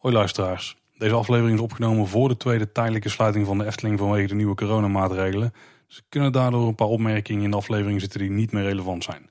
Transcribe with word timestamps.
Hoi 0.00 0.14
luisteraars. 0.14 0.76
Deze 0.98 1.14
aflevering 1.14 1.56
is 1.56 1.62
opgenomen 1.62 2.06
voor 2.06 2.28
de 2.28 2.36
tweede 2.36 2.72
tijdelijke 2.72 3.08
sluiting 3.08 3.46
van 3.46 3.58
de 3.58 3.66
Efteling 3.66 3.98
vanwege 3.98 4.26
de 4.26 4.34
nieuwe 4.34 4.54
coronamaatregelen. 4.54 5.52
Dus 5.86 6.02
kunnen 6.08 6.32
daardoor 6.32 6.68
een 6.68 6.74
paar 6.74 6.86
opmerkingen 6.86 7.44
in 7.44 7.50
de 7.50 7.56
aflevering 7.56 8.00
zitten 8.00 8.20
die 8.20 8.30
niet 8.30 8.52
meer 8.52 8.62
relevant 8.62 9.04
zijn. 9.04 9.28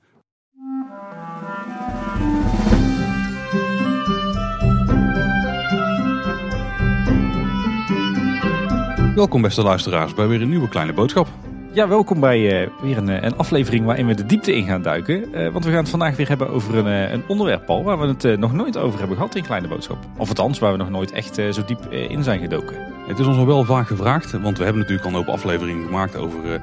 Welkom 9.14 9.42
beste 9.42 9.62
luisteraars 9.62 10.14
bij 10.14 10.26
weer 10.26 10.42
een 10.42 10.48
nieuwe 10.48 10.68
kleine 10.68 10.92
boodschap. 10.92 11.28
Ja, 11.72 11.88
welkom 11.88 12.20
bij 12.20 12.62
uh, 12.62 12.68
weer 12.82 12.96
een, 12.96 13.08
eh, 13.08 13.22
een, 13.22 13.36
aflevering 13.36 13.84
waarin 13.84 14.06
we 14.06 14.14
de 14.14 14.26
diepte 14.26 14.54
in 14.54 14.66
gaan 14.66 14.82
duiken. 14.82 15.28
Uh, 15.34 15.48
want 15.52 15.64
we 15.64 15.70
gaan 15.70 15.80
het 15.80 15.88
vandaag 15.88 16.16
weer 16.16 16.28
hebben 16.28 16.48
over 16.48 16.74
een, 16.74 17.12
een 17.12 17.22
onderwerp, 17.28 17.66
Paul, 17.66 17.82
waar 17.84 17.98
we 17.98 18.06
het 18.06 18.38
nog 18.38 18.52
nooit 18.52 18.76
over 18.76 18.98
hebben 18.98 19.16
gehad 19.16 19.34
in 19.34 19.42
Kleine 19.42 19.68
Boodschap. 19.68 19.98
Of 20.16 20.28
althans, 20.28 20.58
waar 20.58 20.72
we 20.72 20.78
nog 20.78 20.90
nooit 20.90 21.12
echt 21.12 21.34
zo 21.34 21.64
diep 21.66 21.92
in 21.92 22.22
zijn 22.22 22.40
gedoken. 22.40 22.76
Het 23.06 23.18
is 23.18 23.26
ons 23.26 23.36
al 23.36 23.46
wel 23.46 23.64
vaak 23.64 23.86
gevraagd, 23.86 24.30
want 24.40 24.58
we 24.58 24.64
hebben 24.64 24.82
natuurlijk 24.82 25.08
al 25.08 25.14
een 25.14 25.24
hoop 25.24 25.34
afleveringen 25.34 25.84
gemaakt 25.86 26.16
over 26.16 26.60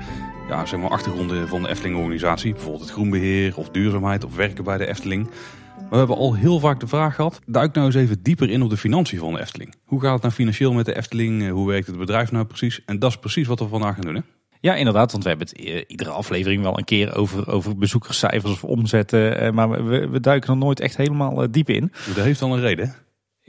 ja, 0.49 0.65
zeg 0.65 0.79
maar 0.79 0.89
achtergronden 0.89 1.47
van 1.47 1.61
de 1.61 1.69
Efteling-organisatie. 1.69 2.51
Bijvoorbeeld 2.51 2.83
het 2.83 2.93
groenbeheer 2.93 3.57
of 3.57 3.69
duurzaamheid 3.69 4.23
of 4.23 4.35
werken 4.35 4.63
bij 4.63 4.77
de 4.77 4.87
Efteling. 4.87 5.29
Maar 5.77 5.89
we 5.89 5.97
hebben 5.97 6.17
al 6.17 6.35
heel 6.35 6.59
vaak 6.59 6.79
de 6.79 6.87
vraag 6.87 7.15
gehad, 7.15 7.39
duik 7.45 7.73
nou 7.73 7.85
eens 7.85 7.95
even 7.95 8.21
dieper 8.21 8.49
in 8.49 8.61
op 8.61 8.69
de 8.69 8.77
financiën 8.77 9.19
van 9.19 9.33
de 9.33 9.39
Efteling. 9.39 9.75
Hoe 9.85 10.01
gaat 10.01 10.13
het 10.13 10.21
nou 10.21 10.33
financieel 10.33 10.73
met 10.73 10.85
de 10.85 10.95
Efteling? 10.95 11.49
Hoe 11.49 11.67
werkt 11.67 11.87
het 11.87 11.97
bedrijf 11.97 12.31
nou 12.31 12.45
precies? 12.45 12.81
En 12.85 12.99
dat 12.99 13.09
is 13.09 13.17
precies 13.17 13.47
wat 13.47 13.59
we 13.59 13.67
vandaag 13.67 13.95
gaan 13.95 14.13
doen? 14.13 14.36
Ja, 14.59 14.75
inderdaad, 14.75 15.11
want 15.11 15.23
we 15.23 15.29
hebben 15.29 15.47
het 15.47 15.57
eh, 15.57 15.83
iedere 15.87 16.09
aflevering 16.09 16.63
wel 16.63 16.77
een 16.77 16.83
keer 16.83 17.15
over, 17.15 17.51
over 17.51 17.77
bezoekerscijfers 17.77 18.51
of 18.53 18.63
omzetten. 18.63 19.39
Eh, 19.39 19.51
maar 19.51 19.85
we, 19.85 20.07
we 20.07 20.19
duiken 20.19 20.49
er 20.49 20.57
nooit 20.57 20.79
echt 20.79 20.97
helemaal 20.97 21.43
eh, 21.43 21.47
diep 21.51 21.69
in. 21.69 21.91
Dat 22.15 22.25
heeft 22.25 22.41
al 22.41 22.53
een 22.53 22.59
reden. 22.59 22.95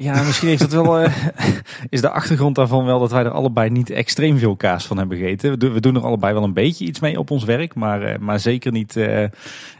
Ja, 0.01 0.23
misschien 0.23 0.48
heeft 0.48 0.70
dat 0.70 0.84
wel, 0.84 1.02
uh, 1.02 1.16
is 1.88 2.01
de 2.01 2.11
achtergrond 2.11 2.55
daarvan 2.55 2.84
wel 2.84 2.98
dat 2.98 3.11
wij 3.11 3.25
er 3.25 3.30
allebei 3.30 3.70
niet 3.70 3.91
extreem 3.91 4.38
veel 4.38 4.57
kaas 4.57 4.87
van 4.87 4.99
hebben 4.99 5.18
gegeten. 5.18 5.51
We, 5.51 5.57
doen, 5.57 5.73
we 5.73 5.80
doen 5.80 5.95
er 5.95 6.04
allebei 6.04 6.32
wel 6.32 6.43
een 6.43 6.52
beetje 6.52 6.85
iets 6.85 7.01
mee 7.01 7.18
op 7.18 7.30
ons 7.30 7.45
werk, 7.45 7.74
maar, 7.74 8.02
uh, 8.02 8.19
maar 8.19 8.41
zeker 8.41 8.73
niet, 8.73 8.96
uh, 8.96 9.24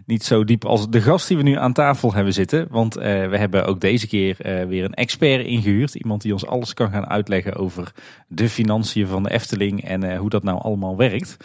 niet 0.07 0.25
zo 0.25 0.45
diep 0.45 0.65
als 0.65 0.91
de 0.91 1.01
gast 1.01 1.29
die 1.29 1.37
we 1.37 1.43
nu 1.43 1.57
aan 1.57 1.73
tafel 1.73 2.15
hebben 2.15 2.33
zitten. 2.33 2.67
Want 2.71 2.95
we 2.95 3.37
hebben 3.37 3.67
ook 3.67 3.81
deze 3.81 4.07
keer 4.07 4.37
weer 4.69 4.85
een 4.85 4.95
expert 4.95 5.47
ingehuurd. 5.47 5.95
Iemand 5.95 6.23
die 6.23 6.33
ons 6.33 6.47
alles 6.47 6.75
kan 6.75 6.91
gaan 6.91 7.07
uitleggen 7.07 7.57
over 7.57 7.93
de 8.29 8.49
financiën 8.49 9.07
van 9.07 9.23
de 9.23 9.31
Efteling 9.31 9.85
en 9.85 10.17
hoe 10.17 10.31
dat 10.31 10.43
nou 10.43 10.61
allemaal 10.63 10.97
werkt. 10.97 11.37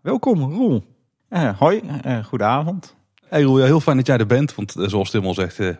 Welkom, 0.00 0.40
Roel. 0.40 0.84
hoi, 1.58 1.82
goedenavond. 2.24 2.94
Hey 3.28 3.42
Roel, 3.42 3.64
heel 3.64 3.80
fijn 3.80 3.96
dat 3.96 4.06
jij 4.06 4.18
er 4.18 4.26
bent, 4.26 4.54
want 4.54 4.74
zoals 4.76 5.10
Tim 5.10 5.24
al 5.24 5.34
zegt... 5.34 5.58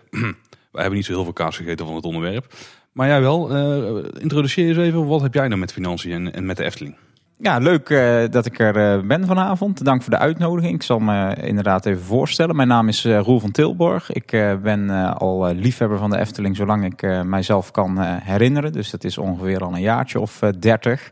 We 0.75 0.81
hebben 0.81 0.99
niet 0.99 1.07
zo 1.07 1.13
heel 1.13 1.25
veel 1.25 1.33
kaas 1.33 1.57
gegeten 1.57 1.87
van 1.87 1.95
het 1.95 2.05
onderwerp. 2.05 2.55
Maar 2.93 3.09
jij 3.09 3.21
wel, 3.21 3.57
uh, 3.57 4.05
introduceer 4.19 4.69
eens 4.69 4.79
even. 4.79 5.07
Wat 5.07 5.23
heb 5.23 5.35
jij 5.35 5.49
nou 5.49 5.61
met 5.61 5.73
financiën 5.73 6.13
en, 6.13 6.33
en 6.33 6.47
met 6.47 6.57
de 6.57 6.65
Efteling? 6.65 6.97
Ja, 7.39 7.59
leuk 7.59 7.89
uh, 7.89 8.23
dat 8.31 8.47
ik 8.47 8.59
er 8.59 8.97
uh, 8.97 9.07
ben 9.07 9.27
vanavond. 9.27 9.85
Dank 9.85 10.03
voor 10.03 10.11
de 10.11 10.19
uitnodiging. 10.19 10.75
Ik 10.75 10.83
zal 10.83 10.99
me 10.99 11.37
inderdaad 11.43 11.87
even 11.87 12.03
voorstellen. 12.03 12.57
Mijn 12.57 12.69
naam 12.69 12.89
is 12.89 13.05
Roel 13.05 13.41
van 13.41 13.51
Tilborg. 13.51 14.13
Ik 14.13 14.57
ben 14.63 14.91
al 15.19 15.53
liefhebber 15.53 15.99
van 15.99 16.11
de 16.11 16.19
Efteling 16.19 16.57
zolang 16.57 16.85
ik 16.85 17.25
mijzelf 17.25 17.71
kan 17.71 18.01
herinneren. 18.01 18.73
Dus 18.73 18.91
dat 18.91 19.05
is 19.05 19.19
ongeveer 19.19 19.65
al 19.65 19.75
een 19.75 19.81
jaartje 19.81 20.21
of 20.21 20.41
dertig. 20.59 21.11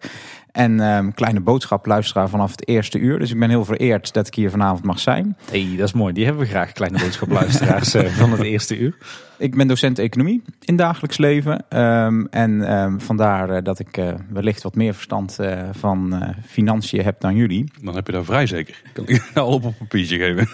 En 0.52 0.80
um, 0.80 1.14
kleine 1.14 1.40
boodschap 1.40 1.86
luisteraar 1.86 2.28
vanaf 2.28 2.50
het 2.50 2.68
eerste 2.68 2.98
uur. 2.98 3.18
Dus 3.18 3.30
ik 3.30 3.38
ben 3.38 3.48
heel 3.48 3.64
vereerd 3.64 4.12
dat 4.12 4.26
ik 4.26 4.34
hier 4.34 4.50
vanavond 4.50 4.84
mag 4.84 4.98
zijn. 4.98 5.36
hey, 5.50 5.74
dat 5.76 5.86
is 5.86 5.92
mooi. 5.92 6.12
Die 6.12 6.24
hebben 6.24 6.42
we 6.42 6.48
graag, 6.48 6.72
kleine 6.72 6.98
boodschap 6.98 7.30
luisteraars 7.30 7.90
van 8.20 8.30
het 8.30 8.42
eerste 8.42 8.78
uur. 8.78 8.96
Ik 9.38 9.56
ben 9.56 9.68
docent 9.68 9.98
economie 9.98 10.42
in 10.60 10.76
dagelijks 10.76 11.18
leven. 11.18 11.64
Um, 11.78 12.26
en 12.30 12.72
um, 12.72 13.00
vandaar 13.00 13.50
uh, 13.50 13.58
dat 13.62 13.78
ik 13.78 13.96
uh, 13.96 14.08
wellicht 14.28 14.62
wat 14.62 14.74
meer 14.74 14.94
verstand 14.94 15.36
uh, 15.40 15.62
van 15.72 16.24
financiën 16.46 17.04
heb 17.04 17.20
dan 17.20 17.36
jullie. 17.36 17.70
Dan 17.82 17.94
heb 17.94 18.06
je 18.06 18.12
daar 18.12 18.24
vrij 18.24 18.46
zeker. 18.46 18.82
Kan 18.92 19.08
ik 19.08 19.30
al 19.34 19.52
op 19.52 19.64
een 19.64 19.76
papiertje 19.76 20.18
geven. 20.18 20.48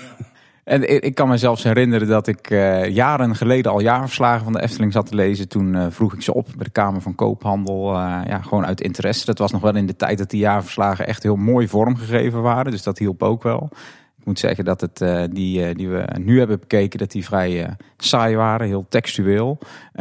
En 0.69 1.03
ik 1.05 1.15
kan 1.15 1.29
me 1.29 1.37
zelfs 1.37 1.63
herinneren 1.63 2.09
dat 2.09 2.27
ik 2.27 2.51
uh, 2.51 2.89
jaren 2.89 3.37
geleden 3.37 3.73
al 3.73 3.81
jaarverslagen 3.81 4.45
van 4.45 4.53
de 4.53 4.63
Efteling 4.63 4.93
zat 4.93 5.07
te 5.07 5.15
lezen. 5.15 5.49
Toen 5.49 5.75
uh, 5.75 5.87
vroeg 5.91 6.15
ik 6.15 6.23
ze 6.23 6.35
op 6.35 6.47
bij 6.57 6.65
de 6.65 6.71
Kamer 6.71 7.01
van 7.01 7.15
Koophandel. 7.15 7.95
Uh, 7.95 8.21
ja, 8.27 8.39
gewoon 8.43 8.67
uit 8.67 8.81
interesse. 8.81 9.25
Dat 9.25 9.39
was 9.39 9.53
nog 9.53 9.61
wel 9.61 9.77
in 9.77 9.87
de 9.87 9.97
tijd 9.97 10.19
dat 10.19 10.31
die 10.31 10.41
jaarverslagen 10.41 11.07
echt 11.07 11.23
heel 11.23 11.37
mooi 11.37 11.69
vormgegeven 11.69 12.43
waren. 12.43 12.73
Dus 12.73 12.83
dat 12.83 12.99
hielp 12.99 13.23
ook 13.23 13.43
wel 13.43 13.71
moet 14.29 14.39
zeggen 14.39 14.65
dat 14.65 14.81
het, 14.81 15.01
uh, 15.01 15.25
die, 15.31 15.69
uh, 15.69 15.75
die 15.75 15.89
we 15.89 16.07
nu 16.21 16.39
hebben 16.39 16.61
bekeken, 16.61 16.99
dat 16.99 17.11
die 17.11 17.25
vrij 17.25 17.65
uh, 17.65 17.69
saai 17.97 18.37
waren, 18.37 18.67
heel 18.67 18.87
textueel. 18.89 19.59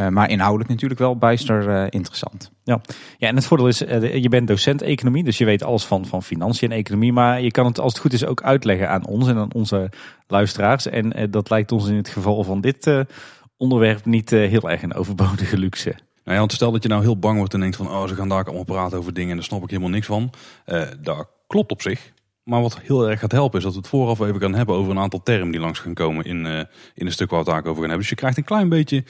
maar 0.09 0.29
inhoudelijk 0.29 0.69
natuurlijk 0.69 0.99
wel 0.99 1.17
bijster 1.17 1.93
interessant. 1.93 2.51
Ja. 2.63 2.81
ja, 3.17 3.27
en 3.27 3.35
het 3.35 3.45
voordeel 3.45 3.67
is, 3.67 3.77
je 4.21 4.29
bent 4.29 4.47
docent 4.47 4.81
economie, 4.81 5.23
dus 5.23 5.37
je 5.37 5.45
weet 5.45 5.63
alles 5.63 5.85
van, 5.85 6.05
van 6.05 6.23
financiën 6.23 6.71
en 6.71 6.77
economie. 6.77 7.13
Maar 7.13 7.41
je 7.41 7.51
kan 7.51 7.66
het 7.66 7.79
als 7.79 7.91
het 7.91 8.01
goed 8.01 8.13
is 8.13 8.25
ook 8.25 8.41
uitleggen 8.41 8.89
aan 8.89 9.05
ons 9.05 9.27
en 9.27 9.37
aan 9.37 9.53
onze 9.53 9.89
luisteraars. 10.27 10.87
En 10.87 11.31
dat 11.31 11.49
lijkt 11.49 11.71
ons 11.71 11.87
in 11.87 11.95
het 11.95 12.09
geval 12.09 12.43
van 12.43 12.61
dit 12.61 12.91
onderwerp 13.57 14.05
niet 14.05 14.29
heel 14.29 14.69
erg 14.69 14.81
een 14.81 14.93
overbodige 14.93 15.57
luxe. 15.57 15.89
Nou 15.89 15.99
ja, 16.23 16.37
want 16.37 16.51
stel 16.51 16.71
dat 16.71 16.83
je 16.83 16.89
nou 16.89 17.01
heel 17.01 17.19
bang 17.19 17.37
wordt 17.37 17.53
en 17.53 17.59
denkt 17.59 17.75
van, 17.75 17.89
oh, 17.89 18.07
ze 18.07 18.16
gaan 18.16 18.29
daar 18.29 18.45
allemaal 18.45 18.63
praten 18.63 18.97
over 18.97 19.13
dingen 19.13 19.29
en 19.29 19.35
daar 19.35 19.45
snap 19.45 19.63
ik 19.63 19.69
helemaal 19.69 19.91
niks 19.91 20.07
van. 20.07 20.29
daar 21.01 21.25
klopt 21.47 21.71
op 21.71 21.81
zich. 21.81 22.16
Maar 22.47 22.62
wat 22.62 22.80
heel 22.80 23.09
erg 23.09 23.19
gaat 23.19 23.31
helpen 23.31 23.58
is 23.58 23.63
dat 23.63 23.74
we 23.74 23.80
het 23.80 23.88
vooraf 23.88 24.19
even 24.19 24.41
gaan 24.41 24.56
hebben 24.56 24.75
over 24.75 24.91
een 24.91 25.00
aantal 25.00 25.24
termen 25.24 25.52
die 25.52 25.59
langs 25.59 25.80
gaan 25.80 25.94
komen 25.94 26.25
in, 26.25 26.46
uh, 26.46 26.59
in 26.94 27.06
een 27.06 27.12
stuk 27.12 27.30
waar 27.30 27.44
we 27.44 27.50
het 27.52 27.59
over 27.59 27.72
gaan 27.72 27.80
hebben. 27.80 28.00
Dus 28.00 28.09
je 28.09 28.16
krijgt 28.16 28.38
een 28.38 28.44
klein 28.44 28.69
beetje, 28.69 29.03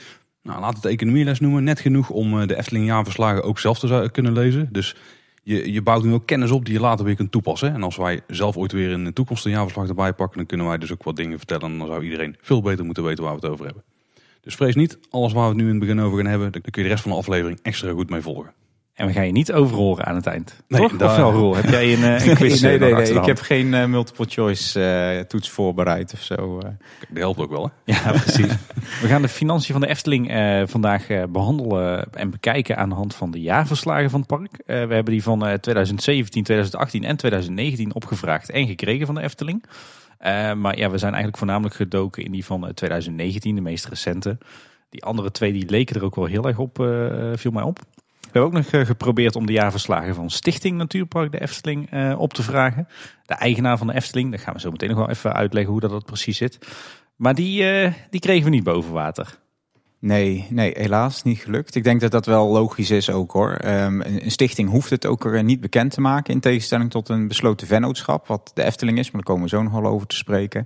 nou, 0.44 0.60
laat 0.60 0.76
het 0.76 0.86
economieles 0.86 1.40
noemen, 1.40 1.64
net 1.64 1.80
genoeg 1.80 2.10
om 2.10 2.40
uh, 2.40 2.48
de 2.48 2.58
Efteling 2.58 2.86
jaarverslagen 2.86 3.44
ook 3.44 3.60
zelf 3.60 3.80
te 3.80 4.10
kunnen 4.12 4.34
lezen. 4.34 4.70
Dus 4.72 4.96
je, 5.44 5.72
je 5.72 5.82
bouwt 5.82 6.04
nu 6.04 6.14
ook 6.14 6.26
kennis 6.26 6.52
op 6.52 6.66
die 6.66 6.74
je 6.74 6.80
later 6.80 7.06
weer 7.06 7.16
kunt 7.16 7.32
toepassen. 7.32 7.74
En 7.74 7.84
als 7.84 7.96
wij 7.96 8.22
zelf 8.28 8.58
ooit 8.58 8.72
weer 8.72 8.92
in 8.92 9.04
de 9.04 9.14
toekomst 9.14 9.46
een 9.46 9.52
jaarverslag 9.52 9.88
erbij 9.88 10.14
pakken, 10.14 10.38
dan 10.38 10.46
kunnen 10.46 10.68
wij 10.68 10.78
dus 10.78 10.92
ook 10.92 11.04
wat 11.04 11.16
dingen 11.16 11.38
vertellen. 11.38 11.72
En 11.72 11.78
dan 11.78 11.88
zou 11.88 12.04
iedereen 12.04 12.36
veel 12.42 12.62
beter 12.62 12.86
moeten 12.86 13.04
weten 13.04 13.24
waar 13.24 13.34
we 13.34 13.40
het 13.40 13.50
over 13.52 13.66
hebben. 13.66 13.84
Dus 14.42 14.56
vrees 14.56 14.76
niet, 14.76 15.00
alles 15.10 15.34
waar 15.34 15.44
we 15.44 15.50
het 15.50 15.58
nu 15.58 15.64
in 15.64 15.70
het 15.70 15.80
begin 15.80 16.02
over 16.02 16.18
gaan 16.18 16.28
hebben, 16.28 16.52
daar 16.52 16.62
kun 16.62 16.72
je 16.74 16.82
de 16.82 16.88
rest 16.88 17.02
van 17.02 17.12
de 17.12 17.18
aflevering 17.18 17.60
extra 17.62 17.92
goed 17.92 18.10
mee 18.10 18.22
volgen. 18.22 18.54
En 18.98 19.08
we 19.08 19.14
gaan 19.14 19.26
je 19.26 19.32
niet 19.32 19.52
overhoren 19.52 20.06
aan 20.06 20.16
het 20.16 20.26
eind. 20.26 20.64
Nee, 20.68 20.82
Toch? 20.82 20.98
Daar... 20.98 21.10
Of 21.10 21.16
wel, 21.16 21.32
Roel? 21.32 21.56
Heb 21.56 21.70
jij 21.70 21.94
een, 21.94 22.04
eh, 22.04 22.26
een 22.28 22.36
quiz? 22.36 22.62
nee, 22.62 22.80
nee, 22.80 22.94
nee. 22.94 23.14
Ik 23.14 23.26
heb 23.26 23.40
geen 23.40 23.74
uh, 23.74 23.86
multiple 23.86 24.26
choice 24.30 24.80
uh, 24.80 25.20
toets 25.20 25.50
voorbereid 25.50 26.14
of 26.14 26.22
zo. 26.22 26.60
Dat 26.60 26.74
helpt 27.14 27.40
ook 27.40 27.50
wel, 27.50 27.64
hè? 27.64 27.94
Ja, 27.94 28.12
precies. 28.12 28.54
we 29.02 29.08
gaan 29.08 29.22
de 29.22 29.28
financiën 29.28 29.72
van 29.72 29.82
de 29.82 29.88
Efteling 29.88 30.32
uh, 30.32 30.62
vandaag 30.66 31.08
behandelen 31.30 32.14
en 32.14 32.30
bekijken 32.30 32.78
aan 32.78 32.90
de 32.90 32.96
hand 32.96 33.16
van 33.16 33.32
de 33.32 33.42
jaarverslagen 33.42 34.10
van 34.10 34.20
het 34.20 34.30
park. 34.30 34.62
we 34.66 34.74
hebben 34.74 35.06
die 35.06 35.24
van 35.24 35.40
2017, 35.40 36.44
2018 36.44 37.04
en 37.04 37.18
2019 37.18 37.96
opgevraagd 37.96 38.50
en 38.50 38.68
gekregen 38.68 39.06
van 39.06 39.16
de 39.16 39.22
Efteling. 39.22 39.66
maar 40.56 40.78
ja, 40.78 40.90
we 40.90 40.98
zijn 40.98 41.14
eigenlijk 41.14 41.38
voornamelijk 41.38 41.76
gedoken 41.76 42.24
in 42.24 42.32
die 42.32 42.46
van 42.46 42.72
2019, 42.74 43.56
de 43.56 43.62
meest 43.62 43.88
recente. 43.88 44.38
Die 44.90 45.04
andere 45.04 45.32
twee 45.32 45.54
die 45.54 45.70
leken 45.70 45.96
er 45.96 46.04
ook 46.04 46.16
wel 46.16 46.26
heel 46.26 46.48
erg 46.48 46.58
op, 46.58 46.76
viel 47.36 47.52
mij 47.52 47.64
op. 47.64 47.80
Ook 48.42 48.52
nog 48.52 48.66
eh, 48.66 48.86
geprobeerd 48.86 49.36
om 49.36 49.46
de 49.46 49.54
jaarverslagen 49.54 50.16
van 50.16 50.30
Stichting 50.30 50.78
Natuurpark 50.78 51.32
de 51.32 51.42
Efteling 51.42 51.94
uh, 51.94 52.20
op 52.20 52.34
te 52.34 52.44
vragen. 52.44 52.88
De 53.26 53.34
eigenaar 53.34 53.78
van 53.78 53.88
de 53.88 53.94
Efteling, 53.94 54.30
daar 54.32 54.40
gaan 54.40 54.54
we 54.54 54.60
zo 54.60 54.72
meteen 54.72 54.90
nog 54.90 54.98
wel 54.98 55.10
even 55.10 55.34
uitleggen 55.34 55.72
hoe 55.72 55.82
dat, 55.82 56.06
precies 56.06 56.38
zit. 56.38 56.58
Maar 57.16 57.36
die, 57.36 57.84
uh, 57.84 57.94
die 58.10 58.20
kregen 58.20 58.44
we 58.44 58.50
niet 58.50 58.64
boven 58.64 58.92
water. 58.92 59.40
Nee, 60.00 60.48
nee, 60.50 60.72
helaas 60.76 61.24
niet 61.24 61.40
gelukt. 61.40 61.76
Ik 61.76 61.84
denk 61.84 62.02
dat 62.02 62.12
dat 62.12 62.26
wel 62.26 62.48
logisch 62.48 62.92
is 62.92 63.10
ook 63.10 63.32
hoor. 63.32 63.60
Um, 63.66 64.02
een 64.02 64.32
stichting 64.32 64.70
hoeft 64.70 64.90
het 64.90 65.06
ook 65.06 65.42
niet 65.42 65.62
bekend 65.62 65.92
te 65.92 66.02
maken 66.02 66.34
in 66.34 66.40
tegenstelling 66.40 66.92
tot 66.92 67.10
een 67.10 67.28
besloten 67.28 67.68
vennootschap, 67.68 68.28
wat 68.28 68.52
de 68.54 68.64
Efteling 68.64 68.98
is, 68.98 69.12
maar 69.12 69.22
daar 69.22 69.34
komen 69.34 69.44
we 69.44 69.56
zo 69.56 69.64
nog 69.64 69.74
wel 69.74 69.92
over 69.92 70.08
te 70.08 70.16
spreken. 70.16 70.66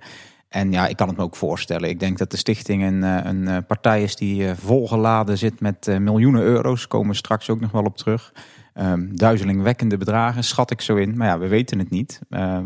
En 0.51 0.71
ja, 0.71 0.87
ik 0.87 0.95
kan 0.95 1.07
het 1.07 1.17
me 1.17 1.23
ook 1.23 1.35
voorstellen. 1.35 1.89
Ik 1.89 1.99
denk 1.99 2.17
dat 2.17 2.31
de 2.31 2.37
stichting 2.37 2.83
een, 2.83 3.03
eh, 3.03 3.19
een 3.23 3.47
eh, 3.47 3.57
partij 3.67 4.03
is 4.03 4.15
die 4.15 4.47
eh, 4.47 4.55
volgeladen 4.55 5.37
zit 5.37 5.59
met 5.59 5.99
miljoenen 5.99 6.41
euro's. 6.41 6.87
Komen 6.87 7.15
straks 7.15 7.49
ook 7.49 7.59
nog 7.59 7.71
wel 7.71 7.83
op 7.83 7.97
terug. 7.97 8.33
Um, 8.73 9.17
duizelingwekkende 9.17 9.97
bedragen, 9.97 10.43
schat 10.43 10.71
ik 10.71 10.81
zo 10.81 10.95
in. 10.95 11.17
Maar 11.17 11.27
ja, 11.27 11.39
we 11.39 11.47
weten 11.47 11.79
het 11.79 11.89
niet. 11.89 12.19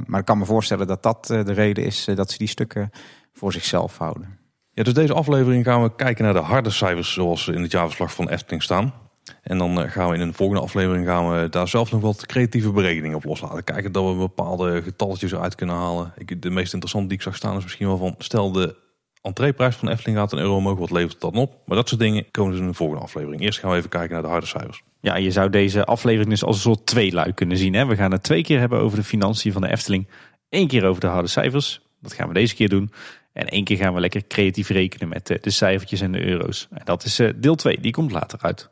Maar 0.05 0.19
ik 0.19 0.25
kan 0.25 0.37
me 0.37 0.45
voorstellen 0.45 0.87
dat 0.87 1.03
dat 1.03 1.25
de 1.25 1.53
reden 1.53 1.85
is 1.85 2.07
dat 2.15 2.31
ze 2.31 2.37
die 2.37 2.47
stukken 2.47 2.89
voor 3.33 3.51
zichzelf 3.51 3.97
houden. 3.97 4.37
Ja, 4.71 4.83
dus 4.83 4.93
deze 4.93 5.13
aflevering 5.13 5.65
gaan 5.65 5.83
we 5.83 5.95
kijken 5.95 6.23
naar 6.23 6.33
de 6.33 6.39
harde 6.39 6.69
cijfers 6.69 7.13
zoals 7.13 7.47
in 7.47 7.61
het 7.61 7.71
jaarverslag 7.71 8.13
van 8.13 8.29
Efteling 8.29 8.63
staan. 8.63 8.93
En 9.45 9.57
dan 9.57 9.81
eh, 9.81 9.91
gaan 9.91 10.09
we 10.09 10.15
in 10.15 10.21
een 10.21 10.33
volgende 10.33 10.61
aflevering 10.61 11.05
gaan 11.05 11.29
we 11.29 11.49
daar 11.49 11.67
zelf 11.67 11.91
nog 11.91 12.01
wat 12.01 12.25
creatieve 12.25 12.71
berekeningen 12.71 13.17
op 13.17 13.23
loslaten. 13.23 13.63
Kijken 13.63 13.91
dat 13.91 14.11
we 14.11 14.17
bepaalde 14.17 14.81
getalletjes 14.81 15.35
uit 15.35 15.55
kunnen 15.55 15.75
halen. 15.75 16.13
Ik, 16.17 16.41
de 16.41 16.49
meest 16.49 16.73
interessante 16.73 17.07
die 17.07 17.17
ik 17.17 17.23
zag 17.23 17.35
staan 17.35 17.57
is 17.57 17.63
misschien 17.63 17.87
wel 17.87 17.97
van... 17.97 18.15
stel 18.17 18.51
de 18.51 18.75
entreeprijs 19.21 19.75
van 19.75 19.89
Efteling 19.89 20.17
gaat 20.17 20.31
een 20.31 20.39
euro 20.39 20.55
omhoog, 20.55 20.77
wat 20.77 20.91
levert 20.91 21.21
dat 21.21 21.33
dan 21.33 21.41
op? 21.41 21.61
Maar 21.65 21.77
dat 21.77 21.87
soort 21.87 22.01
dingen 22.01 22.31
komen 22.31 22.51
dus 22.51 22.61
in 22.61 22.67
de 22.67 22.73
volgende 22.73 23.03
aflevering. 23.03 23.41
Eerst 23.41 23.59
gaan 23.59 23.71
we 23.71 23.77
even 23.77 23.89
kijken 23.89 24.13
naar 24.13 24.21
de 24.21 24.27
harde 24.27 24.45
cijfers. 24.45 24.83
Ja, 24.99 25.15
je 25.15 25.31
zou 25.31 25.49
deze 25.49 25.85
aflevering 25.85 26.29
dus 26.29 26.43
als 26.43 26.55
een 26.55 26.61
soort 26.61 26.85
tweeluik 26.85 27.35
kunnen 27.35 27.57
zien. 27.57 27.73
Hè? 27.73 27.85
We 27.85 27.95
gaan 27.95 28.11
het 28.11 28.23
twee 28.23 28.43
keer 28.43 28.59
hebben 28.59 28.79
over 28.79 28.97
de 28.97 29.03
financiën 29.03 29.51
van 29.51 29.61
de 29.61 29.71
Efteling. 29.71 30.07
Eén 30.49 30.67
keer 30.67 30.85
over 30.85 31.01
de 31.01 31.07
harde 31.07 31.27
cijfers. 31.27 31.81
Dat 32.01 32.13
gaan 32.13 32.27
we 32.27 32.33
deze 32.33 32.55
keer 32.55 32.69
doen. 32.69 32.91
En 33.33 33.47
één 33.47 33.63
keer 33.63 33.77
gaan 33.77 33.93
we 33.93 33.99
lekker 33.99 34.27
creatief 34.27 34.69
rekenen 34.69 35.07
met 35.07 35.39
de 35.41 35.49
cijfertjes 35.49 36.01
en 36.01 36.11
de 36.11 36.25
euro's. 36.25 36.67
En 36.71 36.81
dat 36.83 37.03
is 37.03 37.19
eh, 37.19 37.29
deel 37.35 37.55
2, 37.55 37.79
die 37.81 37.91
komt 37.91 38.11
later 38.11 38.39
uit. 38.41 38.69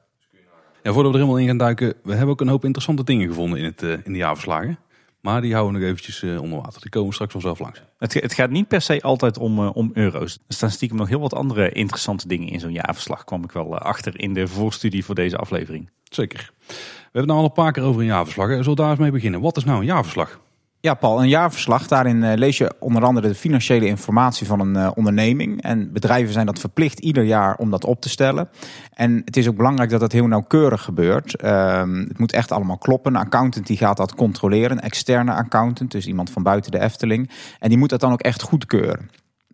Ja, 0.84 0.94
voordat 0.94 1.12
we 1.12 1.18
er 1.18 1.24
helemaal 1.24 1.42
in 1.42 1.48
gaan 1.48 1.58
duiken, 1.58 1.94
we 2.04 2.12
hebben 2.12 2.30
ook 2.30 2.42
een 2.42 2.48
hoop 2.48 2.64
interessante 2.64 3.04
dingen 3.04 3.28
gevonden 3.28 3.60
in, 3.60 3.66
het, 3.66 3.84
eh, 3.84 3.92
in 3.92 4.12
de 4.12 4.18
jaarverslagen. 4.18 4.78
Maar 5.22 5.42
die 5.42 5.54
houden 5.54 5.74
we 5.74 5.80
nog 5.80 5.90
eventjes 5.90 6.24
eh, 6.24 6.42
onder 6.42 6.62
water. 6.62 6.82
Die 6.82 6.90
komen 6.90 7.14
straks 7.14 7.32
vanzelf 7.32 7.60
langs. 7.60 7.82
Het, 7.98 8.14
het 8.14 8.34
gaat 8.34 8.50
niet 8.50 8.68
per 8.68 8.82
se 8.82 9.02
altijd 9.02 9.38
om, 9.38 9.60
eh, 9.60 9.76
om 9.76 9.92
euro's. 9.94 10.34
Er 10.48 10.54
staan 10.54 10.72
stiekem 10.72 10.98
nog 10.98 11.08
heel 11.08 11.20
wat 11.20 11.34
andere 11.34 11.72
interessante 11.72 12.28
dingen 12.28 12.48
in 12.48 12.60
zo'n 12.60 12.72
jaarverslag. 12.72 13.24
Kwam 13.24 13.44
ik 13.44 13.52
wel 13.52 13.78
achter 13.78 14.20
in 14.20 14.34
de 14.34 14.48
voorstudie 14.48 15.06
voor 15.06 15.16
deze 15.16 15.38
aflevering. 15.38 15.90
Zeker. 16.04 16.52
We 16.68 16.74
hebben 17.02 17.22
het 17.22 17.26
nou 17.26 17.40
al 17.40 17.46
een 17.46 17.52
paar 17.52 17.72
keer 17.72 17.84
over 17.84 18.02
een 18.02 18.08
jaarverslag. 18.08 18.48
Zullen 18.50 18.66
we 18.66 18.76
daar 18.76 18.90
eens 18.90 19.00
mee 19.00 19.12
beginnen? 19.12 19.42
Wat 19.42 19.58
is 19.58 19.64
nou 19.64 19.80
een 19.80 19.86
jaarverslag? 19.86 20.40
Ja, 20.86 20.94
Paul, 20.94 21.22
een 21.22 21.30
jaarverslag. 21.30 21.88
Daarin 21.88 22.24
eh, 22.24 22.38
lees 22.38 22.58
je 22.58 22.74
onder 22.80 23.04
andere 23.04 23.28
de 23.28 23.36
financiële 23.36 23.86
informatie 23.86 24.48
van 24.48 24.60
een 24.60 24.76
eh, 24.76 24.92
onderneming. 24.96 25.62
En 25.62 25.92
bedrijven 25.94 26.34
zijn 26.34 26.46
dat 26.46 26.60
verplicht 26.60 27.00
ieder 27.00 27.24
jaar 27.24 27.56
om 27.56 27.70
dat 27.70 27.86
op 27.86 28.02
te 28.02 28.10
stellen. 28.10 28.50
En 28.94 29.22
het 29.26 29.38
is 29.38 29.48
ook 29.48 29.56
belangrijk 29.56 29.90
dat 29.90 30.00
dat 30.00 30.12
heel 30.12 30.28
nauwkeurig 30.28 30.82
gebeurt. 30.82 31.36
Ehm, 31.36 31.96
het 31.96 32.20
moet 32.20 32.32
echt 32.34 32.52
allemaal 32.52 32.78
kloppen. 32.78 33.16
Een 33.16 33.22
accountant 33.22 33.68
die 33.68 33.78
gaat 33.78 33.98
dat 33.98 34.16
controleren. 34.16 34.72
Een 34.72 34.84
externe 34.84 35.34
accountant, 35.34 35.92
dus 35.92 36.08
iemand 36.08 36.30
van 36.30 36.44
buiten 36.44 36.72
de 36.72 36.80
Efteling. 36.80 37.30
En 37.60 37.70
die 37.70 37.78
moet 37.78 37.90
dat 37.90 38.00
dan 38.00 38.12
ook 38.12 38.22
echt 38.22 38.42
goedkeuren. 38.42 39.10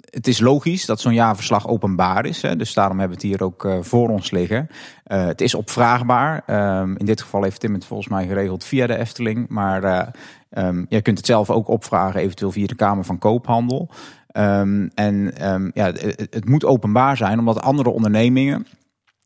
Het 0.09 0.27
is 0.27 0.39
logisch 0.39 0.85
dat 0.85 1.01
zo'n 1.01 1.13
jaarverslag 1.13 1.67
openbaar 1.67 2.25
is. 2.25 2.41
Hè? 2.41 2.55
Dus 2.55 2.73
daarom 2.73 2.99
hebben 2.99 3.17
we 3.17 3.27
het 3.27 3.33
hier 3.33 3.45
ook 3.45 3.65
eh, 3.65 3.77
voor 3.81 4.09
ons 4.09 4.31
liggen. 4.31 4.69
Het 5.03 5.41
is 5.41 5.53
opvraagbaar. 5.53 6.43
Um, 6.81 6.97
in 6.97 7.05
dit 7.05 7.21
geval 7.21 7.43
heeft 7.43 7.59
Tim 7.59 7.73
het 7.73 7.85
volgens 7.85 8.09
mij 8.09 8.27
geregeld 8.27 8.63
via 8.63 8.87
de 8.87 8.97
Efteling. 8.97 9.47
Maar 9.47 10.11
um, 10.49 10.85
je 10.89 11.01
kunt 11.01 11.17
het 11.17 11.25
zelf 11.25 11.49
ook 11.49 11.67
opvragen, 11.67 12.21
eventueel 12.21 12.51
via 12.51 12.67
de 12.67 12.75
Kamer 12.75 13.05
van 13.05 13.17
Koophandel. 13.17 13.89
Um, 14.37 14.91
en 14.95 15.33
ja, 15.73 15.91
het, 16.29 16.45
moet 16.45 16.65
openbaar 16.65 17.17
zijn, 17.17 17.39
omdat 17.39 17.61
andere 17.61 17.89
ondernemingen. 17.89 18.65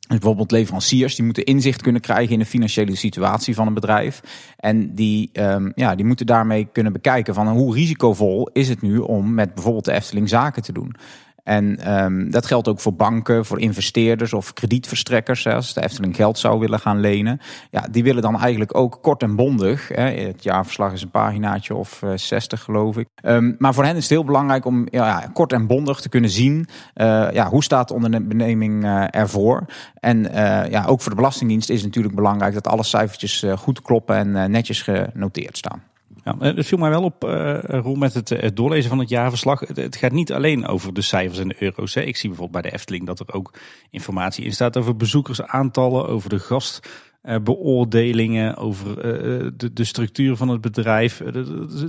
Bijvoorbeeld 0.08 0.52
leveranciers, 0.52 1.16
die 1.16 1.26
moeten 1.26 1.44
inzicht 1.44 1.82
kunnen 1.82 2.02
krijgen 2.02 2.34
in 2.34 2.40
de 2.40 2.46
financiële 2.46 2.96
situatie 2.96 3.56
van 3.56 3.68
een 3.68 3.74
bedrijf. 3.74 4.22
En 4.58 4.96
die, 4.96 5.30
ja, 5.76 5.96
die 5.96 6.06
moeten 6.06 6.26
daarmee 6.26 6.68
kunnen 6.72 6.94
bekijken 6.94 7.34
van 7.34 7.48
hoe 7.48 7.74
risicovol 7.74 8.50
is 8.54 8.70
het 8.70 8.82
nu 8.82 8.98
om 8.98 9.34
met 9.34 9.54
bijvoorbeeld 9.54 9.86
de 9.86 9.92
Efteling 9.92 10.30
zaken 10.30 10.64
te 10.64 10.74
doen. 10.74 10.96
En 11.44 11.94
um, 12.04 12.32
dat 12.32 12.46
geldt 12.46 12.68
ook 12.68 12.80
voor 12.80 12.94
banken, 12.94 13.46
voor 13.46 13.60
investeerders 13.60 14.34
of 14.34 14.54
kredietverstrekkers. 14.54 15.44
Hè, 15.44 15.54
als 15.54 15.74
de 15.74 15.84
Efteling 15.84 16.16
geld 16.16 16.38
zou 16.38 16.60
willen 16.60 16.80
gaan 16.80 17.00
lenen. 17.00 17.40
Ja, 17.70 17.88
die 17.92 18.04
willen 18.04 18.22
dan 18.22 18.40
eigenlijk 18.40 18.78
ook 18.78 19.00
kort 19.02 19.24
en 19.24 19.36
bondig. 19.36 19.88
Hè, 19.88 20.04
het 20.04 20.44
jaarverslag 20.44 20.94
is 20.94 21.02
een 21.02 21.10
paginaatje 21.10 21.76
of 21.76 22.02
uh, 22.02 22.12
60 22.16 22.62
geloof 22.62 22.98
ik. 22.98 23.08
Um, 23.26 23.56
maar 23.60 23.74
voor 23.74 23.84
hen 23.84 23.96
is 23.96 24.02
het 24.02 24.12
heel 24.12 24.24
belangrijk 24.24 24.66
om 24.66 24.88
ja, 24.90 25.30
kort 25.34 25.54
en 25.54 25.68
bondig 25.68 26.00
te 26.00 26.10
kunnen 26.10 26.30
zien. 26.30 26.68
Uh, 26.96 27.32
ja, 27.32 27.50
hoe 27.50 27.64
staat 27.64 27.88
de 27.88 27.94
onderneming 27.94 28.84
uh, 28.84 29.06
ervoor? 29.10 29.66
En 29.94 30.22
ja, 30.70 30.86
ook 30.86 31.02
voor 31.02 31.10
de 31.10 31.18
Belastingdienst 31.18 31.70
is 31.70 31.76
het 31.76 31.86
natuurlijk 31.86 32.16
belangrijk 32.16 32.54
dat 32.54 32.68
alle 32.68 32.84
cijfertjes 32.84 33.46
goed 33.58 33.82
kloppen 33.82 34.16
en 34.16 34.52
netjes 34.52 34.82
genoteerd 34.82 35.58
staan. 35.58 35.82
Ja, 36.24 36.36
het 36.40 36.66
viel 36.66 36.78
mij 36.78 36.90
wel 36.90 37.04
op, 37.04 37.24
uh, 37.24 37.86
met 37.86 38.14
het, 38.14 38.52
doorlezen 38.56 38.90
van 38.90 39.00
het 39.00 39.10
jaarverslag. 39.10 39.60
Het, 39.60 39.78
het, 39.78 39.96
gaat 39.96 40.12
niet 40.12 40.34
alleen 40.34 40.68
over 40.68 40.94
de 40.94 41.02
cijfers 41.02 41.40
en 41.40 41.48
de 41.48 41.56
euro's. 41.60 41.94
Hè. 41.94 42.02
Ik 42.02 42.16
zie 42.16 42.30
bijvoorbeeld 42.30 42.62
bij 42.62 42.72
de 42.72 42.78
Efteling 42.78 43.06
dat 43.06 43.20
er 43.20 43.34
ook 43.34 43.54
informatie 43.90 44.46
in 44.46 44.54
staat 44.54 44.78
over 44.78 44.96
bezoekersaantallen, 44.96 46.08
over 46.08 46.30
de 46.30 46.40
gast 46.40 46.90
uh, 47.24 47.36
beoordelingen, 47.44 48.58
over 48.58 48.90
uh, 48.90 49.52
de, 49.58 49.74
de, 49.74 49.84
structuur 49.84 50.36
van 50.36 50.48
het 50.50 50.62
bedrijf. 50.62 51.18
het 51.18 51.36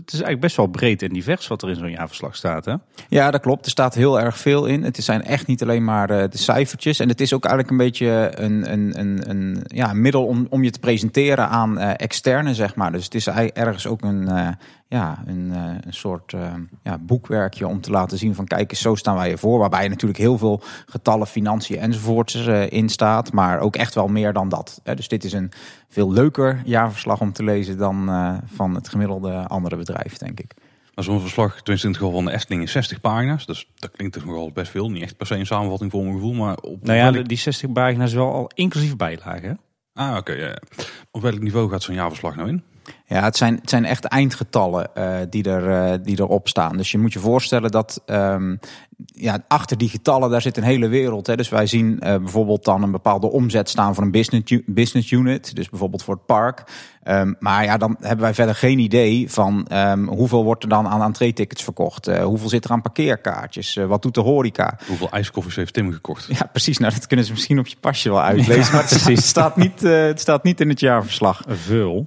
is 0.06 0.12
eigenlijk 0.12 0.40
best 0.40 0.56
wel 0.56 0.66
breed 0.66 1.02
en 1.02 1.12
divers 1.12 1.46
wat 1.46 1.62
er 1.62 1.68
in 1.68 1.76
zo'n 1.76 1.90
jaarverslag 1.90 2.36
staat. 2.36 2.64
Hè? 2.64 2.74
Ja, 3.08 3.30
dat 3.30 3.40
klopt. 3.40 3.64
Er 3.64 3.70
staat 3.70 3.94
heel 3.94 4.20
erg 4.20 4.38
veel 4.38 4.66
in. 4.66 4.82
Het 4.82 4.96
zijn 4.96 5.22
echt 5.22 5.46
niet 5.46 5.62
alleen 5.62 5.84
maar 5.84 6.06
de 6.06 6.38
cijfertjes. 6.38 7.00
En 7.00 7.08
het 7.08 7.20
is 7.20 7.32
ook 7.32 7.44
eigenlijk 7.44 7.72
een 7.72 7.86
beetje 7.86 8.32
een, 8.34 8.72
een, 8.72 8.98
een, 8.98 9.30
een 9.30 9.64
ja, 9.66 9.92
middel 9.92 10.26
om, 10.26 10.46
om 10.50 10.64
je 10.64 10.70
te 10.70 10.78
presenteren 10.78 11.48
aan 11.48 11.78
externe, 11.78 12.54
zeg 12.54 12.74
maar. 12.74 12.92
Dus 12.92 13.04
het 13.04 13.14
is 13.14 13.26
ergens 13.26 13.86
ook 13.86 14.02
een, 14.02 14.28
ja, 14.94 15.22
een, 15.26 15.50
een 15.86 15.92
soort 15.92 16.32
uh, 16.32 16.52
ja, 16.82 16.98
boekwerkje 16.98 17.66
om 17.66 17.80
te 17.80 17.90
laten 17.90 18.18
zien 18.18 18.34
van 18.34 18.44
kijk 18.44 18.70
eens, 18.70 18.80
zo 18.80 18.94
staan 18.94 19.16
wij 19.16 19.30
ervoor. 19.30 19.58
Waarbij 19.58 19.88
natuurlijk 19.88 20.18
heel 20.18 20.38
veel 20.38 20.62
getallen, 20.86 21.26
financiën 21.26 21.78
enzovoorts 21.78 22.34
uh, 22.34 22.70
in 22.70 22.88
staat. 22.88 23.32
Maar 23.32 23.60
ook 23.60 23.76
echt 23.76 23.94
wel 23.94 24.08
meer 24.08 24.32
dan 24.32 24.48
dat. 24.48 24.80
Uh, 24.84 24.96
dus 24.96 25.08
dit 25.08 25.24
is 25.24 25.32
een 25.32 25.52
veel 25.88 26.12
leuker 26.12 26.62
jaarverslag 26.64 27.20
om 27.20 27.32
te 27.32 27.44
lezen 27.44 27.78
dan 27.78 28.10
van 28.46 28.74
het 28.74 28.88
gemiddelde 28.88 29.46
andere 29.46 29.76
bedrijf, 29.76 30.16
denk 30.16 30.40
ik. 30.40 30.54
Maar 30.94 31.04
zo'n 31.04 31.20
verslag, 31.20 31.54
tenminste 31.54 31.86
in 31.86 31.92
het 31.92 32.02
geval 32.02 32.14
van 32.14 32.24
de 32.24 32.32
Efteling, 32.32 32.62
is 32.62 32.72
60 32.72 33.00
pagina's. 33.00 33.46
Dus 33.46 33.68
dat 33.74 33.90
klinkt 33.90 34.14
toch 34.14 34.24
nogal 34.24 34.52
best 34.52 34.70
veel. 34.70 34.90
Niet 34.90 35.02
echt 35.02 35.16
per 35.16 35.26
se 35.26 35.34
een 35.34 35.46
samenvatting 35.46 35.90
voor 35.90 36.02
mijn 36.02 36.14
gevoel. 36.14 36.32
Maar 36.32 36.56
op 36.56 36.82
nou 36.82 36.98
ja, 36.98 37.12
welk... 37.12 37.28
die 37.28 37.38
60 37.38 37.72
pagina's 37.72 38.12
wel 38.12 38.32
al 38.32 38.50
inclusief 38.54 38.96
bijlagen. 38.96 39.60
Ah, 39.92 40.08
oké. 40.10 40.18
Okay, 40.18 40.38
ja. 40.38 40.56
Op 41.10 41.22
welk 41.22 41.40
niveau 41.40 41.70
gaat 41.70 41.82
zo'n 41.82 41.94
jaarverslag 41.94 42.36
nou 42.36 42.48
in? 42.48 42.62
Ja, 43.06 43.22
het 43.22 43.36
zijn, 43.36 43.54
het 43.54 43.70
zijn 43.70 43.84
echt 43.84 44.04
eindgetallen 44.04 44.90
uh, 44.98 45.16
die, 45.30 45.44
er, 45.50 45.92
uh, 45.92 45.98
die 46.02 46.20
erop 46.20 46.48
staan. 46.48 46.76
Dus 46.76 46.90
je 46.90 46.98
moet 46.98 47.12
je 47.12 47.18
voorstellen 47.18 47.70
dat 47.70 48.02
um, 48.06 48.58
ja, 49.06 49.38
achter 49.48 49.78
die 49.78 49.88
getallen 49.88 50.30
daar 50.30 50.42
zit 50.42 50.56
een 50.56 50.62
hele 50.62 50.88
wereld. 50.88 51.26
Hè. 51.26 51.36
Dus 51.36 51.48
wij 51.48 51.66
zien 51.66 51.92
uh, 51.92 51.98
bijvoorbeeld 51.98 52.64
dan 52.64 52.82
een 52.82 52.90
bepaalde 52.90 53.30
omzet 53.30 53.68
staan 53.68 53.94
voor 53.94 54.04
een 54.04 54.10
business, 54.10 54.58
business 54.66 55.10
unit. 55.10 55.54
Dus 55.56 55.68
bijvoorbeeld 55.68 56.02
voor 56.02 56.14
het 56.14 56.26
park. 56.26 56.64
Um, 57.08 57.36
maar 57.38 57.64
ja, 57.64 57.76
dan 57.76 57.96
hebben 58.00 58.24
wij 58.24 58.34
verder 58.34 58.54
geen 58.54 58.78
idee 58.78 59.30
van 59.30 59.66
um, 59.72 60.08
hoeveel 60.08 60.44
wordt 60.44 60.62
er 60.62 60.68
dan 60.68 60.88
aan 60.88 61.02
entree-tickets 61.02 61.62
verkocht. 61.62 62.08
Uh, 62.08 62.24
hoeveel 62.24 62.48
zit 62.48 62.64
er 62.64 62.70
aan 62.70 62.82
parkeerkaartjes? 62.82 63.76
Uh, 63.76 63.86
wat 63.86 64.02
doet 64.02 64.14
de 64.14 64.20
horeca? 64.20 64.78
Hoeveel 64.86 65.10
ijskoffies 65.10 65.56
heeft 65.56 65.72
Tim 65.72 65.92
gekocht? 65.92 66.26
Ja, 66.28 66.48
precies. 66.52 66.78
Nou, 66.78 66.92
dat 66.92 67.06
kunnen 67.06 67.26
ze 67.26 67.32
misschien 67.32 67.58
op 67.58 67.66
je 67.66 67.76
pasje 67.80 68.08
wel 68.08 68.22
uitlezen. 68.22 68.62
Ja, 68.62 68.70
maar 68.70 68.80
het 68.80 68.90
staat, 68.90 69.08
het 69.08 69.24
staat, 69.24 69.56
niet, 69.56 69.80
het 69.80 70.20
staat 70.20 70.42
niet 70.42 70.60
in 70.60 70.68
het 70.68 70.80
jaarverslag. 70.80 71.42
Veel. 71.46 72.06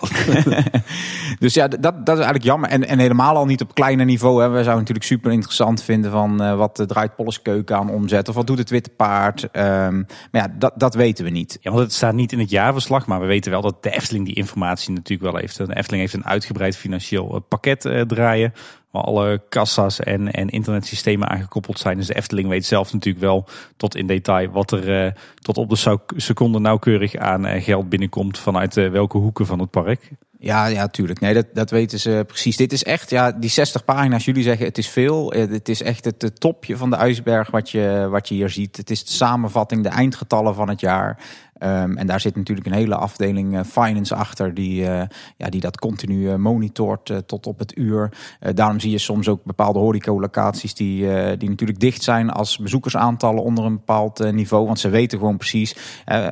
dus 1.38 1.54
ja, 1.54 1.68
dat, 1.68 1.80
dat 1.80 2.18
is 2.18 2.24
eigenlijk 2.24 2.44
jammer. 2.44 2.70
En, 2.70 2.86
en 2.86 2.98
helemaal 2.98 3.36
al 3.36 3.46
niet 3.46 3.60
op 3.60 3.74
kleiner 3.74 4.06
niveau. 4.06 4.42
Hè. 4.42 4.48
We 4.48 4.54
zouden 4.54 4.78
natuurlijk 4.78 5.06
super 5.06 5.32
interessant 5.32 5.82
vinden 5.82 6.10
van 6.10 6.42
uh, 6.42 6.56
wat 6.56 6.84
draait 6.86 7.16
Polleskeuken 7.16 7.76
aan 7.76 7.90
omzet. 7.90 8.28
Of 8.28 8.34
wat 8.34 8.46
doet 8.46 8.58
het 8.58 8.70
Witte 8.70 8.90
Paard. 8.90 9.42
Um, 9.42 10.06
maar 10.30 10.42
ja, 10.42 10.48
dat, 10.58 10.72
dat 10.76 10.94
weten 10.94 11.24
we 11.24 11.30
niet. 11.30 11.58
Ja, 11.60 11.70
want 11.70 11.82
het 11.82 11.92
staat 11.92 12.14
niet 12.14 12.32
in 12.32 12.38
het 12.38 12.50
jaarverslag. 12.50 13.06
Maar 13.06 13.20
we 13.20 13.26
weten 13.26 13.50
wel 13.50 13.60
dat 13.60 13.82
de 13.82 13.90
Efteling 13.90 14.26
die 14.26 14.34
informatie 14.34 14.92
natuurlijk 14.92 15.30
wel 15.30 15.40
heeft. 15.40 15.56
De 15.56 15.76
Efteling 15.76 16.02
heeft 16.02 16.14
een 16.14 16.26
uitgebreid 16.26 16.76
financieel 16.76 17.44
pakket 17.48 17.84
uh, 17.84 18.00
draaien. 18.00 18.52
Waar 18.90 19.04
alle 19.04 19.42
kassa's 19.48 20.00
en, 20.00 20.32
en 20.32 20.48
internetsystemen 20.48 21.28
aangekoppeld 21.28 21.78
zijn. 21.78 21.96
Dus 21.96 22.06
de 22.06 22.14
Efteling 22.14 22.48
weet 22.48 22.66
zelf 22.66 22.92
natuurlijk 22.92 23.24
wel 23.24 23.48
tot 23.76 23.96
in 23.96 24.06
detail 24.06 24.50
wat 24.50 24.72
er 24.72 25.14
tot 25.40 25.58
op 25.58 25.70
de 25.70 25.98
seconde 26.16 26.58
nauwkeurig 26.58 27.16
aan 27.16 27.62
geld 27.62 27.88
binnenkomt 27.88 28.38
vanuit 28.38 28.74
welke 28.74 29.18
hoeken 29.18 29.46
van 29.46 29.58
het 29.58 29.70
park. 29.70 30.10
Ja, 30.38 30.66
ja, 30.66 30.88
tuurlijk. 30.88 31.20
Nee, 31.20 31.34
dat, 31.34 31.46
dat 31.52 31.70
weten 31.70 31.98
ze 31.98 32.24
precies. 32.26 32.56
Dit 32.56 32.72
is 32.72 32.84
echt, 32.84 33.10
ja, 33.10 33.32
die 33.32 33.50
60 33.50 33.84
pagina's, 33.84 34.24
jullie 34.24 34.42
zeggen 34.42 34.66
het 34.66 34.78
is 34.78 34.88
veel. 34.88 35.30
Het 35.32 35.68
is 35.68 35.82
echt 35.82 36.04
het 36.04 36.40
topje 36.40 36.76
van 36.76 36.90
de 36.90 36.96
ijsberg 36.96 37.50
wat 37.50 37.70
je, 37.70 38.06
wat 38.10 38.28
je 38.28 38.34
hier 38.34 38.50
ziet. 38.50 38.76
Het 38.76 38.90
is 38.90 39.04
de 39.04 39.12
samenvatting, 39.12 39.82
de 39.82 39.88
eindgetallen 39.88 40.54
van 40.54 40.68
het 40.68 40.80
jaar. 40.80 41.18
Um, 41.58 41.96
en 41.96 42.06
daar 42.06 42.20
zit 42.20 42.36
natuurlijk 42.36 42.66
een 42.66 42.72
hele 42.72 42.96
afdeling 42.96 43.54
uh, 43.54 43.60
finance 43.64 44.14
achter 44.14 44.54
die, 44.54 44.82
uh, 44.82 45.02
ja, 45.36 45.48
die 45.48 45.60
dat 45.60 45.78
continu 45.78 46.28
uh, 46.28 46.34
monitort 46.34 47.12
tot 47.26 47.46
op 47.46 47.58
het 47.58 47.78
uur. 47.78 48.12
daarom 48.54 48.80
zie 48.80 48.90
je 48.90 48.98
soms 48.98 49.28
ook 49.28 49.44
bepaalde 49.44 49.78
horecolocaties 49.78 50.74
die, 50.74 51.00
die 51.36 51.48
natuurlijk 51.48 51.80
dicht 51.80 52.02
zijn 52.02 52.30
als 52.30 52.58
bezoekersaantallen 52.58 53.42
onder 53.42 53.64
een 53.64 53.76
bepaald 53.76 54.32
niveau. 54.32 54.66
Want 54.66 54.78
ze 54.78 54.88
weten 54.88 55.18
gewoon 55.18 55.36
precies, 55.36 55.76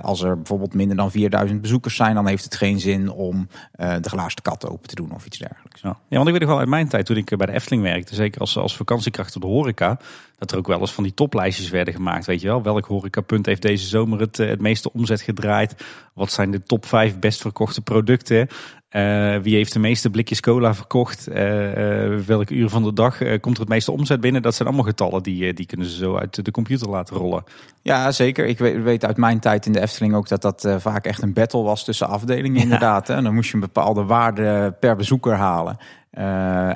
als 0.03 0.23
er 0.23 0.37
bijvoorbeeld 0.37 0.75
minder 0.75 0.97
dan 0.97 1.11
4000 1.11 1.61
bezoekers 1.61 1.97
zijn, 1.97 2.15
dan 2.15 2.27
heeft 2.27 2.45
het 2.45 2.55
geen 2.55 2.81
zin 2.81 3.11
om 3.11 3.49
de 3.77 4.09
glazen 4.09 4.43
kat 4.43 4.69
open 4.69 4.89
te 4.89 4.95
doen 4.95 5.13
of 5.15 5.27
iets 5.27 5.39
dergelijks. 5.39 5.81
Ja. 5.81 5.97
ja, 6.09 6.17
want 6.17 6.27
ik 6.27 6.33
weet 6.33 6.43
nog 6.43 6.51
wel 6.51 6.59
uit 6.59 6.69
mijn 6.69 6.89
tijd 6.89 7.07
toen 7.07 7.17
ik 7.17 7.37
bij 7.37 7.47
de 7.47 7.53
Efteling 7.53 7.83
werkte, 7.83 8.15
zeker 8.15 8.41
als, 8.41 8.57
als 8.57 8.77
vakantiekracht 8.77 9.37
op 9.37 9.43
de 9.43 9.49
horeca, 9.49 9.99
dat 10.39 10.53
er 10.53 10.59
ook 10.59 10.67
wel 10.67 10.81
eens 10.81 10.93
van 10.93 11.05
die 11.05 11.15
toplijstjes 11.15 11.71
werden 11.71 11.95
gemaakt. 11.95 12.27
Weet 12.27 12.41
je 12.41 12.47
wel, 12.47 12.63
welk 12.63 12.87
horecapunt 12.87 13.47
heeft 13.47 13.63
deze 13.63 13.87
zomer 13.87 14.21
het, 14.21 14.37
het 14.37 14.61
meeste 14.61 14.93
omzet 14.93 15.14
gedraaid? 15.23 15.75
Wat 16.15 16.33
zijn 16.33 16.51
de 16.51 16.63
top 16.63 16.87
5 16.87 17.19
best 17.19 17.41
verkochte 17.41 17.81
producten? 17.81 18.49
Uh, 18.95 19.37
wie 19.37 19.55
heeft 19.55 19.73
de 19.73 19.79
meeste 19.79 20.11
blikjes 20.11 20.41
cola 20.41 20.75
verkocht? 20.75 21.29
Uh, 21.29 22.13
uh, 22.13 22.19
welke 22.19 22.55
uur 22.55 22.69
van 22.69 22.83
de 22.83 22.93
dag 22.93 23.19
komt 23.41 23.55
er 23.55 23.61
het 23.61 23.69
meeste 23.69 23.93
omzet 23.93 24.21
binnen? 24.21 24.43
Dat 24.43 24.55
zijn 24.55 24.69
allemaal 24.69 24.87
getallen 24.87 25.23
die, 25.23 25.53
die 25.53 25.67
kunnen 25.67 25.87
ze 25.87 25.97
zo 25.97 26.17
uit 26.17 26.45
de 26.45 26.51
computer 26.51 26.89
laten 26.89 27.17
rollen. 27.17 27.45
Ja, 27.83 28.13
zeker. 28.13 28.47
Ik 28.47 28.59
weet, 28.59 28.83
weet 28.83 29.05
uit 29.05 29.17
mijn 29.17 29.41
tijd 29.41 29.67
in 29.67 29.73
de 29.73 29.81
Efteling 29.81 30.15
ook 30.15 30.29
dat 30.29 30.43
dat 30.43 30.69
vaak 30.79 31.05
echt 31.05 31.23
een 31.23 31.33
battle 31.33 31.63
was 31.63 31.85
tussen 31.85 32.09
afdelingen 32.09 32.63
inderdaad. 32.63 33.09
Hè? 33.09 33.15
En 33.15 33.25
dan 33.25 33.35
moest 33.35 33.49
je 33.49 33.55
een 33.55 33.61
bepaalde 33.61 34.05
waarde 34.05 34.75
per 34.81 34.97
bezoeker 34.97 35.35
halen. 35.35 35.79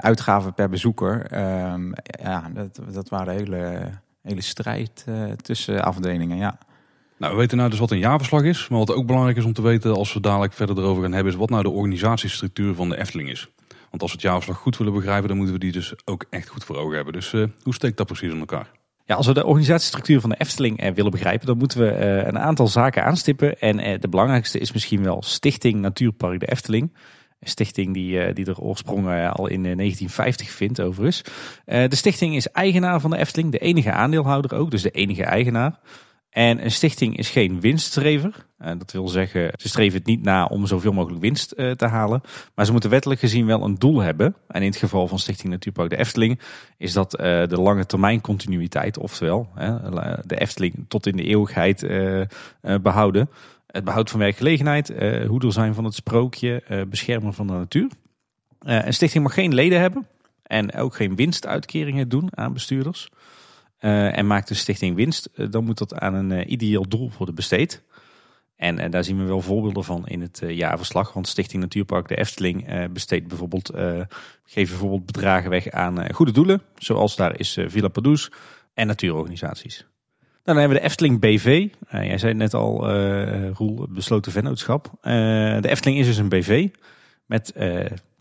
uitgaven 0.00 0.54
per 0.54 0.68
bezoeker. 0.68 1.26
Ehm, 1.30 1.92
ja, 2.23 2.50
dat, 2.54 2.80
dat 2.92 3.09
waren 3.09 3.35
hele, 3.35 3.90
hele 4.23 4.42
strijd 4.42 5.04
tussen 5.42 5.85
afdelingen, 5.85 6.37
ja. 6.37 6.59
Nou, 7.18 7.32
we 7.32 7.38
weten 7.38 7.56
nou 7.56 7.70
dus 7.70 7.78
wat 7.78 7.90
een 7.90 7.98
jaarverslag 7.98 8.42
is. 8.42 8.68
Maar 8.68 8.78
wat 8.78 8.92
ook 8.92 9.06
belangrijk 9.06 9.37
is 9.37 9.44
om 9.44 9.52
te 9.52 9.62
weten 9.62 9.94
als 9.94 10.12
we 10.12 10.20
dadelijk 10.20 10.52
verder 10.52 10.78
erover 10.78 11.02
gaan 11.02 11.12
hebben... 11.12 11.32
is 11.32 11.38
wat 11.38 11.50
nou 11.50 11.62
de 11.62 11.70
organisatiestructuur 11.70 12.75
van 12.75 12.88
de 12.88 12.98
Efteling 12.98 13.30
is. 13.30 13.48
Want 13.90 14.02
als 14.02 14.10
we 14.10 14.16
het 14.16 14.26
jaarverslag 14.26 14.58
goed 14.58 14.76
willen 14.76 14.92
begrijpen... 14.92 15.28
dan 15.28 15.37
moeten 15.37 15.54
we 15.54 15.60
die 15.60 15.72
dus 15.72 15.94
ook 16.04 16.25
echt 16.30 16.48
goed 16.48 16.64
voor 16.64 16.76
ogen 16.76 16.94
hebben. 16.94 17.12
Dus 17.12 17.32
uh, 17.32 17.46
hoe 17.62 17.75
steekt 17.75 17.96
dat 17.96 18.06
precies 18.06 18.32
in 18.32 18.38
elkaar? 18.38 18.70
Ja, 19.04 19.14
als 19.14 19.26
we 19.26 19.34
de 19.34 19.46
organisatiestructuur 19.46 20.20
van 20.20 20.30
de 20.30 20.37
Efteling 20.38 20.80
eh, 20.80 20.92
willen 20.92 21.10
begrijpen, 21.10 21.46
dan 21.46 21.58
moeten 21.58 21.78
we 21.78 21.90
eh, 21.90 22.26
een 22.26 22.38
aantal 22.38 22.68
zaken 22.68 23.04
aanstippen. 23.04 23.58
En 23.58 23.78
eh, 23.78 24.00
de 24.00 24.08
belangrijkste 24.08 24.58
is 24.58 24.72
misschien 24.72 25.02
wel 25.02 25.22
Stichting 25.22 25.80
Natuurpark 25.80 26.40
de 26.40 26.50
Efteling. 26.50 26.92
Een 27.40 27.48
stichting 27.48 27.94
die, 27.94 28.20
eh, 28.20 28.34
die 28.34 28.46
er 28.46 28.60
oorsprong 28.60 29.08
eh, 29.08 29.32
al 29.32 29.46
in 29.46 29.66
eh, 29.66 29.76
1950 29.76 30.50
vindt, 30.50 30.80
overigens. 30.80 31.22
Eh, 31.64 31.88
de 31.88 31.96
stichting 31.96 32.37
is 32.37 32.50
eigenaar 32.50 33.00
van 33.00 33.10
de 33.10 33.16
Efteling, 33.16 33.52
de 33.52 33.58
enige 33.58 33.92
aandeelhouder 33.92 34.54
ook, 34.54 34.70
dus 34.70 34.82
de 34.82 34.90
enige 34.90 35.25
eigenaar. 35.25 35.78
En 36.38 36.64
een 36.64 36.71
stichting 36.71 37.16
is 37.16 37.30
geen 37.30 37.61
winststrever. 37.61 38.47
Eh, 38.59 38.73
dat 38.78 38.92
wil 38.92 39.09
zeggen, 39.09 39.52
ze 39.57 39.68
streven 39.68 39.99
het 39.99 40.07
niet 40.07 40.23
na 40.23 40.45
om 40.45 40.66
zoveel 40.66 40.92
mogelijk 40.92 41.21
winst 41.21 41.52
eh, 41.52 41.71
te 41.71 41.87
halen. 41.87 42.21
Maar 42.54 42.64
ze 42.64 42.73
moeten 42.73 42.90
wettelijk 42.90 43.21
gezien 43.21 43.47
wel 43.47 43.64
een 43.64 43.75
doel 43.75 44.00
hebben. 44.00 44.35
En 44.49 44.62
in 44.62 44.68
het 44.68 44.76
geval 44.76 45.09
van 45.09 45.18
Stichting 45.18 45.52
Natuurpark 45.52 45.90
de 45.90 45.97
Efteling 45.97 46.40
is 46.76 46.92
dat 46.92 47.16
eh, 47.16 47.47
de 47.47 47.61
lange 47.61 47.87
termijn 47.87 48.21
continuïteit. 48.21 48.99
Oftewel, 48.99 49.49
de 50.25 50.40
Efteling 50.40 50.85
tot 50.88 51.07
in 51.07 51.16
de 51.16 51.23
eeuwigheid 51.23 51.87
behouden. 52.83 53.30
Het 53.66 53.85
behoud 53.85 54.11
van 54.11 54.18
werkgelegenheid, 54.18 54.92
hoeder 55.26 55.52
zijn 55.52 55.75
van 55.75 55.85
het 55.85 55.95
sprookje, 55.95 56.62
beschermen 56.88 57.35
van 57.35 57.47
de 57.47 57.52
natuur. 57.52 57.90
een 58.59 58.95
stichting 58.95 59.25
mag 59.25 59.35
geen 59.35 59.54
leden 59.54 59.80
hebben 59.80 60.07
en 60.42 60.75
ook 60.75 60.95
geen 60.95 61.16
winstuitkeringen 61.16 62.09
doen 62.09 62.28
aan 62.30 62.52
bestuurders. 62.52 63.09
En 63.78 64.26
maakt 64.26 64.49
de 64.49 64.54
stichting 64.54 64.97
winst, 64.97 65.30
dan 65.52 65.64
moet 65.64 65.78
dat 65.78 65.94
aan 65.94 66.14
een 66.14 66.52
ideeel 66.52 66.88
doel 66.88 67.11
worden 67.16 67.35
besteed. 67.35 67.82
En, 68.56 68.90
daar 68.90 69.04
zien 69.04 69.18
we 69.18 69.25
wel 69.25 69.40
voorbeelden 69.40 69.85
van 69.85 70.06
in 70.06 70.20
het 70.20 70.42
jaarverslag. 70.47 71.12
Want 71.12 71.28
Stichting 71.28 71.62
Natuurpark 71.62 72.08
de 72.08 72.16
Efteling 72.16 72.88
besteedt 72.92 73.28
bijvoorbeeld, 73.28 73.70
geeft 74.44 74.70
bijvoorbeeld 74.70 75.06
bedragen 75.06 75.50
weg 75.50 75.70
aan 75.70 76.14
goede 76.14 76.32
doelen. 76.32 76.62
Zoals 76.78 77.16
daar 77.16 77.38
is 77.38 77.58
Villa 77.66 77.88
Padus 77.88 78.30
en 78.75 78.87
natuurorganisaties. 78.87 79.87
Dan 80.42 80.56
hebben 80.56 80.76
we 80.76 80.82
de 80.82 80.88
Efteling 80.88 81.20
BV. 81.20 81.68
jij 81.90 82.18
zei 82.18 82.35
net 82.35 82.54
al, 82.54 82.90
Roel, 83.52 83.87
besloten 83.88 84.32
vennootschap. 84.32 84.90
de 85.00 85.68
Efteling 85.68 85.99
is 85.99 86.06
dus 86.06 86.16
een 86.16 86.28
BV 86.28 86.68
met 87.26 87.52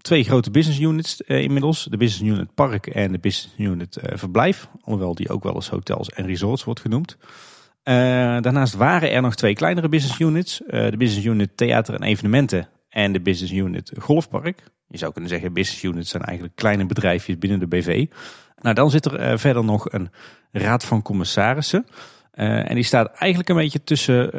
twee 0.08 0.24
grote 0.24 0.52
business 0.52 0.80
units 0.80 1.22
inmiddels. 1.22 1.88
De 1.90 1.98
business 1.98 2.34
unit 2.34 2.54
park 2.54 2.88
en 2.88 3.12
de 3.12 3.20
business 3.20 3.56
unit 3.58 4.00
verblijf. 4.02 4.68
Alhoewel 4.82 5.16
die 5.16 5.30
ook 5.30 5.44
wel 5.44 5.56
eens 5.56 5.70
hotels 5.70 6.10
en 6.10 6.26
resorts 6.26 6.64
wordt 6.64 6.80
genoemd. 6.80 7.18
Uh, 7.20 7.94
daarnaast 8.42 8.76
waren 8.76 9.12
er 9.12 9.22
nog 9.22 9.36
twee 9.36 9.54
kleinere 9.54 9.90
business 9.90 10.20
units. 10.20 10.62
Uh, 10.62 10.90
de 10.90 10.98
business 10.98 11.26
unit 11.26 11.58
theater 11.58 11.94
en 11.94 12.04
evenementen 12.04 12.70
en 12.90 13.12
de 13.12 13.22
business 13.22 13.54
unit 13.54 13.92
golfpark. 13.98 14.64
Je 14.88 14.98
zou 14.98 15.12
kunnen 15.12 15.30
zeggen 15.30 15.54
business 15.54 15.84
units 15.84 16.10
zijn 16.10 16.24
eigenlijk 16.24 16.56
kleine 16.56 16.86
bedrijfjes 16.86 17.38
binnen 17.38 17.60
de 17.60 17.68
BV. 17.68 18.06
Nou, 18.62 18.76
dan 18.76 18.90
zit 18.90 19.06
er 19.06 19.40
verder 19.40 19.64
nog 19.64 19.92
een 19.94 20.10
raad 20.52 20.86
van 20.86 21.02
commissarissen. 21.02 21.86
en 22.32 22.76
die 22.76 22.84
staat 22.84 23.12
eigenlijk 23.12 23.50
een 23.50 23.56
beetje 23.56 23.84
tussen 23.84 24.32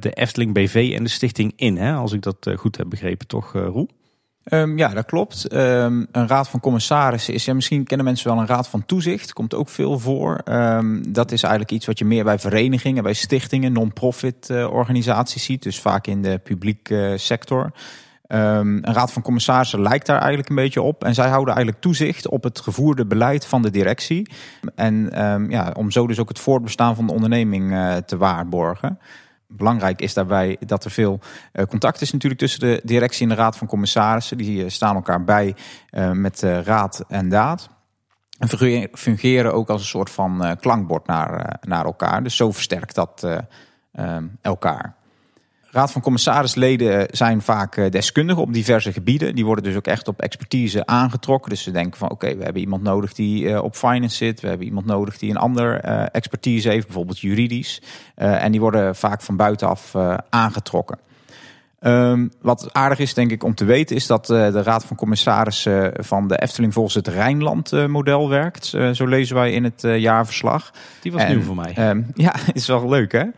de 0.00 0.10
Efteling 0.12 0.52
BV 0.52 0.92
en 0.96 1.02
de 1.02 1.10
stichting 1.10 1.52
in. 1.56 1.76
Hè? 1.76 1.92
Als 1.92 2.12
ik 2.12 2.22
dat 2.22 2.50
goed 2.56 2.76
heb 2.76 2.88
begrepen, 2.88 3.26
toch 3.26 3.52
Roel? 3.52 3.88
Um, 4.52 4.78
ja, 4.78 4.88
dat 4.88 5.04
klopt. 5.04 5.54
Um, 5.54 6.06
een 6.12 6.28
raad 6.28 6.48
van 6.48 6.60
commissarissen 6.60 7.34
is, 7.34 7.44
ja, 7.44 7.54
misschien 7.54 7.84
kennen 7.84 8.06
mensen 8.06 8.30
wel 8.30 8.38
een 8.38 8.46
raad 8.46 8.68
van 8.68 8.84
toezicht, 8.86 9.32
komt 9.32 9.54
ook 9.54 9.68
veel 9.68 9.98
voor. 9.98 10.40
Um, 10.44 11.12
dat 11.12 11.32
is 11.32 11.42
eigenlijk 11.42 11.72
iets 11.72 11.86
wat 11.86 11.98
je 11.98 12.04
meer 12.04 12.24
bij 12.24 12.38
verenigingen, 12.38 13.02
bij 13.02 13.12
stichtingen, 13.12 13.72
non-profit 13.72 14.48
uh, 14.50 14.72
organisaties 14.72 15.44
ziet, 15.44 15.62
dus 15.62 15.80
vaak 15.80 16.06
in 16.06 16.22
de 16.22 16.38
publieke 16.38 17.10
uh, 17.10 17.18
sector. 17.18 17.72
een 18.26 18.84
raad 18.84 19.12
van 19.12 19.22
commissarissen 19.22 19.82
lijkt 19.82 20.06
daar 20.06 20.18
eigenlijk 20.18 20.48
een 20.48 20.56
beetje 20.56 20.82
op. 20.82 21.04
En 21.04 21.14
zij 21.14 21.28
houden 21.28 21.54
eigenlijk 21.54 21.84
toezicht 21.84 22.28
op 22.28 22.42
het 22.42 22.60
gevoerde 22.60 23.06
beleid 23.06 23.46
van 23.46 23.62
de 23.62 23.70
directie. 23.70 24.30
En 24.74 25.08
ja, 25.48 25.72
om 25.76 25.90
zo 25.90 26.06
dus 26.06 26.18
ook 26.18 26.28
het 26.28 26.38
voortbestaan 26.38 26.94
van 26.94 27.06
de 27.06 27.12
onderneming 27.12 27.72
uh, 27.72 27.96
te 27.96 28.16
waarborgen 28.16 28.98
belangrijk 29.48 30.00
is 30.00 30.14
daarbij 30.14 30.56
dat 30.60 30.84
er 30.84 30.90
veel 30.90 31.20
uh, 31.52 31.64
contact 31.64 32.00
is 32.00 32.12
natuurlijk 32.12 32.40
tussen 32.40 32.60
de 32.60 32.80
directie 32.84 33.22
en 33.22 33.28
de 33.28 33.34
raad 33.34 33.56
van 33.56 33.66
commissarissen. 33.66 34.36
Die 34.36 34.64
uh, 34.64 34.70
staan 34.70 34.94
elkaar 34.94 35.24
bij 35.24 35.54
uh, 35.90 36.10
met 36.10 36.40
raad 36.42 37.04
en 37.08 37.28
daad. 37.28 37.68
En 38.38 38.48
fungeren 38.92 39.54
ook 39.54 39.68
als 39.68 39.80
een 39.80 39.86
soort 39.86 40.10
van 40.10 40.56
klankbord 40.60 41.06
naar, 41.06 41.58
naar 41.60 41.84
elkaar. 41.84 42.22
Dus 42.22 42.36
zo 42.36 42.52
versterkt 42.52 42.94
dat 42.94 43.26
elkaar. 44.40 44.95
Raad 45.70 45.92
van 45.92 46.02
commissarisleden 46.02 47.06
zijn 47.10 47.42
vaak 47.42 47.76
eh, 47.76 47.90
deskundigen 47.90 48.42
op 48.42 48.52
diverse 48.52 48.92
gebieden. 48.92 49.34
Die 49.34 49.44
worden 49.44 49.64
dus 49.64 49.76
ook 49.76 49.86
echt 49.86 50.08
op 50.08 50.20
expertise 50.20 50.86
aangetrokken. 50.86 51.50
Dus 51.50 51.62
ze 51.62 51.70
denken 51.70 51.98
van 51.98 52.10
oké, 52.10 52.36
we 52.36 52.44
hebben 52.44 52.62
iemand 52.62 52.82
nodig 52.82 53.12
die 53.12 53.42
uh, 53.42 53.62
op 53.62 53.76
finance 53.76 54.16
zit. 54.16 54.40
We 54.40 54.48
hebben 54.48 54.66
iemand 54.66 54.86
nodig 54.86 55.18
die 55.18 55.30
een 55.30 55.36
ander 55.36 55.80
expertise 56.10 56.68
heeft, 56.68 56.86
bijvoorbeeld 56.86 57.20
juridisch. 57.20 57.82
en 58.14 58.50
die 58.50 58.60
worden 58.60 58.96
vaak 58.96 59.22
van 59.22 59.36
buitenaf 59.36 59.94
aangetrokken. 60.30 60.98
Um, 61.80 62.30
wat 62.40 62.68
aardig 62.72 62.98
is, 62.98 63.14
denk 63.14 63.30
ik, 63.30 63.44
om 63.44 63.54
te 63.54 63.64
weten, 63.64 63.96
is 63.96 64.06
dat 64.06 64.30
uh, 64.30 64.52
de 64.52 64.62
Raad 64.62 64.84
van 64.84 64.96
Commissarissen 64.96 65.92
van 65.96 66.28
de 66.28 66.38
Efteling 66.38 66.72
volgens 66.72 66.94
het 66.94 67.08
Rijnland-model 67.08 68.28
werkt. 68.28 68.72
Uh, 68.74 68.90
zo 68.90 69.06
lezen 69.06 69.34
wij 69.34 69.52
in 69.52 69.64
het 69.64 69.82
jaarverslag. 69.82 70.70
Die 71.02 71.12
was 71.12 71.22
en, 71.22 71.28
nieuw 71.28 71.42
voor 71.42 71.54
mij. 71.54 71.88
Um, 71.88 72.06
ja, 72.14 72.34
is 72.52 72.66
wel 72.66 72.88
leuk, 72.88 73.12
hè? 73.12 73.20
Um, 73.20 73.32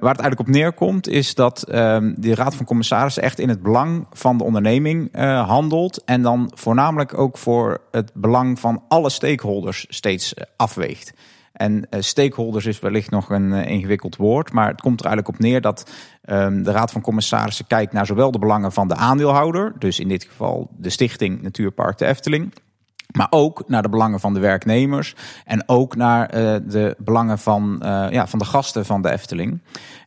waar 0.00 0.12
het 0.14 0.20
eigenlijk 0.20 0.40
op 0.40 0.48
neerkomt, 0.48 1.08
is 1.08 1.34
dat 1.34 1.64
de 1.66 2.34
Raad 2.34 2.54
van 2.54 2.66
Commissarissen 2.66 3.22
echt 3.22 3.38
in 3.38 3.48
het 3.48 3.62
belang 3.62 4.06
van 4.12 4.38
de 4.38 4.44
onderneming 4.44 5.16
handelt. 5.46 6.04
En 6.04 6.22
dan 6.22 6.52
voornamelijk 6.54 7.18
ook 7.18 7.38
voor 7.38 7.80
het 7.90 8.10
belang 8.14 8.58
van 8.58 8.82
alle 8.88 9.10
stakeholders 9.10 9.86
steeds 9.88 10.34
afweegt. 10.56 11.12
En 11.58 11.86
uh, 11.90 12.00
stakeholders 12.00 12.66
is 12.66 12.80
wellicht 12.80 13.10
nog 13.10 13.30
een 13.30 13.52
uh, 13.52 13.66
ingewikkeld 13.66 14.16
woord, 14.16 14.52
maar 14.52 14.68
het 14.68 14.80
komt 14.80 15.00
er 15.00 15.06
eigenlijk 15.06 15.36
op 15.36 15.42
neer 15.42 15.60
dat 15.60 15.90
um, 16.24 16.62
de 16.62 16.70
Raad 16.70 16.90
van 16.90 17.00
Commissarissen 17.00 17.66
kijkt 17.66 17.92
naar 17.92 18.06
zowel 18.06 18.30
de 18.30 18.38
belangen 18.38 18.72
van 18.72 18.88
de 18.88 18.94
aandeelhouder, 18.94 19.72
dus 19.78 20.00
in 20.00 20.08
dit 20.08 20.24
geval 20.24 20.70
de 20.76 20.90
Stichting 20.90 21.42
Natuurpark 21.42 21.98
de 21.98 22.06
Efteling, 22.06 22.52
maar 23.16 23.26
ook 23.30 23.62
naar 23.66 23.82
de 23.82 23.88
belangen 23.88 24.20
van 24.20 24.34
de 24.34 24.40
werknemers 24.40 25.14
en 25.44 25.62
ook 25.66 25.96
naar 25.96 26.34
uh, 26.34 26.56
de 26.66 26.96
belangen 26.98 27.38
van, 27.38 27.76
ja, 28.10 28.26
van 28.26 28.38
de 28.38 28.44
gasten 28.44 28.86
van 28.86 29.02
de 29.02 29.10
Efteling. 29.10 29.60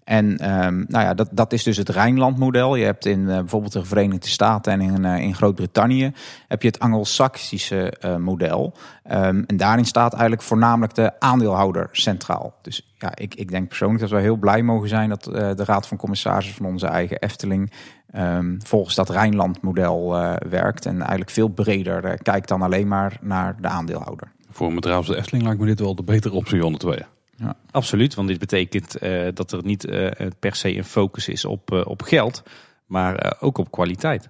En 0.03 0.25
um, 0.65 0.85
nou 0.87 1.05
ja, 1.05 1.13
dat, 1.13 1.29
dat 1.31 1.53
is 1.53 1.63
dus 1.63 1.77
het 1.77 1.89
Rijnland-model. 1.89 2.75
Je 2.75 2.85
hebt 2.85 3.05
in 3.05 3.19
uh, 3.19 3.25
bijvoorbeeld 3.25 3.73
de 3.73 3.85
Verenigde 3.85 4.27
Staten 4.27 4.73
en 4.73 4.81
in, 4.81 5.05
in 5.05 5.35
Groot-Brittannië 5.35 6.13
heb 6.47 6.61
je 6.61 6.67
het 6.67 6.79
Anglo-Saxische 6.79 7.93
uh, 8.05 8.15
model. 8.15 8.73
Um, 9.11 9.43
en 9.47 9.57
daarin 9.57 9.85
staat 9.85 10.11
eigenlijk 10.11 10.41
voornamelijk 10.41 10.95
de 10.95 11.19
aandeelhouder 11.19 11.89
centraal. 11.91 12.53
Dus 12.61 12.93
ja, 12.97 13.11
ik, 13.15 13.35
ik 13.35 13.49
denk 13.49 13.67
persoonlijk 13.67 14.01
dat 14.01 14.09
we 14.09 14.19
heel 14.19 14.35
blij 14.35 14.63
mogen 14.63 14.89
zijn 14.89 15.09
dat 15.09 15.23
de 15.23 15.63
Raad 15.65 15.87
van 15.87 15.97
Commissarissen 15.97 16.55
van 16.55 16.65
onze 16.65 16.87
eigen 16.87 17.19
Efteling 17.19 17.71
um, 18.15 18.57
volgens 18.63 18.95
dat 18.95 19.09
Rijnland-model 19.09 20.09
werkt. 20.49 20.85
En 20.85 20.99
eigenlijk 20.99 21.29
veel 21.29 21.47
breder 21.47 22.17
kijkt 22.17 22.47
dan 22.47 22.61
alleen 22.61 22.87
maar 22.87 23.17
naar 23.21 23.55
de 23.61 23.67
aandeelhouder. 23.67 24.31
Voor 24.49 24.67
een 24.67 24.75
bedrijf 24.75 24.97
als 24.97 25.07
de 25.07 25.17
Efteling 25.17 25.43
lijkt 25.43 25.59
me 25.59 25.65
dit 25.65 25.79
wel 25.79 25.95
de 25.95 26.03
betere 26.03 26.35
optie 26.35 26.65
onder 26.65 26.79
twee. 26.79 26.99
Ja. 27.35 27.55
Absoluut, 27.71 28.15
want 28.15 28.27
dit 28.27 28.39
betekent 28.39 29.03
uh, 29.03 29.27
dat 29.33 29.51
er 29.51 29.63
niet 29.63 29.85
uh, 29.85 30.09
per 30.39 30.55
se 30.55 30.77
een 30.77 30.83
focus 30.83 31.27
is 31.27 31.45
op, 31.45 31.71
uh, 31.71 31.81
op 31.85 32.01
geld, 32.01 32.43
maar 32.85 33.35
ook 33.39 33.57
op 33.57 33.71
kwaliteit. 33.71 34.29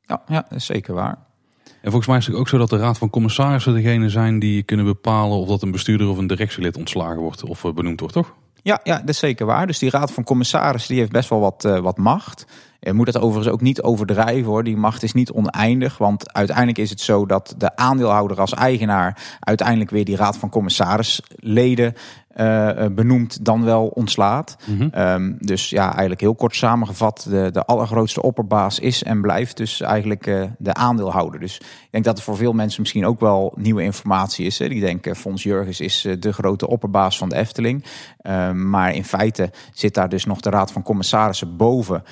Ja, 0.00 0.22
ja, 0.26 0.46
dat 0.48 0.58
is 0.58 0.66
zeker 0.66 0.94
waar. 0.94 1.18
En 1.64 1.92
volgens 1.92 2.06
mij 2.06 2.16
is 2.16 2.26
het 2.26 2.36
ook 2.36 2.48
zo 2.48 2.58
dat 2.58 2.70
de 2.70 2.76
raad 2.76 2.98
van 2.98 3.10
commissarissen 3.10 3.74
degene 3.74 4.08
zijn 4.08 4.38
die 4.38 4.62
kunnen 4.62 4.86
bepalen 4.86 5.38
of 5.38 5.48
dat 5.48 5.62
een 5.62 5.70
bestuurder 5.70 6.08
of 6.08 6.18
een 6.18 6.26
directielid 6.26 6.76
ontslagen 6.76 7.20
wordt 7.20 7.44
of 7.44 7.74
benoemd 7.74 8.00
wordt, 8.00 8.14
toch? 8.14 8.34
Ja, 8.66 8.80
ja, 8.82 8.98
dat 8.98 9.08
is 9.08 9.18
zeker 9.18 9.46
waar. 9.46 9.66
Dus 9.66 9.78
die 9.78 9.90
raad 9.90 10.12
van 10.12 10.24
commissarissen 10.24 10.90
die 10.90 10.98
heeft 10.98 11.12
best 11.12 11.28
wel 11.28 11.40
wat, 11.40 11.64
uh, 11.64 11.78
wat 11.78 11.98
macht. 11.98 12.46
Je 12.80 12.92
moet 12.92 13.06
dat 13.12 13.22
overigens 13.22 13.54
ook 13.54 13.60
niet 13.60 13.82
overdrijven 13.82 14.44
hoor. 14.44 14.64
Die 14.64 14.76
macht 14.76 15.02
is 15.02 15.12
niet 15.12 15.30
oneindig. 15.30 15.98
Want 15.98 16.32
uiteindelijk 16.32 16.78
is 16.78 16.90
het 16.90 17.00
zo 17.00 17.26
dat 17.26 17.54
de 17.58 17.76
aandeelhouder 17.76 18.40
als 18.40 18.54
eigenaar 18.54 19.36
uiteindelijk 19.40 19.90
weer 19.90 20.04
die 20.04 20.16
raad 20.16 20.36
van 20.36 20.50
commissarisleden 20.50 21.94
uh, 22.40 22.86
benoemt 22.90 23.44
dan 23.44 23.64
wel 23.64 23.86
ontslaat. 23.86 24.56
Mm 24.64 24.78
-hmm. 24.78 25.00
um, 25.00 25.36
dus 25.40 25.70
ja, 25.70 25.90
eigenlijk 25.90 26.20
heel 26.20 26.34
kort 26.34 26.56
samengevat, 26.56 27.26
de, 27.28 27.48
de 27.52 27.64
allergrootste 27.64 28.22
opperbaas 28.22 28.78
is 28.78 29.02
en 29.02 29.20
blijft 29.20 29.56
dus 29.56 29.80
eigenlijk 29.80 30.26
uh, 30.26 30.44
de 30.58 30.74
aandeelhouder. 30.74 31.40
Dus 31.40 31.56
ik 31.58 31.88
denk 31.90 32.04
dat 32.04 32.16
het 32.16 32.24
voor 32.24 32.36
veel 32.36 32.52
mensen 32.52 32.80
misschien 32.80 33.06
ook 33.06 33.20
wel 33.20 33.52
nieuwe 33.56 33.82
informatie 33.82 34.46
is. 34.46 34.58
Hè. 34.58 34.68
Die 34.68 34.80
denken, 34.80 35.16
Fons 35.16 35.42
Jurgens 35.42 35.80
is 35.80 36.08
de 36.18 36.32
grote 36.32 36.68
opperbaas 36.68 37.18
van 37.18 37.28
de 37.28 37.36
Efteling. 37.36 37.84
Um, 38.22 38.70
maar 38.70 38.94
in 38.94 39.04
feite 39.04 39.50
zit 39.72 39.94
daar 39.94 40.08
dus 40.08 40.24
nog 40.24 40.40
de 40.40 40.50
raad 40.50 40.72
van 40.72 40.82
commissarissen 40.82 41.56
boven, 41.56 42.02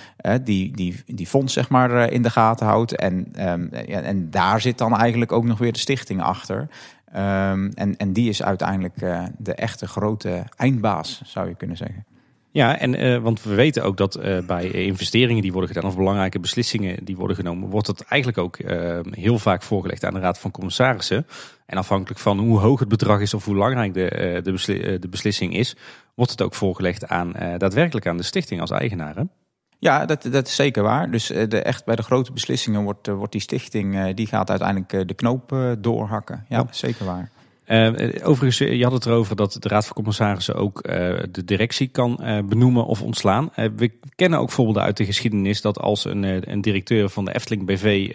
die, 0.43 0.76
die, 0.76 1.02
die 1.07 1.26
fonds 1.26 1.52
zeg 1.52 1.69
maar 1.69 2.12
in 2.12 2.23
de 2.23 2.31
gaten 2.31 2.66
houdt. 2.66 2.97
En, 2.97 3.33
um, 3.49 3.69
ja, 3.87 4.00
en 4.00 4.31
daar 4.31 4.61
zit 4.61 4.78
dan 4.78 4.97
eigenlijk 4.97 5.33
ook 5.33 5.45
nog 5.45 5.59
weer 5.59 5.73
de 5.73 5.78
stichting 5.78 6.23
achter. 6.23 6.69
Um, 7.16 7.71
en, 7.75 7.97
en 7.97 8.12
die 8.12 8.28
is 8.28 8.42
uiteindelijk 8.42 9.02
uh, 9.02 9.25
de 9.38 9.54
echte 9.54 9.87
grote 9.87 10.44
eindbaas, 10.56 11.23
zou 11.25 11.49
je 11.49 11.54
kunnen 11.54 11.76
zeggen. 11.76 12.04
Ja, 12.50 12.78
en 12.78 13.04
uh, 13.04 13.18
want 13.18 13.42
we 13.42 13.54
weten 13.54 13.85
ook 13.85 13.97
dat 13.97 14.18
uh, 14.18 14.47
bij 14.47 14.71
investeringen 14.71 15.42
die 15.42 15.52
worden 15.52 15.71
gedaan 15.71 15.90
of 15.90 15.97
belangrijke 15.97 16.40
beslissingen 16.40 17.04
die 17.04 17.16
worden 17.16 17.37
genomen, 17.37 17.68
wordt 17.68 17.87
het 17.87 18.02
eigenlijk 18.02 18.42
ook 18.42 18.59
uh, 18.59 18.99
heel 19.11 19.38
vaak 19.38 19.62
voorgelegd 19.62 20.04
aan 20.04 20.14
de 20.14 20.21
Raad 20.21 20.38
van 20.38 20.50
Commissarissen. 20.50 21.26
En 21.66 21.78
afhankelijk 21.78 22.21
van 22.21 22.38
hoe 22.38 22.59
hoog 22.59 22.80
het 22.80 22.88
bedrag 22.88 23.21
is 23.21 23.35
of 23.35 23.44
hoe 23.44 23.54
belangrijk 23.54 23.94
de, 23.94 24.40
de, 24.42 24.52
besli 24.52 24.99
de 24.99 25.09
beslissing 25.09 25.56
is, 25.56 25.76
wordt 26.14 26.30
het 26.30 26.42
ook 26.42 26.54
voorgelegd 26.54 27.09
aan 27.09 27.33
daadwerkelijk 27.59 28.06
aan 28.06 28.16
de 28.16 28.23
stichting 28.23 28.61
als 28.61 28.71
eigenaar. 28.71 29.14
Ja, 29.85 30.07
dat, 30.07 30.23
dat 30.31 30.47
is 30.47 30.55
zeker 30.55 30.83
waar. 30.83 31.11
Dus 31.11 31.26
de, 31.26 31.62
echt 31.62 31.85
bij 31.85 31.97
de 31.97 32.03
grote 32.03 32.33
beslissingen 32.33 32.83
wordt, 32.83 33.07
wordt 33.07 33.33
die 33.33 33.41
stichting, 33.41 34.14
die 34.14 34.26
gaat 34.26 34.50
uiteindelijk 34.50 35.09
de 35.09 35.14
knoop 35.14 35.75
doorhakken. 35.79 36.45
Ja, 36.49 36.67
zeker 36.71 37.05
waar. 37.05 37.31
Uh, 37.67 37.88
overigens, 38.23 38.59
je 38.59 38.83
had 38.83 38.93
het 38.93 39.07
erover 39.07 39.37
dat 39.37 39.57
de 39.61 39.69
Raad 39.69 39.87
van 39.87 39.95
Commissarissen 39.95 40.55
ook 40.55 40.87
uh, 40.87 40.93
de 41.31 41.45
directie 41.45 41.88
kan 41.88 42.19
uh, 42.21 42.38
benoemen 42.45 42.87
of 42.87 43.03
ontslaan. 43.03 43.50
we 43.76 43.93
kennen 44.14 44.38
ook 44.38 44.50
voorbeelden 44.50 44.83
uit 44.83 44.97
de 44.97 45.05
geschiedenis 45.05 45.61
dat 45.61 45.79
als 45.79 46.05
een, 46.05 46.50
een 46.53 46.61
directeur 46.61 47.09
van 47.09 47.25
de 47.25 47.35
Efteling 47.35 47.67
BV 47.67 48.14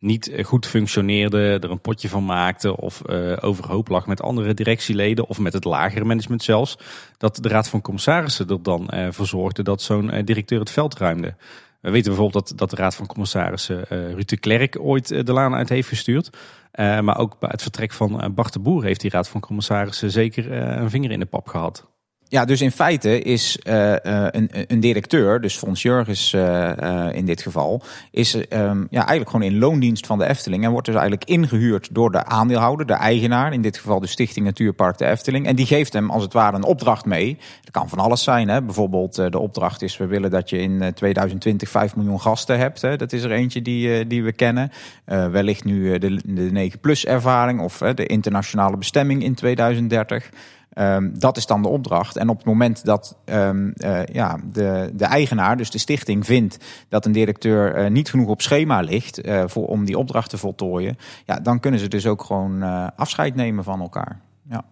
niet 0.00 0.32
goed 0.42 0.66
functioneerde, 0.66 1.58
er 1.60 1.70
een 1.70 1.80
potje 1.80 2.08
van 2.08 2.24
maakte 2.24 2.76
of 2.76 3.08
overhoop 3.40 3.88
lag 3.88 4.06
met 4.06 4.22
andere 4.22 4.54
directieleden 4.54 5.28
of 5.28 5.38
met 5.38 5.52
het 5.52 5.64
lagere 5.64 6.04
management 6.04 6.42
zelfs, 6.42 6.78
dat 7.18 7.36
de 7.36 7.48
Raad 7.48 7.68
van 7.68 7.80
Commissarissen 7.80 8.48
er 8.48 8.62
dan 8.62 8.90
voor 9.10 9.26
zorgde 9.26 9.62
dat 9.62 9.82
zo'n 9.82 10.22
directeur 10.24 10.58
het 10.58 10.70
veld 10.70 10.98
ruimde. 10.98 11.34
We 11.80 11.90
weten 11.90 12.12
bijvoorbeeld 12.12 12.48
dat, 12.48 12.58
dat 12.58 12.70
de 12.70 12.76
Raad 12.76 12.94
van 12.94 13.06
Commissarissen 13.06 13.84
Ruud 13.88 14.28
de 14.28 14.36
Klerk 14.36 14.78
ooit 14.80 15.26
de 15.26 15.32
laan 15.32 15.54
uit 15.54 15.68
heeft 15.68 15.88
gestuurd. 15.88 16.30
Maar 16.76 17.18
ook 17.18 17.38
bij 17.38 17.48
het 17.52 17.62
vertrek 17.62 17.92
van 17.92 18.32
Bart 18.34 18.52
de 18.52 18.58
Boer 18.58 18.84
heeft 18.84 19.00
die 19.00 19.10
raad 19.10 19.28
van 19.28 19.40
commissarissen 19.40 20.10
zeker 20.10 20.52
een 20.52 20.90
vinger 20.90 21.10
in 21.10 21.20
de 21.20 21.26
pap 21.26 21.48
gehad. 21.48 21.89
Ja, 22.30 22.44
dus 22.44 22.60
in 22.60 22.70
feite 22.70 23.20
is 23.20 23.58
uh, 23.62 23.94
een, 24.30 24.50
een, 24.66 24.80
directeur, 24.80 25.40
dus 25.40 25.56
Fons 25.56 25.82
Jurgens 25.82 26.32
uh, 26.32 27.08
in 27.12 27.24
dit 27.24 27.42
geval, 27.42 27.82
is 28.10 28.34
um, 28.34 28.86
ja, 28.90 28.98
eigenlijk 28.98 29.30
gewoon 29.30 29.46
in 29.46 29.58
loondienst 29.58 30.06
van 30.06 30.18
de 30.18 30.26
Efteling. 30.26 30.64
En 30.64 30.70
wordt 30.70 30.86
dus 30.86 30.94
eigenlijk 30.94 31.30
ingehuurd 31.30 31.88
door 31.92 32.12
de 32.12 32.24
aandeelhouder, 32.24 32.86
de 32.86 32.92
eigenaar, 32.92 33.52
in 33.52 33.62
dit 33.62 33.78
geval 33.78 34.00
de 34.00 34.06
Stichting 34.06 34.46
Natuurpark 34.46 34.98
de 34.98 35.06
Efteling. 35.06 35.46
En 35.46 35.56
die 35.56 35.66
geeft 35.66 35.92
hem 35.92 36.10
als 36.10 36.22
het 36.22 36.32
ware 36.32 36.56
een 36.56 36.64
opdracht 36.64 37.04
mee. 37.04 37.38
Dat 37.62 37.70
kan 37.70 37.88
van 37.88 37.98
alles 37.98 38.22
zijn. 38.22 38.48
Hè? 38.48 38.62
Bijvoorbeeld 38.62 39.14
de 39.14 39.38
opdracht 39.38 39.82
is, 39.82 39.96
we 39.96 40.06
willen 40.06 40.30
dat 40.30 40.50
je 40.50 40.58
in 40.58 40.92
2020 40.94 41.68
5 41.68 41.96
miljoen 41.96 42.20
gasten 42.20 42.58
hebt. 42.58 42.82
Hè? 42.82 42.96
Dat 42.96 43.12
is 43.12 43.22
er 43.22 43.32
eentje 43.32 43.62
die, 43.62 44.06
die 44.06 44.22
we 44.22 44.32
kennen. 44.32 44.70
wellicht 45.04 45.64
nu 45.64 45.98
de, 45.98 46.20
de 46.24 46.70
9-plus 46.70 47.04
ervaring 47.06 47.60
of 47.60 47.78
de 47.78 48.06
internationale 48.06 48.76
bestemming 48.76 49.22
in 49.22 49.34
2030. 49.34 50.30
Um, 50.78 51.18
dat 51.18 51.36
is 51.36 51.46
dan 51.46 51.62
de 51.62 51.68
opdracht. 51.68 52.16
En 52.16 52.28
op 52.28 52.36
het 52.36 52.46
moment 52.46 52.84
dat 52.84 53.16
um, 53.24 53.72
uh, 53.76 54.04
ja, 54.04 54.38
de, 54.52 54.90
de 54.94 55.04
eigenaar, 55.04 55.56
dus 55.56 55.70
de 55.70 55.78
stichting, 55.78 56.26
vindt 56.26 56.64
dat 56.88 57.06
een 57.06 57.12
directeur 57.12 57.78
uh, 57.78 57.90
niet 57.90 58.10
genoeg 58.10 58.28
op 58.28 58.42
schema 58.42 58.80
ligt 58.80 59.26
uh, 59.26 59.42
voor, 59.46 59.66
om 59.66 59.84
die 59.84 59.98
opdracht 59.98 60.30
te 60.30 60.38
voltooien, 60.38 60.96
ja, 61.26 61.40
dan 61.40 61.60
kunnen 61.60 61.80
ze 61.80 61.88
dus 61.88 62.06
ook 62.06 62.24
gewoon 62.24 62.62
afscheid 62.96 63.34
nemen 63.34 63.64
van 63.64 63.80
elkaar. 63.80 64.20
Ja. 64.48 64.64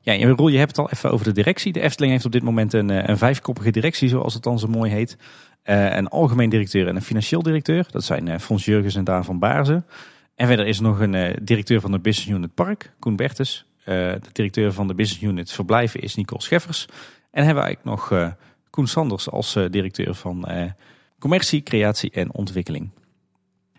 Ja, 0.00 0.28
Roel, 0.28 0.48
je 0.48 0.58
hebt 0.58 0.76
het 0.76 0.86
al 0.86 0.90
even 0.90 1.10
over 1.10 1.24
de 1.24 1.32
directie. 1.32 1.72
De 1.72 1.80
Efteling 1.80 2.12
heeft 2.12 2.24
op 2.24 2.32
dit 2.32 2.42
moment 2.42 2.72
een, 2.72 3.10
een 3.10 3.18
vijfkoppige 3.18 3.70
directie, 3.70 4.08
zoals 4.08 4.34
het 4.34 4.42
dan 4.42 4.58
zo 4.58 4.66
mooi 4.68 4.90
heet. 4.90 5.16
een 5.62 6.08
algemeen 6.08 6.50
directeur 6.50 6.88
en 6.88 6.96
een 6.96 7.02
financieel 7.02 7.42
directeur. 7.42 7.86
Dat 7.90 8.04
zijn 8.04 8.40
Fons 8.40 8.64
Jurgens 8.64 8.94
en 8.94 9.04
Daan 9.04 9.24
van 9.24 9.38
Baarzen. 9.38 9.86
En 10.34 10.46
verder 10.46 10.66
is 10.66 10.76
er 10.76 10.82
nog 10.82 11.00
een 11.00 11.38
directeur 11.42 11.80
van 11.80 11.92
de 11.92 11.98
Business 11.98 12.30
Unit 12.30 12.54
Park, 12.54 12.92
Koen 12.98 13.16
Bertes. 13.16 13.66
Eh, 13.84 13.94
de 13.94 14.28
directeur 14.32 14.72
van 14.72 14.88
de 14.88 14.94
business 14.94 15.22
unit 15.22 15.52
verblijven 15.52 16.00
is 16.00 16.14
Nicole 16.14 16.42
Scheffers. 16.42 16.86
En 17.30 17.44
hebben 17.44 17.62
we 17.62 17.68
eigenlijk 17.68 17.98
nog 17.98 18.10
uh, 18.10 18.28
Koen 18.70 18.86
Sanders 18.86 19.30
als 19.30 19.56
uh, 19.56 19.64
directeur 19.70 20.14
van 20.14 20.48
commercie, 21.18 21.62
creatie 21.62 22.10
en 22.10 22.32
ontwikkeling. 22.32 22.90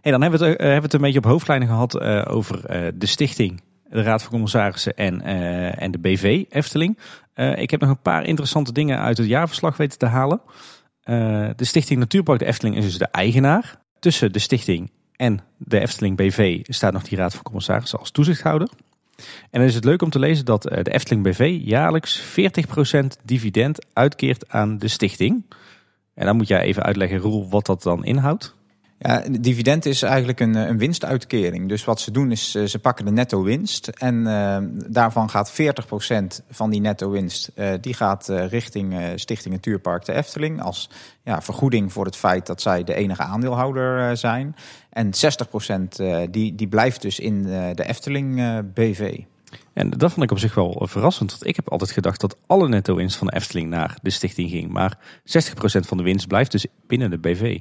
Hey, 0.01 0.12
dan 0.12 0.21
hebben 0.21 0.39
we, 0.39 0.45
het, 0.45 0.57
hebben 0.57 0.77
we 0.77 0.83
het 0.83 0.93
een 0.93 1.01
beetje 1.01 1.17
op 1.17 1.25
hoofdlijnen 1.25 1.67
gehad 1.67 2.00
over 2.27 2.62
de 3.00 3.05
stichting, 3.05 3.62
de 3.89 4.01
Raad 4.01 4.21
van 4.21 4.31
Commissarissen 4.31 4.95
en, 4.95 5.21
en 5.77 5.91
de 5.91 6.00
BV 6.00 6.43
Efteling. 6.50 6.97
ik 7.35 7.69
heb 7.69 7.79
nog 7.79 7.89
een 7.89 8.01
paar 8.01 8.25
interessante 8.25 8.71
dingen 8.71 9.00
uit 9.00 9.17
het 9.17 9.27
jaarverslag 9.27 9.77
weten 9.77 9.97
te 9.97 10.05
halen. 10.05 10.41
de 11.55 11.65
Stichting 11.65 12.00
Natuurpark 12.00 12.39
de 12.39 12.45
Efteling 12.45 12.77
is 12.77 12.83
dus 12.83 12.97
de 12.97 13.07
eigenaar. 13.12 13.81
Tussen 14.00 14.33
de 14.33 14.39
stichting 14.39 14.91
en 15.15 15.39
de 15.57 15.79
Efteling 15.79 16.18
BV 16.18 16.61
staat 16.63 16.94
nog 16.94 17.03
die 17.03 17.18
Raad 17.18 17.33
van 17.33 17.44
Commissarissen 17.44 18.00
als 18.00 18.11
toezichthouder. 18.11 18.70
En 19.50 19.60
dan 19.60 19.62
is 19.62 19.75
het 19.75 19.86
leuk 19.86 20.01
om 20.01 20.10
te 20.10 20.20
lezen 20.20 20.46
dat 20.46 20.68
eh, 20.68 20.84
de 20.84 20.92
Efteling 20.92 21.24
BV 21.24 21.60
jaarlijks 21.62 22.22
40% 22.22 23.06
dividend 23.24 23.86
uitkeert 23.94 24.50
aan 24.50 24.78
de 24.78 24.88
stichting. 24.88 25.46
En 26.14 26.25
dan 26.25 26.36
moet 26.36 26.48
jij 26.48 26.62
even 26.62 26.84
uitleggen, 26.84 27.18
Roel, 27.18 27.50
wat 27.50 27.66
dat 27.66 27.84
dan 27.84 28.06
inhoudt. 28.06 28.56
Ja, 29.00 29.24
dividend 29.40 29.86
is 29.86 30.01
eigenlijk 30.01 30.40
een, 30.40 30.55
een 30.55 30.77
winstuitkering. 30.77 31.70
Dus 31.70 31.84
wat 31.84 32.00
ze 32.00 32.12
doen 32.12 32.31
is, 32.31 32.55
eh, 32.55 32.64
ze 32.64 32.79
pakken 32.79 33.05
de 33.05 33.12
netto 33.12 33.44
winst. 33.44 33.88
En 33.88 34.16
uh, 34.16 34.58
daarvan 34.90 35.29
gaat 35.29 35.51
40% 35.51 35.55
van 36.50 36.70
die 36.70 36.81
netto 36.81 37.10
winst, 37.10 37.51
die 37.81 37.94
gaat 37.94 38.27
richting 38.27 38.96
Stichting 39.16 39.53
Natuurpark 39.53 40.05
de 40.05 40.14
Efteling. 40.14 40.62
Als 40.62 40.90
ja, 41.24 41.42
vergoeding 41.42 41.94
voor 41.94 42.05
het 42.05 42.16
feit 42.16 42.46
dat 42.46 42.62
zij 42.62 42.84
de 42.84 42.94
enige 42.94 43.24
aandeelhouder 43.24 44.18
zijn. 44.18 44.55
En 44.90 45.12
60% 46.27 46.29
die, 46.29 46.55
die 46.55 46.68
blijft 46.68 47.01
dus 47.01 47.20
in 47.20 47.44
de 47.75 47.86
Efteling 47.88 48.42
BV. 48.74 49.20
En 49.74 49.90
dat 49.90 50.12
vond 50.12 50.25
ik 50.25 50.31
op 50.31 50.40
zich 50.40 50.55
wel 50.55 50.81
verrassend. 50.88 51.31
Want 51.31 51.48
ik 51.48 51.55
heb 51.55 51.70
altijd 51.70 51.92
gedacht 51.92 52.22
dat 52.22 52.38
alle 52.48 52.68
netto 52.68 52.96
winst 52.96 53.18
van 53.18 53.27
de 53.27 53.36
Efteling 53.36 53.70
naar 53.70 53.98
de 54.01 54.10
stichting 54.10 54.50
ging. 54.50 54.72
Maar 54.72 54.98
60% 55.20 55.22
van 55.62 55.98
de 55.98 56.03
winst 56.03 56.27
blijft 56.27 56.51
dus 56.51 56.66
binnen 56.88 57.10
de 57.10 57.18
BV. 57.18 57.60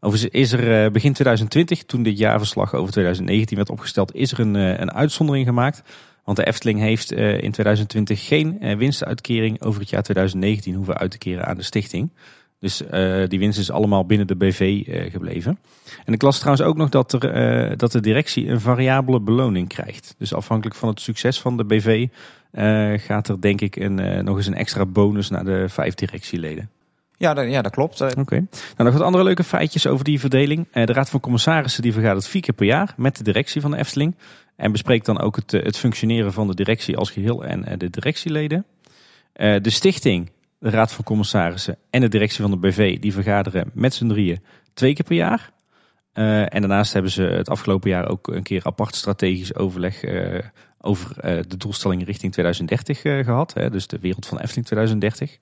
Overigens 0.00 0.32
is 0.32 0.52
er 0.52 0.84
eh, 0.84 0.90
begin 0.90 1.12
2020, 1.12 1.84
toen 1.84 2.02
dit 2.02 2.18
jaarverslag 2.18 2.74
over 2.74 2.92
2019 2.92 3.56
werd 3.56 3.70
opgesteld, 3.70 4.14
is 4.14 4.32
er 4.32 4.40
een, 4.40 4.56
eh, 4.56 4.78
een 4.78 4.92
uitzondering 4.92 5.46
gemaakt. 5.46 5.82
Want 6.24 6.36
de 6.36 6.46
Efteling 6.46 6.80
heeft 6.80 7.12
eh, 7.12 7.42
in 7.42 7.52
2020 7.52 8.26
geen 8.26 8.76
winstuitkering 8.76 9.62
over 9.62 9.80
het 9.80 9.90
jaar 9.90 10.02
2019 10.02 10.74
hoeven 10.74 10.96
uit 10.96 11.10
te 11.10 11.18
keren 11.18 11.46
aan 11.46 11.56
de 11.56 11.62
stichting. 11.62 12.10
Dus 12.58 12.82
die 13.28 13.38
winst 13.38 13.58
is 13.58 13.70
allemaal 13.70 14.06
binnen 14.06 14.26
de 14.26 14.36
BV 14.36 14.84
gebleven. 15.12 15.58
En 16.04 16.12
ik 16.12 16.22
las 16.22 16.38
trouwens 16.38 16.66
ook 16.66 16.76
nog 16.76 16.88
dat, 16.88 17.12
er, 17.12 17.76
dat 17.76 17.92
de 17.92 18.00
directie 18.00 18.48
een 18.48 18.60
variabele 18.60 19.20
beloning 19.20 19.68
krijgt. 19.68 20.14
Dus 20.18 20.34
afhankelijk 20.34 20.76
van 20.76 20.88
het 20.88 21.00
succes 21.00 21.40
van 21.40 21.56
de 21.56 21.64
BV 21.64 22.06
gaat 23.06 23.28
er 23.28 23.40
denk 23.40 23.60
ik 23.60 23.76
een, 23.76 24.24
nog 24.24 24.36
eens 24.36 24.46
een 24.46 24.54
extra 24.54 24.86
bonus 24.86 25.30
naar 25.30 25.44
de 25.44 25.68
vijf 25.68 25.94
directieleden. 25.94 26.70
Ja, 27.20 27.34
dat, 27.34 27.50
ja, 27.50 27.62
dat 27.62 27.72
klopt. 27.72 28.00
Oké. 28.00 28.34
Nou, 28.34 28.46
nog 28.76 28.92
wat 28.92 29.02
andere 29.02 29.24
leuke 29.24 29.44
feitjes 29.44 29.86
over 29.86 30.04
die 30.04 30.20
verdeling. 30.20 30.66
Eh, 30.70 30.86
de 30.86 30.92
Raad 30.92 31.10
van 31.10 31.20
Commissarissen 31.20 31.82
die 31.82 31.92
vergadert 31.92 32.26
vier 32.26 32.42
keer 32.42 32.54
per 32.54 32.66
jaar 32.66 32.94
met 32.96 33.16
de 33.16 33.22
directie 33.22 33.60
van 33.60 33.70
de 33.70 33.76
Efteling. 33.76 34.16
En 34.56 34.72
bespreekt 34.72 35.06
dan 35.06 35.20
ook 35.20 35.36
het, 35.36 35.52
eh, 35.52 35.62
het 35.62 35.76
functioneren 35.76 36.32
van 36.32 36.46
de 36.46 36.54
directie 36.54 36.96
als 36.96 37.10
geheel 37.10 37.44
en 37.44 37.64
eh, 37.64 37.78
de 37.78 37.90
directieleden. 37.90 38.66
De 39.32 39.70
stichting, 39.70 40.30
de 40.58 40.70
Raad 40.70 40.92
van 40.92 41.04
Commissarissen 41.04 41.76
en 41.90 42.00
de 42.00 42.08
directie 42.08 42.42
van 42.42 42.50
de 42.50 42.56
BV 42.56 42.98
die 42.98 43.12
vergaderen 43.12 43.70
met 43.74 43.94
z'n 43.94 44.08
drieën 44.08 44.42
twee 44.74 44.94
keer 44.94 45.04
per 45.04 45.16
jaar. 45.16 45.50
en 46.12 46.60
daarnaast 46.60 46.92
hebben 46.92 47.10
ze 47.10 47.22
het 47.22 47.48
afgelopen 47.48 47.90
jaar 47.90 48.08
ook 48.08 48.28
een 48.28 48.42
keer 48.42 48.64
apart 48.64 48.94
strategisch 48.94 49.54
overleg 49.54 50.04
over 50.80 51.14
de 51.48 51.56
doelstellingen 51.56 52.06
richting 52.06 52.32
2030 52.32 53.00
gehad. 53.24 53.52
Dus 53.70 53.86
de 53.86 53.98
wereld 53.98 54.26
van 54.26 54.38
Efteling 54.38 54.66
2030. 54.66 55.38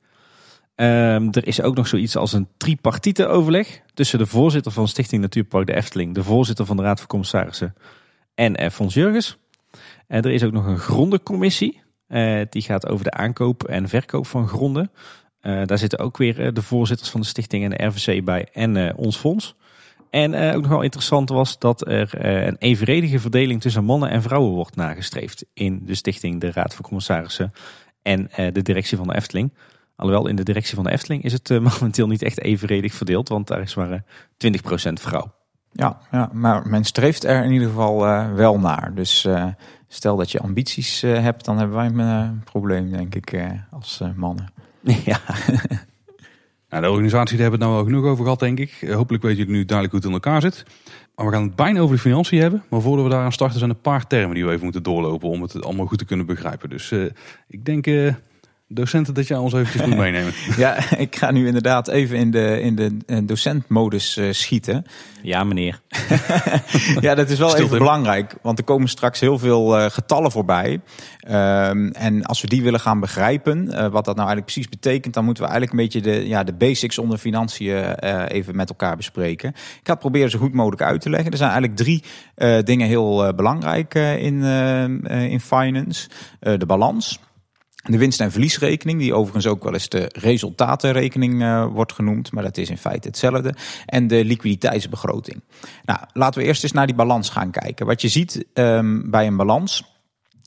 Um, 0.81 1.29
er 1.31 1.47
is 1.47 1.62
ook 1.62 1.77
nog 1.77 1.88
zoiets 1.88 2.17
als 2.17 2.33
een 2.33 2.49
tripartite 2.57 3.27
overleg 3.27 3.83
tussen 3.95 4.19
de 4.19 4.27
voorzitter 4.27 4.73
van 4.73 4.88
Stichting 4.88 5.23
Natuurpark 5.23 5.67
de 5.67 5.75
Efteling, 5.75 6.14
de 6.14 6.23
voorzitter 6.23 6.67
van 6.67 6.77
de 6.77 6.83
Raad 6.83 6.99
van 6.99 7.09
Commissarissen 7.09 7.75
en 8.35 8.62
uh, 8.62 8.71
Fons 8.71 8.95
Jurgens. 8.95 9.38
En 10.07 10.23
er 10.23 10.31
is 10.31 10.45
ook 10.45 10.53
nog 10.53 10.67
een 10.67 10.79
grondencommissie. 10.79 11.83
Uh, 12.09 12.41
die 12.51 12.62
gaat 12.62 12.88
over 12.88 13.05
de 13.05 13.11
aankoop 13.11 13.64
en 13.64 13.88
verkoop 13.88 14.27
van 14.27 14.49
gronden. 14.49 14.91
Uh, 15.43 15.62
daar 15.64 15.79
zitten 15.79 15.99
ook 15.99 16.17
weer 16.17 16.55
de 16.55 16.62
voorzitters 16.62 17.11
van 17.11 17.21
de 17.21 17.27
stichting 17.27 17.64
en 17.64 17.71
de 17.71 17.85
RVC 17.85 18.25
bij 18.25 18.49
en 18.53 18.97
ons 18.97 19.17
fonds. 19.17 19.55
En 20.11 20.35
ook 20.55 20.62
nog 20.62 20.71
wel 20.71 20.83
interessant 20.83 21.29
was 21.29 21.59
dat 21.59 21.88
er 21.88 22.27
een 22.47 22.57
evenredige 22.59 23.19
verdeling 23.19 23.61
tussen 23.61 23.85
mannen 23.85 24.11
en 24.11 24.23
vrouwen 24.23 24.53
wordt 24.53 24.77
nagestreefd 24.77 25.45
in 25.55 25.81
de 25.85 25.95
stichting, 25.95 26.41
de 26.41 26.53
Raad 26.53 26.75
van 26.75 26.85
Commissarissen 26.85 27.53
en 28.03 28.31
de 28.53 28.62
directie 28.62 28.97
van 28.97 29.07
de 29.07 29.14
Efteling. 29.14 29.53
Alhoewel 29.99 30.29
in 30.29 30.37
de 30.37 30.43
directie 30.43 30.75
van 30.75 30.85
de 30.85 30.91
Efteling 30.91 31.23
is 31.23 31.33
het 31.33 31.51
uh, 31.51 31.59
momenteel 31.71 32.07
niet 32.07 32.23
echt 32.23 32.41
evenredig 32.41 32.95
verdeeld, 32.95 33.29
want 33.29 33.47
daar 33.47 33.61
is 33.61 33.75
maar 33.75 34.05
20% 34.05 34.05
eh, 34.37 34.93
vrouw. 34.95 35.33
Ja, 35.73 35.99
ja, 36.11 36.31
maar 36.33 36.69
men 36.69 36.85
streeft 36.85 37.25
er 37.25 37.45
in 37.45 37.53
ieder 37.53 37.69
geval 37.69 38.07
uh, 38.07 38.33
wel 38.35 38.59
naar. 38.59 38.95
Dus 38.95 39.25
uh, 39.25 39.47
stel 39.89 40.17
dat 40.17 40.31
je 40.31 40.39
ambities 40.41 41.05
uh, 41.05 41.19
hebt, 41.19 41.45
dan 41.45 41.59
hebben 41.59 41.77
wij 41.77 42.07
een 42.07 42.43
probleem, 42.45 42.91
denk 42.91 43.15
ik, 43.15 43.41
als 43.71 44.03
mannen. 44.17 44.53
Ja. 45.05 45.21
nou, 46.69 46.83
de 46.83 46.91
organisatie 46.91 47.37
daar 47.37 47.51
hebben 47.51 47.59
we 47.61 47.65
het 47.65 47.75
nou 47.75 47.75
wel 47.75 47.85
genoeg 47.85 48.05
over 48.05 48.25
gehad, 48.25 48.41
denk 48.41 48.59
ik. 48.59 48.89
hopelijk 48.91 49.23
weet 49.23 49.37
je 49.37 49.43
het 49.43 49.51
nu 49.51 49.65
duidelijk 49.65 49.91
hoe 49.91 50.01
het 50.01 50.09
in 50.09 50.33
elkaar 50.33 50.41
zit. 50.41 50.65
Maar 51.15 51.27
we 51.27 51.33
gaan 51.33 51.43
het 51.43 51.57
bijna 51.57 51.81
over 51.81 51.95
de 51.95 52.03
financiën 52.03 52.41
hebben. 52.41 52.65
Maar 52.71 52.81
voordat 52.81 53.05
we 53.05 53.11
daar 53.11 53.25
aan 53.25 53.33
starten 53.33 53.59
zijn 53.59 53.71
een 53.71 53.81
paar 53.81 54.07
termen 54.07 54.35
die 54.35 54.45
we 54.45 54.51
even 54.51 54.65
moeten 54.65 54.83
doorlopen 54.83 55.29
om 55.29 55.43
het 55.43 55.65
allemaal 55.65 55.87
goed 55.87 55.99
te 55.99 56.05
kunnen 56.05 56.27
begrijpen. 56.27 56.71
Dus 56.71 56.95
ik 57.49 57.65
denk 57.65 57.87
docenten 58.68 59.14
dat 59.14 59.26
jij 59.26 59.37
ons 59.37 59.52
eventjes 59.52 59.87
moet 59.87 59.96
meenemen. 60.07 60.33
Ja, 60.57 60.96
ik 60.96 61.16
ga 61.16 61.31
nu 61.31 61.46
inderdaad 61.46 61.88
even 61.88 62.16
in 62.16 62.31
de, 62.31 62.61
in 62.61 62.74
de 62.74 62.96
eh, 63.07 63.18
docentmodus 63.22 64.16
eh, 64.16 64.26
schieten. 64.31 64.85
Ja, 65.22 65.44
meneer. 65.44 65.81
ja, 67.00 67.14
dat 67.14 67.31
is 67.31 67.38
wel 67.38 67.48
Stilte. 67.48 67.66
even 67.66 67.78
belangrijk, 67.78 68.35
want 68.42 68.59
er 68.59 68.64
komen 68.64 68.88
straks 68.88 69.20
heel 69.20 69.38
veel 69.38 69.78
eh, 69.78 69.90
getallen 69.90 70.31
voorbij. 70.31 70.81
Ehm, 71.20 71.88
en 71.88 72.24
als 72.24 72.40
we 72.40 72.46
die 72.46 72.62
willen 72.62 72.81
gaan 72.81 73.00
begrijpen, 73.00 73.68
eh, 73.72 73.81
wat 73.81 74.04
dat 74.04 74.16
nou 74.16 74.28
eigenlijk 74.28 74.44
precies 74.44 74.68
betekent, 74.68 75.14
dan 75.14 75.24
moeten 75.24 75.42
we 75.42 75.50
eigenlijk 75.50 75.81
een 75.81 75.85
beetje 75.88 76.12
de, 76.12 76.28
ja, 76.28 76.44
de 76.44 76.52
basics 76.52 76.98
onder 76.98 77.18
financiën 77.18 77.76
eh, 77.76 78.22
even 78.28 78.57
met 78.57 78.68
elkaar 78.68 78.96
bespreken. 78.96 79.48
Ik 79.48 79.81
ga 79.83 79.92
het 79.92 79.98
proberen 79.98 80.31
zo 80.31 80.38
goed 80.38 80.52
mogelijk 80.54 80.83
uit 80.83 81.00
te 81.00 81.11
leggen. 81.11 81.31
Er 81.31 81.37
zijn 81.37 81.50
eigenlijk 81.50 81.81
drie 81.81 82.02
eh, 82.35 82.59
dingen 82.64 82.87
heel 82.88 83.35
belangrijk 83.35 83.94
eh, 83.94 84.22
in, 84.22 84.42
eh, 84.42 84.85
eh, 84.85 85.31
in 85.31 85.40
finance. 85.40 86.09
Eh, 86.40 86.52
de 86.59 86.66
balans. 86.66 87.18
De 87.88 87.98
winst- 87.98 88.20
en 88.20 88.31
verliesrekening, 88.31 88.98
die 88.98 89.14
overigens 89.14 89.46
ook 89.46 89.62
wel 89.62 89.72
eens 89.72 89.88
de 89.88 90.11
resultatenrekening 90.14 91.42
eh, 91.42 91.66
wordt 91.66 91.92
genoemd, 91.92 92.33
maar 92.33 92.42
dat 92.42 92.57
is 92.57 92.70
in 92.70 92.79
feite 92.79 93.09
hetzelfde. 93.09 93.55
En 93.87 94.07
de 94.07 94.24
liquiditeitsbegroting. 94.24 95.42
Nou, 95.85 96.01
laten 96.12 96.40
we 96.40 96.46
eerst 96.46 96.62
eens 96.62 96.72
naar 96.72 96.87
die 96.87 96.94
balans 96.94 97.31
gaan 97.31 97.51
kijken. 97.51 97.87
Wat 97.87 98.01
je 98.01 98.09
ziet 98.09 98.44
ehm, 98.53 99.11
bij 99.11 99.27
een 99.27 99.37
balans 99.37 99.88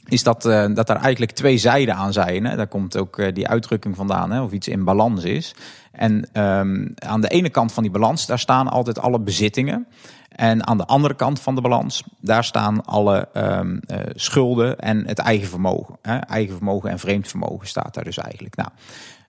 is 0.08 0.24
dat, 0.24 0.46
eh, 0.46 0.66
dat 0.74 0.90
er 0.90 0.96
eigenlijk 0.96 1.32
twee 1.32 1.58
zijden 1.58 1.96
aan 1.96 2.14
zijn. 2.14 2.46
Hè? 2.46 2.56
Daar 2.56 2.68
komt 2.68 2.98
ook 2.98 3.18
eh, 3.18 3.34
die 3.34 3.48
uitdrukking 3.48 3.96
vandaan, 3.96 4.32
hè? 4.32 4.42
of 4.42 4.52
iets 4.52 4.68
in 4.68 4.84
balans 4.84 5.24
is. 5.24 5.56
En 5.92 6.30
ehm, 6.34 6.88
aan 6.96 7.22
de 7.22 7.28
ene 7.28 7.50
kant 7.50 7.74
van 7.74 7.84
die 7.84 7.92
balans, 7.92 8.26
daar 8.26 8.40
staan 8.40 8.68
altijd 8.68 9.00
alle 9.00 9.20
bezittingen. 9.20 9.88
En 10.36 10.68
aan 10.68 10.78
de 10.78 10.86
andere 10.86 11.14
kant 11.14 11.40
van 11.40 11.56
de 11.56 11.62
balans, 11.62 12.04
daar 12.20 12.44
staan 12.44 12.86
alle 12.86 13.28
ehm, 13.34 13.78
eh, 13.88 14.00
schulden 14.16 14.80
en 14.80 15.08
het 15.08 15.20
eigen 15.20 15.48
vermogen. 15.48 15.98
Hè? 16.02 16.18
Eigen 16.18 16.56
vermogen 16.56 16.90
en 16.90 17.00
vreemd 17.00 17.28
vermogen 17.28 17.68
staat 17.68 17.94
daar 17.94 18.04
dus 18.04 18.18
eigenlijk. 18.18 18.56
Nou, 18.56 18.70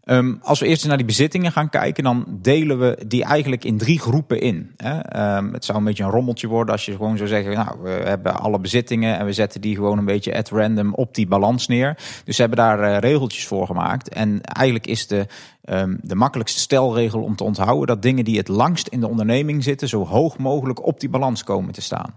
Ehm, 0.03 0.35
als 0.43 0.61
we 0.61 0.67
eerst 0.67 0.87
naar 0.87 0.97
die 0.97 1.07
bezittingen 1.07 1.53
gaan 1.53 1.69
kijken, 1.69 2.05
dan 2.05 2.25
delen 2.29 2.79
we 2.79 2.99
die 3.07 3.25
eigenlijk 3.25 3.65
in 3.65 3.79
drie 3.79 3.99
groepen 3.99 4.41
in. 4.41 4.73
Hè. 4.77 4.99
Ehm, 4.99 5.53
het 5.53 5.65
zou 5.65 5.79
een 5.79 5.85
beetje 5.85 6.05
een 6.05 6.11
rommeltje 6.11 6.47
worden 6.47 6.75
als 6.75 6.85
je 6.85 6.93
gewoon 6.93 7.17
zou 7.17 7.29
zeggen, 7.29 7.53
nou, 7.53 7.83
we 7.83 7.91
hebben 7.91 8.41
alle 8.41 8.59
bezittingen 8.59 9.19
en 9.19 9.27
we 9.27 9.33
zetten 9.33 9.61
die 9.61 9.75
gewoon 9.75 9.99
een 9.99 10.05
beetje 10.05 10.37
at 10.37 10.49
random 10.49 10.95
op 10.95 11.15
die 11.15 11.27
balans 11.27 11.67
neer. 11.67 11.97
Dus 12.25 12.35
ze 12.35 12.41
hebben 12.41 12.59
daar 12.59 12.81
eh, 12.81 12.99
regeltjes 12.99 13.47
voor 13.47 13.67
gemaakt. 13.67 14.09
En 14.09 14.41
eigenlijk 14.41 14.87
is 14.87 15.07
de, 15.07 15.27
ehm, 15.65 15.97
de 16.01 16.15
makkelijkste 16.15 16.61
stelregel 16.61 17.23
om 17.23 17.37
te 17.37 17.45
onthouden 17.45 17.87
dat 17.87 18.03
dingen 18.03 18.25
die 18.25 18.39
het 18.39 18.49
langst 18.49 18.87
in 18.87 19.01
de 19.01 19.09
onderneming 19.09 19.63
zitten, 19.63 19.89
zo 19.89 20.07
hoog 20.07 20.39
mogelijk 20.39 20.87
op 20.87 21.01
die 21.01 21.09
balans 21.09 21.45
komen 21.45 21.73
te 21.73 21.83
staan. 21.83 22.15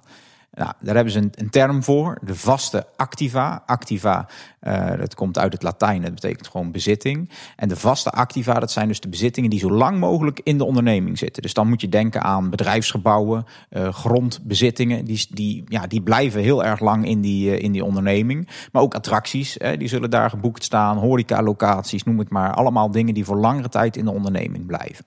Nou, 0.56 0.72
daar 0.80 0.96
hebben 0.96 1.14
ze 1.14 1.20
een, 1.20 1.32
een 1.36 1.50
term 1.50 1.84
voor, 1.84 2.18
de 2.22 2.36
vaste 2.36 2.88
activa. 2.96 3.64
Activa, 3.66 4.28
eh, 4.60 4.98
dat 4.98 5.16
komt 5.16 5.38
uit 5.38 5.54
het 5.54 5.64
Latijn, 5.64 6.02
dat 6.02 6.14
betekent 6.14 6.48
gewoon 6.48 6.72
bezitting. 6.72 7.30
En 7.56 7.68
de 7.68 7.76
vaste 7.76 8.12
activa, 8.12 8.60
dat 8.60 8.72
zijn 8.72 8.88
dus 8.88 9.00
de 9.00 9.10
bezittingen 9.10 9.50
die 9.50 9.60
zo 9.60 9.72
lang 9.72 10.00
mogelijk 10.00 10.40
in 10.44 10.58
de 10.58 10.66
onderneming 10.66 11.18
zitten. 11.18 11.42
Dus 11.42 11.54
dan 11.54 11.68
moet 11.68 11.82
je 11.82 11.90
denken 11.90 12.22
aan 12.22 12.50
bedrijfsgebouwen, 12.50 13.46
eh, 13.70 13.94
grondbezittingen. 13.94 15.06
Die, 15.06 15.28
die, 15.30 15.64
ja, 15.68 15.88
die 15.88 16.02
blijven 16.02 16.42
heel 16.42 16.64
erg 16.64 16.80
lang 16.80 17.06
in 17.06 17.22
die, 17.22 17.52
eh, 17.52 17.64
in 17.64 17.72
die 17.72 17.84
onderneming. 17.84 18.50
Maar 18.72 18.82
ook 18.82 18.96
attracties, 18.96 19.58
die 19.78 19.88
zullen 19.88 20.10
daar 20.10 20.30
geboekt 20.30 20.64
staan. 20.64 20.98
Horeca-locaties, 20.98 22.04
noem 22.04 22.20
het 22.20 22.30
maar. 22.30 22.54
Allemaal 22.54 22.92
dingen 22.92 23.14
die 23.14 23.26
voor 23.26 23.38
langere 23.38 23.70
tijd 23.70 23.98
in 23.98 24.06
de 24.06 24.12
onderneming 24.12 24.66
blijven. 24.66 25.06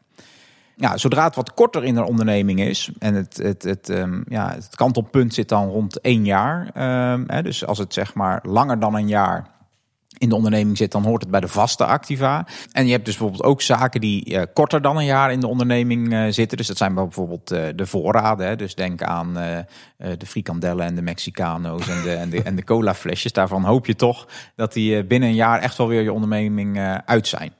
Ja, 0.80 0.96
zodra 0.96 1.24
het 1.24 1.34
wat 1.34 1.54
korter 1.54 1.84
in 1.84 1.96
een 1.96 2.04
onderneming 2.04 2.60
is 2.60 2.90
en 2.98 3.14
het, 3.14 3.36
het, 3.36 3.62
het, 3.62 3.88
um, 3.88 4.24
ja, 4.28 4.54
het 4.54 4.76
kantelpunt 4.76 5.34
zit 5.34 5.48
dan 5.48 5.68
rond 5.68 6.00
één 6.00 6.24
jaar. 6.24 6.60
Um, 7.12 7.24
hè, 7.26 7.42
dus 7.42 7.66
als 7.66 7.78
het 7.78 7.92
zeg 7.92 8.14
maar 8.14 8.40
langer 8.42 8.78
dan 8.78 8.94
een 8.94 9.08
jaar 9.08 9.46
in 10.18 10.28
de 10.28 10.34
onderneming 10.34 10.76
zit, 10.76 10.92
dan 10.92 11.04
hoort 11.04 11.22
het 11.22 11.30
bij 11.30 11.40
de 11.40 11.48
vaste 11.48 11.84
activa. 11.84 12.46
En 12.72 12.86
je 12.86 12.92
hebt 12.92 13.04
dus 13.04 13.16
bijvoorbeeld 13.16 13.48
ook 13.50 13.62
zaken 13.62 14.00
die 14.00 14.32
uh, 14.32 14.42
korter 14.52 14.82
dan 14.82 14.96
een 14.96 15.04
jaar 15.04 15.32
in 15.32 15.40
de 15.40 15.46
onderneming 15.46 16.12
uh, 16.12 16.26
zitten. 16.28 16.56
Dus 16.56 16.66
dat 16.66 16.76
zijn 16.76 16.94
bijvoorbeeld 16.94 17.52
uh, 17.52 17.66
de 17.74 17.86
voorraden. 17.86 18.46
Hè. 18.46 18.56
Dus 18.56 18.74
denk 18.74 19.02
aan 19.02 19.34
de 19.96 20.26
frikandellen 20.26 20.86
en 20.86 20.94
de 20.94 21.02
Mexicano's 21.02 21.88
en 21.88 22.02
de, 22.02 22.14
en 22.14 22.30
de, 22.30 22.42
en 22.42 22.56
de 22.56 22.64
cola 22.64 22.94
flesjes. 22.94 23.32
Daarvan 23.32 23.64
hoop 23.64 23.86
je 23.86 23.94
toch 23.94 24.28
dat 24.56 24.72
die 24.72 25.04
binnen 25.04 25.28
een 25.28 25.34
jaar 25.34 25.60
echt 25.60 25.76
wel 25.76 25.88
weer 25.88 26.02
je 26.02 26.12
onderneming 26.12 26.78
uit 27.04 27.26
zijn. 27.26 27.52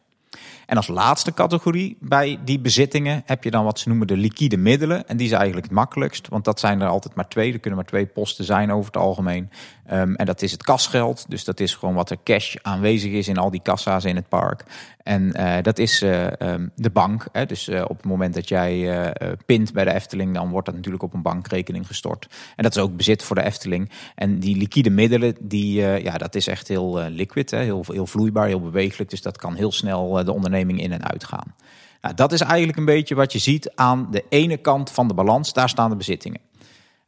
En 0.69 0.77
als 0.77 0.87
laatste 0.87 1.35
categorie 1.35 1.97
bij 2.01 2.39
die 2.45 2.61
bezittingen 2.61 3.23
heb 3.25 3.45
je 3.45 3.51
dan 3.51 3.65
wat 3.65 3.79
ze 3.79 3.89
noemen 3.89 4.07
de 4.07 4.17
liquide 4.17 4.57
middelen. 4.57 5.09
En 5.09 5.17
die 5.17 5.27
zijn 5.27 5.41
eigenlijk 5.41 5.69
het 5.69 5.79
makkelijkst, 5.79 6.29
want 6.29 6.45
dat 6.45 6.61
zijn 6.61 6.81
er 6.81 6.89
altijd 6.89 7.15
maar 7.15 7.29
twee. 7.29 7.53
Er 7.53 7.59
kunnen 7.59 7.79
maar 7.79 7.89
twee 7.89 8.07
posten 8.07 8.45
zijn 8.45 8.73
over 8.73 8.87
het 8.87 9.03
algemeen. 9.03 9.51
Um, 9.93 10.15
en 10.15 10.27
dat 10.27 10.43
is 10.43 10.53
het 10.53 10.63
kasgeld. 10.63 11.25
Dus 11.29 11.45
dat 11.45 11.61
is 11.61 11.75
gewoon 11.75 11.95
wat 11.95 12.11
er 12.11 12.17
cash 12.25 12.57
aanwezig 12.63 13.13
is 13.13 13.29
in 13.29 13.37
al 13.37 13.51
die 13.51 13.63
kassa's 13.63 14.05
in 14.05 14.17
het 14.17 14.29
park. 14.29 14.65
En 15.03 15.33
uh, 15.37 15.57
dat 15.63 15.79
is 15.79 16.03
uh, 16.03 16.27
um, 16.39 16.71
de 16.75 16.91
bank. 16.91 17.27
Hè. 17.33 17.47
Dus 17.47 17.69
uh, 17.69 17.83
op 17.83 17.97
het 17.97 18.05
moment 18.05 18.35
dat 18.35 18.49
jij 18.49 19.13
pint 19.47 19.73
bij 19.73 19.85
de 19.85 19.95
Efteling, 19.95 20.35
dan 20.35 20.51
wordt 20.51 20.67
dat 20.67 20.75
natuurlijk 20.75 21.03
op 21.03 21.15
een 21.15 21.23
bankrekening 21.23 21.87
gestort. 21.87 22.29
En 22.57 22.63
dat 22.63 22.77
is 22.77 22.83
ook 22.83 22.97
bezit 22.97 23.23
voor 23.23 23.37
de 23.37 23.45
Efteling. 23.45 23.91
En 24.15 24.39
die 24.39 24.57
liquide 24.57 24.91
middelen, 24.91 25.37
die, 25.41 25.81
ja, 25.81 26.19
dat 26.19 26.35
is 26.35 26.47
echt 26.47 26.69
heel 26.69 26.99
liquid, 27.09 27.51
hè. 27.51 27.59
Heel, 27.59 27.85
heel 27.87 28.07
vloeibaar, 28.07 28.47
heel 28.47 28.61
bewegelijk. 28.61 29.11
Dus 29.11 29.23
dat 29.23 29.37
kan 29.39 29.55
heel 29.55 29.73
snel 29.73 30.25
de 30.25 30.33
onderneming 30.33 30.81
in 30.81 30.93
en 30.93 31.11
uit 31.11 31.25
gaan. 31.25 31.55
Nou, 32.01 32.15
dat 32.15 32.33
is 32.33 32.41
eigenlijk 32.41 32.79
een 32.79 32.85
beetje 32.85 33.15
wat 33.15 33.33
je 33.33 33.39
ziet 33.39 33.71
aan 33.75 34.09
de 34.11 34.25
ene 34.29 34.57
kant 34.57 34.91
van 34.91 35.09
de 35.09 35.15
balans. 35.15 35.53
Daar 35.53 35.69
staan 35.69 35.91
de 35.91 35.97
bezittingen. 35.97 36.41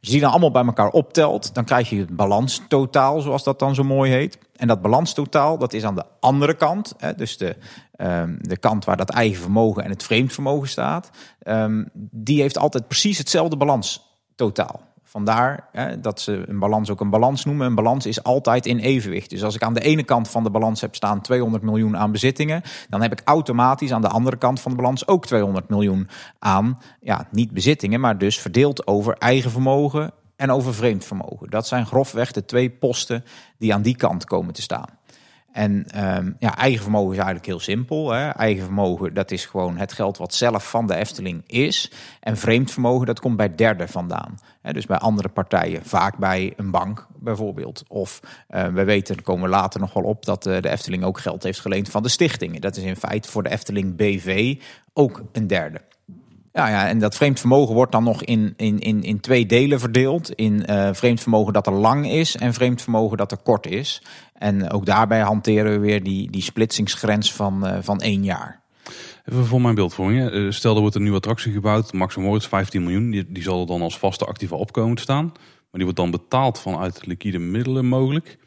Als 0.01 0.09
je 0.09 0.15
die 0.15 0.25
dan 0.25 0.31
allemaal 0.31 0.51
bij 0.51 0.65
elkaar 0.65 0.89
optelt, 0.89 1.53
dan 1.53 1.65
krijg 1.65 1.89
je 1.89 1.99
het 1.99 2.15
balanstotaal, 2.15 3.21
zoals 3.21 3.43
dat 3.43 3.59
dan 3.59 3.75
zo 3.75 3.83
mooi 3.83 4.11
heet. 4.11 4.37
En 4.55 4.67
dat 4.67 4.81
balanstotaal, 4.81 5.57
dat 5.57 5.73
is 5.73 5.83
aan 5.83 5.95
de 5.95 6.05
andere 6.19 6.53
kant, 6.53 6.93
hè, 6.97 7.15
dus 7.15 7.37
de, 7.37 7.55
um, 7.97 8.37
de 8.41 8.57
kant 8.57 8.85
waar 8.85 8.97
dat 8.97 9.09
eigen 9.09 9.41
vermogen 9.41 9.83
en 9.83 9.89
het 9.89 10.03
vreemd 10.03 10.33
vermogen 10.33 10.69
staat, 10.69 11.09
um, 11.43 11.89
die 12.11 12.41
heeft 12.41 12.57
altijd 12.57 12.87
precies 12.87 13.17
hetzelfde 13.17 13.57
balanstotaal. 13.57 14.90
Vandaar 15.11 15.67
hè, 15.71 15.99
dat 15.99 16.21
ze 16.21 16.43
een 16.47 16.59
balans 16.59 16.89
ook 16.89 17.01
een 17.01 17.09
balans 17.09 17.45
noemen. 17.45 17.67
Een 17.67 17.75
balans 17.75 18.05
is 18.05 18.23
altijd 18.23 18.65
in 18.65 18.79
evenwicht. 18.79 19.29
Dus 19.29 19.43
als 19.43 19.55
ik 19.55 19.63
aan 19.63 19.73
de 19.73 19.81
ene 19.81 20.03
kant 20.03 20.29
van 20.29 20.43
de 20.43 20.49
balans 20.49 20.81
heb 20.81 20.95
staan 20.95 21.21
200 21.21 21.63
miljoen 21.63 21.97
aan 21.97 22.11
bezittingen, 22.11 22.61
dan 22.89 23.01
heb 23.01 23.11
ik 23.11 23.21
automatisch 23.25 23.91
aan 23.91 24.01
de 24.01 24.07
andere 24.07 24.37
kant 24.37 24.61
van 24.61 24.71
de 24.71 24.77
balans 24.77 25.07
ook 25.07 25.25
200 25.25 25.69
miljoen 25.69 26.09
aan, 26.39 26.79
ja, 27.01 27.27
niet 27.31 27.51
bezittingen, 27.51 27.99
maar 27.99 28.17
dus 28.17 28.39
verdeeld 28.39 28.87
over 28.87 29.17
eigen 29.17 29.51
vermogen 29.51 30.11
en 30.35 30.51
over 30.51 30.73
vreemd 30.73 31.05
vermogen. 31.05 31.49
Dat 31.49 31.67
zijn 31.67 31.85
grofweg 31.85 32.31
de 32.31 32.45
twee 32.45 32.69
posten 32.69 33.23
die 33.57 33.73
aan 33.73 33.81
die 33.81 33.95
kant 33.95 34.25
komen 34.25 34.53
te 34.53 34.61
staan. 34.61 34.89
En 35.51 35.85
um, 36.15 36.35
ja, 36.39 36.57
eigen 36.57 36.81
vermogen 36.81 37.11
is 37.11 37.17
eigenlijk 37.17 37.45
heel 37.45 37.59
simpel. 37.59 38.11
Hè. 38.11 38.29
Eigen 38.29 38.63
vermogen, 38.63 39.13
dat 39.13 39.31
is 39.31 39.45
gewoon 39.45 39.77
het 39.77 39.93
geld 39.93 40.17
wat 40.17 40.33
zelf 40.33 40.69
van 40.69 40.87
de 40.87 40.95
Efteling 40.95 41.43
is. 41.47 41.91
En 42.19 42.37
vreemd 42.37 42.71
vermogen, 42.71 43.05
dat 43.05 43.19
komt 43.19 43.37
bij 43.37 43.55
derden 43.55 43.89
vandaan. 43.89 44.39
Hè, 44.61 44.73
dus 44.73 44.85
bij 44.85 44.97
andere 44.97 45.29
partijen, 45.29 45.85
vaak 45.85 46.17
bij 46.17 46.53
een 46.55 46.71
bank 46.71 47.07
bijvoorbeeld. 47.19 47.83
Of 47.87 48.19
uh, 48.49 48.67
we 48.67 48.83
weten, 48.83 49.21
komen 49.21 49.49
later 49.49 49.79
nog 49.79 49.93
wel 49.93 50.03
op, 50.03 50.25
dat 50.25 50.45
uh, 50.45 50.61
de 50.61 50.69
Efteling 50.69 51.03
ook 51.03 51.19
geld 51.19 51.43
heeft 51.43 51.59
geleend 51.59 51.89
van 51.89 52.03
de 52.03 52.09
stichtingen. 52.09 52.61
Dat 52.61 52.77
is 52.77 52.83
in 52.83 52.95
feite 52.95 53.29
voor 53.29 53.43
de 53.43 53.49
Efteling 53.49 53.95
BV 53.95 54.61
ook 54.93 55.23
een 55.31 55.47
derde. 55.47 55.81
Ja, 56.53 56.67
ja, 56.67 56.87
en 56.87 56.99
dat 56.99 57.15
vreemd 57.15 57.39
vermogen 57.39 57.75
wordt 57.75 57.91
dan 57.91 58.03
nog 58.03 58.23
in, 58.23 58.53
in, 58.57 58.79
in, 58.79 59.03
in 59.03 59.19
twee 59.19 59.45
delen 59.45 59.79
verdeeld. 59.79 60.31
In 60.31 60.63
uh, 60.69 60.89
vreemd 60.91 61.21
vermogen 61.21 61.53
dat 61.53 61.67
er 61.67 61.73
lang 61.73 62.11
is 62.11 62.35
en 62.35 62.53
vreemd 62.53 62.81
vermogen 62.81 63.17
dat 63.17 63.31
er 63.31 63.37
kort 63.37 63.67
is. 63.67 64.01
En 64.41 64.71
ook 64.71 64.85
daarbij 64.85 65.19
hanteren 65.19 65.71
we 65.71 65.79
weer 65.79 66.03
die, 66.03 66.31
die 66.31 66.41
splitsingsgrens 66.41 67.33
van, 67.33 67.67
uh, 67.67 67.77
van 67.81 67.99
één 67.99 68.23
jaar. 68.23 68.61
Even 69.25 69.45
voor 69.45 69.61
mijn 69.61 69.75
beeldvorming. 69.75 70.31
Uh, 70.31 70.51
stel 70.51 70.75
er 70.75 70.81
wordt 70.81 70.95
een 70.95 71.01
nieuwe 71.01 71.17
attractie 71.17 71.51
gebouwd, 71.51 71.93
Max 71.93 72.15
Moritz 72.15 72.47
15 72.47 72.83
miljoen. 72.83 73.09
Die, 73.11 73.31
die 73.31 73.43
zal 73.43 73.61
er 73.61 73.67
dan 73.67 73.81
als 73.81 73.97
vaste 73.97 74.25
activa 74.25 74.55
opkomen 74.55 74.95
te 74.95 75.01
staan. 75.01 75.25
Maar 75.25 75.81
die 75.81 75.83
wordt 75.83 75.97
dan 75.97 76.11
betaald 76.11 76.59
vanuit 76.59 77.05
liquide 77.05 77.39
middelen 77.39 77.85
mogelijk. 77.85 78.37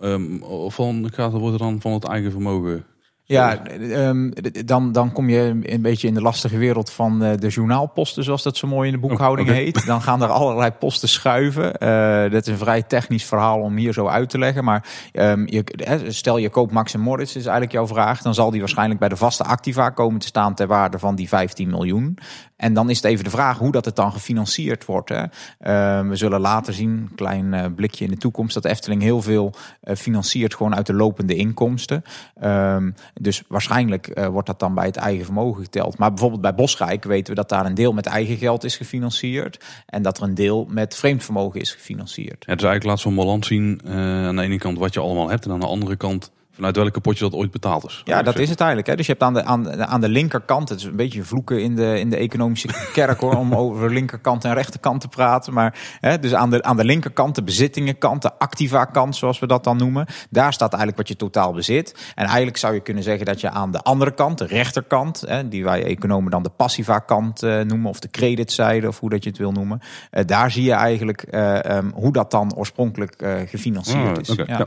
Um, 0.00 0.42
of 0.42 0.74
van, 0.74 1.10
gaat, 1.12 1.32
wordt 1.32 1.52
er 1.52 1.66
dan 1.66 1.80
van 1.80 1.92
het 1.92 2.04
eigen 2.04 2.30
vermogen 2.30 2.84
ja, 3.32 3.62
um, 4.08 4.32
dan, 4.64 4.92
dan 4.92 5.12
kom 5.12 5.28
je 5.28 5.60
een 5.62 5.82
beetje 5.82 6.08
in 6.08 6.14
de 6.14 6.22
lastige 6.22 6.58
wereld 6.58 6.90
van 6.90 7.18
de 7.18 7.48
journaalposten, 7.48 8.24
zoals 8.24 8.42
dat 8.42 8.56
zo 8.56 8.66
mooi 8.66 8.86
in 8.86 8.94
de 8.94 9.08
boekhouding 9.08 9.48
oh, 9.48 9.54
okay. 9.54 9.64
heet. 9.64 9.86
Dan 9.86 10.02
gaan 10.02 10.22
er 10.22 10.28
allerlei 10.28 10.70
posten 10.70 11.08
schuiven. 11.08 11.64
Uh, 11.64 12.30
dat 12.30 12.46
is 12.46 12.52
een 12.52 12.58
vrij 12.58 12.82
technisch 12.82 13.24
verhaal 13.24 13.60
om 13.60 13.76
hier 13.76 13.92
zo 13.92 14.06
uit 14.06 14.30
te 14.30 14.38
leggen. 14.38 14.64
Maar 14.64 14.88
um, 15.12 15.46
je, 15.46 15.64
stel 16.08 16.36
je 16.36 16.48
koopt 16.48 16.72
Max 16.72 16.96
Moritz, 16.96 17.34
is 17.34 17.42
eigenlijk 17.42 17.72
jouw 17.72 17.86
vraag. 17.86 18.22
Dan 18.22 18.34
zal 18.34 18.50
die 18.50 18.60
waarschijnlijk 18.60 19.00
bij 19.00 19.08
de 19.08 19.16
vaste 19.16 19.44
activa 19.44 19.90
komen 19.90 20.20
te 20.20 20.26
staan 20.26 20.54
ter 20.54 20.66
waarde 20.66 20.98
van 20.98 21.14
die 21.14 21.28
15 21.28 21.68
miljoen. 21.68 22.18
En 22.56 22.74
dan 22.74 22.90
is 22.90 22.96
het 22.96 23.04
even 23.04 23.24
de 23.24 23.30
vraag 23.30 23.58
hoe 23.58 23.72
dat 23.72 23.84
het 23.84 23.96
dan 23.96 24.12
gefinancierd 24.12 24.84
wordt. 24.84 25.08
Hè. 25.08 25.22
Uh, 25.22 26.08
we 26.08 26.16
zullen 26.16 26.40
later 26.40 26.72
zien, 26.72 26.90
een 26.90 27.14
klein 27.14 27.52
uh, 27.52 27.64
blikje 27.76 28.04
in 28.04 28.10
de 28.10 28.16
toekomst, 28.16 28.54
dat 28.54 28.64
Efteling 28.64 29.02
heel 29.02 29.22
veel 29.22 29.54
financiert 29.82 30.54
gewoon 30.54 30.74
uit 30.74 30.86
de 30.86 30.94
lopende 30.94 31.34
inkomsten. 31.34 32.02
Um, 32.44 32.94
dus 33.22 33.42
waarschijnlijk 33.48 34.10
uh, 34.14 34.26
wordt 34.26 34.46
dat 34.46 34.58
dan 34.58 34.74
bij 34.74 34.86
het 34.86 34.96
eigen 34.96 35.24
vermogen 35.24 35.62
geteld. 35.62 35.98
Maar 35.98 36.08
bijvoorbeeld 36.08 36.40
bij 36.40 36.54
Bosrijk 36.54 37.04
weten 37.04 37.34
we 37.34 37.40
dat 37.40 37.48
daar 37.48 37.66
een 37.66 37.74
deel 37.74 37.92
met 37.92 38.06
eigen 38.06 38.36
geld 38.36 38.64
is 38.64 38.76
gefinancierd. 38.76 39.64
En 39.86 40.02
dat 40.02 40.18
er 40.18 40.22
een 40.24 40.34
deel 40.34 40.66
met 40.68 40.96
vreemd 40.96 41.24
vermogen 41.24 41.60
is 41.60 41.72
gefinancierd. 41.72 42.44
Ja, 42.46 42.54
dus 42.54 42.64
eigenlijk 42.64 42.84
laat 42.84 43.00
zo'n 43.00 43.14
balans 43.14 43.46
zien 43.46 43.80
uh, 43.84 43.92
aan 44.26 44.36
de 44.36 44.42
ene 44.42 44.58
kant 44.58 44.78
wat 44.78 44.94
je 44.94 45.00
allemaal 45.00 45.28
hebt. 45.28 45.44
En 45.44 45.50
aan 45.50 45.60
de 45.60 45.66
andere 45.66 45.96
kant 45.96 46.30
Vanuit 46.62 46.76
welke 46.80 47.00
potje 47.00 47.24
dat 47.30 47.34
ooit 47.40 47.50
betaald 47.50 47.84
is. 47.84 48.00
Ja, 48.04 48.22
dat 48.22 48.38
is 48.38 48.48
het 48.48 48.58
eigenlijk. 48.58 48.88
Hè. 48.88 48.96
Dus 48.96 49.06
je 49.06 49.12
hebt 49.12 49.24
aan 49.24 49.34
de, 49.34 49.44
aan, 49.44 49.62
de- 49.62 49.86
aan 49.86 50.00
de 50.00 50.08
linkerkant, 50.08 50.68
het 50.68 50.78
is 50.78 50.84
een 50.84 50.96
beetje 50.96 51.22
vloeken 51.24 51.62
in 51.62 51.76
de, 51.76 51.98
in 51.98 52.10
de 52.10 52.16
economische 52.16 52.68
kerk 52.92 53.20
hoor, 53.20 53.34
om 53.36 53.54
over 53.54 53.92
linkerkant 53.92 54.44
en 54.44 54.54
rechterkant 54.54 55.00
te 55.00 55.08
praten. 55.08 55.52
Maar 55.52 55.78
hè, 56.00 56.18
dus 56.18 56.34
aan 56.34 56.50
de, 56.50 56.62
aan 56.62 56.76
de 56.76 56.84
linkerkant, 56.84 57.34
de 57.34 57.42
bezittingenkant, 57.42 58.22
de 58.22 58.30
activa 58.38 58.84
kant, 58.84 59.16
zoals 59.16 59.38
we 59.38 59.46
dat 59.46 59.64
dan 59.64 59.76
noemen. 59.76 60.06
Daar 60.30 60.52
staat 60.52 60.68
eigenlijk 60.70 60.96
wat 60.98 61.08
je 61.08 61.16
totaal 61.16 61.52
bezit. 61.52 62.12
En 62.14 62.24
eigenlijk 62.26 62.56
zou 62.56 62.74
je 62.74 62.80
kunnen 62.80 63.02
zeggen 63.02 63.26
dat 63.26 63.40
je 63.40 63.50
aan 63.50 63.70
de 63.70 63.82
andere 63.82 64.14
kant, 64.14 64.38
de 64.38 64.46
rechterkant, 64.46 65.20
hè, 65.26 65.48
die 65.48 65.64
wij 65.64 65.84
economen 65.84 66.30
dan 66.30 66.42
de 66.42 66.50
passiva 66.56 66.98
kant 66.98 67.42
eh, 67.42 67.60
noemen, 67.60 67.90
of 67.90 68.00
de 68.00 68.08
creditzijde, 68.10 68.88
of 68.88 69.00
hoe 69.00 69.10
dat 69.10 69.22
je 69.24 69.28
het 69.30 69.38
wil 69.38 69.52
noemen. 69.52 69.80
eh, 70.10 70.24
daar 70.26 70.50
zie 70.50 70.64
je 70.64 70.72
eigenlijk 70.72 71.22
eh, 71.22 71.64
ehm, 71.64 71.90
hoe 71.94 72.12
dat 72.12 72.30
dan 72.30 72.54
oorspronkelijk 72.56 73.14
eh, 73.22 73.34
gefinancierd 73.46 74.28
Ah, 74.30 74.36
is. 74.38 74.44
ja. 74.46 74.66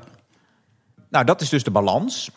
Nou, 1.16 1.28
dat 1.28 1.42
is 1.42 1.50
dus 1.50 1.64
de 1.64 1.72
balans. 1.72 2.32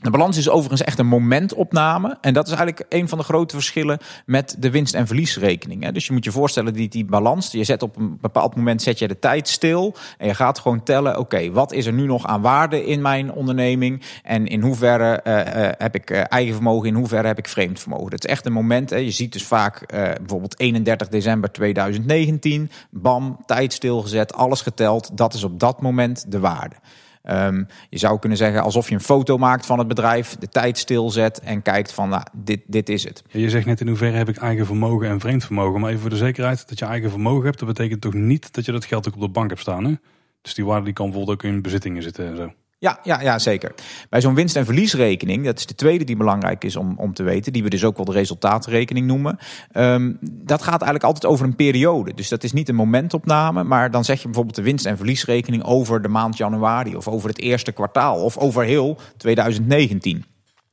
De 0.00 0.10
balans 0.10 0.36
is 0.36 0.48
overigens 0.48 0.82
echt 0.82 0.98
een 0.98 1.06
momentopname. 1.06 2.18
En 2.20 2.34
dat 2.34 2.46
is 2.46 2.52
eigenlijk 2.52 2.84
een 2.88 3.08
van 3.08 3.18
de 3.18 3.24
grote 3.24 3.54
verschillen 3.54 3.98
met 4.26 4.56
de 4.58 4.70
winst- 4.70 4.94
en 4.94 5.06
verliesrekening. 5.06 5.88
Dus 5.88 6.06
je 6.06 6.12
moet 6.12 6.24
je 6.24 6.30
voorstellen, 6.30 6.72
die, 6.72 6.88
die 6.88 7.04
balans, 7.04 7.52
je 7.52 7.64
zet 7.64 7.82
op 7.82 7.96
een 7.96 8.18
bepaald 8.20 8.56
moment 8.56 8.82
zet 8.82 8.98
je 8.98 9.08
de 9.08 9.18
tijd 9.18 9.48
stil. 9.48 9.94
En 10.18 10.26
je 10.26 10.34
gaat 10.34 10.58
gewoon 10.58 10.82
tellen, 10.82 11.18
oké, 11.18 11.50
wat 11.50 11.72
is 11.72 11.86
er 11.86 11.92
nu 11.92 12.06
nog 12.06 12.26
aan 12.26 12.40
waarde 12.40 12.86
in 12.86 13.02
mijn 13.02 13.32
onderneming? 13.32 14.02
En 14.22 14.46
in 14.46 14.62
hoeverre 14.62 15.20
eh, 15.22 15.66
eh, 15.66 15.74
heb 15.78 15.94
ik 15.94 16.10
eh, 16.10 16.22
eigen 16.28 16.54
vermogen, 16.54 16.88
in 16.88 16.94
hoeverre 16.94 17.26
heb 17.26 17.38
ik 17.38 17.48
vreemd 17.48 17.80
vermogen? 17.80 18.10
Dat 18.10 18.24
is 18.24 18.30
echt 18.30 18.46
een 18.46 18.52
moment, 18.52 18.90
hè. 18.90 18.96
je 18.96 19.10
ziet 19.10 19.32
dus 19.32 19.44
vaak 19.44 19.86
bijvoorbeeld 20.18 20.60
31 20.60 21.08
december 21.08 21.52
2019. 21.52 22.70
Bam, 22.90 23.38
tijd 23.46 23.72
stilgezet, 23.72 24.32
alles 24.32 24.60
geteld. 24.60 25.16
Dat 25.16 25.34
is 25.34 25.44
op 25.44 25.60
dat 25.60 25.80
moment 25.80 26.24
de 26.32 26.40
waarde. 26.40 26.76
Ehm, 27.22 27.64
je 27.88 27.98
zou 27.98 28.18
kunnen 28.18 28.38
zeggen 28.38 28.62
alsof 28.62 28.88
je 28.88 28.94
een 28.94 29.00
foto 29.00 29.38
maakt 29.38 29.66
van 29.66 29.78
het 29.78 29.88
bedrijf, 29.88 30.36
de 30.38 30.48
tijd 30.48 30.78
stilzet 30.78 31.40
en 31.40 31.62
kijkt 31.62 31.92
van, 31.92 32.08
nou, 32.08 32.22
dit, 32.32 32.60
dit 32.66 32.88
is 32.88 33.04
het. 33.04 33.22
Je 33.28 33.50
zegt 33.50 33.66
net 33.66 33.80
in 33.80 33.88
hoeverre 33.88 34.16
heb 34.16 34.28
ik 34.28 34.36
eigen 34.36 34.66
vermogen 34.66 35.08
en 35.08 35.20
vreemd 35.20 35.44
vermogen. 35.44 35.80
Maar 35.80 35.88
even 35.88 36.00
voor 36.00 36.10
de 36.10 36.16
zekerheid 36.16 36.68
dat 36.68 36.78
je 36.78 36.84
eigen 36.84 37.10
vermogen 37.10 37.44
hebt, 37.44 37.58
dat 37.58 37.68
betekent 37.68 38.00
toch 38.00 38.14
niet 38.14 38.54
dat 38.54 38.64
je 38.64 38.72
dat 38.72 38.84
geld 38.84 39.08
ook 39.08 39.14
op 39.14 39.20
de 39.20 39.28
bank 39.28 39.48
hebt 39.48 39.60
staan. 39.60 39.84
Hè? 39.84 39.94
Dus 40.42 40.54
die 40.54 40.64
waarde 40.64 40.84
die 40.84 40.94
kan 40.94 41.06
bijvoorbeeld 41.06 41.38
ook 41.38 41.50
in 41.50 41.62
bezittingen 41.62 42.02
zitten 42.02 42.26
en 42.26 42.36
zo. 42.36 42.52
Ja, 42.80 42.98
ja, 43.02 43.20
ja 43.20 43.38
zeker. 43.38 43.74
Bij 44.08 44.20
zo'n 44.20 44.34
winst- 44.34 44.56
en 44.56 44.64
verliesrekening, 44.64 45.44
dat 45.44 45.58
is 45.58 45.66
de 45.66 45.74
tweede 45.74 46.04
die 46.04 46.16
belangrijk 46.16 46.64
is 46.64 46.76
om, 46.76 46.94
om 46.96 47.14
te 47.14 47.22
weten, 47.22 47.52
die 47.52 47.62
we 47.62 47.70
dus 47.70 47.84
ook 47.84 47.96
wel 47.96 48.04
de 48.04 48.12
resultaatrekening 48.12 49.06
noemen. 49.06 49.38
ehm, 49.72 50.12
dat 50.20 50.62
gaat 50.62 50.82
eigenlijk 50.82 51.04
altijd 51.04 51.32
over 51.32 51.46
een 51.46 51.56
periode. 51.56 52.14
Dus 52.14 52.28
dat 52.28 52.44
is 52.44 52.52
niet 52.52 52.68
een 52.68 52.74
momentopname, 52.74 53.64
maar 53.64 53.90
dan 53.90 54.04
zeg 54.04 54.18
je 54.18 54.24
bijvoorbeeld 54.24 54.56
de 54.56 54.62
winst- 54.62 54.86
en 54.86 54.96
verliesrekening 54.96 55.64
over 55.64 56.02
de 56.02 56.08
maand 56.08 56.36
januari 56.36 56.96
of 56.96 57.08
over 57.08 57.28
het 57.28 57.38
eerste 57.38 57.72
kwartaal 57.72 58.24
of 58.24 58.38
over 58.38 58.64
heel 58.64 58.98
2019. 59.16 60.24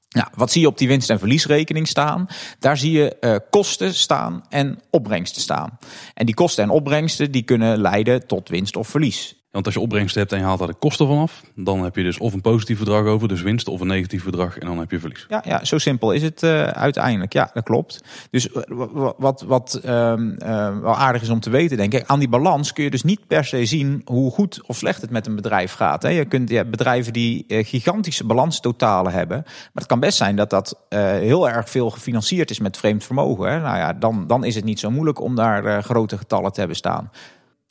Nou, 0.09 0.27
wat 0.35 0.51
zie 0.51 0.61
je 0.61 0.67
op 0.67 0.77
die 0.77 0.87
winst- 0.87 1.09
en 1.09 1.19
verliesrekening 1.19 1.87
staan? 1.87 2.27
Daar 2.59 2.77
zie 2.77 2.91
je 2.91 3.19
eh, 3.19 3.35
kosten 3.49 3.93
staan 3.93 4.43
en 4.49 4.79
opbrengsten 4.89 5.41
staan. 5.41 5.77
En 6.13 6.25
die 6.25 6.35
kosten 6.35 6.63
en 6.63 6.69
opbrengsten 6.69 7.31
die 7.31 7.43
kunnen 7.43 7.77
leiden 7.77 8.27
tot 8.27 8.49
winst 8.49 8.75
of 8.75 8.87
verlies. 8.87 9.36
Want 9.57 9.69
als 9.69 9.75
je 9.75 9.81
opbrengsten 9.81 10.21
hebt 10.21 10.33
en 10.33 10.39
je 10.39 10.45
haalt 10.45 10.59
daar 10.59 10.67
de 10.67 10.73
kosten 10.73 11.07
vanaf, 11.07 11.43
dan 11.55 11.83
heb 11.83 11.95
je 11.95 12.03
dus 12.03 12.17
of 12.17 12.33
een 12.33 12.41
positief 12.41 12.79
bedrag 12.79 13.05
over, 13.05 13.27
dus 13.27 13.41
winst, 13.41 13.67
of 13.67 13.81
een 13.81 13.87
negatief 13.87 14.23
bedrag 14.23 14.57
en 14.57 14.67
dan 14.67 14.77
heb 14.79 14.91
je 14.91 14.99
verlies. 14.99 15.25
Ja, 15.29 15.43
ja, 15.45 15.65
zo 15.65 15.77
simpel 15.77 16.11
is 16.11 16.21
het 16.21 16.43
eh, 16.43 16.63
uiteindelijk. 16.63 17.33
Ja, 17.33 17.49
dat 17.53 17.63
klopt. 17.63 18.03
Dus 18.31 18.51
eh, 18.51 18.61
wa- 18.67 18.87
wa- 18.91 19.13
wat, 19.17 19.41
wat 19.47 19.73
ehm, 19.83 20.29
eh, 20.31 20.79
wel 20.79 20.95
aardig 20.95 21.21
is 21.21 21.29
om 21.29 21.39
te 21.39 21.49
weten, 21.49 21.77
denk 21.77 21.93
ik, 21.93 22.03
aan 22.07 22.19
die 22.19 22.29
balans 22.29 22.73
kun 22.73 22.83
je 22.83 22.89
dus 22.89 23.03
niet 23.03 23.27
per 23.27 23.45
se 23.45 23.65
zien 23.65 24.01
hoe 24.05 24.31
goed 24.31 24.61
of 24.67 24.77
slecht 24.77 25.01
het 25.01 25.09
met 25.09 25.27
een 25.27 25.35
bedrijf 25.35 25.73
gaat. 25.73 26.03
Hè. 26.03 26.09
Je 26.09 26.25
kunt 26.25 26.47
bedrijven 26.71 27.13
die 27.13 27.45
eh, 27.47 27.65
gigantische 27.65 28.25
balanstotalen 28.25 29.11
hebben, 29.11 29.41
maar 29.45 29.71
het 29.73 29.85
kan 29.85 29.99
best 29.99 30.17
zijn 30.17 30.35
dat 30.35 30.49
dat 30.49 30.79
heel 30.89 31.49
erg 31.49 31.69
veel 31.69 31.89
gefinancierd 31.89 32.49
is 32.49 32.59
met 32.59 32.77
vreemd 32.77 33.03
vermogen. 33.03 33.51
Hè. 33.51 33.59
Nou 33.59 33.77
ja, 33.77 33.93
dan, 33.93 34.27
dan 34.27 34.43
is 34.43 34.55
het 34.55 34.63
niet 34.63 34.79
zo 34.79 34.91
moeilijk 34.91 35.21
om 35.21 35.35
daar 35.35 35.83
grote 35.83 36.17
getallen 36.17 36.51
te 36.51 36.59
hebben 36.59 36.77
staan. 36.77 37.11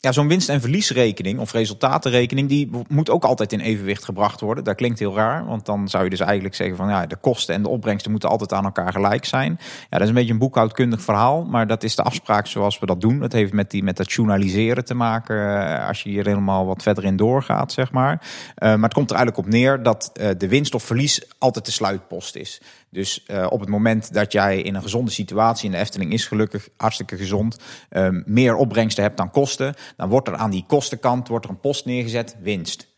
Ja, 0.06 0.12
zo'n 0.12 0.28
winst- 0.28 0.48
en 0.48 0.60
verliesrekening 0.60 1.38
of 1.38 1.52
resultatenrekening, 1.52 2.48
die 2.48 2.70
moet 2.88 3.10
ook 3.10 3.24
altijd 3.24 3.52
in 3.52 3.60
evenwicht 3.60 4.04
gebracht 4.04 4.40
worden. 4.40 4.64
Dat 4.64 4.74
klinkt 4.74 4.98
heel 4.98 5.14
raar, 5.14 5.46
want 5.46 5.66
dan 5.66 5.88
zou 5.88 6.04
je 6.04 6.10
dus 6.10 6.20
eigenlijk 6.20 6.54
zeggen 6.54 6.76
van 6.76 6.88
ja, 6.88 7.06
de 7.06 7.16
kosten 7.16 7.54
en 7.54 7.62
de 7.62 7.68
opbrengsten 7.68 8.10
moeten 8.10 8.28
altijd 8.28 8.52
aan 8.52 8.64
elkaar 8.64 8.92
gelijk 8.92 9.24
zijn. 9.24 9.58
Ja, 9.60 9.86
dat 9.90 10.00
is 10.00 10.08
een 10.08 10.14
beetje 10.14 10.32
een 10.32 10.38
boekhoudkundig 10.38 11.00
verhaal, 11.00 11.44
maar 11.44 11.66
dat 11.66 11.82
is 11.82 11.96
de 11.96 12.02
afspraak 12.02 12.46
zoals 12.46 12.78
we 12.78 12.86
dat 12.86 13.00
doen. 13.00 13.18
Dat 13.18 13.32
heeft 13.32 13.52
met, 13.52 13.70
die, 13.70 13.82
met 13.82 13.96
dat 13.96 14.12
journaliseren 14.12 14.84
te 14.84 14.94
maken, 14.94 15.66
eh, 15.66 15.88
als 15.88 16.02
je 16.02 16.08
hier 16.08 16.26
helemaal 16.26 16.66
wat 16.66 16.82
verder 16.82 17.04
in 17.04 17.16
doorgaat, 17.16 17.72
zeg 17.72 17.92
maar. 17.92 18.20
Eh, 18.54 18.68
maar 18.68 18.82
het 18.82 18.94
komt 18.94 19.10
er 19.10 19.16
eigenlijk 19.16 19.46
op 19.46 19.52
neer 19.52 19.82
dat 19.82 20.10
eh, 20.12 20.28
de 20.38 20.48
winst 20.48 20.74
of 20.74 20.82
verlies 20.82 21.22
altijd 21.38 21.64
de 21.64 21.72
sluitpost 21.72 22.36
is. 22.36 22.60
Dus 22.90 23.24
eh, 23.26 23.46
op 23.50 23.60
het 23.60 23.68
moment 23.68 24.12
dat 24.12 24.32
jij 24.32 24.60
in 24.62 24.74
een 24.74 24.82
gezonde 24.82 25.10
situatie, 25.10 25.66
in 25.66 25.72
de 25.72 25.78
Efteling 25.78 26.12
is 26.12 26.26
gelukkig 26.26 26.68
hartstikke 26.76 27.16
gezond, 27.16 27.58
ehm, 27.88 28.22
meer 28.24 28.54
opbrengsten 28.54 29.02
hebt 29.02 29.16
dan 29.16 29.30
kosten, 29.30 29.74
dan 29.96 30.08
wordt 30.08 30.28
er 30.28 30.36
aan 30.36 30.50
die 30.50 30.64
kostenkant 30.66 31.28
wordt 31.28 31.44
er 31.44 31.50
een 31.50 31.60
post 31.60 31.84
neergezet, 31.84 32.36
winst. 32.42 32.88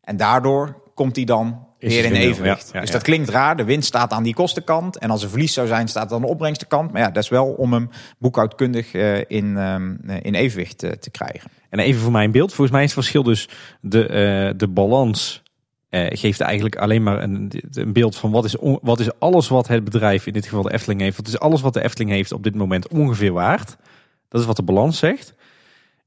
En 0.00 0.16
daardoor 0.16 0.82
komt 0.94 1.14
die 1.14 1.26
dan 1.26 1.66
Is 1.78 1.94
weer 1.94 2.04
het 2.04 2.12
in 2.12 2.20
evenwicht. 2.20 2.66
ja, 2.66 2.70
ja, 2.72 2.80
dus 2.80 2.90
dat 2.90 3.02
klinkt 3.02 3.28
raar, 3.28 3.56
de 3.56 3.64
winst 3.64 3.88
staat 3.88 4.12
aan 4.12 4.22
die 4.22 4.34
kostenkant. 4.34 4.98
En 4.98 5.10
als 5.10 5.22
er 5.22 5.28
verlies 5.28 5.52
zou 5.52 5.66
zijn, 5.66 5.88
staat 5.88 6.08
dan 6.08 6.20
de 6.20 6.26
opbrengstenkant. 6.26 6.92
Maar 6.92 7.00
ja, 7.00 7.10
dat 7.10 7.22
is 7.22 7.28
wel 7.28 7.46
om 7.46 7.72
hem 7.72 7.90
boekhoudkundig 8.18 8.92
eh, 8.92 9.18
in, 9.18 9.56
ehm, 9.56 9.96
eh, 10.06 10.16
in 10.22 10.34
evenwicht 10.34 10.78
te 10.78 11.10
krijgen. 11.10 11.50
En 11.70 11.78
even 11.78 12.00
voor 12.00 12.12
mijn 12.12 12.30
beeld. 12.30 12.52
Volgens 12.52 12.70
mij 12.70 12.84
is 12.84 12.94
het 12.94 12.98
verschil 12.98 13.22
dus 13.22 13.48
de, 13.80 14.54
de 14.56 14.68
balans 14.68 15.42
eh, 15.88 16.06
geeft 16.08 16.40
eigenlijk 16.40 16.76
alleen 16.76 17.02
maar 17.02 17.22
een, 17.22 17.52
een 17.70 17.92
beeld 17.92 18.16
van 18.16 18.30
wat 18.30 18.44
is, 18.44 18.56
wat 18.60 19.00
is 19.00 19.18
alles 19.18 19.48
wat 19.48 19.68
het 19.68 19.84
bedrijf, 19.84 20.26
in 20.26 20.32
dit 20.32 20.44
geval 20.44 20.62
de 20.62 20.72
Efteling 20.72 21.00
heeft. 21.00 21.16
Wat 21.16 21.26
is 21.26 21.38
alles 21.38 21.60
wat 21.60 21.74
de 21.74 21.82
Efteling 21.82 22.10
heeft 22.10 22.32
op 22.32 22.42
dit 22.42 22.54
moment 22.54 22.88
ongeveer 22.88 23.32
waard. 23.32 23.76
Dat 24.28 24.40
is 24.40 24.46
wat 24.46 24.56
de 24.56 24.62
balans 24.62 24.98
zegt. 24.98 25.34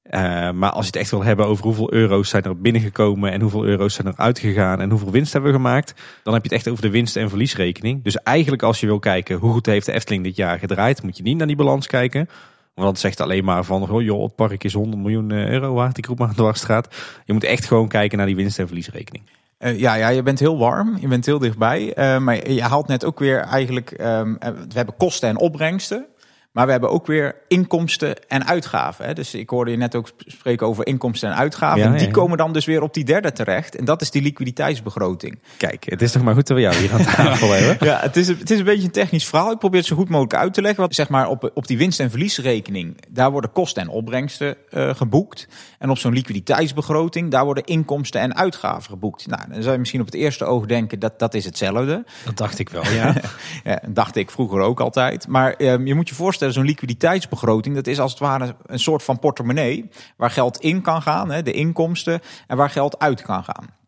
Eh, 0.02 0.52
maar 0.52 0.70
als 0.70 0.86
je 0.86 0.92
het 0.92 0.96
echt 0.96 1.12
wil 1.12 1.24
hebben 1.24 1.46
over 1.46 1.64
hoeveel 1.64 1.94
euro's 1.94 2.30
zijn 2.30 2.44
er 2.44 2.62
binnengekomen 2.62 3.32
en 3.32 3.42
hoeveel 3.42 3.66
euro's 3.66 3.94
zijn 3.94 4.08
er 4.08 4.18
uitgegaan 4.18 4.82
en 4.82 4.90
hoeveel 4.90 5.12
winst 5.12 5.34
hebben 5.34 5.52
we 5.52 5.58
gemaakt, 5.58 5.94
dan 6.24 6.34
heb 6.34 6.44
je 6.44 6.50
het 6.50 6.58
echt 6.58 6.68
over 6.68 6.84
de 6.84 6.90
winst- 6.90 7.16
en 7.16 7.30
verliesrekening. 7.30 8.04
Dus 8.04 8.16
eigenlijk 8.16 8.64
als 8.64 8.80
je 8.80 8.86
wil 8.86 9.00
kijken 9.00 9.38
hoe 9.38 9.52
goed 9.52 9.66
heeft 9.66 9.86
de 9.86 9.92
Efteling 9.92 10.24
dit 10.24 10.36
jaar 10.36 10.60
gedraaid, 10.60 11.04
moet 11.04 11.18
je 11.18 11.24
niet 11.24 11.38
naar 11.38 11.48
die 11.48 11.56
balans 11.56 11.88
kijken. 11.88 12.30
Want 12.74 12.88
dat 12.88 13.00
zegt 13.00 13.22
alleen 13.22 13.44
maar 13.44 13.64
van, 13.64 13.90
oh, 13.90 14.02
joh, 14.02 14.24
het 14.24 14.36
park 14.36 14.64
is 14.64 14.74
100 14.74 15.02
miljoen 15.02 15.32
eh, 15.32 15.50
euro 15.50 15.74
waard, 15.74 15.96
die 15.96 16.04
groep 16.04 16.22
aan 16.22 16.30
de 16.30 16.36
dwarsstraat. 16.36 16.96
Je 17.26 17.34
moet 17.34 17.44
echt 17.44 17.66
gewoon 17.66 17.88
kijken 17.88 18.18
naar 18.18 18.28
die 18.28 18.36
winst- 18.36 18.60
en 18.60 18.68
verliesrekening. 18.68 19.24
Eh, 19.62 19.80
ja, 19.80 19.94
ja, 19.94 20.08
je 20.08 20.24
bent 20.24 20.40
heel 20.40 20.58
warm, 20.58 20.98
je 21.00 21.08
bent 21.08 21.26
heel 21.26 21.40
dichtbij. 21.40 21.94
Eh, 21.94 22.18
maar 22.18 22.50
je 22.50 22.62
haalt 22.62 22.88
net 22.88 23.06
ook 23.06 23.20
weer 23.20 23.40
eigenlijk, 23.40 23.92
ehm, 23.92 24.36
eh, 24.40 24.50
we 24.50 24.74
hebben 24.74 24.96
kosten 24.98 25.30
en 25.30 25.38
opbrengsten. 25.38 26.06
Maar 26.52 26.66
we 26.66 26.72
hebben 26.72 26.90
ook 26.90 27.06
weer 27.08 27.36
inkomsten 27.48 28.28
en 28.28 28.48
uitgaven. 28.48 29.06
Hè? 29.06 29.14
Dus 29.14 29.34
ik 29.34 29.50
hoorde 29.50 29.72
je 29.72 29.78
net 29.78 29.96
ook 29.96 30.08
sp- 30.08 30.22
spreken 30.26 30.68
over 30.68 30.88
inkomsten 30.88 31.30
en 31.30 31.36
uitgaven. 31.36 31.80
Ja, 31.92 31.98
die 31.98 32.12
komen 32.12 32.38
dan 32.38 32.54
dus 32.54 32.66
weer 32.66 32.82
op 32.82 32.94
die 32.94 33.04
derde 33.04 33.32
terecht. 33.32 33.76
En 33.76 33.86
dat 33.86 34.02
is 34.02 34.12
die 34.12 34.22
liquiditeitsbegroting. 34.22 35.40
Kijk, 35.58 35.84
het 35.90 36.02
is 36.02 36.12
toch 36.12 36.24
maar 36.24 36.34
goed 36.34 36.48
dat 36.48 36.58
we 36.58 36.64
jou 36.64 36.76
hier 36.76 36.92
aan 36.94 37.04
tafel 37.04 37.52
hebben. 37.54 37.88
Ja, 37.88 38.00
het 38.00 38.18
is, 38.18 38.28
het 38.28 38.52
is 38.52 38.60
een 38.60 38.66
beetje 38.66 38.84
een 38.86 38.92
technisch 38.92 39.26
verhaal. 39.28 39.52
Ik 39.52 39.58
probeer 39.60 39.80
het 39.80 39.88
zo 39.88 39.96
goed 39.96 40.10
mogelijk 40.10 40.36
uit 40.36 40.54
te 40.54 40.62
leggen. 40.62 40.80
Want 40.82 40.96
zeg 40.96 41.10
maar 41.10 41.28
op, 41.28 41.52
op 41.54 41.68
die 41.68 41.78
winst- 41.78 42.00
en 42.00 42.10
verliesrekening, 42.10 42.98
daar 43.10 43.32
worden 43.32 43.52
kosten 43.52 43.82
en 43.82 43.90
opbrengsten 43.90 44.56
eh, 44.70 44.96
geboekt. 44.96 45.48
En 45.80 45.90
op 45.90 45.98
zo'n 45.98 46.14
liquiditeitsbegroting, 46.14 47.32
daar 47.32 47.46
worden 47.46 47.64
inkomsten 47.64 48.22
en 48.22 48.36
uitgaven 48.36 48.90
geboekt. 48.90 49.28
Nou, 49.28 49.42
dan 49.50 49.62
zou 49.62 49.74
je 49.74 49.80
misschien 49.80 50.00
op 50.00 50.06
het 50.06 50.16
eerste 50.16 50.46
oog 50.46 50.66
denken 50.66 51.00
dat 51.00 51.20
dat 51.20 51.34
is 51.34 51.46
hetzelfde. 51.46 52.04
Dat 52.26 52.38
dacht 52.38 52.60
ik 52.60 52.70
wel, 52.70 52.86
ja. 52.86 53.14
Ja, 53.64 53.80
dacht 53.90 54.16
ik 54.16 54.32
vroeger 54.32 54.60
ook 54.60 54.80
altijd. 54.80 55.28
Maar 55.28 55.54
ehm, 55.54 55.86
je 55.86 55.96
moet 55.96 56.10
je 56.10 56.16
voorstellen, 56.16 56.40
zo'n 56.50 56.66
liquiditeitsbegroting, 56.66 57.76
dat 57.76 57.88
is 57.88 58.00
als 58.00 58.12
het 58.12 58.20
ware 58.20 58.56
een 58.66 58.80
soort 58.80 59.04
van 59.04 59.20
portemonnee. 59.20 59.90
Waar 60.18 60.32
geld 60.32 60.60
in 60.60 60.82
kan 60.82 61.02
gaan, 61.02 61.32
hè, 61.32 61.44
de 61.44 61.52
inkomsten, 61.52 62.22
en 62.48 62.58
waar 62.58 62.70
geld 62.70 63.00
uit 63.00 63.22
kan 63.22 63.44
gaan. 63.44 63.81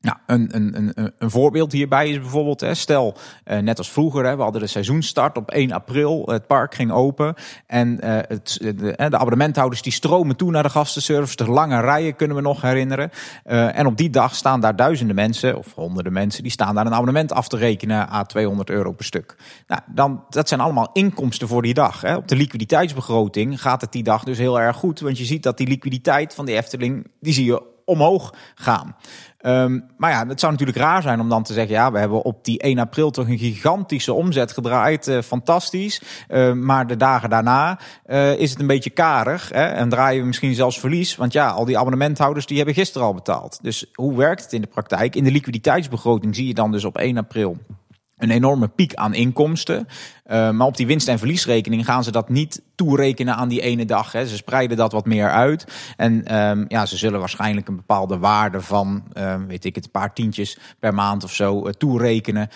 Nou, 0.00 0.16
een, 0.26 0.48
een, 0.52 0.76
een, 0.76 1.12
een 1.18 1.30
voorbeeld 1.30 1.72
hierbij 1.72 2.10
is 2.10 2.18
bijvoorbeeld, 2.18 2.60
hè, 2.60 2.74
stel, 2.74 3.16
eh, 3.44 3.58
net 3.58 3.78
als 3.78 3.90
vroeger, 3.90 4.24
hè, 4.24 4.36
we 4.36 4.42
hadden 4.42 4.60
de 4.60 4.66
seizoenstart 4.66 5.36
op 5.36 5.50
1 5.50 5.72
april, 5.72 6.22
het 6.26 6.46
park 6.46 6.74
ging 6.74 6.90
open 6.90 7.34
en 7.66 8.00
eh, 8.00 8.12
het, 8.28 8.58
de, 8.60 8.74
de 8.74 9.18
abonnementhouders 9.18 9.82
die 9.82 9.92
stromen 9.92 10.36
toe 10.36 10.50
naar 10.50 10.62
de 10.62 10.68
gastenservice, 10.68 11.36
de 11.36 11.50
lange 11.50 11.80
rijen 11.80 12.16
kunnen 12.16 12.36
we 12.36 12.42
nog 12.42 12.62
herinneren. 12.62 13.10
Eh, 13.44 13.78
en 13.78 13.86
op 13.86 13.96
die 13.96 14.10
dag 14.10 14.34
staan 14.34 14.60
daar 14.60 14.76
duizenden 14.76 15.16
mensen, 15.16 15.56
of 15.56 15.74
honderden 15.74 16.12
mensen, 16.12 16.42
die 16.42 16.52
staan 16.52 16.74
daar 16.74 16.86
een 16.86 16.94
abonnement 16.94 17.32
af 17.32 17.48
te 17.48 17.56
rekenen 17.56 18.08
aan 18.08 18.26
200 18.26 18.70
euro 18.70 18.92
per 18.92 19.04
stuk. 19.04 19.36
Nou, 19.66 19.80
dan, 19.86 20.24
dat 20.28 20.48
zijn 20.48 20.60
allemaal 20.60 20.90
inkomsten 20.92 21.48
voor 21.48 21.62
die 21.62 21.74
dag. 21.74 22.00
Hè. 22.00 22.16
Op 22.16 22.28
de 22.28 22.36
liquiditeitsbegroting 22.36 23.60
gaat 23.60 23.80
het 23.80 23.92
die 23.92 24.02
dag 24.02 24.24
dus 24.24 24.38
heel 24.38 24.60
erg 24.60 24.76
goed, 24.76 25.00
want 25.00 25.18
je 25.18 25.24
ziet 25.24 25.42
dat 25.42 25.56
die 25.56 25.68
liquiditeit 25.68 26.34
van 26.34 26.46
de 26.46 26.52
Efteling, 26.52 27.10
die 27.20 27.32
zie 27.32 27.44
je 27.44 27.76
omhoog 27.88 28.34
gaan. 28.54 28.96
Um, 29.46 29.84
maar 29.96 30.10
ja, 30.10 30.26
het 30.26 30.40
zou 30.40 30.52
natuurlijk 30.52 30.78
raar 30.78 31.02
zijn 31.02 31.20
om 31.20 31.28
dan 31.28 31.42
te 31.42 31.52
zeggen: 31.52 31.74
ja, 31.74 31.92
we 31.92 31.98
hebben 31.98 32.22
op 32.22 32.44
die 32.44 32.60
1 32.60 32.78
april 32.78 33.10
toch 33.10 33.28
een 33.28 33.38
gigantische 33.38 34.12
omzet 34.12 34.52
gedraaid. 34.52 35.08
Uh, 35.08 35.22
fantastisch. 35.22 36.02
Uh, 36.28 36.52
maar 36.52 36.86
de 36.86 36.96
dagen 36.96 37.30
daarna 37.30 37.78
uh, 38.06 38.38
is 38.38 38.50
het 38.50 38.60
een 38.60 38.66
beetje 38.66 38.90
karig. 38.90 39.48
Hè, 39.48 39.64
en 39.64 39.88
draaien 39.88 40.20
we 40.20 40.26
misschien 40.26 40.54
zelfs 40.54 40.80
verlies. 40.80 41.16
Want 41.16 41.32
ja, 41.32 41.48
al 41.48 41.64
die 41.64 41.78
abonnementhouders 41.78 42.46
die 42.46 42.56
hebben 42.56 42.74
gisteren 42.74 43.06
al 43.06 43.14
betaald. 43.14 43.58
Dus 43.62 43.86
hoe 43.94 44.16
werkt 44.16 44.42
het 44.42 44.52
in 44.52 44.60
de 44.60 44.66
praktijk? 44.66 45.16
In 45.16 45.24
de 45.24 45.30
liquiditeitsbegroting 45.30 46.34
zie 46.34 46.46
je 46.46 46.54
dan 46.54 46.72
dus 46.72 46.84
op 46.84 46.96
1 46.96 47.16
april 47.16 47.56
een 48.18 48.30
enorme 48.30 48.68
piek 48.68 48.94
aan 48.94 49.14
inkomsten. 49.14 49.86
Uh, 50.26 50.50
maar 50.50 50.66
op 50.66 50.76
die 50.76 50.86
winst- 50.86 51.08
en 51.08 51.18
verliesrekening 51.18 51.84
gaan 51.84 52.04
ze 52.04 52.10
dat 52.10 52.28
niet 52.28 52.62
toerekenen 52.74 53.34
aan 53.34 53.48
die 53.48 53.60
ene 53.60 53.84
dag. 53.84 54.12
Hè. 54.12 54.26
Ze 54.26 54.36
spreiden 54.36 54.76
dat 54.76 54.92
wat 54.92 55.06
meer 55.06 55.30
uit. 55.30 55.92
En 55.96 56.38
um, 56.38 56.64
ja, 56.68 56.86
ze 56.86 56.96
zullen 56.96 57.18
waarschijnlijk 57.18 57.68
een 57.68 57.76
bepaalde 57.76 58.18
waarde 58.18 58.60
van, 58.60 59.04
uh, 59.14 59.34
weet 59.46 59.64
ik 59.64 59.74
het, 59.74 59.84
een 59.84 59.90
paar 59.90 60.14
tientjes 60.14 60.58
per 60.78 60.94
maand 60.94 61.24
of 61.24 61.34
zo 61.34 61.66
uh, 61.66 61.72
toerekenen 61.72 62.48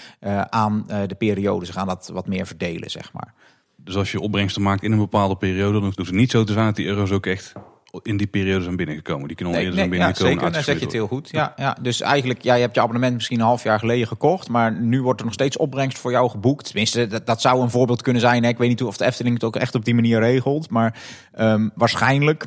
aan 0.48 0.86
de 1.06 1.14
periode. 1.18 1.66
Ze 1.66 1.72
gaan 1.72 1.86
dat 1.86 2.10
wat 2.12 2.26
meer 2.26 2.46
verdelen, 2.46 2.90
zeg 2.90 3.12
maar. 3.12 3.34
Dus 3.76 3.96
als 3.96 4.12
je 4.12 4.20
opbrengsten 4.20 4.62
maakt 4.62 4.82
in 4.82 4.92
een 4.92 4.98
bepaalde 4.98 5.36
periode, 5.36 5.72
dan 5.72 5.82
hoeft 5.82 5.98
het 5.98 6.10
niet 6.10 6.30
zo 6.30 6.44
te 6.44 6.52
zijn 6.52 6.66
dat 6.66 6.76
die 6.76 6.86
euro's 6.86 7.10
ook 7.10 7.26
echt 7.26 7.52
in 8.02 8.16
die 8.16 8.26
periode 8.26 8.64
zijn 8.64 8.76
binnengekomen. 8.76 9.26
Die 9.26 9.36
kunnen 9.36 9.54
al 9.54 9.60
eerder 9.60 9.78
zijn 9.78 9.90
binnengekomen. 9.90 10.32
Ja, 10.32 10.38
zeker, 10.38 10.52
dan 10.52 10.62
zeg 10.62 10.78
je 10.78 10.84
het 10.84 10.92
heel 10.92 11.06
goed. 11.06 11.28
Ja, 11.30 11.52
ja. 11.56 11.76
Dus 11.80 12.00
eigenlijk, 12.00 12.42
ja, 12.42 12.54
je 12.54 12.60
hebt 12.60 12.74
je 12.74 12.80
abonnement 12.80 13.14
misschien 13.14 13.38
een 13.38 13.44
half 13.44 13.62
jaar 13.62 13.78
geleden 13.78 14.06
gekocht, 14.06 14.48
maar 14.48 14.80
nu 14.80 15.02
wordt 15.02 15.18
er 15.20 15.24
nog 15.24 15.34
steeds 15.34 15.56
opbrengst 15.56 15.98
voor 15.98 16.10
jou 16.10 16.30
geboekt. 16.30 16.64
Tenminste, 16.64 17.06
dat, 17.06 17.26
dat 17.26 17.40
zou 17.40 17.62
een 17.62 17.70
voorbeeld 17.70 18.02
kunnen 18.02 18.22
zijn. 18.22 18.42
Hè. 18.42 18.48
Ik 18.48 18.58
weet 18.58 18.68
niet 18.68 18.82
of 18.82 18.96
de 18.96 19.04
Efteling 19.04 19.34
het 19.34 19.44
ook 19.44 19.56
echt 19.56 19.74
op 19.74 19.84
die 19.84 19.94
manier 19.94 20.20
regelt, 20.20 20.70
maar 20.70 21.00
um, 21.38 21.70
waarschijnlijk 21.74 22.46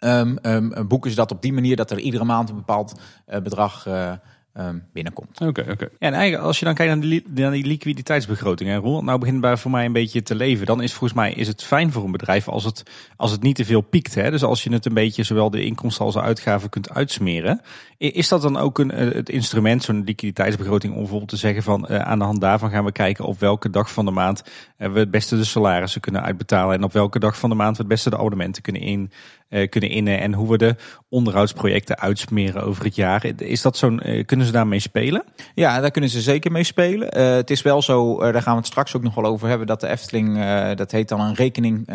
um, 0.00 0.38
um, 0.42 0.88
boeken 0.88 1.10
ze 1.10 1.16
dat 1.16 1.30
op 1.30 1.42
die 1.42 1.52
manier 1.52 1.76
dat 1.76 1.90
er 1.90 1.98
iedere 1.98 2.24
maand 2.24 2.48
een 2.48 2.54
bepaald 2.54 3.00
uh, 3.28 3.40
bedrag 3.40 3.86
uh, 3.86 4.12
um, 4.58 4.82
binnenkomt. 4.92 5.40
Oké, 5.40 5.66
oké. 5.70 5.88
En 5.98 6.12
eigenlijk 6.12 6.44
als 6.44 6.58
je 6.58 6.64
dan 6.64 6.74
kijkt 6.74 6.92
naar 6.94 7.10
die, 7.10 7.24
naar 7.34 7.50
die 7.50 7.66
liquiditeitsbegroting, 7.66 8.70
hè, 8.70 8.76
Roel, 8.76 9.02
nou 9.02 9.18
begint 9.18 9.40
bij 9.40 9.56
voor 9.56 9.70
mij 9.70 9.84
een 9.84 9.92
beetje 9.92 10.22
te 10.22 10.34
leven. 10.34 10.66
Dan 10.66 10.82
is 10.82 10.92
volgens 10.92 11.12
mij 11.12 11.32
is 11.32 11.48
het 11.48 11.62
fijn 11.62 11.92
voor 11.92 12.04
een 12.04 12.12
bedrijf 12.12 12.48
als 12.48 12.64
het, 12.64 12.82
als 13.16 13.30
het 13.30 13.42
niet 13.42 13.56
te 13.56 13.64
veel 13.64 13.80
piekt. 13.80 14.14
Hè? 14.14 14.30
Dus 14.30 14.42
als 14.42 14.64
je 14.64 14.72
het 14.72 14.86
een 14.86 14.94
beetje 14.94 15.22
zowel 15.22 15.50
de 15.50 15.64
inkomsten 15.64 16.04
als 16.04 16.14
de 16.14 16.20
uitgaven 16.20 16.68
kunt 16.68 16.90
uitsmeren. 16.90 17.60
Is 17.98 18.28
dat 18.28 18.42
dan 18.42 18.56
ook 18.56 18.78
een, 18.78 18.90
eh, 18.90 19.12
het 19.12 19.28
instrument, 19.28 19.82
zo'n 19.82 20.02
liquiditeitsbegroting, 20.04 20.92
om 20.92 20.98
bijvoorbeeld 20.98 21.30
te 21.30 21.36
zeggen 21.36 21.62
van 21.62 21.86
uh, 21.90 21.98
aan 21.98 22.18
de 22.18 22.24
hand 22.24 22.40
daarvan 22.40 22.70
gaan 22.70 22.84
we 22.84 22.92
kijken 22.92 23.24
op 23.24 23.40
welke 23.40 23.70
dag 23.70 23.92
van 23.92 24.04
de 24.04 24.10
maand 24.10 24.42
uh, 24.78 24.92
we 24.92 24.98
het 24.98 25.10
beste 25.10 25.36
de 25.36 25.44
salarissen 25.44 26.00
kunnen 26.00 26.22
uitbetalen 26.22 26.74
en 26.74 26.82
op 26.82 26.92
welke 26.92 27.18
dag 27.18 27.38
van 27.38 27.50
de 27.50 27.56
maand 27.56 27.76
we 27.76 27.82
het 27.82 27.92
beste 27.92 28.10
de 28.10 28.16
abonnementen 28.16 28.62
kunnen 28.62 28.82
in, 28.82 29.10
kunnen 29.48 29.90
innen 29.90 30.20
en 30.20 30.32
hoe 30.32 30.50
we 30.50 30.58
de 30.58 30.76
onderhoudsprojecten 31.08 31.98
uitsmeren 31.98 32.62
over 32.62 32.84
het 32.84 32.94
jaar. 32.94 33.24
Is 33.36 33.62
dat 33.62 33.76
zo'n, 33.76 34.24
kunnen 34.26 34.46
ze 34.46 34.52
daarmee 34.52 34.80
spelen? 34.80 35.24
Ja, 35.54 35.80
daar 35.80 35.90
kunnen 35.90 36.10
ze 36.10 36.20
zeker 36.20 36.52
mee 36.52 36.64
spelen. 36.64 37.18
het 37.36 37.50
is 37.50 37.62
wel 37.62 37.82
zo, 37.82 38.18
daar 38.18 38.42
gaan 38.42 38.52
we 38.52 38.58
het 38.58 38.66
straks 38.66 38.96
ook 38.96 39.02
nog 39.02 39.14
wel 39.14 39.24
over 39.24 39.48
hebben, 39.48 39.66
dat 39.66 39.80
de 39.80 39.88
Efteling, 39.88 40.38
dat 40.74 40.90
heet 40.90 41.08
dan 41.08 41.20
een 41.20 41.34
rekening 41.34 41.88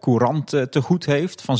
courant 0.00 0.48
te 0.48 0.80
goed 0.82 1.06
heeft 1.06 1.42
van 1.42 1.58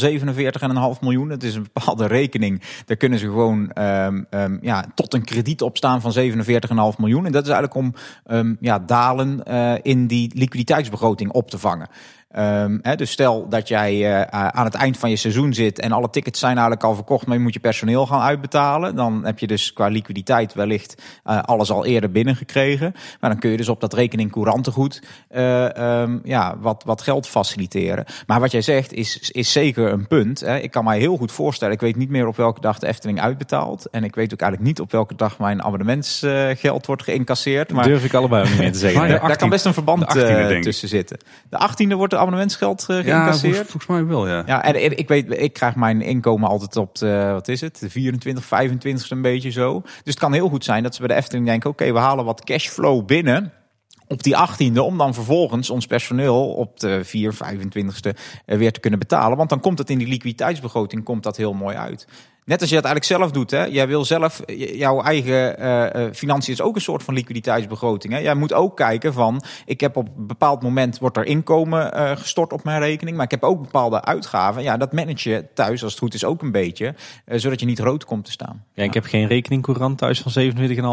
47,5 0.95 1.01
miljoen. 1.01 1.31
Het 1.31 1.43
is 1.43 1.55
een 1.55 1.69
bepaalde 1.73 2.07
rekening, 2.07 2.63
daar 2.87 2.97
kunnen 2.97 3.19
ze 3.19 3.27
gewoon 3.27 3.71
um, 3.75 4.27
um, 4.31 4.59
ja, 4.63 4.85
tot 4.95 5.15
een 5.15 5.25
krediet 5.25 5.63
opstaan 5.63 6.01
van 6.01 6.15
47,5 6.15 6.99
miljoen. 6.99 7.27
En 7.27 7.33
dat 7.33 7.47
is 7.47 7.51
eigenlijk 7.51 7.75
om 7.75 7.95
um, 8.27 8.57
ja, 8.61 8.79
dalen 8.79 9.43
in 9.83 10.07
die 10.07 10.31
liquiditeitsbegroting 10.35 11.31
op 11.31 11.51
te 11.51 11.59
vangen. 11.59 11.89
Um, 12.39 12.79
hè, 12.83 12.97
dus 12.97 13.11
stel 13.11 13.49
dat 13.49 13.69
jij 13.69 13.95
uh, 13.95 14.23
aan 14.31 14.65
het 14.65 14.75
eind 14.75 14.99
van 14.99 15.11
je 15.11 15.17
seizoen 15.17 15.55
zit 15.55 15.81
en 15.81 15.93
alle 15.93 16.11
tickets 16.11 16.39
zijn 16.39 16.53
eigenlijk 16.53 16.85
al 16.85 16.95
verkocht, 16.95 17.27
maar 17.27 17.37
je 17.37 17.43
moet 17.43 17.55
je 17.55 17.61
personeel 17.61 18.07
gaan 18.07 18.21
uitbetalen. 18.21 18.97
Dan 18.97 19.25
heb 19.25 19.39
je 19.39 19.47
dus 19.47 19.73
qua 19.73 19.87
liquiditeit 19.89 20.55
wellicht 20.55 21.03
uh, 21.25 21.43
alles 21.43 21.71
al 21.71 21.85
eerder 21.85 22.11
binnengekregen. 22.11 22.95
Maar 23.21 23.31
dan 23.31 23.39
kun 23.39 23.51
je 23.51 23.57
dus 23.57 23.69
op 23.69 23.81
dat 23.81 23.93
rekening 23.93 24.31
courantengoed 24.31 25.03
uh, 25.31 26.01
um, 26.01 26.21
ja, 26.25 26.57
wat, 26.59 26.83
wat 26.87 27.03
geld 27.03 27.29
faciliteren. 27.29 28.05
Maar 28.27 28.41
wat 28.41 28.51
jij 28.51 28.63
zegt 28.63 28.93
is, 28.93 29.31
is 29.31 29.53
zeker 29.53 29.93
een 29.93 30.07
punt. 30.07 30.41
Hè. 30.41 30.59
Ik 30.59 30.71
kan 30.71 30.85
mij 30.85 30.99
heel 30.99 31.17
goed 31.17 31.33
voorstellen, 31.33 31.75
ik 31.75 31.81
weet 31.81 31.97
niet 31.97 32.11
meer 32.11 32.27
op 32.27 32.37
welke 32.37 32.61
dag 32.61 32.79
de 32.79 32.87
Efteling 32.87 33.21
uitbetaalt. 33.21 33.87
En 33.91 34.05
ik 34.05 34.15
weet 34.15 34.33
ook 34.33 34.41
eigenlijk 34.41 34.71
niet 34.71 34.81
op 34.81 34.91
welke 34.91 35.15
dag 35.15 35.39
mijn 35.39 35.63
abonnementsgeld 35.63 36.87
wordt 36.87 37.03
geïncasseerd. 37.03 37.73
Maar 37.73 37.85
durf 37.85 38.05
ik 38.05 38.15
allebei 38.15 38.49
niet 38.49 38.59
meer 38.59 38.73
te 38.73 38.79
zeggen. 38.79 39.09
daar, 39.09 39.21
daar 39.21 39.37
kan 39.37 39.49
best 39.49 39.65
een 39.65 39.75
verband 39.75 40.17
18e, 40.17 40.61
tussen 40.61 40.89
zitten. 40.89 41.19
De 41.49 41.69
18e 41.71 41.97
wordt 41.97 42.15
abonnementsgeld 42.23 42.87
uh, 42.91 42.97
geïncasseerd? 42.97 43.57
Ja, 43.57 43.63
volgens 43.63 43.87
mij 43.87 44.07
wel, 44.07 44.29
ja. 44.29 44.43
Ja, 44.47 44.65
en, 44.65 44.99
ik 44.99 45.09
weet, 45.09 45.41
ik 45.41 45.53
krijg 45.53 45.75
mijn 45.75 46.01
inkomen 46.01 46.49
altijd 46.49 46.77
op 46.77 46.95
de, 46.95 47.31
wat 47.33 47.49
is 47.49 47.61
het, 47.61 47.79
de 47.79 47.91
24, 47.91 48.45
25 48.45 49.11
een 49.11 49.23
beetje 49.23 49.51
zo. 49.51 49.81
Dus 49.81 50.01
het 50.05 50.19
kan 50.19 50.33
heel 50.33 50.49
goed 50.49 50.65
zijn 50.65 50.83
dat 50.83 50.95
ze 50.95 51.01
bij 51.01 51.09
de 51.09 51.23
Efteling 51.23 51.47
denken, 51.47 51.71
oké, 51.71 51.83
okay, 51.83 51.95
we 51.95 52.01
halen 52.01 52.25
wat 52.25 52.45
cashflow 52.45 53.07
binnen 53.07 53.53
op 54.07 54.23
die 54.23 54.37
18e, 54.37 54.79
om 54.79 54.99
dan 54.99 55.15
vervolgens 55.15 55.71
ons 55.71 55.87
personeel 55.87 56.55
op 56.55 56.81
de 56.81 57.05
4, 57.05 57.35
25e 57.35 58.19
weer 58.45 58.73
te 58.73 58.81
kunnen 58.81 58.99
betalen. 58.99 59.37
Want 59.37 59.49
dan 59.49 59.61
komt 59.61 59.79
het 59.79 59.91
in 59.91 59.99
die 59.99 60.09
liquiditeitsbegroting 60.09 61.05
komt 61.05 61.23
dat 61.23 61.37
heel 61.37 61.53
mooi 61.53 61.77
uit. 61.77 62.07
Net 62.45 62.61
als 62.61 62.71
je 62.71 62.75
dat 62.75 62.85
eigenlijk 62.85 63.21
zelf 63.21 63.33
doet. 63.33 63.51
Hè? 63.51 63.65
Jij 63.65 63.89
wil 63.89 64.05
zelf, 64.05 64.41
jouw 64.57 65.03
eigen 65.03 65.63
uh, 65.63 66.13
financiën 66.13 66.53
is 66.53 66.61
ook 66.61 66.75
een 66.75 66.81
soort 66.81 67.03
van 67.03 67.15
liquiditeitsbegroting. 67.15 68.13
Hè? 68.13 68.19
Jij 68.19 68.35
moet 68.35 68.53
ook 68.53 68.77
kijken 68.77 69.13
van, 69.13 69.43
ik 69.67 69.81
heb 69.81 69.97
op 69.97 70.07
een 70.17 70.27
bepaald 70.27 70.63
moment 70.63 70.99
wordt 70.99 71.17
er 71.17 71.25
inkomen 71.25 72.17
gestort 72.19 72.53
op 72.53 72.65
mijn 72.65 72.81
rekening. 72.81 73.17
Maar 73.17 73.25
ik 73.25 73.31
heb 73.31 73.43
ook 73.43 73.63
bepaalde 73.63 74.05
uitgaven. 74.05 74.63
Ja, 74.63 74.77
dat 74.77 74.93
manage 74.93 75.31
je 75.31 75.47
thuis, 75.55 75.83
als 75.83 75.93
het 75.93 76.01
goed 76.01 76.15
is, 76.15 76.25
ook 76.25 76.43
een 76.43 76.53
beetje. 76.53 76.95
Zodat 77.27 77.61
je 77.61 77.67
niet 77.67 77.79
rood 77.79 78.05
komt 78.05 78.25
te 78.25 78.31
staan. 78.31 78.65
Ja, 78.75 78.83
ik 78.83 78.95
heb 78.95 79.05
geen 79.05 79.27
rekeningcourant 79.27 79.99
thuis 79.99 80.21
van 80.21 80.53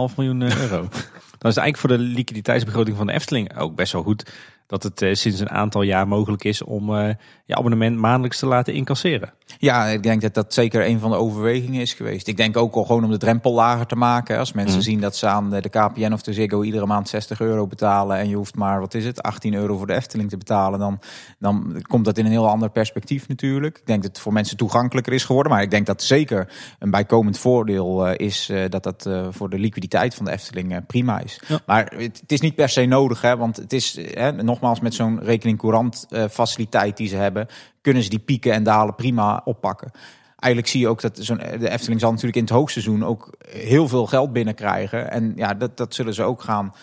27,5 0.09 0.15
miljoen 0.15 0.41
euro. 0.41 0.87
Dan 1.39 1.51
is 1.51 1.57
eigenlijk 1.57 1.77
voor 1.77 1.89
de 1.89 2.13
liquiditeitsbegroting 2.13 2.97
van 2.97 3.07
de 3.07 3.13
Efteling 3.13 3.57
ook 3.57 3.75
best 3.75 3.93
wel 3.93 4.03
goed 4.03 4.31
dat 4.69 4.83
het 4.83 5.01
uh, 5.01 5.13
sinds 5.13 5.39
een 5.39 5.49
aantal 5.49 5.81
jaar 5.81 6.07
mogelijk 6.07 6.43
is 6.43 6.63
om 6.63 6.89
uh, 6.89 7.09
je 7.45 7.55
abonnement 7.55 7.97
maandelijks 7.97 8.39
te 8.39 8.45
laten 8.45 8.73
incasseren. 8.73 9.33
Ja, 9.57 9.85
ik 9.85 10.03
denk 10.03 10.21
dat 10.21 10.33
dat 10.33 10.53
zeker 10.53 10.85
een 10.85 10.99
van 10.99 11.11
de 11.11 11.15
overwegingen 11.15 11.81
is 11.81 11.93
geweest. 11.93 12.27
Ik 12.27 12.37
denk 12.37 12.57
ook 12.57 12.75
al 12.75 12.83
gewoon 12.83 13.03
om 13.03 13.11
de 13.11 13.17
drempel 13.17 13.53
lager 13.53 13.85
te 13.85 13.95
maken. 13.95 14.37
Als 14.37 14.53
mensen 14.53 14.75
mm. 14.75 14.81
zien 14.81 14.99
dat 14.99 15.15
ze 15.15 15.27
aan 15.27 15.49
de 15.49 15.69
KPN 15.69 16.13
of 16.13 16.21
de 16.21 16.33
Ziggo 16.33 16.63
iedere 16.63 16.85
maand 16.85 17.09
60 17.09 17.39
euro 17.39 17.67
betalen 17.67 18.17
en 18.17 18.29
je 18.29 18.35
hoeft 18.35 18.55
maar, 18.55 18.79
wat 18.79 18.93
is 18.93 19.05
het, 19.05 19.21
18 19.21 19.53
euro 19.53 19.77
voor 19.77 19.87
de 19.87 19.93
Efteling 19.93 20.29
te 20.29 20.37
betalen, 20.37 20.79
dan, 20.79 20.99
dan 21.39 21.83
komt 21.87 22.05
dat 22.05 22.17
in 22.17 22.25
een 22.25 22.31
heel 22.31 22.49
ander 22.49 22.69
perspectief 22.69 23.27
natuurlijk. 23.27 23.77
Ik 23.77 23.85
denk 23.85 24.01
dat 24.01 24.11
het 24.11 24.19
voor 24.19 24.33
mensen 24.33 24.57
toegankelijker 24.57 25.13
is 25.13 25.23
geworden, 25.23 25.51
maar 25.51 25.61
ik 25.61 25.71
denk 25.71 25.85
dat 25.85 26.03
zeker 26.03 26.53
een 26.79 26.91
bijkomend 26.91 27.37
voordeel 27.37 28.07
uh, 28.07 28.13
is 28.17 28.51
dat 28.69 28.83
dat 28.83 29.09
voor 29.29 29.49
de 29.49 29.59
liquiditeit 29.59 30.15
van 30.15 30.25
de 30.25 30.31
Efteling 30.31 30.85
prima 30.87 31.19
is. 31.19 31.41
Ja. 31.47 31.59
Maar 31.65 31.93
het, 31.95 32.19
het, 32.19 32.31
is 32.31 32.41
niet 32.41 32.55
per 32.55 32.69
se 32.69 32.85
nodig, 32.85 33.21
hè, 33.21 33.37
want 33.37 33.55
het 33.55 33.73
is 33.73 33.99
hè, 34.13 34.31
nog 34.31 34.58
nogmaals, 34.61 34.79
met 34.79 34.93
zo'n 34.93 35.19
rekening-courant 35.23 36.05
uh, 36.09 36.23
faciliteit 36.29 36.97
die 36.97 37.07
ze 37.07 37.15
hebben, 37.15 37.47
kunnen 37.81 38.03
ze 38.03 38.09
die 38.09 38.19
pieken 38.19 38.53
en 38.53 38.63
dalen 38.63 38.95
prima 38.95 39.41
oppakken. 39.45 39.91
Eigenlijk 40.35 40.71
zie 40.71 40.81
je 40.81 40.87
ook 40.87 41.01
dat 41.01 41.17
zo'n 41.21 41.37
de 41.37 41.69
Efteling 41.69 41.99
zal 41.99 42.09
natuurlijk 42.09 42.37
in 42.37 42.43
het 42.43 42.53
hoogseizoen 42.53 43.05
ook 43.05 43.33
heel 43.47 43.87
veel 43.87 44.05
geld 44.05 44.33
binnenkrijgen. 44.33 45.11
En 45.11 45.33
ja, 45.35 45.53
dat, 45.53 45.77
dat 45.77 45.93
zullen 45.93 46.13
ze 46.13 46.23
ook 46.23 46.41
gaan 46.41 46.73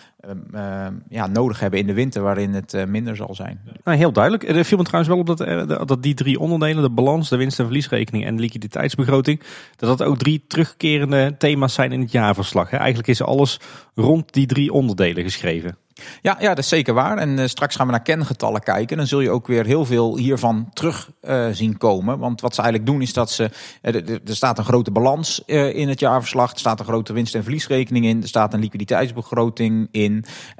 ja, 1.09 1.27
nodig 1.27 1.59
hebben 1.59 1.79
in 1.79 1.87
de 1.87 1.93
winter, 1.93 2.21
waarin 2.21 2.53
het 2.53 2.73
uh, 2.73 2.85
minder 2.85 3.15
zal 3.15 3.35
zijn. 3.35 3.59
Nou, 3.83 3.97
heel 3.97 4.11
duidelijk. 4.11 4.43
Er 4.43 4.65
viel 4.65 4.77
me 4.77 4.83
trouwens 4.83 5.13
wel 5.13 5.19
op 5.19 5.37
dat, 5.37 5.87
dat 5.87 6.03
die 6.03 6.13
drie 6.13 6.39
onderdelen, 6.39 6.83
de 6.83 6.89
balans, 6.89 7.29
de 7.29 7.37
winst- 7.37 7.59
en 7.59 7.65
verliesrekening 7.65 8.25
en 8.25 8.35
de 8.35 8.41
liquiditeitsbegroting, 8.41 9.41
dat 9.75 9.97
dat 9.97 10.07
ook 10.07 10.17
drie 10.17 10.45
terugkerende 10.47 11.35
thema's 11.37 11.73
zijn 11.73 11.91
in 11.91 12.01
het 12.01 12.11
jaarverslag. 12.11 12.69
Hè. 12.69 12.77
Eigenlijk 12.77 13.07
is 13.07 13.21
alles 13.21 13.59
rond 13.95 14.33
die 14.33 14.45
drie 14.45 14.73
onderdelen 14.73 15.23
geschreven. 15.23 15.77
Ja, 16.21 16.37
ja, 16.39 16.47
dat 16.47 16.57
is 16.57 16.67
zeker 16.67 16.93
waar. 16.93 17.17
En 17.17 17.37
uh, 17.37 17.45
straks 17.45 17.75
gaan 17.75 17.85
we 17.85 17.91
naar 17.91 18.01
kengetallen 18.01 18.61
kijken. 18.61 18.97
Dan 18.97 19.07
zul 19.07 19.19
je 19.19 19.29
ook 19.29 19.47
weer 19.47 19.65
heel 19.65 19.85
veel 19.85 20.17
hiervan 20.17 20.69
terug 20.73 21.11
uh, 21.21 21.47
zien 21.51 21.77
komen. 21.77 22.19
Want 22.19 22.41
wat 22.41 22.55
ze 22.55 22.61
eigenlijk 22.61 22.91
doen 22.91 23.01
is 23.01 23.13
dat 23.13 23.31
ze... 23.31 23.49
Uh, 23.81 24.09
er 24.09 24.35
staat 24.35 24.57
een 24.57 24.65
grote 24.65 24.91
balans 24.91 25.41
in 25.45 25.89
het 25.89 25.99
jaarverslag. 25.99 26.51
Er 26.51 26.59
staat 26.59 26.79
een 26.79 26.85
grote 26.85 27.13
winst- 27.13 27.35
en 27.35 27.43
verliesrekening 27.43 28.05
in. 28.05 28.21
Er 28.21 28.27
staat 28.27 28.53
een 28.53 28.59
liquiditeitsbegroting 28.59 29.87
in. 29.91 30.06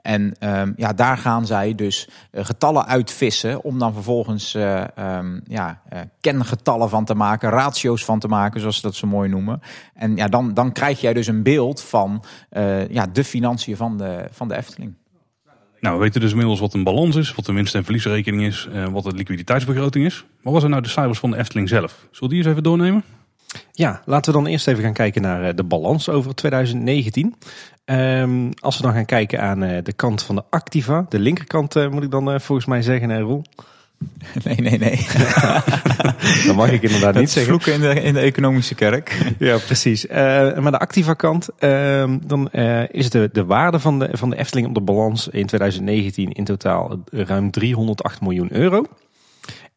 En 0.01 0.35
um, 0.39 0.73
ja, 0.75 0.93
daar 0.93 1.17
gaan 1.17 1.45
zij 1.45 1.75
dus 1.75 2.09
getallen 2.33 2.85
uitvissen... 2.85 3.63
om 3.63 3.79
dan 3.79 3.93
vervolgens 3.93 4.53
um, 4.53 5.41
ja, 5.43 5.81
kengetallen 6.21 6.89
van 6.89 7.05
te 7.05 7.15
maken. 7.15 7.49
Ratio's 7.49 8.05
van 8.05 8.19
te 8.19 8.27
maken, 8.27 8.59
zoals 8.59 8.75
ze 8.75 8.81
dat 8.81 8.95
zo 8.95 9.07
mooi 9.07 9.29
noemen. 9.29 9.61
En 9.93 10.15
ja, 10.15 10.27
dan, 10.27 10.53
dan 10.53 10.71
krijg 10.71 11.01
jij 11.01 11.13
dus 11.13 11.27
een 11.27 11.43
beeld 11.43 11.81
van 11.81 12.23
ja, 12.89 13.07
de 13.13 13.23
financiën 13.23 13.77
van 13.77 13.97
de, 13.97 14.27
van 14.31 14.47
de 14.47 14.57
Efteling. 14.57 14.95
Nou, 15.79 15.95
we 15.95 16.03
weten 16.03 16.21
dus 16.21 16.29
inmiddels 16.29 16.59
wat 16.59 16.73
een 16.73 16.83
balans 16.83 17.15
is, 17.15 17.35
wat 17.35 17.45
de 17.45 17.53
winst- 17.53 17.75
en 17.75 17.83
verliesrekening 17.83 18.43
is, 18.43 18.67
en 18.71 18.91
wat 18.91 19.03
de 19.03 19.11
liquiditeitsbegroting 19.11 20.05
is. 20.05 20.25
Wat 20.41 20.53
was 20.53 20.63
er 20.63 20.69
nou 20.69 20.81
de 20.81 20.89
cijfers 20.89 21.19
van 21.19 21.31
de 21.31 21.37
Efteling 21.37 21.69
zelf? 21.69 22.07
Zullen 22.11 22.29
die 22.29 22.37
eens 22.37 22.47
even 22.47 22.63
doornemen? 22.63 23.03
Ja, 23.71 24.01
laten 24.05 24.31
we 24.31 24.39
dan 24.39 24.47
eerst 24.47 24.67
even 24.67 24.83
gaan 24.83 24.93
kijken 24.93 25.21
naar 25.21 25.55
de 25.55 25.63
balans 25.63 26.09
over 26.09 26.35
2019. 26.35 27.35
Um, 27.89 28.51
als 28.59 28.77
we 28.77 28.83
dan 28.83 28.93
gaan 28.93 29.05
kijken 29.05 29.41
aan 29.41 29.59
de 29.59 29.93
kant 29.95 30.23
van 30.23 30.35
de 30.35 30.43
Activa, 30.49 31.05
de 31.09 31.19
linkerkant 31.19 31.89
moet 31.91 32.03
ik 32.03 32.11
dan 32.11 32.41
volgens 32.41 32.67
mij 32.67 32.81
zeggen, 32.81 33.09
hè, 33.09 33.19
Roel? 33.19 33.43
Nee, 34.43 34.55
nee, 34.55 34.77
nee. 34.77 35.07
Dat 36.45 36.55
mag 36.55 36.71
ik 36.71 36.81
inderdaad 36.81 37.13
niet 37.13 37.21
Niet 37.21 37.31
zeggen. 37.31 37.61
vloeken 37.61 37.73
in 37.73 37.81
de, 37.81 38.01
in 38.01 38.13
de 38.13 38.19
economische 38.19 38.75
kerk. 38.75 39.17
Ja, 39.39 39.57
precies. 39.57 40.07
Eh, 40.07 40.57
maar 40.57 40.71
de 40.71 40.79
activa 40.79 41.13
kant, 41.13 41.49
ehm, 41.59 42.17
dan 42.21 42.49
eh, 42.51 42.89
is 42.89 43.09
de, 43.09 43.29
de 43.33 43.45
waarde 43.45 43.79
van 43.79 43.99
de, 43.99 44.09
van 44.11 44.29
de 44.29 44.37
Efteling 44.37 44.67
op 44.67 44.73
de 44.73 44.81
balans 44.81 45.27
in 45.27 45.45
2019 45.45 46.31
in 46.31 46.43
totaal 46.43 47.03
ruim 47.11 47.51
308 47.51 48.21
miljoen 48.21 48.53
euro. 48.53 48.85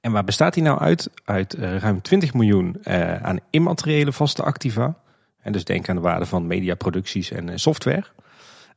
En 0.00 0.12
waar 0.12 0.24
bestaat 0.24 0.54
die 0.54 0.62
nou 0.62 0.78
uit? 0.78 1.10
Uit 1.24 1.54
eh, 1.54 1.76
ruim 1.76 2.02
20 2.02 2.34
miljoen 2.34 2.76
eh, 2.82 3.22
aan 3.22 3.38
immateriële 3.50 4.12
vaste 4.12 4.42
activa. 4.42 4.94
En 5.42 5.52
dus 5.52 5.64
denk 5.64 5.88
aan 5.88 5.96
de 5.96 6.02
waarde 6.02 6.26
van 6.26 6.46
mediaproducties 6.46 7.30
en 7.30 7.48
eh, 7.48 7.56
software. 7.56 8.04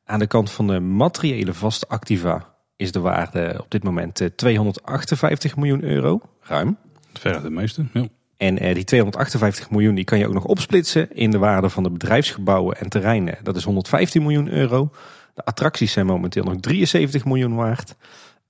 Aan 0.05 0.19
de 0.19 0.27
kant 0.27 0.51
van 0.51 0.67
de 0.67 0.79
materiële 0.79 1.53
vaste 1.53 1.87
activa 1.87 2.53
is 2.75 2.91
de 2.91 2.99
waarde 2.99 3.55
op 3.59 3.71
dit 3.71 3.83
moment 3.83 4.21
eh, 4.21 4.27
258 4.27 5.55
miljoen 5.55 5.83
euro, 5.83 6.21
ruim. 6.41 6.77
Verre 7.13 7.41
de 7.41 7.49
meeste. 7.49 7.85
Ja. 7.93 8.07
En 8.37 8.59
eh, 8.59 8.75
die 8.75 8.83
258 8.83 9.69
miljoen 9.69 9.95
die 9.95 10.03
kan 10.03 10.17
je 10.17 10.27
ook 10.27 10.33
nog 10.33 10.45
opsplitsen 10.45 11.15
in 11.15 11.31
de 11.31 11.37
waarde 11.37 11.69
van 11.69 11.83
de 11.83 11.89
bedrijfsgebouwen 11.89 12.77
en 12.77 12.89
terreinen. 12.89 13.37
Dat 13.43 13.55
is 13.55 13.63
115 13.63 14.21
miljoen 14.21 14.49
euro. 14.49 14.89
De 15.33 15.45
attracties 15.45 15.91
zijn 15.91 16.05
momenteel 16.05 16.43
nog 16.43 16.59
73 16.59 17.25
miljoen 17.25 17.55
waard. 17.55 17.95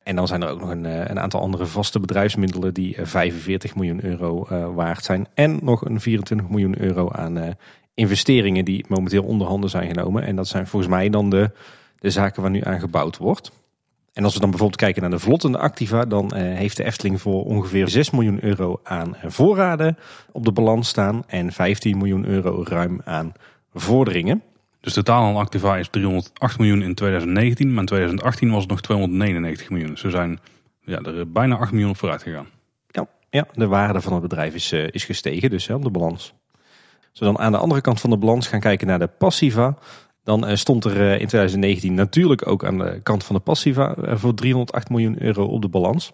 En 0.03 0.15
dan 0.15 0.27
zijn 0.27 0.41
er 0.41 0.49
ook 0.49 0.59
nog 0.59 0.69
een, 0.69 0.85
eh, 0.85 1.09
een 1.09 1.19
aantal 1.19 1.41
andere 1.41 1.65
vaste 1.65 1.99
bedrijfsmiddelen 1.99 2.73
die 2.73 2.95
eh, 2.95 3.05
45 3.05 3.75
miljoen 3.75 4.03
euro 4.03 4.45
eh, 4.45 4.75
waard 4.75 5.03
zijn. 5.03 5.27
En 5.33 5.59
nog 5.61 5.85
een 5.85 6.01
24 6.01 6.49
miljoen 6.49 6.81
euro 6.81 7.11
aan 7.11 7.37
eh, 7.37 7.53
investeringen 7.93 8.65
die 8.65 8.85
momenteel 8.87 9.23
onder 9.23 9.47
handen 9.47 9.69
zijn 9.69 9.87
genomen. 9.87 10.23
En 10.23 10.35
dat 10.35 10.47
zijn 10.47 10.67
volgens 10.67 10.91
mij 10.91 11.09
dan 11.09 11.29
de, 11.29 11.51
de 11.99 12.09
zaken 12.09 12.41
waar 12.41 12.51
nu 12.51 12.61
aan 12.63 12.79
gebouwd 12.79 13.17
wordt. 13.17 13.51
En 14.13 14.23
als 14.23 14.33
we 14.33 14.39
dan 14.39 14.49
bijvoorbeeld 14.49 14.81
kijken 14.81 15.01
naar 15.01 15.11
de 15.11 15.19
vlottende 15.19 15.57
activa, 15.57 16.05
dan 16.05 16.31
eh, 16.31 16.57
heeft 16.57 16.77
de 16.77 16.83
Efteling 16.83 17.21
voor 17.21 17.43
ongeveer 17.45 17.89
6 17.89 18.09
miljoen 18.09 18.43
euro 18.43 18.79
aan 18.83 19.15
eh, 19.15 19.29
voorraden 19.29 19.97
op 20.31 20.45
de 20.45 20.51
balans 20.51 20.87
staan 20.87 21.23
en 21.27 21.51
15 21.51 21.97
miljoen 21.97 22.25
euro 22.25 22.63
ruim 22.67 23.01
aan 23.03 23.33
vorderingen. 23.73 24.43
Dus 24.79 24.93
totaal 24.93 25.23
aan 25.23 25.35
Activa 25.35 25.77
is 25.77 25.87
308 25.89 26.57
miljoen 26.57 26.81
in 26.81 26.95
2019. 26.95 27.69
Maar 27.69 27.79
in 27.79 27.85
2018 27.85 28.51
was 28.51 28.61
het 28.61 28.69
nog 28.69 28.81
299 28.81 29.69
miljoen. 29.69 29.89
Dus 29.89 30.01
we 30.01 30.09
zijn 30.09 30.39
ja, 30.81 30.99
er 30.99 31.31
bijna 31.31 31.57
8 31.57 31.71
miljoen 31.71 31.89
op 31.89 31.97
vooruit 31.97 32.21
gegaan. 32.21 32.47
Ja, 32.87 33.07
ja 33.29 33.47
de 33.53 33.67
waarde 33.67 34.01
van 34.01 34.13
het 34.13 34.21
bedrijf 34.21 34.53
is, 34.53 34.71
eh, 34.71 34.87
is 34.91 35.05
gestegen, 35.05 35.49
dus 35.49 35.67
hè, 35.67 35.73
op 35.73 35.83
de 35.83 35.91
balans. 35.91 36.33
Als 37.13 37.21
we 37.21 37.25
dan 37.25 37.39
aan 37.39 37.51
de 37.51 37.57
andere 37.57 37.81
kant 37.81 38.01
van 38.01 38.09
de 38.09 38.17
balans 38.17 38.47
gaan 38.47 38.59
kijken 38.59 38.87
naar 38.87 38.99
de 38.99 39.07
passiva, 39.07 39.77
dan 40.23 40.47
eh, 40.47 40.55
stond 40.55 40.85
er 40.85 40.91
eh, 40.91 41.11
in 41.11 41.27
2019 41.27 41.93
natuurlijk 41.93 42.47
ook 42.47 42.65
aan 42.65 42.77
de 42.77 42.99
kant 43.03 43.23
van 43.23 43.35
de 43.35 43.41
passiva 43.41 43.95
eh, 43.95 44.15
voor 44.17 44.33
308 44.33 44.89
miljoen 44.89 45.21
euro 45.21 45.45
op 45.45 45.61
de 45.61 45.67
balans. 45.67 46.13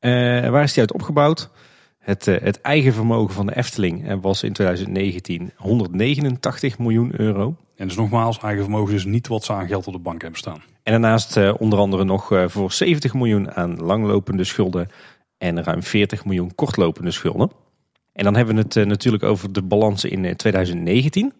Waar 0.00 0.62
is 0.62 0.72
die 0.72 0.80
uit 0.80 0.92
opgebouwd? 0.92 1.50
Het, 1.98 2.24
het 2.24 2.60
eigen 2.60 2.92
vermogen 2.92 3.34
van 3.34 3.46
de 3.46 3.56
Efteling 3.56 4.20
was 4.20 4.42
in 4.42 4.52
2019 4.52 5.52
189 5.56 6.78
miljoen 6.78 7.20
euro. 7.20 7.56
En 7.76 7.86
dus 7.88 7.96
nogmaals, 7.96 8.38
eigen 8.38 8.62
vermogen 8.62 8.94
is 8.94 9.04
niet 9.04 9.28
wat 9.28 9.44
ze 9.44 9.52
aan 9.52 9.68
geld 9.68 9.86
op 9.86 9.92
de 9.92 9.98
bank 9.98 10.22
hebben 10.22 10.38
staan. 10.38 10.62
En 10.82 10.92
daarnaast 10.92 11.52
onder 11.58 11.78
andere 11.78 12.04
nog 12.04 12.44
voor 12.46 12.72
70 12.72 13.14
miljoen 13.14 13.52
aan 13.52 13.82
langlopende 13.82 14.44
schulden 14.44 14.88
en 15.38 15.64
ruim 15.64 15.82
40 15.82 16.24
miljoen 16.24 16.54
kortlopende 16.54 17.10
schulden. 17.10 17.50
En 18.12 18.24
dan 18.24 18.36
hebben 18.36 18.54
we 18.54 18.60
het 18.60 18.76
eh, 18.76 18.84
natuurlijk 18.86 19.22
over 19.22 19.52
de 19.52 19.62
balansen 19.62 20.10
in 20.10 20.24
eh, 20.24 20.34
2019. 20.34 21.32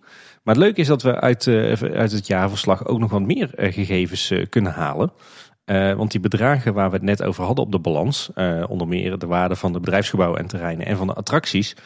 Maar 0.43 0.55
het 0.55 0.65
leuke 0.65 0.81
is 0.81 0.87
dat 0.87 1.03
we 1.03 1.21
uit, 1.21 1.47
eh, 1.47 1.73
uit 1.95 2.13
het 2.13 2.27
jaarverslag 2.27 2.87
ook 2.87 2.99
nog 2.99 3.11
wat 3.11 3.23
meer 3.23 3.55
eh, 3.55 3.73
gegevens 3.73 4.31
eh, 4.31 4.47
kunnen 4.49 4.73
halen. 4.73 5.13
Eh, 5.65 5.93
want 5.93 6.11
die 6.11 6.21
bedragen 6.21 6.75
waar 6.75 6.89
we 6.89 6.97
het 6.97 7.05
net 7.05 7.23
over 7.23 7.45
hadden 7.45 7.65
op 7.65 7.73
de 7.73 7.79
balans, 7.79 8.31
eh, 8.35 8.65
onder 8.69 8.89
meer 8.89 9.19
de 9.19 9.27
waarde 9.27 9.57
van 9.57 9.73
de 9.73 9.81
bedrijfsgebouwen 9.81 10.41
en 10.41 10.47
terreinen 10.47 10.87
en 10.87 10.97
van 10.97 11.07
de 11.07 11.15
attracties, 11.15 11.77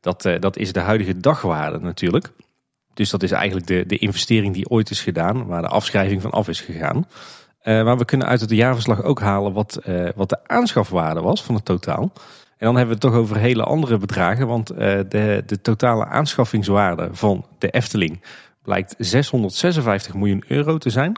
dat, 0.00 0.24
eh, 0.24 0.40
dat 0.40 0.56
is 0.56 0.72
de 0.72 0.80
huidige 0.80 1.16
dagwaarde 1.16 1.78
natuurlijk. 1.78 2.32
Dus 2.94 3.10
dat 3.10 3.22
is 3.22 3.30
eigenlijk 3.30 3.66
de, 3.66 3.86
de 3.86 3.98
investering 3.98 4.54
die 4.54 4.68
ooit 4.68 4.90
is 4.90 5.00
gedaan, 5.00 5.46
waar 5.46 5.62
de 5.62 5.68
afschrijving 5.68 6.22
van 6.22 6.30
af 6.30 6.48
is 6.48 6.60
gegaan. 6.60 7.06
Eh, 7.58 7.84
maar 7.84 7.98
we 7.98 8.04
kunnen 8.04 8.26
uit 8.26 8.40
het 8.40 8.50
jaarverslag 8.50 9.02
ook 9.02 9.20
halen 9.20 9.52
wat, 9.52 9.76
eh, 9.76 10.08
wat 10.14 10.28
de 10.28 10.48
aanschafwaarde 10.48 11.20
was 11.20 11.42
van 11.42 11.54
het 11.54 11.64
totaal. 11.64 12.12
En 12.56 12.66
dan 12.66 12.76
hebben 12.76 12.96
we 12.96 13.06
het 13.06 13.12
toch 13.12 13.22
over 13.22 13.36
hele 13.36 13.62
andere 13.62 13.98
bedragen, 13.98 14.46
want 14.46 14.70
eh, 14.70 14.98
de, 15.08 15.42
de 15.46 15.60
totale 15.60 16.04
aanschaffingswaarde 16.04 17.08
van 17.12 17.46
de 17.58 17.70
Efteling 17.70 18.22
blijkt 18.62 18.94
656 18.98 20.14
miljoen 20.14 20.44
euro 20.48 20.78
te 20.78 20.90
zijn. 20.90 21.16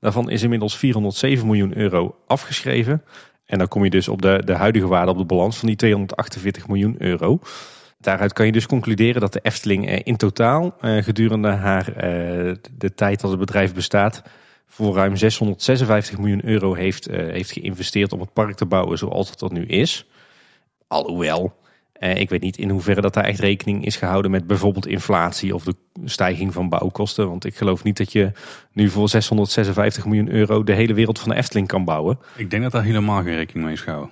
Daarvan 0.00 0.30
is 0.30 0.42
inmiddels 0.42 0.76
407 0.76 1.46
miljoen 1.46 1.76
euro 1.76 2.16
afgeschreven. 2.26 3.02
En 3.46 3.58
dan 3.58 3.68
kom 3.68 3.84
je 3.84 3.90
dus 3.90 4.08
op 4.08 4.22
de, 4.22 4.42
de 4.44 4.54
huidige 4.54 4.86
waarde 4.86 5.10
op 5.10 5.18
de 5.18 5.24
balans 5.24 5.58
van 5.58 5.68
die 5.68 5.76
248 5.76 6.68
miljoen 6.68 6.94
euro. 6.98 7.38
Daaruit 7.98 8.32
kan 8.32 8.46
je 8.46 8.52
dus 8.52 8.66
concluderen 8.66 9.20
dat 9.20 9.32
de 9.32 9.40
Efteling 9.42 9.88
eh, 9.88 10.00
in 10.04 10.16
totaal 10.16 10.74
eh, 10.80 11.02
gedurende 11.02 11.48
haar, 11.48 11.84
de 12.78 12.94
tijd 12.94 13.20
dat 13.20 13.30
het 13.30 13.40
bedrijf 13.40 13.74
bestaat 13.74 14.22
voor 14.66 14.94
ruim 14.94 15.16
656 15.16 16.18
miljoen 16.18 16.44
euro 16.44 16.74
heeft, 16.74 17.10
heeft 17.10 17.52
geïnvesteerd 17.52 18.12
om 18.12 18.20
het 18.20 18.32
park 18.32 18.56
te 18.56 18.66
bouwen 18.66 18.98
zoals 18.98 19.30
het 19.30 19.40
er 19.40 19.52
nu 19.52 19.64
is. 19.64 20.06
Alhoewel, 20.90 21.56
eh, 21.92 22.16
ik 22.16 22.28
weet 22.28 22.40
niet 22.40 22.56
in 22.56 22.70
hoeverre 22.70 23.00
dat 23.00 23.14
daar 23.14 23.24
echt 23.24 23.40
rekening 23.40 23.84
is 23.84 23.96
gehouden 23.96 24.30
met 24.30 24.46
bijvoorbeeld 24.46 24.86
inflatie 24.86 25.54
of 25.54 25.64
de 25.64 25.74
stijging 26.04 26.52
van 26.52 26.68
bouwkosten. 26.68 27.28
Want 27.28 27.44
ik 27.44 27.56
geloof 27.56 27.82
niet 27.82 27.96
dat 27.96 28.12
je 28.12 28.32
nu 28.72 28.88
voor 28.88 29.08
656 29.08 30.04
miljoen 30.04 30.28
euro 30.28 30.64
de 30.64 30.72
hele 30.72 30.94
wereld 30.94 31.18
van 31.18 31.28
de 31.28 31.34
Efteling 31.34 31.66
kan 31.66 31.84
bouwen. 31.84 32.18
Ik 32.36 32.50
denk 32.50 32.62
dat 32.62 32.72
daar 32.72 32.82
helemaal 32.82 33.22
geen 33.22 33.34
rekening 33.34 33.64
mee 33.64 33.74
is 33.74 33.80
gehouden. 33.80 34.10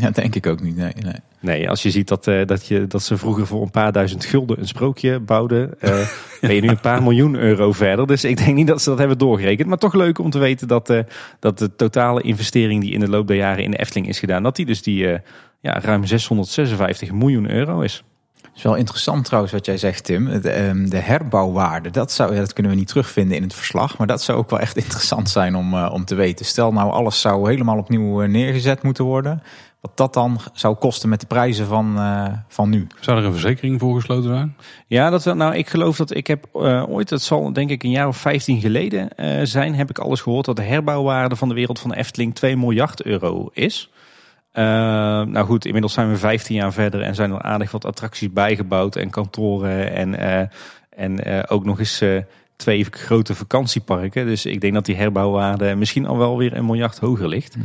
Ja, 0.00 0.10
denk 0.10 0.34
ik 0.34 0.46
ook 0.46 0.60
niet. 0.60 0.76
Nee, 0.76 0.92
nee. 1.02 1.14
Nee, 1.40 1.70
als 1.70 1.82
je 1.82 1.90
ziet 1.90 2.08
dat, 2.08 2.26
eh, 2.26 2.46
dat, 2.46 2.66
je, 2.66 2.86
dat 2.86 3.02
ze 3.02 3.16
vroeger 3.16 3.46
voor 3.46 3.62
een 3.62 3.70
paar 3.70 3.92
duizend 3.92 4.24
gulden 4.24 4.58
een 4.58 4.66
sprookje 4.66 5.20
bouwden, 5.20 5.80
eh, 5.80 6.08
ben 6.40 6.54
je 6.54 6.60
nu 6.60 6.68
een 6.68 6.80
paar 6.80 7.02
miljoen 7.02 7.34
euro 7.34 7.72
verder. 7.72 8.06
Dus 8.06 8.24
ik 8.24 8.36
denk 8.36 8.54
niet 8.54 8.66
dat 8.66 8.82
ze 8.82 8.88
dat 8.88 8.98
hebben 8.98 9.18
doorgerekend. 9.18 9.68
Maar 9.68 9.78
toch 9.78 9.94
leuk 9.94 10.18
om 10.18 10.30
te 10.30 10.38
weten 10.38 10.68
dat, 10.68 10.90
eh, 10.90 10.98
dat 11.38 11.58
de 11.58 11.76
totale 11.76 12.22
investering 12.22 12.82
die 12.82 12.92
in 12.92 13.00
de 13.00 13.08
loop 13.08 13.26
der 13.26 13.36
jaren 13.36 13.64
in 13.64 13.70
de 13.70 13.76
Efteling 13.76 14.08
is 14.08 14.18
gedaan, 14.18 14.42
dat 14.42 14.56
die 14.56 14.66
dus 14.66 14.82
die 14.82 15.06
ja, 15.60 15.80
ruim 15.80 16.06
656 16.06 17.12
miljoen 17.12 17.50
euro 17.50 17.80
is. 17.80 18.04
Het 18.34 18.56
is 18.56 18.62
wel 18.62 18.74
interessant 18.74 19.24
trouwens 19.24 19.52
wat 19.52 19.66
jij 19.66 19.76
zegt, 19.76 20.04
Tim. 20.04 20.40
De, 20.40 20.50
ehm, 20.50 20.88
de 20.88 20.98
herbouwwaarde, 20.98 21.90
dat, 21.90 22.12
zou, 22.12 22.34
ja, 22.34 22.40
dat 22.40 22.52
kunnen 22.52 22.72
we 22.72 22.78
niet 22.78 22.88
terugvinden 22.88 23.36
in 23.36 23.42
het 23.42 23.54
verslag. 23.54 23.98
Maar 23.98 24.06
dat 24.06 24.22
zou 24.22 24.38
ook 24.38 24.50
wel 24.50 24.60
echt 24.60 24.76
interessant 24.84 25.30
zijn 25.30 25.54
om, 25.54 25.74
om 25.74 26.04
te 26.04 26.14
weten. 26.14 26.44
Stel 26.44 26.72
nou 26.72 26.90
alles 26.90 27.20
zou 27.20 27.50
helemaal 27.50 27.78
opnieuw 27.78 28.20
neergezet 28.20 28.82
moeten 28.82 29.04
worden. 29.04 29.42
Wat 29.80 29.96
dat 29.96 30.14
dan 30.14 30.40
zou 30.52 30.74
kosten 30.74 31.08
met 31.08 31.20
de 31.20 31.26
prijzen 31.26 31.66
van, 31.66 31.98
eh, 31.98 32.26
van 32.48 32.70
nu. 32.70 32.86
Zou 33.00 33.18
er 33.18 33.24
een 33.24 33.32
verzekering 33.32 33.80
voor 33.80 33.94
gesloten 33.94 34.30
zijn? 34.30 34.56
Ja, 34.86 35.10
dat, 35.10 35.24
wel- 35.24 35.34
nou, 35.34 35.54
ik 35.54 35.68
geloof 35.68 35.96
dat 35.96 36.14
ik 36.16 36.26
heb 36.26 36.46
eh, 36.52 36.84
ooit, 36.88 37.08
dat 37.08 37.22
zal 37.22 37.52
denk 37.52 37.70
ik 37.70 37.82
een 37.82 37.90
jaar 37.90 38.08
of 38.08 38.16
15 38.16 38.60
geleden 38.60 39.16
eh, 39.16 39.40
zijn, 39.42 39.74
heb 39.74 39.90
ik 39.90 39.98
alles 39.98 40.20
gehoord 40.20 40.44
dat 40.44 40.56
de 40.56 40.62
herbouwwaarde 40.62 41.36
van 41.36 41.48
de 41.48 41.54
wereld 41.54 41.78
van 41.78 41.90
de 41.90 41.96
Efteling 41.96 42.34
2 42.34 42.56
miljard 42.56 43.02
euro 43.02 43.48
is. 43.52 43.90
Eh, 44.52 44.64
nou 45.22 45.46
goed, 45.46 45.64
inmiddels 45.64 45.92
zijn 45.92 46.10
we 46.10 46.16
15 46.16 46.56
jaar 46.56 46.72
verder 46.72 47.00
en 47.02 47.14
zijn 47.14 47.30
er 47.30 47.42
aardig 47.42 47.70
wat 47.70 47.84
attracties 47.84 48.32
bijgebouwd 48.32 48.96
en 48.96 49.10
kantoren 49.10 49.92
en, 49.92 50.14
eh, 50.14 50.46
en 50.96 51.24
eh, 51.24 51.42
ook 51.48 51.64
nog 51.64 51.78
eens 51.78 52.00
eh, 52.00 52.16
twee 52.60 52.86
grote 52.90 53.34
vakantieparken. 53.34 54.26
Dus 54.26 54.46
ik 54.46 54.60
denk 54.60 54.74
dat 54.74 54.84
die 54.84 54.96
herbouwwaarde 54.96 55.74
misschien 55.74 56.06
al 56.06 56.18
wel 56.18 56.38
weer 56.38 56.56
een 56.56 56.66
miljard 56.66 56.98
hoger 56.98 57.28
ligt. 57.28 57.56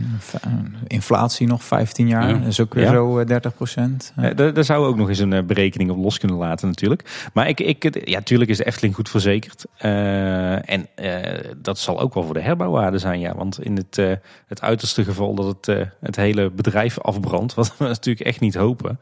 Eh, 0.42 0.52
Inflatie 0.88 1.48
nog 1.48 1.64
15 1.64 2.08
jaar, 2.08 2.30
Ja. 2.30 2.46
is 2.46 2.60
ook 2.60 2.74
weer 2.74 2.84
Ja. 2.84 2.92
zo 2.92 3.20
eh, 3.20 3.26
30 3.26 3.56
procent. 3.56 4.14
Eh, 4.16 4.36
daar, 4.54 4.64
zou 4.64 4.86
ook 4.86 4.96
nog 4.96 5.10
eens 5.10 5.20
een 5.20 5.34
eh, 5.34 5.44
berekening 5.44 5.90
op 5.90 5.98
los 5.98 6.18
kunnen 6.18 6.38
laten 6.38 6.68
natuurlijk. 6.68 7.30
Maar 7.34 7.48
ik, 7.48 7.60
ik, 7.60 8.08
ja, 8.08 8.22
tuurlijk 8.22 8.50
is 8.50 8.58
de 8.58 8.66
Efteling 8.66 8.96
goed 8.96 9.10
verzekerd. 9.10 9.66
Eh, 9.78 10.70
en 10.70 10.88
eh, 10.96 11.52
dat 11.58 11.78
zal 11.80 12.00
ook 12.00 12.14
wel 12.14 12.24
voor 12.24 12.34
de 12.34 12.42
herbouwwaarde 12.42 12.98
zijn, 12.98 13.20
ja. 13.20 13.36
Want 13.36 13.64
in 13.64 13.76
het, 13.76 13.98
eh, 13.98 14.12
het 14.48 14.62
uiterste 14.62 15.04
geval 15.04 15.36
dat 15.36 15.46
het, 15.46 15.68
eh, 15.68 15.86
het 16.00 16.16
hele 16.16 16.50
bedrijf 16.52 17.00
afbrandt, 17.00 17.54
wat 17.60 17.78
we 17.78 17.86
natuurlijk 17.86 18.26
echt 18.26 18.40
niet 18.40 18.56
hopen. 18.56 19.00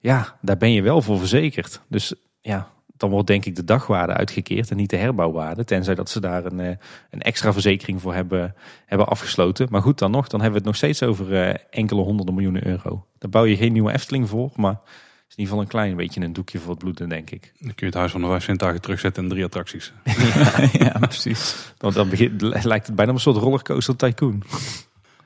Ja, 0.00 0.36
daar 0.40 0.56
ben 0.56 0.72
je 0.72 0.82
wel 0.82 1.02
voor 1.02 1.18
verzekerd. 1.18 1.80
Dus 1.88 2.14
ja, 2.40 2.68
dan 2.96 3.10
wordt 3.10 3.26
denk 3.26 3.44
ik 3.44 3.56
de 3.56 3.64
dagwaarde 3.64 4.12
uitgekeerd 4.12 4.70
en 4.70 4.76
niet 4.76 4.90
de 4.90 4.96
herbouwwaarde. 4.96 5.64
Tenzij 5.64 5.94
dat 5.94 6.10
ze 6.10 6.20
daar 6.20 6.44
een, 6.44 6.60
eh, 6.60 6.76
een 7.10 7.22
extra 7.22 7.52
verzekering 7.52 8.00
voor 8.00 8.14
hebben, 8.14 8.54
hebben 8.86 9.08
afgesloten. 9.08 9.66
Maar 9.70 9.82
goed, 9.82 9.98
dan 9.98 10.10
nog, 10.10 10.28
dan 10.28 10.40
hebben 10.40 10.62
we 10.62 10.68
het 10.68 10.80
nog 10.80 10.90
steeds 10.90 11.02
over 11.02 11.42
eh, 11.42 11.54
enkele 11.70 12.02
honderden 12.02 12.34
miljoenen 12.34 12.66
euro. 12.66 13.06
Daar 13.18 13.30
bouw 13.30 13.44
je 13.44 13.56
geen 13.56 13.72
nieuwe 13.72 13.92
Efteling 13.92 14.28
voor, 14.28 14.50
maar 14.56 14.72
het 14.72 15.28
is 15.28 15.36
in 15.36 15.42
ieder 15.42 15.46
geval 15.46 15.60
een 15.60 15.68
klein 15.68 15.96
beetje 15.96 16.20
een 16.20 16.32
doekje 16.32 16.58
voor 16.58 16.70
het 16.70 16.78
bloeden, 16.78 17.08
denk 17.08 17.30
ik. 17.30 17.52
Dan 17.58 17.74
kun 17.74 17.74
je 17.76 17.84
het 17.86 17.94
huis 17.94 18.12
van 18.12 18.20
de 18.20 18.26
vijf 18.26 18.42
Sintuigen 18.42 18.80
terugzetten 18.80 19.22
en 19.22 19.28
drie 19.28 19.44
attracties. 19.44 19.92
ja, 20.84 20.98
precies. 20.98 21.72
Want 21.78 21.94
dan 21.94 22.08
begint, 22.08 22.42
lijkt 22.64 22.86
het 22.86 22.96
bijna 22.96 23.12
een 23.12 23.20
soort 23.20 23.36
rollercoaster 23.36 23.96
tycoon. 23.96 24.42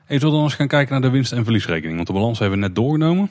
Hey, 0.05 0.19
zullen 0.19 0.33
we 0.33 0.39
dan 0.39 0.49
eens 0.49 0.53
gaan 0.53 0.67
kijken 0.67 0.91
naar 0.91 1.01
de 1.01 1.09
winst- 1.09 1.31
en 1.31 1.43
verliesrekening? 1.43 1.95
Want 1.95 2.07
de 2.07 2.13
balans 2.13 2.39
hebben 2.39 2.59
we 2.59 2.65
net 2.65 2.75
doorgenomen. 2.75 3.29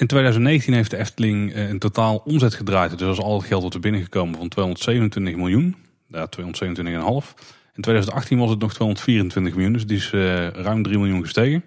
In 0.00 0.06
2019 0.06 0.74
heeft 0.74 0.90
de 0.90 0.96
Efteling 0.96 1.52
eh, 1.52 1.68
een 1.68 1.78
totaal 1.78 2.22
omzet 2.24 2.54
gedraaid. 2.54 2.98
Dus 2.98 3.16
dat 3.16 3.24
al 3.24 3.38
het 3.38 3.46
geld 3.46 3.62
wat 3.62 3.74
er 3.74 3.80
binnengekomen 3.80 4.38
van 4.38 4.48
227 4.48 5.36
miljoen. 5.36 5.76
Ja, 6.06 6.26
227,5. 6.26 7.34
In 7.74 7.82
2018 7.82 8.38
was 8.38 8.50
het 8.50 8.58
nog 8.58 8.74
224 8.74 9.54
miljoen, 9.54 9.72
dus 9.72 9.86
die 9.86 9.96
is 9.96 10.12
eh, 10.12 10.48
ruim 10.48 10.82
3 10.82 10.98
miljoen 10.98 11.22
gestegen. 11.22 11.64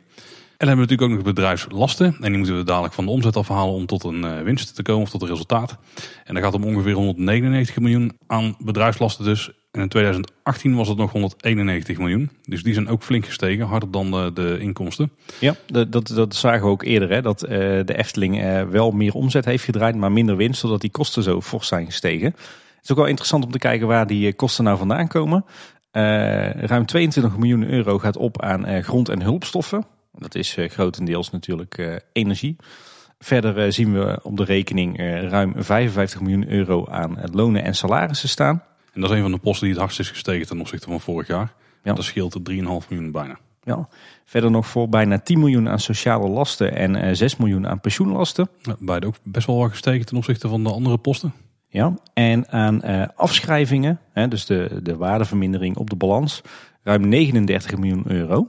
dan 0.57 0.67
hebben 0.67 0.75
we 0.75 0.81
natuurlijk 0.81 1.01
ook 1.01 1.15
nog 1.15 1.33
bedrijfslasten. 1.33 2.15
En 2.21 2.29
die 2.29 2.37
moeten 2.37 2.57
we 2.57 2.63
dadelijk 2.63 2.93
van 2.93 3.05
de 3.05 3.11
omzet 3.11 3.37
afhalen 3.37 3.73
om 3.73 3.85
tot 3.85 4.03
een 4.03 4.23
eh, 4.23 4.41
winst 4.41 4.75
te 4.75 4.83
komen 4.83 5.01
of 5.01 5.09
tot 5.09 5.21
een 5.21 5.27
resultaat. 5.27 5.77
En 6.23 6.33
daar 6.33 6.43
gaat 6.43 6.53
om 6.53 6.63
ongeveer 6.63 6.93
199 6.93 7.79
miljoen 7.79 8.17
aan 8.27 8.55
bedrijfslasten 8.59 9.25
dus. 9.25 9.51
En 9.73 9.81
in 9.81 9.87
2018 9.87 10.75
was 10.75 10.87
het 10.87 10.97
nog 10.97 11.11
191 11.11 11.97
miljoen. 11.97 12.29
Dus 12.45 12.63
die 12.63 12.73
zijn 12.73 12.87
ook 12.87 13.03
flink 13.03 13.25
gestegen, 13.25 13.65
harder 13.65 13.91
dan 13.91 14.11
de, 14.11 14.31
de 14.33 14.57
inkomsten. 14.59 15.11
Ja, 15.39 15.55
dat, 15.65 16.07
dat, 16.07 16.35
zagen 16.35 16.61
we 16.61 16.69
ook 16.69 16.83
eerder. 16.83 17.09
Hè, 17.09 17.21
dat 17.21 17.43
eh, 17.43 17.49
de 17.59 17.97
Efteling 17.97 18.41
eh, 18.41 18.63
wel 18.63 18.91
meer 18.91 19.13
omzet 19.13 19.45
heeft 19.45 19.63
gedraaid, 19.63 19.95
maar 19.95 20.11
minder 20.11 20.35
winst. 20.35 20.59
Zodat 20.59 20.81
die 20.81 20.91
kosten 20.91 21.23
zo 21.23 21.41
fors 21.41 21.67
zijn 21.67 21.85
gestegen. 21.85 22.27
Het 22.27 22.83
is 22.83 22.91
ook 22.91 22.97
wel 22.97 23.05
interessant 23.05 23.45
om 23.45 23.51
te 23.51 23.57
kijken 23.57 23.87
waar 23.87 24.07
die 24.07 24.27
eh, 24.27 24.35
kosten 24.35 24.63
nou 24.63 24.77
vandaan 24.77 25.07
komen. 25.07 25.45
Ruim 25.91 26.85
22 26.85 27.37
miljoen 27.37 27.69
euro 27.69 27.99
gaat 27.99 28.17
op 28.17 28.41
aan 28.41 28.83
grond- 28.83 29.09
en 29.09 29.21
hulpstoffen. 29.21 29.85
Dat 30.11 30.35
is 30.35 30.57
grotendeels 30.59 31.29
natuurlijk 31.31 32.01
energie. 32.11 32.55
Verder 33.19 33.73
zien 33.73 33.93
we 33.93 34.19
op 34.23 34.37
de 34.37 34.43
rekening 34.43 34.97
ruim 35.29 35.53
55 35.57 36.21
miljoen 36.21 36.49
euro 36.49 36.87
aan 36.87 37.17
lonen 37.31 37.63
en 37.63 37.75
salarissen 37.75 38.29
staan. 38.29 38.63
En 38.93 39.01
dat 39.01 39.09
is 39.09 39.15
een 39.15 39.21
van 39.21 39.31
de 39.31 39.37
posten 39.37 39.61
die 39.61 39.71
het 39.71 39.79
hardst 39.79 39.99
is 39.99 40.09
gestegen 40.09 40.47
ten 40.47 40.59
opzichte 40.59 40.87
van 40.87 41.01
vorig 41.01 41.27
jaar. 41.27 41.53
Ja. 41.83 41.93
Dat 41.93 42.03
scheelt 42.03 42.33
er 42.33 42.41
3,5 42.51 42.89
miljoen 42.89 43.11
bijna. 43.11 43.37
Ja. 43.63 43.87
Verder 44.25 44.51
nog 44.51 44.67
voor 44.67 44.89
bijna 44.89 45.19
10 45.19 45.39
miljoen 45.39 45.69
aan 45.69 45.79
sociale 45.79 46.27
lasten 46.27 46.75
en 46.75 46.95
eh, 46.95 47.15
6 47.15 47.37
miljoen 47.37 47.67
aan 47.67 47.79
pensioenlasten. 47.79 48.49
Ja, 48.61 48.75
beide 48.79 49.07
ook 49.07 49.15
best 49.23 49.47
wel 49.47 49.57
wat 49.57 49.69
gestegen 49.69 50.05
ten 50.05 50.17
opzichte 50.17 50.47
van 50.47 50.63
de 50.63 50.71
andere 50.71 50.97
posten. 50.97 51.33
Ja. 51.67 51.93
En 52.13 52.49
aan 52.49 52.81
eh, 52.81 53.07
afschrijvingen, 53.15 53.99
hè, 54.11 54.27
dus 54.27 54.45
de, 54.45 54.79
de 54.83 54.97
waardevermindering 54.97 55.77
op 55.77 55.89
de 55.89 55.95
balans, 55.95 56.41
ruim 56.83 57.07
39 57.07 57.77
miljoen 57.77 58.03
euro. 58.07 58.47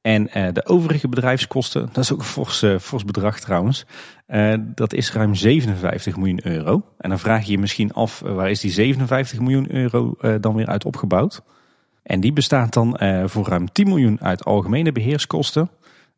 En 0.00 0.28
eh, 0.28 0.52
de 0.52 0.66
overige 0.66 1.08
bedrijfskosten, 1.08 1.88
dat 1.92 2.04
is 2.04 2.12
ook 2.12 2.18
een 2.18 2.24
fors, 2.24 2.62
eh, 2.62 3.04
bedrag 3.06 3.40
trouwens, 3.40 3.86
eh, 4.26 4.54
dat 4.74 4.92
is 4.92 5.12
ruim 5.12 5.34
57 5.34 6.16
miljoen 6.16 6.46
euro. 6.46 6.82
En 6.98 7.08
dan 7.08 7.18
vraag 7.18 7.44
je 7.44 7.50
je 7.50 7.58
misschien 7.58 7.92
af, 7.92 8.20
waar 8.20 8.50
is 8.50 8.60
die 8.60 8.70
57 8.70 9.40
miljoen 9.40 9.74
euro 9.74 10.14
dan 10.40 10.54
weer 10.54 10.66
uit 10.66 10.84
opgebouwd? 10.84 11.42
En 12.02 12.20
die 12.20 12.32
bestaat 12.32 12.72
dan 12.72 13.00
voor 13.26 13.46
ruim 13.48 13.72
10 13.72 13.88
miljoen 13.88 14.20
uit 14.20 14.44
algemene 14.44 14.92
beheerskosten. 14.92 15.70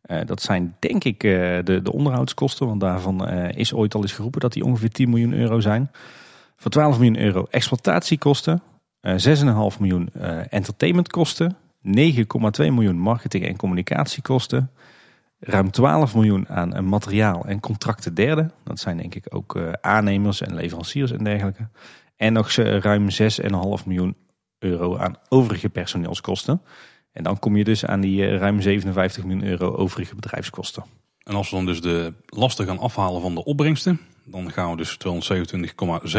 Eh, 0.02 0.20
dat 0.24 0.42
zijn 0.42 0.76
denk 0.78 1.04
ik 1.04 1.20
de, 1.20 1.80
de 1.82 1.92
onderhoudskosten, 1.92 2.66
want 2.66 2.80
daarvan 2.80 3.28
is 3.30 3.74
ooit 3.74 3.94
al 3.94 4.02
eens 4.02 4.12
geroepen 4.12 4.40
dat 4.40 4.52
die 4.52 4.64
ongeveer 4.64 4.90
10 4.90 5.08
miljoen 5.10 5.32
euro 5.32 5.60
zijn. 5.60 5.90
Voor 6.56 6.70
12 6.70 6.98
miljoen 6.98 7.18
euro 7.18 7.46
exploitatiekosten, 7.50 8.62
eh 9.00 9.14
6,5 9.16 9.78
miljoen 9.78 10.08
entertainmentkosten, 10.48 11.56
9,2 11.82 12.72
miljoen 12.72 12.98
marketing- 12.98 13.46
en 13.46 13.56
communicatiekosten, 13.56 14.70
ruim 15.38 15.70
12 15.70 16.14
miljoen 16.14 16.48
aan 16.48 16.88
materiaal 16.88 17.44
en 17.44 17.60
contracten 17.60 18.14
derde. 18.14 18.50
Dat 18.64 18.80
zijn 18.80 18.96
denk 18.96 19.14
ik 19.14 19.26
ook 19.28 19.56
eh, 19.56 19.72
aannemers 19.80 20.40
en 20.40 20.54
leveranciers 20.54 21.10
en 21.10 21.24
dergelijke. 21.24 21.68
En 22.16 22.32
nog 22.32 22.50
eh, 22.50 22.78
ruim 22.78 23.08
6,5 23.10 23.86
miljoen 23.86 24.16
euro 24.58 24.96
aan 24.96 25.16
overige 25.28 25.68
personeelskosten. 25.68 26.62
En 27.12 27.22
dan 27.22 27.38
kom 27.38 27.56
je 27.56 27.64
dus 27.64 27.86
aan 27.86 28.00
die 28.00 28.26
eh, 28.26 28.36
ruim 28.36 28.60
57 28.60 29.24
miljoen 29.24 29.44
euro 29.44 29.74
overige 29.76 30.14
bedrijfskosten. 30.14 30.84
En 31.22 31.34
als 31.34 31.50
we 31.50 31.56
dan 31.56 31.66
dus 31.66 31.80
de 31.80 32.12
lasten 32.26 32.66
gaan 32.66 32.78
afhalen 32.78 33.20
van 33.20 33.34
de 33.34 33.44
opbrengsten, 33.44 34.00
dan 34.24 34.52
gaan 34.52 34.70
we 34.70 34.76
dus 34.76 34.98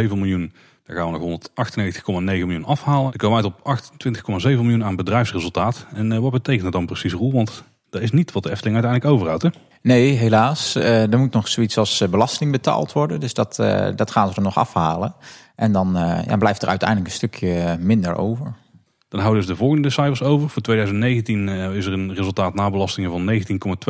227,7 0.07 0.13
miljoen, 0.13 0.53
dan 0.83 0.95
gaan 0.95 1.11
we 1.11 1.19
nog 1.19 1.39
198,9 1.39 2.23
miljoen 2.23 2.65
afhalen. 2.65 3.03
Dan 3.03 3.29
komen 3.29 3.43
we 3.43 3.43
uit 3.43 3.53
op 3.53 4.41
28,7 4.41 4.43
miljoen 4.43 4.83
aan 4.83 4.95
bedrijfsresultaat. 4.95 5.85
En 5.93 6.11
eh, 6.11 6.19
wat 6.19 6.31
betekent 6.31 6.63
dat 6.63 6.71
dan 6.71 6.85
precies, 6.85 7.13
Roel? 7.13 7.31
Want 7.31 7.63
dat 7.89 8.01
is 8.01 8.11
niet 8.11 8.31
wat 8.31 8.43
de 8.43 8.51
Efteling 8.51 8.75
uiteindelijk 8.75 9.13
overhoudt, 9.13 9.43
hè? 9.43 9.49
Nee, 9.81 10.11
helaas. 10.11 10.75
Eh, 10.75 11.11
er 11.11 11.19
moet 11.19 11.33
nog 11.33 11.47
zoiets 11.47 11.77
als 11.77 12.01
eh, 12.01 12.09
belasting 12.09 12.51
betaald 12.51 12.93
worden. 12.93 13.19
Dus 13.19 13.33
dat, 13.33 13.55
dat 13.95 14.11
gaan 14.11 14.29
ze 14.29 14.35
er 14.35 14.41
nog 14.41 14.57
afhalen. 14.57 15.15
En 15.55 15.71
dan 15.71 15.91
ja, 16.27 16.37
blijft 16.37 16.61
er 16.61 16.67
uiteindelijk 16.67 17.09
een 17.09 17.15
stukje 17.15 17.77
minder 17.79 18.15
over. 18.15 18.55
Dan 19.13 19.21
houden 19.21 19.43
dus 19.43 19.51
de 19.51 19.57
volgende 19.57 19.89
cijfers 19.89 20.21
over. 20.23 20.49
Voor 20.49 20.61
2019 20.61 21.49
eh, 21.49 21.75
is 21.75 21.85
er 21.85 21.93
een 21.93 22.13
resultaat 22.13 22.53
na 22.53 22.69
belastingen 22.69 23.11
van 23.11 23.29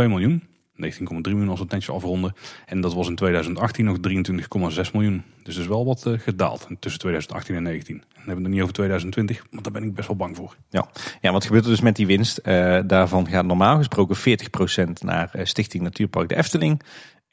19,2 0.03 0.07
miljoen. 0.07 0.43
19,3 0.75 1.07
miljoen 1.07 1.49
als 1.49 1.57
we 1.57 1.63
het 1.63 1.73
netjes 1.73 1.95
afronden. 1.95 2.33
En 2.65 2.81
dat 2.81 2.93
was 2.93 3.07
in 3.07 3.15
2018 3.15 3.85
nog 3.85 3.97
23,6 3.97 4.91
miljoen. 4.93 5.23
Dus 5.43 5.57
is 5.57 5.67
wel 5.67 5.85
wat 5.85 6.05
eh, 6.05 6.19
gedaald 6.19 6.67
tussen 6.79 6.99
2018 6.99 7.55
en 7.55 7.63
2019. 7.63 7.95
En 7.95 8.01
dan 8.01 8.17
hebben 8.17 8.35
we 8.35 8.41
het 8.41 8.51
niet 8.51 8.61
over 8.61 8.73
2020, 8.73 9.45
want 9.51 9.63
daar 9.63 9.73
ben 9.73 9.83
ik 9.83 9.93
best 9.93 10.07
wel 10.07 10.17
bang 10.17 10.35
voor. 10.35 10.55
Ja, 10.69 10.87
ja 11.21 11.31
wat 11.31 11.45
gebeurt 11.45 11.63
er 11.63 11.69
dus 11.69 11.81
met 11.81 11.95
die 11.95 12.07
winst? 12.07 12.37
Eh, 12.37 12.79
daarvan 12.85 13.27
gaat 13.27 13.45
normaal 13.45 13.77
gesproken 13.77 14.15
40% 14.15 15.01
naar 15.01 15.29
eh, 15.33 15.45
Stichting 15.45 15.83
Natuurpark 15.83 16.29
de 16.29 16.35
Efteling. 16.35 16.81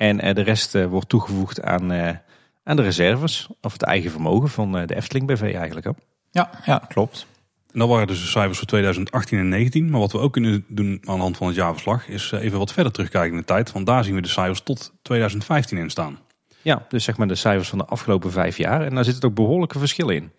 En 0.00 0.20
eh, 0.20 0.34
de 0.34 0.42
rest 0.42 0.74
eh, 0.74 0.86
wordt 0.86 1.08
toegevoegd 1.08 1.62
aan, 1.62 1.92
eh, 1.92 2.16
aan 2.64 2.76
de 2.76 2.82
reserves. 2.82 3.48
Of 3.60 3.72
het 3.72 3.82
eigen 3.82 4.10
vermogen 4.10 4.48
van 4.48 4.78
eh, 4.78 4.86
de 4.86 4.94
Efteling 4.94 5.26
BV 5.26 5.42
eigenlijk. 5.42 5.86
Hè? 5.86 5.92
Ja, 6.30 6.50
ja 6.64 6.78
klopt. 6.88 7.26
En 7.72 7.78
dat 7.78 7.88
waren 7.88 8.06
dus 8.06 8.20
de 8.20 8.26
cijfers 8.26 8.58
voor 8.58 8.66
2018 8.66 9.38
en 9.38 9.44
2019. 9.44 9.90
Maar 9.90 10.00
wat 10.00 10.12
we 10.12 10.18
ook 10.18 10.32
kunnen 10.32 10.64
doen 10.68 11.00
aan 11.04 11.16
de 11.16 11.22
hand 11.22 11.36
van 11.36 11.46
het 11.46 11.56
jaarverslag 11.56 12.08
is 12.08 12.32
eh, 12.32 12.42
even 12.42 12.58
wat 12.58 12.72
verder 12.72 12.92
terugkijken 12.92 13.30
in 13.30 13.38
de 13.38 13.44
tijd. 13.44 13.72
Want 13.72 13.86
daar 13.86 14.04
zien 14.04 14.14
we 14.14 14.20
de 14.20 14.28
cijfers 14.28 14.60
tot 14.60 14.92
2015 15.02 15.78
in 15.78 15.90
staan. 15.90 16.18
Ja, 16.62 16.86
dus 16.88 17.04
zeg 17.04 17.16
maar 17.16 17.28
de 17.28 17.34
cijfers 17.34 17.68
van 17.68 17.78
de 17.78 17.84
afgelopen 17.84 18.30
vijf 18.30 18.56
jaar. 18.56 18.82
En 18.82 18.94
daar 18.94 19.04
zitten 19.04 19.28
ook 19.28 19.34
behoorlijke 19.34 19.78
verschillen 19.78 20.14
in. 20.14 20.22
Nou, 20.22 20.32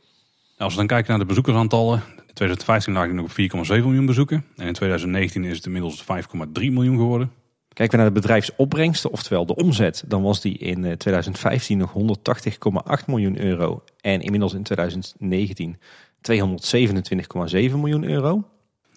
als 0.58 0.72
we 0.74 0.78
dan 0.78 0.88
kijken 0.88 1.10
naar 1.10 1.20
de 1.20 1.26
bezoekersaantallen. 1.26 2.04
In 2.18 2.34
2015 2.34 2.94
lag 2.94 3.06
die 3.06 3.14
nog 3.14 3.26
op 3.26 3.72
4,7 3.78 3.84
miljoen 3.86 4.06
bezoeken. 4.06 4.46
En 4.56 4.68
in 4.68 4.74
2019 4.74 5.44
is 5.44 5.56
het 5.56 5.66
inmiddels 5.66 6.04
5,3 6.04 6.08
miljoen 6.54 6.98
geworden. 6.98 7.32
Kijken 7.74 7.98
we 7.98 8.04
naar 8.04 8.14
de 8.14 8.20
bedrijfsopbrengsten, 8.20 9.12
oftewel 9.12 9.46
de 9.46 9.56
omzet, 9.56 10.04
dan 10.08 10.22
was 10.22 10.42
die 10.42 10.58
in 10.58 10.86
eh, 10.86 10.92
2015 10.92 11.78
nog 11.78 11.94
180,8 11.94 13.06
miljoen 13.08 13.40
euro. 13.40 13.84
En 14.02 14.22
inmiddels 14.22 14.54
in 14.54 14.64
2019 14.64 15.78
227,7 16.22 17.76
miljoen 17.76 18.04
euro. 18.04 18.44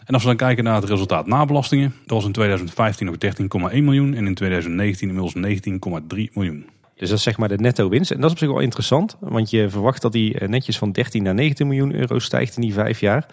En 0.04 0.14
als 0.14 0.22
we 0.22 0.28
dan 0.28 0.36
kijken 0.36 0.64
naar 0.64 0.80
het 0.80 0.90
resultaat 0.90 1.26
na 1.26 1.44
belastingen. 1.44 1.94
Dat 2.06 2.16
was 2.16 2.24
in 2.24 2.32
2015 2.32 3.06
nog 3.06 3.16
13,1 3.72 3.82
miljoen. 3.82 4.14
En 4.14 4.26
in 4.26 4.34
2019 4.34 5.08
inmiddels 5.08 5.34
19,3 5.34 6.32
miljoen. 6.32 6.66
Dus 6.94 7.08
dat 7.08 7.18
is 7.18 7.24
zeg 7.24 7.36
maar 7.36 7.48
de 7.48 7.58
netto 7.58 7.88
winst. 7.88 8.10
En 8.10 8.16
dat 8.16 8.26
is 8.26 8.32
op 8.32 8.38
zich 8.38 8.48
wel 8.48 8.60
interessant, 8.60 9.16
want 9.20 9.50
je 9.50 9.68
verwacht 9.68 10.02
dat 10.02 10.12
die 10.12 10.38
eh, 10.38 10.48
netjes 10.48 10.78
van 10.78 10.92
13 10.92 11.22
naar 11.22 11.34
19 11.34 11.66
miljoen 11.66 11.94
euro 11.94 12.18
stijgt 12.18 12.56
in 12.56 12.62
die 12.62 12.72
vijf 12.72 13.00
jaar. 13.00 13.26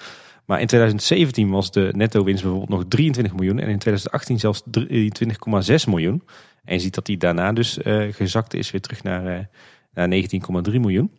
Maar 0.45 0.61
in 0.61 0.67
2017 0.67 1.49
was 1.49 1.71
de 1.71 1.91
netto 1.95 2.23
winst 2.23 2.41
bijvoorbeeld 2.41 2.71
nog 2.71 2.85
23 2.87 3.33
miljoen 3.33 3.59
en 3.59 3.69
in 3.69 3.79
2018 3.79 4.39
zelfs 4.39 4.63
23,6 4.63 5.87
miljoen. 5.87 6.23
En 6.63 6.73
je 6.73 6.79
ziet 6.79 6.95
dat 6.95 7.05
die 7.05 7.17
daarna 7.17 7.53
dus 7.53 7.77
eh, 7.77 8.13
gezakt 8.13 8.53
is 8.53 8.71
weer 8.71 8.81
terug 8.81 9.03
naar, 9.03 9.25
eh, 9.25 9.45
naar 9.93 10.07
19,3 10.07 10.79
miljoen. 10.79 11.11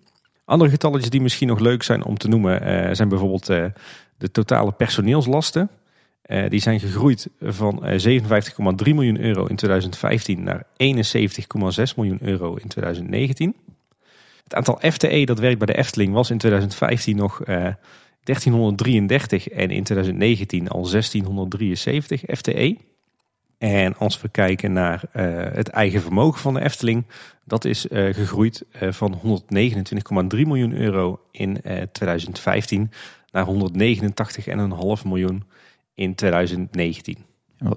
Andere 0.52 0.70
getalletjes 0.70 1.10
die 1.10 1.20
misschien 1.20 1.48
nog 1.48 1.58
leuk 1.58 1.82
zijn 1.82 2.04
om 2.04 2.18
te 2.18 2.28
noemen 2.28 2.62
eh, 2.62 2.94
zijn 2.94 3.08
bijvoorbeeld 3.08 3.48
eh, 3.48 3.64
de 4.18 4.30
totale 4.30 4.72
personeelslasten. 4.72 5.70
Eh, 6.22 6.48
die 6.50 6.60
zijn 6.60 6.80
gegroeid 6.80 7.28
van 7.40 7.84
eh, 7.84 8.20
57,3 8.20 8.94
miljoen 8.94 9.20
euro 9.20 9.46
in 9.46 9.56
2015 9.56 10.42
naar 10.42 10.62
71,6 10.62 11.94
miljoen 11.96 12.18
euro 12.20 12.54
in 12.54 12.68
2019. 12.68 13.56
Het 14.44 14.54
aantal 14.54 14.78
FTE 14.90 15.24
dat 15.24 15.38
werkt 15.38 15.58
bij 15.58 15.66
de 15.66 15.76
Efteling 15.76 16.12
was 16.12 16.30
in 16.30 16.38
2015 16.38 17.16
nog 17.16 17.42
eh 17.42 17.66
1333 18.22 19.48
en 19.48 19.70
in 19.70 19.84
2019 19.84 20.68
al 20.68 20.90
1673 20.90 22.22
FTE. 22.26 22.76
En 23.62 23.96
als 23.96 24.20
we 24.20 24.28
kijken 24.28 24.72
naar 24.72 25.02
eh, 25.12 25.24
het 25.54 25.68
eigen 25.68 26.00
vermogen 26.00 26.40
van 26.40 26.54
de 26.54 26.60
Efteling, 26.62 27.06
dat 27.44 27.64
is 27.64 27.88
eh, 27.88 28.14
gegroeid 28.14 28.64
eh, 28.72 28.92
van 28.92 29.20
129,3 29.24 29.26
miljoen 30.30 30.72
euro 30.72 31.20
in 31.30 31.62
eh 31.62 31.82
2015 31.92 32.90
naar 33.30 33.46
189,5 33.46 35.04
miljoen 35.04 35.44
in 35.94 36.14
2019. 36.14 37.16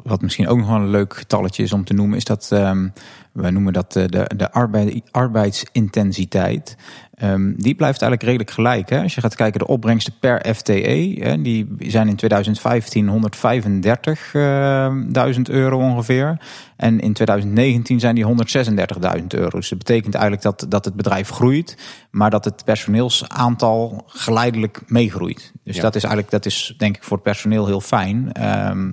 Wat- 0.04 0.22
misschien 0.22 0.48
ook 0.48 0.58
nog 0.58 0.68
wel 0.68 0.76
een 0.76 0.90
leuk 0.90 1.16
getalletje 1.16 1.64
is 1.64 1.74
om 1.74 1.84
te 1.84 1.94
noemen, 1.94 2.18
is 2.18 2.24
dat 2.24 2.50
ehm, 2.52 2.88
we 3.32 3.50
noemen 3.52 3.74
dat 3.74 3.94
de, 3.94 4.30
de 4.36 4.52
arbeid, 4.52 5.02
arbeidsintensiteit. 5.12 6.78
Ehm, 7.16 7.54
die 7.56 7.76
blijft 7.76 8.02
eigenlijk 8.02 8.24
redelijk 8.24 8.52
gelijk. 8.52 8.90
Hè? 8.90 9.02
Als 9.02 9.16
je 9.16 9.22
gaat 9.22 9.36
kijken, 9.36 9.60
de 9.60 9.68
opbrengsten 9.68 10.14
per 10.20 10.54
FTE, 10.56 11.16
hè, 11.20 11.42
die 11.42 11.68
zijn 11.80 12.08
in 12.08 12.16
2015 12.16 13.08
135.000 13.08 15.50
euro 15.50 15.80
ongeveer. 15.80 16.38
En 16.76 17.00
in 17.00 17.14
2019 17.14 18.00
zijn 18.00 18.16
die 18.16 18.26
136.000 18.26 19.28
euro. 19.28 19.58
Dus 19.58 19.70
dat 19.70 19.78
betekent 19.78 20.14
eigenlijk 20.14 20.44
dat, 20.44 20.66
dat 20.70 20.86
het 20.86 20.96
bedrijf 20.96 21.30
groeit, 21.30 21.78
maar 22.12 22.30
dat 22.30 22.46
het 22.46 22.64
personeelsaantal 22.66 24.04
geleidelijk 24.08 24.82
meegroeit. 24.88 25.52
Dus 25.64 25.76
Ja. 25.76 25.82
dat 25.82 25.96
is 25.96 26.04
eigenlijk, 26.04 26.32
dat 26.32 26.46
is 26.46 26.74
denk 26.78 26.96
ik 26.96 27.04
voor 27.04 27.18
het 27.18 27.26
personeel 27.26 27.66
heel 27.66 27.82
fijn. 27.82 28.32
Ehm, 28.34 28.92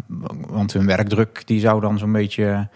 want 0.49 0.73
hun 0.73 0.87
werkdruk 0.87 1.43
die 1.47 1.61
zou 1.61 1.81
dan 1.81 1.99
zo'n 1.99 2.13
beetje 2.13 2.69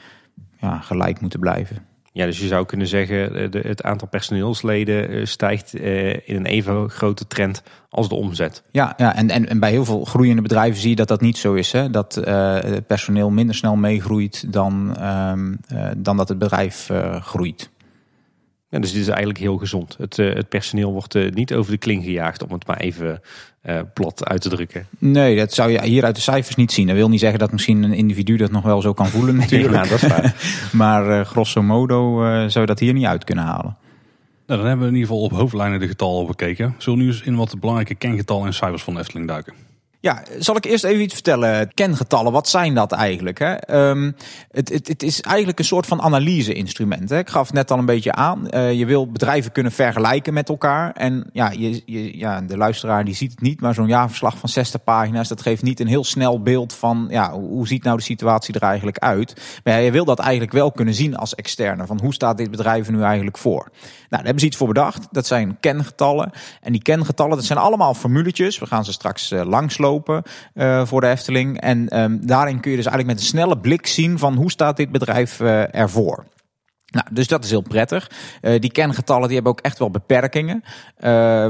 ja, 0.60 0.78
gelijk 0.78 1.20
moeten 1.20 1.40
blijven. 1.40 1.76
Ja, 2.16 2.26
dus 2.26 2.38
je 2.38 2.46
zou 2.46 2.66
kunnen 2.66 2.86
zeggen, 2.86 3.34
eh, 3.34 3.50
de, 3.50 3.58
het 3.58 3.82
aantal 3.82 4.08
personeelsleden 4.08 5.08
eh, 5.08 5.24
stijgt 5.24 5.74
eh, 5.74 6.12
in 6.12 6.36
een 6.36 6.46
even 6.46 6.90
grote 6.90 7.26
trend 7.26 7.62
als 7.88 8.08
de 8.08 8.14
omzet. 8.14 8.62
Ja, 8.70 8.94
ja 8.96 9.14
en, 9.16 9.30
en, 9.30 9.48
en 9.48 9.58
bij 9.60 9.70
heel 9.70 9.84
veel 9.84 10.04
groeiende 10.04 10.42
bedrijven 10.42 10.80
zie 10.80 10.90
je 10.90 10.96
dat 10.96 11.08
dat 11.08 11.20
niet 11.20 11.38
zo 11.38 11.54
is. 11.54 11.72
Hè? 11.72 11.90
Dat 11.90 12.14
het 12.14 12.86
personeel 12.86 13.30
minder 13.30 13.54
snel 13.54 13.76
meegroeit 13.76 14.52
dan, 14.52 14.96
uh, 15.00 15.32
dan 15.96 16.16
dat 16.16 16.28
het 16.28 16.38
bedrijf 16.38 16.90
groeit. 17.20 17.70
Ja, 18.68 18.78
dus 18.78 18.92
dit 18.92 19.00
is 19.00 19.08
eigenlijk 19.08 19.38
heel 19.38 19.56
gezond. 19.56 19.96
Het, 19.98 20.16
het 20.16 20.48
personeel 20.48 20.92
wordt 20.92 21.34
niet 21.34 21.54
over 21.54 21.72
de 21.72 21.78
kling 21.78 22.04
gejaagd, 22.04 22.44
om 22.44 22.52
het 22.52 22.66
maar 22.66 22.76
even 22.76 23.20
plat 23.94 24.24
uit 24.24 24.40
te 24.40 24.48
drukken. 24.48 24.86
Nee, 24.98 25.36
dat 25.36 25.52
zou 25.52 25.70
je 25.70 25.82
hier 25.82 26.04
uit 26.04 26.14
de 26.14 26.20
cijfers 26.20 26.56
niet 26.56 26.72
zien. 26.72 26.86
Dat 26.86 26.96
wil 26.96 27.08
niet 27.08 27.20
zeggen 27.20 27.38
dat 27.38 27.52
misschien 27.52 27.82
een 27.82 27.92
individu 27.92 28.36
dat 28.36 28.50
nog 28.50 28.62
wel 28.62 28.80
zo 28.80 28.92
kan 28.92 29.06
voelen 29.06 29.36
natuurlijk. 29.46 29.74
ja, 29.74 29.82
dat 29.90 30.02
is 30.02 30.08
waar. 30.08 30.34
maar 30.72 31.26
grosso 31.26 31.62
modo 31.62 32.16
zou 32.48 32.60
je 32.60 32.66
dat 32.66 32.78
hier 32.78 32.92
niet 32.92 33.04
uit 33.04 33.24
kunnen 33.24 33.44
halen. 33.44 33.76
Nou, 34.46 34.60
dan 34.60 34.68
hebben 34.68 34.86
we 34.86 34.92
in 34.92 34.98
ieder 34.98 35.14
geval 35.14 35.24
op 35.24 35.32
hoofdlijnen 35.32 35.80
de 35.80 35.88
getallen 35.88 36.26
bekeken. 36.26 36.74
Zullen 36.78 36.98
we 36.98 37.04
nu 37.04 37.10
eens 37.10 37.22
in 37.22 37.36
wat 37.36 37.60
belangrijke 37.60 37.94
kengetallen 37.94 38.46
en 38.46 38.54
cijfers 38.54 38.82
van 38.82 38.94
de 38.94 39.00
Efteling 39.00 39.28
duiken? 39.28 39.54
Ja, 40.06 40.22
zal 40.38 40.56
ik 40.56 40.64
eerst 40.64 40.84
even 40.84 41.02
iets 41.02 41.14
vertellen? 41.14 41.74
Kengetallen, 41.74 42.32
wat 42.32 42.48
zijn 42.48 42.74
dat 42.74 42.92
eigenlijk? 42.92 43.38
Hè? 43.38 43.76
Um, 43.88 44.16
het, 44.50 44.68
het, 44.68 44.88
het, 44.88 45.02
is 45.02 45.20
eigenlijk 45.20 45.58
een 45.58 45.64
soort 45.64 45.86
van 45.86 46.02
analyse-instrument. 46.02 47.10
Ik 47.10 47.28
gaf 47.28 47.52
net 47.52 47.70
al 47.70 47.78
een 47.78 47.84
beetje 47.84 48.12
aan. 48.12 48.48
Uh, 48.50 48.72
je 48.72 48.86
wil 48.86 49.10
bedrijven 49.10 49.52
kunnen 49.52 49.72
vergelijken 49.72 50.34
met 50.34 50.48
elkaar. 50.48 50.92
En 50.92 51.30
ja, 51.32 51.50
je, 51.50 52.18
ja 52.18 52.40
de 52.40 52.56
luisteraar 52.56 53.04
die 53.04 53.14
ziet 53.14 53.30
het 53.30 53.40
niet, 53.40 53.60
maar 53.60 53.74
zo'n 53.74 53.86
jaarverslag 53.86 54.38
van 54.38 54.48
60 54.48 54.84
pagina's, 54.84 55.28
dat 55.28 55.42
geeft 55.42 55.62
niet 55.62 55.80
een 55.80 55.86
heel 55.86 56.04
snel 56.04 56.42
beeld 56.42 56.72
van 56.72 57.06
ja, 57.10 57.32
hoe 57.32 57.68
ziet 57.68 57.82
nou 57.82 57.96
de 57.96 58.02
situatie 58.02 58.54
er 58.54 58.62
eigenlijk 58.62 58.98
uit. 58.98 59.60
Maar 59.64 59.74
ja, 59.74 59.80
je 59.80 59.90
wil 59.90 60.04
dat 60.04 60.18
eigenlijk 60.18 60.52
wel 60.52 60.72
kunnen 60.72 60.94
zien 60.94 61.16
als 61.16 61.34
externe. 61.34 61.86
Van 61.86 62.00
hoe 62.02 62.14
staat 62.14 62.36
dit 62.36 62.50
bedrijf 62.50 62.90
nu 62.90 63.02
eigenlijk 63.02 63.38
voor? 63.38 63.70
Nou, 64.08 64.22
daar 64.22 64.24
hebben 64.24 64.40
ze 64.40 64.46
iets 64.46 64.56
voor 64.56 64.66
bedacht. 64.66 65.08
Dat 65.10 65.26
zijn 65.26 65.56
kengetallen. 65.60 66.30
En 66.60 66.72
die 66.72 66.82
kengetallen, 66.82 67.36
dat 67.36 67.44
zijn 67.44 67.58
allemaal 67.58 67.94
formuletjes. 67.94 68.58
We 68.58 68.66
gaan 68.66 68.84
ze 68.84 68.92
straks 68.92 69.32
uh, 69.32 69.44
langslopen 69.44 70.22
uh, 70.54 70.86
voor 70.86 71.00
de 71.00 71.06
Efteling. 71.06 71.60
En 71.60 72.00
um, 72.00 72.26
daarin 72.26 72.60
kun 72.60 72.70
je 72.70 72.76
dus 72.76 72.86
eigenlijk 72.86 73.16
met 73.16 73.24
een 73.24 73.30
snelle 73.30 73.58
blik 73.58 73.86
zien 73.86 74.18
van 74.18 74.34
hoe 74.34 74.50
staat 74.50 74.76
dit 74.76 74.92
bedrijf 74.92 75.40
uh, 75.40 75.74
ervoor. 75.74 76.24
Nou, 76.86 77.06
dus 77.10 77.26
dat 77.26 77.44
is 77.44 77.50
heel 77.50 77.60
prettig. 77.60 78.10
Die 78.40 78.72
kengetallen 78.72 79.26
die 79.26 79.34
hebben 79.34 79.52
ook 79.52 79.60
echt 79.60 79.78
wel 79.78 79.90
beperkingen. 79.90 80.64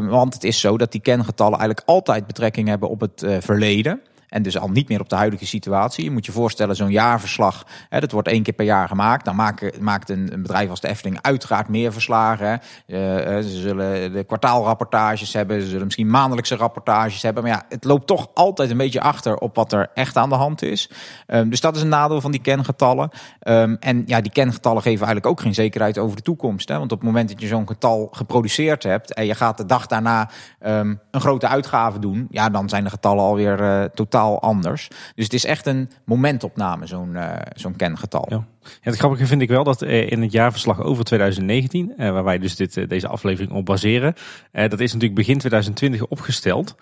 want 0.08 0.34
het 0.34 0.44
is 0.44 0.60
zo 0.60 0.78
dat 0.78 0.92
die 0.92 1.00
kengetallen 1.00 1.58
eigenlijk 1.58 1.88
altijd 1.88 2.26
betrekking 2.26 2.68
hebben 2.68 2.88
op 2.88 3.00
het 3.00 3.26
verleden. 3.40 4.00
En 4.28 4.42
dus 4.42 4.58
al 4.58 4.68
niet 4.68 4.88
meer 4.88 5.00
op 5.00 5.08
de 5.08 5.16
huidige 5.16 5.46
situatie. 5.46 6.04
Je 6.04 6.10
moet 6.10 6.26
je 6.26 6.32
voorstellen, 6.32 6.76
zo'n 6.76 6.90
jaarverslag, 6.90 7.66
hè, 7.88 8.00
dat 8.00 8.12
wordt 8.12 8.28
één 8.28 8.42
keer 8.42 8.54
per 8.54 8.64
jaar 8.64 8.88
gemaakt. 8.88 9.24
Dan 9.24 9.36
maakt, 9.36 9.80
maakt 9.80 10.10
een, 10.10 10.32
een 10.32 10.42
bedrijf 10.42 10.70
als 10.70 10.80
de 10.80 10.88
Efteling 10.88 11.18
uiteraard 11.22 11.68
meer 11.68 11.92
verslagen. 11.92 12.60
Uh, 12.86 12.98
ze 13.26 13.60
zullen 13.60 14.12
de 14.12 14.24
kwartaalrapportages 14.24 15.32
hebben, 15.32 15.60
ze 15.60 15.68
zullen 15.68 15.84
misschien 15.84 16.10
maandelijkse 16.10 16.56
rapportages 16.56 17.22
hebben. 17.22 17.42
Maar 17.42 17.52
ja, 17.52 17.62
het 17.68 17.84
loopt 17.84 18.06
toch 18.06 18.28
altijd 18.34 18.70
een 18.70 18.76
beetje 18.76 19.00
achter 19.00 19.36
op 19.36 19.54
wat 19.56 19.72
er 19.72 19.90
echt 19.94 20.16
aan 20.16 20.28
de 20.28 20.34
hand 20.34 20.62
is. 20.62 20.90
Um, 21.26 21.50
dus 21.50 21.60
dat 21.60 21.76
is 21.76 21.82
een 21.82 21.88
nadeel 21.88 22.20
van 22.20 22.30
die 22.30 22.40
kengetallen. 22.40 23.10
Um, 23.42 23.76
en 23.80 24.02
ja, 24.06 24.20
die 24.20 24.32
kengetallen 24.32 24.82
geven 24.82 25.06
eigenlijk 25.06 25.26
ook 25.26 25.40
geen 25.40 25.54
zekerheid 25.54 25.98
over 25.98 26.16
de 26.16 26.22
toekomst. 26.22 26.68
Hè? 26.68 26.78
Want 26.78 26.92
op 26.92 26.98
het 26.98 27.06
moment 27.06 27.28
dat 27.28 27.40
je 27.40 27.46
zo'n 27.46 27.66
getal 27.66 28.08
geproduceerd 28.12 28.82
hebt 28.82 29.14
en 29.14 29.26
je 29.26 29.34
gaat 29.34 29.56
de 29.56 29.66
dag 29.66 29.86
daarna 29.86 30.30
um, 30.66 31.00
een 31.10 31.20
grote 31.20 31.48
uitgave 31.48 31.98
doen, 31.98 32.26
ja, 32.30 32.50
dan 32.50 32.68
zijn 32.68 32.84
de 32.84 32.90
getallen 32.90 33.24
alweer 33.24 33.60
uh, 33.60 33.84
totaal 33.84 34.14
anders. 34.18 34.88
Dus 35.14 35.24
het 35.24 35.32
is 35.32 35.44
echt 35.44 35.66
een 35.66 35.90
momentopname, 36.04 36.86
zo'n 36.86 37.10
uh, 37.14 37.32
zo'n 37.54 37.76
kengetal. 37.76 38.44
Het 38.80 38.96
grappige 38.96 39.26
vind 39.26 39.42
ik 39.42 39.48
wel 39.48 39.64
dat 39.64 39.82
uh, 39.82 40.10
in 40.10 40.22
het 40.22 40.32
jaarverslag 40.32 40.82
over 40.82 41.04
2019, 41.04 41.92
uh, 41.96 42.10
waar 42.10 42.24
wij 42.24 42.38
dus 42.38 42.56
dit, 42.56 42.88
deze 42.88 43.08
aflevering 43.08 43.52
op 43.52 43.64
baseren, 43.64 44.14
dat 44.52 44.80
is 44.80 44.92
natuurlijk 44.92 45.14
begin 45.14 45.38
2020 45.38 46.06
opgesteld. 46.06 46.74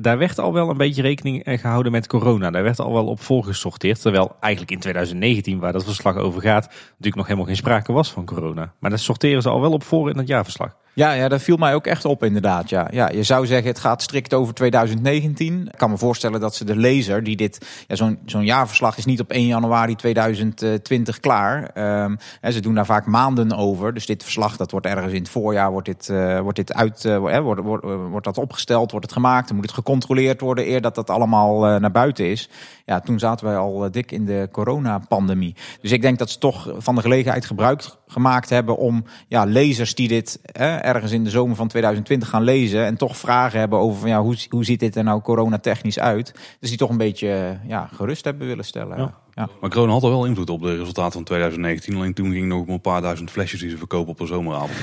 daar 0.00 0.18
werd 0.18 0.38
al 0.38 0.52
wel 0.52 0.70
een 0.70 0.76
beetje 0.76 1.02
rekening 1.02 1.42
gehouden 1.44 1.92
met 1.92 2.06
corona. 2.06 2.50
Daar 2.50 2.62
werd 2.62 2.78
al 2.78 2.92
wel 2.92 3.06
op 3.06 3.20
voorgesorteerd. 3.20 4.00
Terwijl 4.00 4.36
eigenlijk 4.40 4.72
in 4.72 4.78
2019, 4.78 5.58
waar 5.58 5.72
dat 5.72 5.84
verslag 5.84 6.16
over 6.16 6.40
gaat, 6.40 6.66
natuurlijk 6.66 7.16
nog 7.16 7.26
helemaal 7.26 7.46
geen 7.46 7.56
sprake 7.56 7.92
was 7.92 8.12
van 8.12 8.24
corona. 8.24 8.72
Maar 8.78 8.90
daar 8.90 8.98
sorteren 8.98 9.42
ze 9.42 9.48
al 9.48 9.60
wel 9.60 9.72
op 9.72 9.82
voor 9.82 10.10
in 10.10 10.18
het 10.18 10.28
jaarverslag. 10.28 10.76
Ja, 10.94 11.12
ja, 11.12 11.28
dat 11.28 11.42
viel 11.42 11.56
mij 11.56 11.74
ook 11.74 11.86
echt 11.86 12.04
op 12.04 12.24
inderdaad. 12.24 12.70
Ja. 12.70 12.88
Ja, 12.90 13.10
je 13.10 13.22
zou 13.22 13.46
zeggen 13.46 13.68
het 13.68 13.78
gaat 13.78 14.02
strikt 14.02 14.34
over 14.34 14.54
2019. 14.54 15.68
Ik 15.72 15.78
kan 15.78 15.90
me 15.90 15.98
voorstellen 15.98 16.40
dat 16.40 16.54
ze 16.54 16.64
de 16.64 16.76
lezer 16.76 17.22
die 17.22 17.36
dit... 17.36 17.84
Ja, 17.86 17.96
zo'n 17.96 18.18
zo'n 18.26 18.44
jaarverslag 18.44 18.96
is 18.96 19.04
niet 19.04 19.20
op 19.20 19.30
1 19.30 19.46
januari 19.46 19.94
2020 19.94 20.83
klaar. 21.20 21.70
Um, 22.02 22.18
hè, 22.40 22.52
ze 22.52 22.60
doen 22.60 22.74
daar 22.74 22.86
vaak 22.86 23.06
maanden 23.06 23.52
over. 23.56 23.94
Dus 23.94 24.06
dit 24.06 24.22
verslag 24.22 24.56
dat 24.56 24.70
wordt 24.70 24.86
ergens 24.86 25.12
in 25.12 25.18
het 25.18 25.28
voorjaar 25.28 25.70
wordt 25.70 25.86
dit, 25.86 26.08
uh, 26.08 26.40
wordt 26.40 26.56
dit 26.56 26.74
uit, 26.74 27.04
uh, 27.04 27.18
wordt, 27.18 27.60
wordt, 27.60 27.84
wordt 27.84 28.24
dat 28.24 28.38
opgesteld, 28.38 28.90
wordt 28.90 29.06
het 29.06 29.14
gemaakt. 29.14 29.46
Dan 29.46 29.56
moet 29.56 29.66
het 29.66 29.74
gecontroleerd 29.74 30.40
worden 30.40 30.68
eer 30.68 30.80
dat 30.80 30.94
dat 30.94 31.10
allemaal 31.10 31.78
naar 31.80 31.90
buiten 31.90 32.30
is. 32.30 32.48
Ja, 32.84 33.00
toen 33.00 33.18
zaten 33.18 33.46
wij 33.46 33.56
al 33.56 33.90
dik 33.90 34.12
in 34.12 34.24
de 34.24 34.48
coronapandemie. 34.52 35.54
Dus 35.80 35.92
ik 35.92 36.02
denk 36.02 36.18
dat 36.18 36.30
ze 36.30 36.38
toch 36.38 36.74
van 36.76 36.94
de 36.94 37.00
gelegenheid 37.00 37.44
gebruik 37.44 37.82
gemaakt 38.06 38.50
hebben 38.50 38.76
om 38.76 39.04
ja, 39.28 39.44
lezers 39.44 39.94
die 39.94 40.08
dit 40.08 40.40
ergens 40.52 41.12
in 41.12 41.24
de 41.24 41.30
zomer 41.30 41.56
van 41.56 41.68
2020 41.68 42.28
gaan 42.28 42.42
lezen 42.42 42.84
en 42.84 42.96
toch 42.96 43.16
vragen 43.16 43.58
hebben 43.58 43.78
over 43.78 44.00
van 44.00 44.08
ja, 44.08 44.20
hoe, 44.20 44.36
hoe 44.48 44.64
ziet 44.64 44.80
dit 44.80 44.96
er 44.96 45.04
nou 45.04 45.20
coronatechnisch 45.20 45.98
uit? 45.98 46.34
Dus 46.60 46.68
die 46.68 46.78
toch 46.78 46.90
een 46.90 46.96
beetje 46.96 47.58
ja, 47.66 47.88
gerust 47.92 48.24
hebben 48.24 48.46
willen 48.46 48.64
stellen. 48.64 48.98
Ja. 48.98 49.23
Ja. 49.34 49.48
Maar 49.60 49.70
corona 49.70 49.92
had 49.92 50.02
al 50.02 50.10
wel 50.10 50.24
invloed 50.24 50.50
op 50.50 50.62
de 50.62 50.76
resultaten 50.76 51.12
van 51.12 51.24
2019. 51.24 51.94
Alleen 51.94 52.14
toen 52.14 52.32
ging 52.32 52.46
nog 52.46 52.68
een 52.68 52.80
paar 52.80 53.02
duizend 53.02 53.30
flesjes 53.30 53.60
die 53.60 53.70
ze 53.70 53.78
verkopen 53.78 54.12
op 54.12 54.20
een 54.20 54.26
zomeravond. 54.26 54.78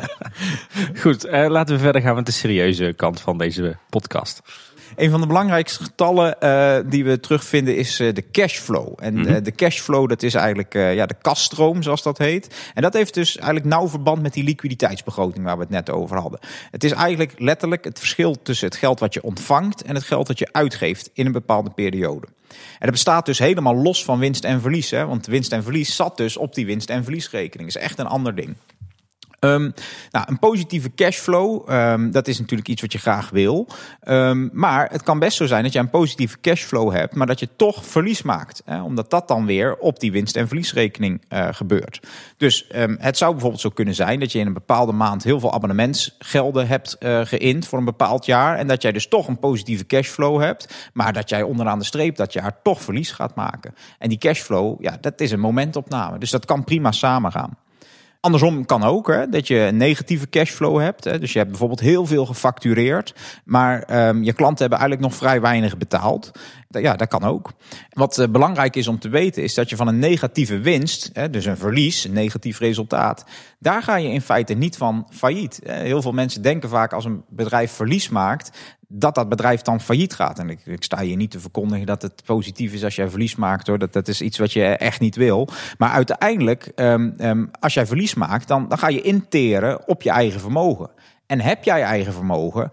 Goed, 1.02 1.26
uh, 1.26 1.46
laten 1.48 1.74
we 1.74 1.80
verder 1.80 2.02
gaan 2.02 2.14
met 2.14 2.26
de 2.26 2.32
serieuze 2.32 2.92
kant 2.96 3.20
van 3.20 3.38
deze 3.38 3.76
podcast. 3.90 4.42
Een 4.96 5.10
van 5.10 5.20
de 5.20 5.26
belangrijkste 5.26 5.82
getallen 5.82 6.36
uh, 6.40 6.76
die 6.90 7.04
we 7.04 7.20
terugvinden 7.20 7.76
is 7.76 8.00
uh, 8.00 8.14
de 8.14 8.30
cashflow. 8.30 8.92
En 8.96 9.14
mm 9.14 9.24
-hmm. 9.24 9.42
de 9.42 9.52
cashflow, 9.52 10.08
dat 10.08 10.22
is 10.22 10.34
eigenlijk 10.34 10.72
ja, 10.72 11.06
de 11.06 11.16
kaststroom, 11.22 11.82
zoals 11.82 12.02
dat 12.02 12.18
heet. 12.18 12.54
En 12.74 12.82
dat 12.82 12.92
heeft 12.92 13.14
dus 13.14 13.36
eigenlijk 13.36 13.66
nauw 13.66 13.88
verband 13.88 14.22
met 14.22 14.32
die 14.32 14.44
liquiditeitsbegroting 14.44 15.44
waar 15.44 15.56
we 15.56 15.62
het 15.62 15.70
net 15.70 15.90
over 15.90 16.16
hadden. 16.16 16.40
Het 16.70 16.84
is 16.84 16.92
eigenlijk 16.92 17.34
letterlijk 17.38 17.84
het 17.84 17.98
verschil 17.98 18.36
tussen 18.42 18.68
het 18.68 18.76
geld 18.76 19.00
wat 19.00 19.14
je 19.14 19.22
ontvangt 19.22 19.82
en 19.82 19.94
het 19.94 20.04
geld 20.04 20.26
dat 20.26 20.38
je 20.38 20.48
uitgeeft 20.52 21.10
in 21.12 21.26
een 21.26 21.32
bepaalde 21.32 21.70
periode. 21.70 22.26
En 22.52 22.78
dat 22.78 22.90
bestaat 22.90 23.26
dus 23.26 23.38
helemaal 23.38 23.76
los 23.76 24.04
van 24.04 24.18
winst 24.18 24.44
en 24.44 24.60
verlies. 24.60 24.90
Hè? 24.90 25.06
Want 25.06 25.26
winst 25.26 25.52
en 25.52 25.62
verlies 25.62 25.96
zat 25.96 26.16
dus 26.16 26.36
op 26.36 26.54
die 26.54 26.66
winst- 26.66 26.90
en 26.90 27.04
verliesrekening. 27.04 27.72
Dat 27.72 27.82
is 27.82 27.88
echt 27.88 27.98
een 27.98 28.06
ander 28.06 28.34
ding. 28.34 28.56
Um, 29.44 29.72
nou, 30.10 30.26
een 30.28 30.38
positieve 30.38 30.94
cashflow, 30.94 31.70
um, 31.70 32.10
dat 32.10 32.28
is 32.28 32.38
natuurlijk 32.38 32.68
iets 32.68 32.80
wat 32.80 32.92
je 32.92 32.98
graag 32.98 33.30
wil. 33.30 33.68
Um, 34.08 34.50
maar 34.52 34.88
het 34.90 35.02
kan 35.02 35.18
best 35.18 35.36
zo 35.36 35.46
zijn 35.46 35.62
dat 35.62 35.72
je 35.72 35.78
een 35.78 35.90
positieve 35.90 36.40
cashflow 36.40 36.92
hebt, 36.92 37.14
maar 37.14 37.26
dat 37.26 37.40
je 37.40 37.48
toch 37.56 37.86
verlies 37.86 38.22
maakt. 38.22 38.62
Hè, 38.64 38.82
omdat 38.82 39.10
dat 39.10 39.28
dan 39.28 39.46
weer 39.46 39.76
op 39.76 40.00
die 40.00 40.12
winst- 40.12 40.36
en 40.36 40.46
verliesrekening 40.48 41.22
uh, 41.28 41.48
gebeurt. 41.52 42.00
Dus 42.36 42.66
het 42.98 43.16
zou 43.16 43.30
bijvoorbeeld 43.32 43.62
zo 43.62 43.68
kunnen 43.68 43.94
zijn 43.94 44.20
dat 44.20 44.32
je 44.32 44.38
in 44.38 44.46
een 44.46 44.52
bepaalde 44.52 44.92
maand 44.92 45.24
heel 45.24 45.40
veel 45.40 45.52
abonnementsgelden 45.52 46.68
hebt 46.68 46.96
uh, 47.00 47.20
geïnd 47.24 47.66
voor 47.66 47.78
een 47.78 47.84
bepaald 47.84 48.26
jaar. 48.26 48.56
En 48.58 48.66
dat 48.66 48.82
jij 48.82 48.92
dus 48.92 49.08
toch 49.08 49.28
een 49.28 49.38
positieve 49.38 49.86
cashflow 49.86 50.40
hebt, 50.40 50.90
maar 50.92 51.12
dat 51.12 51.28
jij 51.28 51.42
onderaan 51.42 51.78
de 51.78 51.84
streep 51.84 52.16
dat 52.16 52.32
jaar 52.32 52.62
toch 52.62 52.82
verlies 52.82 53.10
gaat 53.10 53.34
maken. 53.34 53.74
En 53.98 54.08
die 54.08 54.18
cashflow, 54.18 54.82
ja, 54.82 54.96
dat 55.00 55.20
is 55.20 55.30
een 55.30 55.40
momentopname. 55.40 56.18
Dus 56.18 56.30
dat 56.30 56.44
kan 56.44 56.64
prima 56.64 56.92
samengaan. 56.92 57.56
Andersom 58.24 58.66
kan 58.66 58.82
ook, 58.82 59.08
hè, 59.08 59.28
dat 59.28 59.46
je 59.46 59.58
een 59.58 59.76
negatieve 59.76 60.28
cashflow 60.28 60.80
hebt. 60.80 61.04
Hè. 61.04 61.18
Dus 61.18 61.32
je 61.32 61.38
hebt 61.38 61.50
bijvoorbeeld 61.50 61.80
heel 61.80 62.06
veel 62.06 62.26
gefactureerd, 62.26 63.14
maar 63.44 64.08
um, 64.08 64.22
je 64.22 64.32
klanten 64.32 64.60
hebben 64.60 64.78
eigenlijk 64.78 65.10
nog 65.10 65.18
vrij 65.18 65.40
weinig 65.40 65.76
betaald. 65.76 66.30
Ja, 66.72 66.96
dat 66.96 67.08
kan 67.08 67.22
ook. 67.22 67.52
Wat 67.90 68.18
uh, 68.18 68.28
belangrijk 68.28 68.76
is 68.76 68.88
om 68.88 68.98
te 68.98 69.08
weten, 69.08 69.42
is 69.42 69.54
dat 69.54 69.70
je 69.70 69.76
van 69.76 69.88
een 69.88 69.98
negatieve 69.98 70.58
winst, 70.58 71.10
dus 71.30 71.44
een 71.44 71.56
verlies, 71.56 72.04
een 72.04 72.12
negatief 72.12 72.58
resultaat, 72.58 73.24
daar 73.58 73.82
ga 73.82 73.96
je 73.96 74.08
in 74.08 74.20
feite 74.20 74.54
niet 74.54 74.76
van 74.76 75.06
failliet. 75.10 75.60
Heel 75.64 76.02
veel 76.02 76.12
mensen 76.12 76.42
denken 76.42 76.68
vaak 76.68 76.92
als 76.92 77.04
een 77.04 77.24
bedrijf 77.28 77.72
verlies 77.72 78.08
maakt, 78.08 78.50
dat 78.88 79.14
dat 79.14 79.28
bedrijf 79.28 79.62
dan 79.62 79.80
failliet 79.80 80.14
gaat. 80.14 80.38
En 80.38 80.50
ik, 80.50 80.66
ik 80.66 80.82
sta 80.82 81.00
hier 81.00 81.16
niet 81.16 81.30
te 81.30 81.40
verkondigen 81.40 81.86
dat 81.86 82.02
het 82.02 82.22
positief 82.24 82.72
is 82.72 82.84
als 82.84 82.96
jij 82.96 83.08
verlies 83.08 83.36
maakt 83.36 83.66
hoor. 83.66 83.78
Dat, 83.78 83.92
dat 83.92 84.08
is 84.08 84.20
iets 84.20 84.38
wat 84.38 84.52
je 84.52 84.64
echt 84.64 85.00
niet 85.00 85.16
wil. 85.16 85.48
Maar 85.78 85.90
uiteindelijk, 85.90 86.72
um, 86.76 87.14
um, 87.20 87.50
als 87.60 87.74
jij 87.74 87.86
verlies 87.86 88.14
maakt, 88.14 88.48
dan, 88.48 88.68
dan 88.68 88.78
ga 88.78 88.88
je 88.88 89.02
interen 89.02 89.88
op 89.88 90.02
je 90.02 90.10
eigen 90.10 90.40
vermogen. 90.40 90.90
En 91.26 91.40
heb 91.40 91.64
jij 91.64 91.82
eigen 91.82 92.12
vermogen, 92.12 92.70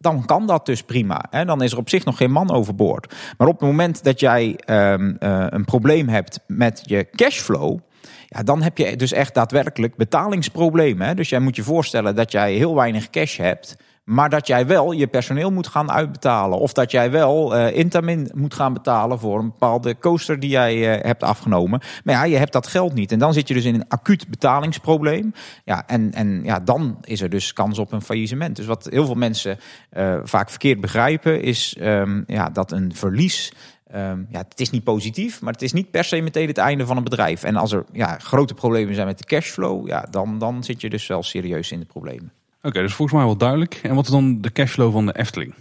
dan 0.00 0.24
kan 0.24 0.46
dat 0.46 0.66
dus 0.66 0.82
prima. 0.82 1.24
Hè? 1.30 1.44
Dan 1.44 1.62
is 1.62 1.72
er 1.72 1.78
op 1.78 1.88
zich 1.88 2.04
nog 2.04 2.16
geen 2.16 2.30
man 2.30 2.50
overboord. 2.50 3.14
Maar 3.38 3.48
op 3.48 3.60
het 3.60 3.68
moment 3.68 4.04
dat 4.04 4.20
jij 4.20 4.58
um, 4.66 5.16
uh, 5.20 5.46
een 5.48 5.64
probleem 5.64 6.08
hebt 6.08 6.40
met 6.46 6.82
je 6.84 7.08
cashflow, 7.10 7.78
ja, 8.26 8.42
dan 8.42 8.62
heb 8.62 8.78
je 8.78 8.96
dus 8.96 9.12
echt 9.12 9.34
daadwerkelijk 9.34 9.96
betalingsproblemen. 9.96 11.06
Hè? 11.06 11.14
Dus 11.14 11.28
jij 11.28 11.40
moet 11.40 11.56
je 11.56 11.62
voorstellen 11.62 12.14
dat 12.14 12.32
jij 12.32 12.54
heel 12.54 12.74
weinig 12.74 13.10
cash 13.10 13.36
hebt 13.36 13.76
Maar 14.10 14.30
dat 14.30 14.46
jij 14.46 14.66
wel 14.66 14.92
je 14.92 15.06
personeel 15.06 15.50
moet 15.50 15.66
gaan 15.66 15.90
uitbetalen. 15.90 16.58
Of 16.58 16.72
dat 16.72 16.90
jij 16.90 17.10
wel 17.10 17.56
uh, 17.56 17.76
Intamin 17.76 18.30
moet 18.34 18.54
gaan 18.54 18.72
betalen 18.72 19.18
voor 19.18 19.38
een 19.38 19.50
bepaalde 19.50 19.98
coaster 19.98 20.40
die 20.40 20.50
jij 20.50 20.96
uh, 20.96 21.04
hebt 21.04 21.22
afgenomen. 21.22 21.80
Maar 22.04 22.14
ja, 22.14 22.24
je 22.24 22.36
hebt 22.36 22.52
dat 22.52 22.66
geld 22.66 22.94
niet. 22.94 23.12
En 23.12 23.18
dan 23.18 23.32
zit 23.32 23.48
je 23.48 23.54
dus 23.54 23.64
in 23.64 23.74
een 23.74 23.88
acuut 23.88 24.28
betalingsprobleem. 24.28 25.32
Ja, 25.64 25.86
en, 25.86 26.12
en 26.12 26.44
ja, 26.44 26.60
dan 26.60 26.98
is 27.02 27.20
er 27.20 27.30
dus 27.30 27.52
kans 27.52 27.78
op 27.78 27.92
een 27.92 28.02
faillissement. 28.02 28.56
Dus 28.56 28.66
wat 28.66 28.88
heel 28.90 29.06
veel 29.06 29.14
mensen 29.14 29.58
uh, 29.92 30.18
vaak 30.22 30.50
verkeerd 30.50 30.80
begrijpen, 30.80 31.42
is 31.42 31.76
um, 31.80 32.24
ja, 32.26 32.50
dat 32.50 32.72
een 32.72 32.94
verlies. 32.94 33.52
Um, 33.94 34.26
ja, 34.30 34.38
het 34.48 34.60
is 34.60 34.70
niet 34.70 34.84
positief, 34.84 35.40
maar 35.40 35.52
het 35.52 35.62
is 35.62 35.72
niet 35.72 35.90
per 35.90 36.04
se 36.04 36.20
meteen 36.20 36.48
het 36.48 36.58
einde 36.58 36.86
van 36.86 36.96
een 36.96 37.04
bedrijf. 37.04 37.42
En 37.42 37.56
als 37.56 37.72
er 37.72 37.84
ja, 37.92 38.18
grote 38.18 38.54
problemen 38.54 38.94
zijn 38.94 39.06
met 39.06 39.18
de 39.18 39.24
cashflow, 39.24 39.88
ja, 39.88 40.06
dan, 40.10 40.38
dan 40.38 40.64
zit 40.64 40.80
je 40.80 40.90
dus 40.90 41.06
wel 41.06 41.22
serieus 41.22 41.72
in 41.72 41.80
de 41.80 41.86
problemen. 41.86 42.32
Oké, 42.60 42.68
okay, 42.68 42.82
dus 42.82 42.94
volgens 42.94 43.18
mij 43.18 43.26
wel 43.26 43.36
duidelijk. 43.36 43.80
En 43.82 43.94
wat 43.94 44.04
is 44.04 44.10
dan 44.10 44.40
de 44.40 44.52
cashflow 44.52 44.92
van 44.92 45.06
de 45.06 45.16
Efteling? 45.16 45.54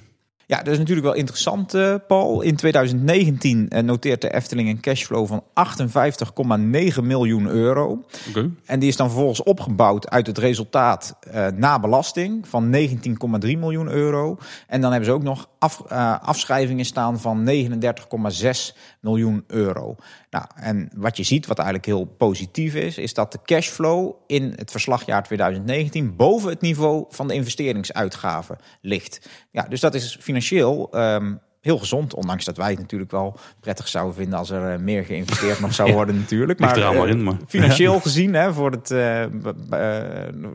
Ja, 0.49 0.57
dat 0.57 0.67
is 0.67 0.77
natuurlijk 0.77 1.07
wel 1.07 1.15
interessant, 1.15 1.75
uh, 1.75 1.95
Paul. 2.07 2.41
In 2.41 2.55
2019 2.55 3.65
uh, 3.69 3.79
noteert 3.79 4.21
de 4.21 4.33
Efteling 4.33 4.69
een 4.69 4.79
cashflow 4.79 5.27
van 5.27 5.43
58,9 6.57 7.03
miljoen 7.03 7.47
euro. 7.47 8.05
Okay. 8.29 8.49
En 8.65 8.79
die 8.79 8.89
is 8.89 8.95
dan 8.95 9.07
vervolgens 9.07 9.43
opgebouwd 9.43 10.09
uit 10.09 10.27
het 10.27 10.37
resultaat 10.37 11.15
uh, 11.33 11.47
na 11.47 11.79
belasting 11.79 12.47
van 12.47 12.75
19,3 12.75 12.87
miljoen 13.41 13.89
euro. 13.89 14.37
En 14.67 14.81
dan 14.81 14.91
hebben 14.91 15.09
ze 15.09 15.15
ook 15.15 15.23
nog 15.23 15.49
af, 15.59 15.81
afschrijvingen 16.21 16.85
staan 16.85 17.19
van 17.19 17.49
39,6 17.49 18.49
miljoen 18.99 19.43
euro. 19.47 19.95
Nou, 20.29 20.45
en 20.55 20.89
wat 20.95 21.17
je 21.17 21.23
ziet, 21.23 21.45
wat 21.45 21.57
eigenlijk 21.57 21.87
heel 21.87 22.05
positief 22.05 22.75
is, 22.75 22.97
is 22.97 23.13
dat 23.13 23.31
de 23.31 23.39
cashflow 23.43 24.13
in 24.27 24.53
het 24.55 24.71
verslagjaar 24.71 25.23
2019 25.23 26.15
boven 26.15 26.49
het 26.49 26.61
niveau 26.61 27.05
van 27.09 27.27
de 27.27 27.33
investeringsuitgaven 27.33 28.57
ligt. 28.81 29.29
Ja, 29.51 29.63
dus 29.63 29.79
dat 29.79 29.93
is 29.93 30.17
financieel 30.19 30.89
um, 30.95 31.39
heel 31.61 31.77
gezond. 31.77 32.13
Ondanks 32.13 32.45
dat 32.45 32.57
wij 32.57 32.69
het 32.69 32.79
natuurlijk 32.79 33.11
wel 33.11 33.39
prettig 33.59 33.87
zouden 33.87 34.15
vinden 34.15 34.39
als 34.39 34.49
er 34.49 34.73
uh, 34.73 34.79
meer 34.79 35.05
geïnvesteerd 35.05 35.59
nog 35.59 35.73
zou 35.73 35.93
worden, 35.93 36.17
natuurlijk. 36.17 36.59
Maar, 36.59 36.77
er 36.77 36.93
maar, 36.93 37.09
in, 37.09 37.23
maar 37.23 37.37
financieel 37.47 37.99
gezien, 37.99 38.33
hè, 38.33 38.53
voor, 38.53 38.71
het, 38.71 38.89
uh, 38.89 39.25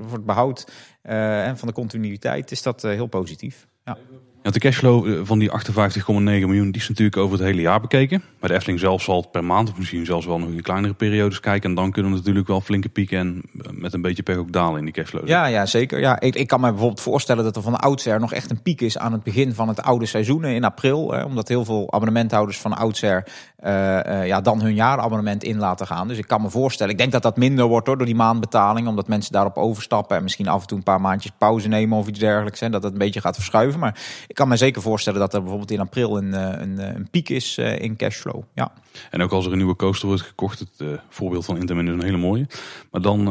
voor 0.06 0.16
het 0.16 0.26
behoud 0.26 0.72
en 1.02 1.58
van 1.58 1.68
de 1.68 1.74
continuïteit, 1.74 2.50
is 2.50 2.62
dat 2.62 2.82
heel 2.82 3.06
positief. 3.06 3.66
Ja. 3.84 3.98
Ja, 4.44 4.50
de 4.50 4.58
cashflow 4.58 5.26
van 5.26 5.38
die 5.38 5.50
58,9 5.50 6.14
miljoen 6.14 6.70
die 6.70 6.80
is 6.80 6.88
natuurlijk 6.88 7.16
over 7.16 7.38
het 7.38 7.46
hele 7.46 7.60
jaar 7.60 7.80
bekeken. 7.80 8.22
Maar 8.40 8.48
de 8.48 8.54
Efteling 8.54 8.80
zelf 8.80 9.02
zal 9.02 9.16
het 9.16 9.30
per 9.30 9.44
maand 9.44 9.70
of 9.70 9.78
misschien 9.78 10.04
zelfs 10.04 10.26
wel 10.26 10.38
nog 10.38 10.48
in 10.48 10.62
kleinere 10.62 10.94
periodes 10.94 11.40
kijken. 11.40 11.68
En 11.68 11.74
dan 11.74 11.90
kunnen 11.90 12.10
we 12.12 12.18
natuurlijk 12.18 12.46
wel 12.46 12.60
flinke 12.60 12.88
pieken 12.88 13.18
en 13.18 13.42
met 13.70 13.92
een 13.92 14.02
beetje 14.02 14.22
pech 14.22 14.36
ook 14.36 14.52
dalen 14.52 14.78
in 14.78 14.84
die 14.84 14.94
cashflow. 14.94 15.28
Ja, 15.28 15.46
ja 15.46 15.66
zeker. 15.66 16.00
Ja, 16.00 16.20
ik, 16.20 16.34
ik 16.34 16.46
kan 16.46 16.60
me 16.60 16.68
bijvoorbeeld 16.70 17.00
voorstellen 17.00 17.44
dat 17.44 17.56
er 17.56 17.62
van 17.62 17.76
oudsher 17.76 18.20
nog 18.20 18.32
echt 18.32 18.50
een 18.50 18.62
piek 18.62 18.80
is 18.80 18.98
aan 18.98 19.12
het 19.12 19.22
begin 19.22 19.54
van 19.54 19.68
het 19.68 19.82
oude 19.82 20.06
seizoen 20.06 20.44
in 20.44 20.64
april. 20.64 21.12
Hè, 21.12 21.22
omdat 21.22 21.48
heel 21.48 21.64
veel 21.64 21.92
abonnementhouders 21.92 22.58
van 22.58 22.76
oudsher 22.76 23.24
uh, 23.64 24.26
ja, 24.26 24.40
dan 24.40 24.60
hun 24.60 24.74
jaarabonnement 24.74 25.44
in 25.44 25.58
laten 25.58 25.86
gaan. 25.86 26.08
Dus 26.08 26.18
ik 26.18 26.26
kan 26.26 26.42
me 26.42 26.50
voorstellen, 26.50 26.92
ik 26.92 26.98
denk 26.98 27.12
dat 27.12 27.22
dat 27.22 27.36
minder 27.36 27.66
wordt 27.66 27.86
hoor, 27.86 27.96
door 27.96 28.06
die 28.06 28.14
maandbetaling. 28.14 28.88
Omdat 28.88 29.08
mensen 29.08 29.32
daarop 29.32 29.56
overstappen 29.56 30.16
en 30.16 30.22
misschien 30.22 30.48
af 30.48 30.60
en 30.60 30.66
toe 30.66 30.78
een 30.78 30.84
paar 30.84 31.00
maandjes 31.00 31.32
pauze 31.38 31.68
nemen 31.68 31.98
of 31.98 32.08
iets 32.08 32.18
dergelijks. 32.18 32.60
Hè, 32.60 32.70
dat 32.70 32.82
het 32.82 32.92
een 32.92 32.98
beetje 32.98 33.20
gaat 33.20 33.34
verschuiven. 33.34 33.80
Maar 33.80 33.98
ik 34.34 34.40
kan 34.40 34.48
me 34.48 34.56
zeker 34.56 34.82
voorstellen 34.82 35.20
dat 35.20 35.34
er 35.34 35.40
bijvoorbeeld 35.40 35.70
in 35.70 35.80
april 35.80 36.16
een, 36.16 36.32
een, 36.62 36.96
een 36.96 37.10
piek 37.10 37.28
is 37.28 37.58
uh, 37.58 37.78
in 37.78 37.96
cashflow. 37.96 38.42
Ja. 38.54 38.72
En 39.10 39.22
ook 39.22 39.30
als 39.30 39.46
er 39.46 39.50
een 39.50 39.56
nieuwe 39.56 39.76
coaster 39.76 40.08
wordt 40.08 40.22
gekocht, 40.22 40.58
het 40.58 41.00
voorbeeld 41.08 41.44
van 41.44 41.56
Intermin 41.56 41.86
is 41.86 41.92
een 41.92 42.02
hele 42.02 42.16
mooie. 42.16 42.46
Maar 42.90 43.00
dan, 43.00 43.24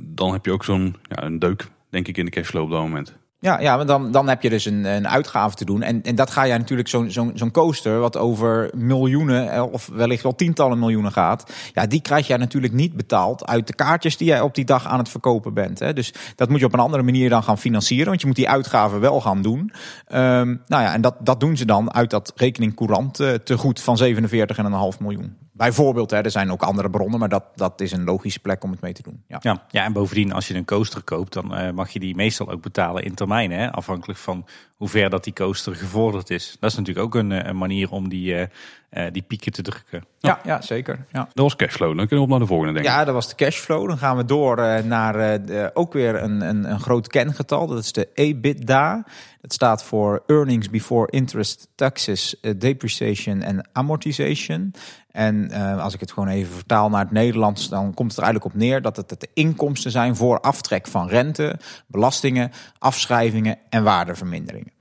dan 0.00 0.32
heb 0.32 0.44
je 0.44 0.52
ook 0.52 0.64
zo'n 0.64 0.96
ja, 1.02 1.22
een 1.22 1.38
deuk, 1.38 1.68
denk 1.90 2.08
ik, 2.08 2.16
in 2.16 2.24
de 2.24 2.30
cashflow 2.30 2.62
op 2.62 2.70
dat 2.70 2.80
moment. 2.80 3.16
Ja, 3.40 3.60
ja 3.60 3.84
dan, 3.84 4.12
dan 4.12 4.28
heb 4.28 4.42
je 4.42 4.50
dus 4.50 4.64
een, 4.64 4.84
een 4.84 5.08
uitgave 5.08 5.56
te 5.56 5.64
doen. 5.64 5.82
En, 5.82 6.02
en 6.02 6.14
dat 6.14 6.30
ga 6.30 6.42
je 6.42 6.58
natuurlijk, 6.58 6.88
zo'n 6.88 7.10
zo'n 7.10 7.30
zo'n 7.34 7.50
coaster, 7.50 7.98
wat 7.98 8.16
over 8.16 8.70
miljoenen 8.74 9.72
of 9.72 9.90
wellicht 9.92 10.22
wel 10.22 10.34
tientallen 10.34 10.78
miljoenen 10.78 11.12
gaat. 11.12 11.52
Ja, 11.72 11.86
die 11.86 12.00
krijg 12.00 12.26
jij 12.26 12.36
natuurlijk 12.36 12.72
niet 12.72 12.96
betaald 12.96 13.46
uit 13.46 13.66
de 13.66 13.74
kaartjes 13.74 14.16
die 14.16 14.26
jij 14.26 14.40
op 14.40 14.54
die 14.54 14.64
dag 14.64 14.86
aan 14.86 14.98
het 14.98 15.08
verkopen 15.08 15.54
bent. 15.54 15.78
Hè. 15.78 15.92
Dus 15.92 16.14
dat 16.36 16.48
moet 16.48 16.60
je 16.60 16.66
op 16.66 16.72
een 16.72 16.78
andere 16.78 17.02
manier 17.02 17.28
dan 17.28 17.42
gaan 17.42 17.58
financieren. 17.58 18.06
Want 18.06 18.20
je 18.20 18.26
moet 18.26 18.36
die 18.36 18.48
uitgaven 18.48 19.00
wel 19.00 19.20
gaan 19.20 19.42
doen. 19.42 19.58
Um, 19.58 20.62
nou 20.66 20.82
ja, 20.82 20.92
en 20.92 21.00
dat, 21.00 21.14
dat 21.20 21.40
doen 21.40 21.56
ze 21.56 21.64
dan 21.64 21.94
uit 21.94 22.10
dat 22.10 22.32
rekening 22.36 22.74
courant 22.74 23.20
uh, 23.20 23.30
te 23.30 23.58
goed 23.58 23.80
van 23.80 23.98
47,5 24.04 24.98
miljoen. 24.98 25.36
Bijvoorbeeld, 25.58 26.10
hè, 26.10 26.20
er 26.20 26.30
zijn 26.30 26.52
ook 26.52 26.62
andere 26.62 26.90
bronnen, 26.90 27.18
maar 27.18 27.28
dat, 27.28 27.44
dat 27.54 27.80
is 27.80 27.92
een 27.92 28.04
logische 28.04 28.40
plek 28.40 28.64
om 28.64 28.70
het 28.70 28.80
mee 28.80 28.92
te 28.92 29.02
doen. 29.02 29.22
Ja, 29.28 29.38
ja, 29.40 29.64
ja 29.70 29.84
en 29.84 29.92
bovendien, 29.92 30.32
als 30.32 30.48
je 30.48 30.54
een 30.54 30.64
coaster 30.64 31.02
koopt, 31.02 31.32
dan 31.32 31.58
uh, 31.58 31.70
mag 31.70 31.90
je 31.90 31.98
die 31.98 32.14
meestal 32.14 32.50
ook 32.50 32.62
betalen 32.62 33.02
in 33.02 33.14
termijnen. 33.14 33.58
Hè, 33.58 33.72
afhankelijk 33.72 34.18
van 34.18 34.46
hoe 34.76 34.88
ver 34.88 35.10
dat 35.10 35.24
die 35.24 35.32
coaster 35.32 35.74
gevorderd 35.74 36.30
is. 36.30 36.56
Dat 36.60 36.70
is 36.70 36.76
natuurlijk 36.76 37.06
ook 37.06 37.14
een, 37.14 37.48
een 37.48 37.56
manier 37.56 37.90
om 37.90 38.08
die, 38.08 38.34
uh, 38.34 38.40
uh, 38.90 39.04
die 39.12 39.22
pieken 39.22 39.52
te 39.52 39.62
drukken. 39.62 40.04
Ja, 40.18 40.40
ja 40.44 40.60
zeker. 40.60 41.06
Ja. 41.12 41.20
Dat 41.20 41.44
was 41.44 41.56
cashflow. 41.56 41.96
Dan 41.96 42.06
kunnen 42.06 42.16
we 42.16 42.22
op 42.22 42.28
naar 42.28 42.38
de 42.38 42.46
volgende 42.46 42.72
denken. 42.72 42.92
Ja, 42.92 43.04
dat 43.04 43.14
was 43.14 43.28
de 43.28 43.34
cashflow. 43.34 43.88
Dan 43.88 43.98
gaan 43.98 44.16
we 44.16 44.24
door 44.24 44.58
uh, 44.58 44.78
naar 44.78 45.44
de, 45.46 45.70
ook 45.74 45.92
weer 45.92 46.22
een, 46.22 46.40
een, 46.40 46.70
een 46.70 46.80
groot 46.80 47.08
kengetal. 47.08 47.66
Dat 47.66 47.78
is 47.78 47.92
de 47.92 48.08
EBITDA. 48.14 49.04
Dat 49.40 49.52
staat 49.52 49.84
voor 49.84 50.22
Earnings 50.26 50.70
Before 50.70 51.10
Interest, 51.10 51.68
Taxes, 51.74 52.36
Depreciation 52.56 53.42
en 53.42 53.68
Amortization. 53.72 54.74
En 55.18 55.48
uh, 55.50 55.82
als 55.82 55.94
ik 55.94 56.00
het 56.00 56.12
gewoon 56.12 56.28
even 56.28 56.54
vertaal 56.54 56.88
naar 56.88 57.00
het 57.00 57.10
Nederlands, 57.10 57.68
dan 57.68 57.94
komt 57.94 58.10
het 58.10 58.18
er 58.18 58.24
eigenlijk 58.24 58.54
op 58.54 58.60
neer 58.60 58.82
dat 58.82 58.96
het 58.96 59.08
de 59.08 59.28
inkomsten 59.34 59.90
zijn 59.90 60.16
voor 60.16 60.40
aftrek 60.40 60.86
van 60.86 61.08
rente, 61.08 61.58
belastingen, 61.86 62.50
afschrijvingen 62.78 63.58
en 63.68 63.82
waardeverminderingen. 63.82 64.72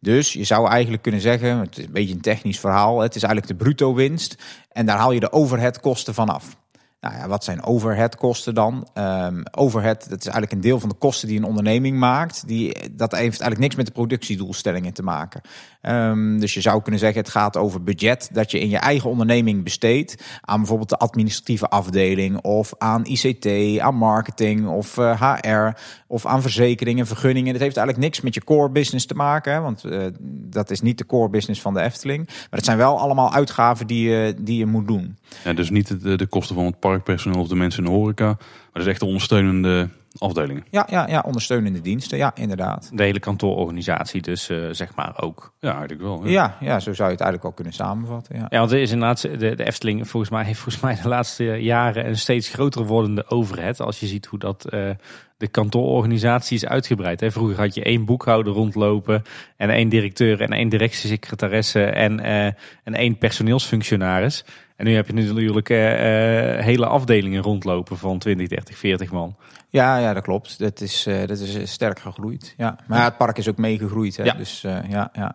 Dus 0.00 0.32
je 0.32 0.44
zou 0.44 0.68
eigenlijk 0.68 1.02
kunnen 1.02 1.20
zeggen, 1.20 1.58
het 1.58 1.78
is 1.78 1.84
een 1.84 1.92
beetje 1.92 2.14
een 2.14 2.20
technisch 2.20 2.60
verhaal, 2.60 3.00
het 3.00 3.14
is 3.14 3.22
eigenlijk 3.22 3.58
de 3.58 3.64
bruto 3.64 3.94
winst 3.94 4.36
en 4.72 4.86
daar 4.86 4.98
haal 4.98 5.12
je 5.12 5.20
de 5.20 5.32
overheadkosten 5.32 6.14
van 6.14 6.28
af. 6.28 6.56
Nou 7.00 7.14
ja, 7.14 7.28
wat 7.28 7.44
zijn 7.44 7.62
overheadkosten 7.62 8.54
dan? 8.54 8.88
Um, 8.94 9.42
overhead, 9.50 10.00
dat 10.08 10.18
is 10.18 10.24
eigenlijk 10.24 10.52
een 10.52 10.60
deel 10.60 10.80
van 10.80 10.88
de 10.88 10.94
kosten 10.94 11.28
die 11.28 11.38
een 11.38 11.44
onderneming 11.44 11.98
maakt. 11.98 12.46
Die, 12.46 12.72
dat 12.92 13.12
heeft 13.12 13.22
eigenlijk 13.22 13.60
niks 13.60 13.74
met 13.74 13.86
de 13.86 13.92
productiedoelstellingen 13.92 14.92
te 14.92 15.02
maken. 15.02 15.40
Um, 15.82 16.40
dus 16.40 16.54
je 16.54 16.60
zou 16.60 16.82
kunnen 16.82 17.00
zeggen, 17.00 17.20
het 17.20 17.30
gaat 17.30 17.56
over 17.56 17.82
budget 17.82 18.28
dat 18.32 18.50
je 18.50 18.60
in 18.60 18.68
je 18.68 18.78
eigen 18.78 19.10
onderneming 19.10 19.64
besteedt 19.64 20.24
aan 20.40 20.58
bijvoorbeeld 20.58 20.88
de 20.88 20.96
administratieve 20.96 21.68
afdeling 21.68 22.40
of 22.40 22.74
aan 22.78 23.04
ICT, 23.04 23.78
aan 23.80 23.94
marketing 23.94 24.66
of 24.66 24.96
HR 24.96 25.68
of 26.06 26.26
aan 26.26 26.42
verzekeringen, 26.42 27.06
vergunningen. 27.06 27.52
Dat 27.52 27.62
heeft 27.62 27.76
eigenlijk 27.76 28.06
niks 28.06 28.20
met 28.20 28.34
je 28.34 28.44
core 28.44 28.70
business 28.70 29.06
te 29.06 29.14
maken, 29.14 29.62
want 29.62 29.84
uh, 29.84 30.06
dat 30.28 30.70
is 30.70 30.80
niet 30.80 30.98
de 30.98 31.06
core 31.06 31.28
business 31.28 31.60
van 31.60 31.74
de 31.74 31.80
Efteling. 31.80 32.26
Maar 32.26 32.46
het 32.50 32.64
zijn 32.64 32.78
wel 32.78 32.98
allemaal 32.98 33.32
uitgaven 33.32 33.86
die 33.86 34.08
je, 34.08 34.34
die 34.40 34.58
je 34.58 34.66
moet 34.66 34.86
doen. 34.86 35.16
Ja, 35.44 35.52
dus 35.52 35.70
niet 35.70 36.02
de, 36.02 36.16
de 36.16 36.26
kosten 36.26 36.54
van 36.54 36.64
het 36.64 36.80
parkpersoneel 36.80 37.40
of 37.40 37.48
de 37.48 37.54
mensen 37.54 37.84
in 37.84 37.90
de 37.90 37.96
horeca, 37.96 38.26
maar 38.26 38.68
dat 38.72 38.82
is 38.82 38.88
echt 38.88 39.00
de 39.00 39.06
ondersteunende 39.06 39.88
afdelingen. 40.18 40.64
Ja, 40.70 40.86
ja, 40.90 41.08
ja, 41.08 41.22
ondersteunende 41.26 41.80
diensten, 41.80 42.18
ja, 42.18 42.34
inderdaad. 42.34 42.90
De 42.92 43.02
hele 43.02 43.18
kantoororganisatie 43.18 44.22
dus, 44.22 44.50
uh, 44.50 44.68
zeg 44.70 44.94
maar 44.94 45.22
ook. 45.22 45.52
Ja, 45.60 45.70
eigenlijk 45.70 46.00
wel. 46.00 46.26
Ja. 46.26 46.30
ja. 46.30 46.56
Ja, 46.60 46.80
zo 46.80 46.92
zou 46.92 47.08
je 47.08 47.14
het 47.14 47.22
eigenlijk 47.24 47.42
wel 47.42 47.52
kunnen 47.52 47.72
samenvatten. 47.72 48.36
Ja, 48.36 48.46
ja 48.48 48.58
want 48.58 48.72
er 48.72 48.78
is 48.78 48.90
inderdaad, 48.90 49.20
de, 49.20 49.54
de 49.54 49.64
Efteling 49.64 50.08
volgens 50.08 50.32
mij, 50.32 50.44
heeft 50.48 50.58
volgens 50.60 50.84
mij 50.84 50.98
de 51.02 51.08
laatste 51.08 51.44
jaren 51.44 52.06
een 52.06 52.18
steeds 52.18 52.48
groter 52.48 52.84
wordende 52.84 53.28
overhead. 53.28 53.80
Als 53.80 54.00
je 54.00 54.06
ziet 54.06 54.26
hoe 54.26 54.38
dat 54.38 54.66
uh, 54.70 54.90
de 55.36 55.48
kantoororganisatie 55.48 56.56
is 56.56 56.66
uitgebreid. 56.66 57.20
Hè. 57.20 57.30
Vroeger 57.30 57.56
had 57.56 57.74
je 57.74 57.82
één 57.82 58.04
boekhouder 58.04 58.52
rondlopen 58.52 59.22
en 59.56 59.70
één 59.70 59.88
directeur 59.88 60.40
en 60.40 60.52
één 60.52 60.68
directiesecretaresse 60.68 61.84
en, 61.84 62.20
uh, 62.20 62.44
en 62.84 62.94
één 62.94 63.18
personeelsfunctionaris. 63.18 64.44
En 64.76 64.84
nu 64.84 64.94
heb 64.94 65.06
je 65.06 65.12
natuurlijk 65.12 65.68
uh, 65.68 65.78
uh, 65.78 66.64
hele 66.64 66.86
afdelingen 66.86 67.42
rondlopen 67.42 67.98
van 67.98 68.18
20, 68.18 68.48
30, 68.48 68.78
40 68.78 69.12
man. 69.12 69.36
Ja, 69.68 69.98
ja 69.98 70.14
dat 70.14 70.22
klopt. 70.22 70.58
Dat 70.58 70.80
is, 70.80 71.06
uh, 71.06 71.26
dat 71.26 71.38
is 71.38 71.72
sterk 71.72 71.98
gegroeid. 71.98 72.54
Ja. 72.56 72.78
Maar 72.86 72.98
ja, 72.98 73.04
het 73.04 73.16
park 73.16 73.38
is 73.38 73.48
ook 73.48 73.56
meegegroeid. 73.56 74.16
Hè? 74.16 74.24
Ja. 74.24 74.34
Dus 74.34 74.60
ja, 74.88 75.10
ja. 75.12 75.34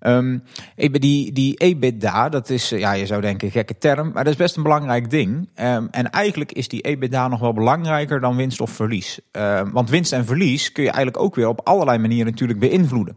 Um, 0.00 0.42
die, 0.74 1.32
die 1.32 1.56
EBITDA, 1.56 2.28
dat 2.28 2.50
is, 2.50 2.68
ja, 2.68 2.92
je 2.92 3.06
zou 3.06 3.20
denken, 3.20 3.46
een 3.46 3.52
gekke 3.52 3.78
term, 3.78 4.10
maar 4.12 4.24
dat 4.24 4.32
is 4.32 4.38
best 4.38 4.56
een 4.56 4.62
belangrijk 4.62 5.10
ding. 5.10 5.48
Um, 5.60 5.88
en 5.90 6.10
eigenlijk 6.10 6.52
is 6.52 6.68
die 6.68 6.80
EBITDA 6.80 7.28
nog 7.28 7.40
wel 7.40 7.52
belangrijker 7.52 8.20
dan 8.20 8.36
winst 8.36 8.60
of 8.60 8.70
verlies. 8.70 9.20
Um, 9.32 9.72
want 9.72 9.90
winst 9.90 10.12
en 10.12 10.24
verlies 10.24 10.72
kun 10.72 10.82
je 10.82 10.90
eigenlijk 10.90 11.24
ook 11.24 11.34
weer 11.34 11.48
op 11.48 11.60
allerlei 11.64 11.98
manieren 11.98 12.30
natuurlijk 12.30 12.58
beïnvloeden. 12.58 13.16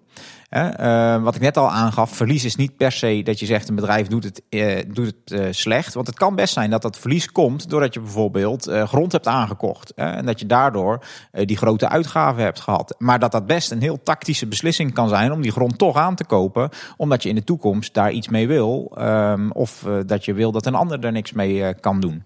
Uh, 0.52 1.24
wat 1.24 1.36
ik 1.36 1.42
net 1.42 1.58
al 1.58 1.72
aangaf, 1.72 2.16
verlies 2.16 2.44
is 2.44 2.56
niet 2.56 2.78
per 2.78 2.92
se 2.92 3.22
dat 3.24 3.40
je 3.40 3.46
zegt 3.46 3.70
een 3.70 3.76
bedrijf 3.76 4.08
doet 4.08 4.24
het, 4.24 4.42
uh, 4.50 4.80
doet 4.88 5.06
het 5.06 5.40
uh, 5.40 5.48
slecht. 5.52 5.94
Want 5.94 6.08
het 6.08 6.18
kan 6.18 6.36
best 6.36 6.54
zijn 6.54 6.70
dat 6.70 6.82
dat 6.82 6.98
verlies 6.98 7.32
komt 7.32 7.70
doordat 7.70 7.94
je 7.94 8.00
bijvoorbeeld 8.00 8.72
grond 8.86 9.12
hebt 9.12 9.28
aangekocht. 9.28 9.94
en 9.94 10.26
dat 10.26 10.40
je 10.40 10.46
daardoor 10.46 11.06
die 11.32 11.58
grote 11.58 11.90
uitgaven 11.90 12.44
hebt 12.44 12.60
gehad. 12.60 12.96
Maar 12.98 13.20
dat 13.20 13.32
dat 13.32 13.46
best 13.48 13.72
een 13.72 13.82
heel 13.82 14.04
tactische 14.04 14.48
beslissing 14.48 14.94
kan 14.94 15.10
zijn 15.10 15.32
om 15.32 15.42
die 15.42 15.52
grond 15.52 15.78
toch 15.78 15.96
aan 15.96 16.16
te 16.16 16.26
kopen. 16.26 16.70
Omdat 16.98 17.24
je 17.24 17.30
in 17.30 17.36
de 17.36 17.44
toekomst 17.44 17.94
daar 17.94 18.12
iets 18.12 18.28
mee 18.30 18.48
wil. 18.48 18.98
Um, 19.00 19.52
of 19.52 19.86
dat 20.06 20.26
je 20.26 20.34
wil 20.34 20.52
dat 20.52 20.66
een 20.66 20.76
ander 20.76 21.06
er 21.06 21.12
niks 21.12 21.32
mee 21.32 21.74
kan 21.74 22.00
doen. 22.00 22.24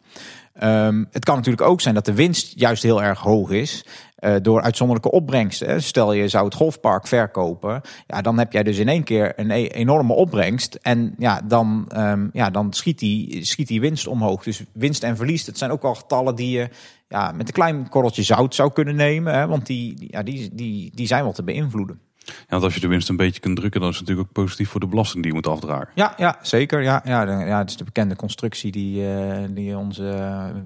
Um, 0.64 1.08
het 1.12 1.26
kan 1.26 1.36
natuurlijk 1.36 1.68
ook 1.68 1.82
zijn 1.82 1.96
dat 1.96 2.06
de 2.06 2.14
winst 2.14 2.60
juist 2.60 2.84
heel 2.84 3.04
erg 3.04 3.20
hoog 3.20 3.50
is. 3.50 3.86
Eh, 4.26 4.36
door 4.42 4.62
uitzonderlijke 4.62 5.12
opbrengsten. 5.12 5.84
Stel 5.84 6.14
je 6.14 6.28
zou 6.28 6.46
het 6.46 6.54
golfpark 6.54 7.08
verkopen, 7.08 7.82
ja, 8.08 8.22
dan 8.22 8.38
heb 8.38 8.52
jij 8.52 8.64
dus 8.64 8.78
in 8.78 8.88
één 8.88 9.04
keer 9.04 9.34
een 9.36 9.52
e- 9.52 9.68
enorme 9.68 10.14
opbrengst. 10.14 10.80
En 10.82 11.14
ja, 11.18 11.42
dan, 11.44 11.86
ehm, 11.90 12.28
ja, 12.32 12.50
dan 12.50 12.74
schiet, 12.74 13.00
die, 13.00 13.46
schiet 13.46 13.68
die 13.68 13.82
winst 13.82 14.08
omhoog. 14.08 14.44
Dus 14.44 14.64
winst 14.74 15.04
en 15.04 15.16
verlies, 15.16 15.46
dat 15.46 15.58
zijn 15.58 15.72
ook 15.72 15.84
al 15.84 15.96
getallen 15.96 16.36
die 16.36 16.50
je 16.50 16.70
ja, 17.08 17.32
met 17.32 17.48
een 17.48 17.54
klein 17.54 17.90
korreltje 17.90 18.24
zout 18.24 18.56
zou 18.56 18.72
kunnen 18.72 18.96
nemen. 18.96 19.34
Hè, 19.34 19.48
want 19.48 19.66
die, 19.66 20.08
ja, 20.10 20.24
die, 20.24 20.50
die, 20.54 20.92
die 20.96 21.08
zijn 21.08 21.24
wel 21.24 21.34
te 21.34 21.44
beïnvloeden. 21.44 22.00
Ja, 22.26 22.34
want 22.48 22.64
als 22.64 22.74
je 22.74 22.80
de 22.80 22.88
winst 22.88 23.10
een 23.10 23.18
beetje 23.18 23.40
kunt 23.40 23.56
drukken, 23.58 23.80
dan 23.82 23.90
is 23.90 23.98
het 23.98 24.08
natuurlijk 24.08 24.30
ook 24.38 24.44
positief 24.44 24.70
voor 24.70 24.80
de 24.80 24.88
belasting 24.88 25.24
die 25.24 25.32
je 25.32 25.38
moet 25.38 25.48
afdragen. 25.48 25.88
Ja, 25.96 26.14
ja 26.18 26.38
zeker. 26.42 26.82
Ja, 26.82 27.02
ja, 27.06 27.26
de- 27.26 27.46
ja, 27.46 27.58
het 27.58 27.70
is 27.70 27.78
de 27.78 27.84
bekende 27.84 28.16
constructie 28.16 28.72
die, 28.72 29.08
eh, 29.14 29.38
die 29.50 29.78
onze 29.78 30.14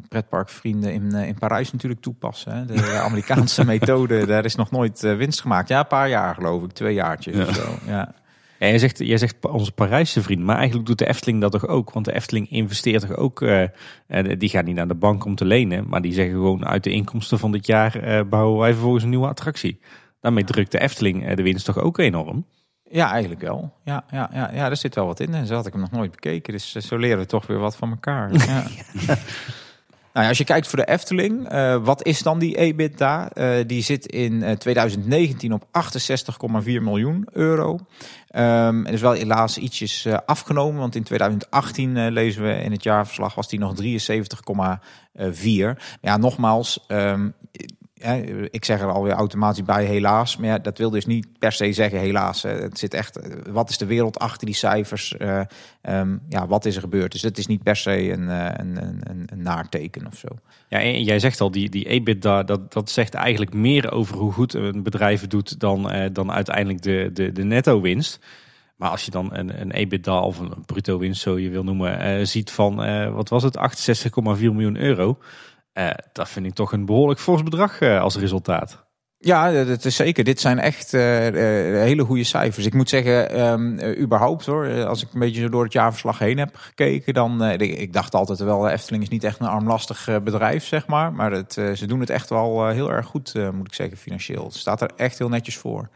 pretparkvrienden 0.10 0.94
in, 0.94 1.12
eh, 1.14 1.28
in 1.28 1.38
Parijs 1.40 1.72
natuurlijk 1.72 2.02
toepassen. 2.02 2.54
Hè. 2.56 2.66
De 2.66 2.92
Amerikaanse 3.08 3.66
methode, 3.66 4.26
daar 4.26 4.46
is 4.46 4.56
nog 4.56 4.72
nooit 4.72 5.04
eh, 5.04 5.16
winst 5.16 5.42
gemaakt. 5.42 5.70
Ja, 5.70 5.80
een 5.80 5.88
paar 5.88 6.10
jaar 6.10 6.36
geloof 6.36 6.64
ik, 6.64 6.72
twee 6.72 6.94
jaartjes 6.94 7.36
Ja. 7.36 7.44
of 7.48 7.56
zo. 7.56 7.76
Ja. 7.88 8.14
Ja, 8.60 8.68
jij, 8.68 8.78
zegt, 8.80 8.98
jij 8.98 9.18
zegt 9.18 9.36
onze 9.48 9.72
Parijse 9.72 10.22
vriend, 10.22 10.42
maar 10.44 10.56
eigenlijk 10.58 10.88
doet 10.88 10.98
de 10.98 11.08
Efteling 11.08 11.42
dat 11.42 11.52
toch 11.52 11.68
ook? 11.68 11.92
Want 11.92 12.06
de 12.06 12.14
Efteling 12.14 12.52
investeert 12.52 13.02
toch 13.08 13.16
ook, 13.18 13.42
eh, 13.42 13.62
eh, 14.08 14.40
die 14.40 14.50
gaat 14.50 14.66
niet 14.66 14.76
naar 14.76 14.88
de 14.88 14.96
bank 14.96 15.26
om 15.26 15.36
te 15.36 15.46
lenen, 15.46 15.86
maar 15.88 16.02
die 16.02 16.14
zeggen 16.14 16.34
gewoon 16.34 16.66
uit 16.66 16.84
de 16.84 16.90
inkomsten 16.90 17.40
van 17.40 17.52
dit 17.52 17.66
jaar 17.66 17.96
eh, 17.96 18.22
bouwen 18.30 18.60
wij 18.60 18.72
vervolgens 18.72 19.04
een 19.04 19.10
nieuwe 19.10 19.28
attractie. 19.28 19.80
Daarmee 20.20 20.44
drukt 20.44 20.72
de 20.72 20.80
Efteling 20.80 21.26
eh, 21.26 21.36
de 21.36 21.44
winst 21.44 21.66
toch 21.66 21.78
ook 21.78 21.98
enorm? 21.98 22.46
Ja, 22.92 23.12
eigenlijk 23.12 23.42
wel. 23.42 23.74
Ja, 23.84 24.04
ja, 24.12 24.30
ja, 24.34 24.52
ja, 24.54 24.68
daar 24.68 24.78
zit 24.78 24.96
wel 24.96 25.06
wat 25.06 25.20
in. 25.20 25.34
En 25.34 25.46
zo 25.46 25.56
had 25.56 25.66
ik 25.66 25.72
hem 25.74 25.82
nog 25.82 25.92
nooit 25.92 26.12
bekeken. 26.12 26.54
Dus 26.54 26.76
eh, 26.76 26.82
zo 26.82 26.98
leren 26.98 27.18
we 27.18 27.26
toch 27.26 27.48
weer 27.48 27.60
wat 27.60 27.76
van 27.76 27.90
elkaar. 27.90 28.32
Ja. 28.48 28.64
Nou 30.14 30.24
ja, 30.24 30.30
als 30.30 30.38
je 30.38 30.44
kijkt 30.44 30.68
voor 30.68 30.80
de 30.80 30.88
Efteling, 30.88 31.48
eh, 31.48 31.84
wat 31.84 32.06
is 32.06 32.22
dan 32.22 32.40
die 32.40 32.58
EBITDA? 32.58 33.30
Eh, 33.30 33.68
die 33.68 33.84
zit 33.84 34.06
in 34.06 34.44
eh, 34.44 34.56
2019 34.56 35.54
op 35.54 35.66
68,4 35.72 36.82
miljoen 36.82 37.28
euro. 37.32 37.80
Ehm 38.28 38.86
en 38.86 38.94
is 38.94 39.02
wel 39.02 39.12
helaas 39.12 39.58
ietsjes 39.58 40.08
afgenomen, 40.26 40.80
want 40.80 40.96
in 40.96 41.04
2018 41.04 41.98
eh, 41.98 42.12
lezen 42.12 42.44
we 42.44 42.54
in 42.54 42.72
het 42.72 42.84
jaarverslag 42.84 43.36
was 43.36 43.48
die 43.48 43.60
nog 43.60 43.76
73,4. 43.76 44.56
Maar 44.56 45.78
ja, 46.02 46.18
nogmaals, 46.18 46.84
ehm, 46.88 47.30
ik 48.50 48.66
zeg 48.66 48.82
er 48.82 48.92
alweer 48.92 49.14
automatisch 49.14 49.64
bij 49.64 49.86
helaas. 49.86 50.38
Maar 50.38 50.62
dat 50.62 50.78
wil 50.78 50.90
dus 50.90 51.06
niet 51.06 51.28
per 51.40 51.52
se 51.52 51.74
zeggen 51.74 52.00
helaas. 52.00 52.44
Het 52.44 52.80
zit 52.80 52.94
echt, 52.94 53.20
wat 53.50 53.70
is 53.70 53.78
de 53.78 53.86
wereld 53.86 54.20
achter 54.20 54.46
die 54.46 54.56
cijfers? 54.56 55.18
Eh, 55.18 55.42
ehm, 55.82 56.18
ja, 56.30 56.48
wat 56.48 56.66
is 56.66 56.76
er 56.76 56.82
gebeurd? 56.82 57.12
Dus 57.12 57.22
het 57.22 57.38
is 57.38 57.48
niet 57.48 57.64
per 57.64 57.76
se 57.76 58.12
een, 58.12 58.30
eh, 58.30 58.46
een, 58.54 58.78
een, 58.78 59.02
een, 59.04 59.28
een 59.32 59.42
naarteken 59.42 60.08
of 60.08 60.18
zo. 60.18 60.28
Ja, 60.70 60.80
en 60.80 61.04
jij 61.04 61.20
zegt 61.20 61.42
al, 61.42 61.52
die, 61.52 61.70
die 61.70 61.86
EBITDA, 61.86 62.44
dat, 62.44 62.74
dat 62.74 62.90
zegt 62.90 63.14
eigenlijk 63.14 63.54
meer 63.54 63.92
over 63.92 64.18
hoe 64.18 64.32
goed 64.32 64.54
een 64.54 64.84
bedrijf 64.84 65.28
doet 65.28 65.60
dan, 65.60 65.92
eh, 65.92 66.10
dan 66.14 66.32
uiteindelijk 66.32 66.82
de, 66.82 67.10
de, 67.14 67.32
de 67.32 67.44
netto 67.44 67.82
winst. 67.82 68.20
Maar 68.76 68.90
als 68.90 69.06
je 69.06 69.12
dan 69.12 69.34
een, 69.34 69.62
een 69.62 69.72
EBITDA 69.72 70.20
of 70.20 70.40
een 70.40 70.54
bruto 70.66 70.98
winst, 70.98 71.22
zo 71.22 71.38
je 71.38 71.50
wil 71.50 71.64
noemen, 71.64 72.28
ziet 72.28 72.52
van, 72.52 72.76
wat 73.14 73.30
was 73.30 73.44
het, 73.44 73.58
68,4 73.58 74.22
miljoen 74.24 74.78
euro. 74.78 75.18
Eh, 75.74 75.90
dat 76.14 76.30
vind 76.30 76.46
ik 76.46 76.54
toch 76.54 76.72
een 76.72 76.86
behoorlijk 76.86 77.20
fors 77.20 77.44
bedrag 77.44 77.82
eh, 77.82 78.02
als 78.02 78.16
resultaat. 78.18 78.88
Ja, 79.22 79.64
dat 79.64 79.86
is 79.86 79.96
zeker. 79.96 80.24
Dit 80.24 80.40
zijn 80.40 80.60
echt 80.60 80.94
eh, 80.94 81.28
eh, 81.28 81.82
hele 81.84 82.04
goede 82.04 82.24
cijfers. 82.24 82.66
Ik 82.66 82.74
moet 82.74 82.90
zeggen, 82.90 83.30
ehm, 83.30 83.78
eh, 83.78 84.02
überhaupt 84.02 84.46
hoor, 84.46 84.66
eh, 84.66 84.86
als 84.86 85.04
ik 85.04 85.14
een 85.14 85.20
beetje 85.20 85.50
door 85.50 85.64
het 85.64 85.74
jaarverslag 85.74 86.20
heen 86.20 86.38
heb 86.38 86.56
gekeken, 86.56 87.14
dan 87.14 87.44
eh, 87.44 87.80
ik, 87.82 87.94
dacht 87.94 88.16
altijd 88.16 88.40
wel, 88.40 88.70
Efteling 88.70 89.04
is 89.04 89.10
niet 89.10 89.24
echt 89.24 89.40
een 89.40 89.48
armlastig 89.48 90.08
eh, 90.08 90.20
bedrijf, 90.20 90.66
zeg 90.66 90.88
maar. 90.88 91.14
Maar 91.14 91.32
het, 91.32 91.58
eh, 91.58 91.72
ze 91.72 91.86
doen 91.86 92.00
het 92.00 92.10
echt 92.10 92.30
wel 92.30 92.68
eh, 92.68 92.74
heel 92.74 92.92
erg 92.92 93.06
goed, 93.06 93.36
eh, 93.36 93.50
moet 93.50 93.68
ik 93.68 93.74
zeggen, 93.74 93.98
financieel. 93.98 94.44
Het 94.44 94.54
staat 94.54 94.82
er 94.82 94.92
echt 94.96 95.18
heel 95.18 95.30
netjes 95.30 95.58
voor. 95.58 95.90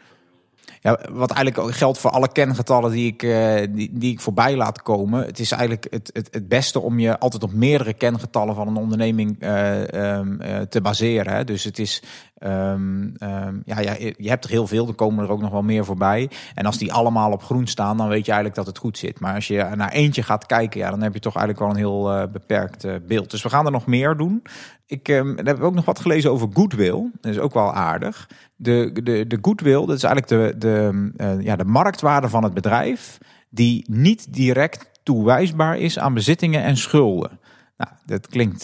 Ja, 0.84 1.00
wat 1.12 1.32
eigenlijk 1.32 1.76
geldt 1.76 1.98
voor 1.98 2.12
alle 2.12 2.32
kengetallen 2.32 2.92
die 2.92 3.12
ik, 3.12 3.24
eh, 3.24 3.68
die, 3.70 3.90
die 3.92 4.12
ik 4.12 4.20
voorbij 4.20 4.56
laat 4.56 4.82
komen. 4.82 5.26
Het 5.26 5.40
is 5.40 5.52
eigenlijk 5.52 5.88
het, 5.90 6.10
het, 6.14 6.28
het 6.32 6.48
beste 6.48 6.80
om 6.80 7.00
je 7.00 7.20
altijd 7.20 7.44
op 7.44 7.54
meerdere 7.54 7.94
kengetallen 7.94 8.56
van 8.56 8.68
een 8.68 8.76
onderneming 8.76 9.36
eh, 9.40 9.94
ehm, 9.94 10.42
eh, 10.42 10.62
te 10.62 10.82
baseren. 10.82 11.34
Hè. 11.34 11.44
Dus 11.44 11.64
het 11.64 11.80
is, 11.80 12.04
ehm, 12.44 13.56
ja, 13.66 13.80
ja, 13.80 13.96
je 14.18 14.30
hebt 14.30 14.44
er 14.44 14.50
heel 14.50 14.68
veel, 14.68 14.88
er 14.88 14.94
komen 14.94 15.24
er 15.24 15.32
ook 15.32 15.42
nog 15.42 15.52
wel 15.52 15.62
meer 15.62 15.86
voorbij. 15.86 16.30
En 16.56 16.66
als 16.66 16.78
die 16.78 16.94
allemaal 16.94 17.32
op 17.32 17.44
groen 17.44 17.68
staan, 17.68 17.98
dan 17.98 18.08
weet 18.08 18.26
je 18.26 18.32
eigenlijk 18.32 18.56
dat 18.56 18.66
het 18.68 18.78
goed 18.78 18.98
zit. 18.98 19.20
Maar 19.20 19.36
als 19.36 19.48
je 19.48 19.70
naar 19.76 19.92
eentje 19.92 20.24
gaat 20.24 20.46
kijken, 20.46 20.80
ja, 20.80 20.90
dan 20.90 21.02
heb 21.02 21.14
je 21.14 21.20
toch 21.20 21.36
eigenlijk 21.36 21.66
wel 21.66 21.70
een 21.70 21.90
heel 21.90 22.12
eh, 22.12 22.32
beperkt 22.32 22.84
eh, 22.84 22.96
beeld. 23.08 23.32
Dus 23.32 23.44
we 23.44 23.50
gaan 23.50 23.66
er 23.66 23.72
nog 23.72 23.86
meer 23.86 24.18
doen. 24.18 24.42
Ik 24.86 25.08
ehm, 25.08 25.36
heb 25.36 25.62
ook 25.62 25.74
nog 25.74 25.86
wat 25.86 26.00
gelezen 26.00 26.32
over 26.32 26.50
goodwill. 26.54 27.12
Dat 27.22 27.32
is 27.32 27.40
ook 27.40 27.54
wel 27.54 27.74
aardig. 27.74 28.30
De, 28.56 29.00
de, 29.04 29.28
de 29.28 29.38
goodwill, 29.42 29.86
dat 29.86 29.98
is 29.98 30.04
eigenlijk 30.04 30.28
de, 30.28 30.58
de, 30.58 31.12
eh, 31.18 31.42
ja, 31.42 31.56
de 31.56 31.66
marktwaarde 31.66 32.30
van 32.30 32.44
het 32.44 32.54
bedrijf, 32.54 33.18
die 33.50 33.86
niet 33.90 34.34
direct 34.34 34.90
toewijsbaar 35.04 35.78
is 35.78 36.00
aan 36.00 36.14
bezittingen 36.14 36.64
en 36.64 36.78
schulden. 36.78 37.40
Nou, 37.78 37.92
dat 38.06 38.28
klinkt 38.28 38.64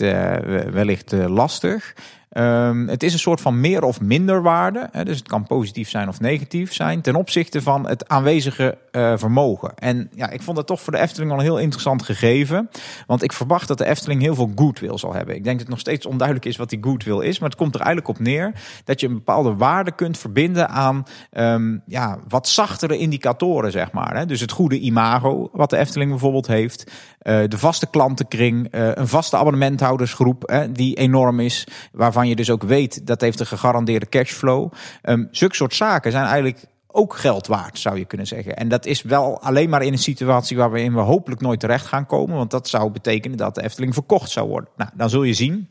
wellicht 0.71 1.11
lastig. 1.11 1.93
Ehm, 2.29 2.87
het 2.87 3.03
is 3.03 3.13
een 3.13 3.19
soort 3.19 3.41
van 3.41 3.59
meer 3.59 3.83
of 3.83 4.01
minder 4.01 4.41
waarde. 4.41 4.89
Hè, 4.91 5.05
dus 5.05 5.17
het 5.17 5.27
kan 5.27 5.43
positief 5.43 5.89
zijn 5.89 6.07
of 6.07 6.19
negatief 6.19 6.73
zijn. 6.73 7.01
Ten 7.01 7.15
opzichte 7.15 7.61
van 7.61 7.87
het 7.87 8.07
aanwezige 8.07 8.77
eh, 8.91 9.13
vermogen. 9.15 9.75
En 9.75 10.09
ja, 10.15 10.29
ik 10.29 10.41
vond 10.41 10.57
dat 10.57 10.67
toch 10.67 10.81
voor 10.81 10.93
de 10.93 10.99
Efteling 10.99 11.29
wel 11.29 11.39
een 11.39 11.45
heel 11.45 11.59
interessant 11.59 12.03
gegeven. 12.03 12.69
Want 13.07 13.23
ik 13.23 13.33
verwacht 13.33 13.67
dat 13.67 13.77
de 13.77 13.85
Efteling 13.85 14.21
heel 14.21 14.35
veel 14.35 14.51
goodwill 14.55 14.97
zal 14.97 15.13
hebben. 15.13 15.35
Ik 15.35 15.43
denk 15.43 15.57
dat 15.57 15.67
het 15.67 15.69
nog 15.69 15.79
steeds 15.79 16.05
onduidelijk 16.05 16.47
is 16.47 16.57
wat 16.57 16.69
die 16.69 16.83
goodwill 16.83 17.27
is. 17.27 17.39
Maar 17.39 17.49
het 17.49 17.57
komt 17.57 17.75
er 17.75 17.81
eigenlijk 17.81 18.09
op 18.17 18.19
neer 18.19 18.53
dat 18.83 18.99
je 18.99 19.07
een 19.07 19.13
bepaalde 19.13 19.55
waarde 19.55 19.91
kunt 19.91 20.17
verbinden 20.17 20.69
aan 20.69 21.03
ehm, 21.31 21.77
ja, 21.85 22.19
wat 22.27 22.47
zachtere 22.47 22.97
indicatoren, 22.97 23.71
zeg 23.71 23.91
maar. 23.91 24.17
Hè. 24.17 24.25
Dus 24.25 24.41
het 24.41 24.51
goede 24.51 24.79
imago, 24.79 25.49
wat 25.51 25.69
de 25.69 25.77
Efteling 25.77 26.09
bijvoorbeeld 26.09 26.47
heeft. 26.47 26.91
Eh, 27.19 27.43
de 27.47 27.57
vaste 27.57 27.87
klantenkring, 27.87 28.67
eh, 28.71 28.91
een 28.93 29.07
vaste 29.07 29.37
abonnementhoudersgroep 29.37 30.67
die 30.71 30.95
enorm 30.95 31.39
is. 31.39 31.67
Waarvan 31.91 32.27
je 32.27 32.35
dus 32.35 32.49
ook 32.49 32.63
weet 32.63 33.07
dat 33.07 33.21
heeft 33.21 33.39
een 33.39 33.45
gegarandeerde 33.45 34.09
cashflow. 34.09 34.71
Um, 35.03 35.27
zulke 35.31 35.55
soort 35.55 35.73
zaken 35.73 36.11
zijn 36.11 36.25
eigenlijk 36.25 36.65
ook 36.87 37.15
geld 37.15 37.47
waard, 37.47 37.79
zou 37.79 37.97
je 37.97 38.05
kunnen 38.05 38.27
zeggen. 38.27 38.55
En 38.55 38.67
dat 38.67 38.85
is 38.85 39.01
wel 39.01 39.41
alleen 39.41 39.69
maar 39.69 39.81
in 39.81 39.93
een 39.93 39.99
situatie 39.99 40.57
waarin 40.57 40.93
we 40.93 40.99
hopelijk 40.99 41.41
nooit 41.41 41.59
terecht 41.59 41.85
gaan 41.85 42.05
komen. 42.05 42.35
Want 42.35 42.51
dat 42.51 42.67
zou 42.67 42.91
betekenen 42.91 43.37
dat 43.37 43.55
de 43.55 43.63
Efteling 43.63 43.93
verkocht 43.93 44.29
zou 44.29 44.47
worden. 44.47 44.69
Nou, 44.75 44.89
dan 44.93 45.09
zul 45.09 45.23
je 45.23 45.33
zien 45.33 45.67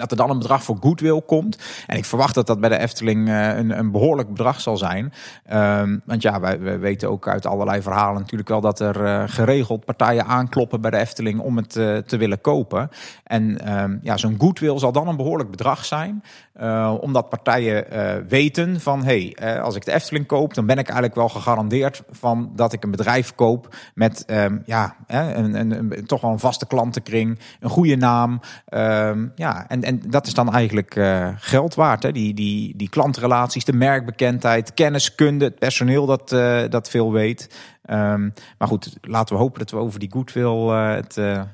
dat 0.00 0.10
er 0.10 0.16
dan 0.16 0.30
een 0.30 0.38
bedrag 0.38 0.62
voor 0.62 0.76
goodwill 0.80 1.22
komt. 1.26 1.58
En 1.86 1.96
ik 1.96 2.04
verwacht 2.04 2.34
dat 2.34 2.46
dat 2.46 2.60
bij 2.60 2.68
de 2.68 2.78
Efteling 2.78 3.28
eh, 3.28 3.56
een, 3.56 3.78
een 3.78 3.90
behoorlijk 3.90 4.28
bedrag 4.28 4.60
zal 4.60 4.76
zijn. 4.76 5.12
Ehm, 5.44 5.98
want 6.04 6.22
ja, 6.22 6.40
wij, 6.40 6.78
weten 6.78 7.10
ook 7.10 7.28
uit 7.28 7.46
allerlei 7.46 7.82
verhalen 7.82 8.20
natuurlijk 8.20 8.48
wel 8.48 8.60
dat 8.60 8.80
er 8.80 9.04
eh, 9.04 9.22
geregeld 9.26 9.84
partijen 9.84 10.26
aankloppen 10.26 10.80
bij 10.80 10.90
de 10.90 10.96
Efteling 10.96 11.40
om 11.40 11.56
het 11.56 11.76
eh, 11.76 11.96
te 11.96 12.16
willen 12.16 12.40
kopen. 12.40 12.90
En 13.24 13.60
ehm, 13.60 13.96
ja, 14.02 14.16
zo'n 14.16 14.36
goodwill 14.38 14.78
zal 14.78 14.92
dan 14.92 15.08
een 15.08 15.16
behoorlijk 15.16 15.50
bedrag 15.50 15.84
zijn. 15.84 16.22
Eh, 16.60 16.94
omdat 17.00 17.28
partijen 17.28 17.90
eh, 17.90 18.16
weten 18.28 18.80
van 18.80 19.04
hey, 19.04 19.32
eh, 19.38 19.62
als 19.62 19.76
ik 19.76 19.84
de 19.84 19.92
Efteling 19.92 20.26
koop, 20.26 20.54
dan 20.54 20.66
ben 20.66 20.78
ik 20.78 20.84
eigenlijk 20.84 21.14
wel 21.14 21.28
gegarandeerd 21.28 22.02
van 22.10 22.50
dat 22.54 22.72
ik 22.72 22.84
een 22.84 22.90
bedrijf 22.90 23.34
koop 23.34 23.76
met 23.94 24.24
ehm, 24.24 24.58
ja, 24.64 24.96
een, 25.06 25.54
een, 25.54 25.70
een- 25.70 26.06
toch 26.06 26.20
wel 26.20 26.30
een 26.30 26.38
vaste 26.38 26.66
klantenkring, 26.66 27.38
een 27.60 27.70
goede 27.70 27.96
naam. 27.96 28.40
Ehm, 28.66 29.26
ja, 29.34 29.68
en, 29.68 29.82
en 29.82 30.00
dat 30.08 30.26
is 30.26 30.34
dan 30.34 30.52
eigenlijk 30.52 31.00
geld 31.36 31.74
waard. 31.74 32.02
Hè? 32.02 32.12
Die, 32.12 32.34
die, 32.34 32.76
die 32.76 32.88
klantrelaties, 32.88 33.64
de 33.64 33.72
merkbekendheid, 33.72 34.74
kenniskunde, 34.74 35.44
het 35.44 35.58
personeel 35.58 36.06
dat, 36.06 36.28
dat 36.70 36.90
veel 36.90 37.12
weet. 37.12 37.48
Ehm, 37.90 38.30
maar 38.58 38.68
goed, 38.68 38.96
laten 39.00 39.34
we 39.34 39.40
hopen 39.40 39.58
dat 39.58 39.70
we 39.70 39.76
over 39.76 40.00
die 40.00 40.10
goodwill 40.10 40.68
eh, 40.68 40.94
het 40.94 41.16
eh, 41.16 41.38
eh, 41.38 41.46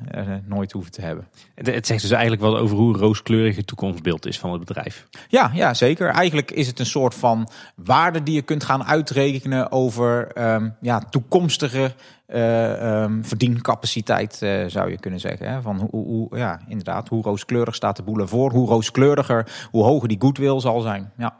nooit 0.45 0.73
hoeven 0.73 0.93
te 0.93 1.01
hebben. 1.01 1.29
Het, 1.55 1.67
het 1.67 1.87
zegt 1.87 2.03
dus 2.03 2.11
eigenlijk 2.11 2.43
wel 2.43 2.59
over 2.59 2.77
hoe 2.77 2.97
rooskleurig 2.97 3.57
het 3.57 3.67
toekomstbeeld 3.67 4.27
is 4.27 4.39
van 4.39 4.53
het 4.53 4.65
bedrijf. 4.65 5.07
Ja, 5.29 5.51
ja, 5.55 5.75
zeker. 5.75 6.09
Eigenlijk 6.09 6.51
is 6.51 6.67
het 6.67 6.79
een 6.79 6.87
soort 6.87 7.15
van 7.15 7.49
waarde 7.75 8.23
die 8.23 8.35
je 8.35 8.43
kunt 8.43 8.65
gaan 8.65 8.85
uitrekenen 8.85 9.73
over 9.73 10.33
ehm, 10.33 10.71
ja, 10.81 10.99
toekomstige 10.99 11.95
ehm, 12.27 13.23
verdiencapaciteit, 13.23 14.35
zou 14.67 14.91
je 14.91 14.99
kunnen 15.01 15.21
zeggen. 15.21 15.49
Hè? 15.51 15.63
Van 15.63 15.89
hoe, 15.91 16.05
hoe, 16.05 16.39
ja, 16.39 16.61
inderdaad, 16.69 17.09
hoe 17.09 17.23
rooskleurig 17.23 17.75
staat 17.75 17.97
de 17.97 18.03
boel 18.03 18.19
ervoor, 18.19 18.51
hoe 18.53 18.69
rooskleuriger, 18.69 19.69
hoe 19.71 19.85
hoger 19.85 20.09
die 20.09 20.21
goodwill 20.21 20.61
zal 20.61 20.81
zijn. 20.81 21.13
Ja. 21.17 21.37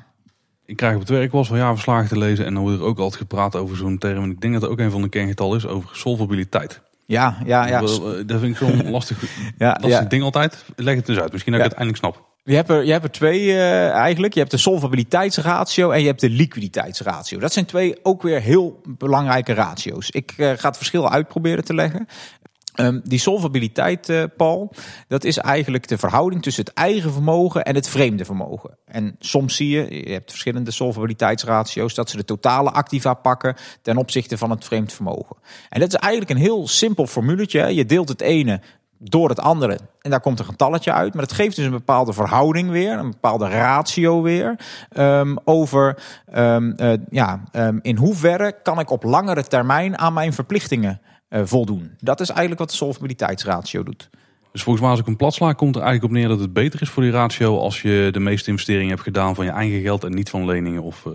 Ik 0.67 0.77
krijg 0.77 0.95
op 0.95 1.01
het 1.01 1.09
werk 1.09 1.31
wel 1.31 1.41
eens 1.41 1.49
van 1.49 1.59
jaarverslagen 1.59 2.09
te 2.09 2.19
lezen 2.19 2.47
en 2.47 2.55
dan 2.55 2.63
wordt 2.63 2.79
er 2.79 2.85
ook 2.85 2.99
altijd 2.99 3.21
gepraat 3.21 3.57
over 3.57 3.77
zo'n 3.77 3.99
term. 3.99 4.23
En 4.23 4.31
ik 4.31 4.41
denk 4.41 4.53
dat 4.53 4.63
er 4.63 4.69
ook 4.69 4.79
een 4.79 4.91
van 4.91 5.03
de 5.03 5.09
kengetallen 5.09 5.57
is 5.57 5.67
over 5.67 5.89
solvabiliteit. 5.93 6.81
Ja, 7.07 7.37
ja, 7.45 7.67
ja. 7.67 7.81
Eh, 7.81 7.87
Dat 8.27 8.41
vind 8.41 8.43
ik 8.43 8.57
zo'n 8.57 8.91
lastig, 8.91 9.23
Ja, 9.59 9.69
lastig 9.81 10.01
ja. 10.01 10.09
ding 10.09 10.23
altijd. 10.23 10.65
Leg 10.77 10.97
het 10.97 11.07
dus 11.07 11.19
uit, 11.19 11.33
misschien 11.33 11.53
dat 11.53 11.61
ik 11.61 11.69
het 11.69 11.79
eindelijk 11.79 12.05
snap. 12.05 12.25
Je 12.45 12.55
hebt 12.55 12.69
er, 12.71 12.85
je 12.85 12.93
hebt 12.93 13.05
er 13.05 13.11
twee 13.11 13.53
eh, 13.53 13.89
eigenlijk. 13.91 14.33
Je 14.35 14.39
hebt 14.39 14.51
de 14.51 14.57
solvabiliteitsratio 14.57 15.91
en 15.91 16.01
je 16.01 16.07
hebt 16.07 16.21
de 16.21 16.31
liquiditeitsratio. 16.31 17.39
Dat 17.39 17.53
zijn 17.53 17.65
twee 17.65 17.99
ook 18.03 18.23
weer 18.23 18.41
heel 18.41 18.81
belangrijke 18.85 19.53
ratio's. 19.53 20.11
Ik 20.11 20.35
eh, 20.37 20.51
ga 20.57 20.69
het 20.69 20.77
verschil 20.77 21.11
uitproberen 21.11 21.65
te 21.65 21.75
leggen. 21.75 22.09
Um, 22.81 23.01
die 23.05 23.19
solvabiliteit, 23.19 24.09
uh, 24.09 24.25
Paul, 24.37 24.73
dat 25.09 25.25
is 25.25 25.39
eigenlijk 25.39 25.89
de 25.89 25.99
verhouding 25.99 26.43
tussen 26.43 26.65
het 26.65 26.75
eigen 26.75 27.13
vermogen 27.13 27.65
en 27.65 27.75
het 27.75 27.89
vreemde 27.89 28.25
vermogen. 28.25 28.79
En 28.85 29.17
soms 29.19 29.57
zie 29.57 29.69
je, 29.69 30.07
je 30.07 30.13
hebt 30.13 30.31
verschillende 30.31 30.71
solvabiliteitsratio's, 30.71 31.95
dat 31.95 32.11
ze 32.11 32.17
de 32.17 32.25
totale 32.25 32.71
activa 32.71 33.15
pakken 33.15 33.57
ten 33.83 33.97
opzichte 33.97 34.39
van 34.39 34.51
het 34.51 34.65
vreemd 34.65 34.93
vermogen. 34.93 35.37
En 35.69 35.81
dat 35.81 35.89
is 35.89 35.99
eigenlijk 35.99 36.31
een 36.31 36.45
heel 36.45 36.69
simpel 36.69 37.07
formuletje. 37.07 37.75
Je 37.75 37.87
deelt 37.87 38.09
het 38.09 38.21
ene 38.21 38.61
door 38.99 39.29
het 39.29 39.41
andere. 39.41 39.79
En 40.01 40.11
daar 40.11 40.21
komt 40.21 40.39
een 40.39 40.45
getalletje 40.45 40.93
uit. 40.93 41.15
Maar 41.15 41.23
het 41.23 41.33
geeft 41.33 41.57
dus 41.57 41.65
een 41.65 41.71
bepaalde 41.71 42.13
verhouding 42.13 42.71
weer, 42.71 42.99
een 42.99 43.11
bepaalde 43.11 43.49
ratio 43.49 44.23
weer. 44.23 44.59
Um, 44.97 45.39
over 45.45 46.03
um, 46.35 46.75
uh, 46.77 46.93
ja, 47.11 47.43
in 47.83 47.97
hoeverre 47.97 48.55
kan 48.63 48.79
ik 48.79 48.91
op 48.91 49.03
langere 49.03 49.45
termijn 49.45 49.99
aan 49.99 50.13
mijn 50.13 50.33
verplichtingen 50.33 51.01
voldoen. 51.31 51.91
Dat 51.99 52.21
is 52.21 52.29
eigenlijk 52.29 52.59
wat 52.61 52.71
de 52.71 52.77
solvabiliteitsratio 52.77 53.83
doet. 53.83 54.11
Dus 54.53 54.63
volgens 54.63 54.85
mij 54.85 54.95
als 54.95 55.01
ik 55.01 55.07
een 55.07 55.17
plat 55.17 55.35
sla, 55.35 55.53
komt 55.53 55.77
er 55.77 55.83
eigenlijk 55.83 56.13
op 56.13 56.19
neer 56.19 56.29
dat 56.29 56.41
het 56.41 56.53
beter 56.53 56.83
is 56.83 56.89
voor 56.89 57.03
die 57.03 57.13
ratio 57.13 57.59
als 57.59 57.83
je 57.83 58.09
de 58.13 58.21
meeste 58.21 58.51
investeringen 58.51 58.91
hebt 58.91 59.03
gedaan 59.03 59.35
van 59.35 59.45
je 59.45 59.51
eigen 59.51 59.81
geld 59.81 60.05
en 60.05 60.15
niet 60.15 60.31
van 60.31 60.45
leningen 60.45 60.83
of... 60.83 61.07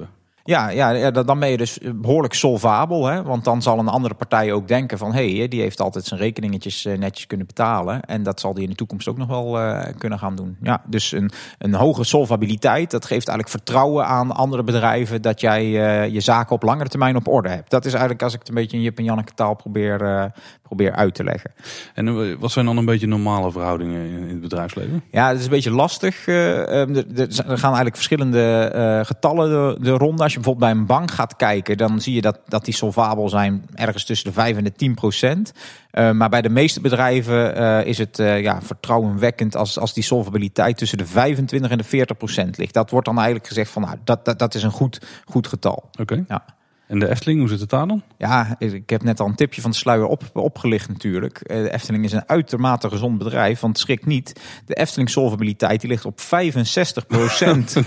Uh... 0.46 0.54
Ja, 0.54 0.70
ja, 0.70 0.90
ja, 0.90 1.12
dan 1.12 1.40
ben 1.40 1.50
je 1.50 1.58
dus 1.58 1.80
behoorlijk 1.96 2.34
solvabel. 2.34 3.06
Hè? 3.06 3.24
Want 3.24 3.44
dan 3.44 3.62
zal 3.62 3.80
een 3.80 3.88
andere 3.88 4.14
partij 4.14 4.52
ook 4.52 4.68
denken 4.68 4.98
van... 4.98 5.14
hé, 5.14 5.38
hey, 5.38 5.48
die 5.48 5.62
heeft 5.62 5.82
altijd 5.82 6.06
zijn 6.06 6.20
rekeningetjes 6.20 6.86
eh, 6.86 6.98
netjes 6.98 7.28
kunnen 7.28 7.48
betalen. 7.48 8.02
En 8.02 8.24
dat 8.24 8.40
zal 8.40 8.54
die 8.54 8.64
in 8.64 8.70
de 8.70 8.76
toekomst 8.76 9.08
ook 9.08 9.18
nog 9.18 9.28
wel 9.28 9.60
uh, 9.60 9.84
kunnen 9.98 10.20
gaan 10.20 10.36
doen. 10.36 10.58
Ja, 10.62 10.82
dus 10.86 11.12
een, 11.12 11.32
een 11.58 11.74
hoge 11.74 12.04
solvabiliteit, 12.04 12.92
dat 12.92 13.06
geeft 13.06 13.28
eigenlijk 13.28 13.50
vertrouwen 13.50 14.06
aan 14.06 14.32
andere 14.32 14.64
bedrijven... 14.64 15.22
dat 15.22 15.42
jij 15.42 15.66
uh, 15.66 16.14
je 16.14 16.20
zaken 16.20 16.56
op 16.56 16.64
langere 16.64 16.90
termijn 16.90 17.16
op 17.16 17.28
orde 17.28 17.50
hebt. 17.50 17.70
Dat 17.70 17.86
is 17.86 17.92
eigenlijk 17.92 18.24
als 18.24 18.34
ik 18.34 18.40
het 18.40 18.50
een 18.50 18.56
beetje 18.56 18.78
in 18.78 18.84
Jip 18.84 18.98
en 18.98 19.04
Janneke 19.04 19.34
taal 19.34 19.56
probeer, 19.56 20.32
probeer 20.76 20.96
uit 20.96 21.14
te 21.14 21.24
leggen. 21.24 21.52
En 21.94 22.40
wat 22.40 22.52
zijn 22.52 22.66
dan 22.66 22.78
een 22.78 22.86
beetje 22.86 23.08
normale 23.08 23.52
verhoudingen 23.52 24.06
in 24.06 24.30
het 24.30 24.42
bedrijfsleven? 24.42 25.04
Ja, 25.12 25.28
het 25.28 25.38
is 25.38 25.44
een 25.44 25.50
beetje 25.52 25.72
lastig. 25.72 26.28
er, 26.28 26.96
er 27.18 27.58
gaan 27.58 27.62
eigenlijk 27.62 27.96
verschillende 27.96 28.72
getallen 29.06 29.50
de, 29.50 29.84
de 29.84 29.92
ronde 29.92 30.24
als 30.24 30.34
je 30.34 30.40
bijvoorbeeld 30.40 30.72
bij 30.72 30.82
een 30.82 30.86
bank 30.88 31.12
gaat 31.12 31.36
kijken, 31.36 31.78
dan 31.78 32.02
zie 32.02 32.14
je 32.14 32.22
dat, 32.22 32.40
dat 32.48 32.66
die 32.66 32.74
solvabel 32.74 33.30
zijn 33.30 33.66
ergens 33.76 34.06
tussen 34.06 34.28
de 34.28 34.34
5 34.34 34.58
en 34.58 34.64
de 34.64 34.72
10 34.72 34.96
procent. 34.96 35.54
Maar 35.92 36.30
bij 36.30 36.42
de 36.42 36.50
meeste 36.50 36.82
bedrijven 36.82 37.56
is 37.86 37.98
het 37.98 38.18
ja, 38.18 38.62
vertrouwenwekkend 38.62 39.56
als, 39.56 39.80
als 39.80 39.94
die 39.94 40.04
solvabiliteit 40.04 40.78
tussen 40.78 40.98
de 40.98 41.06
25 41.06 41.72
en 41.72 41.78
de 41.78 41.84
40 41.84 42.18
procent 42.18 42.58
ligt. 42.58 42.74
Dat 42.74 42.90
wordt 42.90 43.06
dan 43.06 43.16
eigenlijk 43.16 43.48
gezegd 43.48 43.72
van 43.72 43.82
nou, 43.82 43.96
dat, 44.04 44.26
dat, 44.26 44.40
dat 44.40 44.56
is 44.56 44.64
een 44.64 44.72
goed, 44.72 45.02
goed 45.26 45.48
getal. 45.48 45.90
Oké. 45.92 46.02
Okay. 46.02 46.26
Ja. 46.28 46.46
En 46.92 47.00
de 47.00 47.10
Efteling, 47.10 47.40
hoe 47.40 47.50
zit 47.50 47.60
het 47.60 47.70
daar 47.70 47.88
dan? 47.88 48.04
Ja, 48.18 48.56
ik 48.60 48.90
heb 48.90 49.04
net 49.04 49.20
al 49.20 49.28
een 49.28 49.36
tipje 49.36 49.62
van 49.62 49.72
de 49.72 49.78
sluier 49.78 50.06
op, 50.06 50.24
opgelicht 50.34 50.88
natuurlijk. 50.88 51.38
Eh, 51.38 51.64
de 51.64 51.74
Efteling 51.74 52.04
is 52.04 52.12
een 52.12 52.30
uitermate 52.30 52.90
gezond 52.90 53.18
bedrijf, 53.18 53.60
want 53.60 53.80
schrik 53.80 54.06
niet. 54.06 54.40
De 54.66 54.74
Efteling 54.74 55.10
solvabiliteit 55.10 55.82
die 55.82 55.90
ligt 55.90 56.06
op 56.06 56.20
65 56.20 57.08
procent. 57.08 57.76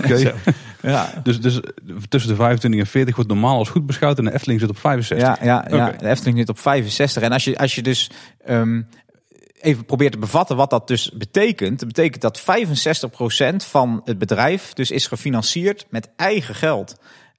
Ja. 0.81 1.13
dus, 1.23 1.41
dus 1.41 1.59
tussen 2.09 2.29
de 2.29 2.35
25 2.35 2.79
en 2.79 2.87
40 2.87 3.15
wordt 3.15 3.29
normaal 3.29 3.57
als 3.57 3.69
goed 3.69 3.85
beschouwd 3.85 4.17
en 4.17 4.25
de 4.25 4.33
Efteling 4.33 4.59
zit 4.59 4.69
op 4.69 4.77
65. 4.77 5.27
Ja, 5.27 5.37
ja, 5.45 5.63
okay. 5.67 5.77
ja 5.77 5.91
de 5.91 6.07
Efteling 6.07 6.37
zit 6.37 6.49
op 6.49 6.59
65. 6.59 7.23
En 7.23 7.31
als 7.31 7.43
je, 7.43 7.57
als 7.57 7.75
je 7.75 7.81
dus... 7.81 8.11
Um, 8.49 8.87
even 9.61 9.85
probeert 9.85 10.11
te 10.11 10.17
bevatten 10.17 10.55
wat 10.55 10.69
dat 10.69 10.87
dus 10.87 11.11
betekent. 11.11 11.79
Dat 11.79 11.87
betekent 11.87 12.21
dat 12.21 12.41
65% 12.41 13.55
van 13.55 14.01
het 14.03 14.17
bedrijf 14.17 14.73
dus 14.73 14.91
is 14.91 15.07
gefinancierd 15.07 15.85
met 15.89 16.09
eigen 16.15 16.55
geld. 16.55 16.95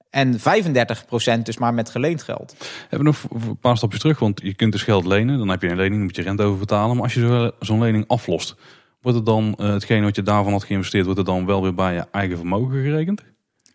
En 0.09 0.39
35% 0.39 1.41
dus 1.43 1.57
maar 1.57 1.73
met 1.73 1.89
geleend 1.89 2.23
geld. 2.23 2.55
Hebben 2.89 2.99
we 2.99 3.27
nog 3.29 3.43
een 3.47 3.57
paar 3.57 3.77
stapjes 3.77 4.01
terug, 4.01 4.19
want 4.19 4.41
je 4.43 4.53
kunt 4.53 4.71
dus 4.71 4.83
geld 4.83 5.05
lenen. 5.05 5.37
Dan 5.37 5.49
heb 5.49 5.61
je 5.61 5.69
een 5.69 5.75
lening, 5.75 5.95
dan 5.95 6.03
moet 6.03 6.15
je 6.15 6.21
rente 6.21 6.43
over 6.43 6.59
betalen. 6.59 6.95
Maar 6.95 7.03
als 7.03 7.13
je 7.13 7.53
zo'n 7.59 7.81
lening 7.81 8.07
aflost, 8.07 8.55
wordt 9.01 9.17
het 9.17 9.27
dan 9.27 9.55
uh, 9.59 9.69
hetgeen 9.69 10.03
wat 10.03 10.15
je 10.15 10.23
daarvan 10.23 10.51
had 10.51 10.63
geïnvesteerd, 10.63 11.03
wordt 11.03 11.19
het 11.19 11.27
dan 11.27 11.45
wel 11.45 11.61
weer 11.61 11.73
bij 11.73 11.93
je 11.93 12.05
eigen 12.11 12.37
vermogen 12.37 12.81
gerekend? 12.83 13.23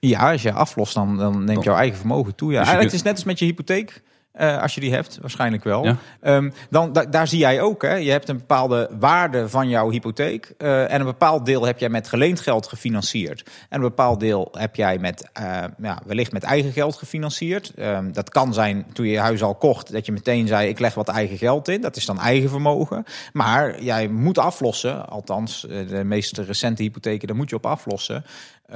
Ja, 0.01 0.31
als 0.31 0.43
je 0.43 0.53
aflost, 0.53 0.95
dan, 0.95 1.17
dan 1.19 1.45
neemt 1.45 1.65
jouw 1.65 1.77
eigen 1.77 1.99
vermogen 1.99 2.35
toe. 2.35 2.53
Ja. 2.53 2.59
Dus 2.59 2.69
Eigenlijk, 2.69 2.91
het 2.91 3.01
is 3.01 3.07
net 3.07 3.15
als 3.15 3.25
met 3.25 3.39
je 3.39 3.45
hypotheek. 3.45 4.03
Uh, 4.41 4.63
als 4.63 4.75
je 4.75 4.81
die 4.81 4.93
hebt, 4.95 5.19
waarschijnlijk 5.21 5.65
wel. 5.65 5.85
Ja. 5.85 5.97
Um, 6.23 6.53
dan, 6.71 6.93
da, 6.93 7.05
daar 7.05 7.29
zie 7.29 7.39
jij 7.39 7.61
ook, 7.61 7.83
hè, 7.83 7.95
je 7.95 8.11
hebt 8.11 8.29
een 8.29 8.37
bepaalde 8.37 8.91
waarde 8.99 9.49
van 9.49 9.69
jouw 9.69 9.91
hypotheek. 9.91 10.55
Uh, 10.59 10.93
en 10.93 11.01
een 11.01 11.07
bepaald 11.07 11.47
deel 11.47 11.65
heb 11.65 11.79
jij 11.79 11.89
met 11.89 12.09
geleend 12.09 12.41
geld 12.41 12.67
gefinancierd. 12.67 13.43
En 13.69 13.77
een 13.77 13.89
bepaald 13.89 14.21
deel 14.21 14.49
heb 14.53 14.77
jij 14.77 14.99
met, 14.99 15.31
uh, 15.41 15.65
ja, 15.79 16.01
wellicht 16.07 16.33
met 16.33 16.43
eigen 16.43 16.73
geld 16.73 16.97
gefinancierd. 16.97 17.73
Um, 17.79 18.13
dat 18.13 18.29
kan 18.29 18.55
zijn 18.55 18.87
toen 18.93 19.07
je 19.07 19.13
je 19.13 19.19
huis 19.19 19.43
al 19.43 19.55
kocht, 19.55 19.93
dat 19.93 20.07
je 20.07 20.13
meteen 20.13 20.47
zei: 20.47 20.69
ik 20.69 20.79
leg 20.79 20.95
wat 20.95 21.09
eigen 21.09 21.39
geld 21.39 21.69
in. 21.69 21.81
Dat 21.81 21.97
is 21.97 22.07
dan 22.07 22.21
eigen 22.21 22.51
vermogen. 22.51 23.05
Maar 23.33 23.83
jij 23.83 24.09
moet 24.09 24.39
aflossen, 24.39 25.09
althans, 25.09 25.61
de 25.89 26.05
meest 26.05 26.39
recente 26.39 26.83
hypotheken, 26.83 27.27
daar 27.27 27.37
moet 27.37 27.51
je 27.51 27.57
op 27.57 27.67
aflossen. 27.67 28.25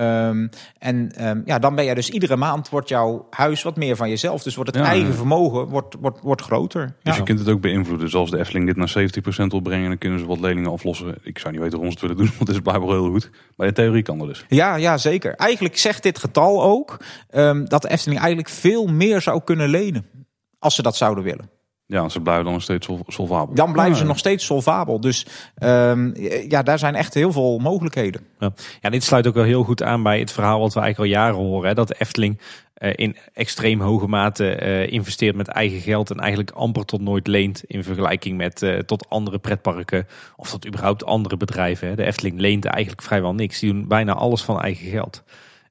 Um, 0.00 0.48
en 0.78 1.26
um, 1.26 1.42
ja, 1.44 1.58
dan 1.58 1.74
ben 1.74 1.84
je 1.84 1.94
dus 1.94 2.10
iedere 2.10 2.36
maand 2.36 2.68
wordt 2.68 2.88
jouw 2.88 3.26
huis 3.30 3.62
wat 3.62 3.76
meer 3.76 3.96
van 3.96 4.08
jezelf. 4.08 4.42
Dus 4.42 4.54
wordt 4.54 4.74
het 4.74 4.84
ja, 4.84 4.90
eigen 4.90 5.14
vermogen 5.14 5.66
wordt, 5.66 5.96
wordt, 6.00 6.20
wordt 6.22 6.42
groter. 6.42 6.84
Dus 7.02 7.12
ja. 7.12 7.14
je 7.14 7.22
kunt 7.22 7.38
het 7.38 7.48
ook 7.48 7.60
beïnvloeden. 7.60 8.10
Zoals 8.10 8.30
de 8.30 8.38
Efteling 8.38 8.66
dit 8.66 8.76
naar 8.76 8.94
70% 9.44 9.46
wil 9.46 9.60
brengen, 9.60 9.88
dan 9.88 9.98
kunnen 9.98 10.18
ze 10.18 10.26
wat 10.26 10.40
leningen 10.40 10.70
aflossen. 10.70 11.14
Ik 11.22 11.38
zou 11.38 11.52
niet 11.52 11.62
weten 11.62 11.78
hoe 11.78 11.86
ze 11.86 11.92
het 11.92 12.00
willen 12.00 12.16
doen, 12.16 12.26
want 12.36 12.48
het 12.48 12.56
is 12.56 12.62
blijkbaar 12.62 12.88
heel 12.88 13.10
goed. 13.10 13.30
Maar 13.56 13.66
in 13.66 13.74
theorie 13.74 14.02
kan 14.02 14.18
dat 14.18 14.28
dus. 14.28 14.44
Ja, 14.48 14.74
ja, 14.74 14.98
zeker. 14.98 15.34
Eigenlijk 15.34 15.78
zegt 15.78 16.02
dit 16.02 16.18
getal 16.18 16.62
ook 16.62 16.96
um, 17.30 17.68
dat 17.68 17.82
de 17.82 17.90
Efteling 17.90 18.20
eigenlijk 18.20 18.48
veel 18.48 18.86
meer 18.86 19.20
zou 19.20 19.40
kunnen 19.44 19.68
lenen. 19.68 20.06
Als 20.58 20.74
ze 20.74 20.82
dat 20.82 20.96
zouden 20.96 21.24
willen. 21.24 21.50
Ja, 21.88 22.08
ze 22.08 22.20
blijven 22.20 22.44
dan 22.44 22.52
nog 22.52 22.62
steeds 22.62 22.88
solvabel. 23.06 23.54
Dan 23.54 23.72
blijven 23.72 23.96
ze 23.96 24.04
nog 24.04 24.18
steeds 24.18 24.44
solvabel. 24.44 25.00
Dus 25.00 25.26
um, 25.62 26.14
ja, 26.48 26.62
daar 26.62 26.78
zijn 26.78 26.94
echt 26.94 27.14
heel 27.14 27.32
veel 27.32 27.58
mogelijkheden. 27.58 28.26
Ja. 28.38 28.52
ja, 28.80 28.90
dit 28.90 29.04
sluit 29.04 29.26
ook 29.26 29.34
wel 29.34 29.44
heel 29.44 29.62
goed 29.62 29.82
aan 29.82 30.02
bij 30.02 30.18
het 30.18 30.32
verhaal 30.32 30.60
wat 30.60 30.74
we 30.74 30.80
eigenlijk 30.80 31.12
al 31.12 31.20
jaren 31.20 31.38
horen. 31.38 31.68
Hè, 31.68 31.74
dat 31.74 31.88
de 31.88 31.94
Efteling 31.98 32.38
uh, 32.78 32.90
in 32.94 33.16
extreem 33.32 33.80
hoge 33.80 34.06
mate 34.06 34.60
uh, 34.62 34.92
investeert 34.92 35.36
met 35.36 35.48
eigen 35.48 35.80
geld 35.80 36.10
en 36.10 36.18
eigenlijk 36.18 36.50
amper 36.50 36.84
tot 36.84 37.00
nooit 37.00 37.26
leent 37.26 37.64
in 37.64 37.84
vergelijking 37.84 38.36
met 38.36 38.62
uh, 38.62 38.78
tot 38.78 39.08
andere 39.08 39.38
pretparken 39.38 40.06
of 40.36 40.50
tot 40.50 40.66
überhaupt 40.66 41.04
andere 41.04 41.36
bedrijven. 41.36 41.88
Hè. 41.88 41.94
De 41.94 42.04
Efteling 42.04 42.40
leent 42.40 42.64
eigenlijk 42.64 43.02
vrijwel 43.02 43.34
niks. 43.34 43.58
Die 43.58 43.72
doen 43.72 43.88
bijna 43.88 44.12
alles 44.12 44.42
van 44.42 44.60
eigen 44.60 44.90
geld. 44.90 45.22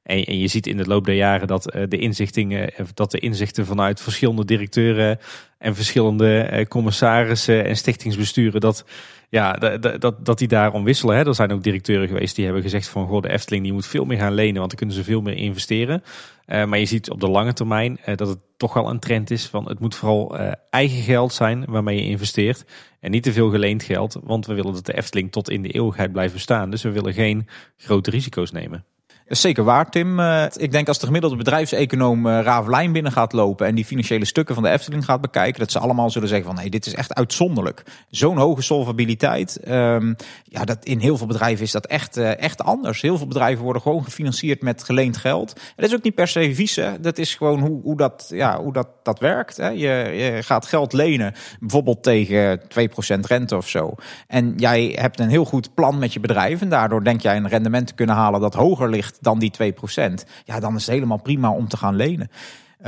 En, 0.06 0.24
en, 0.26 0.40
je 0.40 0.48
ziet 0.48 0.68
in 0.68 0.78
de 0.78 0.86
loop 0.86 1.06
der 1.06 1.16
jaren 1.16 1.48
dat, 1.48 1.76
uh, 1.76 1.84
de, 1.88 1.98
inzichtingen, 1.98 2.70
dat 2.94 3.12
de 3.12 3.20
inzichten 3.20 3.66
vanuit 3.66 4.02
verschillende 4.02 4.46
directeuren 4.46 5.20
en 5.58 5.76
verschillende 5.76 6.50
uh, 6.52 6.66
commissarissen 6.66 7.66
en 7.66 7.78
stichtingsbesturen, 7.78 8.62
dat, 8.62 8.86
ja, 9.30 9.54
dat, 9.54 10.02
dat, 10.02 10.26
dat 10.26 10.38
die 10.38 10.48
daarom 10.48 10.84
wisselen. 10.84 11.16
Hè. 11.16 11.28
Er 11.28 11.36
zijn 11.36 11.52
ook 11.52 11.64
directeuren 11.64 12.08
geweest 12.08 12.36
die 12.36 12.46
hebben 12.46 12.64
gezegd 12.64 12.88
van 12.88 13.08
goh, 13.08 13.22
de 13.22 13.30
Efteling 13.30 13.64
die 13.64 13.74
moet 13.74 13.88
veel 13.88 14.06
meer 14.06 14.18
gaan 14.18 14.34
lenen, 14.34 14.58
want 14.58 14.70
dan 14.70 14.78
kunnen 14.78 14.96
ze 14.96 15.04
veel 15.04 15.22
meer 15.22 15.38
investeren. 15.38 16.04
Maar 16.46 16.80
je 16.80 16.86
ziet 16.86 17.10
op 17.10 17.20
de 17.20 17.30
lange 17.30 17.54
termijn 17.54 18.00
dat 18.16 18.28
het 18.28 18.40
toch 18.58 18.74
wel 18.74 18.90
een 18.90 19.00
trend 19.00 19.32
is 19.32 19.46
van 19.46 19.68
het 19.68 19.80
moet 19.80 19.96
vooral 19.96 20.38
eigen 20.70 21.02
geld 21.02 21.34
zijn 21.34 21.66
waarmee 21.68 21.96
je 21.96 22.10
investeert. 22.10 22.66
En 23.00 23.12
niet 23.12 23.24
te 23.24 23.34
veel 23.34 23.50
geleend 23.50 23.84
geld, 23.84 24.20
want 24.24 24.46
we 24.46 24.54
willen 24.54 24.74
dat 24.74 24.86
de 24.86 24.98
Efteling 24.98 25.32
tot 25.32 25.50
in 25.50 25.62
de 25.62 25.72
eeuwigheid 25.72 26.12
blijft 26.12 26.34
bestaan. 26.34 26.70
Dus 26.70 26.84
we 26.84 26.92
willen 26.92 27.14
geen 27.14 27.48
grote 27.78 28.10
risico's 28.10 28.52
nemen 28.52 28.86
zeker 29.28 29.64
waar, 29.64 29.90
Tim. 29.90 30.20
Uh, 30.20 30.46
ik 30.56 30.72
denk 30.72 30.88
als 30.88 31.00
de 31.00 31.06
gemiddelde 31.06 31.36
bedrijfseconoom 31.36 32.28
uh, 32.28 32.40
Ravelijn 32.42 32.92
binnen 32.92 33.12
gaat 33.12 33.34
lopen 33.34 33.68
en 33.68 33.76
die 33.76 33.86
financiële 33.86 34.26
stukken 34.26 34.56
van 34.56 34.64
de 34.64 34.70
Efteling 34.70 35.06
gaat 35.06 35.22
bekijken, 35.22 35.60
dat 35.60 35.72
ze 35.72 35.80
allemaal 35.80 36.10
zullen 36.10 36.28
zeggen 36.28 36.48
van 36.48 36.56
nee, 36.56 36.70
dit 36.70 36.86
is 36.86 36.94
echt 36.94 37.14
uitzonderlijk. 37.14 37.84
Zo'n 38.10 38.38
hoge 38.38 38.62
solvabiliteit. 38.62 39.60
Um, 39.68 40.16
ja, 40.44 40.64
dat, 40.64 40.86
in 40.86 41.00
heel 41.00 41.18
veel 41.18 41.28
bedrijven 41.28 41.66
is 41.66 41.72
dat 41.72 41.86
echt, 41.86 42.18
uh, 42.18 42.40
echt 42.42 42.64
anders. 42.64 43.02
Heel 43.02 43.18
veel 43.18 43.28
bedrijven 43.28 43.64
worden 43.64 43.82
gewoon 43.82 44.04
gefinancierd 44.04 44.62
met 44.62 44.84
geleend 44.84 45.18
geld. 45.18 45.54
En 45.54 45.74
dat 45.76 45.90
is 45.90 45.96
ook 45.96 46.04
niet 46.04 46.16
per 46.16 46.28
se 46.28 46.56
vies. 46.56 46.80
Dat 47.02 47.18
is 47.18 47.36
gewoon 47.36 47.60
hoe, 47.60 47.82
hoe, 47.82 47.98
dat, 47.98 48.26
ja, 48.30 48.62
hoe 48.62 48.74
dat, 48.74 48.88
dat 49.04 49.20
werkt. 49.20 49.58
Hè. 49.58 49.70
Je, 49.70 50.12
je 50.14 50.44
gaat 50.44 50.66
geld 50.66 50.94
lenen, 50.94 51.34
bijvoorbeeld 51.60 52.04
tegen 52.04 52.62
2% 52.62 52.64
rente 53.28 53.56
of 53.56 53.70
zo. 53.70 53.94
En 54.28 54.54
jij 54.58 54.96
hebt 55.00 55.20
een 55.20 55.30
heel 55.30 55.46
goed 55.46 55.74
plan 55.74 56.00
met 56.00 56.14
je 56.14 56.20
bedrijf 56.20 56.62
en 56.62 56.70
daardoor 56.70 57.04
denk 57.04 57.22
jij 57.22 57.38
een 57.38 57.50
rendement 57.50 57.88
te 57.88 57.94
kunnen 57.94 58.16
halen 58.16 58.42
dat 58.42 58.54
hoger 58.54 58.90
ligt 58.90 59.15
dan 59.22 59.40
die 59.40 59.52
2%, 59.52 60.24
ja, 60.46 60.60
dan 60.60 60.76
is 60.76 60.86
het 60.86 60.94
helemaal 60.94 61.22
prima 61.22 61.52
om 61.52 61.68
te 61.68 61.78
gaan 61.78 61.96
lenen. 61.96 62.30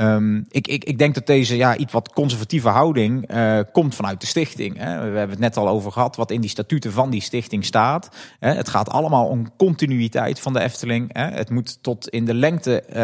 Um, 0.00 0.44
ik, 0.48 0.66
ik, 0.66 0.84
ik 0.84 0.98
denk 0.98 1.14
dat 1.14 1.26
deze 1.26 1.56
ja, 1.56 1.76
iets 1.76 1.92
wat 1.92 2.12
conservatieve 2.12 2.68
houding 2.68 3.34
uh, 3.34 3.60
komt 3.72 3.94
vanuit 3.94 4.20
de 4.20 4.26
stichting. 4.26 4.78
Hè. 4.78 5.10
We 5.10 5.18
hebben 5.18 5.30
het 5.30 5.38
net 5.38 5.56
al 5.56 5.68
over 5.68 5.92
gehad 5.92 6.16
wat 6.16 6.30
in 6.30 6.40
die 6.40 6.50
statuten 6.50 6.92
van 6.92 7.10
die 7.10 7.20
stichting 7.20 7.64
staat. 7.64 8.08
Hè. 8.38 8.52
Het 8.52 8.68
gaat 8.68 8.90
allemaal 8.90 9.26
om 9.26 9.56
continuïteit 9.56 10.40
van 10.40 10.52
de 10.52 10.60
Efteling. 10.60 11.12
Hè. 11.12 11.30
Het 11.30 11.50
moet 11.50 11.78
tot 11.82 12.08
in 12.08 12.24
de 12.24 12.34
lengte 12.34 12.84
uh, 12.92 12.98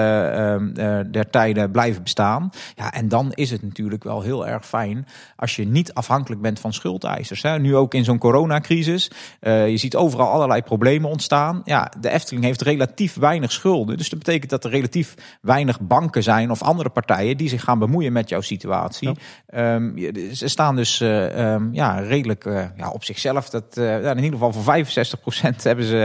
uh, 0.84 1.00
der 1.10 1.30
tijden 1.30 1.70
blijven 1.70 2.02
bestaan. 2.02 2.50
Ja, 2.74 2.92
en 2.92 3.08
dan 3.08 3.32
is 3.32 3.50
het 3.50 3.62
natuurlijk 3.62 4.04
wel 4.04 4.22
heel 4.22 4.46
erg 4.46 4.66
fijn 4.66 5.06
als 5.36 5.56
je 5.56 5.66
niet 5.66 5.94
afhankelijk 5.94 6.42
bent 6.42 6.60
van 6.60 6.72
schuldeisers. 6.72 7.42
Nu 7.42 7.76
ook 7.76 7.94
in 7.94 8.04
zo'n 8.04 8.18
coronacrisis. 8.18 9.10
je 9.40 9.76
ziet 9.76 9.96
overal 9.96 10.28
allerlei 10.30 10.62
problemen 10.62 11.10
ontstaan. 11.10 11.62
Ja, 11.64 11.92
de 12.00 12.10
Efteling 12.10 12.44
heeft 12.44 12.62
relatief 12.62 13.14
weinig 13.14 13.52
schulden. 13.52 13.96
Dus 13.96 14.08
dat 14.08 14.18
betekent 14.18 14.50
dat 14.50 14.64
er 14.64 14.70
relatief 14.70 15.14
weinig 15.40 15.80
banken 15.80 16.22
zijn 16.22 16.50
of 16.50 16.62
andere 16.62 16.82
andere 16.84 17.06
partijen 17.06 17.36
die 17.36 17.48
zich 17.48 17.62
gaan 17.62 17.78
bemoeien 17.78 18.12
met 18.12 18.28
jouw 18.28 18.40
situatie. 18.40 19.10
Ehm, 19.46 19.96
je- 19.98 20.30
ze 20.34 20.48
staan 20.48 20.76
dus 20.76 21.00
eh, 21.00 21.52
ehm, 21.54 21.68
ja, 21.72 21.98
redelijk 21.98 22.44
eh, 22.44 22.64
ja, 22.76 22.90
op 22.90 23.04
zichzelf. 23.04 23.48
Dat, 23.50 23.76
eh, 23.76 23.84
ja, 24.02 24.10
in 24.10 24.16
ieder 24.16 24.32
geval 24.32 24.52
voor 24.52 24.62
65% 24.62 25.62
hebben 25.62 25.84
ze 25.84 25.98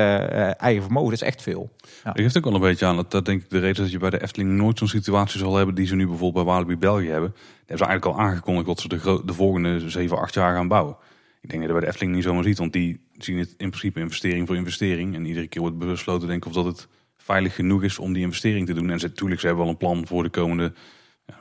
eigen 0.57 0.81
vermogen. 0.83 1.09
Dat 1.09 1.21
is 1.21 1.27
echt 1.27 1.41
veel. 1.41 1.71
Dat 2.03 2.13
geeft 2.19 2.37
ook 2.37 2.43
wel 2.43 2.53
een 2.53 2.59
beetje 2.61 2.85
aan. 2.85 2.95
Dat, 2.95 3.11
dat 3.11 3.25
denk 3.25 3.41
ik 3.41 3.49
de 3.49 3.59
reden 3.59 3.83
dat 3.83 3.91
je 3.91 3.97
bij 3.99 4.09
de 4.09 4.21
Efteling 4.21 4.49
nooit 4.51 4.77
zo'n 4.77 4.87
situatie 4.87 5.39
zal 5.39 5.55
hebben 5.55 5.75
die 5.75 5.87
ze 5.87 5.95
nu 5.95 6.07
bijvoorbeeld 6.07 6.45
bij 6.45 6.53
Walibi 6.53 6.77
België 6.77 7.09
hebben. 7.09 7.29
Daar 7.31 7.43
hebben 7.57 7.77
ze 7.77 7.85
eigenlijk 7.85 8.17
al 8.19 8.25
aangekondigd 8.25 8.65
dat 8.67 8.79
ze 8.79 8.87
de, 8.87 9.21
de 9.25 9.33
volgende 9.33 9.89
7, 9.89 10.17
8 10.17 10.33
jaar 10.33 10.55
gaan 10.55 10.67
bouwen. 10.67 10.95
Ik 11.41 11.49
denk 11.49 11.61
dat 11.61 11.61
je 11.61 11.67
dat 11.67 11.71
bij 11.71 11.79
de 11.81 11.87
Efteling 11.87 12.15
niet 12.15 12.23
zomaar 12.23 12.43
ziet, 12.43 12.57
want 12.57 12.73
die 12.73 12.99
zien 13.17 13.37
het 13.37 13.49
in 13.57 13.69
principe 13.69 13.99
investering 13.99 14.47
voor 14.47 14.55
investering. 14.55 15.15
En 15.15 15.25
iedere 15.25 15.47
keer 15.47 15.61
wordt 15.61 15.77
besloten 15.77 16.27
denk 16.27 16.45
ik 16.45 16.47
of 16.49 16.53
dat 16.63 16.65
het 16.65 16.87
veilig 17.29 17.55
genoeg 17.55 17.83
is 17.83 17.99
om 17.99 18.13
die 18.13 18.23
investering 18.23 18.67
te 18.67 18.73
doen. 18.73 18.89
En 18.89 18.99
ze, 18.99 19.07
natuurlijk, 19.07 19.41
ze 19.41 19.47
hebben 19.47 19.65
wel 19.65 19.73
een 19.73 19.79
plan 19.79 20.07
voor 20.07 20.23
de 20.23 20.29
komende, 20.29 20.73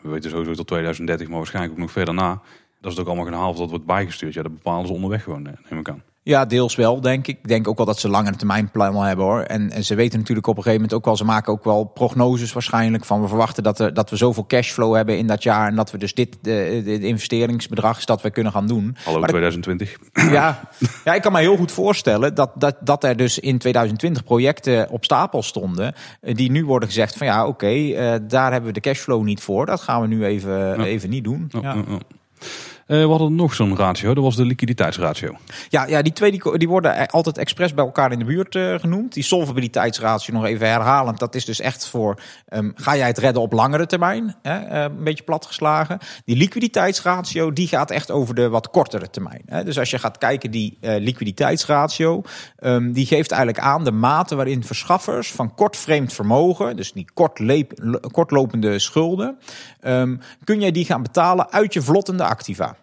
we 0.02 0.08
weten 0.08 0.30
sowieso 0.30 0.54
tot 0.54 0.66
2030, 0.66 1.28
maar 1.28 1.36
waarschijnlijk 1.36 1.74
ook 1.74 1.80
nog 1.80 1.90
verder 1.90 2.14
na. 2.14 2.42
Dat 2.80 2.90
is 2.92 2.98
het 2.98 3.00
ook 3.00 3.06
allemaal 3.06 3.24
gaan 3.24 3.40
halen 3.40 3.56
dat 3.56 3.70
wordt 3.70 3.84
bijgestuurd. 3.84 4.34
Ja, 4.34 4.42
dat 4.42 4.54
bepalen 4.54 4.86
ze 4.86 4.92
onderweg 4.92 5.22
gewoon, 5.22 5.46
eh, 5.46 5.52
neem 5.70 5.80
ik 5.80 5.88
aan. 5.88 6.02
Ja, 6.28 6.44
deels 6.46 6.74
wel, 6.76 7.00
denk 7.00 7.26
ik. 7.26 7.38
Ik 7.42 7.48
denk 7.48 7.68
ook 7.68 7.76
wel 7.76 7.86
dat 7.86 7.98
ze 7.98 8.08
langere 8.08 8.36
termijn 8.36 8.70
plannen 8.70 9.02
hebben 9.02 9.24
hoor. 9.24 9.40
En, 9.40 9.70
en 9.70 9.84
ze 9.84 9.94
weten 9.94 10.18
natuurlijk 10.18 10.46
op 10.46 10.56
een 10.56 10.62
gegeven 10.62 10.80
moment 10.82 10.98
ook 10.98 11.04
wel, 11.04 11.16
ze 11.16 11.24
maken 11.24 11.52
ook 11.52 11.64
wel 11.64 11.84
prognoses 11.84 12.52
waarschijnlijk 12.52 13.04
van 13.04 13.20
we 13.22 13.28
verwachten 13.28 13.62
dat, 13.62 13.78
er, 13.80 13.94
dat 13.94 14.10
we 14.10 14.16
zoveel 14.16 14.46
cashflow 14.46 14.94
hebben 14.94 15.18
in 15.18 15.26
dat 15.26 15.42
jaar 15.42 15.68
en 15.68 15.74
dat 15.76 15.90
we 15.90 15.98
dus 15.98 16.14
dit, 16.14 16.36
de, 16.42 16.98
investeringsbedrag 17.00 17.98
is 17.98 18.06
dat 18.06 18.22
we 18.22 18.30
kunnen 18.30 18.52
gaan 18.52 18.66
doen. 18.66 18.96
Hallo 19.04 19.20
Maar 19.20 19.32
dat- 19.32 19.40
2020. 19.62 19.96
Ja, 20.32 20.60
ja, 21.04 21.14
ik 21.14 21.22
kan 21.22 21.32
me 21.32 21.38
heel 21.38 21.56
goed 21.56 21.72
voorstellen 21.72 22.34
dat, 22.34 22.50
dat, 22.54 22.76
dat 22.80 23.04
er 23.04 23.16
dus 23.16 23.38
in 23.38 23.58
2020 23.58 24.24
projecten 24.24 24.90
op 24.90 25.04
stapel 25.04 25.42
stonden. 25.42 25.94
eh, 26.20 26.34
Die 26.34 26.50
nu 26.50 26.64
worden 26.64 26.88
gezegd 26.88 27.16
van 27.16 27.26
ja, 27.26 27.46
oké, 27.46 27.66
eh, 27.66 28.14
daar 28.22 28.50
hebben 28.52 28.68
we 28.72 28.80
de 28.80 28.88
cashflow 28.90 29.24
niet 29.24 29.40
voor. 29.40 29.66
Dat 29.66 29.80
gaan 29.80 30.00
we 30.00 30.06
nu 30.06 30.24
even, 30.24 30.80
even 30.80 31.10
niet 31.10 31.24
doen. 31.24 31.50
Ja. 31.62 31.76
Eh, 32.88 33.02
we 33.02 33.08
hadden 33.08 33.34
nog 33.34 33.54
zo'n 33.54 33.76
ratio, 33.76 34.14
dat 34.14 34.24
was 34.24 34.36
de 34.36 34.44
liquiditeitsratio. 34.44 35.36
Ja, 35.68 35.86
ja 35.86 36.02
die 36.02 36.12
twee 36.12 36.40
die, 36.58 36.68
worden 36.68 37.08
altijd 37.08 37.38
expres 37.38 37.74
bij 37.74 37.84
elkaar 37.84 38.12
in 38.12 38.18
de 38.18 38.24
buurt 38.24 38.54
eh, 38.54 38.74
genoemd. 38.74 39.12
Die 39.12 39.22
solvabiliteitsratio 39.22 40.34
nog 40.34 40.44
even 40.44 40.68
herhalend. 40.68 41.18
Dat 41.18 41.34
is 41.34 41.44
dus 41.44 41.60
echt 41.60 41.88
voor, 41.88 42.20
ehm, 42.46 42.70
ga 42.74 42.96
jij 42.96 43.06
het 43.06 43.18
redden 43.18 43.42
op 43.42 43.52
langere 43.52 43.86
termijn? 43.86 44.36
Hè? 44.42 44.58
eh, 44.58 44.82
een 44.82 45.04
beetje 45.04 45.24
platgeslagen. 45.24 45.98
Die 46.24 46.36
liquiditeitsratio, 46.36 47.52
die 47.52 47.68
gaat 47.68 47.90
echt 47.90 48.10
over 48.10 48.34
de 48.34 48.48
wat 48.48 48.70
kortere 48.70 49.10
termijn. 49.10 49.42
Hè? 49.46 49.64
Dus 49.64 49.78
als 49.78 49.90
je 49.90 49.98
gaat 49.98 50.18
kijken, 50.18 50.50
die 50.50 50.78
liquiditeitsratio, 50.80 52.22
ehm, 52.56 52.92
die 52.92 53.06
geeft 53.06 53.30
eigenlijk 53.30 53.64
aan 53.64 53.84
de 53.84 53.92
mate 53.92 54.34
waarin 54.36 54.64
verschaffers 54.64 55.32
van 55.32 55.54
kort 55.54 55.76
vreemd 55.76 56.12
vermogen, 56.12 56.76
dus 56.76 56.92
die 56.92 57.06
kortlopende 58.10 58.78
schulden, 58.78 59.38
ehm, 59.80 60.16
kun 60.44 60.60
jij 60.60 60.70
die 60.70 60.84
gaan 60.84 61.02
betalen 61.02 61.52
uit 61.52 61.72
je 61.72 61.82
vlottende 61.82 62.24
activa. 62.24 62.76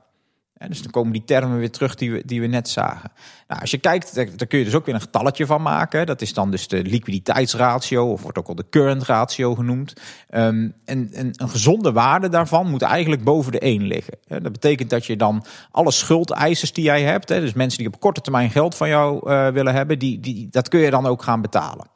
Dus 0.67 0.81
dan 0.81 0.91
komen 0.91 1.13
die 1.13 1.23
termen 1.25 1.57
weer 1.57 1.71
terug 1.71 1.95
die 1.95 2.11
we, 2.11 2.21
die 2.25 2.41
we 2.41 2.47
net 2.47 2.69
zagen. 2.69 3.11
Nou, 3.47 3.61
als 3.61 3.71
je 3.71 3.77
kijkt, 3.77 4.15
daar, 4.15 4.47
kun 4.47 4.59
je 4.59 4.65
dus 4.65 4.75
ook 4.75 4.85
weer 4.85 4.95
een 4.95 5.01
getalletje 5.01 5.45
van 5.45 5.61
maken. 5.61 6.05
Dat 6.05 6.21
is 6.21 6.33
dan 6.33 6.51
dus 6.51 6.67
de 6.67 6.83
liquiditeitsratio, 6.83 8.11
of 8.11 8.21
wordt 8.21 8.37
ook 8.37 8.47
wel 8.47 8.55
de 8.55 8.69
current 8.69 9.03
ratio 9.03 9.55
genoemd. 9.55 9.93
Ehm, 10.29 10.69
en, 10.85 11.09
en 11.13 11.29
een 11.31 11.49
gezonde 11.49 11.91
waarde 11.91 12.29
daarvan 12.29 12.69
moet 12.69 12.81
eigenlijk 12.81 13.23
boven 13.23 13.51
de 13.51 13.59
1 13.59 13.83
liggen. 13.83 14.17
Dat 14.27 14.51
betekent 14.51 14.89
dat 14.89 15.05
je 15.05 15.15
dan 15.15 15.45
alle 15.71 15.91
schuldeisers 15.91 16.73
die 16.73 16.83
jij 16.83 17.03
hebt, 17.03 17.27
dus 17.27 17.53
mensen 17.53 17.79
die 17.79 17.87
op 17.87 17.99
korte 17.99 18.21
termijn 18.21 18.51
geld 18.51 18.75
van 18.75 18.89
jou 18.89 19.29
eh, 19.29 19.47
willen 19.47 19.73
hebben, 19.73 19.99
die, 19.99 20.19
die, 20.19 20.47
dat 20.51 20.69
kun 20.69 20.79
je 20.79 20.89
dan 20.89 21.05
ook 21.05 21.23
gaan 21.23 21.41
betalen. 21.41 21.93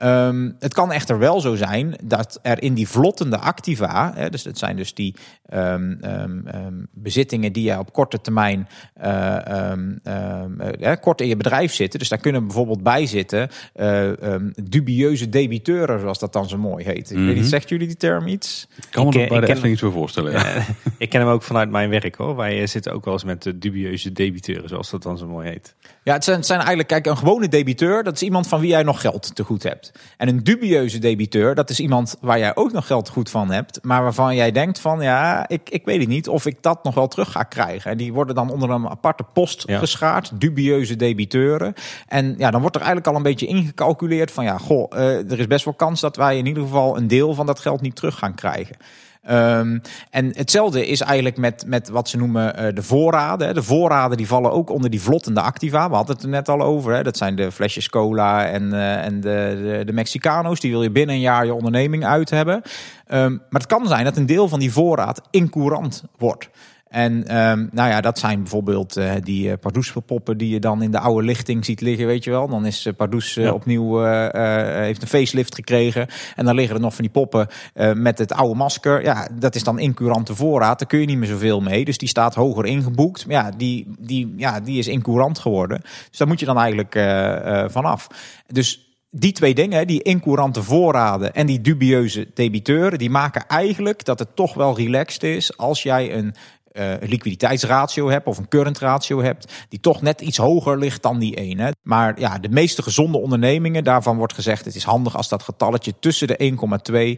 Ehm, 0.00 0.50
het 0.58 0.74
kan 0.74 0.92
echter 0.92 1.18
wel 1.18 1.40
zo 1.40 1.54
zijn 1.54 1.94
dat 2.04 2.38
er 2.42 2.62
in 2.62 2.74
die 2.74 2.88
vlottende 2.88 3.38
activa, 3.38 4.12
hè, 4.14 4.30
dus 4.30 4.42
dat 4.42 4.58
zijn 4.58 4.76
dus 4.76 4.94
die 4.94 5.14
ehm, 5.46 5.92
ehm, 6.00 6.46
ehm, 6.46 6.74
bezittingen 6.92 7.52
die 7.52 7.64
je 7.64 7.78
op 7.78 7.92
korte 7.92 8.20
termijn 8.20 8.68
eh, 8.94 9.46
ehm, 9.46 9.96
ehm, 10.02 10.60
eh, 10.60 10.92
kort 11.00 11.20
in 11.20 11.28
je 11.28 11.36
bedrijf 11.36 11.72
zitten. 11.72 11.98
Dus 11.98 12.08
daar 12.08 12.18
kunnen 12.18 12.44
bijvoorbeeld 12.46 12.82
bij 12.82 13.06
zitten 13.06 13.48
eh, 13.74 14.22
ehm, 14.22 14.50
dubieuze 14.64 15.28
debiteuren, 15.28 16.00
zoals 16.00 16.18
dat 16.18 16.32
dan 16.32 16.48
zo 16.48 16.58
mooi 16.58 16.84
heet. 16.84 17.10
Ik 17.10 17.16
weet 17.16 17.34
niet, 17.34 17.46
zegt 17.46 17.68
jullie 17.68 17.86
die 17.86 17.96
term 17.96 18.26
iets? 18.26 18.68
Ik 18.76 18.84
kan 18.90 19.06
me 19.06 19.12
Ik, 19.12 19.18
dat 19.18 19.28
bij 19.28 19.36
ik 19.36 19.40
de 19.40 19.40
ken- 19.40 19.48
Efteling 19.50 19.72
iets 19.72 19.82
voor 19.82 19.92
voorstellen. 19.92 20.32
Ja. 20.32 20.64
Ik 20.98 21.08
ken 21.08 21.20
hem 21.20 21.30
ook 21.30 21.42
vanuit 21.42 21.70
mijn 21.70 21.90
werk 21.90 22.14
hoor. 22.14 22.36
Wij 22.36 22.66
zitten 22.66 22.92
ook 22.92 23.04
wel 23.04 23.14
eens 23.14 23.24
met 23.24 23.42
de 23.42 23.58
dubieuze 23.58 24.12
debiteuren, 24.12 24.68
zoals 24.68 24.90
dat 24.90 25.02
dan 25.02 25.18
zo 25.18 25.26
mooi 25.28 25.48
heet. 25.48 25.74
Ja, 26.10 26.16
het 26.16 26.24
zijn, 26.24 26.36
het 26.36 26.46
zijn 26.46 26.58
eigenlijk, 26.58 26.88
kijk, 26.88 27.06
een 27.06 27.16
gewone 27.16 27.48
debiteur, 27.48 28.02
dat 28.02 28.14
is 28.14 28.22
iemand 28.22 28.48
van 28.48 28.60
wie 28.60 28.70
jij 28.70 28.82
nog 28.82 29.00
geld 29.00 29.34
te 29.34 29.44
goed 29.44 29.62
hebt. 29.62 29.92
En 30.16 30.28
een 30.28 30.44
dubieuze 30.44 30.98
debiteur, 30.98 31.54
dat 31.54 31.70
is 31.70 31.80
iemand 31.80 32.16
waar 32.20 32.38
jij 32.38 32.56
ook 32.56 32.72
nog 32.72 32.86
geld 32.86 33.08
goed 33.08 33.30
van 33.30 33.50
hebt, 33.50 33.78
maar 33.82 34.02
waarvan 34.02 34.34
jij 34.34 34.52
denkt 34.52 34.80
van, 34.80 35.00
ja, 35.00 35.48
ik, 35.48 35.70
ik 35.70 35.84
weet 35.84 36.00
het 36.00 36.08
niet 36.08 36.28
of 36.28 36.46
ik 36.46 36.56
dat 36.60 36.84
nog 36.84 36.94
wel 36.94 37.08
terug 37.08 37.30
ga 37.30 37.42
krijgen. 37.42 37.90
En 37.90 37.96
die 37.96 38.12
worden 38.12 38.34
dan 38.34 38.50
onder 38.50 38.70
een 38.70 38.88
aparte 38.88 39.24
post 39.32 39.62
Ja. 39.66 39.78
geschaard, 39.78 40.40
dubieuze 40.40 40.96
debiteuren. 40.96 41.74
En 42.08 42.34
ja, 42.38 42.50
dan 42.50 42.60
wordt 42.60 42.76
er 42.76 42.82
eigenlijk 42.82 43.10
al 43.10 43.16
een 43.16 43.30
beetje 43.30 43.46
ingecalculeerd 43.46 44.30
van, 44.30 44.44
ja, 44.44 44.58
goh, 44.58 44.86
eh, 44.98 45.30
er 45.30 45.38
is 45.38 45.46
best 45.46 45.64
wel 45.64 45.74
kans 45.74 46.00
dat 46.00 46.16
wij 46.16 46.38
in 46.38 46.46
ieder 46.46 46.62
geval 46.62 46.96
een 46.96 47.08
deel 47.08 47.34
van 47.34 47.46
dat 47.46 47.60
geld 47.60 47.80
niet 47.80 47.96
terug 47.96 48.18
gaan 48.18 48.34
krijgen. 48.34 48.76
Ehm, 49.22 49.78
en 50.10 50.30
hetzelfde 50.36 50.86
is 50.86 51.00
eigenlijk 51.00 51.36
met, 51.36 51.64
met 51.66 51.88
wat 51.88 52.08
ze 52.08 52.16
noemen 52.16 52.56
eh, 52.56 52.74
de 52.74 52.82
voorraden. 52.82 53.54
De 53.54 53.62
voorraden 53.62 54.16
die 54.16 54.26
vallen 54.26 54.52
ook 54.52 54.70
onder 54.70 54.90
die 54.90 55.00
vlottende 55.00 55.40
activa. 55.40 55.88
We 55.88 55.94
hadden 55.94 56.14
het 56.14 56.24
er 56.24 56.30
net 56.30 56.48
al 56.48 56.62
over. 56.62 56.94
Hè. 56.94 57.02
Dat 57.02 57.16
zijn 57.16 57.36
de 57.36 57.52
flesjes 57.52 57.88
cola 57.88 58.46
en, 58.46 58.72
eh, 58.72 59.04
en 59.04 59.20
de, 59.20 59.60
de, 59.62 59.82
de 59.84 59.92
Mexicano's. 59.92 60.60
Die 60.60 60.70
wil 60.70 60.82
je 60.82 60.90
binnen 60.90 61.14
een 61.14 61.20
jaar 61.20 61.46
je 61.46 61.54
onderneming 61.54 62.04
uit 62.04 62.30
hebben. 62.30 62.62
Ehm, 63.06 63.30
maar 63.30 63.60
het 63.60 63.66
kan 63.66 63.86
zijn 63.86 64.04
dat 64.04 64.16
een 64.16 64.26
deel 64.26 64.48
van 64.48 64.58
die 64.58 64.72
voorraad 64.72 65.20
incourant 65.30 66.04
wordt. 66.18 66.48
En 66.90 67.26
ehm, 67.26 67.66
nou 67.72 67.88
ja, 67.90 68.00
dat 68.00 68.18
zijn 68.18 68.40
bijvoorbeeld 68.40 68.96
eh, 68.96 69.12
die 69.22 69.48
uh, 69.48 69.52
Pardoes-poppen 69.60 70.38
die 70.38 70.52
je 70.52 70.60
dan 70.60 70.82
in 70.82 70.90
de 70.90 70.98
oude 70.98 71.26
lichting 71.26 71.64
ziet 71.64 71.80
liggen, 71.80 72.06
weet 72.06 72.24
je 72.24 72.30
wel. 72.30 72.48
Dan 72.48 72.66
is 72.66 72.86
uh, 72.86 72.92
Pardoes 72.96 73.36
uh, 73.36 73.44
Ja. 73.44 73.52
opnieuw, 73.52 74.06
uh, 74.06 74.28
uh, 74.32 74.54
heeft 74.64 75.02
een 75.02 75.08
facelift 75.08 75.54
gekregen. 75.54 76.06
En 76.36 76.44
dan 76.44 76.54
liggen 76.54 76.74
er 76.74 76.80
nog 76.80 76.94
van 76.94 77.04
die 77.04 77.12
poppen 77.12 77.46
uh, 77.74 77.92
met 77.92 78.18
het 78.18 78.32
oude 78.32 78.54
masker. 78.54 79.02
Ja, 79.02 79.28
dat 79.32 79.54
is 79.54 79.64
dan 79.64 79.78
incurante 79.78 80.34
voorraad. 80.34 80.78
Daar 80.78 80.88
kun 80.88 81.00
je 81.00 81.06
niet 81.06 81.18
meer 81.18 81.28
zoveel 81.28 81.60
mee. 81.60 81.84
Dus 81.84 81.98
die 81.98 82.08
staat 82.08 82.34
hoger 82.34 82.66
ingeboekt. 82.66 83.26
Maar 83.26 83.36
ja, 83.36 83.50
die, 83.56 83.94
die, 83.98 84.34
ja, 84.36 84.60
die 84.60 84.78
is 84.78 84.88
incurant 84.88 85.38
geworden. 85.38 85.80
Dus 86.08 86.18
daar 86.18 86.28
moet 86.28 86.40
je 86.40 86.46
dan 86.46 86.58
eigenlijk 86.58 86.94
uh, 86.94 87.64
vanaf. 87.68 88.06
Dus 88.46 88.90
die 89.10 89.32
twee 89.32 89.54
dingen, 89.54 89.86
die 89.86 90.02
incourante 90.02 90.62
voorraden 90.62 91.34
en 91.34 91.46
die 91.46 91.60
dubieuze 91.60 92.26
debiteuren, 92.34 92.98
die 92.98 93.10
maken 93.10 93.46
eigenlijk 93.46 94.04
dat 94.04 94.18
het 94.18 94.36
toch 94.36 94.54
wel 94.54 94.76
relaxed 94.76 95.22
is 95.22 95.56
als 95.56 95.82
jij 95.82 96.14
een 96.14 96.34
uh, 96.72 96.94
liquiditeitsratio 97.00 98.08
hebt 98.08 98.26
of 98.26 98.38
een 98.38 98.48
current 98.48 98.78
ratio 98.78 99.22
hebt, 99.22 99.52
die 99.68 99.80
toch 99.80 100.02
net 100.02 100.20
iets 100.20 100.36
hoger 100.36 100.78
ligt 100.78 101.02
dan 101.02 101.18
die 101.18 101.34
ene. 101.34 101.74
Maar 101.82 102.20
ja, 102.20 102.38
de 102.38 102.48
meeste 102.48 102.82
gezonde 102.82 103.18
ondernemingen, 103.18 103.84
daarvan 103.84 104.16
wordt 104.16 104.34
gezegd, 104.34 104.64
het 104.64 104.74
is 104.74 104.84
handig 104.84 105.16
als 105.16 105.28
dat 105.28 105.42
getalletje 105.42 105.94
tussen 106.00 106.26
de 106.26 106.52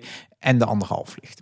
1,2 0.03 0.09
en 0.39 0.59
de 0.59 0.65
anderhalf 0.65 1.17
ligt. 1.21 1.41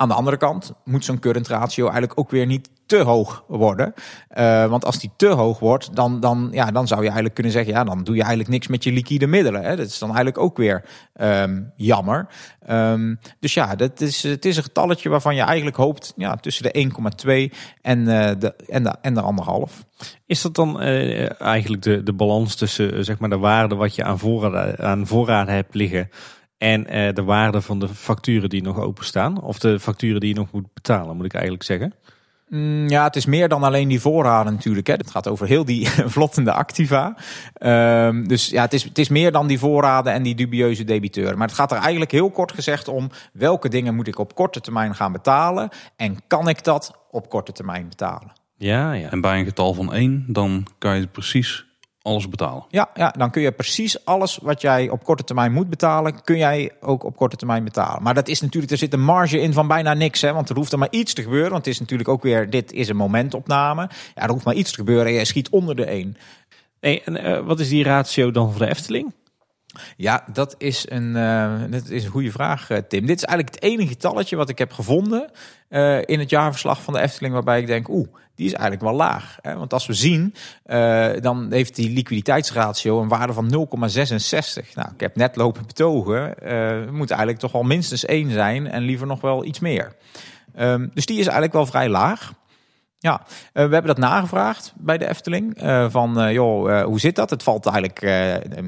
Aan 0.00 0.08
de 0.08 0.14
andere 0.14 0.36
kant 0.36 0.72
moet 0.84 1.04
zo'n 1.04 1.18
current 1.18 1.48
ratio 1.48 1.84
eigenlijk 1.84 2.18
ook 2.18 2.30
weer 2.30 2.46
niet 2.46 2.70
te 2.86 2.96
hoog 2.96 3.44
worden. 3.48 3.94
Uh, 4.38 4.66
want 4.66 4.84
als 4.84 4.98
die 4.98 5.10
te 5.16 5.26
hoog 5.26 5.58
wordt, 5.58 5.96
dan, 5.96 6.20
dan, 6.20 6.48
ja, 6.52 6.70
dan 6.70 6.86
zou 6.86 7.00
je 7.00 7.04
eigenlijk 7.04 7.34
kunnen 7.34 7.52
zeggen... 7.52 7.72
ja, 7.72 7.84
dan 7.84 8.04
doe 8.04 8.14
je 8.14 8.20
eigenlijk 8.20 8.50
niks 8.50 8.66
met 8.66 8.84
je 8.84 8.92
liquide 8.92 9.26
middelen. 9.26 9.62
Hè. 9.62 9.76
Dat 9.76 9.86
is 9.86 9.98
dan 9.98 10.08
eigenlijk 10.08 10.38
ook 10.38 10.56
weer 10.56 10.84
um, 11.20 11.72
jammer. 11.76 12.28
Um, 12.70 13.18
dus 13.40 13.54
ja, 13.54 13.74
dat 13.74 14.00
is, 14.00 14.22
het 14.22 14.44
is 14.44 14.56
een 14.56 14.62
getalletje 14.62 15.08
waarvan 15.08 15.34
je 15.34 15.42
eigenlijk 15.42 15.76
hoopt... 15.76 16.12
Ja, 16.16 16.36
tussen 16.36 16.72
de 16.72 16.90
1,2 17.52 17.56
en, 17.82 17.98
uh, 17.98 18.30
de, 18.38 18.54
en, 18.68 18.82
de, 18.82 18.94
en 19.00 19.14
de 19.14 19.20
anderhalf. 19.20 19.84
Is 20.26 20.42
dat 20.42 20.54
dan 20.54 20.82
uh, 20.82 21.40
eigenlijk 21.40 21.82
de, 21.82 22.02
de 22.02 22.12
balans 22.12 22.54
tussen 22.54 23.04
zeg 23.04 23.18
maar, 23.18 23.30
de 23.30 23.38
waarde 23.38 23.74
wat 23.74 23.94
je 23.94 24.04
aan 24.04 24.18
voorraden, 24.18 24.78
aan 24.78 25.06
voorraden 25.06 25.54
hebt 25.54 25.74
liggen... 25.74 26.10
En 26.60 26.96
uh, 26.96 27.14
de 27.14 27.22
waarde 27.22 27.60
van 27.60 27.78
de 27.78 27.88
facturen 27.88 28.48
die 28.48 28.62
nog 28.62 28.78
openstaan. 28.78 29.40
Of 29.40 29.58
de 29.58 29.80
facturen 29.80 30.20
die 30.20 30.28
je 30.28 30.34
nog 30.34 30.52
moet 30.52 30.74
betalen, 30.74 31.16
moet 31.16 31.24
ik 31.24 31.32
eigenlijk 31.32 31.64
zeggen. 31.64 31.94
Mm, 32.48 32.88
ja, 32.88 33.04
het 33.04 33.16
is 33.16 33.26
meer 33.26 33.48
dan 33.48 33.62
alleen 33.62 33.88
die 33.88 34.00
voorraden 34.00 34.52
natuurlijk. 34.52 34.86
Hè. 34.86 34.92
Het 34.92 35.10
gaat 35.10 35.28
over 35.28 35.46
heel 35.46 35.64
die 35.64 35.88
vlottende 36.16 36.52
activa. 36.52 37.16
Um, 38.06 38.28
dus 38.28 38.48
ja, 38.48 38.62
het 38.62 38.72
is, 38.72 38.84
het 38.84 38.98
is 38.98 39.08
meer 39.08 39.32
dan 39.32 39.46
die 39.46 39.58
voorraden 39.58 40.12
en 40.12 40.22
die 40.22 40.34
dubieuze 40.34 40.84
debiteuren. 40.84 41.38
Maar 41.38 41.46
het 41.46 41.56
gaat 41.56 41.72
er 41.72 41.78
eigenlijk 41.78 42.10
heel 42.10 42.30
kort 42.30 42.52
gezegd 42.52 42.88
om... 42.88 43.10
welke 43.32 43.68
dingen 43.68 43.94
moet 43.94 44.08
ik 44.08 44.18
op 44.18 44.34
korte 44.34 44.60
termijn 44.60 44.94
gaan 44.94 45.12
betalen... 45.12 45.68
en 45.96 46.18
kan 46.26 46.48
ik 46.48 46.64
dat 46.64 46.98
op 47.10 47.28
korte 47.28 47.52
termijn 47.52 47.88
betalen? 47.88 48.32
Ja, 48.56 48.92
ja. 48.92 49.10
En 49.10 49.20
bij 49.20 49.38
een 49.38 49.44
getal 49.44 49.74
van 49.74 49.92
1, 49.92 50.24
dan 50.28 50.66
kan 50.78 51.00
je 51.00 51.06
precies 51.06 51.66
alles 52.02 52.28
betalen. 52.28 52.64
Ja, 52.68 52.90
ja, 52.94 53.14
dan 53.18 53.30
kun 53.30 53.42
je 53.42 53.52
precies 53.52 54.04
alles 54.04 54.38
wat 54.42 54.60
jij 54.60 54.88
op 54.88 55.04
korte 55.04 55.24
termijn 55.24 55.52
moet 55.52 55.70
betalen, 55.70 56.22
kun 56.22 56.38
jij 56.38 56.72
ook 56.80 57.04
op 57.04 57.16
korte 57.16 57.36
termijn 57.36 57.64
betalen. 57.64 58.02
Maar 58.02 58.14
dat 58.14 58.28
is 58.28 58.40
natuurlijk, 58.40 58.72
er 58.72 58.78
zit 58.78 58.92
een 58.92 59.04
marge 59.04 59.40
in 59.40 59.52
van 59.52 59.68
bijna 59.68 59.94
niks, 59.94 60.20
hè, 60.20 60.32
want 60.32 60.48
er 60.48 60.56
hoeft 60.56 60.72
er 60.72 60.78
maar 60.78 60.90
iets 60.90 61.12
te 61.12 61.22
gebeuren. 61.22 61.50
Want 61.50 61.64
het 61.64 61.74
is 61.74 61.80
natuurlijk 61.80 62.08
ook 62.08 62.22
weer, 62.22 62.50
dit 62.50 62.72
is 62.72 62.88
een 62.88 62.96
momentopname. 62.96 63.88
Ja, 64.14 64.22
er 64.22 64.30
hoeft 64.30 64.44
maar 64.44 64.54
iets 64.54 64.70
te 64.70 64.76
gebeuren 64.76 65.06
en 65.06 65.12
je 65.12 65.24
schiet 65.24 65.48
onder 65.48 65.76
de 65.76 65.84
1. 65.84 66.16
Hey, 66.80 67.02
en 67.04 67.26
uh, 67.26 67.46
wat 67.46 67.60
is 67.60 67.68
die 67.68 67.84
ratio 67.84 68.30
dan 68.30 68.50
voor 68.50 68.60
de 68.60 68.68
Efteling? 68.68 69.12
Ja, 69.96 70.24
dat 70.32 70.54
is 70.58 70.86
een, 70.88 71.16
uh, 71.16 71.60
dat 71.70 71.88
is 71.88 72.04
een 72.04 72.10
goede 72.10 72.30
vraag, 72.30 72.70
uh, 72.70 72.78
Tim. 72.78 73.06
Dit 73.06 73.16
is 73.16 73.24
eigenlijk 73.24 73.54
het 73.54 73.64
enige 73.64 73.88
getalletje 73.88 74.36
wat 74.36 74.48
ik 74.48 74.58
heb 74.58 74.72
gevonden 74.72 75.30
uh, 75.68 75.98
in 76.04 76.18
het 76.18 76.30
jaarverslag 76.30 76.82
van 76.82 76.94
de 76.94 77.00
Efteling, 77.00 77.34
waarbij 77.34 77.60
ik 77.60 77.66
denk, 77.66 77.88
oeh, 77.88 78.08
die 78.34 78.46
is 78.46 78.52
eigenlijk 78.52 78.82
wel 78.82 78.94
laag. 78.94 79.38
Hè? 79.40 79.56
Want 79.56 79.72
als 79.72 79.86
we 79.86 79.92
zien, 79.92 80.34
dan 81.20 81.46
heeft 81.50 81.74
die 81.74 81.90
liquiditeitsratio 81.90 83.02
een 83.02 83.08
waarde 83.08 83.32
van 83.32 83.68
0,66. 83.88 84.74
Nou, 84.74 84.88
ik 84.94 85.00
heb 85.00 85.16
net 85.16 85.36
lopen 85.36 85.66
betogen, 85.66 86.34
moet 86.92 87.10
eigenlijk 87.10 87.40
toch 87.40 87.52
wel 87.52 87.62
minstens 87.62 88.04
één 88.04 88.30
zijn 88.30 88.66
en 88.66 88.82
liever 88.82 89.06
nog 89.06 89.20
wel 89.20 89.44
iets 89.44 89.60
meer. 89.60 89.92
Um, 90.58 90.90
dus 90.94 91.06
die 91.06 91.18
is 91.18 91.24
eigenlijk 91.24 91.52
wel 91.52 91.66
vrij 91.66 91.88
laag. 91.88 92.32
Ja, 93.02 93.20
uh, 93.20 93.26
we 93.52 93.60
hebben 93.60 93.86
dat 93.86 93.98
nagevraagd 93.98 94.72
bij 94.76 94.98
de 94.98 95.08
Efteling. 95.08 95.62
Uh, 95.62 95.86
van, 95.90 96.22
uh, 96.22 96.32
joh, 96.32 96.84
hoe 96.84 97.00
zit 97.00 97.16
dat? 97.16 97.30
Het 97.30 97.42
valt 97.42 97.66
eigenlijk 97.66 98.00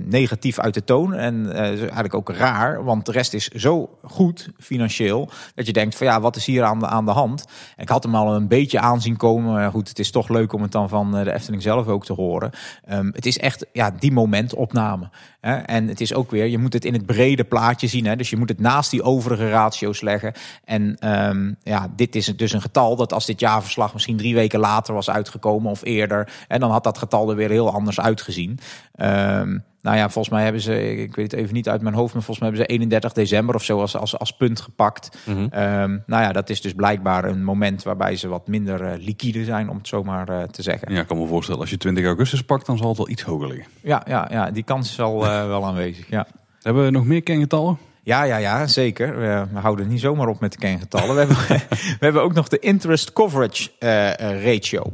negatief 0.04 0.58
uit 0.58 0.74
de 0.74 0.84
toon. 0.84 1.14
En 1.14 1.52
eigenlijk 1.52 2.14
ook 2.14 2.30
raar, 2.30 2.84
want 2.84 3.06
de 3.06 3.12
rest 3.12 3.34
is 3.34 3.48
zo 3.48 3.98
goed 4.02 4.48
financieel. 4.58 5.28
Dat 5.54 5.66
je 5.66 5.72
denkt 5.72 5.96
van 5.96 6.06
ja, 6.06 6.20
wat 6.20 6.36
is 6.36 6.46
hier 6.46 6.62
aan 6.64 6.78
de, 6.78 6.86
aan 6.86 7.04
de 7.04 7.10
hand? 7.10 7.44
ik 7.76 7.88
had 7.88 8.02
hem 8.02 8.14
al 8.14 8.34
een 8.34 8.48
beetje 8.48 8.80
aanzien 8.80 9.16
komen. 9.16 9.70
Goed, 9.70 9.88
het 9.88 9.98
is 9.98 10.10
toch 10.10 10.28
leuk 10.28 10.52
om 10.52 10.62
het 10.62 10.72
dan 10.72 10.88
van 10.88 11.12
de 11.12 11.32
Efteling 11.32 11.62
zelf 11.62 11.86
ook 11.86 12.04
te 12.04 12.12
horen. 12.12 12.50
Um, 12.90 13.10
het 13.14 13.26
is 13.26 13.38
echt 13.38 13.66
ja, 13.72 13.90
die 13.90 14.12
momentopname. 14.12 15.10
En 15.42 15.88
het 15.88 16.00
is 16.00 16.14
ook 16.14 16.30
weer, 16.30 16.46
je 16.46 16.58
moet 16.58 16.72
het 16.72 16.84
in 16.84 16.92
het 16.92 17.06
brede 17.06 17.44
plaatje 17.44 17.86
zien. 17.86 18.06
Hè? 18.06 18.16
Dus 18.16 18.30
je 18.30 18.36
moet 18.36 18.48
het 18.48 18.60
naast 18.60 18.90
die 18.90 19.02
overige 19.02 19.50
ratio's 19.50 20.00
leggen. 20.00 20.32
En 20.64 21.08
um, 21.28 21.56
ja, 21.62 21.88
dit 21.96 22.14
is 22.14 22.26
dus 22.26 22.52
een 22.52 22.60
getal 22.60 22.96
dat 22.96 23.12
als 23.12 23.26
dit 23.26 23.40
jaarverslag 23.40 23.92
misschien 23.92 24.16
drie 24.22 24.34
weken 24.34 24.60
later 24.60 24.94
was 24.94 25.10
uitgekomen 25.10 25.70
of 25.70 25.84
eerder. 25.84 26.32
En 26.48 26.60
dan 26.60 26.70
had 26.70 26.84
dat 26.84 26.98
getal 26.98 27.30
er 27.30 27.36
weer 27.36 27.50
heel 27.50 27.72
anders 27.72 28.00
uitgezien. 28.00 28.58
Um, 29.00 29.64
nou 29.82 29.96
ja, 29.96 30.08
volgens 30.08 30.34
mij 30.34 30.42
hebben 30.42 30.62
ze, 30.62 30.96
ik 31.02 31.14
weet 31.14 31.30
het 31.30 31.40
even 31.40 31.54
niet 31.54 31.68
uit 31.68 31.82
mijn 31.82 31.94
hoofd, 31.94 32.14
maar 32.14 32.22
volgens 32.22 32.38
mij 32.38 32.48
hebben 32.48 32.66
ze 32.66 32.72
31 32.72 33.12
december 33.12 33.54
of 33.54 33.64
zo 33.64 33.80
als, 33.80 33.96
als, 33.96 34.18
als 34.18 34.32
punt 34.32 34.60
gepakt. 34.60 35.18
Mm 35.24 35.34
-hmm. 35.34 35.42
um, 35.42 36.02
nou 36.06 36.22
ja, 36.22 36.32
dat 36.32 36.50
is 36.50 36.60
dus 36.60 36.72
blijkbaar 36.72 37.24
een 37.24 37.44
moment 37.44 37.82
waarbij 37.82 38.16
ze 38.16 38.28
wat 38.28 38.48
minder 38.48 38.82
uh, 38.82 39.04
liquide 39.04 39.44
zijn, 39.44 39.68
om 39.70 39.76
het 39.76 39.88
zomaar 39.88 40.30
uh, 40.30 40.42
te 40.42 40.62
zeggen. 40.62 40.92
Ja, 40.92 41.00
ik 41.00 41.06
kan 41.06 41.18
me 41.18 41.26
voorstellen, 41.26 41.60
als 41.60 41.70
je 41.70 41.76
20 41.76 42.04
augustus 42.04 42.42
pakt, 42.42 42.66
dan 42.66 42.78
zal 42.78 42.88
het 42.88 42.96
wel 42.96 43.08
iets 43.08 43.22
hoger 43.22 43.48
liggen. 43.48 43.66
Ja, 43.80 44.02
ja, 44.06 44.28
ja 44.30 44.50
die 44.50 44.62
kans 44.62 44.90
is 44.90 45.00
al 45.00 45.24
uh, 45.24 45.46
wel 45.46 45.66
aanwezig. 45.66 46.08
Ja. 46.08 46.26
Hebben 46.62 46.84
we 46.84 46.90
nog 46.90 47.04
meer 47.04 47.22
kengetallen? 47.22 47.78
Ja, 48.04 48.22
ja, 48.22 48.36
ja, 48.36 48.66
zeker. 48.66 49.18
We, 49.18 49.58
houden 49.58 49.88
niet 49.88 50.00
zomaar 50.00 50.28
op 50.28 50.40
met 50.40 50.52
de 50.52 50.58
kengetallen. 50.58 51.14
we, 51.14 51.18
hebben, 51.20 51.36
we 51.98 52.04
hebben 52.04 52.22
ook 52.22 52.32
nog 52.32 52.48
de 52.48 52.58
interest 52.58 53.12
coverage 53.12 53.70
uh, 53.80 54.42
ratio. 54.44 54.92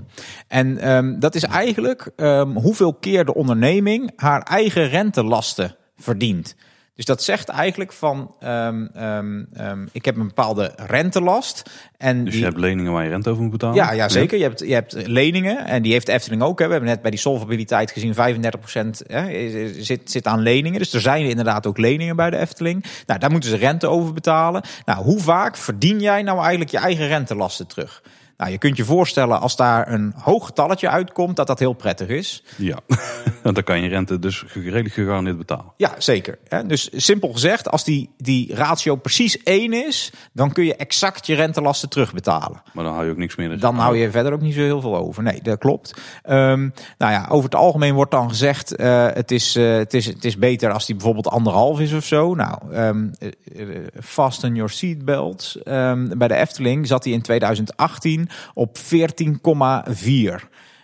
En 0.48 0.90
um, 0.90 1.20
dat 1.20 1.34
is 1.34 1.42
eigenlijk 1.42 2.10
um, 2.16 2.56
hoeveel 2.56 2.94
keer 2.94 3.24
de 3.24 3.34
onderneming 3.34 4.10
haar 4.16 4.42
eigen 4.42 4.88
rentelasten 4.88 5.76
verdient. 5.96 6.56
Dus 6.98 7.06
dat 7.06 7.22
zegt 7.22 7.48
eigenlijk 7.48 7.92
van, 7.92 8.34
um, 8.44 8.90
um, 8.96 9.48
um, 9.60 9.88
ik 9.92 10.04
heb 10.04 10.16
een 10.16 10.26
bepaalde 10.26 10.72
rentelast. 10.76 11.70
En 11.96 12.24
dus 12.24 12.32
die... 12.32 12.40
je 12.40 12.46
hebt 12.46 12.58
leningen 12.58 12.92
waar 12.92 13.04
je 13.04 13.10
rente 13.10 13.30
over 13.30 13.42
moet 13.42 13.50
betalen? 13.50 13.76
Ja, 13.76 13.92
ja 13.92 14.08
zeker. 14.08 14.38
Je, 14.38 14.44
hebt, 14.44 14.60
je 14.60 14.72
hebt 14.72 15.06
leningen 15.06 15.66
en 15.66 15.82
die 15.82 15.92
heeft 15.92 16.06
de 16.06 16.12
Efteling 16.12 16.42
ook. 16.42 16.58
Hè. 16.58 16.64
We 16.64 16.72
hebben 16.72 16.90
net 16.90 17.02
bij 17.02 17.10
die 17.10 17.20
solvabiliteit 17.20 17.90
gezien, 17.90 18.14
35% 18.14 18.16
hè, 19.06 19.82
zit, 19.82 20.10
zit 20.10 20.26
aan 20.26 20.40
leningen. 20.40 20.78
Dus 20.78 20.92
er 20.92 21.00
zijn 21.00 21.24
inderdaad 21.24 21.66
ook 21.66 21.78
leningen 21.78 22.16
bij 22.16 22.30
de 22.30 22.38
Efteling. 22.38 22.84
Nou, 23.06 23.20
daar 23.20 23.30
moeten 23.30 23.50
ze 23.50 23.56
rente 23.56 23.88
over 23.88 24.12
betalen. 24.12 24.62
Nou, 24.84 25.04
hoe 25.04 25.20
vaak 25.20 25.56
verdien 25.56 26.00
jij 26.00 26.22
nou 26.22 26.38
eigenlijk 26.40 26.70
je 26.70 26.78
eigen 26.78 27.06
rentelasten 27.06 27.66
terug? 27.66 28.02
Nou, 28.38 28.50
je 28.50 28.58
kunt 28.58 28.76
je 28.76 28.84
voorstellen 28.84 29.40
als 29.40 29.56
daar 29.56 29.92
een 29.92 30.12
hoog 30.16 30.46
getalletje 30.46 30.88
uitkomt, 30.88 31.36
dat 31.36 31.46
dat 31.46 31.58
heel 31.58 31.72
prettig 31.72 32.08
is. 32.08 32.44
Ja, 32.56 32.78
want 33.42 33.54
dan 33.54 33.64
kan 33.64 33.82
je 33.82 33.88
rente 33.88 34.18
dus 34.18 34.44
redelijk 34.54 34.94
gegarandeerd 34.94 35.38
betalen. 35.38 35.72
Ja, 35.76 35.94
zeker. 35.98 36.38
Dus 36.66 36.88
simpel 36.92 37.32
gezegd, 37.32 37.70
als 37.70 37.84
die, 37.84 38.10
die 38.16 38.54
ratio 38.54 38.96
precies 38.96 39.42
één 39.42 39.72
is, 39.72 40.12
dan 40.32 40.52
kun 40.52 40.64
je 40.64 40.76
exact 40.76 41.26
je 41.26 41.34
rentelasten 41.34 41.88
terugbetalen. 41.88 42.62
Maar 42.72 42.84
dan 42.84 42.92
hou 42.92 43.04
je 43.04 43.10
ook 43.10 43.16
niks 43.16 43.36
meer. 43.36 43.48
Dus 43.48 43.60
dan 43.60 43.76
hou 43.76 43.96
je 43.96 44.10
verder 44.10 44.32
ook 44.32 44.40
niet 44.40 44.54
zo 44.54 44.60
heel 44.60 44.80
veel 44.80 44.96
over. 44.96 45.22
Nee, 45.22 45.42
dat 45.42 45.58
klopt. 45.58 46.00
Um, 46.24 46.72
nou 46.98 47.12
ja, 47.12 47.26
over 47.28 47.44
het 47.44 47.58
algemeen 47.58 47.94
wordt 47.94 48.10
dan 48.10 48.28
gezegd, 48.28 48.80
uh, 48.80 49.06
het, 49.12 49.30
is, 49.30 49.56
uh, 49.56 49.76
het, 49.76 49.94
is, 49.94 50.06
het 50.06 50.24
is 50.24 50.38
beter 50.38 50.72
als 50.72 50.86
die 50.86 50.94
bijvoorbeeld 50.94 51.28
anderhalf 51.28 51.80
is 51.80 51.92
of 51.92 52.04
zo. 52.04 52.34
Nou, 52.34 52.76
um, 52.76 53.10
fasten 54.00 54.54
your 54.54 54.70
seatbelts. 54.70 55.58
Um, 55.64 56.18
bij 56.18 56.28
de 56.28 56.34
Efteling 56.34 56.86
zat 56.86 57.04
hij 57.04 57.12
in 57.12 57.22
2018 57.22 58.27
op 58.54 58.78
14,4. 58.78 58.84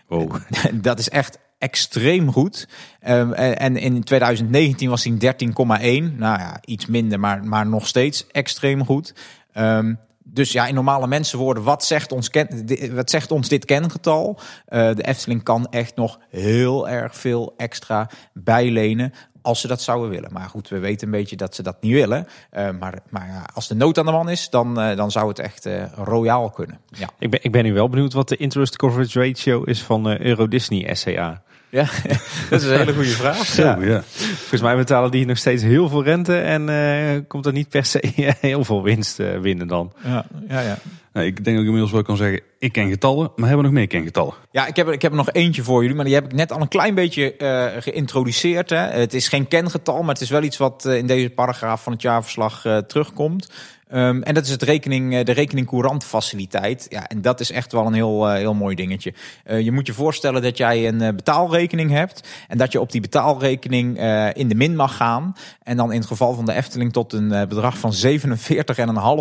Wow. 0.09 0.37
Dat 0.83 0.99
is 0.99 1.09
echt 1.09 1.39
extreem 1.59 2.33
goed. 2.33 2.69
Um, 3.09 3.33
en 3.33 3.77
in 3.77 4.03
2019 4.03 4.89
was 4.89 5.05
hij 5.05 5.13
13,1. 5.13 6.17
Nou 6.17 6.39
ja, 6.39 6.59
iets 6.65 6.87
minder, 6.87 7.21
maar, 7.21 7.45
maar 7.45 7.67
nog 7.67 7.87
steeds 7.87 8.27
extreem 8.27 8.85
goed. 8.85 9.15
Um, 9.55 9.99
dus 10.35 10.53
ja, 10.53 10.67
in 10.67 10.75
normale 10.75 11.07
mensenwoorden, 11.07 11.63
wat 11.63 11.85
zegt 11.85 12.13
ons, 12.13 12.31
ken, 12.31 12.67
wat 12.95 13.11
zegt 13.11 13.31
ons 13.31 13.49
dit 13.49 13.65
kengetal? 13.65 14.39
Uh, 14.69 14.95
de 14.95 15.03
Efteling 15.03 15.43
kan 15.43 15.67
echt 15.71 15.97
nog 15.97 16.19
heel 16.31 16.89
erg 16.89 17.17
veel 17.17 17.55
extra 17.57 18.11
bijlenen 18.33 19.13
als 19.45 19.61
ze 19.61 19.67
dat 19.67 19.83
zouden 19.83 20.11
willen. 20.11 20.33
Maar 20.33 20.49
goed, 20.49 20.69
we 20.69 20.79
weten 20.79 21.07
een 21.07 21.13
beetje 21.13 21.37
dat 21.37 21.55
ze 21.55 21.63
dat 21.63 21.77
niet 21.81 21.93
willen. 21.93 22.27
Uh, 22.53 22.69
maar 22.79 22.99
maar 23.11 23.27
ja, 23.27 23.45
als 23.55 23.69
de 23.69 23.75
nood 23.75 23.99
aan 23.99 24.07
de 24.07 24.13
man 24.13 24.29
is, 24.29 24.51
dan, 24.51 24.81
uh, 24.81 24.97
dan 24.97 25.11
zou 25.11 25.29
het 25.29 25.39
echt 25.39 25.67
uh, 25.67 25.83
royaal 25.95 26.51
kunnen. 26.51 26.81
Ja. 26.89 27.09
Ik, 27.19 27.31
ben, 27.31 27.41
ik 27.43 27.53
ben 27.53 27.65
nu 27.65 27.73
wel 27.73 27.89
benieuwd 27.89 28.13
wat 28.13 28.29
de 28.29 28.37
interest 28.37 28.77
coverage 28.77 29.21
ratio 29.21 29.63
is 29.63 29.83
van 29.83 30.21
Euro 30.21 30.49
Disney 30.49 30.95
SCA. 30.95 31.43
Ja, 31.75 31.87
dat 32.51 32.63
is 32.63 32.69
een 32.69 32.79
hele 32.79 32.95
goede 32.95 33.09
vraag. 33.09 33.47
Zo, 33.57 33.63
ja. 33.63 33.77
ja. 33.81 34.03
Volgens 34.03 34.61
mij 34.61 34.77
betalen 34.77 35.11
die 35.11 35.27
nog 35.27 35.39
steeds 35.39 35.63
heel 35.63 35.89
veel 35.89 36.05
rente 36.05 36.39
en 36.39 36.69
uh, 36.69 37.21
komt 37.29 37.47
er 37.47 37.53
niet 37.53 37.69
per 37.69 37.85
se 37.85 38.13
heel 38.41 38.65
veel 38.65 38.83
winst 38.83 39.21
uh, 39.21 39.41
binnen 39.41 39.67
dan. 39.67 39.93
Ja, 40.05 40.27
ja, 40.49 40.61
ja. 40.61 40.79
Nou, 41.15 41.27
ik 41.27 41.35
denk 41.35 41.57
dat 41.57 41.57
ik 41.57 41.65
inmiddels 41.65 41.93
wel 41.93 42.03
kan 42.03 42.17
zeggen, 42.17 42.41
ik 42.59 42.73
ken 42.73 42.89
getallen, 42.89 43.33
maar 43.37 43.49
hebben 43.49 43.57
we 43.57 43.63
nog 43.63 43.73
meer 43.73 43.87
kengetallen? 43.87 44.35
Ja, 44.51 44.67
ik 44.67 44.77
heb, 44.77 44.89
ik 44.89 45.03
heb 45.03 45.11
er 45.11 45.17
nog 45.17 45.33
eentje 45.33 45.63
voor 45.63 45.81
jullie, 45.81 45.97
maar 45.97 46.05
die 46.05 46.15
heb 46.15 46.25
ik 46.25 46.33
net 46.33 46.53
al 46.53 46.61
een 46.61 46.69
klein 46.69 46.95
beetje 46.95 47.35
uh, 47.39 47.83
geïntroduceerd. 47.83 48.71
Hè. 48.71 48.77
Het 48.77 49.15
is 49.15 49.29
geen 49.29 49.49
kengetal, 49.49 50.01
maar 50.01 50.15
het 50.15 50.23
is 50.23 50.31
wel 50.31 50.43
iets 50.43 50.57
wat 50.57 50.85
in 50.85 51.07
deze 51.07 51.31
paragraaf 51.31 51.83
van 51.83 51.93
het 51.93 52.03
jaarverslag 52.03 52.61
terugkomt. 52.87 53.53
Um, 53.93 54.23
en 54.23 54.35
dat 54.35 54.45
is 54.45 54.51
het 54.51 54.63
rekening, 54.63 55.23
de 55.23 55.33
rekening 55.33 55.67
courant 55.67 56.05
faciliteit. 56.05 56.87
Ja, 56.89 57.09
en 57.09 57.23
dat 57.23 57.41
is 57.41 57.51
echt 57.51 57.73
wel 57.73 57.87
een 57.87 57.93
heel, 57.93 58.29
heel 58.29 58.55
mooi 58.55 58.75
dingetje. 58.75 59.15
Uh, 59.47 59.61
je 59.61 59.73
moet 59.73 59.87
je 59.87 59.93
voorstellen 59.93 60.43
dat 60.43 60.57
jij 60.57 60.89
een 60.89 61.17
betaalrekening 61.17 61.91
hebt. 61.91 62.29
En 62.49 62.59
dat 62.59 62.73
je 62.73 62.81
op 62.81 62.93
die 62.93 63.01
betaalrekening 63.01 63.99
in 64.33 64.49
de 64.49 64.55
min 64.55 64.77
mag 64.77 64.97
gaan. 64.97 65.35
En 65.63 65.77
dan 65.77 65.93
in 65.93 65.99
het 65.99 66.09
geval 66.09 66.35
van 66.35 66.45
de 66.45 66.55
Efteling 66.55 66.93
tot 66.93 67.13
een 67.13 67.29
bedrag 67.29 67.79
van 67.79 67.93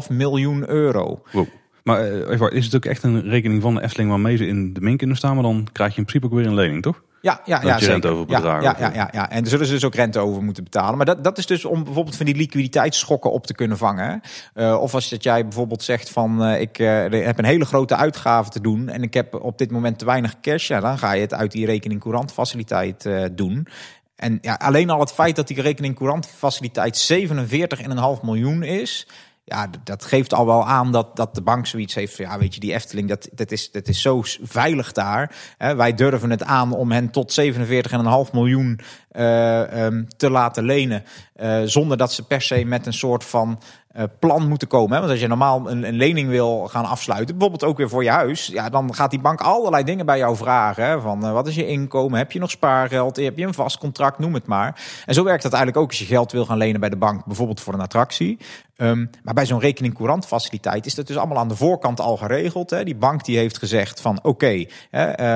47,5 0.04 0.08
miljoen 0.08 0.70
euro. 0.70 1.22
Wow. 1.32 1.48
Maar 1.84 2.52
is 2.52 2.66
het 2.66 2.76
ook 2.76 2.86
echt 2.86 3.04
een 3.04 3.22
rekening 3.22 3.62
van 3.62 3.76
de 3.76 3.82
Efteling 3.82 4.10
waarmee 4.10 4.38
ze 4.38 4.48
in 4.48 4.74
de 4.74 4.82
min 4.82 4.98
kunnen 4.98 5.18
staan? 5.18 5.34
Maar 5.34 5.44
dan 5.44 5.68
krijg 5.72 5.92
je 5.92 5.98
in 5.98 6.06
principe 6.06 6.34
ook 6.34 6.40
weer 6.40 6.50
een 6.50 6.56
lening, 6.56 6.82
toch? 6.82 7.02
Ja, 7.24 7.42
ja, 7.46 7.60
dat 7.60 7.70
ja, 7.70 7.78
je 7.78 7.86
rente 7.86 8.08
over 8.08 8.30
ja, 8.30 8.40
ja, 8.40 8.76
ja, 8.80 8.92
ja, 8.94 9.10
ja. 9.12 9.30
En 9.30 9.42
daar 9.42 9.50
zullen 9.50 9.66
ze 9.66 9.74
dus 9.74 9.86
ook 9.86 9.96
rente 9.96 10.20
over 10.20 10.44
moeten 10.44 10.64
betalen. 10.64 10.98
Maar 10.98 11.06
dat, 11.06 11.24
dat 11.24 11.38
is 11.38 11.46
dus 11.46 11.66
om 11.66 11.84
bijvoorbeeld 11.84 12.16
van 12.16 12.26
die 12.26 12.36
liquiditeitsschokken 12.36 13.32
op 13.32 13.46
te 13.46 13.54
kunnen 13.54 13.78
vangen. 13.78 14.22
Uh, 14.56 14.82
of 14.82 14.94
als 14.94 15.10
dat 15.10 15.24
jij 15.24 15.44
bijvoorbeeld 15.44 15.84
zegt 15.84 16.10
van 16.10 16.44
uh, 16.44 16.62
ik 16.62 16.80
uh, 16.80 16.88
heb 17.10 17.38
een 17.38 17.46
hele 17.46 17.66
grote 17.66 17.96
uitgave 17.96 18.50
te 18.50 18.62
doen 18.62 18.90
en 18.90 19.04
ik 19.04 19.14
heb 19.14 19.34
op 19.34 19.58
dit 19.58 19.72
moment 19.72 20.00
te 20.00 20.06
weinig 20.06 20.40
cash. 20.40 20.68
Ja, 20.68 20.80
dan 20.80 20.98
ga 20.98 21.14
je 21.14 21.22
het 21.22 21.34
uit 21.34 21.52
die 21.52 21.66
rekening 21.66 22.02
courant 22.02 22.32
faciliteit 22.32 23.10
doen. 23.32 23.68
En 24.16 24.38
ja, 24.42 24.54
alleen 24.54 24.90
al 24.90 25.00
het 25.00 25.14
feit 25.14 25.36
dat 25.36 25.48
die 25.48 25.62
rekening 25.62 25.96
courant 25.96 26.28
faciliteit 26.28 27.14
47,5 27.14 28.22
miljoen 28.22 28.64
is 28.64 29.08
ja, 29.46 29.68
dat 29.84 30.06
geeft 30.06 30.34
al 30.34 30.46
wel 30.46 30.68
aan 30.68 30.92
dat, 30.92 31.16
dat 31.16 31.36
de 31.36 31.42
bank 31.42 31.68
zoiets 31.68 31.94
heeft 31.94 32.18
ja, 32.18 32.40
weet 32.40 32.54
je, 32.54 32.60
die 32.60 32.74
Efteling, 32.74 33.10
dat, 33.10 33.30
dat, 33.32 33.52
is, 33.52 33.72
dat 33.72 33.88
is 33.88 34.02
zo 34.02 34.22
veilig 34.42 34.92
daar. 34.92 35.36
Hè, 35.58 35.76
wij 35.76 35.94
durven 35.94 36.30
het 36.30 36.44
aan 36.44 36.74
om 36.74 36.92
hen 36.92 37.10
tot 37.10 37.42
47,5 37.42 38.32
miljoen 38.32 38.80
uh, 39.12 39.84
um, 39.86 40.08
te 40.18 40.30
laten 40.30 40.64
lenen. 40.64 41.04
Uh, 41.36 41.62
zonder 41.66 41.98
dat 41.98 42.14
ze 42.14 42.24
per 42.24 42.42
se 42.42 42.66
met 42.66 42.86
een 42.86 42.94
soort 42.94 43.24
van 43.24 43.62
uh, 43.96 44.04
plan 44.20 44.48
moeten 44.48 44.68
komen. 44.68 44.94
Hè? 44.94 45.00
Want 45.00 45.12
als 45.12 45.22
je 45.22 45.28
normaal 45.28 45.70
een, 45.70 45.88
een, 45.88 45.96
lening 45.96 46.30
wil 46.30 46.68
gaan 46.68 46.86
afsluiten, 46.86 47.38
bijvoorbeeld 47.38 47.72
ook 47.72 47.78
weer 47.78 47.90
voor 47.90 48.04
je 48.04 48.10
huis, 48.10 48.48
ja, 48.48 48.70
dan 48.70 48.96
gaat 48.96 49.10
die 49.10 49.20
bank 49.22 49.42
allerlei 49.42 49.84
dingen 49.84 50.06
bij 50.06 50.18
jou 50.18 50.36
vragen. 50.36 50.86
Hè? 50.86 51.02
Van 51.02 51.34
wat 51.34 51.48
is 51.48 51.56
je 51.56 51.68
inkomen? 51.68 52.18
Heb 52.18 52.32
je 52.32 52.40
nog 52.40 52.50
spaargeld? 52.50 53.16
Heb 53.16 53.38
je 53.38 53.46
een 53.46 53.54
vast 53.54 53.78
contract? 53.78 54.20
Noem 54.20 54.34
het 54.34 54.48
maar. 54.48 54.82
En 55.06 55.14
zo 55.14 55.24
werkt 55.24 55.44
dat 55.44 55.54
eigenlijk 55.54 55.84
ook 55.84 55.90
als 55.90 56.00
je 56.00 56.06
geld 56.06 56.32
wil 56.32 56.46
gaan 56.46 56.58
lenen 56.58 56.80
bij 56.80 56.90
de 56.90 56.96
bank, 56.98 57.26
bijvoorbeeld 57.26 57.62
voor 57.62 57.74
een 57.74 57.82
attractie. 57.82 58.38
Um, 58.78 59.10
maar 59.24 59.34
bij 59.34 59.46
zo'n 59.46 59.60
rekening 59.60 59.94
courant 59.94 60.26
faciliteit 60.26 60.86
is 60.86 60.96
dat 60.96 61.08
dus 61.08 61.18
allemaal 61.18 61.38
aan 61.38 61.48
de 61.48 61.56
voorkant 61.56 62.00
al 62.00 62.18
geregeld. 62.18 62.70
Hè? 62.70 62.84
Die 62.84 62.96
bank 62.96 63.26
die 63.26 63.38
heeft 63.38 63.58
gezegd 63.58 64.02
van 64.02 64.18
oké, 64.18 64.28
okay, 64.28 64.70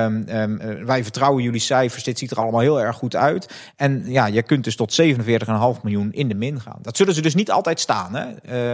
um, 0.04 0.28
um, 0.28 0.86
wij 0.86 1.02
vertrouwen 1.02 1.42
jullie 1.42 1.60
cijfers, 1.60 2.04
dit 2.04 2.18
ziet 2.18 2.30
er 2.30 2.38
allemaal 2.38 2.60
heel 2.60 2.80
erg 2.80 2.96
goed 2.96 3.16
uit. 3.16 3.72
En 3.76 4.02
ja, 4.06 4.26
je 4.26 4.42
kunt 4.42 4.64
dus 4.64 4.76
tot 4.76 5.02
47,5 5.02 5.06
miljoen 5.82 6.12
in 6.12 6.28
de 6.28 6.34
min 6.34 6.60
gaan. 6.60 6.78
Dat 6.82 6.96
zullen 6.96 7.14
ze 7.14 7.22
dus 7.22 7.34
niet 7.34 7.50
altijd 7.50 7.80
staan. 7.80 8.14
Hè? 8.14 8.26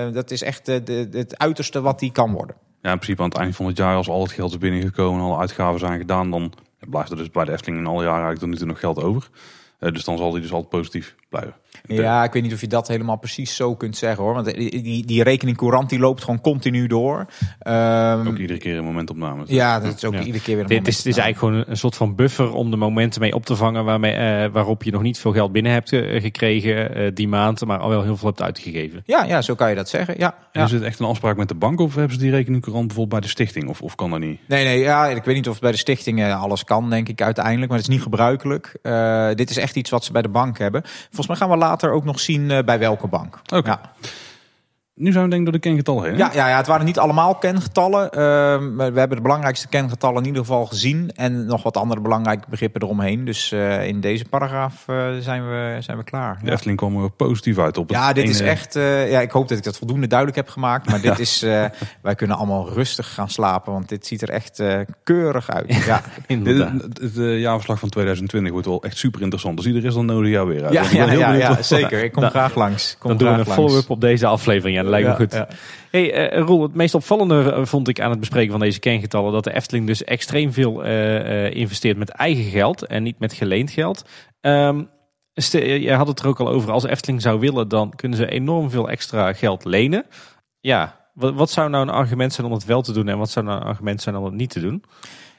Uh, 0.06 0.14
dat 0.14 0.30
is 0.30 0.42
echt 0.42 0.66
de, 0.66 0.82
de, 0.82 1.08
het 1.10 1.38
uiterste 1.38 1.80
wat 1.80 1.98
die 1.98 2.12
kan 2.12 2.32
worden. 2.32 2.56
Ja, 2.82 2.92
in 2.92 2.98
principe 2.98 3.22
aan 3.22 3.28
het 3.28 3.38
eind 3.38 3.56
van 3.56 3.66
het 3.66 3.76
jaar, 3.76 3.96
als 3.96 4.08
al 4.08 4.22
het 4.22 4.32
geld 4.32 4.50
is 4.50 4.58
binnengekomen 4.58 5.20
en 5.20 5.26
alle 5.26 5.38
uitgaven 5.38 5.80
zijn 5.80 5.98
gedaan, 5.98 6.30
dan 6.30 6.52
blijft 6.88 7.10
er 7.10 7.16
dus 7.16 7.30
bij 7.30 7.44
de 7.44 7.52
Efteling 7.52 7.80
in 7.80 7.86
alle 7.86 8.04
jaren 8.04 8.24
eigenlijk 8.24 8.40
tot 8.40 8.48
nu 8.48 8.56
toe 8.56 8.66
nog 8.66 8.80
geld 8.80 9.02
over. 9.02 9.30
Uh, 9.80 9.92
dus 9.92 10.04
dan 10.04 10.16
zal 10.16 10.30
die 10.30 10.40
dus 10.40 10.52
altijd 10.52 10.70
positief 10.70 11.14
blijven. 11.28 11.54
Ja, 11.82 12.24
ik 12.24 12.32
weet 12.32 12.42
niet 12.42 12.52
of 12.52 12.60
je 12.60 12.66
dat 12.66 12.88
helemaal 12.88 13.16
precies 13.16 13.56
zo 13.56 13.74
kunt 13.74 13.96
zeggen 13.96 14.22
hoor. 14.24 14.34
Want 14.34 14.54
die, 14.54 15.06
die, 15.06 15.22
rekening 15.22 15.56
courant 15.56 15.88
die 15.88 15.98
loopt 15.98 16.24
gewoon 16.24 16.40
continu 16.40 16.86
door. 16.86 17.26
Um, 17.66 18.28
ook 18.28 18.38
iedere 18.38 18.58
keer 18.58 18.76
een 18.76 18.84
momentopname. 18.84 19.44
Ja, 19.46 19.80
dat 19.80 19.96
is 19.96 20.04
ook 20.04 20.14
iedere 20.14 20.42
keer 20.42 20.54
weer 20.54 20.64
een 20.64 20.70
Dit 20.70 20.88
is, 20.88 20.96
het 20.96 21.06
is 21.06 21.16
eigenlijk 21.16 21.38
gewoon 21.38 21.64
een 21.68 21.76
soort 21.76 21.96
van 21.96 22.14
buffer 22.14 22.52
om 22.52 22.70
de 22.70 22.76
momenten 22.76 23.20
mee 23.20 23.34
op 23.34 23.46
te 23.46 23.56
vangen 23.56 23.84
waarmee, 23.84 24.44
uh, 24.44 24.52
waarop 24.52 24.82
je 24.82 24.90
nog 24.90 25.02
niet 25.02 25.18
veel 25.18 25.32
geld 25.32 25.52
binnen 25.52 25.72
hebt 25.72 25.92
uh, 25.92 26.20
gekregen 26.20 26.98
uh, 26.98 27.10
die 27.14 27.28
maand, 27.28 27.64
maar 27.64 27.78
al 27.78 27.88
wel 27.88 28.02
heel 28.02 28.16
veel 28.16 28.28
hebt 28.28 28.42
uitgegeven. 28.42 29.02
Ja, 29.06 29.24
ja 29.24 29.42
zo 29.42 29.54
kan 29.54 29.68
je 29.68 29.74
dat 29.74 29.88
zeggen. 29.88 30.14
Ja, 30.18 30.34
ja. 30.52 30.64
Is 30.64 30.72
het 30.72 30.82
echt 30.82 30.98
een 30.98 31.06
afspraak 31.06 31.36
met 31.36 31.48
de 31.48 31.54
bank 31.54 31.80
of 31.80 31.94
hebben 31.94 32.14
ze 32.14 32.18
die 32.18 32.30
rekening 32.30 32.62
courant 32.62 32.86
bijvoorbeeld 32.86 33.20
bij 33.20 33.28
de 33.28 33.34
stichting? 33.34 33.68
Of, 33.68 33.82
of 33.82 33.94
kan 33.94 34.10
dat 34.10 34.20
niet? 34.20 34.40
Nee, 34.46 34.64
nee, 34.64 34.78
ja, 34.78 35.06
ik 35.06 35.24
weet 35.24 35.34
niet 35.34 35.48
of 35.48 35.60
bij 35.60 35.70
de 35.70 35.76
stichting 35.76 36.32
alles 36.32 36.64
kan, 36.64 36.90
denk 36.90 37.08
ik 37.08 37.22
uiteindelijk. 37.22 37.68
Maar 37.68 37.78
het 37.78 37.88
is 37.88 37.94
niet 37.94 38.02
gebruikelijk. 38.02 38.78
dit 39.36 39.50
is 39.50 39.56
echt 39.56 39.76
iets 39.76 39.90
wat 39.90 40.04
ze 40.04 40.12
bij 40.12 40.22
de 40.22 40.28
bank 40.28 40.58
hebben. 40.58 40.82
Volgens 40.84 41.26
mij 41.26 41.36
gaan 41.36 41.48
we 41.48 41.56
later 41.64 41.90
ook 41.90 42.04
nog 42.04 42.20
zien 42.20 42.50
uh, 42.50 42.58
bij 42.64 42.78
welke 42.78 43.06
bank. 43.06 43.40
Okay. 43.54 43.78
Ja. 43.82 44.08
Nu 44.96 45.12
zijn 45.12 45.24
we 45.24 45.30
denk 45.30 45.40
ik 45.40 45.50
door 45.50 45.60
de 45.60 45.68
kengetallen 45.68 46.04
heen. 46.04 46.16
Ja, 46.16 46.30
ja, 46.34 46.48
ja, 46.48 46.56
het 46.56 46.66
waren 46.66 46.86
niet 46.86 46.98
allemaal 46.98 47.34
kengetallen. 47.34 48.04
Uh, 48.04 48.20
we 48.92 48.98
hebben 48.98 49.16
de 49.16 49.22
belangrijkste 49.22 49.68
kengetallen 49.68 50.20
in 50.20 50.26
ieder 50.26 50.40
geval 50.40 50.66
gezien. 50.66 51.10
En 51.14 51.46
nog 51.46 51.62
wat 51.62 51.76
andere 51.76 52.00
belangrijke 52.00 52.44
begrippen 52.50 52.82
eromheen. 52.82 53.24
Dus 53.24 53.52
uh, 53.52 53.86
in 53.86 54.00
deze 54.00 54.24
paragraaf 54.24 54.84
uh, 54.90 54.96
zijn, 55.20 55.48
we, 55.48 55.76
zijn 55.80 55.96
we 55.96 56.04
klaar. 56.04 56.38
De 56.40 56.46
ja. 56.46 56.52
Efteling 56.52 56.78
kwam 56.78 57.02
er 57.02 57.10
positief 57.10 57.58
uit 57.58 57.78
op. 57.78 57.90
Ja, 57.90 58.12
dit 58.12 58.28
is 58.28 58.40
echt... 58.40 58.74
ja, 58.74 59.20
ik 59.20 59.30
hoop 59.30 59.48
dat 59.48 59.58
ik 59.58 59.64
dat 59.64 59.78
voldoende 59.78 60.06
duidelijk 60.06 60.38
heb 60.38 60.48
gemaakt. 60.48 60.90
Maar 60.90 61.00
dit 61.10 61.18
is... 61.18 61.40
wij 62.02 62.14
kunnen 62.16 62.36
allemaal 62.36 62.68
rustig 62.68 63.14
gaan 63.14 63.30
slapen. 63.30 63.72
Want 63.72 63.88
dit 63.88 64.06
ziet 64.06 64.22
er 64.22 64.30
echt 64.30 64.62
keurig 65.04 65.50
uit. 65.50 65.74
Ja, 65.74 66.02
inderdaad. 66.26 66.72
Het 67.00 67.14
jaarverslag 67.14 67.78
van 67.78 67.88
2020 67.88 68.52
wordt 68.52 68.66
wel 68.66 68.82
echt 68.82 68.96
super 68.96 69.20
interessant. 69.20 69.56
Dus 69.56 69.66
iedereen 69.66 69.88
is 69.88 69.94
dan 69.94 70.06
nodig 70.06 70.30
jaar 70.30 70.46
weer 70.46 70.64
uit. 70.64 70.72
Ja, 70.72 70.84
ja, 70.92 71.12
ja, 71.12 71.32
ja, 71.32 71.62
zeker. 71.62 72.04
Ik 72.04 72.12
kom 72.12 72.22
graag 72.22 72.54
langs. 72.54 72.96
Kom 72.98 73.08
dan 73.08 73.18
doen 73.18 73.32
we 73.32 73.38
een 73.38 73.46
follow-up 73.46 73.90
op 73.90 74.00
deze 74.00 74.26
aflevering. 74.26 74.82
Dat 74.84 75.00
lijkt 75.00 75.08
me 75.08 75.14
goed. 75.14 75.46
Hey, 75.90 76.32
uh, 76.36 76.42
Roel, 76.46 76.62
het 76.62 76.74
meest 76.74 76.94
opvallende 76.94 77.66
vond 77.66 77.88
ik 77.88 78.00
aan 78.00 78.10
het 78.10 78.20
bespreken 78.20 78.50
van 78.50 78.60
deze 78.60 78.78
kengetallen 78.78 79.32
dat 79.32 79.44
de 79.44 79.54
Efteling 79.54 79.86
dus 79.86 80.04
extreem 80.04 80.52
veel 80.52 80.86
uh, 80.86 81.54
investeert 81.54 81.96
met 81.96 82.10
eigen 82.10 82.44
geld 82.44 82.86
en 82.86 83.02
niet 83.02 83.18
met 83.18 83.32
geleend 83.32 83.70
geld. 83.70 84.04
Um, 84.40 84.88
je 85.50 85.92
had 85.92 86.06
het 86.06 86.20
er 86.20 86.26
ook 86.26 86.40
al 86.40 86.48
over, 86.48 86.70
als 86.70 86.84
Efteling 86.84 87.22
zou 87.22 87.40
willen, 87.40 87.68
dan 87.68 87.92
kunnen 87.96 88.18
ze 88.18 88.26
enorm 88.26 88.70
veel 88.70 88.90
extra 88.90 89.32
geld 89.32 89.64
lenen. 89.64 90.06
Ja, 90.60 91.08
wat, 91.14 91.34
wat 91.34 91.50
zou 91.50 91.70
nou 91.70 91.82
een 91.82 91.94
argument 91.94 92.32
zijn 92.32 92.46
om 92.46 92.52
het 92.52 92.64
wel 92.64 92.82
te 92.82 92.92
doen 92.92 93.08
en 93.08 93.18
wat 93.18 93.30
zou 93.30 93.44
nou 93.44 93.60
een 93.60 93.66
argument 93.66 94.02
zijn 94.02 94.16
om 94.16 94.24
het 94.24 94.34
niet 94.34 94.50
te 94.50 94.60
doen? 94.60 94.84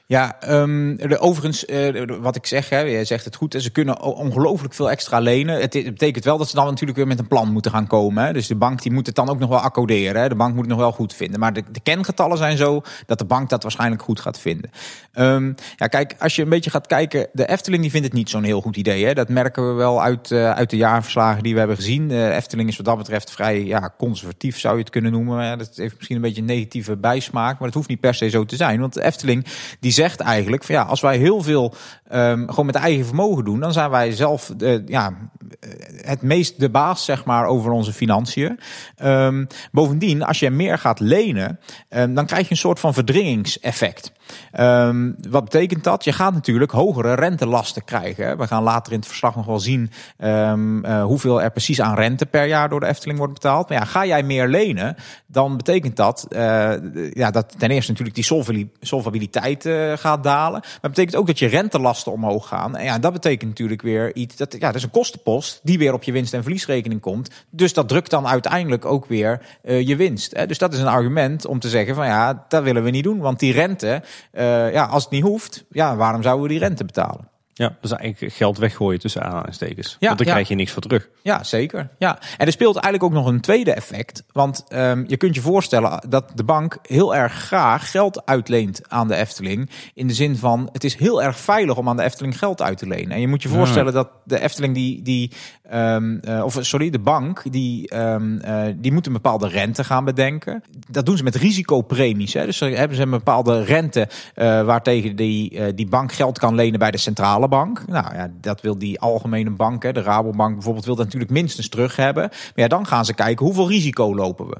Ja, 0.08 0.36
de, 0.38 1.16
overigens, 1.18 1.64
uh, 1.64 2.04
wat 2.20 2.36
ik 2.36 2.46
zeg, 2.46 2.68
hè, 2.68 2.80
jij 2.80 3.04
zegt 3.04 3.24
het 3.24 3.36
goed, 3.36 3.54
ze 3.58 3.70
kunnen 3.70 4.02
ongelooflijk 4.02 4.74
veel 4.74 4.90
extra 4.90 5.18
lenen. 5.18 5.60
Het, 5.60 5.70
betekent 5.70 6.24
wel 6.24 6.38
dat 6.38 6.48
ze 6.48 6.54
dan 6.54 6.66
natuurlijk 6.66 6.98
weer 6.98 7.06
met 7.06 7.18
een 7.18 7.28
plan 7.28 7.52
moeten 7.52 7.70
gaan 7.70 7.86
komen. 7.86 8.24
Hè. 8.24 8.32
Dus 8.32 8.46
de 8.46 8.54
bank 8.54 8.82
die 8.82 8.92
moet 8.92 9.06
het 9.06 9.14
dan 9.14 9.28
ook 9.28 9.38
nog 9.38 9.48
wel 9.48 9.58
accorderen. 9.58 10.22
Hè. 10.22 10.28
De 10.28 10.34
bank 10.34 10.50
moet 10.50 10.60
het 10.60 10.70
nog 10.70 10.78
wel 10.78 10.92
goed 10.92 11.14
vinden. 11.14 11.40
Maar 11.40 11.52
de, 11.52 11.62
de 11.72 11.80
kengetallen 11.80 12.38
zijn 12.38 12.56
zo 12.56 12.82
dat 13.06 13.18
de 13.18 13.24
bank 13.24 13.50
dat 13.50 13.62
waarschijnlijk 13.62 14.02
goed 14.02 14.20
gaat 14.20 14.38
vinden. 14.38 14.70
Um, 15.14 15.54
ja, 15.76 15.86
kijk, 15.86 16.14
als 16.18 16.36
je 16.36 16.42
een 16.42 16.48
beetje 16.48 16.70
gaat 16.70 16.86
kijken, 16.86 17.28
de 17.32 17.48
Efteling 17.48 17.82
die 17.82 17.90
vindt 17.90 18.06
het 18.06 18.16
niet 18.16 18.30
zo'n 18.30 18.44
heel 18.44 18.60
goed 18.60 18.76
idee. 18.76 19.04
Hè. 19.04 19.14
Dat 19.14 19.28
merken 19.28 19.68
we 19.68 19.74
wel 19.74 20.02
uit, 20.02 20.30
uh, 20.30 20.50
uit 20.50 20.70
de 20.70 20.76
jaarverslagen 20.76 21.42
die 21.42 21.52
we 21.52 21.58
hebben 21.58 21.76
gezien. 21.76 22.08
De 22.08 22.30
Efteling 22.30 22.68
is 22.68 22.76
wat 22.76 22.86
dat 22.86 22.96
betreft 22.96 23.30
vrij 23.30 23.64
ja, 23.64 23.94
conservatief, 23.98 24.58
zou 24.58 24.74
je 24.74 24.80
het 24.80 24.90
kunnen 24.90 25.12
noemen. 25.12 25.58
Dat 25.58 25.70
heeft 25.74 25.94
misschien 25.94 26.16
een 26.16 26.22
beetje 26.22 26.40
een 26.40 26.46
negatieve 26.46 26.96
bijsmaak, 26.96 27.58
maar 27.58 27.68
dat 27.68 27.74
hoeft 27.74 27.88
niet 27.88 28.00
per 28.00 28.14
se 28.14 28.28
zo 28.28 28.44
te 28.44 28.56
zijn. 28.56 28.80
Want 28.80 28.94
de 28.94 29.02
Efteling 29.02 29.46
die 29.80 29.94
zegt 29.96 30.20
eigenlijk 30.20 30.64
van 30.64 30.74
ja, 30.74 30.82
als 30.82 31.00
wij 31.00 31.16
heel 31.18 31.42
veel 31.42 31.74
um, 32.12 32.48
gewoon 32.48 32.66
met 32.66 32.74
eigen 32.74 33.06
vermogen 33.06 33.44
doen, 33.44 33.60
dan 33.60 33.72
zijn 33.72 33.90
wij 33.90 34.12
zelf 34.12 34.52
uh, 34.58 34.86
ja, 34.86 35.30
het 35.96 36.22
meest 36.22 36.60
de 36.60 36.70
baas 36.70 37.04
zeg 37.04 37.24
maar 37.24 37.46
over 37.46 37.70
onze 37.70 37.92
financiën. 37.92 38.60
Um, 39.02 39.46
bovendien, 39.72 40.22
als 40.22 40.38
je 40.38 40.50
meer 40.50 40.78
gaat 40.78 41.00
lenen, 41.00 41.60
um, 41.88 42.14
dan 42.14 42.26
krijg 42.26 42.44
je 42.44 42.50
een 42.50 42.56
soort 42.56 42.80
van 42.80 42.94
verdringingseffect. 42.94 44.12
Um, 44.60 45.16
wat 45.28 45.44
betekent 45.44 45.84
dat? 45.84 46.04
Je 46.04 46.12
gaat 46.12 46.34
natuurlijk 46.34 46.70
hogere 46.70 47.14
rentelasten 47.14 47.84
krijgen. 47.84 48.38
We 48.38 48.46
gaan 48.46 48.62
later 48.62 48.92
in 48.92 48.98
het 48.98 49.08
verslag 49.08 49.36
nog 49.36 49.46
wel 49.46 49.58
zien 49.58 49.90
um, 50.18 50.84
uh, 50.84 51.04
hoeveel 51.04 51.42
er 51.42 51.50
precies 51.50 51.80
aan 51.80 51.94
rente 51.94 52.26
per 52.26 52.46
jaar 52.46 52.68
door 52.68 52.80
de 52.80 52.86
Efteling 52.86 53.18
wordt 53.18 53.32
betaald. 53.32 53.68
Maar 53.68 53.78
ja, 53.78 53.84
ga 53.84 54.06
jij 54.06 54.22
meer 54.22 54.48
lenen, 54.48 54.96
dan 55.26 55.56
betekent 55.56 55.96
dat 55.96 56.26
uh, 56.30 56.72
ja, 57.10 57.30
dat 57.30 57.54
ten 57.58 57.70
eerste 57.70 57.90
natuurlijk 57.90 58.16
die 58.16 58.70
solvabiliteit 58.80 59.64
uh, 59.64 59.92
gaat 59.96 60.22
dalen. 60.22 60.60
Maar 60.60 60.90
betekent 60.90 61.16
ook 61.16 61.26
dat 61.26 61.38
je 61.38 61.46
rentelasten 61.46 62.12
omhoog 62.12 62.48
gaan. 62.48 62.76
En 62.76 62.84
ja, 62.84 62.98
dat 62.98 63.12
betekent 63.12 63.48
natuurlijk 63.48 63.82
weer 63.82 64.14
iets. 64.14 64.36
Dat, 64.36 64.52
ja, 64.52 64.66
dat 64.66 64.74
is 64.74 64.82
een 64.82 64.90
kostenpost 64.90 65.60
die 65.62 65.78
weer 65.78 65.92
op 65.92 66.02
je 66.02 66.12
winst- 66.12 66.34
en 66.34 66.42
verliesrekening 66.42 67.00
komt. 67.00 67.30
Dus 67.50 67.72
dat 67.72 67.88
drukt 67.88 68.10
dan 68.10 68.26
uiteindelijk 68.26 68.84
ook 68.84 69.06
weer 69.06 69.40
je 69.62 69.96
winst. 69.96 70.48
Dus 70.48 70.58
dat 70.58 70.72
is 70.72 70.78
een 70.78 70.86
argument 70.86 71.46
om 71.46 71.58
te 71.58 71.68
zeggen 71.68 71.94
van 71.94 72.06
ja, 72.06 72.44
dat 72.48 72.62
willen 72.62 72.82
we 72.82 72.90
niet 72.90 73.04
doen. 73.04 73.18
Want 73.18 73.38
die 73.38 73.52
rente 73.52 74.02
ja, 74.72 74.84
als 74.84 75.02
het 75.02 75.12
niet 75.12 75.22
hoeft, 75.22 75.64
ja, 75.70 75.96
waarom 75.96 76.22
zouden 76.22 76.42
we 76.42 76.48
die 76.48 76.58
rente 76.58 76.84
betalen? 76.84 77.28
Ja, 77.58 77.76
dus 77.80 77.92
eigenlijk 77.92 78.34
geld 78.34 78.58
weggooien 78.58 79.00
tussen 79.00 79.22
aanhalingstekens. 79.22 79.96
Ja, 80.00 80.06
want 80.06 80.18
dan 80.18 80.26
ja. 80.26 80.32
krijg 80.32 80.48
je 80.48 80.54
niks 80.54 80.72
voor 80.72 80.82
terug. 80.82 81.08
Ja, 81.22 81.44
zeker. 81.44 81.88
Ja. 81.98 82.18
En 82.36 82.46
er 82.46 82.52
speelt 82.52 82.74
eigenlijk 82.74 83.04
ook 83.04 83.22
nog 83.22 83.26
een 83.26 83.40
tweede 83.40 83.72
effect. 83.72 84.24
Want 84.32 84.64
um, 84.68 85.04
je 85.06 85.16
kunt 85.16 85.34
je 85.34 85.40
voorstellen 85.40 86.00
dat 86.08 86.32
de 86.34 86.44
bank 86.44 86.78
heel 86.82 87.16
erg 87.16 87.32
graag 87.32 87.90
geld 87.90 88.26
uitleent 88.26 88.88
aan 88.88 89.08
de 89.08 89.14
Efteling. 89.14 89.70
In 89.94 90.06
de 90.06 90.14
zin 90.14 90.36
van, 90.36 90.68
het 90.72 90.84
is 90.84 90.94
heel 90.96 91.22
erg 91.22 91.38
veilig 91.38 91.76
om 91.76 91.88
aan 91.88 91.96
de 91.96 92.02
Efteling 92.02 92.38
geld 92.38 92.62
uit 92.62 92.78
te 92.78 92.86
lenen. 92.86 93.10
En 93.10 93.20
je 93.20 93.28
moet 93.28 93.42
je 93.42 93.48
voorstellen 93.48 93.92
ja. 93.92 93.98
dat 93.98 94.08
de 94.24 94.40
Efteling 94.40 94.74
die, 94.74 95.02
die 95.02 95.32
um, 95.72 96.20
uh, 96.28 96.44
of 96.44 96.58
sorry, 96.60 96.90
de 96.90 96.98
bank, 96.98 97.42
die, 97.50 97.96
um, 97.96 98.40
uh, 98.44 98.62
die 98.76 98.92
moet 98.92 99.06
een 99.06 99.12
bepaalde 99.12 99.48
rente 99.48 99.84
gaan 99.84 100.04
bedenken. 100.04 100.62
Dat 100.90 101.06
doen 101.06 101.16
ze 101.16 101.22
met 101.22 101.34
risicopremies. 101.34 102.32
Hè. 102.32 102.44
Dus 102.44 102.60
hebben 102.60 102.96
ze 102.96 103.02
een 103.02 103.10
bepaalde 103.10 103.62
rente 103.62 104.08
uh, 104.34 104.62
waartegen 104.62 105.16
die, 105.16 105.74
die 105.74 105.88
bank 105.88 106.12
geld 106.12 106.38
kan 106.38 106.54
lenen 106.54 106.78
bij 106.78 106.90
de 106.90 106.98
centrale 106.98 107.44
bank. 107.48 107.86
Nou 107.86 108.14
ja, 108.14 108.30
dat 108.40 108.60
wil 108.60 108.78
die 108.78 109.00
algemene 109.00 109.50
bank, 109.50 109.82
hè, 109.82 109.92
de 109.92 110.02
Rabobank 110.02 110.54
bijvoorbeeld, 110.54 110.84
wil 110.84 110.94
dat 110.94 111.04
natuurlijk 111.04 111.32
minstens 111.32 111.68
terug 111.68 111.96
hebben. 111.96 112.22
Maar 112.22 112.52
ja, 112.54 112.68
dan 112.68 112.86
gaan 112.86 113.04
ze 113.04 113.14
kijken 113.14 113.46
hoeveel 113.46 113.68
risico 113.68 114.14
lopen 114.14 114.46
we. 114.46 114.56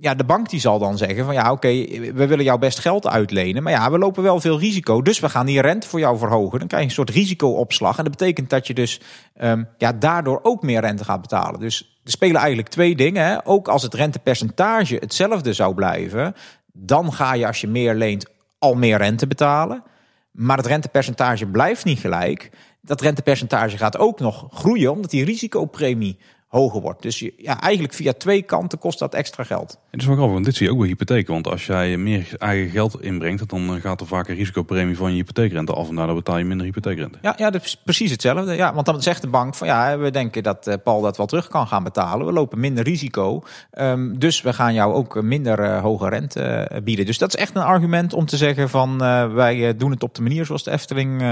Ja, 0.00 0.14
de 0.14 0.24
bank 0.24 0.50
die 0.50 0.60
zal 0.60 0.78
dan 0.78 0.98
zeggen 0.98 1.24
van 1.24 1.34
ja, 1.34 1.52
oké, 1.52 1.68
we 2.12 2.26
willen 2.26 2.44
jou 2.44 2.58
best 2.58 2.78
geld 2.78 3.06
uitlenen, 3.06 3.62
maar 3.62 3.72
ja, 3.72 3.90
we 3.90 3.98
lopen 3.98 4.22
wel 4.22 4.40
veel 4.40 4.58
risico, 4.58 5.02
dus 5.02 5.20
we 5.20 5.28
gaan 5.28 5.46
die 5.46 5.60
rente 5.60 5.88
voor 5.88 6.00
jou 6.00 6.18
verhogen. 6.18 6.58
Dan 6.58 6.68
krijg 6.68 6.82
je 6.82 6.88
een 6.88 6.94
soort 6.94 7.10
risicoopslag 7.10 7.98
en 7.98 8.04
dat 8.04 8.16
betekent 8.16 8.50
dat 8.50 8.66
je 8.66 8.74
dus 8.74 9.00
um, 9.42 9.68
ja, 9.78 9.92
daardoor 9.92 10.40
ook 10.42 10.62
meer 10.62 10.80
rente 10.80 11.04
gaat 11.04 11.20
betalen. 11.20 11.60
Dus 11.60 12.00
er 12.04 12.10
spelen 12.10 12.36
eigenlijk 12.36 12.68
twee 12.68 12.96
dingen. 12.96 13.26
Hè. 13.26 13.46
Ook 13.46 13.68
als 13.68 13.82
het 13.82 13.94
rentepercentage 13.94 14.96
hetzelfde 14.96 15.52
zou 15.52 15.74
blijven, 15.74 16.34
dan 16.72 17.12
ga 17.12 17.34
je 17.34 17.46
als 17.46 17.60
je 17.60 17.68
meer 17.68 17.94
leent 17.94 18.26
al 18.58 18.74
meer 18.74 18.98
rente 18.98 19.26
betalen. 19.26 19.82
Maar 20.30 20.56
het 20.56 20.66
rentepercentage 20.66 21.46
blijft 21.46 21.84
niet 21.84 21.98
gelijk. 21.98 22.50
Dat 22.80 23.00
rentepercentage 23.00 23.76
gaat 23.76 23.98
ook 23.98 24.20
nog 24.20 24.46
groeien, 24.50 24.92
omdat 24.92 25.10
die 25.10 25.24
risicopremie 25.24 26.18
hoger 26.50 26.80
wordt. 26.80 27.02
Dus 27.02 27.18
je, 27.18 27.34
ja, 27.36 27.60
eigenlijk 27.60 27.94
via 27.94 28.12
twee 28.12 28.42
kanten 28.42 28.78
kost 28.78 28.98
dat 28.98 29.14
extra 29.14 29.44
geld. 29.44 29.78
Het 29.90 30.00
is 30.00 30.06
wel 30.06 30.14
grappig, 30.14 30.34
want 30.34 30.44
dit 30.44 30.56
zie 30.56 30.66
je 30.66 30.72
ook 30.72 30.78
bij 30.78 30.88
hypotheken. 30.88 31.32
Want 31.32 31.48
als 31.48 31.66
jij 31.66 31.96
meer 31.96 32.34
eigen 32.38 32.70
geld 32.70 33.02
inbrengt, 33.02 33.48
dan 33.48 33.80
gaat 33.80 34.00
er 34.00 34.06
vaak 34.06 34.28
een 34.28 34.34
risicopremie 34.34 34.96
van 34.96 35.10
je 35.10 35.16
hypotheekrente 35.16 35.72
af. 35.72 35.88
En 35.88 35.94
daardoor 35.94 36.14
betaal 36.14 36.38
je 36.38 36.44
minder 36.44 36.66
hypotheekrente. 36.66 37.18
Ja, 37.22 37.34
ja, 37.36 37.50
dat 37.50 37.64
is 37.64 37.76
precies 37.84 38.10
hetzelfde. 38.10 38.54
Ja, 38.54 38.74
want 38.74 38.86
dan 38.86 39.02
zegt 39.02 39.22
de 39.22 39.28
bank 39.28 39.54
van 39.54 39.66
ja, 39.66 39.98
we 39.98 40.10
denken 40.10 40.42
dat 40.42 40.66
eh, 40.66 40.74
Paul 40.84 41.00
dat 41.00 41.16
wel 41.16 41.26
terug 41.26 41.48
kan 41.48 41.66
gaan 41.66 41.82
betalen. 41.82 42.26
We 42.26 42.32
lopen 42.32 42.60
minder 42.60 42.84
risico. 42.84 43.42
Um, 43.78 44.18
dus 44.18 44.42
we 44.42 44.52
gaan 44.52 44.74
jou 44.74 44.92
ook 44.92 45.22
minder 45.22 45.60
uh, 45.60 45.80
hoge 45.80 46.08
rente 46.08 46.70
uh, 46.72 46.82
bieden. 46.82 47.06
Dus 47.06 47.18
dat 47.18 47.34
is 47.34 47.40
echt 47.40 47.56
een 47.56 47.62
argument 47.62 48.12
om 48.12 48.26
te 48.26 48.36
zeggen 48.36 48.68
van 48.68 48.98
wij 49.34 49.76
doen 49.76 49.90
het 49.90 50.02
op 50.02 50.14
de 50.14 50.22
manier 50.22 50.46
zoals 50.46 50.64
de 50.64 50.70
Efteling 50.70 51.22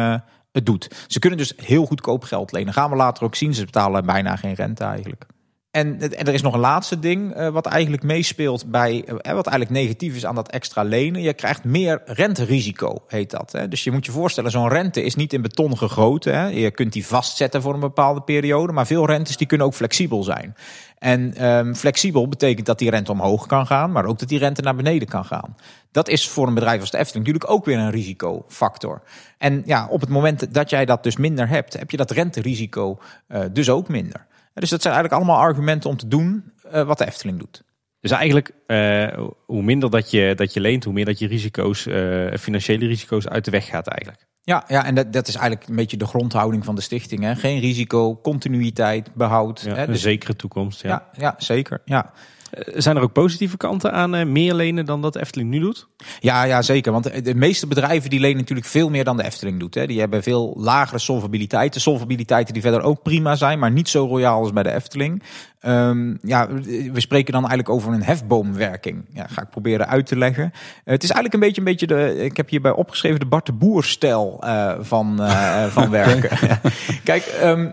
het 0.59 0.67
doet. 0.67 1.05
Ze 1.07 1.19
kunnen 1.19 1.39
dus 1.39 1.53
heel 1.57 1.87
goedkoop 1.87 2.23
geld 2.25 2.53
lenen. 2.53 2.73
Gaan 2.73 2.91
we 2.91 2.97
later 2.97 3.25
ook 3.25 3.35
zien. 3.35 3.55
Ze 3.55 3.65
betalen 3.65 4.07
bijna 4.07 4.37
geen 4.37 4.55
rente 4.55 4.85
eigenlijk. 4.85 5.27
En, 5.71 6.01
er 6.01 6.35
is 6.35 6.43
nog 6.43 6.55
een 6.55 6.61
laatste 6.61 6.99
ding 6.99 7.37
uh, 7.37 7.49
wat 7.49 7.67
eigenlijk 7.67 8.03
meespeelt 8.03 8.71
bij, 8.71 9.05
uh, 9.07 9.33
wat 9.33 9.47
eigenlijk 9.47 9.71
negatief 9.71 10.17
is 10.17 10.27
aan 10.27 10.35
dat 10.35 10.51
extra 10.51 10.83
lenen. 10.83 11.23
Je 11.23 11.33
krijgt 11.33 11.65
meer 11.65 12.03
renterisico, 12.05 13.03
heet 13.07 13.31
dat. 13.31 13.53
Hè? 13.53 13.69
Dus 13.69 13.85
je 13.85 13.91
moet 13.91 14.07
je 14.07 14.13
voorstellen, 14.13 14.51
zo'n 14.51 14.69
rente 14.69 15.03
is 15.03 15.15
niet 15.15 15.33
in 15.33 15.43
beton 15.43 15.79
gegoten. 15.79 16.39
Hè? 16.39 16.47
Je 16.47 16.71
kunt 16.71 16.93
die 16.93 17.07
vastzetten 17.07 17.63
voor 17.63 17.75
een 17.75 17.81
bepaalde 17.81 18.21
periode, 18.21 18.73
maar 18.73 18.87
veel 18.87 19.07
rentes 19.07 19.37
die 19.37 19.47
kunnen 19.47 19.67
ook 19.67 19.75
flexibel 19.75 20.23
zijn. 20.23 20.57
En 20.99 21.47
um, 21.47 21.75
flexibel 21.75 22.29
betekent 22.29 22.67
dat 22.67 22.79
die 22.79 22.91
rente 22.91 23.13
omhoog 23.13 23.47
kan 23.47 23.67
gaan, 23.67 23.93
maar 23.93 24.05
ook 24.05 24.19
dat 24.19 24.29
die 24.29 24.39
rente 24.39 24.63
naar 24.63 24.77
beneden 24.77 25.09
kan 25.09 25.25
gaan. 25.25 25.57
Dat 25.93 26.09
is 26.09 26.29
voor 26.29 26.47
een 26.47 26.55
bedrijf 26.55 26.81
als 26.81 26.91
de 26.91 26.99
Efteling 26.99 27.27
natuurlijk 27.27 27.53
ook 27.53 27.65
weer 27.65 27.79
een 27.79 27.91
risicofactor. 27.91 29.03
En 29.39 29.63
ja, 29.65 29.87
op 29.91 30.01
het 30.01 30.11
moment 30.11 30.55
dat 30.55 30.71
jij 30.71 30.85
dat 30.85 31.03
dus 31.03 31.17
minder 31.17 31.49
hebt, 31.49 31.79
heb 31.79 31.91
je 31.91 31.97
dat 31.97 32.11
renterisico 32.11 32.99
uh, 33.29 33.41
dus 33.53 33.71
ook 33.71 33.89
minder. 33.89 34.27
Dus 34.59 34.71
dat 34.71 34.83
zijn 34.83 34.95
eigenlijk 34.95 35.23
allemaal 35.23 35.43
argumenten 35.45 35.91
om 35.91 35.97
te 35.97 36.09
doen 36.09 36.53
uh, 36.73 36.83
wat 36.83 36.99
de 36.99 37.07
Efteling 37.07 37.39
doet. 37.39 37.63
Dus 38.01 38.11
eigenlijk, 38.11 38.51
uh, 38.67 39.27
hoe 39.47 39.63
minder 39.63 39.91
dat 39.91 40.11
je, 40.11 40.33
dat 40.37 40.53
je 40.53 40.61
leent, 40.61 40.85
hoe 40.85 40.93
meer 40.93 41.05
dat 41.05 41.19
je 41.19 41.27
risico's, 41.27 41.87
uh, 41.87 42.35
financiële 42.35 42.87
risico's 42.87 43.29
uit 43.29 43.45
de 43.45 43.51
weg 43.51 43.67
gaat 43.67 43.87
eigenlijk. 43.87 44.27
Ja, 44.43 44.65
ja 44.69 44.85
en 44.85 44.95
dat, 44.95 45.13
dat 45.13 45.29
is 45.29 45.35
eigenlijk 45.35 45.69
een 45.69 45.77
beetje 45.77 45.97
de 45.97 46.07
grondhouding 46.07 46.65
van 46.65 46.75
de 46.75 46.81
stichting. 46.81 47.23
Hè? 47.23 47.35
Geen 47.37 47.61
risico, 47.61 48.17
continuïteit, 48.17 49.15
behoud. 49.15 49.61
Ja, 49.61 49.75
hè? 49.75 49.83
een 49.83 49.93
Dus- 49.93 50.01
zekere 50.01 50.37
toekomst. 50.37 50.83
Ja. 50.83 50.89
ja, 50.89 51.09
ja, 51.13 51.35
zeker. 51.39 51.81
Ja. 51.85 52.13
Eh, 52.51 52.75
Zijn 52.77 52.97
er 52.97 53.03
ook 53.03 53.13
positieve 53.13 53.57
kanten 53.57 53.93
aan 53.93 54.15
eh, 54.15 54.27
meer 54.27 54.55
lenen 54.55 54.87
dan 54.87 55.03
dat 55.03 55.17
Efteling 55.17 55.51
nu 55.51 55.59
doet? 55.59 55.87
Ja, 56.21 56.43
ja, 56.43 56.63
zeker. 56.63 56.93
Want 56.93 57.05
de- 57.05 57.23
de 57.23 57.35
meeste 57.35 57.67
bedrijven 57.67 58.11
die 58.11 58.21
lenen 58.21 58.37
natuurlijk 58.37 58.67
veel 58.67 58.91
meer 58.91 59.05
dan 59.05 59.17
de 59.17 59.25
Efteling 59.25 59.59
doet. 59.61 59.75
Hè. 59.75 59.87
Die 59.87 60.01
hebben 60.01 60.23
veel 60.23 60.55
lagere 60.57 60.99
solvabiliteit. 60.99 61.73
De 61.73 61.81
solvabiliteiten 61.81 62.53
die 62.55 62.63
verder 62.63 62.83
ook 62.83 63.03
prima 63.03 63.37
zijn, 63.37 63.59
maar 63.59 63.71
niet 63.71 63.89
zo 63.89 64.07
royaal 64.07 64.41
als 64.41 64.53
bij 64.53 64.63
de 64.63 64.73
Efteling. 64.73 65.23
Ehm, 65.61 66.15
ja, 66.23 66.49
we 66.93 67.01
spreken 67.01 67.33
dan 67.33 67.41
eigenlijk 67.47 67.71
over 67.71 67.93
een 67.93 68.03
hefboomwerking. 68.03 69.05
Ja, 69.13 69.27
ga 69.27 69.43
ik 69.43 69.51
proberen 69.51 69.89
uit 69.89 70.07
te 70.07 70.17
leggen. 70.17 70.45
Eh, 70.45 70.53
het 70.85 71.03
is 71.03 71.11
eigenlijk 71.11 71.35
een 71.35 71.41
beetje, 71.41 71.59
een 71.61 71.65
beetje 71.67 71.87
de. 71.87 72.25
Ik 72.25 72.37
heb 72.37 72.49
hierbij 72.49 72.71
opgeschreven 72.73 73.21
de 73.21 73.27
Bart 73.27 73.47
de 73.47 73.53
Boer-stijl 73.53 74.39
eh, 74.41 74.75
van, 74.81 75.23
eh, 75.23 75.65
van 75.77 75.91
werken. 75.91 76.59
Kijk, 77.05 77.23
ehm, 77.25 77.69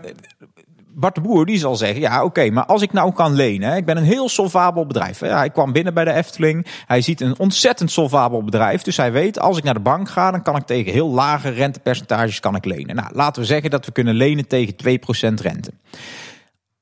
Bart 0.98 1.14
de 1.14 1.20
Boer 1.20 1.46
die 1.46 1.58
zal 1.58 1.76
zeggen, 1.76 2.00
ja 2.00 2.24
oké, 2.24 2.50
maar 2.50 2.66
als 2.66 2.82
ik 2.82 2.92
nou 2.92 3.12
kan 3.12 3.34
lenen, 3.34 3.76
ik 3.76 3.84
ben 3.84 3.96
een 3.96 4.04
heel 4.04 4.28
solvabel 4.28 4.86
bedrijf. 4.86 5.18
Hè, 5.18 5.28
hij 5.28 5.50
kwam 5.50 5.72
binnen 5.72 5.94
bij 5.94 6.04
de 6.04 6.12
Efteling, 6.12 6.66
hij 6.86 7.00
ziet 7.00 7.20
een 7.20 7.38
ontzettend 7.38 7.90
solvabel 7.90 8.44
bedrijf, 8.44 8.82
dus 8.82 8.96
hij 8.96 9.12
weet, 9.12 9.40
als 9.40 9.58
ik 9.58 9.64
naar 9.64 9.74
de 9.74 9.80
bank 9.80 10.08
ga, 10.08 10.30
dan 10.30 10.42
kan 10.42 10.56
ik 10.56 10.66
tegen 10.66 10.92
heel 10.92 11.10
lage 11.10 11.48
rentepercentages 11.48 12.40
kan 12.40 12.56
ik 12.56 12.64
lenen. 12.64 12.96
Nou, 12.96 13.08
laten 13.12 13.42
we 13.42 13.48
zeggen 13.48 13.70
dat 13.70 13.86
we 13.86 13.92
kunnen 13.92 14.14
lenen 14.14 14.46
tegen 14.46 14.74
2% 14.74 15.42
rente. 15.42 15.70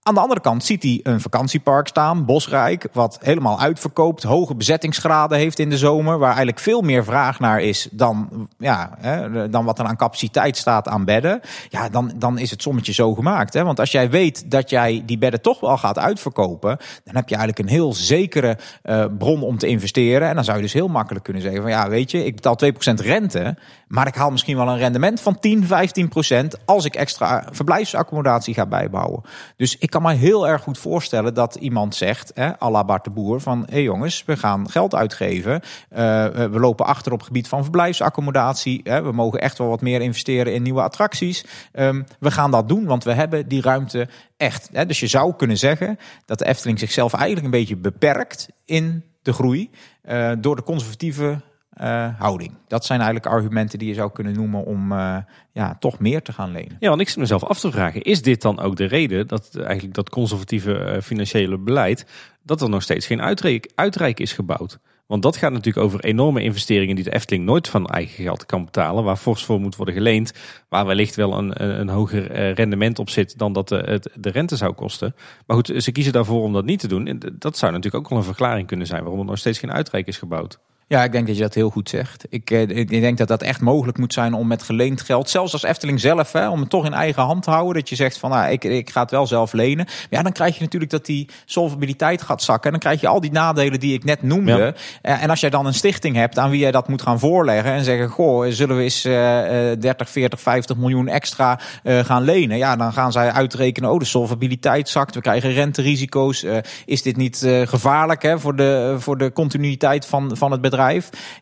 Aan 0.07 0.15
de 0.15 0.21
andere 0.21 0.41
kant 0.41 0.65
ziet 0.65 0.83
hij 0.83 1.01
een 1.03 1.21
vakantiepark 1.21 1.89
staan, 1.89 2.25
Bosrijk, 2.25 2.89
wat 2.93 3.19
helemaal 3.23 3.61
uitverkoopt, 3.61 4.23
hoge 4.23 4.55
bezettingsgraden 4.55 5.39
heeft 5.39 5.59
in 5.59 5.71
de 5.71 5.79
zomer, 5.79 6.19
waar 6.19 6.29
eigenlijk 6.29 6.59
veel 6.59 6.81
meer 6.81 7.05
vraag 7.05 7.41
naar 7.41 7.61
is 7.61 7.89
dan, 7.91 8.49
ja, 8.59 8.97
hè, 8.99 9.49
dan 9.49 9.65
wat 9.65 9.79
er 9.79 9.85
aan 9.85 9.97
capaciteit 9.97 10.57
staat 10.57 10.89
aan 10.89 11.05
bedden. 11.05 11.41
Ja, 11.69 11.89
dan, 11.89 12.13
dan 12.17 12.39
is 12.39 12.51
het 12.51 12.63
sommetje 12.63 12.93
zo 12.93 13.15
gemaakt. 13.15 13.53
Hè? 13.55 13.65
Want 13.65 13.81
als 13.81 13.91
jij 13.91 14.11
weet 14.11 14.51
dat 14.51 14.71
jij 14.71 15.03
die 15.07 15.19
bedden 15.19 15.41
toch 15.41 15.61
wel 15.61 15.77
gaat 15.77 15.99
uitverkopen, 15.99 16.77
dan 17.05 17.15
heb 17.15 17.29
je 17.29 17.37
eigenlijk 17.37 17.69
een 17.69 17.75
heel 17.75 17.93
zekere 17.93 18.59
eh, 18.83 19.05
bron 19.19 19.43
om 19.43 19.59
te 19.59 19.67
investeren. 19.67 20.29
En 20.29 20.35
dan 20.35 20.45
zou 20.45 20.57
je 20.57 20.63
dus 20.63 20.73
heel 20.73 20.89
makkelijk 20.89 21.25
kunnen 21.25 21.43
zeggen 21.43 21.63
van 21.63 21.71
ja, 21.71 21.89
weet 21.89 22.11
je, 22.11 22.25
ik 22.25 22.35
betaal 22.35 22.59
2% 22.65 22.95
rente, 22.95 23.57
maar 23.89 24.07
ik 24.07 24.15
haal 24.15 24.31
misschien 24.31 24.57
wel 24.57 24.69
een 24.69 24.79
rendement 24.79 25.21
van 25.21 25.39
10, 25.39 25.65
15% 25.65 26.47
als 26.65 26.85
ik 26.85 26.95
extra 26.95 27.47
verblijfsaccommodatie 27.51 28.55
ga 28.55 28.67
bijbouwen. 28.67 29.23
Dus 29.57 29.77
ik 29.79 29.94
kan 29.95 30.03
me 30.03 30.13
heel 30.13 30.49
erg 30.49 30.63
goed 30.63 30.79
voorstellen 30.79 31.35
dat 31.35 31.55
iemand 31.55 31.95
zegt, 31.95 32.33
hè, 32.35 32.51
Bart 32.85 33.05
de 33.05 33.11
Boer, 33.11 33.41
van 33.41 33.67
hé 33.71 33.79
jongens, 33.79 34.25
we 34.25 34.37
gaan 34.37 34.71
geld 34.71 34.95
uitgeven. 34.95 35.61
Eh, 35.89 36.27
we 36.27 36.61
lopen 36.61 36.87
achter 36.87 37.13
op 37.13 37.19
het 37.19 37.27
gebied 37.27 37.49
van 37.49 37.63
verblijfsaccommodatie. 37.63 38.81
Hè, 38.85 39.03
we 39.03 39.13
mogen 39.13 39.41
echt 39.41 39.59
wel 39.59 39.69
wat 39.69 39.81
meer 39.81 40.01
investeren 40.01 40.55
in 40.55 40.63
nieuwe 40.63 40.83
attracties. 40.83 41.45
Ehm, 41.73 42.03
we 42.19 42.31
gaan 42.31 42.51
dat 42.51 42.69
doen, 42.69 42.85
want 42.85 43.05
we 43.05 43.13
hebben 43.13 43.49
die 43.49 43.63
ruimte 43.63 44.09
echt. 44.37 44.69
Hè. 44.73 44.87
Dus 44.87 45.01
je 45.01 45.07
zou 45.07 45.35
kunnen 45.35 45.59
zeggen 45.59 45.99
dat 46.27 46.39
de 46.39 46.47
Efteling 46.47 46.79
zichzelf 46.79 47.13
eigenlijk 47.13 47.45
een 47.45 47.61
beetje 47.61 47.77
beperkt 47.77 48.49
in 48.65 49.05
de 49.23 49.33
groei 49.33 49.71
eh, 50.03 50.33
door 50.39 50.57
de 50.57 50.63
conservatieve 50.63 51.41
eh, 51.75 52.09
houding. 52.19 52.53
Dat 52.67 52.85
zijn 52.85 53.01
eigenlijk 53.01 53.35
argumenten 53.35 53.79
die 53.79 53.89
je 53.89 53.95
zou 53.95 54.13
kunnen 54.13 54.33
noemen 54.33 54.65
om 54.65 54.93
eh, 54.93 55.17
ja, 55.53 55.77
toch 55.79 55.99
meer 55.99 56.23
te 56.23 56.33
gaan 56.33 56.53
lenen. 56.53 56.77
Ja, 56.81 56.89
want 56.89 57.01
ik 57.01 57.09
zit 57.09 57.17
mezelf 57.17 57.45
af 57.45 57.61
te 57.61 57.71
vragen, 57.71 58.03
is 58.03 58.23
dit 58.23 58.43
dan 58.43 58.61
ook 58.61 58.77
de 58.77 58.85
reden 58.85 59.27
dat 59.27 59.57
eigenlijk 59.57 59.95
dat 59.95 60.11
conservatieve 60.11 60.79
eh, 60.79 61.01
financiële 61.01 61.59
beleid, 61.59 62.07
dat 62.43 62.61
er 62.61 62.69
nog 62.69 62.83
steeds 62.83 63.07
geen 63.07 63.23
uitreik, 63.23 63.73
uitrijk 63.75 64.21
is 64.21 64.33
gebouwd? 64.33 64.79
Want 65.07 65.23
dat 65.23 65.37
gaat 65.37 65.53
natuurlijk 65.53 65.87
over 65.87 66.05
enorme 66.05 66.43
investeringen 66.43 66.95
die 66.95 67.05
de 67.05 67.15
Efteling 67.15 67.45
nooit 67.45 67.69
van 67.69 67.87
eigen 67.87 68.25
geld 68.25 68.47
kan 68.47 68.65
betalen, 68.65 69.05
waar 69.05 69.17
fors 69.17 69.45
voor 69.45 69.61
moet 69.61 69.77
worden 69.77 69.95
geleend, 69.95 70.33
waar 70.69 70.87
wellicht 70.87 71.15
wel 71.15 71.39
een, 71.39 71.81
een, 71.81 71.89
hoger 71.89 72.53
rendement 72.53 72.99
op 72.99 73.11
zit 73.11 73.39
dan 73.39 73.53
dat 73.53 73.69
de, 73.69 74.03
de 74.15 74.31
rente 74.31 74.57
zou 74.57 74.73
kosten. 74.73 75.15
Maar 75.47 75.57
goed, 75.57 75.73
ze 75.83 75.93
kiezen 75.93 76.13
daarvoor 76.13 76.43
om 76.43 76.53
dat 76.53 76.65
niet 76.65 76.81
te 76.81 76.89
doen. 76.89 77.07
En 77.07 77.19
dat 77.39 77.59
zou 77.59 77.73
natuurlijk 77.73 78.05
ook 78.05 78.11
wel 78.11 78.19
een 78.19 78.25
verklaring 78.25 78.67
kunnen 78.67 78.87
zijn 78.87 79.03
waarom 79.03 79.21
er 79.21 79.27
nog 79.27 79.39
steeds 79.39 79.59
geen 79.59 79.73
uitrijk 79.73 80.07
is 80.07 80.19
gebouwd. 80.19 80.59
Ja, 80.89 81.05
ik 81.05 81.13
denk 81.13 81.27
dat 81.27 81.37
je 81.37 81.43
dat 81.43 81.55
heel 81.55 81.71
goed 81.71 81.89
zegt. 81.89 82.27
Ik, 82.29 82.51
eh, 82.51 82.61
ik 82.61 82.89
denk 82.89 83.19
dat 83.19 83.29
dat 83.29 83.43
echt 83.43 83.61
mogelijk 83.61 83.99
moet 83.99 84.13
zijn 84.13 84.35
om 84.35 84.47
met 84.47 84.63
geleend 84.63 85.01
geld, 85.01 85.31
zelfs 85.31 85.53
als 85.53 85.63
Efteling 85.63 86.01
zelf, 86.01 86.33
hè, 86.33 86.49
om 86.49 86.61
het 86.61 86.71
toch 86.71 86.85
in 86.85 86.93
eigen 86.93 87.23
hand 87.23 87.43
te 87.43 87.51
houden. 87.51 87.75
Dat 87.75 87.89
je 87.89 87.95
zegt 87.95 88.19
van, 88.19 88.31
nou, 88.31 88.51
ik, 88.51 88.65
ik 88.65 88.91
ga 88.91 89.01
het 89.03 89.11
wel 89.11 89.27
zelf 89.27 89.53
lenen. 89.53 89.85
Maar 89.85 90.07
ja, 90.11 90.23
dan 90.23 90.33
krijg 90.33 90.55
je 90.57 90.63
natuurlijk 90.63 90.91
dat 90.91 91.07
die 91.07 91.29
solvabiliteit 91.45 92.23
gaat 92.23 92.43
zakken. 92.43 92.65
En 92.65 92.71
dan 92.71 92.81
krijg 92.81 93.01
je 93.01 93.07
al 93.09 93.21
die 93.21 93.33
nadelen 93.33 93.81
die 93.81 93.95
ik 93.95 94.05
net 94.05 94.23
noemde. 94.23 94.53
Ja. 94.57 94.73
Eh, 95.03 95.23
En 95.23 95.31
als 95.31 95.41
jij 95.41 95.51
dan 95.51 95.67
een 95.67 95.75
stichting 95.75 96.17
hebt 96.17 96.39
aan 96.39 96.51
wie 96.51 96.61
jij 96.61 96.71
dat 96.71 96.89
moet 96.89 97.03
gaan 97.03 97.19
voorleggen 97.19 97.73
en 97.73 97.85
zeggen, 97.85 98.09
goh, 98.09 98.47
zullen 98.49 98.77
we 98.77 98.83
eens 98.83 99.05
eh, 99.05 99.71
eh, 99.73 99.81
30, 99.81 100.11
40, 100.11 100.41
50 100.41 100.77
miljoen 100.77 101.09
extra 101.09 101.61
eh, 101.83 101.99
gaan 101.99 102.23
lenen? 102.23 102.57
Ja, 102.59 102.77
dan 102.77 102.93
gaan 102.93 103.13
zij 103.13 103.33
uitrekenen, 103.33 103.91
oh, 103.91 103.99
de 103.99 104.05
solvabiliteit 104.05 104.89
zakt, 104.89 105.15
we 105.15 105.21
krijgen 105.21 105.53
renterisico's. 105.53 106.47
Is 106.85 107.03
dit 107.03 107.17
niet 107.17 107.47
gevaarlijk 107.65 108.23
hè, 108.23 108.39
voor, 108.39 108.57
de, 108.57 108.97
voor 108.99 109.19
de 109.19 109.33
continuïteit 109.33 110.07
van, 110.07 110.37
van 110.37 110.51
het 110.51 110.61
bedrijf? 110.61 110.73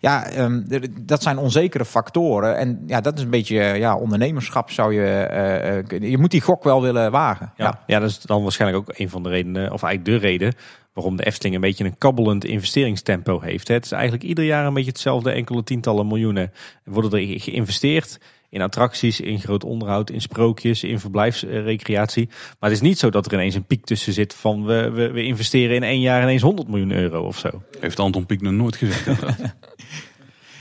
Ja, 0.01 0.27
ehm, 0.27 0.63
dat 1.01 1.23
zijn 1.23 1.39
onzekere 1.39 1.85
factoren. 1.85 2.57
En 2.57 2.83
ja, 2.87 3.01
dat 3.01 3.17
is 3.17 3.25
een 3.25 3.31
beetje 3.31 3.61
eh, 3.61 3.79
ja, 3.79 3.97
ondernemerschap 3.97 4.71
zou 4.71 4.95
je 4.95 5.85
kunnen. 5.87 6.11
Je 6.11 6.19
moet 6.19 6.31
die 6.31 6.41
gok 6.41 6.65
wel 6.65 6.83
willen 6.83 7.11
wagen. 7.11 7.53
Ja. 7.57 7.83
ja, 7.87 7.99
dat 7.99 8.11
is 8.11 8.19
dan 8.19 8.43
waarschijnlijk 8.43 8.89
ook 8.89 8.99
een 8.99 9.11
van 9.11 9.23
de 9.23 9.29
redenen, 9.29 9.73
of 9.73 9.83
eigenlijk 9.83 10.05
de 10.05 10.27
reden, 10.27 10.55
waarom 10.93 11.17
de 11.17 11.25
Efteling 11.25 11.55
een 11.55 11.61
beetje 11.61 11.85
een 11.85 11.99
kabbelend 11.99 12.45
investeringstempo 12.45 13.41
heeft. 13.41 13.69
Het 13.69 13.85
is 13.85 13.93
eigenlijk 13.93 14.23
ieder 14.23 14.45
jaar 14.45 14.67
een 14.67 14.75
beetje 14.75 14.91
hetzelfde, 14.91 15.31
enkele 15.31 15.63
tientallen 15.63 16.07
miljoenen 16.07 16.53
worden 16.85 17.21
er 17.21 17.41
geïnvesteerd. 17.41 18.19
In 18.53 18.63
attracties, 18.63 19.21
in 19.21 19.41
groot 19.41 19.65
onderhoud, 19.65 20.11
in 20.11 20.21
sprookjes, 20.21 20.85
in 20.85 21.01
verblijfsrecreatie. 21.01 22.29
Maar 22.29 22.71
het 22.71 22.73
is 22.73 22.89
niet 22.89 22.99
zo 22.99 23.11
dat 23.11 23.27
er 23.27 23.33
ineens 23.33 23.55
een 23.55 23.65
piek 23.65 23.85
tussen 23.85 24.13
zit 24.13 24.35
van 24.35 24.65
we, 24.65 24.91
we, 24.91 25.11
we 25.11 25.23
investeren 25.23 25.77
in 25.77 25.83
één 25.83 26.01
jaar 26.01 26.23
ineens 26.23 26.43
100 26.43 26.69
miljoen 26.69 26.93
euro 26.93 27.23
of 27.27 27.39
zo. 27.39 27.63
Heeft 27.81 27.99
Anton 27.99 28.27
Pieck 28.27 28.41
nog 28.41 28.53
nooit 28.53 28.77
gezegd. 28.77 29.07
inderdaad. 29.07 29.39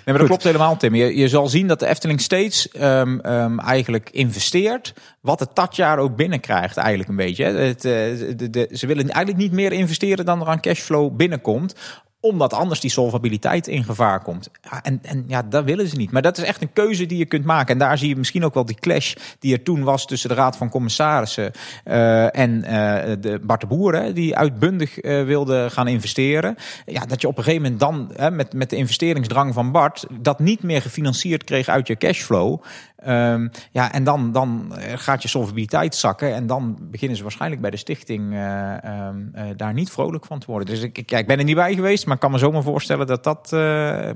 Nee, 0.05 0.15
maar 0.15 0.17
dat 0.17 0.27
klopt 0.27 0.43
helemaal, 0.43 0.77
Tim. 0.77 0.95
Je, 0.95 1.17
je 1.17 1.27
zal 1.27 1.47
zien 1.47 1.67
dat 1.67 1.79
de 1.79 1.87
Efteling 1.87 2.21
steeds 2.21 2.69
ehm, 2.69 3.19
ehm, 3.19 3.59
eigenlijk 3.59 4.09
investeert 4.09 4.93
wat 5.21 5.39
het 5.39 5.49
dat 5.53 5.75
jaar 5.75 5.97
ook 5.97 6.15
binnenkrijgt, 6.15 6.77
eigenlijk 6.77 7.09
een 7.09 7.15
beetje. 7.15 7.43
Het, 7.43 7.85
eh, 7.85 7.91
de, 8.35 8.49
de, 8.49 8.69
ze 8.71 8.87
willen 8.87 9.09
eigenlijk 9.09 9.37
niet 9.37 9.51
meer 9.51 9.71
investeren 9.71 10.25
dan 10.25 10.41
er 10.41 10.47
aan 10.47 10.61
cashflow 10.61 11.15
binnenkomt 11.15 11.75
omdat 12.21 12.53
anders 12.53 12.79
die 12.79 12.89
solvabiliteit 12.89 13.67
in 13.67 13.83
gevaar 13.83 14.21
komt. 14.21 14.49
En, 14.81 14.99
en 15.01 15.23
ja, 15.27 15.41
dat 15.41 15.63
willen 15.63 15.87
ze 15.87 15.95
niet. 15.95 16.11
Maar 16.11 16.21
dat 16.21 16.37
is 16.37 16.43
echt 16.43 16.61
een 16.61 16.73
keuze 16.73 17.05
die 17.05 17.17
je 17.17 17.25
kunt 17.25 17.45
maken. 17.45 17.73
En 17.73 17.79
daar 17.79 17.97
zie 17.97 18.09
je 18.09 18.15
misschien 18.15 18.45
ook 18.45 18.53
wel 18.53 18.65
die 18.65 18.79
clash 18.79 19.13
die 19.39 19.53
er 19.53 19.63
toen 19.63 19.83
was 19.83 20.05
tussen 20.05 20.29
de 20.29 20.35
Raad 20.35 20.57
van 20.57 20.69
Commissarissen 20.69 21.51
eh, 21.83 22.37
en 22.37 22.63
eh, 22.63 23.15
de 23.19 23.39
Bart 23.43 23.61
de 23.61 23.67
Boer, 23.67 24.13
die 24.13 24.37
uitbundig 24.37 24.99
eh, 24.99 25.23
wilde 25.23 25.69
gaan 25.69 25.87
investeren. 25.87 26.55
Ja, 26.85 27.05
dat 27.05 27.21
je 27.21 27.27
op 27.27 27.37
een 27.37 27.43
gegeven 27.43 27.63
moment 27.63 27.79
dan 27.79 28.11
hè, 28.15 28.31
met, 28.31 28.53
met 28.53 28.69
de 28.69 28.75
investeringsdrang 28.75 29.53
van 29.53 29.71
Bart 29.71 30.05
dat 30.19 30.39
niet 30.39 30.63
meer 30.63 30.81
gefinancierd 30.81 31.43
kreeg 31.43 31.67
uit 31.67 31.87
je 31.87 31.95
cashflow. 31.95 32.61
Ehm, 33.01 33.47
ja, 33.71 33.91
en 33.91 34.03
dan, 34.03 34.31
dan 34.31 34.75
eh, 34.75 34.97
gaat 34.97 35.21
je 35.21 35.27
solvabiliteit 35.27 35.95
zakken. 35.95 36.33
En 36.33 36.47
dan 36.47 36.77
beginnen 36.81 37.17
ze 37.17 37.23
waarschijnlijk 37.23 37.61
bij 37.61 37.69
de 37.69 37.77
stichting 37.77 38.33
eh, 38.33 38.83
ehm, 38.83 39.17
eh, 39.33 39.45
daar 39.55 39.73
niet 39.73 39.89
vrolijk 39.89 40.25
van 40.25 40.39
te 40.39 40.45
worden. 40.45 40.67
Dus 40.67 40.81
ik, 40.81 41.09
ja, 41.09 41.17
ik 41.17 41.27
ben 41.27 41.37
er 41.37 41.43
niet 41.43 41.55
bij 41.55 41.73
geweest, 41.73 42.05
maar 42.05 42.15
ik 42.15 42.21
kan 42.21 42.31
me 42.31 42.37
zomaar 42.37 42.63
voorstellen 42.63 43.07
dat 43.07 43.23
dat 43.23 43.49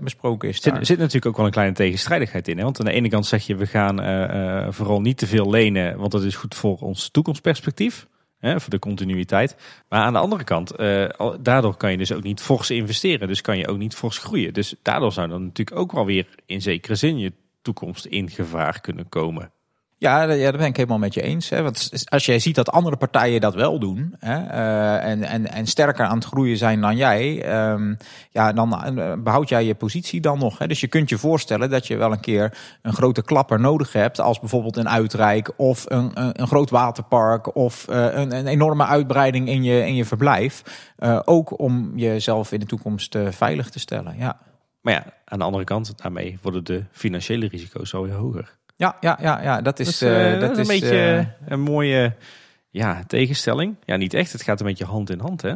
besproken 0.01 0.49
is. 0.49 0.65
Er 0.65 0.85
zit, 0.85 0.97
natuurlijk 0.97 1.25
ook 1.25 1.37
wel 1.37 1.45
een 1.45 1.51
kleine 1.51 1.73
tegenstrijdigheid 1.73 2.47
in. 2.47 2.57
Hè? 2.57 2.63
Want 2.63 2.79
aan 2.79 2.85
de 2.85 2.91
ene 2.91 3.09
kant 3.09 3.25
zeg 3.25 3.45
je 3.45 3.55
we 3.55 3.65
gaan 3.65 4.73
vooral 4.73 5.01
niet 5.01 5.17
te 5.17 5.27
veel 5.27 5.49
lenen, 5.49 5.97
want 5.97 6.11
dat 6.11 6.23
is 6.23 6.35
goed 6.35 6.55
voor 6.55 6.77
ons 6.77 7.09
toekomstperspectief. 7.09 8.07
Hè, 8.39 8.59
voor 8.59 8.69
de 8.69 8.79
continuïteit. 8.79 9.55
Maar 9.89 10.01
aan 10.01 10.13
de 10.13 10.19
andere 10.19 10.43
kant, 10.43 10.77
daardoor 11.39 11.77
kan 11.77 11.91
je 11.91 11.97
dus 11.97 12.13
ook 12.13 12.23
niet 12.23 12.41
fors 12.41 12.69
investeren. 12.69 13.27
Dus 13.27 13.41
kan 13.41 13.57
je 13.57 13.67
ook 13.67 13.77
niet 13.77 13.95
fors 13.95 14.17
groeien. 14.17 14.53
Dus 14.53 14.75
daardoor 14.81 15.11
zou 15.11 15.27
dan 15.27 15.43
natuurlijk 15.43 15.77
ook 15.77 15.91
wel 15.91 16.05
weer 16.05 16.27
in 16.45 16.61
zekere 16.61 16.95
zin 16.95 17.17
je 17.17 17.31
toekomst 17.65 18.05
in 18.05 18.29
gevaar 18.29 18.81
kunnen 18.81 19.09
komen. 19.09 19.51
Ja, 19.97 20.21
ja, 20.21 20.51
dat 20.51 20.57
ben 20.57 20.67
ik 20.67 20.77
helemaal 20.77 20.97
met 20.97 21.13
je 21.13 21.21
eens. 21.21 21.49
Hè. 21.49 21.61
Want 21.61 22.05
als 22.05 22.25
jij 22.25 22.39
ziet 22.39 22.55
dat 22.55 22.71
andere 22.71 22.95
partijen 22.95 23.41
dat 23.41 23.55
wel 23.55 23.79
doen 23.79 24.15
hè, 24.19 24.47
eh, 24.47 25.11
en, 25.11 25.23
en, 25.23 25.51
en 25.51 25.65
sterker 25.65 26.05
aan 26.05 26.15
het 26.15 26.25
groeien 26.25 26.57
zijn 26.57 26.81
dan 26.81 26.95
jij, 26.95 27.43
ehm, 27.43 27.95
ja, 28.31 28.53
dan 28.53 28.83
eh, 28.83 29.13
behoud 29.17 29.49
jij 29.49 29.65
je 29.65 29.75
positie 29.75 30.21
dan 30.21 30.39
nog. 30.39 30.57
Hè. 30.57 30.67
Dus 30.67 30.79
je 30.79 30.87
kunt 30.87 31.09
je 31.09 31.17
voorstellen 31.17 31.69
dat 31.69 31.87
je 31.87 31.97
wel 31.97 32.11
een 32.11 32.19
keer 32.19 32.57
een 32.81 32.93
grote 32.93 33.21
klapper 33.21 33.59
nodig 33.59 33.93
hebt, 33.93 34.19
als 34.19 34.39
bijvoorbeeld 34.39 34.77
een 34.77 34.89
uitrijk 34.89 35.51
of 35.57 35.85
een, 35.87 36.11
een, 36.13 36.47
groot 36.47 36.69
waterpark 36.69 37.55
of 37.55 37.87
eh, 37.87 38.03
een, 38.13 38.35
een 38.35 38.47
enorme 38.47 38.85
uitbreiding 38.85 39.47
in 39.47 39.63
je, 39.63 39.85
in 39.85 39.95
je 39.95 40.05
verblijf. 40.05 40.63
Ook 41.25 41.59
om 41.59 41.91
jezelf 41.95 42.51
in 42.51 42.59
de 42.59 42.65
toekomst 42.65 43.17
veilig 43.29 43.69
te 43.69 43.79
stellen. 43.79 44.15
Ja. 44.17 44.37
Maar 44.85 44.93
ja, 44.93 45.05
aan 45.25 45.39
de 45.39 45.45
andere 45.45 45.63
kant, 45.63 45.97
daarmee 45.97 46.37
worden 46.41 46.63
de 46.63 46.83
financiële 46.91 47.47
risico's 47.47 47.93
alweer 47.93 48.13
hoger. 48.13 48.55
Ja, 48.75 48.97
ja, 48.99 49.17
ja, 49.21 49.41
ja, 49.41 49.61
dat 49.61 49.79
is, 49.79 49.85
Dus, 49.85 50.01
eh, 50.01 50.33
eh, 50.33 50.39
dat 50.39 50.51
is 50.51 50.67
een 50.67 50.73
is, 50.73 50.79
beetje 50.79 50.99
eh, 50.99 51.25
een 51.45 51.61
mooie 51.61 52.15
ja, 52.69 53.03
tegenstelling. 53.07 53.75
Ja, 53.85 53.95
niet 53.95 54.13
echt. 54.13 54.31
Het 54.31 54.41
gaat 54.41 54.59
een 54.59 54.65
beetje 54.65 54.85
hand 54.85 55.09
in 55.09 55.19
hand, 55.19 55.41
hè? 55.41 55.53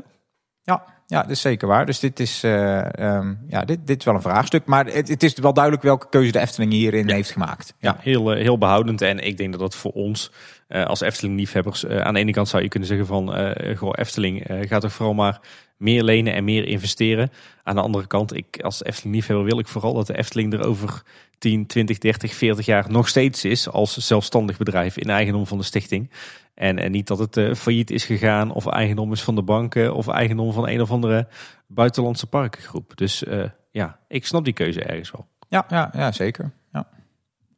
Ja, 0.62 0.84
ja, 1.06 1.22
dat 1.22 1.30
is 1.30 1.42
zeker 1.42 1.68
waar. 1.68 1.86
Dus 1.86 2.00
dit 2.00 2.20
is, 2.20 2.44
uh, 2.44 2.86
um, 3.00 3.40
ja, 3.48 3.66
dit, 3.66 3.88
dit 3.88 4.00
is 4.00 4.06
wel 4.06 4.16
een 4.16 4.22
vraagstuk. 4.22 4.66
Maar 4.66 4.86
het, 4.86 5.08
het, 5.08 5.24
is 5.24 5.34
wel 5.34 5.54
duidelijk 5.54 5.84
welke 5.84 6.10
keuze 6.10 6.32
de 6.32 6.40
Efteling 6.40 6.72
hierin 6.72 7.10
heeft 7.10 7.32
gemaakt. 7.32 7.74
Ja, 7.80 7.98
heel, 8.00 8.32
heel 8.32 8.58
behoudend. 8.58 9.02
En 9.02 9.20
ik 9.20 9.38
denk 9.38 9.52
dat 9.52 9.62
dat 9.62 9.76
voor 9.76 9.92
ons 9.92 10.32
uh, 10.70 10.86
als 10.86 11.02
Efteling-liefhebbers... 11.02 11.84
Uh, 11.84 12.02
aan 12.02 12.14
de 12.14 12.20
ene 12.20 12.32
kant 12.32 12.48
zou 12.48 12.64
je 12.64 12.70
kunnen 12.70 12.88
zeggen 12.88 13.08
van... 13.08 13.56
goh, 13.76 13.94
Efteling 13.96 14.46
gaat 14.48 14.82
toch 14.82 14.94
vooral 14.94 15.14
maar 15.14 15.40
meer 15.80 16.04
lenen 16.04 16.34
en 16.34 16.44
meer 16.44 16.68
investeren. 16.68 17.32
Aan 17.64 17.76
de 17.76 17.82
andere 17.82 18.08
kant, 18.08 18.36
ik 18.36 18.62
als 18.62 18.84
Efteling-liefhebber 18.84 19.46
wil 19.46 19.60
ik 19.60 19.68
vooral 19.68 19.94
dat 19.94 20.08
de 20.08 20.18
Efteling 20.18 20.54
er 20.54 20.66
over 20.66 21.04
10, 21.38 21.66
20, 21.66 21.98
30, 21.98 22.34
40 22.34 22.66
jaar 22.66 22.92
nog 22.92 23.08
steeds 23.08 23.46
is 23.46 23.70
als 23.70 23.98
zelfstandig 23.98 24.58
bedrijf 24.58 24.98
in 24.98 25.10
eigendom 25.10 25.46
van 25.46 25.58
de 25.58 25.64
stichting. 25.64 26.12
En, 26.54 26.80
en 26.80 26.92
niet 26.92 27.08
dat 27.08 27.20
het 27.20 27.38
uh, 27.38 27.54
failliet 27.54 27.92
is 27.92 28.06
gegaan 28.06 28.52
of 28.52 28.66
eigendom 28.66 29.12
is 29.12 29.24
van 29.24 29.36
de 29.36 29.42
banken 29.42 29.94
of 29.94 30.08
eigendom 30.08 30.54
van 30.54 30.68
een 30.68 30.82
of 30.82 30.92
andere 30.92 31.28
buitenlandse 31.68 32.28
parkengroep. 32.28 32.92
Dus 32.96 33.24
uh, 33.24 33.44
ja, 33.72 34.00
ik 34.08 34.26
snap 34.26 34.44
die 34.44 34.54
keuze 34.54 34.84
ergens 34.84 35.12
wel. 35.12 35.28
Ja, 35.48 35.66
ja, 35.70 35.92
ja 35.94 36.12
zeker. 36.12 36.52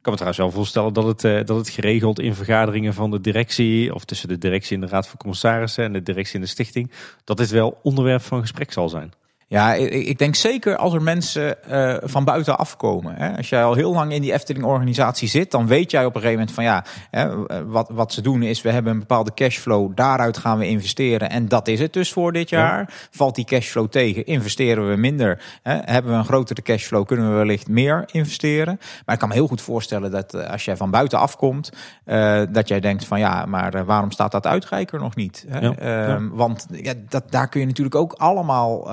Ik 0.02 0.08
kan 0.08 0.16
me 0.16 0.24
trouwens 0.26 0.54
wel 0.54 0.62
voorstellen 0.62 0.92
dat 0.92 1.04
het, 1.04 1.24
uh, 1.24 1.44
dat 1.44 1.56
het 1.56 1.68
geregeld 1.68 2.20
in 2.20 2.34
vergaderingen 2.34 2.94
van 2.94 3.10
de 3.10 3.20
directie, 3.20 3.94
of 3.94 4.04
tussen 4.04 4.28
de 4.28 4.38
directie 4.38 4.74
en 4.74 4.80
de 4.80 4.86
raad 4.86 5.08
van 5.08 5.16
commissarissen 5.16 5.84
en 5.84 5.92
de 5.92 6.02
directie 6.02 6.34
en 6.34 6.40
de 6.40 6.46
stichting, 6.46 6.90
dat 7.24 7.36
dit 7.36 7.50
wel 7.50 7.78
onderwerp 7.82 8.22
van 8.22 8.40
gesprek 8.40 8.72
zal 8.72 8.88
zijn. 8.88 9.12
Ja, 9.52 9.74
ik 9.74 10.18
denk 10.18 10.34
zeker 10.34 10.76
als 10.76 10.94
er 10.94 11.02
mensen 11.02 11.56
uh, 11.70 11.94
van 12.02 12.24
buiten 12.24 12.58
afkomen. 12.58 13.14
Hè. 13.16 13.36
Als 13.36 13.48
jij 13.48 13.64
al 13.64 13.74
heel 13.74 13.92
lang 13.92 14.12
in 14.12 14.22
die 14.22 14.32
Efteling-organisatie 14.32 15.28
zit, 15.28 15.50
dan 15.50 15.66
weet 15.66 15.90
jij 15.90 16.04
op 16.04 16.14
een 16.14 16.20
gegeven 16.20 16.38
moment 16.38 16.54
van 16.54 16.64
ja, 16.64 16.84
hè, 17.10 17.46
wat, 17.66 17.88
wat 17.90 18.12
ze 18.12 18.20
doen 18.20 18.42
is, 18.42 18.62
we 18.62 18.70
hebben 18.70 18.92
een 18.92 18.98
bepaalde 18.98 19.34
cashflow, 19.34 19.90
daaruit 19.94 20.36
gaan 20.36 20.58
we 20.58 20.68
investeren 20.68 21.30
en 21.30 21.48
dat 21.48 21.68
is 21.68 21.80
het 21.80 21.92
dus 21.92 22.12
voor 22.12 22.32
dit 22.32 22.48
jaar. 22.48 23.08
Valt 23.10 23.34
die 23.34 23.44
cashflow 23.44 23.88
tegen, 23.88 24.26
investeren 24.26 24.88
we 24.90 24.96
minder. 24.96 25.42
Hè. 25.62 25.78
Hebben 25.84 26.12
we 26.12 26.18
een 26.18 26.24
grotere 26.24 26.62
cashflow, 26.62 27.06
kunnen 27.06 27.28
we 27.30 27.36
wellicht 27.36 27.68
meer 27.68 28.04
investeren. 28.10 28.80
Maar 29.04 29.14
ik 29.14 29.20
kan 29.20 29.28
me 29.28 29.34
heel 29.34 29.46
goed 29.46 29.62
voorstellen 29.62 30.10
dat 30.10 30.34
uh, 30.34 30.50
als 30.50 30.64
jij 30.64 30.76
van 30.76 30.90
buiten 30.90 31.18
afkomt, 31.18 31.72
uh, 32.06 32.42
dat 32.50 32.68
jij 32.68 32.80
denkt 32.80 33.04
van 33.04 33.18
ja, 33.18 33.46
maar 33.46 33.84
waarom 33.84 34.10
staat 34.10 34.32
dat 34.32 34.46
uitreiker 34.46 35.00
nog 35.00 35.14
niet? 35.14 35.44
Hè? 35.48 35.60
Ja. 35.60 35.74
Ehm, 35.74 36.28
want 36.28 36.66
ja, 36.70 36.92
dat, 37.08 37.30
daar 37.30 37.48
kun 37.48 37.60
je 37.60 37.66
natuurlijk 37.66 37.96
ook 37.96 38.12
allemaal 38.12 38.90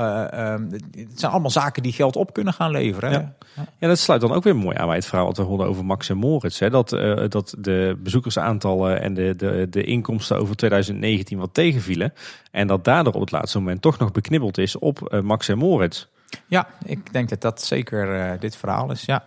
het 0.91 1.19
zijn 1.19 1.31
allemaal 1.31 1.49
zaken 1.49 1.83
die 1.83 1.91
geld 1.91 2.15
op 2.15 2.33
kunnen 2.33 2.53
gaan 2.53 2.71
leveren. 2.71 3.11
Ja. 3.11 3.33
ja. 3.79 3.87
dat 3.87 3.99
sluit 3.99 4.21
dan 4.21 4.31
ook 4.31 4.43
weer 4.43 4.55
mooi 4.55 4.77
aan 4.77 4.87
bij 4.87 4.95
het 4.95 5.05
verhaal 5.05 5.25
wat 5.25 5.37
we 5.37 5.43
hoorden 5.43 5.67
over 5.67 5.85
Max 5.85 6.09
en 6.09 6.17
Moritz. 6.17 6.59
Hè. 6.59 6.69
Dat, 6.69 6.93
uh, 6.93 7.23
dat 7.29 7.55
de 7.57 7.97
bezoekersaantallen 8.03 9.01
en 9.01 9.13
de, 9.13 9.35
de, 9.35 9.67
de 9.69 9.83
inkomsten 9.83 10.37
over 10.37 10.55
2019 10.55 11.37
wat 11.37 11.53
tegenvielen. 11.53 12.13
En 12.51 12.67
dat 12.67 12.83
daardoor 12.83 13.13
op 13.13 13.21
het 13.21 13.31
laatste 13.31 13.57
moment 13.57 13.81
toch 13.81 13.97
nog 13.97 14.11
beknibbeld 14.11 14.57
is 14.57 14.77
op 14.77 15.09
uh, 15.13 15.21
Max 15.21 15.47
en 15.47 15.57
Moritz. 15.57 16.05
Ja, 16.47 16.67
ik 16.85 17.13
denk 17.13 17.29
dat 17.29 17.41
dat 17.41 17.61
zeker 17.61 18.15
uh, 18.15 18.39
dit 18.39 18.55
verhaal 18.55 18.91
is, 18.91 19.05
ja. 19.05 19.25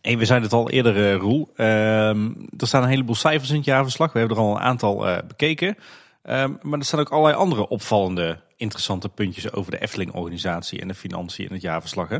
Hey, 0.00 0.18
we 0.18 0.24
zeiden 0.24 0.48
het 0.48 0.58
al 0.58 0.70
eerder, 0.70 1.12
Roel. 1.12 1.48
Uh, 1.56 2.08
er 2.08 2.66
staan 2.66 2.82
een 2.82 2.88
heleboel 2.88 3.14
cijfers 3.14 3.50
in 3.50 3.56
het 3.56 3.64
jaarverslag. 3.64 4.12
We 4.12 4.18
hebben 4.18 4.36
er 4.36 4.42
al 4.42 4.56
een 4.56 4.62
aantal 4.62 5.06
bekeken. 5.28 5.76
Um, 6.30 6.58
maar 6.62 6.78
er 6.78 6.84
staan 6.84 7.00
ook 7.00 7.08
allerlei 7.08 7.36
andere 7.36 7.68
opvallende, 7.68 8.38
interessante 8.56 9.08
puntjes 9.08 9.52
over 9.52 9.70
de 9.70 9.80
Efteling-organisatie 9.80 10.80
en 10.80 10.88
de 10.88 10.94
financiën 10.94 11.46
in 11.46 11.52
het 11.52 11.62
jaarverslag. 11.62 12.08
Hè? 12.08 12.18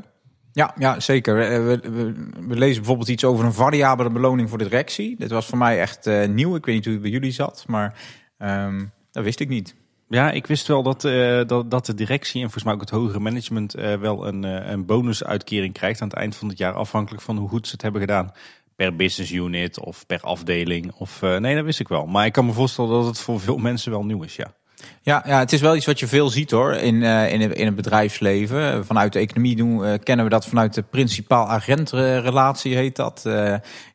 Ja, 0.54 0.74
ja, 0.78 1.00
zeker. 1.00 1.36
We, 1.36 1.80
we, 1.80 2.12
we, 2.46 2.56
lezen 2.56 2.76
bijvoorbeeld 2.76 3.08
iets 3.08 3.24
over 3.24 3.44
een 3.44 3.52
variabele 3.52 4.10
beloning 4.10 4.48
voor 4.48 4.58
de 4.58 4.64
directie. 4.64 5.16
Dit 5.18 5.30
was 5.30 5.46
voor 5.46 5.58
mij 5.58 5.80
echt 5.80 6.06
uh, 6.06 6.26
nieuw. 6.26 6.56
Ik 6.56 6.64
weet 6.64 6.74
niet 6.74 6.84
hoe 6.84 6.92
het 6.92 7.02
bij 7.02 7.10
jullie 7.10 7.30
zat, 7.30 7.64
maar 7.66 7.98
um, 8.38 8.92
dat 9.10 9.24
wist 9.24 9.40
ik 9.40 9.48
niet. 9.48 9.74
Ja, 10.08 10.30
ik 10.30 10.46
wist 10.46 10.66
wel 10.66 10.82
dat, 10.82 11.04
uh, 11.04 11.40
dat, 11.46 11.70
dat 11.70 11.86
de 11.86 11.94
directie 11.94 12.34
en 12.34 12.50
volgens 12.50 12.64
mij 12.64 12.72
ook 12.72 12.80
het 12.80 12.90
hogere 12.90 13.20
management 13.20 13.76
uh, 13.76 13.94
wel 13.94 14.26
een, 14.26 14.42
een 14.42 14.86
bonusuitkering 14.86 15.72
krijgt 15.72 16.00
aan 16.00 16.08
het 16.08 16.16
eind 16.16 16.36
van 16.36 16.48
het 16.48 16.58
jaar, 16.58 16.72
afhankelijk 16.72 17.22
van 17.22 17.36
hoe 17.36 17.48
goed 17.48 17.66
ze 17.66 17.72
het 17.72 17.82
hebben 17.82 18.00
gedaan 18.00 18.32
per 18.76 18.96
business 18.96 19.32
unit 19.32 19.80
of 19.80 20.06
per 20.06 20.20
afdeling. 20.20 20.92
Of, 20.92 21.20
nee, 21.20 21.54
dat 21.54 21.64
wist 21.64 21.80
ik 21.80 21.88
wel. 21.88 22.06
Maar 22.06 22.26
ik 22.26 22.32
kan 22.32 22.46
me 22.46 22.52
voorstellen 22.52 22.90
dat 22.90 23.06
het 23.06 23.20
voor 23.20 23.40
veel 23.40 23.58
mensen 23.68 23.90
wel 23.90 24.04
nieuw 24.04 24.22
is, 24.22 24.36
ja. 24.36 24.54
Ja, 25.02 25.22
ja, 25.26 25.38
het 25.38 25.52
is 25.52 25.60
wel 25.60 25.76
iets 25.76 25.86
wat 25.86 25.98
je 25.98 26.06
veel 26.06 26.28
ziet 26.28 26.50
hoor 26.50 26.72
in, 26.72 26.94
uh, 26.94 27.32
in, 27.32 27.54
in 27.54 27.66
het 27.66 27.74
bedrijfsleven. 27.74 28.86
Vanuit 28.86 29.12
de 29.12 29.18
economie 29.18 29.56
doen, 29.56 29.84
uh, 29.84 29.92
kennen 30.02 30.24
we 30.24 30.30
dat 30.30 30.46
vanuit 30.46 30.74
de 30.74 30.82
principaal-agent-relatie 30.82 32.76
heet 32.76 32.96
dat. 32.96 33.20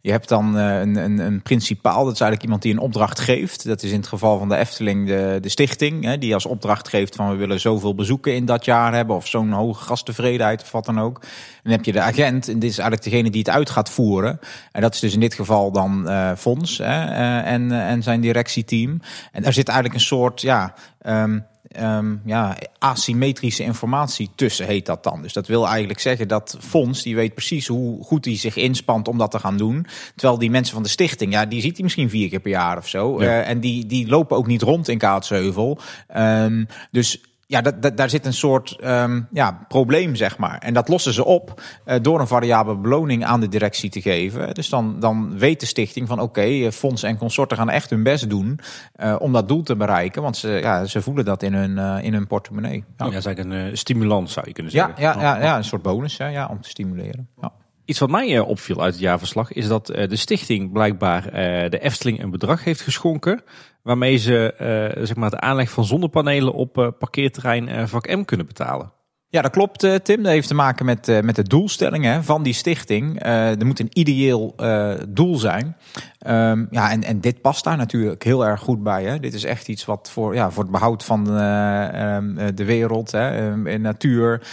Je 0.02 0.12
hebt 0.12 0.28
dan 0.28 0.56
een, 0.56 0.96
een, 0.96 1.20
een 1.20 1.42
principaal, 1.42 2.04
dat 2.04 2.14
is 2.14 2.20
eigenlijk 2.20 2.44
iemand 2.44 2.62
die 2.62 2.74
een 2.74 2.80
opdracht 2.80 3.20
geeft. 3.20 3.66
Dat 3.66 3.84
is 3.84 3.92
in 3.92 3.98
het 3.98 4.08
geval 4.08 4.38
van 4.38 4.50
de 4.50 4.56
Efteling 4.56 5.08
de, 5.08 5.38
de 5.42 5.50
stichting, 5.50 6.04
hè, 6.04 6.18
die 6.18 6.34
als 6.34 6.46
opdracht 6.46 6.88
geeft 6.88 7.16
van 7.16 7.30
we 7.30 7.36
willen 7.36 7.60
zoveel 7.60 7.96
bezoeken 7.96 8.36
in 8.36 8.46
dat 8.46 8.66
jaar 8.66 8.94
hebben. 8.94 9.16
Of 9.16 9.28
zo'n 9.28 9.52
hoge 9.52 9.84
gasttevredenheid 9.84 10.62
of 10.62 10.72
wat 10.72 10.86
dan 10.86 11.00
ook. 11.00 11.18
En 11.22 11.30
dan 11.64 11.72
heb 11.72 11.86
je 11.86 11.92
de 11.92 12.02
agent, 12.02 12.48
en 12.48 12.60
dit 12.60 12.70
is 12.70 12.78
eigenlijk 12.78 13.10
degene 13.10 13.30
die 13.30 13.40
het 13.40 13.50
uit 13.50 13.70
gaat 13.70 13.90
voeren. 13.90 14.40
En 14.72 14.82
dat 14.82 14.94
is 14.94 15.00
dus 15.00 15.14
in 15.14 15.20
dit 15.20 15.34
geval 15.34 15.72
dan 15.72 16.10
Fons 16.38 16.78
hè, 16.78 17.06
en, 17.42 17.72
en 17.72 18.04
zijn 18.04 18.22
directieteam. 18.22 19.00
En 19.32 19.44
daar 19.44 19.54
zit 19.54 19.68
eigenlijk 19.68 20.00
een 20.00 20.06
soort, 20.06 20.42
ja 20.42 20.74
um, 21.06 21.46
um, 21.82 22.22
ja, 22.26 22.58
asymmetrische 22.80 23.64
informatie 23.64 24.30
tussen, 24.36 24.66
heet 24.66 24.86
dat 24.86 25.04
dan. 25.04 25.22
Dus 25.22 25.34
dat 25.34 25.48
wil 25.48 25.68
eigenlijk 25.68 26.00
zeggen 26.00 26.28
dat 26.28 26.58
Fonds, 26.60 27.04
die 27.04 27.16
weet 27.16 27.34
precies 27.34 27.68
hoe 27.68 28.04
goed 28.04 28.26
hij 28.26 28.38
zich 28.38 28.56
inspant 28.56 29.08
om 29.08 29.18
dat 29.18 29.32
te 29.32 29.40
gaan 29.40 29.58
doen. 29.58 29.86
Terwijl 30.16 30.40
die 30.40 30.50
mensen 30.50 30.74
van 30.74 30.84
de 30.84 30.90
stichting, 30.90 31.34
ja, 31.34 31.46
die 31.46 31.62
ziet 31.62 31.74
hij 31.74 31.84
misschien 31.84 32.10
vier 32.10 32.30
keer 32.30 32.40
per 32.40 32.52
jaar 32.52 32.78
of 32.78 32.88
zo. 32.88 33.22
Ja. 33.22 33.28
Uh, 33.28 33.50
en 33.50 33.60
die, 33.60 33.86
die 33.86 34.08
lopen 34.08 34.38
ook 34.38 34.48
niet 34.48 34.62
rond 34.62 34.88
in 34.88 34.98
Kaatsheuvel. 34.98 35.80
Um, 36.16 36.68
dus 36.92 37.22
ja, 37.52 37.62
dat, 37.62 37.82
dat, 37.82 37.98
daar 37.98 38.10
zit 38.10 38.26
een 38.26 38.34
soort 38.34 38.78
um, 38.84 39.28
ja, 39.32 39.66
probleem, 39.68 40.16
zeg 40.16 40.38
maar. 40.38 40.58
En 40.58 40.74
dat 40.74 40.88
lossen 40.88 41.14
ze 41.14 41.26
op 41.26 41.62
uh, 41.86 41.96
door 42.02 42.20
een 42.20 42.28
variabele 42.28 42.78
beloning 42.78 43.26
aan 43.26 43.40
de 43.40 43.48
directie 43.48 43.90
te 43.90 44.02
geven. 44.02 44.54
Dus 44.54 44.70
dan, 44.70 45.00
dan 45.00 45.38
weet 45.38 45.60
de 45.60 45.66
stichting 45.66 46.08
van 46.08 46.20
oké, 46.20 46.40
okay, 46.40 46.66
eh, 46.66 46.72
fonds 46.72 47.04
en 47.04 47.18
consorten 47.18 47.58
gaan 47.58 47.70
echt 47.70 47.90
hun 47.90 48.04
best 48.04 48.30
doen 48.30 48.60
uh, 49.04 49.16
om 49.20 49.34
dat 49.34 49.48
doel 49.48 49.64
te 49.64 49.76
bereiken. 49.76 50.22
Want 50.22 50.38
ze, 50.38 50.50
ja, 50.50 50.86
ze 50.86 51.02
voelen 51.02 51.26
dat 51.26 51.44
in 51.44 51.54
hun, 51.54 51.72
uh, 51.78 52.04
in 52.04 52.14
hun 52.14 52.28
portemonnee. 52.28 52.78
Ja, 52.78 53.06
ja 53.06 53.06
dat 53.06 53.14
is 53.14 53.26
eigenlijk 53.26 53.56
een 53.56 53.78
stimulans, 53.78 54.34
zou 54.34 54.48
je 54.48 54.54
kunnen 54.54 54.72
zeggen. 54.72 54.94
Ja, 54.98 55.14
ja, 55.14 55.22
ja, 55.22 55.44
ja 55.44 55.58
een 55.58 55.64
soort 55.64 55.82
bonus 55.82 56.18
ja, 56.18 56.48
om 56.52 56.62
te 56.62 56.70
stimuleren. 56.70 57.30
Ja. 57.42 57.52
Iets 57.90 58.00
wat 58.00 58.10
mij 58.10 58.40
opviel 58.40 58.82
uit 58.82 58.94
het 58.94 59.02
jaarverslag 59.02 59.52
is 59.52 59.68
dat 59.68 59.86
de 59.86 60.16
stichting 60.16 60.72
blijkbaar 60.72 61.32
de 61.70 61.80
Efteling 61.80 62.24
een 62.24 62.30
bedrag 62.32 62.64
heeft 62.64 62.82
geschonken 62.82 63.44
waarmee 63.82 64.18
ze 64.18 64.54
zeg 65.02 65.16
maar 65.16 65.30
de 65.30 65.40
aanleg 65.40 65.70
van 65.70 65.86
zonnepanelen 65.86 66.54
op 66.54 66.96
parkeerterrein 67.00 67.88
vak 67.88 68.08
M 68.08 68.24
kunnen 68.24 68.46
betalen. 68.46 68.92
Ja, 69.32 69.42
dat 69.42 69.52
klopt, 69.52 69.80
Tim. 70.04 70.24
Dat 70.24 70.32
heeft 70.32 70.48
te 70.48 70.54
maken 70.54 70.86
met, 70.86 71.24
met 71.24 71.36
de 71.36 71.44
doelstellingen 71.44 72.24
van 72.24 72.44
die 72.44 72.54
stichting. 72.54 73.24
er 73.24 73.66
moet 73.66 73.80
een 73.80 73.90
ideeel 73.94 74.56
doel 75.10 75.38
zijn. 75.38 75.76
Um, 76.28 76.68
ja, 76.72 76.92
en, 76.92 77.04
en 77.04 77.22
dit 77.22 77.42
past 77.42 77.64
daar 77.64 77.78
natuurlijk 77.78 78.24
heel 78.24 78.46
erg 78.46 78.60
goed 78.62 78.84
bij. 78.84 79.04
Hè. 79.04 79.20
Dit 79.20 79.34
is 79.34 79.44
echt 79.44 79.68
iets 79.68 79.86
wat 79.86 80.10
voor, 80.12 80.36
ja, 80.36 80.52
voor 80.52 80.64
het 80.64 80.72
behoud 80.72 81.04
van 81.04 81.24
de, 81.24 82.52
de 82.56 82.66
wereld, 82.66 83.12
hè, 83.12 83.30
en 83.66 83.82
natuur. 83.82 84.48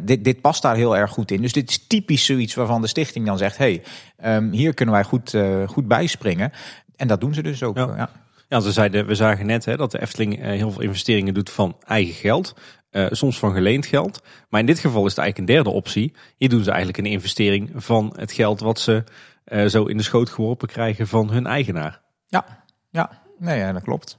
dit, 0.00 0.24
dit 0.24 0.40
past 0.40 0.62
daar 0.62 0.76
heel 0.76 0.96
erg 0.96 1.10
goed 1.10 1.30
in. 1.30 1.42
Dus 1.42 1.52
dit 1.52 1.70
is 1.70 1.86
typisch 1.86 2.24
zoiets 2.24 2.54
waarvan 2.54 2.80
de 2.80 2.88
stichting 2.88 3.26
dan 3.26 3.38
zegt: 3.38 3.56
hé, 3.56 3.80
hey, 4.16 4.36
um, 4.36 4.52
hier 4.52 4.74
kunnen 4.74 4.94
wij 4.94 5.04
goed, 5.04 5.36
goed 5.66 5.88
bijspringen. 5.88 6.52
En 6.96 7.08
dat 7.08 7.20
doen 7.20 7.34
ze 7.34 7.42
dus 7.42 7.62
ook. 7.62 7.76
Ja. 7.76 7.94
ja. 7.96 8.10
Ja, 8.50 8.60
ze 8.60 8.72
zeiden, 8.72 9.06
we 9.06 9.14
zagen 9.14 9.46
net 9.46 9.64
hè, 9.64 9.76
dat 9.76 9.90
de 9.90 10.00
Efteling 10.00 10.42
heel 10.42 10.70
veel 10.70 10.82
investeringen 10.82 11.34
doet 11.34 11.50
van 11.50 11.76
eigen 11.86 12.14
geld. 12.14 12.54
Uh, 12.90 13.06
soms 13.10 13.38
van 13.38 13.52
geleend 13.52 13.86
geld. 13.86 14.22
Maar 14.48 14.60
in 14.60 14.66
dit 14.66 14.78
geval 14.78 15.04
is 15.04 15.10
het 15.10 15.18
eigenlijk 15.18 15.48
een 15.50 15.54
derde 15.54 15.70
optie. 15.70 16.14
Hier 16.36 16.48
doen 16.48 16.62
ze 16.62 16.68
eigenlijk 16.68 16.98
een 16.98 17.12
investering 17.12 17.70
van 17.74 18.12
het 18.16 18.32
geld 18.32 18.60
wat 18.60 18.80
ze 18.80 19.04
uh, 19.46 19.66
zo 19.66 19.84
in 19.84 19.96
de 19.96 20.02
schoot 20.02 20.30
geworpen 20.30 20.68
krijgen 20.68 21.08
van 21.08 21.30
hun 21.30 21.46
eigenaar. 21.46 22.00
Ja, 22.26 22.64
ja. 22.90 23.10
Nee, 23.38 23.58
ja 23.58 23.72
dat 23.72 23.82
klopt. 23.82 24.18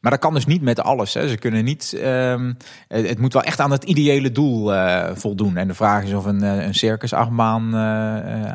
Maar 0.00 0.10
dat 0.10 0.20
kan 0.20 0.34
dus 0.34 0.46
niet 0.46 0.62
met 0.62 0.80
alles. 0.80 1.14
Hè. 1.14 1.28
Ze 1.28 1.36
kunnen 1.36 1.64
niet. 1.64 2.00
Um, 2.04 2.56
het 2.88 3.18
moet 3.18 3.32
wel 3.32 3.42
echt 3.42 3.60
aan 3.60 3.70
het 3.70 3.84
ideële 3.84 4.32
doel 4.32 4.74
uh, 4.74 5.10
voldoen. 5.14 5.56
En 5.56 5.68
de 5.68 5.74
vraag 5.74 6.04
is 6.04 6.12
of 6.12 6.24
een, 6.24 6.42
een 6.42 6.74
circusachtbaan 6.74 7.76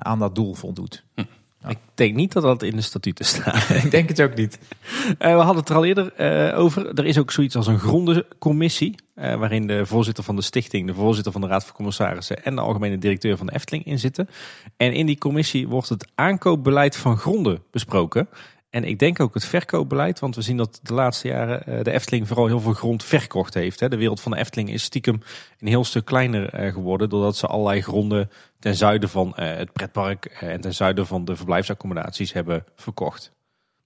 aan 0.02 0.20
dat 0.20 0.36
doel 0.36 0.54
voldoet. 0.54 1.06
Hm. 1.16 1.24
Ik 1.70 1.78
denk 1.96 2.16
niet 2.16 2.32
dat 2.32 2.44
dat 2.44 2.64
in 2.64 2.76
de 2.76 2.82
statuten 2.82 3.26
staat. 3.26 3.70
ik 3.84 3.92
denk 3.92 4.10
het 4.10 4.22
ook 4.22 4.36
niet. 4.36 4.60
Uh, 4.62 5.16
we 5.18 5.28
hadden 5.28 5.56
het 5.56 5.70
er 5.70 5.76
al 5.76 5.86
eerder 5.86 6.14
uh, 6.52 6.60
over. 6.60 6.94
Er 6.94 7.06
is 7.06 7.18
ook 7.18 7.32
zoiets 7.32 7.56
als 7.56 7.68
een 7.68 7.80
grondencommissie. 7.80 8.96
Uh, 9.16 9.36
waarin 9.36 9.68
de 9.68 9.86
voorzitter 9.86 10.24
van 10.24 10.36
de 10.36 10.42
stichting, 10.42 10.88
de 10.88 10.94
voorzitter 10.94 11.32
van 11.32 11.42
de 11.42 11.48
Raad 11.48 11.66
van 11.66 11.76
Commissarissen 11.76 12.44
en 12.44 12.56
de 12.56 12.62
algemene 12.62 12.98
directeur 12.98 13.38
van 13.38 13.46
de 13.46 13.54
Efteling 13.54 13.86
in 13.86 14.00
zitten. 14.00 14.30
En 14.78 14.94
in 14.94 15.06
die 15.06 15.18
commissie 15.18 15.68
wordt 15.68 15.90
het 15.90 16.08
aankoopbeleid 16.16 16.98
van 16.98 17.18
gronden 17.18 17.62
besproken. 17.72 18.30
En 18.78 18.84
ik 18.84 19.00
denk 19.00 19.20
ook 19.20 19.34
het 19.34 19.46
verkoopbeleid, 19.46 20.20
want 20.20 20.36
we 20.36 20.42
zien 20.42 20.58
dat 20.58 20.80
de 20.84 20.94
laatste 20.94 21.28
jaren 21.28 21.84
de 21.84 21.92
Efteling 21.92 22.28
vooral 22.28 22.48
heel 22.48 22.60
veel 22.60 22.74
grond 22.74 23.04
verkocht 23.04 23.54
heeft. 23.54 23.80
De 23.80 23.98
wereld 23.98 24.22
van 24.22 24.32
de 24.32 24.38
Efteling 24.38 24.70
is 24.70 24.84
stiekem 24.84 25.22
een 25.60 25.68
heel 25.68 25.84
stuk 25.84 26.06
kleiner 26.06 26.72
geworden, 26.72 27.10
doordat 27.10 27.38
ze 27.38 27.48
allerlei 27.48 27.82
gronden 27.82 28.30
ten 28.60 28.76
zuiden 28.76 29.10
van 29.10 29.34
het 29.36 29.74
pretpark 29.74 30.26
en 30.26 30.62
ten 30.62 30.74
zuiden 30.74 31.08
van 31.08 31.26
de 31.26 31.36
verblijfsaccommodaties 31.36 32.34
hebben 32.34 32.66
verkocht. 32.76 33.32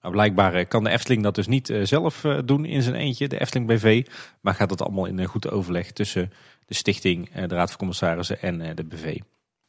Maar 0.00 0.10
blijkbaar 0.10 0.54
eh, 0.54 0.68
kan 0.68 0.84
de 0.84 0.90
Efteling 0.90 1.22
dat 1.22 1.34
dus 1.34 1.46
niet 1.46 1.70
eh, 1.70 1.84
zelf 1.84 2.24
eh, 2.24 2.38
doen 2.44 2.64
in 2.64 2.82
zijn 2.82 2.94
eentje, 2.94 3.28
de 3.28 3.40
Efteling 3.40 3.66
BV. 3.68 4.06
Maar 4.40 4.54
gaat 4.54 4.68
dat 4.68 4.82
allemaal 4.82 5.06
in 5.06 5.18
een 5.18 5.26
goed 5.26 5.50
overleg 5.50 5.90
tussen 5.90 6.32
de 6.66 6.74
stichting, 6.74 7.30
eh, 7.32 7.48
de 7.48 7.54
Raad 7.54 7.68
van 7.68 7.78
Commissarissen 7.78 8.40
en 8.40 8.60
eh, 8.60 8.74
de 8.74 8.84
BV. 8.84 9.18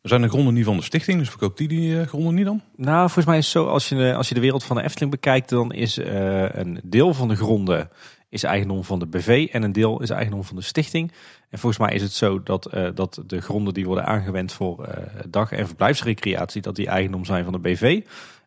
Zijn 0.03 0.21
de 0.21 0.29
gronden 0.29 0.53
niet 0.53 0.65
van 0.65 0.77
de 0.77 0.83
stichting, 0.83 1.19
dus 1.19 1.29
verkoopt 1.29 1.57
die 1.57 1.67
die 1.67 1.99
eh, 1.99 2.07
gronden 2.07 2.33
niet 2.33 2.45
dan? 2.45 2.61
Nou, 2.75 2.99
volgens 2.99 3.25
mij 3.25 3.37
is 3.37 3.43
het 3.43 3.53
zo, 3.53 3.67
als 3.67 3.89
je, 3.89 4.13
als 4.15 4.27
je 4.27 4.33
de 4.33 4.39
wereld 4.39 4.63
van 4.63 4.75
de 4.75 4.83
Efteling 4.83 5.11
bekijkt, 5.11 5.49
dan 5.49 5.71
is 5.71 5.97
eh, 5.97 6.49
een 6.49 6.79
deel 6.83 7.13
van 7.13 7.27
de 7.27 7.35
gronden 7.35 7.89
is 8.29 8.43
eigendom 8.43 8.83
van 8.83 8.99
de 8.99 9.05
BV 9.05 9.47
en 9.51 9.63
een 9.63 9.71
deel 9.71 10.01
is 10.01 10.09
eigendom 10.09 10.43
van 10.43 10.55
de 10.55 10.61
stichting. 10.61 11.11
En 11.49 11.59
volgens 11.59 11.81
mij 11.81 11.93
is 11.93 12.01
het 12.01 12.11
zo 12.11 12.43
dat, 12.43 12.65
eh, 12.65 12.87
dat 12.95 13.23
de 13.27 13.41
gronden 13.41 13.73
die 13.73 13.85
worden 13.85 14.05
aangewend 14.05 14.51
voor 14.51 14.87
dag- 15.29 15.51
en 15.51 15.67
verblijfsrecreatie, 15.67 16.61
dat 16.61 16.75
die 16.75 16.87
eigendom 16.87 17.25
zijn 17.25 17.43
van 17.43 17.53
de 17.53 17.59
BV. 17.59 18.01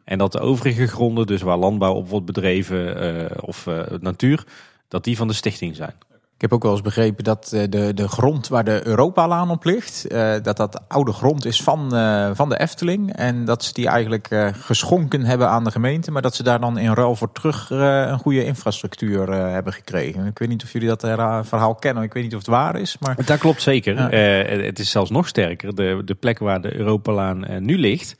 En 0.04 0.18
dat 0.18 0.32
de 0.32 0.40
overige 0.40 0.86
gronden, 0.86 1.26
dus 1.26 1.42
waar 1.42 1.56
landbouw 1.56 1.94
op 1.94 2.08
wordt 2.08 2.26
bedreven 2.26 3.42
of 3.42 3.66
natuur, 4.00 4.44
dat 4.88 5.04
die 5.04 5.16
van 5.16 5.28
de 5.28 5.34
stichting 5.34 5.76
zijn. 5.76 5.94
Ik 6.36 6.42
heb 6.42 6.52
ook 6.52 6.62
wel 6.62 6.72
eens 6.72 6.80
begrepen 6.80 7.24
dat 7.24 7.52
eh, 7.52 7.62
de, 7.68 7.94
de 7.94 8.08
grond 8.08 8.48
waar 8.48 8.64
de 8.64 8.86
Europalaan 8.86 9.50
op 9.50 9.64
ligt, 9.64 10.06
eh, 10.06 10.34
dat 10.42 10.56
dat 10.56 10.88
oude 10.88 11.12
grond 11.12 11.44
is 11.44 11.62
van, 11.62 11.94
eh, 11.94 12.30
van 12.34 12.48
de 12.48 12.58
Efteling. 12.58 13.12
En 13.12 13.44
dat 13.44 13.64
ze 13.64 13.72
die 13.72 13.88
eigenlijk 13.88 14.28
geschonken 14.52 15.24
hebben 15.24 15.48
aan 15.48 15.64
de 15.64 15.70
gemeente, 15.70 16.10
maar 16.10 16.22
dat 16.22 16.34
ze 16.34 16.42
daar 16.42 16.60
dan 16.60 16.78
in 16.78 16.92
ruil 16.92 17.16
voor 17.16 17.32
terug 17.32 17.70
een 17.70 18.18
goede 18.18 18.44
infrastructuur 18.44 19.32
hebben 19.32 19.72
gekregen. 19.72 20.26
Ik 20.26 20.38
weet 20.38 20.48
niet 20.48 20.62
of 20.62 20.72
jullie 20.72 20.88
dat 20.88 21.00
verhaal 21.46 21.74
kennen, 21.74 22.02
ik 22.02 22.12
weet 22.12 22.22
niet 22.22 22.32
of 22.32 22.38
het 22.38 22.48
waar 22.48 22.76
is, 22.76 22.96
maar 22.98 23.24
Dat 23.24 23.38
klopt 23.38 23.62
zeker. 23.62 23.94
Ja. 23.94 24.08
Het 24.64 24.78
is 24.78 24.90
zelfs 24.90 25.10
nog 25.10 25.28
sterker. 25.28 25.74
De, 25.74 26.02
de 26.04 26.14
plek 26.14 26.38
waar 26.38 26.60
de 26.60 26.76
Europalaan 26.76 27.64
nu 27.64 27.78
ligt, 27.78 28.16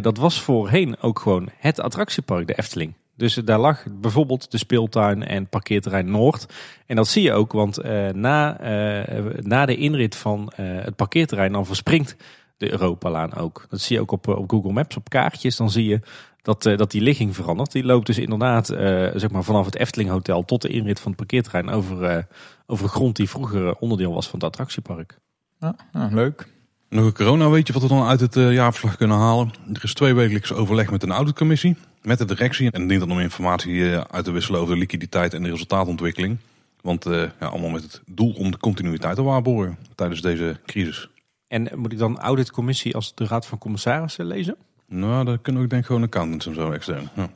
dat 0.00 0.16
was 0.16 0.40
voorheen 0.40 1.00
ook 1.00 1.18
gewoon 1.18 1.48
het 1.58 1.80
attractiepark, 1.80 2.46
de 2.46 2.54
Efteling. 2.54 2.94
Dus 3.20 3.34
daar 3.34 3.58
lag 3.58 3.84
bijvoorbeeld 4.00 4.50
de 4.50 4.58
speeltuin 4.58 5.26
en 5.26 5.48
parkeerterrein 5.48 6.10
Noord. 6.10 6.46
En 6.86 6.96
dat 6.96 7.08
zie 7.08 7.22
je 7.22 7.32
ook, 7.32 7.52
want 7.52 7.78
eh, 7.78 8.08
na, 8.08 8.58
eh, 8.60 9.24
na 9.40 9.66
de 9.66 9.76
inrit 9.76 10.16
van 10.16 10.52
eh, 10.56 10.66
het 10.66 10.96
parkeerterrein, 10.96 11.52
dan 11.52 11.66
verspringt 11.66 12.16
de 12.56 12.70
Europalaan 12.70 13.34
ook. 13.34 13.66
Dat 13.68 13.80
zie 13.80 13.96
je 13.96 14.02
ook 14.02 14.12
op, 14.12 14.28
eh, 14.28 14.36
op 14.36 14.50
Google 14.50 14.72
Maps, 14.72 14.96
op 14.96 15.08
kaartjes. 15.08 15.56
Dan 15.56 15.70
zie 15.70 15.84
je 15.84 16.00
dat, 16.42 16.66
eh, 16.66 16.76
dat 16.76 16.90
die 16.90 17.00
ligging 17.00 17.34
verandert. 17.34 17.72
Die 17.72 17.84
loopt 17.84 18.06
dus 18.06 18.18
inderdaad 18.18 18.68
eh, 18.70 19.08
zeg 19.14 19.30
maar 19.30 19.44
vanaf 19.44 19.64
het 19.64 19.76
Efteling 19.76 20.10
Hotel 20.10 20.44
tot 20.44 20.62
de 20.62 20.68
inrit 20.68 21.00
van 21.00 21.08
het 21.08 21.16
parkeerterrein 21.16 21.70
over, 21.70 22.04
eh, 22.04 22.22
over 22.66 22.88
grond 22.88 23.16
die 23.16 23.28
vroeger 23.28 23.66
eh, 23.66 23.74
onderdeel 23.78 24.12
was 24.12 24.28
van 24.28 24.38
het 24.38 24.48
attractiepark. 24.48 25.18
ja, 25.58 25.76
nou, 25.92 26.14
leuk. 26.14 26.48
Nog 26.90 27.04
een 27.04 27.12
corona, 27.12 27.50
weet 27.50 27.66
je 27.66 27.72
wat 27.72 27.82
we 27.82 27.88
dan 27.88 28.06
uit 28.06 28.20
het 28.20 28.36
eh, 28.36 28.52
jaarverslag 28.52 28.96
kunnen 28.96 29.16
halen? 29.16 29.52
Er 29.72 29.84
is 29.84 29.94
twee 29.94 30.14
wekelijks 30.14 30.52
overleg 30.52 30.90
met 30.90 31.02
een 31.02 31.10
auditcommissie, 31.10 31.76
met 32.02 32.18
de 32.18 32.24
directie. 32.24 32.70
En 32.70 32.86
dient 32.86 33.00
dan 33.00 33.10
om 33.10 33.20
informatie 33.20 33.92
eh, 33.92 34.00
uit 34.10 34.24
te 34.24 34.30
wisselen 34.30 34.60
over 34.60 34.74
de 34.74 34.80
liquiditeit 34.80 35.34
en 35.34 35.42
de 35.42 35.50
resultaatontwikkeling. 35.50 36.38
Want 36.80 37.06
eh, 37.06 37.22
ja, 37.40 37.46
allemaal 37.46 37.70
met 37.70 37.82
het 37.82 38.02
doel 38.06 38.32
om 38.32 38.50
de 38.50 38.58
continuïteit 38.58 39.16
te 39.16 39.22
waarborgen 39.22 39.78
tijdens 39.94 40.20
deze 40.20 40.60
crisis. 40.66 41.08
En 41.48 41.70
moet 41.74 41.92
ik 41.92 41.98
dan 41.98 42.18
auditcommissie 42.18 42.94
als 42.94 43.14
de 43.14 43.26
Raad 43.26 43.46
van 43.46 43.58
Commissarissen 43.58 44.26
lezen? 44.26 44.56
Nou, 44.86 45.24
daar 45.24 45.38
kunnen 45.38 45.62
we 45.62 45.68
denk 45.68 45.80
ik 45.80 45.86
gewoon 45.86 46.02
accountants 46.02 46.46
en 46.46 46.54
zo 46.54 46.70
extern. 46.70 47.08
Ja. 47.14 47.30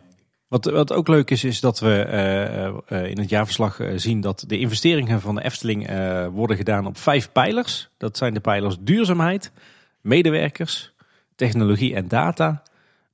Wat, 0.54 0.64
wat 0.64 0.92
ook 0.92 1.08
leuk 1.08 1.30
is, 1.30 1.44
is 1.44 1.60
dat 1.60 1.78
we 1.80 2.02
eh, 2.02 2.64
eh, 2.66 3.10
in 3.10 3.18
het 3.18 3.28
jaarverslag 3.28 3.80
eh, 3.80 3.92
zien 3.96 4.20
dat 4.20 4.44
de 4.46 4.58
investeringen 4.58 5.20
van 5.20 5.34
de 5.34 5.44
Efteling 5.44 5.86
eh, 5.88 6.26
worden 6.26 6.56
gedaan 6.56 6.86
op 6.86 6.98
vijf 6.98 7.32
pijlers. 7.32 7.88
Dat 7.96 8.16
zijn 8.16 8.34
de 8.34 8.40
pijlers 8.40 8.76
duurzaamheid, 8.80 9.52
medewerkers, 10.00 10.92
technologie 11.36 11.94
en 11.94 12.08
data, 12.08 12.62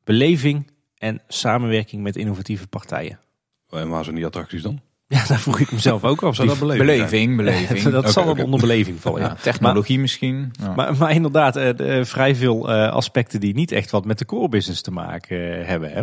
beleving 0.05 0.71
en 0.99 1.21
samenwerking 1.29 2.03
met 2.03 2.17
innovatieve 2.17 2.67
partijen. 2.67 3.19
En 3.71 3.89
waar 3.89 4.05
zijn 4.05 4.17
die 4.17 4.27
attracties 4.27 4.63
dan? 4.63 4.81
Ja, 5.07 5.27
daar 5.27 5.41
vroeg 5.41 5.61
ik 5.61 5.73
mezelf 5.73 6.05
ook 6.05 6.23
af. 6.23 6.35
Zou 6.35 6.49
dat 6.49 6.59
beleving 6.59 6.87
Beleving, 6.87 7.37
beleving. 7.37 7.83
dat 8.03 8.13
zal 8.13 8.25
dan 8.25 8.33
oké. 8.33 8.43
onder 8.43 8.61
beleving 8.61 9.01
vallen. 9.01 9.21
Ja, 9.21 9.27
Ja. 9.29 9.35
technologie 9.35 9.99
misschien. 9.99 10.53
Ja. 10.61 10.75
Maar, 10.75 10.97
maar 10.97 11.11
inderdaad, 11.13 11.57
eh, 11.57 11.77
de- 11.77 11.85
eh, 11.85 12.05
vrij 12.05 12.35
veel 12.35 12.71
eh, 12.73 12.93
aspecten 12.93 13.41
die 13.41 13.55
niet 13.55 13.73
echt 13.73 13.91
wat 13.91 14.05
met 14.05 14.19
de 14.19 14.25
core 14.25 14.49
business 14.49 14.83
te 14.83 14.91
maken 14.91 15.59
eh, 15.61 15.67
hebben. 15.67 15.93
Hè? 15.93 16.03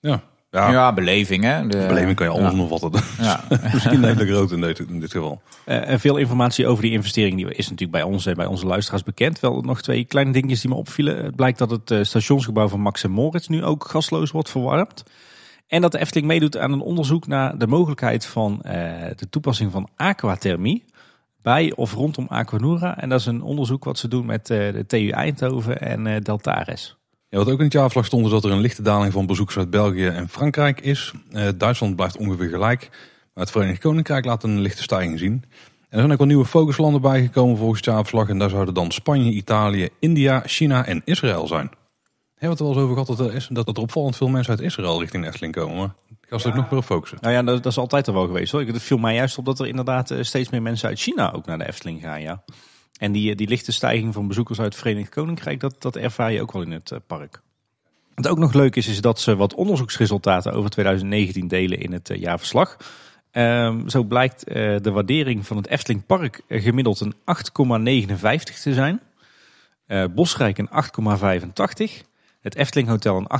Ja, 0.00 0.22
ja, 0.52 0.70
ja, 0.70 0.92
beleving 0.92 1.44
hè. 1.44 1.66
De, 1.66 1.84
beleving 1.88 2.16
kan 2.16 2.26
je 2.26 2.32
anders 2.32 2.52
ja. 2.52 2.58
nog 2.58 2.80
vatten. 2.80 3.02
Ja. 3.18 3.44
Misschien 3.72 4.02
een 4.02 4.16
hele 4.16 4.26
grote 4.26 4.54
in 4.54 4.60
dit, 4.60 4.78
in 4.78 5.00
dit 5.00 5.10
geval. 5.10 5.42
Eh, 5.64 5.88
en 5.88 6.00
veel 6.00 6.16
informatie 6.16 6.66
over 6.66 6.82
die 6.82 6.92
investering 6.92 7.36
die 7.36 7.46
is 7.46 7.70
natuurlijk 7.70 7.90
bij 7.90 8.02
ons 8.02 8.26
en 8.26 8.34
bij 8.34 8.46
onze 8.46 8.66
luisteraars 8.66 9.02
bekend. 9.02 9.40
Wel 9.40 9.60
nog 9.60 9.82
twee 9.82 10.04
kleine 10.04 10.32
dingetjes 10.32 10.60
die 10.60 10.70
me 10.70 10.76
opvielen. 10.76 11.24
Het 11.24 11.36
blijkt 11.36 11.58
dat 11.58 11.70
het 11.70 11.90
eh, 11.90 12.02
stationsgebouw 12.02 12.68
van 12.68 12.80
Max 12.80 13.04
en 13.04 13.10
Moritz 13.10 13.46
nu 13.46 13.64
ook 13.64 13.84
gasloos 13.84 14.30
wordt 14.30 14.50
verwarmd. 14.50 15.04
En 15.72 15.80
dat 15.80 15.92
de 15.92 15.98
Efteling 15.98 16.26
meedoet 16.26 16.56
aan 16.56 16.72
een 16.72 16.80
onderzoek 16.80 17.26
naar 17.26 17.58
de 17.58 17.66
mogelijkheid 17.66 18.26
van 18.26 18.62
eh, 18.62 18.74
de 19.16 19.28
toepassing 19.30 19.72
van 19.72 19.88
aquathermie 19.96 20.84
bij 21.42 21.72
of 21.74 21.92
rondom 21.92 22.26
Aquanura. 22.28 22.98
En 22.98 23.08
dat 23.08 23.20
is 23.20 23.26
een 23.26 23.42
onderzoek 23.42 23.84
wat 23.84 23.98
ze 23.98 24.08
doen 24.08 24.26
met 24.26 24.50
eh, 24.50 24.72
de 24.72 24.86
TU 24.86 25.08
Eindhoven 25.08 25.80
en 25.80 26.06
eh, 26.06 26.20
Deltares. 26.20 26.96
Ja, 27.32 27.38
wat 27.38 27.50
ook 27.50 27.58
in 27.58 27.64
het 27.64 27.72
jaarverslag 27.72 28.06
stond 28.06 28.24
is 28.24 28.30
dat 28.30 28.44
er 28.44 28.50
een 28.50 28.60
lichte 28.60 28.82
daling 28.82 29.12
van 29.12 29.26
bezoekers 29.26 29.58
uit 29.58 29.70
België 29.70 30.06
en 30.06 30.28
Frankrijk 30.28 30.80
is. 30.80 31.12
Eh, 31.30 31.48
Duitsland 31.56 31.96
blijft 31.96 32.16
ongeveer 32.16 32.48
gelijk. 32.48 32.88
Maar 33.34 33.44
het 33.44 33.50
Verenigd 33.50 33.80
Koninkrijk 33.80 34.24
laat 34.24 34.42
een 34.42 34.60
lichte 34.60 34.82
stijging 34.82 35.18
zien. 35.18 35.32
En 35.32 35.88
er 35.88 35.98
zijn 35.98 36.12
ook 36.12 36.18
wel 36.18 36.26
nieuwe 36.26 36.44
focuslanden 36.44 37.00
bijgekomen 37.00 37.56
volgens 37.56 37.78
het 37.78 37.88
jaarverslag. 37.88 38.28
En 38.28 38.38
daar 38.38 38.50
zouden 38.50 38.74
dan 38.74 38.90
Spanje, 38.90 39.30
Italië, 39.30 39.88
India, 39.98 40.42
China 40.44 40.86
en 40.86 41.02
Israël 41.04 41.46
zijn. 41.46 41.70
Hebben 41.70 41.74
we 42.38 42.46
het 42.46 42.58
er 42.58 42.64
wel 42.64 42.74
eens 42.74 42.82
over 42.82 42.92
gehad 42.92 43.18
dat 43.18 43.28
er, 43.28 43.34
is, 43.34 43.48
dat 43.50 43.68
er 43.68 43.82
opvallend 43.82 44.16
veel 44.16 44.28
mensen 44.28 44.52
uit 44.52 44.62
Israël 44.62 45.00
richting 45.00 45.22
de 45.22 45.28
Efteling 45.28 45.54
komen. 45.54 45.76
Maar 45.76 45.94
ik 46.10 46.28
ga 46.28 46.38
ze 46.38 46.48
ook 46.48 46.54
nog 46.54 46.70
meer 46.70 46.78
op 46.78 46.84
focussen. 46.84 47.18
Nou 47.20 47.34
ja, 47.34 47.42
dat, 47.42 47.62
dat 47.62 47.72
is 47.72 47.78
altijd 47.78 48.08
al 48.08 48.14
wel 48.14 48.26
geweest. 48.26 48.52
Hoor. 48.52 48.60
Het 48.60 48.82
viel 48.82 48.98
mij 48.98 49.14
juist 49.14 49.38
op 49.38 49.44
dat 49.44 49.60
er 49.60 49.66
inderdaad 49.66 50.10
eh, 50.10 50.22
steeds 50.22 50.50
meer 50.50 50.62
mensen 50.62 50.88
uit 50.88 51.00
China 51.00 51.32
ook 51.32 51.46
naar 51.46 51.58
de 51.58 51.68
Efteling 51.68 52.00
gaan. 52.00 52.20
Ja. 52.20 52.42
En 53.02 53.12
die, 53.12 53.30
eh, 53.30 53.36
die 53.36 53.48
lichte 53.48 53.72
stijging 53.72 54.14
van 54.14 54.28
bezoekers 54.28 54.60
uit 54.60 54.72
het 54.72 54.82
Verenigd 54.82 55.08
Koninkrijk, 55.08 55.60
dat, 55.60 55.74
dat 55.78 55.96
ervaar 55.96 56.32
je 56.32 56.40
ook 56.40 56.52
wel 56.52 56.62
in 56.62 56.70
het 56.70 56.90
eh, 56.90 56.98
park. 57.06 57.40
Wat 58.14 58.28
ook 58.28 58.38
nog 58.38 58.52
leuk 58.52 58.76
is, 58.76 58.88
is 58.88 59.00
dat 59.00 59.20
ze 59.20 59.36
wat 59.36 59.54
onderzoeksresultaten 59.54 60.52
over 60.52 60.70
2019 60.70 61.48
delen 61.48 61.78
in 61.80 61.92
het 61.92 62.10
eh, 62.10 62.20
jaarverslag. 62.20 62.76
Ehm, 63.30 63.88
zo 63.88 64.02
blijkt 64.02 64.44
de 64.84 64.90
waardering 64.92 65.46
van 65.46 65.56
het 65.56 65.66
Efteling 65.66 66.06
Park 66.06 66.42
gemiddeld 66.48 67.00
een 67.00 67.14
8,59 67.24 68.60
te 68.60 68.74
zijn. 68.74 69.00
Bosrijk 70.14 70.58
een 70.58 70.68
8,85. 70.70 72.02
Het 72.40 72.54
Efteling 72.54 72.88
Hotel 72.88 73.16
een 73.16 73.30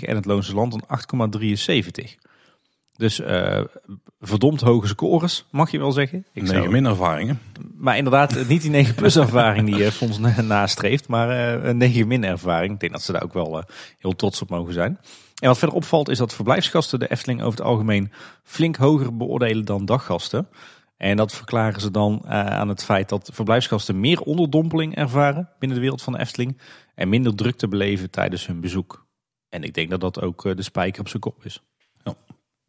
8,75 0.00 0.02
en 0.02 0.16
het 0.16 0.24
Loonse 0.24 0.54
Land 0.54 0.74
een 0.74 0.84
8,73. 1.98 2.14
Dus 2.96 3.20
eh, 3.20 3.60
verdomd 4.20 4.60
hoge 4.60 4.86
scores, 4.86 5.46
mag 5.50 5.70
je 5.70 5.78
wel 5.78 5.92
zeggen. 5.92 6.26
Ik 6.32 6.46
zou- 6.46 6.56
Negen 6.58 6.72
min 6.72 6.86
ervaringen. 6.86 7.40
maar 7.74 7.96
inderdaad, 7.96 8.48
niet 8.48 8.62
die 8.62 8.70
9 8.70 8.94
plus 8.94 9.16
ervaring 9.16 9.66
die 9.74 9.84
eh, 9.84 9.90
Fons 9.90 10.18
na- 10.18 10.40
nastreeft, 10.56 11.08
maar 11.08 11.30
eh, 11.30 11.68
een 11.68 11.76
9 11.76 12.06
min 12.08 12.24
ervaring. 12.24 12.72
Ik 12.72 12.80
denk 12.80 12.92
dat 12.92 13.02
ze 13.02 13.12
daar 13.12 13.22
ook 13.22 13.32
wel 13.32 13.64
heel 13.98 14.16
trots 14.16 14.42
op 14.42 14.50
mogen 14.50 14.72
zijn. 14.74 14.98
En 15.38 15.48
wat 15.48 15.58
verder 15.58 15.76
opvalt 15.76 16.08
is 16.08 16.18
dat 16.18 16.34
verblijfsgasten 16.34 16.98
de 16.98 17.10
Efteling 17.10 17.42
over 17.42 17.58
het 17.58 17.66
algemeen 17.68 18.12
flink 18.42 18.76
hoger 18.76 19.16
beoordelen 19.16 19.64
dan 19.64 19.84
daggasten. 19.84 20.48
En 20.96 21.16
dat 21.16 21.34
verklaren 21.34 21.80
ze 21.80 21.90
dan 21.90 22.26
aan 22.26 22.68
het 22.68 22.84
feit 22.84 23.08
dat 23.08 23.30
verblijfsgasten 23.32 24.00
meer 24.00 24.20
onderdompeling 24.20 24.94
ervaren 24.94 25.48
binnen 25.58 25.76
de 25.76 25.82
wereld 25.82 26.02
van 26.02 26.12
de 26.12 26.18
Efteling. 26.18 26.60
En 26.94 27.08
minder 27.08 27.34
drukte 27.34 27.68
beleven 27.68 28.10
tijdens 28.10 28.46
hun 28.46 28.60
bezoek. 28.60 29.06
En 29.48 29.62
ik 29.62 29.74
denk 29.74 29.90
dat 29.90 30.00
dat 30.00 30.20
ook 30.20 30.42
de 30.56 30.62
spijker 30.62 31.00
op 31.00 31.08
zijn 31.08 31.22
kop 31.22 31.44
is. 31.44 31.62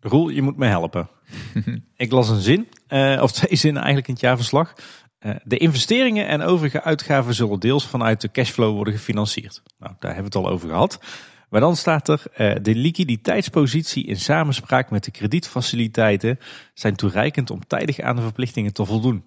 Roel, 0.07 0.29
je 0.29 0.41
moet 0.41 0.57
me 0.57 0.65
helpen. 0.65 1.09
ik 1.95 2.11
las 2.11 2.29
een 2.29 2.41
zin, 2.41 2.67
eh, 2.87 3.19
of 3.21 3.31
twee 3.31 3.55
zinnen 3.55 3.81
eigenlijk 3.81 4.07
in 4.07 4.13
het 4.13 4.23
jaarverslag. 4.23 4.73
Eh, 5.19 5.35
de 5.43 5.57
investeringen 5.57 6.27
en 6.27 6.41
overige 6.41 6.83
uitgaven 6.83 7.33
zullen 7.33 7.59
deels 7.59 7.87
vanuit 7.87 8.21
de 8.21 8.31
cashflow 8.31 8.75
worden 8.75 8.93
gefinancierd. 8.93 9.61
Nou, 9.79 9.93
daar 9.99 10.13
hebben 10.13 10.31
we 10.31 10.37
het 10.37 10.47
al 10.47 10.53
over 10.53 10.69
gehad. 10.69 10.99
Maar 11.49 11.61
dan 11.61 11.75
staat 11.75 12.07
er, 12.07 12.23
eh, 12.33 12.55
de 12.61 12.75
liquiditeitspositie 12.75 14.05
in 14.05 14.17
samenspraak 14.17 14.89
met 14.89 15.03
de 15.03 15.11
kredietfaciliteiten 15.11 16.39
zijn 16.73 16.95
toereikend 16.95 17.51
om 17.51 17.67
tijdig 17.67 17.99
aan 17.99 18.15
de 18.15 18.21
verplichtingen 18.21 18.73
te 18.73 18.85
voldoen. 18.85 19.25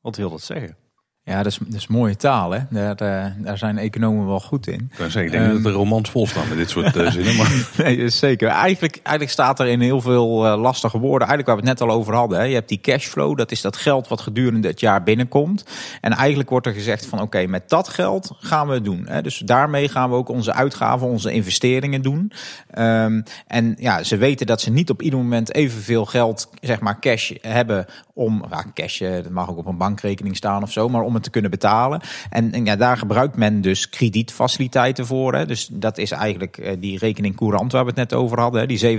Wat 0.00 0.16
wil 0.16 0.30
dat 0.30 0.42
zeggen? 0.42 0.76
Ja, 1.24 1.36
dat 1.36 1.46
is, 1.46 1.58
dat 1.58 1.74
is 1.74 1.86
mooie 1.86 2.16
taal, 2.16 2.50
hè? 2.50 2.58
Daar, 2.70 2.96
eh, 2.96 3.32
daar 3.38 3.58
zijn 3.58 3.78
economen 3.78 4.26
wel 4.26 4.40
goed 4.40 4.66
in. 4.66 4.90
Ik 4.90 4.96
zeggen, 4.96 5.24
ik 5.24 5.30
denk 5.30 5.52
dat 5.52 5.62
de 5.62 5.70
romans 5.70 6.10
vol 6.10 6.26
staan 6.26 6.48
met 6.48 6.58
dit 6.58 6.70
soort 6.70 6.96
eh, 6.96 7.10
zinnen. 7.12 7.36
Maar 7.36 7.66
Nee, 7.76 8.08
zeker. 8.08 8.48
Eigenlijk, 8.48 8.94
eigenlijk 9.02 9.30
staat 9.30 9.60
er 9.60 9.66
in 9.66 9.80
heel 9.80 10.00
veel 10.00 10.46
eh, 10.46 10.60
lastige 10.60 10.98
woorden. 10.98 11.28
Eigenlijk 11.28 11.46
waar 11.46 11.56
we 11.56 11.68
het 11.68 11.78
net 11.78 11.88
al 11.88 11.96
over 11.96 12.14
hadden. 12.14 12.38
Hè. 12.38 12.44
Je 12.44 12.54
hebt 12.54 12.68
die 12.68 12.80
cashflow, 12.80 13.36
dat 13.36 13.50
is 13.50 13.60
dat 13.60 13.76
geld 13.76 14.08
wat 14.08 14.20
gedurende 14.20 14.68
het 14.68 14.80
jaar 14.80 15.02
binnenkomt. 15.02 15.64
En 16.00 16.12
eigenlijk 16.12 16.50
wordt 16.50 16.66
er 16.66 16.72
gezegd 16.72 17.06
van 17.06 17.20
oké, 17.20 17.46
met 17.46 17.68
dat 17.68 17.88
geld 17.88 18.30
gaan 18.38 18.68
we 18.68 18.74
het 18.74 18.84
doen. 18.84 19.06
Hè. 19.06 19.22
Dus 19.22 19.38
daarmee 19.38 19.88
gaan 19.88 20.10
we 20.10 20.16
ook 20.16 20.28
onze 20.28 20.52
uitgaven, 20.52 21.06
onze 21.06 21.32
investeringen 21.32 22.02
doen. 22.02 22.32
Ehm, 22.70 23.22
en 23.46 23.74
ja, 23.78 24.02
ze 24.02 24.16
weten 24.16 24.46
dat 24.46 24.60
ze 24.60 24.70
niet 24.70 24.90
op 24.90 25.02
ieder 25.02 25.18
moment 25.18 25.54
evenveel 25.54 26.04
geld, 26.04 26.50
zeg 26.60 26.80
maar 26.80 27.00
cash 27.00 27.32
hebben 27.40 27.86
om, 28.14 28.44
ja, 28.50 28.64
cash, 28.74 28.98
dat 28.98 29.30
mag 29.30 29.50
ook 29.50 29.58
op 29.58 29.66
een 29.66 29.76
bankrekening 29.76 30.36
staan 30.36 30.62
of 30.62 30.72
zo, 30.72 30.88
maar 30.88 31.02
om 31.02 31.11
om 31.14 31.20
te 31.20 31.30
kunnen 31.30 31.50
betalen. 31.50 32.00
En, 32.30 32.64
ja, 32.64 32.76
daar 32.76 32.96
gebruikt 32.96 33.36
men 33.36 33.60
dus 33.60 33.88
kredietfaciliteiten 33.88 35.06
voor. 35.06 35.34
Hè. 35.34 35.46
Dus 35.46 35.68
dat 35.72 35.98
is 35.98 36.10
eigenlijk 36.10 36.58
eh, 36.58 36.76
die 36.78 36.98
rekening 36.98 37.36
courant 37.36 37.72
waar 37.72 37.82
we 37.82 37.88
het 37.88 37.98
net 37.98 38.14
over 38.14 38.40
hadden. 38.40 38.68
Die 38.68 38.98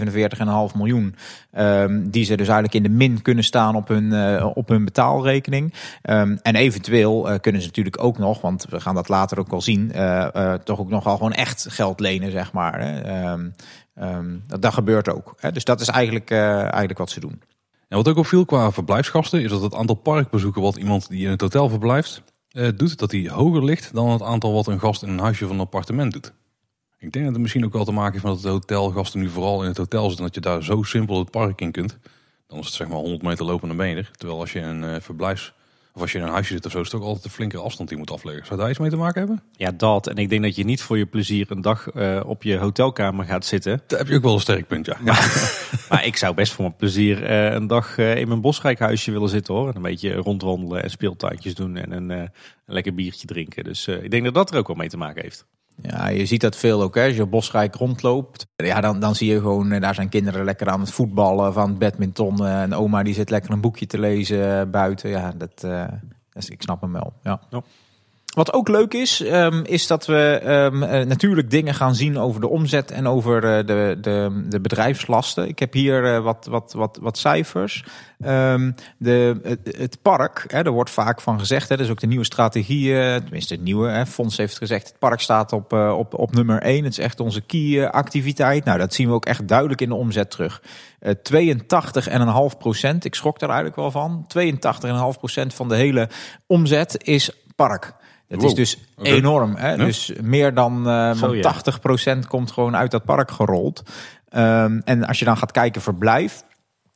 47,5 0.69 0.76
miljoen 0.76 1.15
ehm, 1.52 2.02
die 2.10 2.23
ze 2.26 2.38
dus 2.38 2.48
eigenlijk 2.48 2.76
in 2.76 2.84
de 2.84 2.98
min 2.98 3.22
kunnen 3.22 3.44
staan 3.44 3.76
op 3.76 3.88
hun, 3.88 4.14
eh, 4.14 4.49
op 4.53 4.68
hun 4.68 4.85
betaalrekening. 4.85 5.73
Ehm, 6.02 6.38
en 6.41 6.56
eventueel 6.56 7.30
eh, 7.30 7.40
kunnen 7.40 7.61
ze 7.61 7.68
natuurlijk 7.68 8.03
ook 8.03 8.18
nog, 8.18 8.41
want 8.41 8.65
we 8.69 8.80
gaan 8.80 8.95
dat 8.95 9.10
later 9.10 9.40
ook 9.40 9.49
wel 9.49 9.61
zien, 9.61 9.91
toch 10.64 10.80
ook 10.80 10.90
nog 10.90 11.03
wel 11.03 11.15
gewoon 11.15 11.34
echt 11.34 11.65
geld 11.69 11.99
lenen, 11.99 12.31
zeg 12.31 12.52
maar. 12.52 12.80
Hè. 12.80 13.02
Ehm, 13.95 14.38
dat, 14.48 14.61
dat 14.61 14.73
gebeurt 14.73 15.10
ook. 15.10 15.34
Hè. 15.40 15.52
Dus 15.52 15.64
dat 15.64 15.81
is 15.81 15.88
eigenlijk, 15.88 16.31
eigenlijk 16.31 16.98
wat 16.98 17.10
ze 17.10 17.19
doen. 17.19 17.41
En 17.94 17.99
wat 17.99 18.07
ook 18.07 18.18
opviel 18.18 18.45
qua 18.45 18.72
verblijfsgasten 18.72 19.41
is 19.41 19.49
dat 19.49 19.61
het 19.61 19.74
aantal 19.74 19.95
parkbezoeken 19.95 20.61
wat 20.61 20.76
iemand 20.76 21.10
die 21.10 21.24
in 21.26 21.30
het 21.30 21.41
hotel 21.41 21.70
verblijft 21.70 22.24
eh, 22.49 22.68
doet, 22.76 22.98
dat 22.98 23.10
die 23.10 23.30
hoger 23.30 23.64
ligt 23.64 23.94
dan 23.94 24.10
het 24.10 24.22
aantal 24.22 24.53
wat 24.53 24.68
een 24.68 24.80
gast 24.80 25.03
in 25.03 25.10
een 25.10 25.20
huisje 25.20 25.45
van 25.48 25.56
een 25.56 25.61
appartement 25.61 26.11
doet. 26.11 26.34
Ik 26.98 27.11
denk 27.11 27.26
dat 27.26 27.34
het 27.34 27.41
misschien 27.41 27.65
ook 27.65 27.74
wel 27.74 27.86
te 27.86 27.91
maken 27.91 28.11
heeft 28.11 28.24
met 28.24 28.41
dat 28.41 28.52
hotelgasten 28.52 29.20
nu 29.20 29.30
vooral 29.30 29.61
in 29.61 29.68
het 29.68 29.78
hotel 29.78 30.07
zitten, 30.07 30.26
dat 30.26 30.36
je 30.36 30.41
daar 30.41 30.64
zo 30.64 30.84
simpel 30.84 31.20
het 31.20 31.32
park 31.32 31.61
in 31.61 31.72
kunt. 31.72 31.98
Dan 32.48 32.60
is 32.60 32.65
het 32.65 32.74
zeg 32.74 32.88
maar 32.88 32.98
100 32.98 33.22
meter 33.22 33.45
lopen 33.45 33.61
en 33.61 33.68
dan 33.68 33.78
ben 33.78 33.90
je 33.90 33.95
er. 33.95 34.11
Terwijl 34.18 34.40
als 34.40 34.52
je 34.52 34.60
een 34.60 34.84
eh, 34.84 35.02
verblijfs 35.02 35.53
of 35.94 36.02
als 36.02 36.11
je 36.11 36.18
in 36.18 36.24
een 36.24 36.32
huisje 36.32 36.53
zit 36.53 36.65
of 36.65 36.72
zo, 36.72 36.80
is 36.80 36.91
het 36.91 37.02
ook 37.02 37.07
altijd 37.07 37.26
een 37.26 37.32
flinkere 37.32 37.61
afstand 37.61 37.90
die 37.90 37.98
moet 37.98 38.11
afleggen. 38.11 38.45
Zou 38.45 38.60
daar 38.60 38.70
iets 38.70 38.80
mee 38.80 38.90
te 38.90 38.95
maken 38.95 39.20
hebben? 39.20 39.44
Ja, 39.52 39.72
dat. 39.72 40.07
En 40.07 40.15
ik 40.15 40.30
denk 40.30 40.44
dat 40.44 40.56
je 40.56 40.64
niet 40.64 40.82
voor 40.82 40.98
je 40.98 41.06
plezier 41.06 41.52
een 41.52 41.61
dag 41.61 41.90
eh, 41.90 42.22
op 42.26 42.44
je 42.44 42.57
hotelkamer 42.57 43.26
gaat 43.26 43.45
zitten. 43.45 43.82
Daar 43.88 43.99
heb 43.99 44.07
je 44.07 44.15
ook 44.15 44.24
wel 44.24 44.34
een 44.34 44.40
sterk 44.40 44.68
punt, 44.68 44.86
ja. 44.86 44.98
Maar 45.90 46.06
ik 46.11 46.18
zou 46.18 46.34
best 46.36 46.53
voor 46.53 46.64
mijn 46.64 46.76
plezier 46.76 47.24
eh, 47.24 47.53
een 47.53 47.68
dag 47.68 47.98
eh, 47.98 48.18
in 48.18 48.28
mijn 48.28 48.41
bosrijkhuisje 48.41 49.11
willen 49.11 49.30
zitten 49.30 49.53
hoor. 49.53 49.70
En 49.70 49.76
een 49.76 49.82
beetje 49.82 50.14
rondwandelen 50.14 50.84
en 50.84 50.90
speeltuintjes 50.90 51.56
doen 51.56 51.78
en 51.78 51.91
een, 51.91 52.10
een 52.10 52.32
lekker 52.65 52.94
biertje 52.94 53.28
drinken. 53.28 53.64
Dus 53.64 53.88
ik 53.88 54.11
denk 54.11 54.24
dat 54.24 54.34
dat 54.34 54.52
er 54.52 54.57
ook 54.57 54.68
wel 54.68 54.76
mee 54.76 54.90
te 54.90 54.98
maken 54.98 55.22
heeft. 55.22 55.45
Ja, 55.82 56.08
je 56.08 56.26
ziet 56.26 56.41
dat 56.41 56.56
veel 56.56 56.82
ook. 56.82 56.95
Hè. 56.95 57.06
Als 57.06 57.16
je 57.16 57.22
op 57.22 57.32
Bosrijk 57.32 57.76
rondloopt, 57.76 58.45
ja, 58.56 58.82
dan, 58.82 59.00
dan 59.00 59.16
zie 59.16 59.32
je 59.32 59.40
gewoon, 59.40 59.72
eh, 59.72 59.82
daar 59.82 59.95
zijn 59.95 60.10
kinderen 60.10 60.45
lekker 60.45 60.70
aan 60.70 60.80
het 60.80 60.91
voetballen, 60.91 61.54
van 61.54 61.70
het 61.70 61.80
badminton. 61.80 62.45
eh, 62.45 62.62
En 62.62 62.74
oma 62.74 63.04
die 63.04 63.14
zit 63.14 63.30
lekker 63.30 63.52
een 63.52 63.62
boekje 63.62 63.86
te 63.86 64.00
lezen 64.00 64.60
eh, 64.60 64.66
buiten. 64.72 65.10
Ja, 65.10 65.34
dat, 65.38 65.68
is, 66.34 66.50
ik 66.50 66.62
snap 66.62 66.82
hem 66.82 66.91
wel. 66.91 67.14
Ja. 67.24 67.41
Wat 68.34 68.53
ook 68.53 68.68
leuk 68.68 68.93
is, 68.93 69.22
ehm, 69.22 69.61
is 69.64 69.88
dat 69.88 70.05
we 70.05 70.39
ehm, 70.43 70.84
eh, 70.84 71.05
natuurlijk 71.05 71.49
dingen 71.49 71.73
gaan 71.73 71.95
zien 71.95 72.18
over 72.18 72.41
de 72.41 72.49
omzet 72.49 72.91
en 72.91 73.07
over 73.07 73.35
eh, 73.35 73.65
de, 73.65 73.97
de, 74.01 74.45
de 74.49 74.60
bedrijfslasten. 74.60 75.47
Ik 75.47 75.60
heb 75.60 75.73
hier 75.73 76.14
eh, 76.14 76.23
wat, 76.23 76.47
wat, 76.49 76.73
wat, 76.73 76.99
wat 77.01 77.18
cijfers. 77.18 77.85
Ehm, 78.19 78.72
de, 78.97 79.39
het, 79.64 80.01
park, 80.01 80.45
hè, 80.47 80.61
er 80.61 80.72
wordt 80.72 80.89
vaak 80.89 81.22
van 81.22 81.39
gezegd, 81.39 81.69
hè, 81.69 81.76
dat 81.76 81.85
is 81.85 81.91
ook 81.91 81.99
de 81.99 82.07
nieuwe 82.07 82.26
strategie, 82.26 82.93
tenminste 82.93 83.53
het 83.53 83.64
nieuwe 83.64 84.05
fonds 84.05 84.38
heeft 84.38 84.57
gezegd, 84.57 84.88
het 84.88 84.99
park 84.99 85.19
staat 85.19 85.51
op, 85.51 85.73
op, 85.73 86.14
op 86.14 86.34
nummer 86.34 86.61
1. 86.61 86.84
Het 86.84 86.91
is 86.91 87.03
echt 87.03 87.19
onze 87.19 87.41
key 87.41 87.89
activiteit. 87.89 88.65
Nou, 88.65 88.77
dat 88.77 88.93
zien 88.93 89.07
we 89.07 89.14
ook 89.14 89.26
echt 89.26 89.47
duidelijk 89.47 89.81
in 89.81 89.89
de 89.89 89.95
omzet 89.95 90.31
terug. 90.31 90.61
Eh 90.99 91.14
82,5 92.51 92.57
procent, 92.57 93.05
ik 93.05 93.15
schrok 93.15 93.39
daar 93.39 93.49
eigenlijk 93.49 93.80
wel 93.80 93.91
van. 93.91 94.27
82,5 95.14 95.19
procent 95.19 95.53
van 95.53 95.69
de 95.69 95.76
hele 95.76 96.10
omzet 96.47 97.03
is 97.03 97.31
park. 97.55 97.93
Dat 98.39 98.43
is 98.43 98.53
dus 98.53 98.77
enorm. 99.01 99.55
Hè? 99.55 99.77
Dus 99.77 100.11
meer 100.22 100.53
dan, 100.53 100.89
eh, 100.89 101.11
Zo, 101.11 101.27
dan 101.27 101.35
ja. 101.35 101.41
80 101.41 101.80
procent 101.80 102.27
komt 102.27 102.51
gewoon 102.51 102.76
uit 102.76 102.91
dat 102.91 103.05
park 103.05 103.31
gerold. 103.31 103.84
Ehm, 104.30 104.80
en 104.84 105.05
als 105.05 105.19
je 105.19 105.26
dan 105.26 105.38
gaat 105.38 105.51
kijken 105.51 105.81
verblijf, 105.81 106.43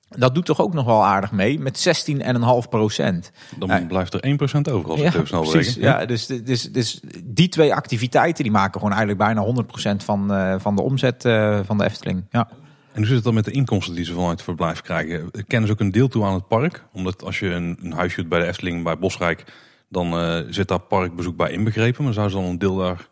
dat 0.10 0.36
doet 0.36 0.46
toch 0.46 0.62
ook 0.62 0.74
nog 0.74 0.86
wel 0.86 1.06
aardig 1.06 1.32
mee 1.32 1.60
met 1.60 1.80
16,5 1.80 2.70
procent. 2.70 3.32
Dan 3.58 3.70
Ja. 3.70 3.86
blijft 3.88 4.14
er 4.14 4.26
1% 4.26 4.70
over 4.70 4.90
als 4.90 5.00
ik 5.00 5.06
het 5.06 5.16
even 5.16 5.28
snel 5.28 5.42
precies. 5.42 5.76
Ja, 5.76 6.06
dus, 6.06 6.26
dus, 6.26 6.64
dus 6.64 7.00
die 7.24 7.50
twee 7.50 7.74
activiteiten 7.74 8.44
die 8.44 8.52
maken 8.52 8.74
gewoon 8.74 8.96
eigenlijk 8.96 9.20
bijna 9.20 9.42
100% 9.42 10.04
van, 10.04 10.34
eh, 10.34 10.56
van 10.58 10.76
de 10.76 10.82
omzet 10.82 11.26
eh, 11.26 11.60
van 11.66 11.78
de 11.78 11.84
Efteling. 11.84 12.26
Ja. 12.30 12.48
En 12.92 13.04
hoe 13.04 13.06
zit 13.06 13.16
het 13.16 13.24
dan 13.24 13.34
met 13.34 13.46
de 13.46 13.52
inkomsten 13.52 13.96
die 13.96 14.06
ze 14.06 14.14
vanuit 14.14 14.32
het 14.32 14.42
verblijf 14.42 14.82
krijgen? 14.82 15.32
Kennen 15.48 15.68
ze 15.68 15.74
ook 15.74 15.80
een 15.80 15.92
deel 15.92 16.08
toe 16.08 16.26
aan 16.26 16.34
het 16.34 16.48
park? 16.48 16.84
Omdat 16.94 17.24
als 17.24 17.40
je 17.40 17.48
een, 17.54 17.78
een 17.82 17.92
huisje 17.92 18.22
doet 18.22 18.30
bij 18.30 18.40
de 18.40 18.46
Efteling, 18.46 18.84
bij 18.84 18.98
Bosrijk, 18.98 19.44
dan 19.90 20.14
eh, 20.14 20.38
zit 20.50 20.68
daar 20.68 20.80
parkbezoek 20.80 21.36
bij 21.38 21.52
inbegrepen. 21.52 22.04
Maar 22.04 22.14
zou 22.14 22.30
ze 22.30 22.36
dan 22.36 22.46
een 22.46 22.58
deel 22.60 22.76
daar 22.76 23.08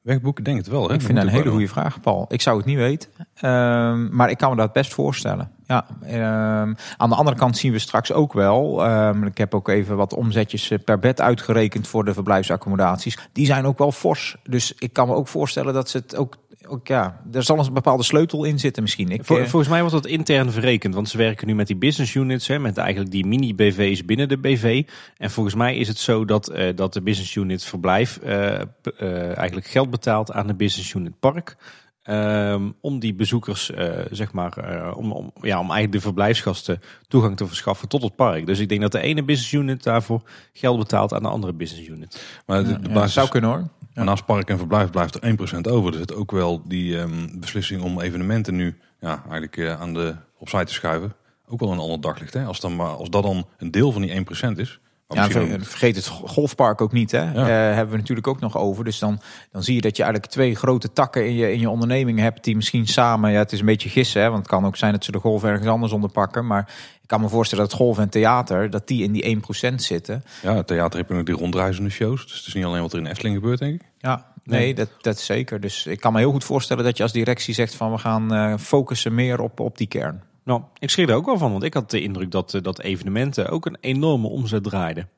wegboeken? 0.00 0.44
Denk 0.44 0.56
het 0.56 0.66
wel. 0.66 0.88
Hè? 0.88 0.94
Ik 0.94 1.00
vind 1.00 1.16
dat 1.18 1.26
een 1.26 1.32
hele 1.32 1.50
goede 1.50 1.68
vraag, 1.68 2.00
Paul. 2.00 2.24
Ik 2.28 2.40
zou 2.40 2.56
het 2.56 2.66
niet 2.66 2.76
weten, 2.76 3.10
Ehm, 3.34 4.16
maar 4.16 4.30
ik 4.30 4.38
kan 4.38 4.50
me 4.50 4.56
dat 4.56 4.72
best 4.72 4.94
voorstellen. 4.94 5.50
Ja, 5.66 5.86
ehm, 6.02 6.74
aan 6.96 7.08
de 7.08 7.14
andere 7.14 7.36
kant 7.36 7.56
zien 7.56 7.72
we 7.72 7.78
straks 7.78 8.12
ook 8.12 8.32
wel. 8.32 8.84
ehm, 8.84 9.24
ik 9.24 9.38
heb 9.38 9.54
ook 9.54 9.68
even 9.68 9.96
wat 9.96 10.12
omzetjes 10.14 10.70
eh, 10.70 10.78
per 10.84 10.98
bed 10.98 11.20
uitgerekend 11.20 11.88
voor 11.88 12.04
de 12.04 12.14
verblijfsaccommodaties. 12.14 13.18
Die 13.32 13.46
zijn 13.46 13.66
ook 13.66 13.78
wel 13.78 13.92
fors. 13.92 14.36
Dus 14.42 14.74
ik 14.78 14.92
kan 14.92 15.08
me 15.08 15.14
ook 15.14 15.28
voorstellen 15.28 15.74
dat 15.74 15.88
ze 15.88 15.96
het 15.98 16.16
ook. 16.16 16.36
Ook 16.68 16.86
ja, 16.86 17.20
er 17.32 17.42
zal 17.42 17.58
een 17.58 17.72
bepaalde 17.72 18.02
sleutel 18.02 18.44
in 18.44 18.58
zitten 18.58 18.82
misschien. 18.82 19.08
Ik, 19.08 19.24
Vol- 19.24 19.38
eh, 19.38 19.46
volgens 19.46 19.70
mij 19.70 19.80
wordt 19.80 19.94
dat 19.94 20.06
intern 20.06 20.52
verrekend, 20.52 20.94
want 20.94 21.08
ze 21.08 21.16
werken 21.16 21.46
nu 21.46 21.54
met 21.54 21.66
die 21.66 21.76
business 21.76 22.14
units, 22.14 22.46
hè, 22.46 22.58
met 22.58 22.76
eigenlijk 22.76 23.10
die 23.10 23.26
mini-BV's 23.26 24.04
binnen 24.04 24.28
de 24.28 24.38
BV. 24.38 24.82
En 25.16 25.30
volgens 25.30 25.54
mij 25.54 25.76
is 25.76 25.88
het 25.88 25.98
zo 25.98 26.24
dat, 26.24 26.48
eh, 26.48 26.76
dat 26.76 26.92
de 26.92 27.02
business 27.02 27.34
unit 27.34 27.64
verblijf 27.64 28.16
eh, 28.16 28.60
eh, 28.60 29.36
eigenlijk 29.36 29.66
geld 29.66 29.90
betaalt 29.90 30.32
aan 30.32 30.46
de 30.46 30.54
business 30.54 30.94
unit 30.94 31.18
park. 31.20 31.56
ehm, 32.02 32.70
om 32.80 32.98
die 32.98 33.14
bezoekers, 33.14 33.70
eh, 33.70 33.90
zeg 34.10 34.32
maar, 34.32 34.56
eh, 34.56 34.96
om, 34.96 35.12
om, 35.12 35.30
ja, 35.40 35.54
om 35.58 35.64
eigenlijk 35.70 35.92
de 35.92 36.00
verblijfsgasten 36.00 36.80
toegang 37.08 37.36
te 37.36 37.46
verschaffen 37.46 37.88
tot 37.88 38.02
het 38.02 38.16
park. 38.16 38.46
Dus 38.46 38.58
ik 38.58 38.68
denk 38.68 38.80
dat 38.80 38.92
de 38.92 39.00
ene 39.00 39.22
business 39.24 39.52
unit 39.52 39.82
daarvoor 39.82 40.22
geld 40.52 40.78
betaalt 40.78 41.12
aan 41.12 41.22
de 41.22 41.28
andere 41.28 41.52
business 41.52 41.88
unit. 41.88 42.40
Maar 42.46 42.58
de, 42.58 42.64
de 42.64 42.70
ja, 42.70 42.78
dat 42.78 42.92
basis, 42.92 43.12
zou 43.12 43.28
kunnen 43.28 43.50
hoor. 43.50 43.68
Maar 43.98 44.06
naast 44.06 44.24
park 44.24 44.48
en 44.48 44.58
verblijf 44.58 44.90
blijft 44.90 45.14
er 45.14 45.36
1% 45.56 45.60
over. 45.70 45.92
Er 45.92 45.98
zit 45.98 46.14
ook 46.14 46.30
wel 46.30 46.62
die 46.68 46.98
ehm, 46.98 47.38
beslissing 47.38 47.82
om 47.82 48.00
evenementen 48.00 48.56
nu 48.56 48.78
ja, 49.00 49.22
eigenlijk 49.22 49.56
eh, 49.56 49.80
aan 49.80 49.94
de 49.94 50.16
opzij 50.38 50.64
te 50.64 50.72
schuiven. 50.72 51.14
Ook 51.46 51.60
wel 51.60 51.72
een 51.72 51.78
ander 51.78 52.00
daglicht. 52.00 52.34
Hè? 52.34 52.44
Als, 52.44 52.60
dan 52.60 52.80
als 52.80 53.10
dat 53.10 53.22
dan 53.22 53.46
een 53.58 53.70
deel 53.70 53.92
van 53.92 54.02
die 54.02 54.24
1% 54.54 54.56
is. 54.56 54.80
Maar 55.08 55.42
Ja, 55.42 55.58
vergeet 55.60 55.96
het 55.96 56.06
golfpark 56.06 56.80
ook 56.80 56.92
niet. 56.92 57.10
Hè? 57.10 57.24
Eh, 57.24 57.74
hebben 57.74 57.90
we 57.90 57.96
natuurlijk 57.96 58.26
ook 58.26 58.40
nog 58.40 58.56
over. 58.56 58.84
Dus 58.84 58.98
dan, 58.98 59.20
dan 59.52 59.62
zie 59.62 59.74
je 59.74 59.80
dat 59.80 59.96
je 59.96 60.02
eigenlijk 60.02 60.32
twee 60.32 60.54
grote 60.54 60.92
takken 60.92 61.26
in 61.26 61.34
je, 61.34 61.52
in 61.52 61.60
je 61.60 61.70
onderneming 61.70 62.18
hebt. 62.18 62.44
Die 62.44 62.56
misschien 62.56 62.86
samen, 62.86 63.30
ja, 63.32 63.38
het 63.38 63.52
is 63.52 63.60
een 63.60 63.66
beetje 63.66 63.88
gissen. 63.88 64.22
Hè? 64.22 64.28
Want 64.28 64.38
het 64.38 64.48
kan 64.48 64.66
ook 64.66 64.76
zijn 64.76 64.92
dat 64.92 65.04
ze 65.04 65.12
de 65.12 65.18
golf 65.18 65.44
ergens 65.44 65.68
anders 65.68 65.92
onder 65.92 66.10
pakken. 66.10 66.46
Maar 66.46 66.74
ik 67.02 67.08
kan 67.08 67.20
me 67.20 67.28
voorstellen 67.28 67.64
dat 67.64 67.74
golf 67.74 67.98
en 67.98 68.08
theater, 68.08 68.70
dat 68.70 68.86
die 68.86 69.02
in 69.02 69.12
die 69.12 69.36
1% 69.70 69.74
zitten. 69.74 70.24
ja, 70.42 70.62
theater 70.62 70.98
heb 70.98 71.08
je 71.08 71.14
ook 71.14 71.26
die 71.26 71.34
rondreizende 71.34 71.90
shows. 71.90 72.26
Dus 72.26 72.36
het 72.36 72.46
is 72.46 72.54
niet 72.54 72.64
alleen 72.64 72.82
wat 72.82 72.92
er 72.92 72.98
in 72.98 73.06
Efteling 73.06 73.34
gebeurt, 73.34 73.58
denk 73.58 73.74
ik. 73.74 73.88
Ja, 73.98 74.32
nee. 74.44 74.74
Dat, 74.74 74.88
dat 75.00 75.18
zeker. 75.18 75.60
Dus 75.60 75.86
ik 75.86 76.00
kan 76.00 76.12
me 76.12 76.18
heel 76.18 76.30
goed 76.30 76.44
voorstellen 76.44 76.84
dat 76.84 76.96
je 76.96 77.02
als 77.02 77.12
directie 77.12 77.54
zegt 77.54 77.74
van 77.74 77.92
we 77.92 77.98
gaan 77.98 78.34
eh, 78.34 78.54
focussen 78.58 79.14
meer 79.14 79.40
op, 79.40 79.60
op 79.60 79.78
die 79.78 79.88
kern. 79.88 80.22
Nou, 80.48 80.62
ik 80.78 80.90
schrik 80.90 81.08
er 81.08 81.14
ook 81.14 81.26
wel 81.26 81.38
van, 81.38 81.50
want 81.50 81.62
ik 81.62 81.74
had 81.74 81.90
de 81.90 82.00
indruk 82.00 82.30
dat, 82.30 82.54
eh, 82.54 82.62
dat 82.62 82.80
evenementen 82.80 83.48
ook 83.48 83.66
een 83.66 83.76
enorme 83.80 84.28
omzet 84.28 84.62
draaiden. 84.62 85.08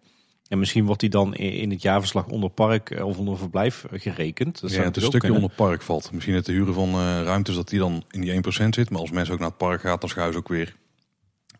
En 0.48 0.58
misschien 0.58 0.84
wordt 0.84 1.00
die 1.00 1.10
dan 1.10 1.34
in 1.34 1.70
het 1.70 1.82
jaarverslag 1.82 2.26
onder 2.26 2.50
park 2.50 2.90
eh, 2.90 3.06
of 3.06 3.18
onder 3.18 3.38
verblijf 3.38 3.84
eh, 3.84 4.00
ja, 4.00 4.12
gerekend. 4.12 4.60
Dat 4.60 4.70
zou 4.70 4.84
het 4.84 4.96
een 4.96 5.02
stukje 5.02 5.18
kunnen. 5.18 5.42
onder 5.42 5.56
park 5.56 5.82
valt. 5.82 6.12
Misschien 6.12 6.34
het 6.34 6.46
de 6.46 6.52
huren 6.52 6.74
van 6.74 6.94
ruimtes 7.24 7.54
dat 7.54 7.68
die 7.68 7.78
dan 7.78 8.04
in 8.10 8.20
die 8.20 8.32
1% 8.32 8.74
zit. 8.74 8.90
Maar 8.90 9.00
als 9.00 9.10
mensen 9.10 9.34
ook 9.34 9.40
naar 9.40 9.48
het 9.48 9.58
park 9.58 9.80
gaan, 9.80 9.96
dan 10.00 10.08
schuiven 10.08 10.34
ze 10.34 10.38
ook 10.38 10.48
weer 10.48 10.76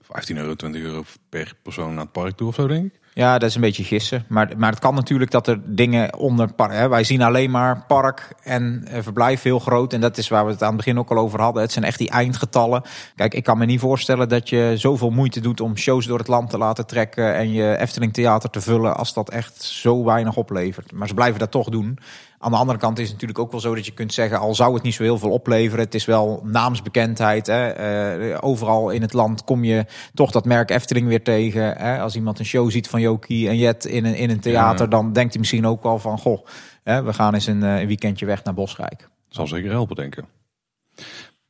15 0.01 0.36
euro, 0.36 0.55
20 0.55 0.82
euro 0.82 1.05
per 1.28 1.55
persoon 1.62 1.94
naar 1.94 2.05
het 2.05 2.12
park 2.12 2.36
toe 2.36 2.48
of 2.48 2.55
zo, 2.55 2.66
denk 2.66 2.84
ik. 2.84 2.99
Ja, 3.15 3.39
dat 3.39 3.49
is 3.49 3.55
een 3.55 3.61
beetje 3.61 3.85
gissen. 3.85 4.24
Maar, 4.28 4.51
maar 4.57 4.70
het 4.70 4.78
kan 4.78 4.95
natuurlijk 4.95 5.31
dat 5.31 5.47
er 5.47 5.61
dingen 5.65 6.19
onder. 6.19 6.49
Hè, 6.57 6.89
wij 6.89 7.05
zien 7.05 7.23
alleen 7.23 7.51
maar 7.51 7.85
park 7.87 8.32
en 8.43 8.85
eh, 8.89 9.03
verblijf 9.03 9.43
heel 9.43 9.59
groot. 9.59 9.93
En 9.93 10.01
dat 10.01 10.19
is 10.19 10.28
waar 10.28 10.45
we 10.45 10.51
het 10.51 10.62
aan 10.62 10.69
het 10.69 10.77
begin 10.77 10.99
ook 10.99 11.11
al 11.11 11.16
over 11.16 11.41
hadden. 11.41 11.62
Het 11.62 11.73
zijn 11.73 11.85
echt 11.85 11.99
die 11.99 12.11
eindgetallen. 12.11 12.82
Kijk, 13.16 13.35
ik 13.35 13.45
kan 13.45 13.59
me 13.59 13.65
niet 13.65 13.81
voorstellen 13.81 14.28
dat 14.28 14.49
je 14.49 14.73
zoveel 14.77 15.11
moeite 15.11 15.41
doet 15.41 15.61
om 15.61 15.77
shows 15.77 16.07
door 16.07 16.19
het 16.19 16.28
land 16.28 16.51
te 16.51 16.59
laten 16.59 16.87
trekken. 16.87 17.35
en 17.35 17.53
je 17.53 17.77
Efteling 17.78 18.12
Theater 18.12 18.51
te 18.51 18.61
vullen. 18.61 18.97
als 18.97 19.15
dat 19.15 19.31
echt 19.31 19.62
zo 19.62 20.05
weinig 20.05 20.37
oplevert. 20.37 20.93
Maar 20.93 21.09
ze 21.09 21.15
blijven 21.15 21.39
dat 21.39 21.51
toch 21.51 21.69
doen. 21.69 21.99
Aan 22.42 22.50
de 22.50 22.56
andere 22.56 22.78
kant 22.78 22.98
is 22.98 23.04
het 23.04 23.12
natuurlijk 23.12 23.38
ook 23.38 23.50
wel 23.50 23.60
zo 23.60 23.74
dat 23.74 23.86
je 23.86 23.92
kunt 23.92 24.12
zeggen, 24.12 24.38
al 24.38 24.54
zou 24.54 24.74
het 24.74 24.82
niet 24.82 24.94
zo 24.94 25.02
heel 25.02 25.18
veel 25.18 25.30
opleveren, 25.30 25.84
het 25.84 25.94
is 25.94 26.04
wel 26.04 26.40
naamsbekendheid. 26.44 27.46
Hè? 27.46 27.68
Eh, 27.68 28.38
overal 28.40 28.90
in 28.90 29.02
het 29.02 29.12
land 29.12 29.44
kom 29.44 29.64
je 29.64 29.84
toch 30.14 30.30
dat 30.30 30.44
merk 30.44 30.70
Efteling 30.70 31.06
weer 31.08 31.22
tegen. 31.22 31.76
Hè? 31.76 32.00
Als 32.00 32.16
iemand 32.16 32.38
een 32.38 32.44
show 32.44 32.70
ziet 32.70 32.88
van 32.88 33.00
Jokie 33.00 33.48
en 33.48 33.56
Jet 33.56 33.84
in 33.84 34.04
een, 34.04 34.14
in 34.14 34.30
een 34.30 34.40
theater, 34.40 34.84
Ja. 34.84 34.90
dan 34.90 35.12
denkt 35.12 35.30
hij 35.32 35.40
misschien 35.40 35.66
ook 35.66 35.82
wel 35.82 35.98
van, 35.98 36.18
goh, 36.18 36.46
hè, 36.82 37.02
we 37.02 37.12
gaan 37.12 37.34
eens 37.34 37.46
een, 37.46 37.62
eh, 37.62 37.80
een 37.80 37.86
weekendje 37.86 38.26
weg 38.26 38.44
naar 38.44 38.54
Bosrijk. 38.54 39.08
zal 39.28 39.46
zeker 39.46 39.70
helpen, 39.70 39.96
denken. 39.96 40.24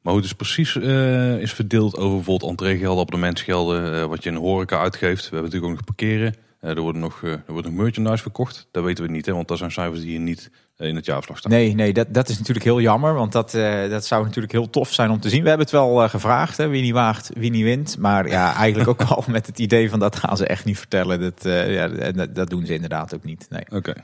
Maar 0.02 0.12
hoe 0.12 0.22
het 0.22 0.22
dus 0.22 0.32
precies 0.32 0.76
eh, 0.76 1.38
is 1.40 1.52
verdeeld 1.52 1.96
over 1.96 2.14
bijvoorbeeld 2.16 2.50
entreegelden, 2.50 3.02
abonnementsgelden, 3.02 3.94
eh, 4.00 4.04
wat 4.04 4.22
je 4.22 4.30
in 4.30 4.36
horeca 4.36 4.78
uitgeeft. 4.80 5.22
We 5.28 5.34
hebben 5.36 5.42
natuurlijk 5.50 5.72
ook 5.72 5.78
nog 5.78 5.96
parkeren. 5.96 6.34
Eh, 6.60 6.70
er, 6.70 6.80
worden 6.80 7.00
nog, 7.00 7.22
eh, 7.22 7.30
er 7.30 7.42
wordt 7.52 7.66
nog 7.66 7.76
merchandise 7.76 8.22
verkocht. 8.22 8.68
Dat 8.70 8.84
weten 8.84 9.04
we 9.04 9.10
niet, 9.10 9.26
hè, 9.26 9.32
want 9.34 9.48
dat 9.48 9.58
zijn 9.58 9.70
cijfers 9.72 10.00
die 10.00 10.10
hier 10.10 10.20
niet 10.20 10.50
eh, 10.50 10.56
in 10.80 10.96
het 10.96 11.04
jaarverslag 11.04 11.38
staan. 11.38 11.50
Nee, 11.50 11.74
nee 11.74 11.92
dat, 11.92 12.06
dat 12.10 12.28
is 12.28 12.38
natuurlijk 12.38 12.64
heel 12.64 12.80
jammer. 12.80 13.14
Want 13.14 13.32
dat, 13.32 13.54
eh, 13.54 13.90
dat 13.90 14.06
zou 14.06 14.24
natuurlijk 14.24 14.52
heel 14.52 14.70
tof 14.70 14.92
zijn 14.92 15.10
om 15.10 15.20
te 15.20 15.28
zien. 15.28 15.42
We 15.42 15.48
hebben 15.48 15.66
het 15.66 15.74
wel 15.74 16.02
eh, 16.02 16.08
gevraagd. 16.08 16.56
Hè, 16.56 16.68
wie 16.68 16.82
niet 16.82 16.92
waagt, 16.92 17.30
wie 17.34 17.50
niet 17.50 17.62
wint. 17.62 17.98
Maar 17.98 18.28
ja, 18.28 18.54
eigenlijk 18.64 18.88
ook 18.88 19.02
al 19.02 19.24
met 19.26 19.46
het 19.46 19.58
idee 19.58 19.90
van 19.90 19.98
dat 19.98 20.16
gaan 20.16 20.36
ze 20.36 20.46
echt 20.46 20.64
niet 20.64 20.78
vertellen. 20.78 21.20
Dat, 21.20 21.44
eh, 21.44 21.74
ja, 21.74 22.12
dat, 22.12 22.34
dat 22.34 22.50
doen 22.50 22.66
ze 22.66 22.74
inderdaad 22.74 23.14
ook 23.14 23.24
niet. 23.24 23.46
Nee. 23.50 23.64
Oké. 23.70 23.94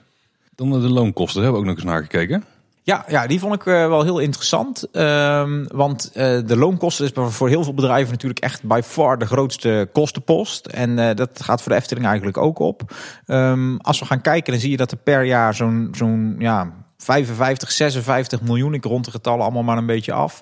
Dan 0.54 0.70
de 0.70 0.88
loonkosten, 0.88 1.42
daar 1.42 1.52
hebben 1.52 1.52
we 1.52 1.58
ook 1.58 1.76
nog 1.76 1.84
eens 1.84 1.92
naar 1.92 2.02
gekeken. 2.02 2.44
Ja, 2.86 3.04
ja, 3.08 3.26
die 3.26 3.40
vond 3.40 3.54
ik 3.54 3.66
eh, 3.66 3.88
wel 3.88 4.02
heel 4.02 4.18
interessant. 4.18 4.90
Ehm, 4.92 5.64
want 5.68 6.10
eh, 6.14 6.38
de 6.44 6.56
loonkosten 6.56 7.04
is 7.04 7.10
voor 7.14 7.48
heel 7.48 7.64
veel 7.64 7.74
bedrijven 7.74 8.10
natuurlijk 8.12 8.40
echt 8.40 8.62
by 8.62 8.80
far 8.84 9.18
de 9.18 9.26
grootste 9.26 9.88
kostenpost. 9.92 10.66
En 10.66 10.98
eh, 10.98 11.14
dat 11.14 11.42
gaat 11.42 11.62
voor 11.62 11.72
de 11.72 11.78
Efteling 11.78 12.06
eigenlijk 12.06 12.36
ook 12.36 12.58
op. 12.58 12.94
Ehm, 13.26 13.76
als 13.76 13.98
we 13.98 14.04
gaan 14.04 14.20
kijken, 14.20 14.52
dan 14.52 14.60
zie 14.60 14.70
je 14.70 14.76
dat 14.76 14.90
er 14.90 14.96
per 14.96 15.24
jaar 15.24 15.54
zo'n 15.54 15.88
zo'n 15.92 16.36
ja, 16.38 16.72
55, 16.96 17.72
56 17.72 18.42
miljoen, 18.42 18.74
ik 18.74 18.84
rond 18.84 19.04
de 19.04 19.10
getallen 19.10 19.42
allemaal 19.42 19.62
maar 19.62 19.76
een 19.76 19.86
beetje 19.86 20.12
af, 20.12 20.40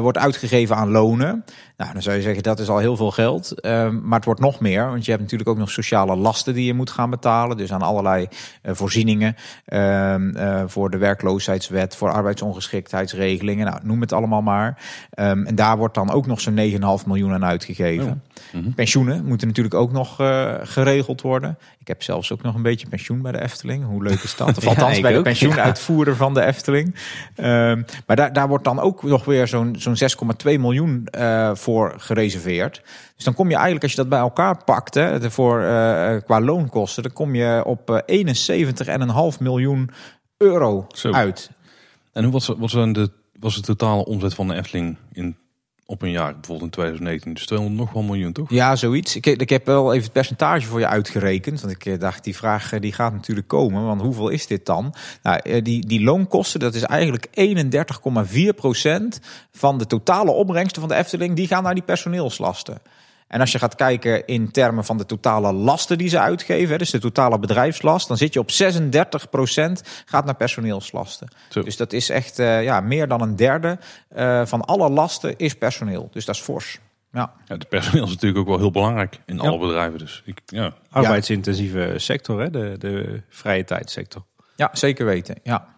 wordt 0.00 0.18
uitgegeven 0.18 0.76
aan 0.76 0.90
lonen. 0.90 1.44
Nou, 1.82 1.94
dan 1.94 2.02
zou 2.02 2.16
je 2.16 2.22
zeggen 2.22 2.42
dat 2.42 2.58
is 2.58 2.68
al 2.68 2.78
heel 2.78 2.96
veel 2.96 3.10
geld. 3.10 3.60
Ehm, 3.60 4.00
maar 4.02 4.16
het 4.16 4.24
wordt 4.24 4.40
nog 4.40 4.60
meer, 4.60 4.86
want 4.86 5.04
je 5.04 5.10
hebt 5.10 5.22
natuurlijk 5.22 5.50
ook 5.50 5.58
nog 5.58 5.70
sociale 5.70 6.16
lasten 6.16 6.54
die 6.54 6.64
je 6.64 6.74
moet 6.74 6.90
gaan 6.90 7.10
betalen. 7.10 7.56
Dus 7.56 7.72
aan 7.72 7.82
allerlei 7.82 8.26
eh, 8.62 8.74
voorzieningen 8.74 9.36
ehm, 9.64 10.36
eh, 10.36 10.62
voor 10.66 10.90
de 10.90 10.96
werkloosheidswet, 10.96 11.96
voor 11.96 12.12
arbeidsongeschiktheidsregelingen. 12.12 13.66
Nou, 13.66 13.78
noem 13.82 14.00
het 14.00 14.12
allemaal 14.12 14.42
maar. 14.42 14.78
Ehm, 15.10 15.44
en 15.44 15.54
daar 15.54 15.76
wordt 15.76 15.94
dan 15.94 16.10
ook 16.10 16.26
nog 16.26 16.40
zo'n 16.40 16.54
9,5 16.54 17.06
miljoen 17.06 17.32
aan 17.32 17.44
uitgegeven. 17.44 18.22
Pensioenen 18.74 19.24
moeten 19.24 19.46
natuurlijk 19.46 19.74
ook 19.74 19.92
nog 19.92 20.20
eh, 20.20 20.54
geregeld 20.62 21.20
worden. 21.20 21.58
Ik 21.78 21.88
heb 21.88 22.02
zelfs 22.02 22.32
ook 22.32 22.42
nog 22.42 22.54
een 22.54 22.62
beetje 22.62 22.88
pensioen 22.88 23.22
bij 23.22 23.32
de 23.32 23.40
Efteling. 23.40 23.84
Hoe 23.84 24.02
leuk 24.02 24.22
is 24.22 24.36
dat? 24.36 24.56
Of 24.56 24.62
Ja, 24.62 24.68
althans 24.68 25.00
bij 25.00 25.12
de 25.12 25.22
pensioenuitvoerder 25.22 26.16
van 26.16 26.34
de 26.34 26.44
Efteling. 26.44 26.94
Maar 28.06 28.16
daar, 28.16 28.32
daar 28.32 28.48
wordt 28.48 28.64
dan 28.64 28.80
ook 28.80 29.02
nog 29.02 29.24
weer 29.24 29.48
zo'n 29.48 29.76
zo'n 29.78 29.96
6,2 29.96 30.60
miljoen 30.60 31.06
eh, 31.06 31.50
voor 31.72 31.94
gereserveerd. 31.96 32.82
Dus 33.16 33.24
dan 33.24 33.34
kom 33.34 33.48
je 33.48 33.54
eigenlijk, 33.54 33.82
als 33.82 33.92
je 33.92 33.98
dat 33.98 34.08
bij 34.08 34.18
elkaar 34.18 34.64
pakt, 34.64 34.94
hè, 34.94 35.30
voor, 35.30 35.62
eh, 35.62 36.16
qua 36.24 36.40
loonkosten, 36.40 37.02
dan 37.02 37.12
kom 37.12 37.34
je 37.34 37.62
op 37.64 37.90
eh 37.90 37.98
71,5 38.06 39.40
miljoen 39.40 39.90
euro 40.36 40.86
Zo. 40.88 41.12
uit. 41.12 41.50
En 42.12 42.22
hoe 42.22 42.32
was, 42.32 42.46
wat 42.46 42.70
zijn 42.70 42.92
de, 42.92 43.10
was 43.40 43.54
de 43.54 43.60
totale 43.60 44.04
omzet 44.04 44.34
van 44.34 44.48
de 44.48 44.54
Efteling 44.54 44.96
in, 45.12 45.36
op 45.92 46.02
een 46.02 46.10
jaar, 46.10 46.32
bijvoorbeeld 46.32 46.62
in 46.62 46.70
2019? 46.70 47.34
Dus 47.34 47.46
200 47.46 47.80
nog 47.80 47.92
wel 47.92 48.02
miljoen, 48.02 48.32
toch? 48.32 48.50
Ja, 48.50 48.76
zoiets. 48.76 49.16
Ik, 49.16 49.26
ik 49.26 49.50
heb 49.50 49.66
wel 49.66 49.92
even 49.92 50.04
het 50.04 50.12
percentage 50.12 50.66
voor 50.66 50.80
je 50.80 50.86
uitgerekend. 50.86 51.60
Want 51.60 51.72
ik 51.72 51.86
eh, 51.86 51.98
dacht, 51.98 52.24
die 52.24 52.36
vraag 52.36 52.72
eh, 52.72 52.80
die 52.80 52.92
gaat 52.92 53.12
natuurlijk 53.12 53.48
komen. 53.48 53.84
Want 53.84 54.00
hoeveel 54.00 54.28
is 54.28 54.46
dit 54.46 54.66
dan? 54.66 54.94
Nou, 55.22 55.40
eh, 55.42 55.64
die, 55.64 55.86
die 55.86 56.02
loonkosten, 56.02 56.60
dat 56.60 56.74
is 56.74 56.82
eigenlijk 56.82 57.26
31,4% 57.26 57.32
van 59.50 59.78
de 59.78 59.86
totale 59.86 60.30
opbrengsten 60.30 60.80
van 60.80 60.90
de 60.90 60.96
Efteling. 60.96 61.36
Die 61.36 61.46
gaan 61.46 61.62
naar 61.62 61.74
die 61.74 61.82
personeelslasten. 61.82 62.80
En 63.32 63.40
als 63.40 63.52
je 63.52 63.58
gaat 63.58 63.74
kijken 63.74 64.26
in 64.26 64.50
termen 64.50 64.84
van 64.84 64.98
de 64.98 65.06
totale 65.06 65.52
lasten 65.52 65.98
die 65.98 66.08
ze 66.08 66.18
uitgeven, 66.18 66.70
hè, 66.70 66.78
dus 66.78 66.90
de 66.90 66.98
totale 66.98 67.38
bedrijfslast, 67.38 68.08
dan 68.08 68.16
zit 68.16 68.32
je 68.32 68.40
op 68.40 68.50
36% 68.50 69.82
gaat 70.04 70.24
naar 70.24 70.34
personeelslasten. 70.34 71.28
Zo. 71.48 71.62
Dus 71.62 71.76
dat 71.76 71.92
is 71.92 72.08
echt 72.08 72.38
eh, 72.38 72.62
ja, 72.62 72.80
meer 72.80 73.08
dan 73.08 73.20
een 73.20 73.36
derde 73.36 73.78
eh, 74.08 74.46
van 74.46 74.60
alle 74.60 74.90
lasten 74.90 75.38
is 75.38 75.54
personeel. 75.54 76.08
Dus 76.12 76.24
dat 76.24 76.34
is 76.34 76.40
fors. 76.40 76.78
Ja. 77.12 77.32
Ja, 77.44 77.54
het 77.54 77.68
personeel 77.68 78.04
is 78.04 78.10
natuurlijk 78.10 78.40
ook 78.40 78.48
wel 78.48 78.58
heel 78.58 78.70
belangrijk 78.70 79.20
in 79.26 79.40
alle 79.40 79.58
bedrijven. 79.58 79.98
Dus 79.98 80.22
ik, 80.24 80.40
ja. 80.46 80.72
Arbeidsintensieve 80.90 81.94
sector, 81.96 82.40
hè? 82.40 82.50
De, 82.50 82.74
de 82.78 83.22
vrije 83.28 83.64
tijdsector. 83.64 84.24
Ja, 84.56 84.70
zeker 84.72 85.06
weten. 85.06 85.36
Ja. 85.42 85.68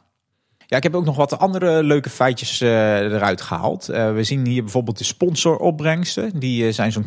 Ja, 0.66 0.76
ik 0.76 0.82
heb 0.82 0.94
ook 0.94 1.04
nog 1.04 1.16
wat 1.16 1.38
andere 1.38 1.82
leuke 1.82 2.10
feitjes 2.10 2.60
eh, 2.60 2.98
eruit 2.98 3.40
gehaald. 3.40 3.88
Eh, 3.88 4.12
we 4.12 4.24
zien 4.24 4.46
hier 4.46 4.62
bijvoorbeeld 4.62 4.98
de 4.98 5.04
sponsoropbrengsten. 5.04 6.30
Die 6.38 6.66
eh, 6.66 6.72
zijn 6.72 6.92
zo'n 6.92 7.06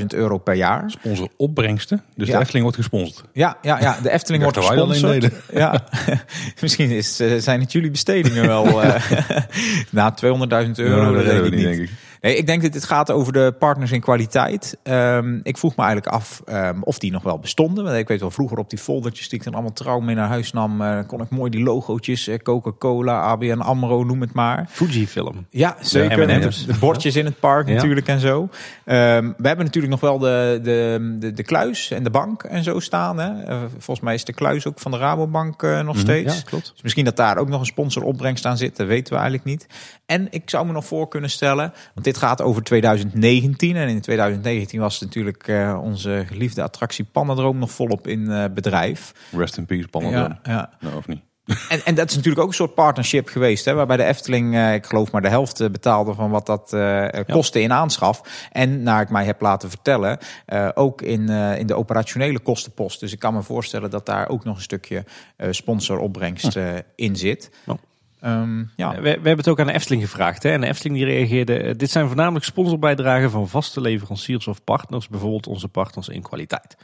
200.000 0.00 0.06
euro 0.06 0.38
per 0.38 0.54
jaar. 0.54 0.90
Sponsor 0.90 1.28
opbrengsten. 1.36 2.02
Dus 2.16 2.26
Ja. 2.28 2.32
de 2.34 2.40
Efteling 2.40 2.62
wordt 2.64 2.78
gesponsord. 2.78 3.24
Ja, 3.32 3.56
ja, 3.62 3.80
ja 3.80 3.98
de 4.02 4.10
Efteling 4.10 4.42
wordt 4.42 4.58
gesponsord. 4.58 5.28
Ja, 5.54 5.84
misschien 6.60 6.90
is, 6.90 7.16
zijn 7.38 7.60
het 7.60 7.72
jullie 7.72 7.90
bestedingen 7.90 8.46
wel. 8.46 8.64
na 9.90 10.14
200.000 10.24 10.28
euro, 10.74 11.10
Ja, 11.10 11.22
dat 11.22 11.36
dat 11.36 11.46
ik 11.46 11.54
niet. 11.54 11.62
denk 11.62 11.80
ik. 11.80 11.90
Nee, 12.24 12.36
ik 12.36 12.46
denk 12.46 12.62
dat 12.62 12.72
dit 12.72 12.84
gaat 12.84 13.10
over 13.10 13.32
de 13.32 13.54
partners 13.58 13.90
in 13.92 14.00
kwaliteit. 14.00 14.76
Ehm, 14.82 15.40
ik 15.42 15.58
vroeg 15.58 15.76
me 15.76 15.84
eigenlijk 15.84 16.14
af 16.14 16.42
ehm, 16.44 16.80
of 16.80 16.98
die 16.98 17.10
nog 17.10 17.22
wel 17.22 17.38
bestonden. 17.38 17.84
Want 17.84 17.96
ik 17.96 18.08
weet 18.08 18.20
wel, 18.20 18.30
vroeger 18.30 18.58
op 18.58 18.70
die 18.70 18.78
foldertjes 18.78 19.28
die 19.28 19.38
ik 19.38 19.44
dan 19.44 19.52
allemaal 19.52 19.72
trouw 19.72 20.00
mee 20.00 20.14
naar 20.14 20.28
huis 20.28 20.52
nam... 20.52 20.82
eh, 20.82 20.98
kon 21.06 21.20
ik 21.20 21.30
mooi 21.30 21.50
die 21.50 21.62
logootjes, 21.62 22.28
eh, 22.28 22.38
Coca-Cola, 22.38 23.20
ABN 23.20 23.58
AMRO, 23.58 24.04
noem 24.04 24.20
het 24.20 24.32
maar. 24.32 24.66
Fujifilm. 24.68 25.46
Ja, 25.50 25.76
zeker. 25.80 26.26
De, 26.26 26.76
bordjes 26.80 27.16
in 27.16 27.24
het 27.24 27.40
park 27.40 27.68
Ja. 27.68 27.74
natuurlijk 27.74 28.08
en 28.08 28.20
zo. 28.20 28.48
Ehm, 28.84 29.32
we 29.36 29.46
hebben 29.46 29.64
natuurlijk 29.64 29.92
nog 29.92 30.00
wel 30.00 30.18
de, 30.18 30.60
de, 30.62 31.16
de, 31.18 31.32
de 31.32 31.42
kluis 31.42 31.90
en 31.90 32.02
de 32.02 32.10
bank 32.10 32.42
en 32.42 32.62
zo 32.62 32.80
staan. 32.80 33.18
Hè. 33.18 33.42
Eh, 33.42 33.58
volgens 33.70 34.00
mij 34.00 34.14
is 34.14 34.24
de 34.24 34.32
kluis 34.32 34.66
ook 34.66 34.78
van 34.78 34.90
de 34.90 34.98
Rabobank 34.98 35.62
nog 35.62 35.98
steeds. 35.98 36.36
Ja, 36.36 36.42
klopt. 36.44 36.70
Dus 36.72 36.82
misschien 36.82 37.04
dat 37.04 37.16
daar 37.16 37.38
ook 37.38 37.48
nog 37.48 37.60
een 37.60 37.66
sponsoropbrengst 37.66 38.46
aan 38.46 38.56
zit, 38.56 38.76
dat 38.76 38.86
weten 38.86 39.12
we 39.12 39.18
eigenlijk 39.18 39.44
niet. 39.48 39.66
En 40.06 40.26
ik 40.30 40.50
zou 40.50 40.66
me 40.66 40.72
nog 40.72 40.84
voor 40.84 41.08
kunnen 41.08 41.30
stellen, 41.30 41.72
want 41.94 42.06
dit 42.06 42.13
gaat 42.16 42.42
over 42.42 42.62
2019. 42.62 43.76
En 43.76 43.88
in 43.88 44.00
2019 44.00 44.80
was 44.80 45.00
natuurlijk 45.00 45.48
eh, 45.48 45.80
onze 45.82 46.24
geliefde 46.26 46.62
attractie 46.62 47.04
Pannendroom 47.04 47.58
nog 47.58 47.70
volop 47.70 48.06
in 48.06 48.30
eh, 48.30 48.44
bedrijf. 48.54 49.12
Rest 49.32 49.56
in 49.56 49.66
peace, 49.66 49.88
Pannen. 49.88 50.10
Ja, 50.10 50.38
ja. 50.42 50.70
Nou, 50.80 50.96
of 50.96 51.08
niet? 51.08 51.22
En, 51.68 51.84
en 51.84 51.94
dat 51.94 52.08
is 52.08 52.16
natuurlijk 52.16 52.42
ook 52.42 52.48
een 52.48 52.54
soort 52.54 52.74
partnership 52.74 53.28
geweest, 53.28 53.64
hè, 53.64 53.74
waarbij 53.74 53.96
de 53.96 54.04
Efteling, 54.04 54.54
eh, 54.54 54.74
ik 54.74 54.86
geloof 54.86 55.12
maar 55.12 55.22
de 55.22 55.28
helft 55.28 55.72
betaalde 55.72 56.14
van 56.14 56.30
wat 56.30 56.46
dat 56.46 56.76
kostte 57.26 57.60
in 57.60 57.72
aanschaf. 57.72 58.48
En 58.52 58.82
naar 58.82 59.00
ik 59.00 59.10
mij 59.10 59.24
heb 59.24 59.40
laten 59.40 59.70
vertellen, 59.70 60.18
ook 60.74 61.02
in, 61.02 61.28
in 61.58 61.66
de 61.66 61.74
operationele 61.74 62.38
kostenpost. 62.38 63.00
Dus 63.00 63.12
ik 63.12 63.18
kan 63.18 63.34
me 63.34 63.42
voorstellen 63.42 63.90
dat 63.90 64.06
daar 64.06 64.28
ook 64.28 64.44
nog 64.44 64.56
een 64.56 64.62
stukje 64.62 65.04
sponsoropbrengst 65.50 66.56
eh, 66.56 66.66
in 66.94 67.16
zit. 67.16 67.50
Ja. 67.66 67.76
Ehm, 68.24 68.58
ja. 68.76 68.94
We, 68.94 69.00
we 69.00 69.08
hebben 69.08 69.36
het 69.36 69.48
ook 69.48 69.60
aan 69.60 69.66
de 69.66 69.72
Efteling 69.72 70.02
gevraagd. 70.02 70.42
Hè? 70.42 70.50
En 70.50 70.60
de 70.60 70.66
Efteling 70.66 70.96
die 70.96 71.04
reageerde... 71.06 71.56
eh, 71.58 71.74
Dit 71.76 71.90
zijn 71.90 72.06
voornamelijk 72.06 72.44
sponsorbijdragen 72.44 73.30
van 73.30 73.48
vaste 73.48 73.80
leveranciers 73.80 74.46
of 74.46 74.64
partners. 74.64 75.08
Bijvoorbeeld 75.08 75.46
onze 75.46 75.68
partners 75.68 76.08
in 76.08 76.22
kwaliteit. 76.22 76.76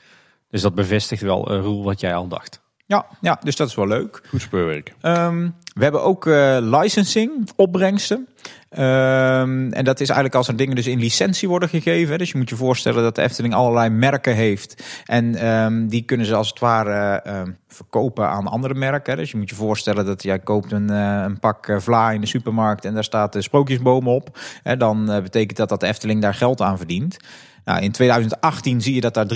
Dus 0.50 0.62
dat 0.62 0.74
bevestigt 0.74 1.22
wel, 1.22 1.52
uh, 1.54 1.60
Roel, 1.60 1.82
wat 1.84 2.00
jij 2.00 2.14
al 2.14 2.28
dacht. 2.28 2.60
Ja, 2.86 3.06
ja, 3.20 3.40
dus 3.42 3.56
dat 3.56 3.68
is 3.68 3.74
wel 3.74 3.86
leuk. 3.86 4.22
Goed 4.28 4.40
speurwerk. 4.40 4.94
Ehm, 5.00 5.48
we 5.74 5.82
hebben 5.82 6.02
ook 6.02 6.26
eh, 6.26 6.56
licensing, 6.60 7.50
opbrengsten. 7.56 8.28
Ehm, 8.70 9.72
en 9.72 9.84
dat 9.84 10.00
is 10.00 10.08
eigenlijk 10.08 10.34
als 10.34 10.48
er 10.48 10.56
dingen 10.56 10.76
dus 10.76 10.86
in 10.86 10.98
licentie 10.98 11.48
worden 11.48 11.68
gegeven. 11.68 12.18
Dus 12.18 12.30
je 12.30 12.38
moet 12.38 12.48
je 12.48 12.56
voorstellen 12.56 13.02
dat 13.02 13.14
de 13.14 13.22
Efteling 13.22 13.54
allerlei 13.54 13.88
merken 13.88 14.34
heeft. 14.34 15.02
En 15.04 15.34
ehm, 15.34 15.86
die 15.86 16.02
kunnen 16.02 16.26
ze 16.26 16.34
als 16.34 16.48
het 16.48 16.58
ware 16.58 17.20
ehm, 17.20 17.50
verkopen 17.68 18.28
aan 18.28 18.46
andere 18.46 18.74
merken. 18.74 19.16
Dus 19.16 19.30
je 19.30 19.36
moet 19.36 19.50
je 19.50 19.54
voorstellen 19.54 20.04
dat 20.06 20.22
jij 20.22 20.38
koopt 20.38 20.72
een, 20.72 20.90
eh, 20.90 21.22
een 21.24 21.38
pak 21.38 21.66
eh, 21.66 21.78
vla 21.78 22.10
in 22.10 22.20
de 22.20 22.26
supermarkt 22.26 22.84
en 22.84 22.94
daar 22.94 23.04
staat 23.04 23.32
de 23.32 23.42
sprookjesboom 23.42 24.08
op. 24.08 24.38
Hè, 24.62 24.76
dan 24.76 25.10
eh, 25.10 25.22
betekent 25.22 25.56
dat 25.56 25.68
dat 25.68 25.80
de 25.80 25.86
Efteling 25.86 26.22
daar 26.22 26.34
geld 26.34 26.60
aan 26.60 26.76
verdient. 26.76 27.16
Nou, 27.64 27.82
in 27.82 27.92
2018 27.92 28.80
zie 28.80 28.94
je 28.94 29.00
dat 29.00 29.14
daar 29.14 29.26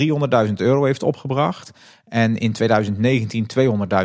300.000 0.47 0.53
euro 0.53 0.83
heeft 0.85 1.03
opgebracht. 1.03 1.71
En 2.07 2.37
in 2.37 2.51
2019 2.51 3.47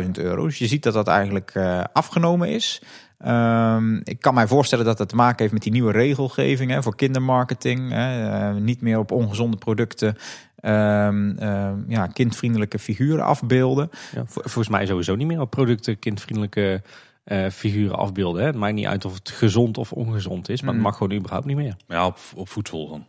200.000 0.03 0.11
euro. 0.11 0.45
Dus 0.45 0.57
je 0.57 0.67
ziet 0.67 0.83
dat 0.83 0.93
dat 0.93 1.07
eigenlijk 1.07 1.53
afgenomen 1.93 2.49
is. 2.49 2.81
Um, 3.27 4.01
ik 4.03 4.19
kan 4.19 4.33
mij 4.33 4.47
voorstellen 4.47 4.85
dat 4.85 4.97
dat 4.97 5.09
te 5.09 5.15
maken 5.15 5.39
heeft 5.39 5.53
met 5.53 5.61
die 5.61 5.71
nieuwe 5.71 5.91
regelgeving 5.91 6.71
hè, 6.71 6.83
voor 6.83 6.95
kindermarketing. 6.95 7.91
Hè, 7.91 8.29
uh, 8.53 8.61
niet 8.61 8.81
meer 8.81 8.99
op 8.99 9.11
ongezonde 9.11 9.57
producten 9.57 10.17
um, 10.61 11.43
um, 11.43 11.85
ja, 11.87 12.07
kindvriendelijke 12.07 12.79
figuren 12.79 13.25
afbeelden. 13.25 13.89
Ja, 14.15 14.23
volgens 14.25 14.69
mij 14.69 14.85
sowieso 14.85 15.15
niet 15.15 15.27
meer 15.27 15.41
op 15.41 15.49
producten 15.49 15.99
kindvriendelijke 15.99 16.81
uh, 17.25 17.49
figuren 17.49 17.97
afbeelden. 17.97 18.41
Hè. 18.41 18.47
Het 18.47 18.55
maakt 18.55 18.73
niet 18.73 18.85
uit 18.85 19.05
of 19.05 19.13
het 19.13 19.29
gezond 19.29 19.77
of 19.77 19.91
ongezond 19.91 20.49
is, 20.49 20.61
maar 20.61 20.73
mm. 20.73 20.79
het 20.79 20.87
mag 20.87 20.97
gewoon 20.97 21.17
überhaupt 21.17 21.45
niet 21.45 21.55
meer. 21.55 21.75
Ja, 21.87 22.05
op, 22.05 22.17
op 22.35 22.49
voedsel 22.49 22.89
dan. 22.89 23.05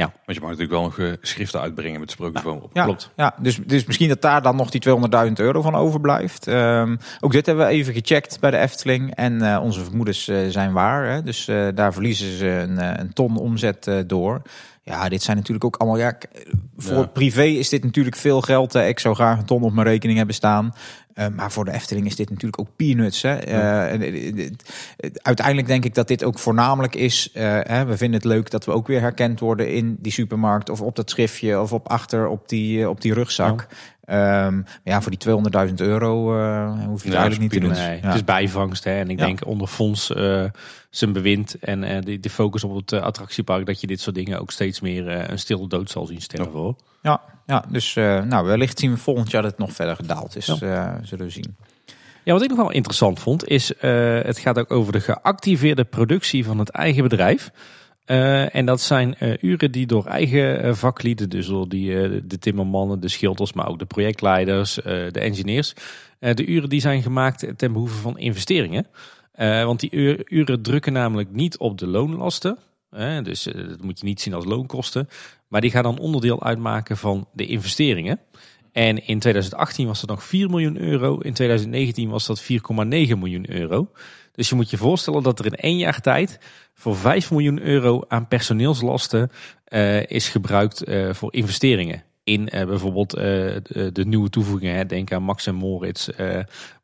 Ja. 0.00 0.12
Want 0.24 0.38
je 0.38 0.40
mag 0.40 0.50
natuurlijk 0.50 0.70
wel 0.70 0.82
nog 0.82 0.98
uh, 0.98 1.12
schriften 1.20 1.60
uitbrengen 1.60 2.00
met 2.00 2.10
sprookjesboom 2.10 2.58
op. 2.58 2.70
Ja, 2.72 2.84
Klopt. 2.84 3.10
Ja, 3.16 3.34
dus, 3.38 3.58
dus 3.66 3.84
misschien 3.84 4.08
dat 4.08 4.22
daar 4.22 4.42
dan 4.42 4.56
nog 4.56 4.70
die 4.70 4.82
200.000 5.26 5.32
euro 5.32 5.62
van 5.62 5.74
overblijft. 5.74 6.46
Um, 6.46 6.98
ook 7.20 7.32
dit 7.32 7.46
hebben 7.46 7.66
we 7.66 7.72
even 7.72 7.94
gecheckt 7.94 8.40
bij 8.40 8.50
de 8.50 8.56
Efteling. 8.56 9.14
En 9.14 9.42
uh, 9.42 9.60
onze 9.62 9.84
vermoedens 9.84 10.28
uh, 10.28 10.48
zijn 10.48 10.72
waar. 10.72 11.06
Hè? 11.06 11.22
Dus 11.22 11.44
daar 11.74 11.92
verliezen 11.92 12.36
ze 12.36 12.46
een, 12.46 13.00
een 13.00 13.12
ton 13.12 13.36
omzet 13.36 13.90
door. 14.06 14.42
Ja, 14.90 15.08
dit 15.08 15.22
zijn 15.22 15.36
natuurlijk 15.36 15.64
ook 15.64 15.76
allemaal... 15.76 15.98
Ja, 15.98 16.18
voor 16.76 16.96
Ja. 16.96 17.06
privé 17.06 17.42
is 17.44 17.68
dit 17.68 17.84
natuurlijk 17.84 18.16
veel 18.16 18.40
geld. 18.40 18.74
Ik 18.74 18.98
zou 18.98 19.14
graag 19.14 19.38
een 19.38 19.44
ton 19.44 19.62
op 19.62 19.72
mijn 19.72 19.86
rekening 19.86 20.16
hebben 20.18 20.34
staan. 20.36 20.74
Eh, 21.14 21.26
maar 21.28 21.52
voor 21.52 21.64
de 21.64 21.72
Efteling 21.72 22.06
is 22.06 22.16
dit 22.16 22.30
natuurlijk 22.30 22.60
ook 22.60 22.76
peanuts. 22.76 23.22
Hè. 23.22 23.34
Eh, 23.34 23.94
eh, 23.94 24.02
eh, 24.02 24.38
eh, 24.38 25.10
uiteindelijk 25.22 25.66
denk 25.66 25.84
ik 25.84 25.94
dat 25.94 26.08
dit 26.08 26.24
ook 26.24 26.38
voornamelijk 26.38 26.94
is. 26.94 27.30
eh, 27.32 27.58
hè, 27.62 27.84
we 27.84 27.96
vinden 27.96 28.16
het 28.20 28.28
leuk 28.28 28.50
dat 28.50 28.64
we 28.64 28.72
ook 28.72 28.86
weer 28.86 29.00
herkend 29.00 29.40
worden 29.40 29.72
in 29.72 29.96
die 30.00 30.12
supermarkt. 30.12 30.70
Of 30.70 30.80
op 30.80 30.96
dat 30.96 31.10
schriftje. 31.10 31.60
Of 31.60 31.72
op 31.72 31.88
achter 31.88 32.28
op 32.28 32.48
die, 32.48 32.80
eh, 32.82 32.88
op 32.88 33.00
die 33.00 33.14
rugzak. 33.14 33.66
Ehm, 34.10 34.54
maar 34.56 34.64
ja, 34.84 35.00
voor 35.02 35.10
die 35.10 35.20
200.000 35.68 35.74
euro 35.80 36.38
eh, 36.40 36.72
hoef 36.86 37.02
je 37.02 37.08
het 37.08 37.16
Ja, 37.16 37.20
eigenlijk 37.20 37.40
niet 37.40 37.50
te 37.50 37.58
doen. 37.60 37.68
peanuts. 37.68 37.88
Nee, 37.88 38.00
Ja. 38.00 38.06
Het 38.06 38.14
is 38.14 38.24
bijvangst. 38.24 38.84
Hè? 38.84 38.90
En 38.98 39.10
ik 39.10 39.18
Ja. 39.18 39.26
denk 39.26 39.46
onder 39.46 39.66
fonds 39.66 40.12
eh, 40.12 40.44
zijn 40.90 41.12
bewind 41.12 41.58
en 41.58 41.84
eh, 41.84 42.02
de, 42.02 42.20
de 42.20 42.30
focus 42.30 42.64
op 42.64 42.74
het 42.74 42.92
attractiepark... 42.92 43.66
dat 43.66 43.80
je 43.80 43.86
dit 43.86 44.00
soort 44.00 44.14
dingen 44.16 44.40
ook 44.40 44.50
steeds 44.50 44.80
meer 44.80 45.08
eh, 45.08 45.28
een 45.28 45.38
stille 45.38 45.68
dood 45.68 45.90
zal 45.90 46.06
zien 46.06 46.20
sterven. 46.20 46.52
hoor. 46.52 46.76
Ja, 47.02 47.20
ja 47.46 47.64
dus 47.68 47.96
eh, 47.96 48.22
nou, 48.22 48.46
wellicht 48.46 48.78
zien 48.78 48.90
we 48.90 48.96
volgend 48.98 49.30
jaar 49.30 49.42
dat 49.42 49.50
het 49.50 49.60
nog 49.60 49.72
verder 49.72 49.96
gedaald 49.96 50.36
is. 50.36 50.46
Ja. 50.46 50.54
eh, 50.94 50.94
zullen 51.02 51.24
we 51.24 51.30
zien. 51.30 51.56
Ja, 52.24 52.32
wat 52.32 52.42
ik 52.42 52.48
nog 52.48 52.58
wel 52.58 52.70
interessant 52.70 53.20
vond, 53.20 53.48
is 53.48 53.72
uh, 53.80 54.20
het 54.22 54.38
gaat 54.38 54.58
ook 54.58 54.70
over 54.70 54.92
de 54.92 55.00
geactiveerde 55.00 55.84
productie 55.84 56.44
van 56.44 56.58
het 56.58 56.68
eigen 56.70 57.02
bedrijf. 57.02 57.50
Uh, 58.10 58.54
en 58.54 58.66
dat 58.66 58.80
zijn 58.80 59.14
uh, 59.20 59.36
uren 59.40 59.72
die 59.72 59.86
door 59.86 60.06
eigen 60.06 60.64
uh, 60.64 60.74
vaklieden, 60.74 61.28
dus 61.28 61.46
door 61.46 61.68
die, 61.68 62.26
de 62.26 62.38
timmermannen, 62.38 63.00
de 63.00 63.08
schilders, 63.08 63.52
maar 63.52 63.68
ook 63.68 63.78
de 63.78 63.86
projectleiders, 63.86 64.74
de 64.74 65.20
engineers. 65.20 65.74
De 66.18 66.46
uren 66.46 66.68
die 66.68 66.80
zijn 66.80 67.02
gemaakt 67.02 67.46
ten 67.56 67.72
behoeve 67.72 67.96
van 67.96 68.18
investeringen. 68.18 68.86
Want 69.36 69.80
die 69.80 69.90
uren, 69.92 70.24
uren 70.34 70.62
drukken 70.62 70.92
namelijk 70.92 71.30
niet 71.32 71.58
op 71.58 71.78
de 71.78 71.86
loonlasten. 71.86 72.58
Dus 73.22 73.42
dat 73.42 73.82
moet 73.82 74.00
je 74.00 74.06
niet 74.06 74.20
zien 74.20 74.34
als 74.34 74.44
loonkosten. 74.44 75.08
Maar 75.48 75.60
die 75.60 75.70
gaan 75.70 75.82
dan 75.82 75.98
onderdeel 75.98 76.42
uitmaken 76.42 76.96
van 76.96 77.28
de 77.32 77.46
investeringen. 77.46 78.20
En 78.72 79.06
in 79.06 79.18
2018 79.18 79.86
was 79.86 80.00
dat 80.00 80.10
nog 80.10 80.24
4 80.24 80.50
miljoen 80.50 80.78
euro. 80.78 81.18
In 81.18 81.32
2019 81.32 82.08
was 82.08 82.26
dat 82.26 82.42
4,9 82.42 82.48
miljoen 82.88 83.50
euro. 83.50 83.90
Dus 84.32 84.48
je 84.48 84.54
moet 84.54 84.70
je 84.70 84.76
voorstellen 84.76 85.22
dat 85.22 85.38
er 85.38 85.46
in 85.46 85.54
één 85.54 85.76
jaar 85.76 86.00
tijd 86.00 86.38
voor 86.74 86.96
5 86.96 87.30
miljoen 87.30 87.60
euro 87.60 88.04
aan 88.08 88.28
personeelslasten 88.28 89.30
uh, 89.68 90.06
is 90.06 90.28
gebruikt 90.28 90.88
uh, 90.88 91.12
voor 91.12 91.34
investeringen. 91.34 92.02
In 92.24 92.48
uh, 92.54 92.64
bijvoorbeeld 92.64 93.10
de, 93.10 93.90
de, 93.92 94.04
nieuwe 94.04 94.30
toevoegingen. 94.30 94.74
Hè. 94.74 94.86
Denk 94.86 95.12
aan 95.12 95.22
Max 95.22 95.46
en 95.46 95.54
Moritz. 95.54 96.08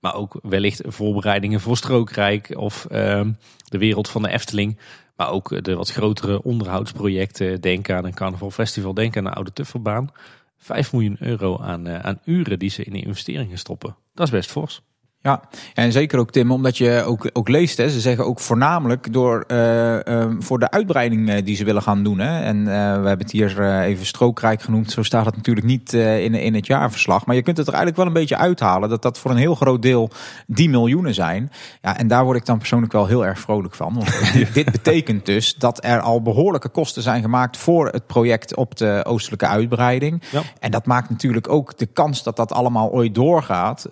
maar 0.01 0.15
ook 0.15 0.39
wellicht 0.43 0.83
voorbereidingen 0.85 1.61
voor 1.61 1.77
Strookrijk 1.77 2.57
of 2.57 2.85
ehm, 2.85 3.33
de 3.65 3.79
wereld 3.79 4.09
van 4.09 4.23
de 4.23 4.29
Efteling. 4.29 4.79
Maar 5.17 5.31
ook 5.31 5.65
de 5.65 5.75
wat 5.75 5.91
grotere 5.91 6.43
onderhoudsprojecten. 6.43 7.61
Denk 7.61 7.91
aan 7.91 8.05
een 8.05 8.15
Carnaval 8.15 8.51
Festival. 8.51 8.95
Denk 8.95 9.17
aan 9.17 9.25
de 9.25 9.31
Oude 9.31 9.53
Tufferbaan. 9.53 10.11
5 10.59 10.93
miljoen 10.93 11.17
euro 11.21 11.59
aan, 11.59 11.89
aan 11.89 12.21
uren 12.25 12.59
die 12.59 12.71
ze 12.71 12.85
in 12.85 12.93
de 12.93 13.03
investeringen 13.03 13.59
stoppen. 13.59 13.97
Dat 14.15 14.27
is 14.27 14.33
best 14.33 14.51
fors. 14.51 14.83
Ja, 15.27 15.41
en 15.75 15.93
zeker 15.93 16.19
ook 16.19 16.31
Tim, 16.31 16.51
omdat 16.51 16.79
je 16.79 17.03
ook, 17.07 17.31
ook 17.33 17.49
leest, 17.49 17.77
hè, 17.77 17.91
ze 17.91 18.01
zeggen 18.01 18.27
ook 18.27 18.41
voornamelijk 18.41 19.13
door, 19.13 19.45
uh, 19.49 19.95
uh, 19.95 20.27
voor 20.39 20.59
de 20.59 20.71
uitbreiding 20.71 21.29
uh, 21.29 21.45
die 21.45 21.57
ze 21.57 21.65
willen 21.65 21.83
gaan 21.83 22.03
doen. 22.03 22.19
Hè. 22.19 22.41
En 22.41 22.65
we 22.65 22.71
hebben 23.09 23.19
het 23.19 23.31
hier 23.31 23.81
even 23.81 24.07
strookrijk 24.07 24.63
genoemd, 24.63 24.91
zo 24.91 25.03
staat 25.03 25.27
het 25.27 25.37
natuurlijk 25.37 25.67
niet 25.67 25.93
in, 25.93 26.35
in 26.35 26.55
het 26.55 26.67
jaarverslag. 26.67 27.27
Maar 27.27 27.37
je 27.37 27.43
kunt 27.43 27.57
het 27.57 27.67
er 27.67 27.73
eigenlijk 27.73 28.03
wel 28.03 28.15
een 28.15 28.21
beetje 28.21 28.37
uithalen 28.37 28.89
dat 28.89 29.03
dat 29.03 29.19
voor 29.19 29.31
een 29.31 29.37
heel 29.37 29.55
groot 29.55 29.83
deel 29.83 30.11
die 30.47 30.69
miljoenen 30.69 31.15
zijn. 31.15 31.53
Ja, 31.83 31.99
en 31.99 32.09
daar 32.09 32.25
word 32.25 32.37
ik 32.37 32.47
dan 32.47 32.59
persoonlijk 32.59 32.93
wel 32.93 33.07
heel 33.07 33.27
erg 33.27 33.41
vrolijk 33.41 33.75
van. 33.75 33.95
Want 33.95 34.33
dit, 34.55 34.71
betekent 34.71 35.27
dus 35.27 35.55
dat 35.55 35.85
er 35.85 36.01
al 36.01 36.23
behoorlijke 36.23 36.69
kosten 36.69 37.03
zijn 37.03 37.23
gemaakt 37.23 37.57
voor 37.57 37.87
het 37.89 38.07
project 38.07 38.57
op 38.57 38.77
de 38.77 39.03
oostelijke 39.07 39.47
uitbreiding. 39.47 40.23
Ja. 40.31 40.43
En 40.59 40.71
dat 40.71 40.87
maakt 40.87 41.11
natuurlijk 41.11 41.49
ook 41.49 41.79
de 41.79 41.87
kans 41.87 42.23
dat 42.23 42.37
dat 42.37 42.53
allemaal 42.53 42.91
ooit 42.91 43.15
doorgaat 43.15 43.87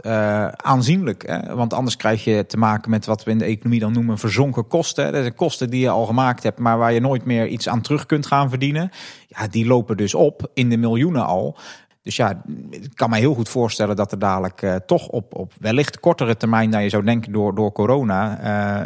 aanzienlijk. 0.57 1.24
Want 1.55 1.73
anders 1.73 1.97
krijg 1.97 2.25
je 2.25 2.47
te 2.47 2.57
maken 2.57 2.91
met 2.91 3.07
wat 3.07 3.25
we 3.25 3.31
in 3.31 3.39
de 3.39 3.45
economie 3.45 3.81
dan 3.81 3.93
noemen 3.93 4.19
verzonken 4.19 4.67
kosten. 4.67 5.13
Dat 5.13 5.23
zijn 5.23 5.35
kosten 5.35 5.71
die 5.71 5.81
je 5.81 5.89
al 5.89 6.07
gemaakt 6.07 6.43
hebt, 6.43 6.59
maar 6.59 6.79
waar 6.79 6.93
je 6.93 7.01
nooit 7.01 7.25
meer 7.25 7.47
iets 7.47 7.69
aan 7.69 7.81
terug 7.81 8.07
kunt 8.07 8.27
gaan 8.27 8.49
verdienen. 8.49 8.91
Ja, 9.27 9.47
die 9.49 9.67
lopen 9.67 9.97
dus 9.97 10.15
op 10.15 10.51
in 10.55 10.69
de 10.69 10.77
miljoenen 10.77 11.27
al. 11.27 11.57
Dus 12.05 12.17
ja, 12.17 12.43
ik 12.71 12.91
kan 12.95 13.11
me 13.11 13.17
heel 13.17 13.35
goed 13.35 13.49
voorstellen 13.49 13.97
dat 13.97 14.13
er 14.13 14.19
dadelijk 14.19 14.63
uh, 14.63 14.75
toch 14.75 15.09
op, 15.09 15.35
op 15.35 15.53
wellicht 15.59 16.01
kortere 16.01 16.37
termijn 16.37 16.71
dan 16.71 16.83
je 16.83 16.89
zou 16.89 17.05
denken 17.05 17.33
door, 17.33 17.55
door 17.55 17.73
corona 17.73 18.41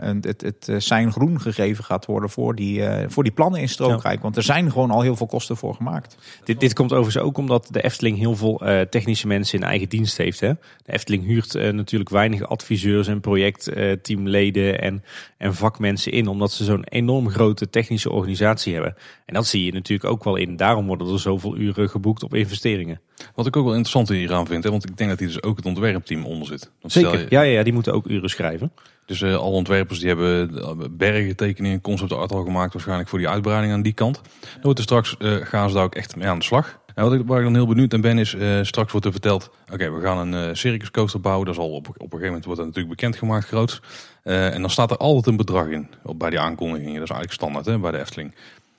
uh, 0.04 0.14
het, 0.20 0.40
het 0.40 0.84
zijn 0.84 1.12
groen 1.12 1.40
gegeven 1.40 1.84
gaat 1.84 2.06
worden 2.06 2.30
voor 2.30 2.54
die, 2.54 2.78
uh, 2.78 3.04
voor 3.08 3.22
die 3.22 3.32
plannen 3.32 3.60
in 3.60 3.68
Strookrijk. 3.68 4.16
Ja. 4.16 4.22
Want 4.22 4.36
er 4.36 4.42
zijn 4.42 4.72
gewoon 4.72 4.90
al 4.90 5.02
heel 5.02 5.16
veel 5.16 5.26
kosten 5.26 5.56
voor 5.56 5.74
gemaakt. 5.74 6.16
Dit, 6.44 6.60
dit 6.60 6.72
komt 6.72 6.92
overigens 6.92 7.24
ook 7.24 7.38
omdat 7.38 7.68
de 7.70 7.82
Efteling 7.82 8.18
heel 8.18 8.36
veel 8.36 8.62
technische 8.90 9.26
mensen 9.26 9.58
in 9.58 9.66
eigen 9.66 9.88
dienst 9.88 10.16
heeft. 10.16 10.40
Hè? 10.40 10.52
De 10.84 10.92
Efteling 10.92 11.24
huurt 11.24 11.72
natuurlijk 11.72 12.10
weinig 12.10 12.48
adviseurs 12.48 13.06
en 13.06 13.20
projectteamleden 13.20 14.80
en, 14.80 15.04
en 15.38 15.54
vakmensen 15.54 16.12
in. 16.12 16.26
Omdat 16.26 16.52
ze 16.52 16.64
zo'n 16.64 16.84
enorm 16.84 17.30
grote 17.30 17.70
technische 17.70 18.10
organisatie 18.10 18.72
hebben. 18.74 18.96
En 19.26 19.34
dat 19.34 19.46
zie 19.46 19.64
je 19.64 19.72
natuurlijk 19.72 20.10
ook 20.10 20.24
wel 20.24 20.36
in. 20.36 20.56
Daarom 20.56 20.86
worden 20.86 21.12
er 21.12 21.20
zoveel 21.20 21.56
uren 21.56 21.88
geboekt 21.88 22.22
op 22.22 22.34
investeringen. 22.34 23.00
Wat 23.34 23.46
ik 23.46 23.56
ook 23.56 23.64
wel 23.64 23.74
interessant 23.74 24.08
hieraan 24.08 24.46
vind, 24.46 24.64
hè, 24.64 24.70
want 24.70 24.88
ik 24.88 24.96
denk 24.96 25.10
dat 25.10 25.18
hier 25.18 25.28
dus 25.28 25.42
ook 25.42 25.56
het 25.56 25.66
ontwerpteam 25.66 26.24
onder 26.24 26.46
zit. 26.46 26.70
Want 26.80 26.92
Zeker, 26.92 27.18
je, 27.18 27.26
ja, 27.28 27.42
ja, 27.42 27.62
die 27.62 27.72
moeten 27.72 27.92
ook 27.92 28.06
uren 28.06 28.30
schrijven. 28.30 28.72
Dus 29.06 29.20
uh, 29.20 29.36
alle 29.36 29.54
ontwerpers 29.54 29.98
die 29.98 30.08
hebben 30.08 30.96
bergen 30.96 31.36
tekeningen, 31.36 31.80
concept 31.80 32.12
art 32.12 32.32
al 32.32 32.44
gemaakt 32.44 32.72
waarschijnlijk 32.72 33.08
voor 33.08 33.18
die 33.18 33.28
uitbreiding 33.28 33.72
aan 33.72 33.82
die 33.82 33.92
kant. 33.92 34.20
Dan 34.40 34.62
wordt 34.62 34.78
er 34.78 34.84
straks, 34.84 35.16
uh, 35.18 35.36
gaan 35.36 35.68
ze 35.68 35.74
daar 35.74 35.84
ook 35.84 35.94
echt 35.94 36.16
mee 36.16 36.28
aan 36.28 36.38
de 36.38 36.44
slag. 36.44 36.78
En 36.94 37.04
wat 37.04 37.12
ik, 37.12 37.22
waar 37.26 37.38
ik 37.38 37.44
dan 37.44 37.54
heel 37.54 37.66
benieuwd 37.66 37.90
naar 37.90 38.00
ben 38.00 38.18
is, 38.18 38.34
uh, 38.34 38.58
straks 38.62 38.92
wordt 38.92 39.06
er 39.06 39.12
verteld, 39.12 39.50
oké 39.62 39.72
okay, 39.72 39.92
we 39.92 40.00
gaan 40.00 40.32
een 40.32 40.56
circus 40.56 40.90
coaster 40.90 41.20
bouwen. 41.20 41.46
Dat 41.46 41.54
is 41.54 41.60
al 41.60 41.70
op, 41.70 41.88
op 41.88 41.94
een 41.94 42.02
gegeven 42.02 42.26
moment 42.26 42.44
wordt 42.44 42.60
dat 42.60 42.68
natuurlijk 42.68 42.96
bekendgemaakt 42.96 43.46
groot. 43.46 43.80
en 44.22 44.60
dan 44.60 44.70
staat 44.70 44.90
er 44.90 44.96
altijd 44.96 45.26
een 45.26 45.36
bedrag 45.36 45.66
in, 45.66 45.88
op, 46.02 46.18
bij 46.18 46.30
die 46.30 46.40
aankondigingen. 46.40 46.94
Dat 46.94 47.10
is 47.10 47.16
eigenlijk 47.16 47.32
standaard 47.32 47.66
hè, 47.66 47.78
bij 47.78 47.90
de 47.90 47.98
Efteling. 47.98 48.34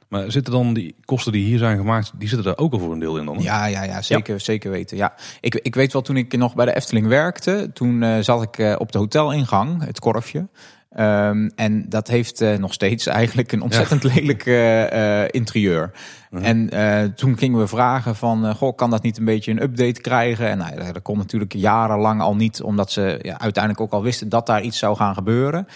Maar 0.10 0.32
zitten 0.32 0.54
dan 0.54 0.74
die 0.74 0.96
kosten 1.06 1.32
die 1.32 1.46
hier 1.46 1.58
zijn 1.58 1.78
gemaakt, 1.78 2.12
die 2.18 2.28
zitten 2.28 2.48
daar 2.48 2.58
ook 2.58 2.74
al 2.74 2.80
voor 2.80 2.92
een 2.92 3.00
deel 3.00 3.18
in 3.18 3.26
dan? 3.26 3.40
Ja, 3.40 3.66
ja, 3.66 3.84
ja 3.84 4.02
zeker, 4.02 4.34
ja. 4.34 4.40
zeker 4.40 4.72
weten. 4.72 4.98
Ja. 4.98 5.14
Ik, 5.42 5.56
ik 5.56 5.76
weet 5.76 5.94
wel, 5.94 6.02
toen 6.02 6.18
ik 6.18 6.38
nog 6.38 6.56
bij 6.56 6.66
de 6.66 6.76
Efteling 6.76 7.08
werkte, 7.08 7.70
toen 7.74 8.02
uh, 8.02 8.18
zat 8.20 8.44
ik 8.44 8.58
uh, 8.58 8.76
op 8.78 8.92
de 8.92 8.98
hotelingang, 8.98 9.86
het 9.86 10.00
korfje. 10.00 10.48
Um, 10.98 11.52
en 11.56 11.90
dat 11.90 12.08
heeft 12.08 12.42
uh, 12.42 12.58
nog 12.58 12.74
steeds 12.74 13.06
eigenlijk 13.08 13.52
een 13.52 13.62
ontzettend 13.62 14.04
ja. 14.04 14.10
lelijk 14.14 14.46
uh, 14.46 15.24
interieur. 15.28 15.92
Uh 16.32 16.40
-huh. 16.40 16.48
En 16.48 17.14
toen 17.16 17.38
gingen 17.38 17.60
we 17.60 17.68
vragen 17.68 18.16
van, 18.16 18.56
goh, 18.56 18.76
kan 18.76 18.90
dat 18.90 19.04
niet 19.04 19.18
een 19.18 19.26
beetje 19.26 19.52
een 19.52 19.62
update 19.62 20.02
krijgen? 20.02 20.48
En 20.48 20.58
nou, 20.58 20.92
dat 20.94 21.02
kon 21.02 21.18
natuurlijk 21.18 21.54
jarenlang 21.54 22.22
al 22.22 22.36
niet, 22.36 22.62
omdat 22.62 22.92
ze 22.92 23.20
ja, 23.22 23.40
uiteindelijk 23.40 23.84
ook 23.84 23.92
al 23.92 24.04
wisten 24.04 24.30
dat 24.30 24.46
daar 24.46 24.62
iets 24.62 24.78
zou 24.78 24.96
gaan 24.96 25.14
gebeuren. 25.14 25.68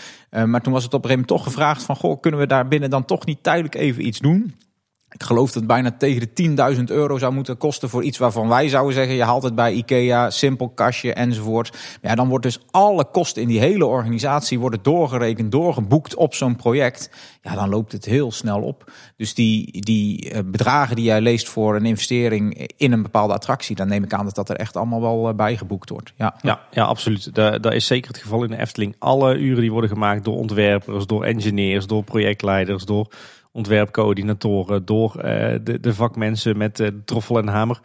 maar 0.45 0.61
toen 0.61 0.73
was 0.73 0.84
het 0.84 0.94
op 0.94 1.03
een 1.03 1.10
gegeven 1.10 1.10
moment 1.10 1.27
toch 1.27 1.44
gevraagd 1.44 1.84
van, 1.84 1.95
goh, 1.95 2.19
kunnen 2.19 2.40
we 2.40 2.48
daar 2.48 2.68
binnen 2.68 2.90
dan 2.90 3.06
toch 3.06 3.26
niet 3.26 3.44
tijdelijk 3.44 3.76
even 3.76 4.06
iets 4.06 4.19
doen? 4.19 4.53
Ik 5.14 5.23
geloof 5.23 5.45
dat 5.45 5.56
het 5.56 5.68
bijna 5.68 5.91
tegen 5.98 6.30
de 6.34 6.76
10.000 6.77 6.84
euro 6.84 7.18
zou 7.18 7.34
moeten 7.34 7.57
kosten 7.57 7.90
voor 7.90 8.03
iets 8.03 8.18
waarvan 8.18 8.48
wij 8.48 8.68
zouden 8.68 8.94
zeggen: 8.94 9.15
je 9.15 9.23
haalt 9.23 9.44
het 9.44 9.56
bij 9.56 9.73
IKEA, 9.73 10.30
simpel 10.30 10.69
kastje 10.69 11.14
enzovoort. 11.14 11.77
Ja, 12.02 12.15
dan 12.15 12.27
wordt 12.27 12.44
dus 12.44 12.60
alle 12.72 13.06
kosten 13.11 13.41
in 13.41 13.48
die 13.48 13.60
hele 13.60 13.85
organisatie 13.85 14.60
worden 14.60 14.80
doorgerekend, 14.81 15.52
doorgeboekt 15.52 16.15
op 16.15 16.34
zo'n 16.34 16.56
project. 16.56 17.10
Ja, 17.41 17.56
dan 17.56 17.69
loopt 17.69 17.91
het 17.91 18.06
heel 18.06 18.31
snel 18.31 18.61
op. 18.61 18.91
Dus 19.18 19.34
die, 19.34 19.81
die 19.81 20.44
bedragen 20.44 20.95
die 20.95 21.06
jij 21.06 21.22
leest 21.22 21.49
voor 21.49 21.76
een 21.76 21.85
investering 21.85 22.69
in 22.77 22.91
een 22.91 23.02
bepaalde 23.02 23.34
attractie, 23.34 23.76
dan 23.76 23.88
neem 23.88 24.03
ik 24.03 24.14
aan 24.14 24.26
dat 24.26 24.35
dat 24.35 24.49
er 24.49 24.56
echt 24.56 24.76
allemaal 24.76 25.02
wel 25.02 25.34
bijgeboekt 25.35 25.90
wordt. 25.90 26.14
Ja, 26.15 26.35
ja, 26.41 26.60
ja 26.72 26.84
absoluut. 26.84 27.35
Dat, 27.35 27.64
dat 27.64 27.73
is 27.73 27.85
zeker 27.85 28.11
het 28.11 28.22
geval 28.22 28.44
in 28.44 28.49
de 28.49 28.57
Efteling. 28.57 28.95
Alle 28.99 29.38
uren 29.38 29.61
die 29.61 29.72
worden 29.72 29.90
gemaakt 29.90 30.23
door 30.23 30.38
ontwerpers, 30.38 31.06
door 31.06 31.23
engineers, 31.23 31.88
door 31.88 32.03
projectleiders, 32.03 32.85
door 32.85 33.07
ontwerpcoördinatoren, 33.54 34.86
door 34.86 35.14
uh, 35.18 35.24
de, 35.64 35.80
de 35.80 35.94
vakmensen 35.94 36.58
met 36.58 36.76
de 36.76 37.02
troffel 37.06 37.38
en 37.38 37.48
hamer. 37.48 37.80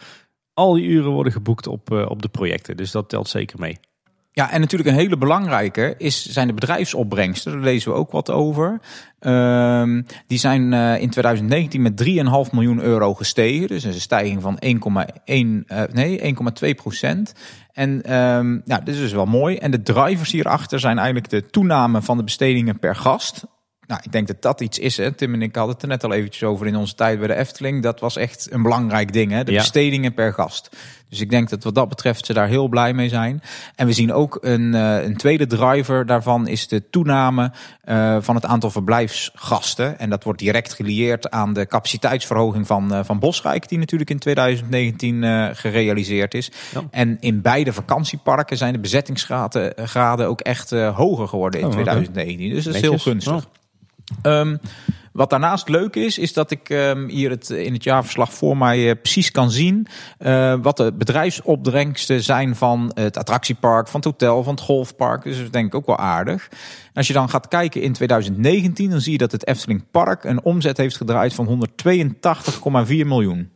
Al 0.54 0.72
die 0.72 0.84
uren 0.84 1.10
worden 1.10 1.32
geboekt 1.32 1.66
op, 1.66 1.90
uh, 1.90 2.10
op 2.10 2.22
de 2.22 2.28
projecten, 2.28 2.76
dus 2.76 2.90
dat 2.90 3.08
telt 3.08 3.28
zeker 3.28 3.58
mee. 3.58 3.78
Ja, 4.32 4.50
en 4.50 4.60
natuurlijk 4.60 4.90
een 4.90 4.96
hele 4.96 5.18
belangrijke 5.18 5.94
is, 5.96 6.26
zijn 6.26 6.46
de 6.46 6.52
bedrijfsopbrengsten. 6.52 7.52
Daar 7.52 7.60
lezen 7.60 7.92
we 7.92 7.96
ook 7.96 8.10
wat 8.10 8.30
over. 8.30 8.80
Um, 9.20 10.06
die 10.26 10.38
zijn 10.38 10.72
in 11.00 11.10
2019 11.10 11.82
met 11.82 12.04
3,5 12.04 12.52
miljoen 12.52 12.80
euro 12.80 13.14
gestegen. 13.14 13.68
Dus 13.68 13.84
een 13.84 13.94
stijging 13.94 14.42
van 14.42 14.58
1,1 14.64 14.70
uh, 15.26 15.82
nee, 15.92 16.34
1,2 16.64 16.74
procent. 16.76 17.34
En 17.72 18.18
um, 18.18 18.62
ja, 18.64 18.78
dit 18.78 18.94
is 18.94 19.00
dus 19.00 19.12
wel 19.12 19.26
mooi. 19.26 19.56
En 19.56 19.70
de 19.70 19.82
drivers 19.82 20.32
hierachter 20.32 20.80
zijn 20.80 20.96
eigenlijk 20.96 21.28
de 21.28 21.46
toename 21.46 22.02
van 22.02 22.16
de 22.16 22.24
bestedingen 22.24 22.78
per 22.78 22.96
gast 22.96 23.44
nou, 23.88 24.00
ik 24.04 24.12
denk 24.12 24.26
dat 24.26 24.42
dat 24.42 24.60
iets 24.60 24.78
is. 24.78 24.96
Hè. 24.96 25.12
Tim 25.12 25.34
en 25.34 25.42
ik 25.42 25.54
hadden 25.56 25.74
het 25.74 25.82
er 25.82 25.88
net 25.88 26.04
al 26.04 26.12
eventjes 26.12 26.42
over 26.48 26.66
in 26.66 26.76
onze 26.76 26.94
tijd 26.94 27.18
bij 27.18 27.28
de 27.28 27.34
Efteling. 27.34 27.82
Dat 27.82 28.00
was 28.00 28.16
echt 28.16 28.48
een 28.50 28.62
belangrijk 28.62 29.12
ding. 29.12 29.30
Hè. 29.32 29.44
De 29.44 29.52
Ja. 29.52 29.58
bestedingen 29.58 30.14
per 30.14 30.32
gast. 30.32 30.76
Dus 31.08 31.20
ik 31.20 31.30
denk 31.30 31.48
dat 31.48 31.64
wat 31.64 31.74
dat 31.74 31.88
betreft 31.88 32.26
ze 32.26 32.32
daar 32.32 32.48
heel 32.48 32.68
blij 32.68 32.92
mee 32.94 33.08
zijn. 33.08 33.42
En 33.74 33.86
we 33.86 33.92
zien 33.92 34.12
ook 34.12 34.38
een, 34.40 34.74
eh, 34.74 35.02
een 35.02 35.16
tweede 35.16 35.46
driver 35.46 36.06
daarvan 36.06 36.46
is 36.48 36.68
de 36.68 36.90
toename 36.90 37.52
eh, 37.84 38.16
van 38.20 38.34
het 38.34 38.44
aantal 38.44 38.70
verblijfsgasten. 38.70 39.98
En 39.98 40.10
dat 40.10 40.24
wordt 40.24 40.38
direct 40.38 40.74
gelieerd 40.74 41.30
aan 41.30 41.52
de 41.52 41.66
capaciteitsverhoging 41.66 42.66
van, 42.66 42.94
eh, 42.94 43.00
van 43.04 43.18
Bosrijk, 43.18 43.68
die 43.68 43.78
natuurlijk 43.78 44.10
in 44.10 44.18
2019 44.18 45.24
eh, 45.24 45.48
gerealiseerd 45.52 46.34
is. 46.34 46.50
Ja. 46.74 46.82
En 46.90 47.16
in 47.20 47.40
beide 47.42 47.72
vakantieparken 47.72 48.56
zijn 48.56 48.72
de 48.72 48.78
bezettingsgraden 48.78 49.72
graden 49.76 50.26
ook 50.28 50.40
echt 50.40 50.70
hoger 50.70 51.28
geworden 51.28 51.60
in 51.60 51.66
Oh, 51.66 51.72
oké. 51.72 51.82
2019. 51.82 52.50
Dus 52.54 52.64
dat 52.64 52.74
is 52.74 52.80
heel 52.80 52.98
gunstig. 52.98 53.46
Ehm, 54.22 54.56
wat 55.12 55.30
daarnaast 55.30 55.68
leuk 55.68 55.96
is, 55.96 56.18
is 56.18 56.32
dat 56.32 56.50
ik 56.50 56.70
ehm, 56.70 57.08
hier 57.08 57.30
het, 57.30 57.50
in 57.50 57.72
het 57.72 57.84
jaarverslag 57.84 58.32
voor 58.32 58.56
mij 58.56 58.90
eh, 58.90 58.96
precies 59.02 59.30
kan 59.30 59.50
zien 59.50 59.86
eh, 60.18 60.54
wat 60.62 60.76
de 60.76 60.92
bedrijfsopbrengsten 60.92 62.22
zijn 62.22 62.56
van 62.56 62.90
het 62.94 63.16
attractiepark, 63.16 63.88
van 63.88 64.00
het 64.00 64.08
hotel, 64.08 64.42
van 64.42 64.54
het 64.54 64.62
golfpark. 64.62 65.22
Dus 65.22 65.36
dat 65.36 65.44
is 65.44 65.50
denk 65.50 65.66
ik 65.66 65.74
ook 65.74 65.86
wel 65.86 65.98
aardig. 65.98 66.48
Als 66.94 67.06
je 67.06 67.12
dan 67.12 67.28
gaat 67.28 67.48
kijken 67.48 67.82
in 67.82 67.92
2019, 67.92 68.90
dan 68.90 69.00
zie 69.00 69.12
je 69.12 69.18
dat 69.18 69.32
het 69.32 69.46
Efteling 69.46 69.84
Park 69.90 70.24
een 70.24 70.44
omzet 70.44 70.76
heeft 70.76 70.96
gedraaid 70.96 71.34
van 71.34 71.46
182,4 71.46 73.06
miljoen. 73.06 73.50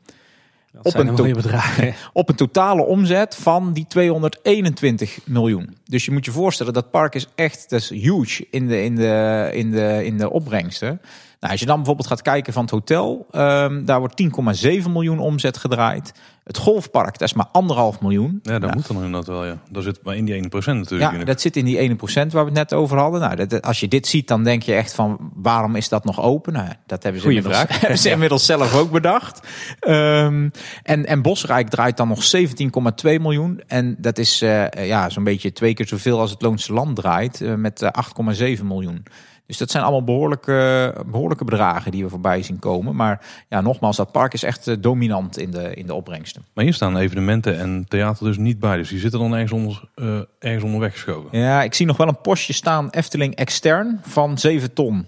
Dat 0.72 0.84
Op 0.84 0.94
een 0.94 1.14
to- 1.14 1.30
bedragen. 1.32 1.94
Op 2.12 2.28
een 2.28 2.34
totale 2.34 2.82
omzet 2.82 3.36
van 3.36 3.72
die 3.72 3.86
221 3.88 5.18
miljoen. 5.24 5.76
Dus 5.84 6.04
je 6.04 6.10
moet 6.10 6.24
je 6.24 6.30
voorstellen, 6.30 6.72
dat 6.72 6.90
park 6.90 7.14
is 7.14 7.26
echt 7.34 7.70
dat 7.70 7.80
is 7.80 7.90
huge 7.90 8.46
in 8.50 8.68
de, 8.68 8.82
in 8.84 8.94
de, 8.96 9.50
in 9.52 9.70
de, 9.70 10.04
in 10.04 10.18
de 10.18 10.30
opbrengsten. 10.30 11.00
Nou, 11.42 11.54
als 11.54 11.60
je 11.62 11.66
dan 11.68 11.76
bijvoorbeeld 11.76 12.08
gaat 12.08 12.22
kijken 12.22 12.52
van 12.52 12.62
het 12.62 12.70
hotel, 12.70 13.26
ehm, 13.30 13.84
daar 13.84 13.98
wordt 13.98 14.16
10,7 14.16 14.92
miljoen 14.92 15.18
omzet 15.18 15.56
gedraaid. 15.56 16.12
Het 16.44 16.56
golfpark, 16.58 17.18
dat 17.18 17.28
is 17.28 17.34
maar 17.34 17.46
anderhalf 17.52 18.00
miljoen. 18.00 18.38
Ja, 18.42 18.52
dat 18.52 18.60
Nou, 18.60 18.74
moet 18.74 18.86
dan 18.86 18.96
inderdaad 18.96 19.26
wel, 19.26 19.44
ja. 19.46 19.58
Daar 19.70 19.82
zit 19.82 20.00
maar 20.02 20.16
in 20.16 20.24
die 20.24 20.34
1% 20.34 20.78
natuurlijk. 20.78 21.12
ja, 21.12 21.18
in. 21.18 21.24
dat 21.24 21.40
zit 21.40 21.56
in 21.56 21.64
die 21.64 21.78
1% 21.78 22.32
waar 22.32 22.44
we 22.44 22.50
het 22.50 22.58
net 22.58 22.72
over 22.74 22.98
hadden. 22.98 23.20
Nou, 23.20 23.46
dat- 23.46 23.62
als 23.62 23.80
je 23.80 23.88
dit 23.88 24.06
ziet, 24.06 24.28
dan 24.28 24.42
denk 24.44 24.62
je 24.62 24.74
echt 24.74 24.94
van 24.94 25.30
waarom 25.34 25.76
is 25.76 25.88
dat 25.88 26.04
nog 26.04 26.20
open? 26.20 26.52
Nou, 26.52 26.68
dat 26.86 27.02
hebben 27.02 27.20
ze, 27.20 27.26
Goeie 27.26 27.42
inmiddels, 27.42 27.66
vraag. 27.68 27.80
hebben 27.80 27.98
ze 27.98 28.10
inmiddels 28.10 28.46
zelf 28.46 28.74
ook 28.74 28.90
bedacht. 28.90 29.46
Ehm, 29.80 30.48
en, 30.82 31.06
en 31.06 31.22
Bosrijk 31.22 31.68
draait 31.68 31.96
dan 31.96 32.08
nog 32.08 32.22
17,2 32.24 33.20
miljoen. 33.20 33.60
En 33.66 33.96
dat 33.98 34.18
is 34.18 34.42
eh, 34.42 34.86
ja, 34.86 35.08
zo'n 35.10 35.24
beetje 35.24 35.52
twee 35.52 35.74
keer 35.74 35.86
zoveel 35.86 36.20
als 36.20 36.30
het 36.30 36.42
Loonse 36.42 36.72
Land 36.72 36.96
draait, 36.96 37.40
eh, 37.40 37.54
met 37.54 37.82
eh, 37.82 37.88
8,7 37.90 38.66
miljoen. 38.66 39.02
Dus 39.46 39.58
dat 39.58 39.70
zijn 39.70 39.82
allemaal 39.82 40.04
behoorlijke, 40.04 40.94
behoorlijke 41.06 41.44
bedragen 41.44 41.90
die 41.90 42.02
we 42.04 42.08
voorbij 42.10 42.42
zien 42.42 42.58
komen. 42.58 42.96
Maar 42.96 43.26
ja, 43.48 43.60
nogmaals, 43.60 43.96
dat 43.96 44.12
park 44.12 44.32
is 44.32 44.42
echt 44.42 44.68
eh, 44.68 44.76
dominant 44.80 45.38
in 45.38 45.50
de, 45.50 45.74
in 45.74 45.86
de 45.86 45.94
opbrengsten. 45.94 46.44
Maar 46.54 46.64
hier 46.64 46.74
staan 46.74 46.96
evenementen 46.96 47.58
en 47.58 47.84
theater 47.88 48.24
dus 48.24 48.36
niet 48.36 48.58
bij. 48.58 48.76
Dus 48.76 48.88
die 48.88 48.98
zitten 48.98 49.20
dan 49.20 49.32
ergens, 49.32 49.52
onder, 49.52 49.82
eh, 49.94 50.20
ergens 50.38 50.64
onderweg 50.64 50.92
geschoven. 50.92 51.38
Ja, 51.38 51.62
ik 51.62 51.74
zie 51.74 51.86
nog 51.86 51.96
wel 51.96 52.08
een 52.08 52.20
postje 52.20 52.52
staan, 52.52 52.90
Efteling 52.90 53.34
extern, 53.34 54.00
van 54.02 54.38
7 54.38 54.72
ton. 54.72 55.06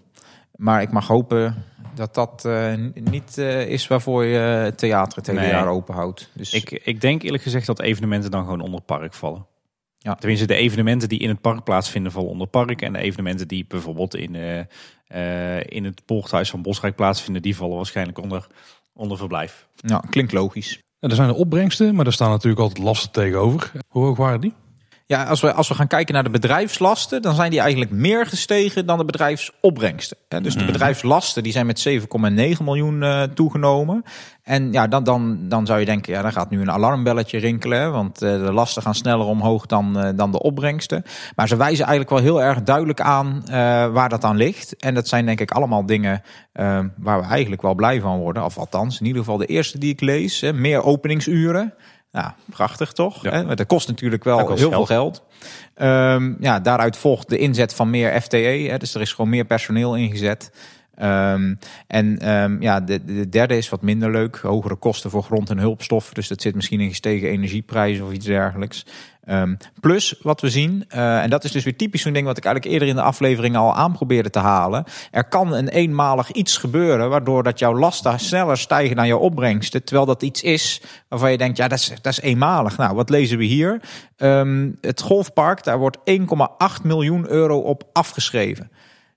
Maar 0.57 0.83
ik 0.83 0.91
mag 0.93 1.07
hopen 1.07 1.65
dat 1.95 2.15
dat 2.15 2.45
eh, 2.45 2.73
niet 2.95 3.39
is 3.69 3.87
waarvoor 3.87 4.25
je 4.25 4.73
theater 4.77 5.17
het 5.19 5.27
hele 5.27 5.41
Nee. 5.41 5.49
jaar 5.51 5.69
open 5.69 5.95
houdt. 5.95 6.31
Dus 6.33 6.53
Ik, 6.53 6.71
ik 6.71 7.01
denk 7.01 7.23
eerlijk 7.23 7.43
gezegd 7.43 7.67
dat 7.67 7.81
evenementen 7.81 8.31
dan 8.31 8.45
gewoon 8.45 8.61
onder 8.61 8.81
park 8.81 9.15
vallen. 9.15 9.47
Ja. 10.05 10.15
Tenminste, 10.15 10.47
de 10.47 10.55
evenementen 10.55 11.09
die 11.09 11.19
in 11.19 11.29
het 11.29 11.41
park 11.41 11.65
plaatsvinden 11.65 12.13
vallen 12.13 12.31
onder 12.31 12.47
park. 12.47 12.83
En 12.83 12.93
de 12.93 12.99
evenementen 12.99 13.49
die 13.49 13.65
bijvoorbeeld 13.69 14.17
in, 14.17 14.35
eh, 14.35 14.59
eh, 15.07 15.65
in 15.69 15.85
het 15.85 16.05
poorthuis 16.05 16.51
van 16.51 16.63
Bosrijk 16.63 16.97
plaatsvinden, 16.97 17.43
die 17.43 17.57
vallen 17.57 17.77
waarschijnlijk 17.77 18.19
onder, 18.19 18.47
onder 18.93 19.17
verblijf. 19.17 19.69
nou, 19.81 20.09
klinkt 20.11 20.33
logisch. 20.33 20.79
En 21.01 21.11
er 21.11 21.17
zijn 21.17 21.29
de 21.29 21.35
opbrengsten, 21.35 21.95
maar 21.95 22.07
er 22.07 22.13
staan 22.13 22.31
natuurlijk 22.31 22.61
altijd 22.61 22.85
lasten 22.85 23.13
tegenover. 23.13 23.73
Hoe 23.89 24.05
hoog 24.05 24.17
waren 24.17 24.41
die? 24.41 24.55
Ja, 25.07 25.25
als 25.25 25.41
we, 25.41 25.53
als 25.53 25.69
we 25.69 25.75
gaan 25.75 25.87
kijken 25.87 26.15
naar 26.15 26.25
de 26.25 26.31
bedrijfslasten, 26.31 27.23
dan 27.23 27.35
zijn 27.35 27.51
die 27.51 27.61
eigenlijk 27.61 27.91
meer 27.91 28.27
gestegen 28.27 28.87
dan 28.87 28.99
de 28.99 29.05
bedrijfsopbrengsten. 29.05 30.17
Dus 30.43 30.55
de 30.55 30.65
bedrijfslasten 30.65 31.43
die 31.43 31.53
zijn 31.53 31.67
met 31.67 31.89
7,9 31.89 32.63
miljoen 32.63 33.03
eh, 33.03 33.23
toegenomen. 33.23 34.03
En 34.43 34.73
ja, 34.73 34.87
dan, 34.87 35.05
dan, 35.05 35.49
dan 35.49 35.67
zou 35.67 35.81
je 35.81 35.85
denken, 35.85 36.13
ja, 36.13 36.23
dan 36.23 36.33
gaat 36.33 36.51
nu 36.51 36.61
een 36.61 36.71
alarmbelletje 36.71 37.39
rinkelen. 37.39 37.93
Want 37.93 38.23
eh, 38.23 38.31
de 38.31 38.53
lasten 38.53 38.83
gaan 38.83 38.95
sneller 38.95 39.27
omhoog 39.27 39.67
dan, 39.67 39.99
eh, 39.99 40.11
dan 40.17 40.31
de 40.31 40.43
opbrengsten. 40.43 41.03
Maar 41.37 41.49
ze 41.49 41.57
wijzen 41.57 41.87
eigenlijk 41.87 42.11
wel 42.11 42.35
heel 42.35 42.43
erg 42.43 42.63
duidelijk 42.63 43.01
aan 43.01 43.43
waar 43.93 44.09
dat 44.09 44.25
aan 44.25 44.37
ligt. 44.37 44.77
En 44.77 44.95
dat 44.95 45.09
zijn 45.09 45.27
denk 45.27 45.41
ik 45.41 45.51
allemaal 45.51 45.87
dingen 45.87 46.23
waar 46.97 47.21
we 47.21 47.27
eigenlijk 47.27 47.63
wel 47.63 47.75
blij 47.75 48.01
van 48.01 48.19
worden. 48.19 48.45
Of 48.45 48.59
althans, 48.59 49.01
in 49.01 49.07
ieder 49.07 49.23
geval 49.23 49.39
de 49.39 49.47
eerste 49.47 49.79
die 49.79 49.93
ik 49.93 50.01
lees. 50.01 50.41
Hè, 50.41 50.53
meer 50.53 50.83
openingsuren. 50.83 51.75
Ja, 52.15 52.35
prachtig 52.51 52.93
toch? 52.93 53.23
Ja. 53.23 53.43
Maar 53.43 53.57
dat 53.57 53.67
kost 53.67 53.89
natuurlijk 53.89 54.25
wel 54.25 54.45
kost 54.45 54.59
heel 54.59 54.71
geld. 54.71 54.87
veel 54.87 54.97
geld. 54.97 55.23
Ehm, 55.75 56.35
ja, 56.41 56.61
daaruit 56.61 56.97
volgt 56.97 57.29
de 57.29 57.39
inzet 57.39 57.75
van 57.75 57.91
meer 57.91 58.21
FTE. 58.21 58.67
Hè, 58.69 58.77
dus 58.79 58.95
er 58.95 59.01
is 59.01 59.13
gewoon 59.13 59.31
meer 59.31 59.45
personeel 59.45 59.97
ingezet. 59.97 60.51
Ehm, 60.95 61.55
en 61.87 62.19
ehm, 62.19 62.63
ja, 62.63 62.81
de, 62.81 63.05
de 63.05 63.29
derde 63.29 63.57
is 63.57 63.69
wat 63.69 63.83
minder 63.83 64.11
leuk. 64.11 64.37
Hogere 64.37 64.77
kosten 64.77 65.11
voor 65.11 65.23
grond- 65.23 65.51
en 65.51 65.59
hulpstoffen. 65.59 66.15
Dus 66.15 66.29
dat 66.29 66.43
zit 66.43 66.55
misschien 66.55 66.81
in 66.81 66.89
gestegen 66.89 67.29
energieprijzen 67.29 68.05
of 68.05 68.13
iets 68.13 68.27
dergelijks. 68.27 68.87
Ehm, 69.25 69.55
plus 69.81 70.15
wat 70.23 70.41
we 70.41 70.51
zien, 70.51 70.85
eh, 70.89 71.23
en 71.23 71.31
dat 71.31 71.45
is 71.45 71.53
dus 71.53 71.65
weer 71.65 71.77
typisch 71.77 72.03
zo'n 72.03 72.13
ding 72.13 72.27
wat 72.27 72.37
ik 72.37 72.45
eigenlijk 72.45 72.75
eerder 72.75 72.89
in 72.89 73.03
de 73.03 73.09
aflevering 73.09 73.57
al 73.57 73.75
aan 73.75 73.93
probeerde 73.93 74.31
te 74.31 74.39
halen. 74.39 74.85
Er 75.11 75.25
kan 75.25 75.55
een 75.55 75.69
eenmalig 75.69 76.33
iets 76.33 76.57
gebeuren 76.57 77.09
waardoor 77.09 77.43
dat 77.43 77.59
jouw 77.59 77.75
lasten 77.75 78.21
sneller 78.21 78.59
stijgen 78.59 78.97
dan 78.97 79.07
jouw 79.07 79.19
opbrengsten. 79.19 79.85
Terwijl 79.85 80.07
dat 80.07 80.23
iets 80.23 80.43
is 80.43 80.83
waarvan 81.09 81.31
je 81.31 81.39
denkt, 81.39 81.57
ja 81.57 81.69
dat 81.69 81.79
is, 81.79 81.89
dat 81.89 82.13
is 82.13 82.21
eenmalig. 82.21 82.77
Nou, 82.77 82.95
wat 82.95 83.11
lezen 83.11 83.39
we 83.39 83.45
hier? 83.45 83.81
Ehm, 84.17 84.71
het 84.81 85.01
golfpark, 85.01 85.65
daar 85.65 85.79
wordt 85.79 85.99
1,8 86.05 86.83
miljoen 86.83 87.29
euro 87.29 87.59
op 87.59 87.89
afgeschreven. 87.93 88.71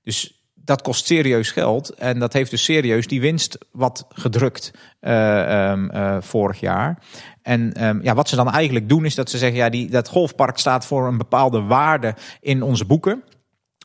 Dus 0.03 0.37
dat 0.67 0.81
kost 0.81 1.05
serieus 1.05 1.51
geld. 1.51 1.89
En 1.89 2.19
dat 2.19 2.33
heeft 2.33 2.51
dus 2.51 2.63
serieus 2.63 3.07
die 3.07 3.21
winst 3.21 3.57
wat 3.71 4.05
gedrukt 4.09 4.71
eh, 4.99 5.69
ehm, 5.69 5.89
eh, 5.89 6.17
vorig 6.19 6.59
jaar. 6.59 6.97
En 7.47 7.73
ehm, 7.73 7.99
ja, 8.01 8.15
wat 8.15 8.29
ze 8.29 8.35
dan 8.35 8.51
eigenlijk 8.51 8.89
doen 8.89 9.05
is 9.05 9.15
dat 9.15 9.29
ze 9.29 9.37
zeggen... 9.37 9.57
ja, 9.57 9.69
die, 9.69 9.89
dat 9.89 10.07
golfpark 10.07 10.57
staat 10.57 10.85
voor 10.85 11.07
een 11.07 11.17
bepaalde 11.17 11.61
waarde 11.61 12.15
in 12.41 12.61
onze 12.61 12.85
boeken. 12.85 13.23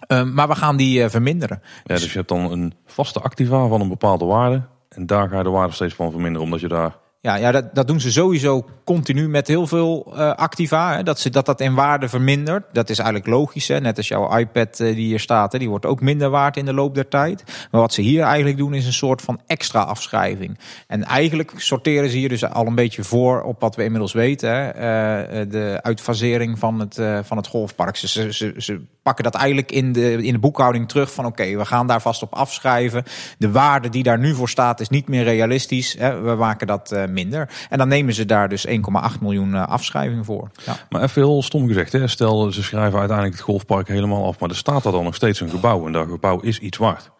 Ehm, 0.06 0.34
maar 0.34 0.48
we 0.48 0.54
gaan 0.54 0.76
die 0.76 1.02
eh, 1.02 1.10
verminderen. 1.10 1.62
Ja, 1.84 1.94
dus 1.94 2.12
je 2.12 2.18
hebt 2.18 2.28
dan 2.28 2.50
een 2.50 2.74
vaste 2.86 3.20
activa 3.20 3.66
van 3.66 3.80
een 3.80 3.88
bepaalde 3.88 4.24
waarde. 4.24 4.62
En 4.88 5.06
daar 5.06 5.28
ga 5.28 5.38
je 5.38 5.42
de 5.42 5.50
waarde 5.50 5.74
steeds 5.74 5.94
van 5.94 6.10
verminderen, 6.10 6.46
omdat 6.46 6.60
je 6.60 6.68
daar... 6.68 6.96
Ja, 7.22 7.34
ja 7.34 7.50
dat, 7.50 7.74
dat 7.74 7.86
doen 7.86 8.00
ze 8.00 8.12
sowieso 8.12 8.64
continu 8.84 9.28
met 9.28 9.48
heel 9.48 9.66
veel 9.66 10.12
eh, 10.16 10.30
activa. 10.34 10.96
Hè, 10.96 11.02
dat, 11.02 11.20
ze, 11.20 11.30
dat 11.30 11.46
dat 11.46 11.60
in 11.60 11.74
waarde 11.74 12.08
vermindert. 12.08 12.64
Dat 12.72 12.90
is 12.90 12.98
eigenlijk 12.98 13.28
logisch. 13.28 13.68
Hè? 13.68 13.80
Net 13.80 13.96
als 13.96 14.08
jouw 14.08 14.38
iPad 14.38 14.80
eh, 14.80 14.94
die 14.94 15.06
hier 15.06 15.20
staat, 15.20 15.52
hè, 15.52 15.58
die 15.58 15.68
wordt 15.68 15.86
ook 15.86 16.00
minder 16.00 16.30
waard 16.30 16.56
in 16.56 16.64
de 16.64 16.74
loop 16.74 16.94
der 16.94 17.08
tijd. 17.08 17.44
Maar 17.70 17.80
wat 17.80 17.92
ze 17.92 18.00
hier 18.00 18.22
eigenlijk 18.22 18.56
doen 18.56 18.74
is 18.74 18.86
een 18.86 18.92
soort 18.92 19.22
van 19.22 19.40
extra 19.46 19.80
afschrijving. 19.80 20.58
En 20.86 21.04
eigenlijk 21.04 21.52
sorteren 21.56 22.10
ze 22.10 22.16
hier 22.16 22.28
dus 22.28 22.44
al 22.44 22.66
een 22.66 22.74
beetje 22.74 23.04
voor 23.04 23.42
op 23.42 23.60
wat 23.60 23.76
we 23.76 23.84
inmiddels 23.84 24.12
weten. 24.12 24.50
Hè? 24.50 24.68
eh, 24.68 25.50
de 25.50 25.78
uitfasering 25.82 26.58
van 26.58 26.80
het, 26.80 27.00
van 27.26 27.36
het 27.36 27.46
golfpark. 27.46 27.96
Ze, 27.96 28.32
ze, 28.32 28.54
ze, 28.56 28.80
pakken 29.02 29.24
dat 29.24 29.34
eigenlijk 29.34 29.72
in 29.72 29.92
de, 29.92 30.22
in 30.22 30.32
de 30.32 30.38
boekhouding 30.38 30.88
terug 30.88 31.12
van 31.12 31.26
oké, 31.26 31.56
we 31.56 31.64
gaan 31.64 31.86
daar 31.86 32.02
vast 32.02 32.22
op 32.22 32.34
afschrijven. 32.34 33.04
De 33.38 33.50
waarde 33.50 33.88
die 33.88 34.02
daar 34.02 34.18
nu 34.18 34.34
voor 34.34 34.48
staat 34.48 34.80
is 34.80 34.88
niet 34.88 35.08
meer 35.08 35.24
realistisch. 35.24 35.96
Hè? 35.98 36.20
We 36.20 36.34
maken 36.34 36.66
dat 36.66 36.92
minder. 37.12 37.48
En 37.68 37.78
dan 37.78 37.88
nemen 37.88 38.14
ze 38.14 38.24
daar 38.24 38.48
dus 38.48 38.66
1,8 38.66 38.72
miljoen 39.20 39.54
eh, 39.54 39.66
afschrijving 39.66 40.24
voor. 40.24 40.50
Ja. 40.66 40.76
Maar 40.88 41.02
even 41.02 41.22
heel 41.22 41.42
stom 41.42 41.66
gezegd, 41.66 41.92
hè? 41.92 42.06
stel 42.06 42.52
ze 42.52 42.62
schrijven 42.62 42.98
uiteindelijk 42.98 43.36
het 43.36 43.46
golfpark 43.46 43.88
helemaal 43.88 44.26
af. 44.26 44.38
Maar 44.38 44.48
er 44.48 44.56
staat 44.56 44.84
er 44.84 44.92
dan 44.92 45.04
nog 45.04 45.14
steeds 45.14 45.40
een 45.40 45.50
gebouw 45.50 45.86
en 45.86 45.92
dat 45.92 46.08
gebouw 46.08 46.40
is 46.40 46.58
iets 46.58 46.78
waard. 46.78 47.10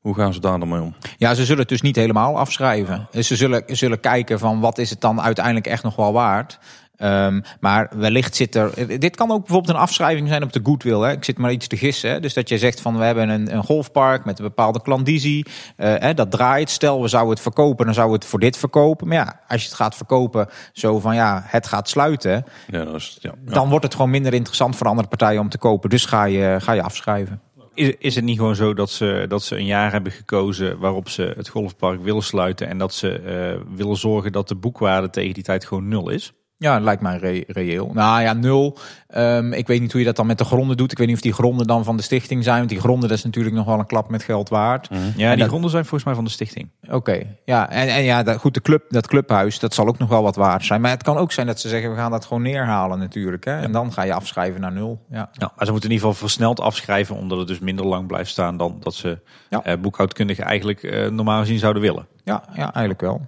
Hoe 0.00 0.14
gaan 0.14 0.32
ze 0.32 0.40
daar 0.40 0.58
dan 0.58 0.68
mee 0.68 0.80
om? 0.80 0.94
Ja, 1.16 1.34
ze 1.34 1.44
zullen 1.44 1.60
het 1.60 1.68
dus 1.68 1.82
niet 1.82 1.96
helemaal 1.96 2.38
afschrijven. 2.38 3.08
Dus 3.10 3.26
Ze 3.26 3.36
zullen, 3.36 3.62
zullen 3.66 4.00
kijken 4.00 4.38
van 4.38 4.60
wat 4.60 4.78
is 4.78 4.90
het 4.90 5.00
dan 5.00 5.20
uiteindelijk 5.20 5.66
echt 5.66 5.82
nog 5.82 5.96
wel 5.96 6.12
waard. 6.12 6.58
Ehm, 7.04 7.40
maar 7.60 7.90
wellicht 7.96 8.36
zit 8.36 8.54
er. 8.54 8.98
Dit 9.00 9.16
kan 9.16 9.30
ook 9.30 9.38
bijvoorbeeld 9.38 9.74
een 9.74 9.82
afschrijving 9.82 10.28
zijn 10.28 10.42
op 10.42 10.52
de 10.52 10.60
goodwill. 10.62 11.00
Hè. 11.00 11.12
Ik 11.12 11.24
zit 11.24 11.38
maar 11.38 11.52
iets 11.52 11.66
te 11.66 11.76
gissen. 11.76 12.10
Hè. 12.10 12.20
Dus 12.20 12.34
dat 12.34 12.48
je 12.48 12.58
zegt 12.58 12.80
van 12.80 12.98
we 12.98 13.04
hebben 13.04 13.28
een, 13.28 13.54
een 13.54 13.64
golfpark 13.64 14.24
met 14.24 14.38
een 14.38 14.44
bepaalde 14.44 14.82
klandizie. 14.82 15.46
eh, 15.76 15.94
hè, 15.98 16.14
dat 16.14 16.30
draait. 16.30 16.70
Stel 16.70 17.02
we 17.02 17.08
zouden 17.08 17.32
het 17.32 17.40
verkopen, 17.40 17.84
dan 17.84 17.94
zouden 17.94 18.14
we 18.16 18.20
het 18.22 18.30
voor 18.30 18.40
dit 18.40 18.56
verkopen. 18.56 19.08
Maar 19.08 19.16
ja, 19.16 19.40
als 19.48 19.62
je 19.62 19.68
het 19.68 19.76
gaat 19.76 19.96
verkopen, 19.96 20.48
zo 20.72 21.00
van 21.00 21.14
ja, 21.14 21.42
het 21.46 21.66
gaat 21.66 21.88
sluiten. 21.88 22.44
Ja, 22.66 22.84
dat 22.84 22.94
is, 22.94 23.18
ja, 23.20 23.32
ja. 23.46 23.52
Dan 23.52 23.68
wordt 23.68 23.84
het 23.84 23.94
gewoon 23.94 24.10
minder 24.10 24.34
interessant 24.34 24.76
voor 24.76 24.86
andere 24.86 25.08
partijen 25.08 25.40
om 25.40 25.48
te 25.48 25.58
kopen. 25.58 25.90
Dus 25.90 26.04
ga 26.04 26.24
je, 26.24 26.56
ga 26.60 26.72
je 26.72 26.82
afschrijven. 26.82 27.40
Is, 27.74 27.94
is 27.98 28.14
het 28.14 28.24
niet 28.24 28.38
gewoon 28.38 28.56
zo 28.56 28.74
dat 28.74 28.90
ze, 28.90 29.24
dat 29.28 29.42
ze 29.42 29.56
een 29.56 29.66
jaar 29.66 29.92
hebben 29.92 30.12
gekozen 30.12 30.78
waarop 30.78 31.08
ze 31.08 31.32
het 31.36 31.48
golfpark 31.48 32.02
willen 32.02 32.22
sluiten 32.22 32.68
en 32.68 32.78
dat 32.78 32.94
ze 32.94 33.18
eh, 33.18 33.76
willen 33.76 33.96
zorgen 33.96 34.32
dat 34.32 34.48
de 34.48 34.54
boekwaarde 34.54 35.10
tegen 35.10 35.34
die 35.34 35.42
tijd 35.42 35.64
gewoon 35.64 35.88
nul 35.88 36.08
is? 36.08 36.32
Ja, 36.56 36.78
lijkt 36.80 37.02
mij 37.02 37.16
re- 37.16 37.44
reëel. 37.46 37.90
Nou 37.92 38.22
ja, 38.22 38.32
nul. 38.32 38.78
Ehm, 39.08 39.52
ik 39.52 39.66
weet 39.66 39.80
niet 39.80 39.90
hoe 39.92 40.00
je 40.00 40.06
dat 40.06 40.16
dan 40.16 40.26
met 40.26 40.38
de 40.38 40.44
gronden 40.44 40.76
doet. 40.76 40.92
Ik 40.92 40.98
weet 40.98 41.06
niet 41.06 41.16
of 41.16 41.22
die 41.22 41.32
gronden 41.32 41.66
dan 41.66 41.84
van 41.84 41.96
de 41.96 42.02
stichting 42.02 42.44
zijn. 42.44 42.56
Want 42.58 42.68
die 42.68 42.80
gronden, 42.80 43.08
dat 43.08 43.18
is 43.18 43.24
natuurlijk 43.24 43.54
nog 43.54 43.66
wel 43.66 43.78
een 43.78 43.86
klap 43.86 44.10
met 44.10 44.22
geld 44.22 44.48
waard. 44.48 44.88
Ja, 44.90 44.96
En 44.98 45.12
die 45.28 45.36
dat- 45.36 45.48
gronden 45.48 45.70
zijn 45.70 45.82
volgens 45.82 46.04
mij 46.04 46.14
van 46.14 46.24
de 46.24 46.30
stichting. 46.30 46.70
Oké, 46.90 47.22
ja. 47.44 47.70
En, 47.70 47.88
en 47.88 48.02
ja, 48.02 48.22
dat, 48.22 48.36
goed, 48.38 48.54
de 48.54 48.60
club, 48.60 48.84
dat 48.88 49.06
clubhuis, 49.06 49.58
dat 49.58 49.74
zal 49.74 49.86
ook 49.86 49.98
nog 49.98 50.08
wel 50.08 50.22
wat 50.22 50.36
waard 50.36 50.64
zijn. 50.64 50.80
Maar 50.80 50.90
het 50.90 51.02
kan 51.02 51.16
ook 51.16 51.32
zijn 51.32 51.46
dat 51.46 51.60
ze 51.60 51.68
zeggen, 51.68 51.90
we 51.90 51.96
gaan 51.96 52.10
dat 52.10 52.24
gewoon 52.24 52.42
neerhalen 52.42 52.98
natuurlijk. 52.98 53.44
Hè? 53.44 53.60
En 53.60 53.72
dan 53.72 53.92
ga 53.92 54.02
je 54.02 54.14
afschrijven 54.14 54.60
naar 54.60 54.72
nul. 54.72 55.00
Ja. 55.10 55.28
Ja, 55.32 55.52
maar 55.56 55.66
ze 55.66 55.72
moeten 55.72 55.90
in 55.90 55.94
ieder 55.94 56.08
geval 56.08 56.26
versneld 56.28 56.60
afschrijven, 56.60 57.16
omdat 57.16 57.38
het 57.38 57.46
dus 57.48 57.58
minder 57.58 57.86
lang 57.86 58.06
blijft 58.06 58.30
staan 58.30 58.56
dan 58.56 58.76
dat 58.80 58.94
ze 58.94 59.18
Ja. 59.50 59.62
eh, 59.64 59.78
boekhoudkundig 59.80 60.38
eigenlijk 60.38 60.82
eh, 60.82 61.08
normaal 61.10 61.40
gezien 61.40 61.58
zouden 61.58 61.82
willen. 61.82 62.06
Ja, 62.24 62.42
ja, 62.52 62.62
eigenlijk 62.62 63.00
wel. 63.00 63.26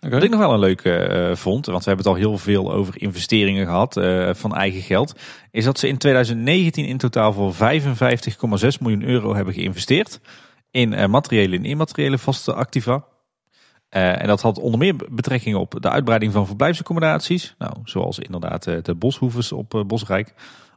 Wat 0.00 0.22
ik 0.22 0.30
nog 0.30 0.40
wel 0.40 0.52
een 0.52 0.58
leuke 0.58 0.96
eh, 0.96 1.36
vond, 1.36 1.66
want 1.66 1.84
we 1.84 1.88
hebben 1.88 2.06
het 2.06 2.14
al 2.14 2.20
heel 2.20 2.38
veel 2.38 2.72
over 2.72 3.02
investeringen 3.02 3.66
gehad 3.66 3.96
eh, 3.96 4.34
van 4.34 4.54
eigen 4.54 4.82
geld, 4.82 5.14
is 5.50 5.64
dat 5.64 5.78
ze 5.78 5.88
in 5.88 5.98
2019 5.98 6.84
in 6.84 6.98
totaal 6.98 7.32
voor 7.32 7.54
55,6 7.54 7.58
miljoen 8.80 9.02
euro 9.02 9.34
hebben 9.34 9.54
geïnvesteerd 9.54 10.20
in 10.70 10.94
eh, 10.94 11.06
materiële 11.06 11.56
en 11.56 11.64
immateriële 11.64 12.18
vaste 12.18 12.54
activa. 12.54 13.04
En 13.88 14.26
dat 14.26 14.40
had 14.40 14.58
onder 14.58 14.78
meer 14.78 14.94
betrekking 15.10 15.56
op 15.56 15.76
de 15.80 15.90
uitbreiding 15.90 16.32
van 16.32 16.46
verblijfsaccommodaties, 16.46 17.54
nou, 17.58 17.72
zoals 17.84 18.18
inderdaad 18.18 18.64
de 18.64 18.94
boshoeves 18.94 19.52
op 19.52 19.84
Bosrijk. 19.86 20.34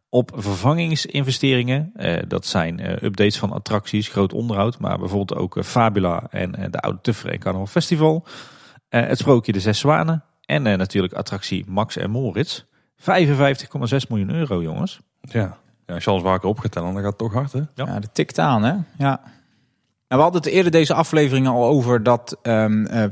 Op 0.10 0.32
vervangingsinvesteringen, 0.36 1.94
dat 2.28 2.46
zijn 2.46 3.04
updates 3.06 3.38
van 3.38 3.52
attracties, 3.52 4.08
groot 4.08 4.34
onderhoud, 4.34 4.80
maar 4.80 5.00
bijvoorbeeld 5.00 5.40
ook 5.40 5.66
Fabula 5.66 6.28
en 6.30 6.52
de 6.72 6.80
Oude 6.80 7.02
Tuffer 7.02 7.30
en 7.30 7.40
Carnaval 7.40 7.68
Festival. 7.68 8.26
Eh, 8.90 9.08
het 9.08 9.18
sprookje 9.18 9.52
De 9.52 9.60
Zes 9.60 9.80
Zwanen. 9.80 10.24
En 10.46 10.68
eh, 10.68 10.78
natuurlijk 10.78 11.14
attractie 11.14 11.66
Max 11.68 11.98
en 11.98 12.10
Moritz. 12.10 12.64
55,6 12.96 13.06
miljoen 14.10 14.30
euro, 14.30 14.62
jongens. 14.62 15.00
Ja. 15.22 15.58
ja, 15.86 15.94
als 15.94 16.04
je 16.04 16.10
alles 16.10 16.24
waker 16.24 16.50
op 16.50 16.60
gaat 16.60 16.72
tellen, 16.72 16.94
dan 16.94 17.02
gaat 17.02 17.10
het 17.10 17.18
toch 17.18 17.34
hard, 17.34 17.52
hè? 17.52 17.60
Ja. 17.60 17.86
Ja, 17.86 18.00
dat 18.00 18.14
tikt 18.14 18.40
aan, 18.40 18.64
hè? 18.64 18.74
Ja. 18.98 19.22
Nou, 20.10 20.22
we 20.22 20.28
hadden 20.28 20.42
het 20.42 20.52
eerder 20.52 20.72
deze 20.72 20.94
aflevering 20.94 21.48
al 21.48 21.66
over 21.66 22.04
dat 22.04 22.38
ehm 22.42 22.86
eh, 22.86 23.04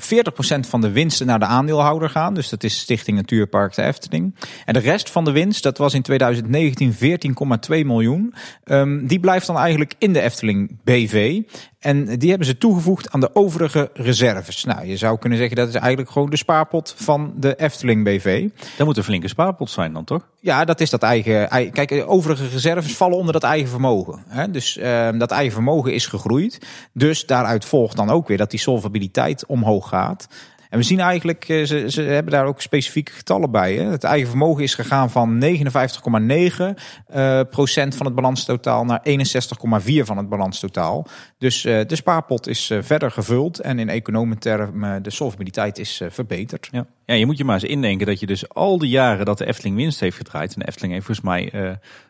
40% 0.58 0.60
van 0.60 0.82
de 0.82 0.91
winsten 0.91 1.28
naar 1.28 1.40
de 1.40 1.45
aandeelhouder 1.45 2.10
gaan. 2.10 2.34
Dus 2.34 2.49
dat 2.49 2.64
is 2.64 2.80
Stichting 2.80 3.18
Natuurpark 3.18 3.76
de 3.76 3.82
Efteling. 3.82 4.36
En 4.66 4.74
de 4.74 4.80
rest 4.80 5.10
van 5.10 5.26
de 5.26 5.32
winst, 5.32 5.64
dat 5.64 5.78
was 5.78 5.94
in 5.94 6.02
2019 6.02 6.94
14,2 6.94 7.86
miljoen. 7.86 8.34
Ehm, 8.64 9.06
die 9.06 9.20
blijft 9.20 9.48
dan 9.48 9.58
eigenlijk 9.58 9.94
in 9.98 10.14
de 10.14 10.22
Efteling 10.22 10.78
BV. 10.84 11.41
En 11.88 12.05
die 12.18 12.30
hebben 12.30 12.47
ze 12.47 12.57
toegevoegd 12.57 13.11
aan 13.11 13.19
de 13.19 13.30
overige 13.35 13.89
reserves. 13.93 14.64
Nou, 14.64 14.85
je 14.88 14.97
zou 14.97 15.18
kunnen 15.18 15.38
zeggen 15.38 15.57
dat 15.57 15.68
is 15.68 15.73
eigenlijk 15.76 16.11
gewoon 16.11 16.30
de 16.30 16.38
spaarpot 16.38 16.93
van 16.97 17.34
de 17.35 17.55
Efteling 17.55 18.03
BV. 18.03 18.47
Dat 18.77 18.88
moet 18.88 18.97
een 18.97 19.03
flinke 19.03 19.27
spaarpot 19.27 19.69
zijn 19.69 19.93
dan, 19.93 20.03
toch? 20.03 20.27
Ja, 20.39 20.65
dat 20.65 20.80
is 20.80 20.89
dat 20.89 21.03
eigen. 21.03 21.49
ei- 21.49 21.72
Kijk, 21.72 21.89
de 21.89 22.07
overige 22.07 22.47
reserves 22.47 22.95
vallen 22.97 23.18
onder 23.18 23.34
dat 23.34 23.43
eigen 23.43 23.69
vermogen. 23.69 24.23
Hè? 24.27 24.51
Dus 24.51 24.77
ehm, 24.77 25.18
dat 25.18 25.31
eigen 25.31 25.53
vermogen 25.53 25.93
is 25.93 26.05
gegroeid. 26.05 26.59
Dus 26.93 27.26
daaruit 27.26 27.65
volgt 27.65 27.95
dan 27.95 28.09
ook 28.09 28.27
weer 28.27 28.38
dat 28.38 28.49
die 28.51 28.59
solvabiliteit 28.59 29.45
omhoog 29.45 29.88
gaat. 29.89 30.27
En 30.69 30.77
we 30.77 30.84
zien 30.84 30.99
eigenlijk, 30.99 31.49
eh, 31.49 31.64
ze, 31.64 31.85
ze 31.91 32.02
hebben 32.02 32.34
daar 32.34 32.45
ook 32.45 32.61
specifieke 32.61 33.11
getallen 33.11 33.52
bij. 33.52 33.76
Hè? 33.76 33.84
Het 33.84 34.03
eigen 34.03 34.30
vermogen 34.30 34.64
is 34.64 34.76
gegaan 34.76 35.11
van 35.11 35.44
59,9 35.44 36.77
eh, 37.07 37.41
procent 37.49 37.95
van 37.95 38.06
het 38.06 38.15
balanstotaal 38.15 38.85
naar 38.85 39.02
61,4 39.03 40.06
van 40.06 40.18
het 40.18 40.30
balanstotaal. 40.30 41.07
Dus 41.38 41.65
eh, 41.65 41.85
de 41.85 41.95
spaarpot 41.95 42.48
is 42.48 42.72
verder 42.80 43.11
gevuld 43.11 43.60
en 43.60 43.80
in 43.80 43.89
economentermen 43.89 45.03
de 45.03 45.10
solvabiliteit 45.10 45.77
is 45.77 46.02
verbeterd. 46.10 46.68
Ja. 46.72 46.85
ja, 47.06 47.14
je 47.14 47.26
moet 47.26 47.38
je 47.38 47.45
maar 47.45 47.53
eens 47.53 47.64
indenken 47.64 48.07
dat 48.07 48.19
je 48.19 48.26
dus 48.26 48.49
al 48.49 48.77
die 48.77 48.89
jaren 48.89 49.26
dat 49.26 49.38
de 49.38 49.45
Efteling 49.45 49.76
winst 49.76 49.99
heeft 49.99 50.18
gedraaid. 50.18 50.53
En 50.53 50.60
de 50.60 50.68
Efteling 50.68 50.94
heeft 50.94 51.06
volgens 51.06 51.27
mij 51.27 51.49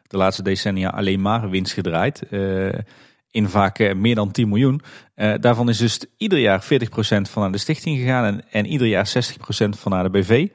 de 0.07 0.17
laatste 0.17 0.43
decennia 0.43 0.89
alleen 0.89 1.21
maar 1.21 1.49
winst 1.49 1.73
gedraaid. 1.73 2.23
In 3.31 3.49
vaak 3.49 3.79
eh, 3.79 3.95
meer 3.95 4.15
dan 4.15 4.31
10 4.31 4.49
miljoen. 4.49 4.81
Eh, 5.15 5.33
daarvan 5.39 5.69
is 5.69 5.77
dus 5.77 6.05
ieder 6.17 6.39
jaar 6.39 6.63
40% 6.63 6.67
van 7.29 7.41
naar 7.41 7.51
de 7.51 7.57
stichting 7.57 7.97
gegaan. 7.97 8.25
En, 8.25 8.43
en 8.51 8.65
ieder 8.65 8.87
jaar 8.87 9.07
60% 9.07 9.69
van 9.69 9.91
naar 9.91 10.03
de 10.03 10.09
BV. 10.09 10.47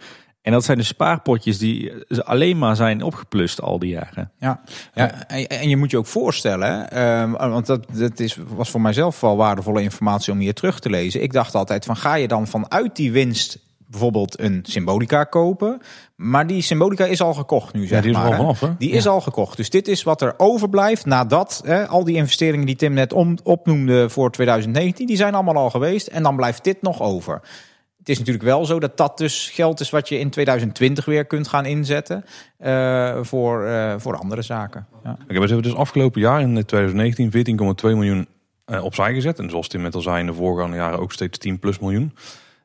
En 0.43 0.53
dat 0.53 0.65
zijn 0.65 0.78
de 0.78 0.85
spaarpotjes 0.85 1.59
die 1.59 2.05
eh, 2.07 2.19
alleen 2.19 2.59
maar 2.59 2.77
zijn 2.77 3.03
opgeplust 3.03 3.61
al 3.61 3.78
die 3.78 3.90
jaren. 3.90 4.32
Ja, 4.39 4.61
ja 4.94 5.28
en, 5.28 5.49
en 5.49 5.69
je 5.69 5.77
moet 5.77 5.90
je 5.90 5.99
ook 5.99 6.07
voorstellen, 6.07 6.90
ehm, 6.90 7.31
want 7.31 7.66
dat, 7.66 7.86
dat 7.93 8.20
is, 8.20 8.39
was 8.49 8.70
voor 8.70 8.81
mijzelf 8.81 9.20
wel 9.20 9.36
waardevolle 9.36 9.82
informatie 9.82 10.32
om 10.32 10.39
hier 10.39 10.55
terug 10.55 10.81
te 10.81 10.90
lezen. 10.90 11.23
Ik 11.23 11.32
dacht 11.32 11.55
altijd 11.55 11.85
van 11.85 11.97
ga 11.97 12.15
je 12.15 12.28
dan 12.28 12.47
vanuit 12.47 12.97
die 12.97 13.12
winst 13.12 13.59
bijvoorbeeld 13.93 14.40
een 14.40 14.60
symbolica 14.62 15.24
kopen, 15.24 15.81
maar 16.16 16.47
die 16.47 16.62
symbolica 16.62 17.05
is 17.05 17.20
al 17.23 17.35
gekocht 17.35 17.74
nu 17.74 17.86
zeg 17.86 17.90
Ja, 17.90 18.01
die 18.01 18.10
is 18.10 18.16
maar. 18.16 18.27
al 18.27 18.36
vanaf, 18.36 18.60
hè? 18.60 18.77
Die 18.78 18.90
is 18.90 19.06
al 19.06 19.20
gekocht. 19.20 19.56
Dus 19.56 19.70
dit 19.70 19.89
is 19.89 20.02
wat 20.02 20.23
er 20.23 20.35
overblijft 20.36 21.06
nadat 21.06 21.62
hè, 21.64 21.86
al 21.86 22.05
die 22.05 22.16
investeringen 22.16 22.66
die 22.66 22.77
Tim 22.77 22.93
net 22.93 23.12
om, 23.12 23.39
opnoemde 23.43 24.09
voor 24.09 24.31
2019, 24.31 25.06
die 25.06 25.16
zijn 25.16 25.35
allemaal 25.35 25.56
al 25.56 25.70
geweest 25.70 26.06
en 26.06 26.23
dan 26.23 26.36
blijft 26.36 26.64
dit 26.64 26.82
nog 26.82 27.02
over. 27.02 27.40
Het 27.98 28.10
is 28.10 28.19
natuurlijk 28.19 28.44
wel 28.44 28.64
zo 28.64 28.81
dat 28.81 28.97
dat 28.97 29.19
dus 29.19 29.51
geld 29.51 29.81
is 29.81 29.90
wat 29.90 30.09
je 30.09 30.19
in 30.19 30.31
2020 30.31 31.05
weer 31.05 31.24
kunt 31.24 31.48
gaan 31.48 31.66
inzetten 31.66 32.24
eh, 32.59 33.19
voor, 33.23 33.64
eh, 33.64 33.94
voor 33.98 34.16
andere 34.16 34.43
zaken. 34.43 34.86
Ja. 35.05 35.10
Oké, 35.10 35.24
we 35.27 35.39
hebben 35.39 35.62
dus 35.62 35.74
afgelopen 35.74 36.20
jaar 36.20 36.40
in 36.40 36.64
2019 36.64 37.31
14,2 37.31 37.97
miljoen 37.97 38.27
eh, 38.64 38.85
opzij 38.85 39.14
gezet. 39.14 39.39
En 39.39 39.51
zoals 39.51 39.69
Tim 39.69 39.82
net 39.82 39.94
al 39.94 40.01
zei, 40.01 40.20
in 40.20 40.27
de 40.27 40.35
voorgaande 40.35 40.77
jaren 40.77 40.98
ook 40.98 41.12
steeds 41.12 41.39
10 41.39 41.59
plus 41.59 41.78
miljoen. 41.78 42.12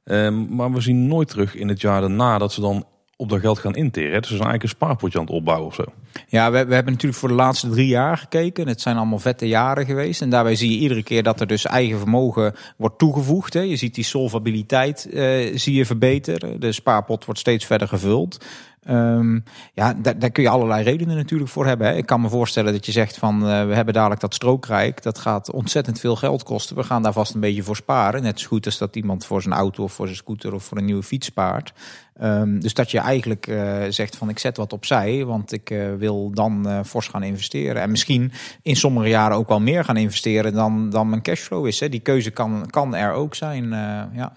Ehm, 0.07 0.55
maar 0.55 0.71
we 0.71 0.81
zien 0.81 1.07
nooit 1.07 1.27
terug 1.27 1.55
in 1.55 1.67
het 1.67 1.81
jaar 1.81 2.01
daarna 2.01 2.37
dat 2.37 2.53
ze 2.53 2.61
dan 2.61 2.85
op 3.15 3.29
dat 3.29 3.39
geld 3.39 3.59
gaan 3.59 3.75
interen. 3.75 4.21
Dus 4.21 4.29
ze 4.29 4.35
zijn 4.35 4.47
eigenlijk 4.47 4.63
een 4.63 4.69
spaarpotje 4.69 5.19
aan 5.19 5.25
het 5.25 5.33
opbouwen 5.33 5.67
of 5.67 5.75
zo. 5.75 5.83
Ja, 6.27 6.51
we, 6.51 6.65
we 6.65 6.73
hebben 6.73 6.93
natuurlijk 6.93 7.19
voor 7.19 7.29
de 7.29 7.35
laatste 7.35 7.69
drie 7.69 7.87
jaar 7.87 8.17
gekeken. 8.17 8.67
Het 8.67 8.81
zijn 8.81 8.97
allemaal 8.97 9.19
vette 9.19 9.47
jaren 9.47 9.85
geweest. 9.85 10.21
En 10.21 10.29
daarbij 10.29 10.55
zie 10.55 10.71
je 10.71 10.77
iedere 10.77 11.03
keer 11.03 11.23
dat 11.23 11.39
er 11.39 11.47
dus 11.47 11.65
eigen 11.65 11.97
vermogen 11.97 12.55
wordt 12.77 12.97
toegevoegd. 12.97 13.53
Hè. 13.53 13.59
Je 13.59 13.75
ziet 13.75 13.95
die 13.95 14.03
solvabiliteit 14.03 15.09
eh, 15.09 15.57
zie 15.57 15.75
je 15.75 15.85
verbeteren. 15.85 16.59
De 16.59 16.71
spaarpot 16.71 17.25
wordt 17.25 17.39
steeds 17.39 17.65
verder 17.65 17.87
gevuld. 17.87 18.45
Ehm, 18.87 19.39
ja, 19.73 19.93
daar, 19.93 20.19
daar 20.19 20.29
kun 20.29 20.43
je 20.43 20.49
allerlei 20.49 20.83
redenen 20.83 21.15
natuurlijk 21.15 21.49
voor 21.49 21.65
hebben. 21.65 21.87
Hè. 21.87 21.93
Ik 21.93 22.05
kan 22.05 22.21
me 22.21 22.29
voorstellen 22.29 22.73
dat 22.73 22.85
je 22.85 22.91
zegt 22.91 23.17
van 23.17 23.47
eh, 23.47 23.65
we 23.65 23.73
hebben 23.73 23.93
dadelijk 23.93 24.21
dat 24.21 24.33
strookrijk. 24.33 25.03
Dat 25.03 25.17
gaat 25.17 25.51
ontzettend 25.51 25.99
veel 25.99 26.15
geld 26.15 26.43
kosten. 26.43 26.75
We 26.75 26.83
gaan 26.83 27.03
daar 27.03 27.13
vast 27.13 27.33
een 27.33 27.39
beetje 27.39 27.63
voor 27.63 27.75
sparen. 27.75 28.23
Net 28.23 28.39
zo 28.39 28.47
goed 28.47 28.65
als 28.65 28.77
dat 28.77 28.95
iemand 28.95 29.25
voor 29.25 29.41
zijn 29.41 29.53
auto 29.53 29.83
of 29.83 29.93
voor 29.93 30.05
zijn 30.05 30.17
scooter 30.17 30.53
of 30.53 30.63
voor 30.63 30.77
een 30.77 30.85
nieuwe 30.85 31.03
fiets 31.03 31.27
spaart. 31.27 31.73
Ehm, 32.13 32.59
dus 32.59 32.73
dat 32.73 32.91
je 32.91 32.99
eigenlijk 32.99 33.47
eh, 33.47 33.83
zegt 33.89 34.15
van 34.15 34.29
ik 34.29 34.39
zet 34.39 34.57
wat 34.57 34.73
opzij, 34.73 35.25
want 35.25 35.51
ik 35.51 35.69
eh, 35.69 35.93
wil 35.97 36.31
dan 36.33 36.85
fors 36.85 37.07
gaan 37.07 37.23
investeren. 37.23 37.81
En 37.81 37.91
misschien 37.91 38.31
in 38.61 38.75
sommige 38.75 39.09
jaren 39.09 39.37
ook 39.37 39.47
wel 39.47 39.61
meer 39.61 39.83
gaan 39.83 39.97
investeren 39.97 40.53
dan, 40.53 40.89
dan 40.89 41.09
mijn 41.09 41.21
cashflow 41.21 41.67
is. 41.67 41.79
Hè. 41.79 41.89
Die 41.89 41.99
keuze 41.99 42.31
kan, 42.31 42.65
kan 42.69 42.95
er 42.95 43.11
ook 43.11 43.35
zijn. 43.35 43.69
ja. 44.13 44.33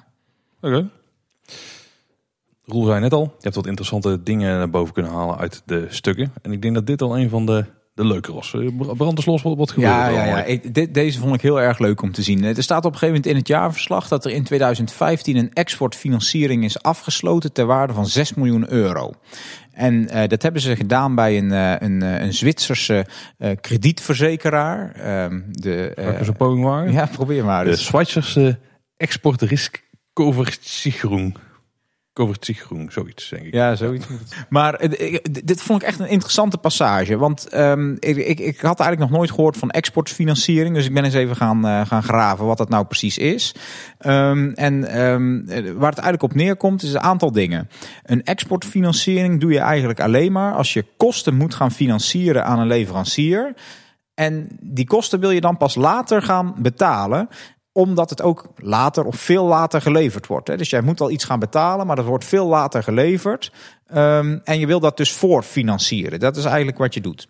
Oké. 0.61 0.89
Roel 2.71 2.85
zei 2.87 3.01
net 3.01 3.13
al, 3.13 3.23
je 3.23 3.31
hebt 3.41 3.55
wat 3.55 3.67
interessante 3.67 4.23
dingen 4.23 4.57
naar 4.59 4.71
boven 4.71 4.95
kunnen 4.95 5.13
halen 5.13 5.39
uit 5.39 5.63
de 5.65 5.87
stukken. 5.89 6.33
En 6.43 6.53
ik 6.53 6.63
denk 6.63 6.75
dat 6.75 6.87
dit 6.87 7.03
al 7.03 7.19
een 7.19 7.29
van 7.29 7.47
de, 7.47 7.65
de 7.95 8.05
leuke 8.07 8.33
was. 8.33 8.55
Eh, 8.55 8.67
br- 8.77 8.95
Brand 8.97 9.17
eens 9.17 9.27
los, 9.27 9.43
wat, 9.43 9.57
wat 9.57 9.71
gebeurt 9.71 9.93
Ja, 9.93 10.07
er 10.09 10.13
ja, 10.15 10.25
ja. 10.25 10.45
Ik- 10.45 10.75
dit- 10.75 10.95
deze 10.95 11.19
vond 11.19 11.35
ik 11.35 11.41
heel 11.41 11.61
erg 11.61 11.79
leuk 11.79 12.03
om 12.03 12.13
te 12.13 12.23
zien. 12.23 12.45
Er 12.45 12.63
staat 12.63 12.85
op 12.85 12.93
een 12.93 12.99
gegeven 12.99 13.15
moment 13.15 13.27
in 13.27 13.37
het 13.37 13.49
jaarverslag 13.49 14.09
dat 14.09 14.25
er 14.25 14.31
in 14.31 14.45
2015 14.45 15.37
een 15.37 15.53
exportfinanciering 15.53 16.65
is 16.65 16.83
afgesloten 16.83 17.53
ter 17.53 17.67
waarde 17.67 17.93
van 17.93 18.07
6 18.07 18.35
miljoen 18.35 18.73
euro. 18.73 19.13
En 19.73 20.09
eh, 20.09 20.29
dat 20.29 20.43
hebben 20.43 20.61
ze 20.61 20.77
gedaan 20.77 21.15
bij 21.15 21.39
een, 21.39 21.53
eh, 21.53 21.75
een, 21.79 22.03
eh, 22.03 22.21
een 22.21 22.33
Zwitserse 22.35 23.07
eh, 23.39 23.51
kredietverzekeraar. 23.61 24.93
Ehm, 24.93 25.41
de, 25.51 25.95
eh, 25.95 26.19
eens 26.19 26.29
een 26.29 26.37
poging 26.37 26.93
ja, 26.93 27.07
probeer 27.07 27.45
maar. 27.45 27.65
De 27.65 27.71
eens. 27.71 27.85
Zwitserse 27.85 28.59
exportrisk 28.97 29.83
Coversicherung, 32.13 32.93
zoiets 32.93 33.29
denk 33.29 33.43
ik. 33.47 33.55
Ja, 33.55 33.75
zoiets. 33.77 34.07
Maar 34.49 34.75
eh, 34.75 35.13
ik- 35.13 35.47
dit 35.47 35.63
vond 35.63 35.83
ik 35.83 35.89
echt 35.89 35.99
een 35.99 36.09
interessante 36.09 36.59
passage. 36.59 37.17
Want 37.17 37.49
ehm, 37.49 37.93
ik, 37.93 38.17
ik, 38.17 38.39
ik 38.41 38.61
had 38.61 38.81
eigenlijk 38.81 39.11
nog 39.11 39.19
nooit 39.19 39.31
gehoord 39.31 39.57
van 39.57 39.71
exportfinanciering. 39.71 40.75
Dus 40.75 40.87
ik 40.87 40.95
ben 40.95 41.05
eens 41.05 41.15
even 41.15 41.37
gaan, 41.37 41.67
eh, 41.67 41.87
gaan 41.87 42.03
graven 42.03 42.47
wat 42.47 42.59
dat 42.59 42.69
nou 42.69 42.85
precies 42.85 43.19
is. 43.19 43.55
Ehm, 43.99 44.51
en 44.55 44.85
ehm, 44.85 45.39
eh, 45.49 45.73
waar 45.73 45.91
het 45.91 45.99
eigenlijk 45.99 46.23
op 46.23 46.35
neerkomt 46.35 46.83
is 46.83 46.93
een 46.93 47.01
aantal 47.01 47.33
dingen. 47.33 47.69
Een 48.03 48.23
exportfinanciering 48.25 49.41
doe 49.41 49.53
je 49.53 49.59
eigenlijk 49.61 50.01
alleen 50.01 50.33
maar 50.33 50.55
als 50.55 50.73
je 50.73 50.85
kosten 50.97 51.35
moet 51.37 51.55
gaan 51.55 51.73
financieren 51.73 52.45
aan 52.45 52.59
een 52.59 52.67
leverancier. 52.67 53.55
En 54.15 54.49
die 54.61 54.87
kosten 54.87 55.21
wil 55.21 55.31
je 55.31 55.41
dan 55.41 55.57
pas 55.57 55.75
later 55.75 56.23
gaan 56.23 56.55
betalen 56.59 57.29
omdat 57.73 58.11
het 58.11 58.23
ook 58.23 58.47
later 58.57 59.05
of 59.05 59.17
veel 59.17 59.45
later 59.45 59.83
geleverd 59.83 60.27
wordt. 60.27 60.49
Hè. 60.49 60.57
Dus 60.57 60.71
jij 60.71 60.81
moet 60.81 61.01
al 61.01 61.11
iets 61.11 61.25
gaan 61.25 61.39
betalen, 61.39 61.87
maar 61.87 61.97
dat 61.97 62.05
wordt 62.05 62.25
veel 62.25 62.47
later 62.47 62.83
geleverd. 62.83 63.53
Ehm, 63.87 64.39
en 64.45 64.59
je 64.59 64.67
wil 64.67 64.81
dat 64.81 64.97
dus 64.97 65.13
voorfinancieren. 65.13 66.21
Dat 66.21 66.37
is 66.37 66.45
eigenlijk 66.45 66.79
wat 66.79 66.95
je 66.95 67.01
doet. 67.01 67.29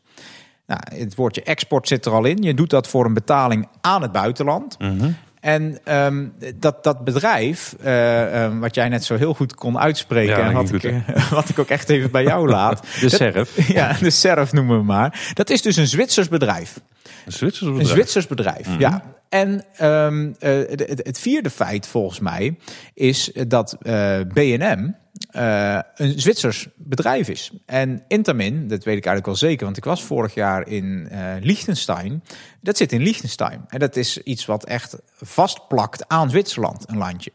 Nou, 0.66 0.80
het 0.94 1.14
woordje 1.14 1.42
export 1.42 1.88
zit 1.88 2.06
er 2.06 2.12
al 2.12 2.24
in. 2.24 2.42
Je 2.42 2.54
doet 2.54 2.70
dat 2.70 2.88
voor 2.88 3.04
een 3.04 3.14
betaling 3.14 3.68
aan 3.80 4.02
het 4.02 4.12
buitenland. 4.12 4.76
En 5.40 5.78
ehm, 5.84 6.26
dat, 6.56 6.84
dat 6.84 7.04
bedrijf, 7.04 7.74
eh, 7.80 8.44
ehm, 8.44 8.58
wat 8.58 8.74
jij 8.74 8.88
net 8.88 9.04
zo 9.04 9.16
heel 9.16 9.34
goed 9.34 9.54
kon 9.54 9.78
uitspreken, 9.78 10.36
Ja, 10.38 10.46
en 10.48 10.52
wat 10.52 10.72
ik, 10.72 10.84
eh, 10.84 11.30
wat 11.30 11.48
ik 11.48 11.58
ook 11.58 11.68
echt 11.68 11.88
even 11.88 12.10
bij 12.10 12.22
jou 12.22 12.48
laat. 12.48 12.82
De 13.00 13.08
SERF. 13.08 13.68
ja, 13.78 13.92
de 14.00 14.10
SERF 14.10 14.52
noemen 14.52 14.78
we 14.78 14.84
maar. 14.84 15.30
Dat 15.34 15.50
is 15.50 15.62
dus 15.62 15.76
een 15.76 15.86
Zwitsers 15.86 16.28
bedrijf. 16.28 16.80
Een 17.26 17.32
Zwitsers 17.32 17.66
Een 17.66 17.72
bedrijf. 17.72 17.92
Zwitsers 17.92 18.26
bedrijf, 18.26 18.68
ja. 18.78 19.02
En 19.28 19.64
ehm, 19.76 20.32
eh, 20.38 20.50
het, 20.86 21.18
vierde 21.18 21.50
feit 21.50 21.86
volgens 21.86 22.20
mij 22.20 22.58
is 22.94 23.32
dat 23.48 23.76
eh 23.82 24.20
BNM 24.32 24.94
eh, 25.30 25.78
een 25.94 26.20
Zwitsers 26.20 26.68
bedrijf 26.76 27.28
is. 27.28 27.50
En 27.66 28.04
Intamin, 28.08 28.68
dat 28.68 28.84
weet 28.84 28.96
ik 28.96 29.06
eigenlijk 29.06 29.26
wel 29.26 29.50
zeker, 29.50 29.64
want 29.64 29.76
ik 29.76 29.84
was 29.84 30.04
vorig 30.04 30.34
jaar 30.34 30.68
in 30.68 31.08
eh 31.10 31.34
Liechtenstein. 31.40 32.22
Dat 32.60 32.76
zit 32.76 32.92
in 32.92 33.02
Liechtenstein. 33.02 33.64
En 33.68 33.78
dat 33.78 33.96
is 33.96 34.22
iets 34.22 34.46
wat 34.46 34.64
echt 34.64 34.96
vastplakt 35.14 36.08
aan 36.08 36.30
Zwitserland, 36.30 36.88
een 36.88 36.96
landje. 36.96 37.32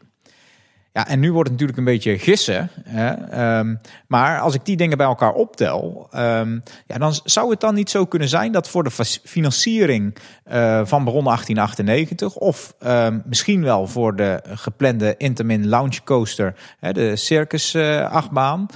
Ja, 0.96 1.06
en 1.08 1.20
nu 1.20 1.32
wordt 1.32 1.50
het 1.50 1.60
natuurlijk 1.60 1.78
een 1.78 1.94
beetje 1.94 2.18
gissen. 2.18 2.70
Hè? 2.84 3.12
Ehm, 3.12 3.74
maar 4.06 4.40
als 4.40 4.54
ik 4.54 4.64
die 4.64 4.76
dingen 4.76 4.96
bij 4.96 5.06
elkaar 5.06 5.32
optel, 5.32 6.08
ehm, 6.10 6.58
ja, 6.86 6.98
dan 6.98 7.14
zou 7.24 7.50
het 7.50 7.60
dan 7.60 7.74
niet 7.74 7.90
zo 7.90 8.06
kunnen 8.06 8.28
zijn 8.28 8.52
dat 8.52 8.68
voor 8.68 8.84
de 8.84 9.18
financiering 9.24 10.16
eh, 10.44 10.80
van 10.84 11.04
Baron 11.04 11.24
1898, 11.24 12.34
of 12.34 12.74
ehm, 12.78 13.18
misschien 13.24 13.62
wel 13.62 13.86
voor 13.86 14.16
de 14.16 14.40
geplande 14.44 15.14
Intamin 15.16 15.68
Launch 15.68 16.02
Coaster, 16.04 16.54
hè, 16.80 16.92
de 16.92 17.16
circus 17.16 17.74
eh, 17.74 18.10
achtbaan, 18.10 18.66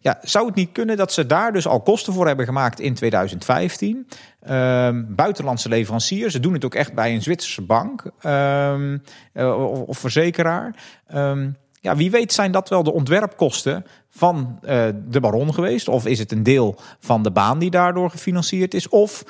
ja, 0.00 0.18
zou 0.22 0.46
het 0.46 0.54
niet 0.54 0.72
kunnen 0.72 0.96
dat 0.96 1.12
ze 1.12 1.26
daar 1.26 1.52
dus 1.52 1.66
al 1.66 1.80
kosten 1.80 2.12
voor 2.12 2.26
hebben 2.26 2.46
gemaakt 2.46 2.80
in 2.80 2.94
2015? 2.94 4.06
Ehm, 4.40 5.04
buitenlandse 5.08 5.68
leveranciers. 5.68 6.32
Ze 6.32 6.40
doen 6.40 6.52
het 6.52 6.64
ook 6.64 6.74
echt 6.74 6.94
bij 6.94 7.14
een 7.14 7.22
Zwitserse 7.22 7.62
bank 7.62 8.10
ehm, 8.20 8.98
eh, 9.32 9.82
of, 9.86 9.98
verzekeraar. 9.98 10.74
Ehm, 11.06 11.50
ja, 11.80 11.96
wie 11.96 12.10
weet 12.10 12.32
zijn 12.32 12.52
dat 12.52 12.68
wel 12.68 12.82
de 12.82 12.92
ontwerpkosten 12.92 13.84
van 14.08 14.58
eh, 14.62 14.86
de 15.08 15.20
baron 15.20 15.54
geweest? 15.54 15.88
Of 15.88 16.06
is 16.06 16.18
het 16.18 16.32
een 16.32 16.42
deel 16.42 16.78
van 16.98 17.22
de 17.22 17.30
baan 17.30 17.58
die 17.58 17.70
daardoor 17.70 18.10
gefinancierd 18.10 18.74
is? 18.74 18.88
Of 18.88 19.24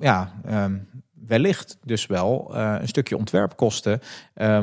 ja, 0.00 0.32
wellicht 1.26 1.78
dus 1.82 2.06
wel 2.06 2.50
eh, 2.54 2.74
een 2.80 2.88
stukje 2.88 3.16
ontwerpkosten 3.16 4.00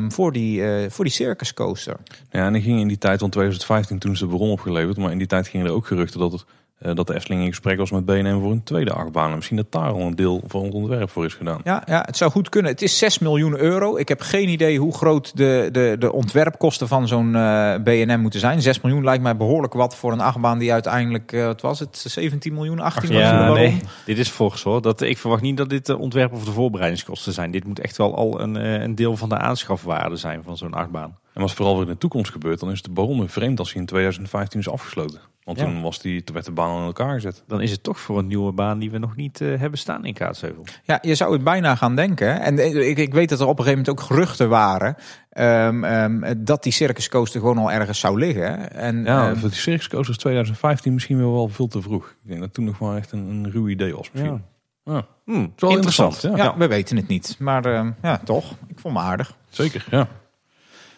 voor, 0.07 0.31
die, 0.31 0.63
eh, 0.63 0.89
voor 0.89 1.05
die 1.05 1.13
circus 1.13 1.53
coaster. 1.53 1.97
Ja, 2.29 2.45
en 2.45 2.53
die 2.53 2.61
ging 2.61 2.79
in 2.79 2.87
die 2.87 2.97
tijd 2.97 3.19
van 3.19 3.29
2015 3.29 3.99
toen 3.99 4.17
ze 4.17 4.27
de 4.27 4.35
bron 4.35 4.49
opgeleverd. 4.49 4.97
Maar 4.97 5.11
in 5.11 5.17
die 5.17 5.27
tijd 5.27 5.47
gingen 5.47 5.65
er 5.65 5.71
ook 5.71 5.87
geruchten 5.87 6.19
dat, 6.19 6.31
het, 6.31 6.45
dat 6.81 7.07
de 7.07 7.15
Efteling 7.15 7.41
in 7.41 7.47
gesprek 7.47 7.77
was 7.77 7.91
met 7.91 8.05
BNM 8.05 8.41
voor 8.41 8.51
een 8.51 8.63
tweede 8.63 8.91
achtbaan. 8.93 9.29
En 9.29 9.35
misschien 9.35 9.57
dat 9.57 9.71
daar 9.71 9.91
al 9.91 9.99
een 9.99 10.15
deel 10.15 10.41
van 10.47 10.63
het 10.63 10.73
ontwerp 10.73 11.09
voor 11.09 11.25
is 11.25 11.33
gedaan. 11.33 11.61
Ja, 11.63 11.83
ja, 11.85 12.03
het 12.05 12.17
zou 12.17 12.31
goed 12.31 12.49
kunnen. 12.49 12.71
Het 12.71 12.81
is 12.81 12.97
6 12.97 13.19
miljoen 13.19 13.57
euro. 13.57 13.97
Ik 13.97 14.07
heb 14.07 14.21
geen 14.21 14.49
idee 14.49 14.79
hoe 14.79 14.93
groot 14.93 15.37
de, 15.37 15.69
de, 15.71 15.95
de 15.99 16.11
ontwerpkosten 16.11 16.87
van 16.87 17.07
zo'n 17.07 17.35
eh, 17.35 17.75
BNM 17.83 18.19
moeten 18.19 18.39
zijn. 18.39 18.61
6 18.61 18.81
miljoen 18.81 19.03
lijkt 19.03 19.23
mij 19.23 19.37
behoorlijk 19.37 19.73
wat 19.73 19.95
voor 19.95 20.11
een 20.11 20.21
achtbaan 20.21 20.57
die 20.57 20.73
uiteindelijk, 20.73 21.31
eh, 21.31 21.45
wat 21.45 21.61
was 21.61 21.79
het, 21.79 22.05
17 22.07 22.53
miljoen, 22.53 22.79
18 22.79 23.09
miljoen? 23.09 23.27
Ja, 23.27 23.37
waarom? 23.37 23.55
nee, 23.55 23.81
dit 24.05 24.17
is 24.17 24.31
volgens 24.31 24.63
hoor. 24.63 24.81
Dat, 24.81 25.01
ik 25.01 25.17
verwacht 25.17 25.41
niet 25.41 25.57
dat 25.57 25.69
dit 25.69 25.85
de 25.85 25.97
ontwerp 25.97 26.33
of 26.33 26.45
de 26.45 26.51
voorbereidingskosten 26.51 27.33
zijn. 27.33 27.51
Dit 27.51 27.65
moet 27.65 27.79
echt 27.79 27.97
wel 27.97 28.15
al 28.15 28.41
een, 28.41 28.57
eh, 28.57 28.81
een 28.81 28.95
deel 28.95 29.17
van 29.17 29.29
de 29.29 29.37
aanschafwaarde 29.37 30.15
zijn 30.15 30.43
van 30.43 30.57
zo'n 30.57 30.73
achtbaan. 30.73 31.17
En 31.33 31.41
als 31.41 31.53
vooral 31.53 31.73
weer 31.77 31.85
in 31.85 31.91
de 31.91 31.97
toekomst 31.97 32.31
gebeurt, 32.31 32.59
dan 32.59 32.71
is 32.71 32.81
de 32.81 32.91
baron 32.91 33.29
vreemd 33.29 33.59
als 33.59 33.71
hij 33.71 33.81
in 33.81 33.87
2015 33.87 34.59
is 34.59 34.69
afgesloten. 34.69 35.19
Want 35.43 35.59
Ja. 35.59 35.65
toen 35.65 35.81
was 35.81 35.99
die, 35.99 36.23
toen 36.23 36.33
werd 36.33 36.45
de 36.45 36.51
baan 36.51 36.77
aan 36.77 36.85
elkaar 36.85 37.13
gezet. 37.13 37.43
Dan 37.47 37.61
is 37.61 37.71
het 37.71 37.83
toch 37.83 37.99
voor 37.99 38.17
een 38.19 38.27
nieuwe 38.27 38.51
baan 38.51 38.79
die 38.79 38.91
we 38.91 38.97
nog 38.97 39.15
niet 39.15 39.41
eh, 39.41 39.59
hebben 39.59 39.79
staan 39.79 40.05
in 40.05 40.13
Kaatsheuvel. 40.13 40.63
Ja, 40.83 40.99
je 41.01 41.15
zou 41.15 41.33
het 41.33 41.43
bijna 41.43 41.75
gaan 41.75 41.95
denken. 41.95 42.41
En 42.41 42.85
ik, 42.89 42.97
ik 42.97 43.13
weet 43.13 43.29
dat 43.29 43.39
er 43.39 43.45
op 43.47 43.59
een 43.59 43.63
gegeven 43.65 43.83
moment 43.85 44.01
ook 44.01 44.07
geruchten 44.07 44.49
waren 44.49 44.95
ehm, 45.29 45.83
ehm, 45.83 46.33
dat 46.37 46.63
die 46.63 46.71
circus 46.73 47.09
coaster 47.09 47.39
gewoon 47.39 47.57
al 47.57 47.71
ergens 47.71 47.99
zou 47.99 48.19
liggen. 48.19 48.71
En, 48.73 49.03
Ja, 49.03 49.27
ehm, 49.29 49.35
voor 49.39 49.49
die 49.49 49.57
Circus 49.57 49.87
Coasters 49.89 50.17
2015 50.17 50.93
misschien 50.93 51.17
wel, 51.17 51.31
wel 51.33 51.47
veel 51.47 51.67
te 51.67 51.81
vroeg. 51.81 52.07
Ik 52.23 52.29
denk 52.29 52.39
dat 52.39 52.53
toen 52.53 52.65
nog 52.65 52.79
maar 52.79 52.97
echt 52.97 53.11
een, 53.11 53.27
een 53.29 53.51
ruw 53.51 53.67
idee 53.67 53.95
was 53.95 54.11
misschien. 54.11 54.43
Ja. 54.83 55.05
Hmm, 55.25 55.53
wel 55.55 55.71
interessant. 55.71 56.13
interessant, 56.13 56.37
ja, 56.37 56.43
ja. 56.43 56.57
we 56.57 56.67
weten 56.67 56.97
het 56.97 57.07
niet. 57.07 57.35
Maar 57.39 57.65
ehm, 57.65 57.91
ja, 58.01 58.17
toch. 58.17 58.51
Ik 58.67 58.79
vond 58.79 58.93
me 58.93 58.99
aardig. 58.99 59.35
Zeker, 59.49 59.85
ja. 59.89 60.07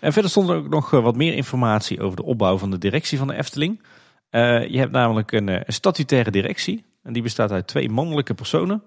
En 0.03 0.13
verder 0.13 0.31
stond 0.31 0.49
er 0.49 0.55
ook 0.55 0.69
nog 0.69 0.93
eh, 0.93 1.03
wat 1.03 1.15
meer 1.15 1.33
informatie 1.33 2.01
over 2.01 2.15
de 2.17 2.23
opbouw 2.23 2.57
van 2.57 2.71
de 2.71 2.77
directie 2.77 3.17
van 3.17 3.27
de 3.27 3.35
Efteling. 3.35 3.83
Eh, 4.29 4.67
je 4.67 4.77
hebt 4.77 4.91
namelijk 4.91 5.31
een, 5.31 5.49
eh, 5.49 5.61
een 5.63 5.73
statutaire 5.73 6.31
directie. 6.31 6.85
En 7.03 7.13
die 7.13 7.21
bestaat 7.21 7.51
uit 7.51 7.67
twee 7.67 7.89
mannelijke 7.89 8.33
personen. 8.33 8.83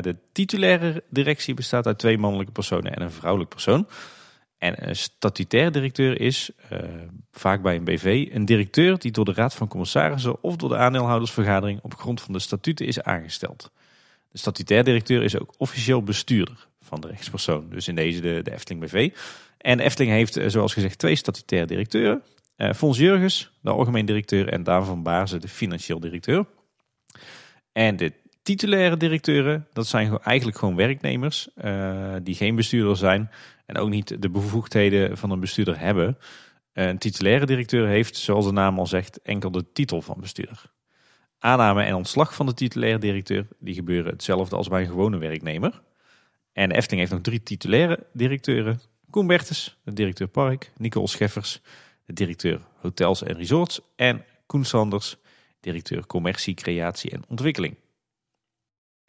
De 0.00 0.16
titulaire 0.32 1.04
directie 1.10 1.54
bestaat 1.54 1.86
uit 1.86 1.98
twee 1.98 2.18
mannelijke 2.18 2.52
personen 2.52 2.94
en 2.94 3.02
een 3.02 3.10
vrouwelijk 3.10 3.50
persoon. 3.50 3.88
En 4.58 4.88
een 4.88 4.96
statutair 4.96 5.72
directeur 5.72 6.20
is, 6.20 6.50
vaak 7.32 7.62
bij 7.62 7.76
een 7.76 7.84
BV, 7.84 8.28
een 8.32 8.44
directeur 8.44 8.98
die 8.98 9.10
door 9.10 9.24
de 9.24 9.32
Raad 9.32 9.54
van 9.54 9.68
Commissarissen 9.68 10.42
of 10.42 10.56
door 10.56 10.68
de 10.68 10.76
aandeelhoudersvergadering 10.76 11.80
op 11.82 11.94
grond 11.94 12.20
van 12.20 12.32
de 12.32 12.38
statuten 12.38 12.86
is 12.86 13.02
aangesteld. 13.02 13.70
De 14.28 14.38
statutair 14.38 14.84
directeur 14.84 15.22
is 15.22 15.38
ook 15.38 15.54
officieel 15.56 16.02
bestuurder 16.02 16.66
van 16.80 17.00
de 17.00 17.06
rechtspersoon. 17.06 17.68
Dus 17.70 17.88
in 17.88 17.94
deze 17.94 18.20
de, 18.20 18.40
de 18.42 18.52
Efteling 18.52 18.84
BV. 18.84 19.10
En 19.58 19.80
Efteling 19.80 20.12
heeft, 20.12 20.36
eh, 20.36 20.48
zoals 20.48 20.72
gezegd, 20.72 20.98
twee 20.98 21.16
statutaire 21.16 21.66
directeuren. 21.66 22.22
Eh 22.56 22.72
Fons 22.72 22.98
Jurgens, 22.98 23.50
de 23.60 23.70
algemeen 23.70 24.06
directeur, 24.06 24.48
en 24.48 24.62
Daan 24.62 24.84
van 24.84 25.02
Baarzen, 25.02 25.40
de 25.40 25.48
financieel 25.48 26.00
directeur. 26.00 26.46
En 27.72 27.96
de 27.96 28.12
titulaire 28.42 28.96
directeuren, 28.96 29.66
dat 29.72 29.86
zijn 29.86 30.18
eigenlijk 30.18 30.58
gewoon 30.58 30.76
werknemers 30.76 31.48
eh, 31.54 32.14
die 32.22 32.34
geen 32.34 32.54
bestuurder 32.54 32.96
zijn 32.96 33.30
en 33.66 33.76
ook 33.76 33.88
niet 33.88 34.22
de 34.22 34.30
bevoegdheden 34.30 35.18
van 35.18 35.30
een 35.30 35.40
bestuurder 35.40 35.78
hebben. 35.78 36.18
Een 36.72 36.98
titulaire 36.98 37.46
directeur 37.46 37.86
heeft, 37.86 38.16
zoals 38.16 38.44
de 38.44 38.52
naam 38.52 38.78
al 38.78 38.86
zegt, 38.86 39.22
enkel 39.22 39.50
de 39.50 39.72
titel 39.72 40.02
van 40.02 40.20
bestuurder. 40.20 40.62
Aanname 41.38 41.82
en 41.82 41.94
ontslag 41.94 42.34
van 42.34 42.46
de 42.46 42.54
titulaire 42.54 42.98
directeur, 42.98 43.46
die 43.58 43.74
gebeuren 43.74 44.12
hetzelfde 44.12 44.56
als 44.56 44.68
bij 44.68 44.80
een 44.80 44.88
gewone 44.88 45.18
werknemer. 45.18 45.82
En 46.52 46.68
de 46.68 46.74
Efteling 46.74 47.00
heeft 47.00 47.12
nog 47.12 47.22
drie 47.22 47.42
titulaire 47.42 48.06
directeuren. 48.12 48.80
Koen 49.10 49.26
Bertens, 49.26 49.78
de 49.84 49.92
directeur 49.92 50.28
park. 50.28 50.72
Nicole 50.76 51.08
Scheffers, 51.08 51.60
de 52.04 52.12
directeur 52.12 52.60
hotels 52.80 53.22
en 53.22 53.36
resorts. 53.36 53.80
En 53.96 54.24
Koen 54.46 54.64
Sanders, 54.64 55.16
directeur 55.60 56.06
commercie, 56.06 56.54
creatie 56.54 57.10
en 57.10 57.24
ontwikkeling. 57.28 57.76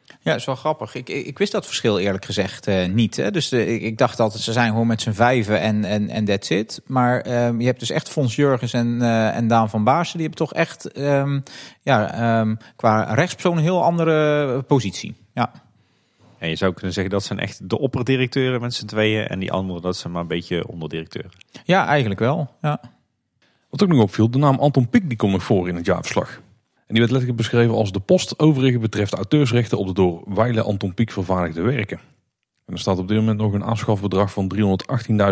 Ja, 0.08 0.30
dat 0.30 0.36
is 0.36 0.44
wel 0.44 0.54
grappig. 0.54 0.94
Ik, 0.94 1.08
ik, 1.08 1.38
wist 1.38 1.52
dat 1.52 1.66
verschil 1.66 1.98
eerlijk 1.98 2.24
gezegd 2.24 2.66
eh, 2.66 2.88
niet. 2.88 3.16
Hè. 3.16 3.30
Dus 3.30 3.48
de, 3.48 3.66
ik, 3.66 3.82
ik 3.82 3.98
dacht 3.98 4.20
altijd, 4.20 4.42
ze 4.42 4.52
zijn 4.52 4.70
gewoon 4.70 4.86
met 4.86 5.02
z'n 5.02 5.10
vijven 5.10 5.60
en, 5.60 5.84
en, 5.84 6.08
en 6.08 6.24
that's 6.24 6.50
it. 6.50 6.80
Maar 6.86 7.20
ehm, 7.20 7.60
je 7.60 7.66
hebt 7.66 7.80
dus 7.80 7.90
echt 7.90 8.08
Fons 8.08 8.36
Jurgens 8.36 8.72
en, 8.72 9.02
eh, 9.02 9.36
en 9.36 9.48
Daan 9.48 9.70
van 9.70 9.84
Baarsen. 9.84 10.18
Die 10.18 10.26
hebben 10.26 10.46
toch 10.46 10.56
echt 10.56 10.92
ehm, 10.92 11.40
ja, 11.82 12.12
ehm, 12.12 12.54
qua 12.76 13.14
rechtspersoon 13.14 13.56
een 13.56 13.62
heel 13.62 13.82
andere 13.82 14.62
positie. 14.62 15.16
Ja. 15.34 15.52
En 16.38 16.48
je 16.48 16.56
zou 16.56 16.72
kunnen 16.72 16.92
zeggen 16.92 17.12
dat 17.12 17.24
zijn 17.24 17.38
echt 17.38 17.68
de 17.68 17.78
opperdirecteuren 17.78 18.60
met 18.60 18.74
z'n 18.74 18.86
tweeën. 18.86 19.26
En 19.26 19.38
die 19.38 19.52
anderen, 19.52 19.82
dat 19.82 19.96
zijn 19.96 20.12
maar 20.12 20.22
een 20.22 20.28
beetje 20.28 20.68
onderdirecteuren. 20.68 21.30
ja, 21.64 21.86
eigenlijk 21.86 22.20
wel. 22.20 22.54
Ja. 22.62 22.80
Wat 23.70 23.82
ook 23.82 23.88
nog 23.88 24.02
opviel, 24.02 24.30
de 24.30 24.38
naam 24.38 24.58
Anton 24.58 24.88
Pieck 24.88 25.08
die 25.08 25.16
komt 25.16 25.32
nog 25.32 25.42
voor 25.42 25.68
in 25.68 25.76
het 25.76 25.86
jaarverslag. 25.86 26.40
En 26.74 26.94
die 26.94 26.98
werd 26.98 27.10
letterlijk 27.10 27.36
beschreven 27.36 27.74
als 27.74 27.92
de 27.92 28.00
post 28.00 28.38
overige 28.38 28.78
betreft 28.78 29.14
auteursrechten 29.14 29.78
op 29.78 29.86
de 29.86 29.92
door 29.92 30.22
Weile 30.34 30.62
Anton 30.62 30.94
Pieck 30.94 31.10
vervaardigde 31.10 31.62
werken. 31.62 32.00
En 32.66 32.74
er 32.74 32.80
staat 32.80 32.98
op 32.98 33.08
dit 33.08 33.16
moment 33.16 33.38
nog 33.38 33.52
een 33.52 33.64
aanschafbedrag 33.64 34.32
van 34.32 34.52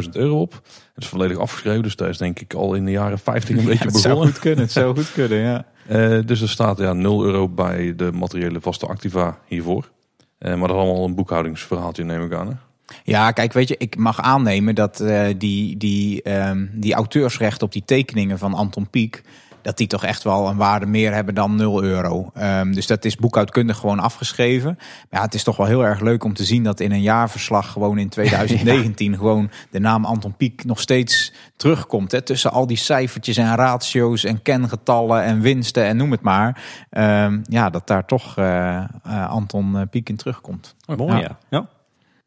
318.000 0.04 0.10
euro 0.12 0.40
op. 0.40 0.52
Het 0.94 1.02
is 1.02 1.08
volledig 1.08 1.38
afgeschreven, 1.38 1.82
dus 1.82 1.96
daar 1.96 2.08
is 2.08 2.18
denk 2.18 2.40
ik 2.40 2.54
al 2.54 2.74
in 2.74 2.84
de 2.84 2.90
jaren 2.90 3.18
50 3.18 3.56
een 3.56 3.64
beetje 3.70 3.84
het 3.84 3.96
zou 3.96 4.02
begonnen. 4.02 4.32
goed 4.32 4.38
kunnen. 4.38 4.64
Het 4.64 4.72
zou 4.72 4.96
goed 4.96 5.12
kunnen, 5.12 5.38
ja. 5.38 5.66
Eh, 5.86 6.18
dus 6.26 6.40
er 6.40 6.48
staat 6.48 6.78
ja, 6.78 6.92
0 6.92 7.24
euro 7.24 7.48
bij 7.48 7.96
de 7.96 8.12
materiële 8.12 8.60
vaste 8.60 8.86
activa 8.86 9.38
hiervoor. 9.46 9.90
Eh, 10.38 10.54
maar 10.54 10.68
dat 10.68 10.76
is 10.76 10.82
allemaal 10.82 11.04
een 11.04 11.14
boekhoudingsverhaaltje 11.14 12.04
neem 12.04 12.24
ik 12.24 12.32
aan. 12.32 12.60
Ja, 13.04 13.30
kijk, 13.30 13.52
weet 13.52 13.68
je, 13.68 13.76
ik 13.78 13.96
mag 13.96 14.20
aannemen 14.20 14.74
dat 14.74 15.00
eh, 15.00 15.26
die, 15.38 15.76
die, 15.76 16.22
ehm, 16.22 16.66
die 16.72 16.94
auteursrechten 16.94 17.66
op 17.66 17.72
die 17.72 17.84
tekeningen 17.84 18.38
van 18.38 18.54
Anton 18.54 18.90
Pieck, 18.90 19.22
dat 19.66 19.76
die 19.76 19.86
toch 19.86 20.04
echt 20.04 20.22
wel 20.22 20.48
een 20.48 20.56
waarde 20.56 20.86
meer 20.86 21.14
hebben 21.14 21.34
dan 21.34 21.54
0 21.54 21.82
euro. 21.82 22.30
Ehm, 22.34 22.72
dus 22.72 22.86
dat 22.86 23.04
is 23.04 23.16
boekhoudkundig 23.16 23.76
gewoon 23.76 24.00
afgeschreven. 24.00 24.74
Maar 24.76 25.20
ja, 25.20 25.22
het 25.22 25.34
is 25.34 25.42
toch 25.42 25.56
wel 25.56 25.66
heel 25.66 25.84
erg 25.84 26.00
leuk 26.00 26.24
om 26.24 26.34
te 26.34 26.44
zien 26.44 26.62
dat 26.62 26.80
in 26.80 26.92
een 26.92 27.02
jaarverslag 27.02 27.72
gewoon 27.72 27.98
in 27.98 28.08
2019 28.08 29.16
gewoon 29.18 29.50
de 29.70 29.78
naam 29.78 30.04
Anton 30.04 30.36
Pieck 30.36 30.64
nog 30.64 30.80
steeds 30.80 31.32
terugkomt. 31.56 32.12
Hè, 32.12 32.22
tussen 32.22 32.50
al 32.50 32.66
die 32.66 32.76
cijfertjes 32.76 33.36
en 33.36 33.54
ratio's 33.54 34.24
en 34.24 34.42
kengetallen 34.42 35.22
en 35.22 35.40
winsten 35.40 35.84
en 35.84 35.96
noem 35.96 36.10
het 36.10 36.22
maar. 36.22 36.62
Ehm, 36.90 37.38
ja, 37.42 37.70
dat 37.70 37.86
daar 37.86 38.04
toch 38.04 38.38
eh, 38.38 38.76
eh, 38.76 39.30
Anton 39.30 39.76
eh, 39.76 39.82
Pieck 39.90 40.08
in 40.08 40.16
terugkomt. 40.16 40.74
Mooi 40.96 41.20
Ja. 41.20 41.38
ja. 41.48 41.66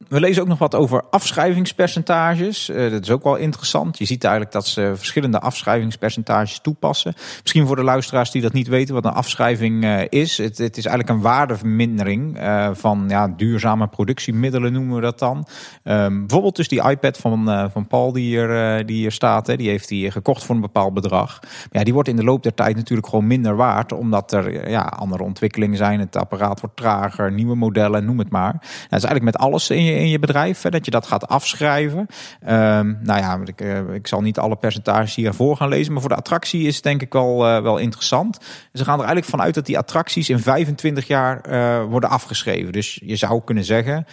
We 0.08 0.20
lezen 0.20 0.42
ook 0.42 0.48
nog 0.48 0.58
wat 0.58 0.76
over 0.76 1.04
afschrijvingspercentages. 1.10 2.70
Uh, 2.70 2.92
dat 2.92 3.02
is 3.02 3.12
ook 3.12 3.24
wel 3.24 3.36
interessant. 3.36 3.98
Je 3.98 4.06
ziet 4.06 4.24
eigenlijk 4.24 4.54
dat 4.54 4.68
ze 4.68 4.94
verschillende 4.96 5.40
afschrijvingspercentages 5.40 6.60
toepassen. 6.60 7.14
Misschien 7.42 7.68
voor 7.68 7.76
de 7.76 7.84
luisteraars 7.84 8.32
die 8.32 8.42
dat 8.42 8.54
niet 8.54 8.68
weten 8.68 8.94
wat 8.94 9.06
een 9.06 9.12
afschrijving 9.12 9.84
uh, 9.84 10.02
is. 10.10 10.38
Het, 10.38 10.58
het, 10.58 10.78
is 10.78 10.86
eigenlijk 10.86 11.10
een 11.10 11.22
waardevermindering 11.22 12.38
uh, 12.38 12.70
van 12.74 13.06
ja, 13.08 13.28
duurzame 13.28 13.88
productiemiddelen 13.88 14.74
noemen 14.74 14.96
we 14.96 15.02
dat 15.02 15.20
dan. 15.20 15.48
Um, 15.84 16.20
bijvoorbeeld 16.20 16.56
dus 16.56 16.68
die 16.68 16.90
iPad 16.90 17.18
van, 17.18 17.70
van 17.72 17.88
Paul 17.88 18.12
die 18.12 18.26
hier, 18.26 18.86
die 18.86 18.98
hier 18.98 19.12
staat. 19.12 19.48
Hè, 19.48 19.56
die 19.56 19.70
heeft 19.70 19.90
hij 19.90 20.12
gekocht 20.12 20.44
voor 20.44 20.56
een 20.56 20.62
bepaald 20.62 20.94
bedrag. 20.94 21.40
Ja, 21.72 21.84
die 21.84 21.94
wordt 21.94 22.10
in 22.10 22.16
de 22.16 22.24
loop 22.24 22.44
der 22.44 22.54
tijd 22.54 22.76
natuurlijk 22.76 23.08
gewoon 23.08 23.28
minder 23.28 23.56
waard. 23.56 23.92
Omdat 23.92 24.32
er 24.32 24.70
ja, 24.70 24.82
andere 24.82 25.24
ontwikkelingen 25.24 25.78
zijn. 25.78 26.00
Het 26.00 26.16
apparaat 26.16 26.60
wordt 26.62 26.76
trager, 26.76 27.32
nieuwe 27.32 27.56
modellen, 27.56 28.06
noem 28.06 28.20
het 28.20 28.30
maar. 28.30 28.54
Nou, 28.54 28.62
dat 28.90 29.00
is 29.00 29.06
eigenlijk 29.06 29.24
met 29.24 29.38
alles 29.38 29.70
in 29.70 29.89
in 29.96 30.10
je 30.10 30.20
bedrijf. 30.20 30.62
Dat 30.62 30.86
je 30.86 30.92
dat 30.92 31.08
gaat 31.08 31.28
afschrijven. 31.28 32.00
Um, 32.00 33.00
nou 33.02 33.20
ja, 33.20 33.40
ik, 33.46 33.62
uh, 33.62 33.94
ik 33.94 34.08
zal 34.08 34.22
niet 34.22 34.38
alle 34.38 34.56
percentages 34.56 35.16
hiervoor 35.16 35.58
gaan 35.58 35.70
lezen. 35.70 35.92
Maar 35.92 36.02
voor 36.02 36.10
de 36.10 36.16
attractie 36.16 36.68
is 36.68 36.76
het 36.76 36.84
denk 36.84 37.02
ik 37.02 37.14
wel, 37.14 37.48
uh, 37.48 37.62
wel 37.62 37.78
interessant. 37.78 38.38
Ze 38.74 38.84
gaan 38.84 38.94
er 38.94 39.06
eigenlijk 39.06 39.28
vanuit 39.28 39.54
dat 39.54 39.66
die 39.66 39.78
attracties 39.78 40.30
in 40.30 40.40
25 40.40 41.08
jaar 41.08 41.50
uh, 41.50 41.84
worden 41.84 42.10
afgeschreven. 42.10 42.72
Dus 42.72 43.02
je 43.04 43.16
zou 43.16 43.42
kunnen 43.44 43.64
zeggen, 43.64 44.06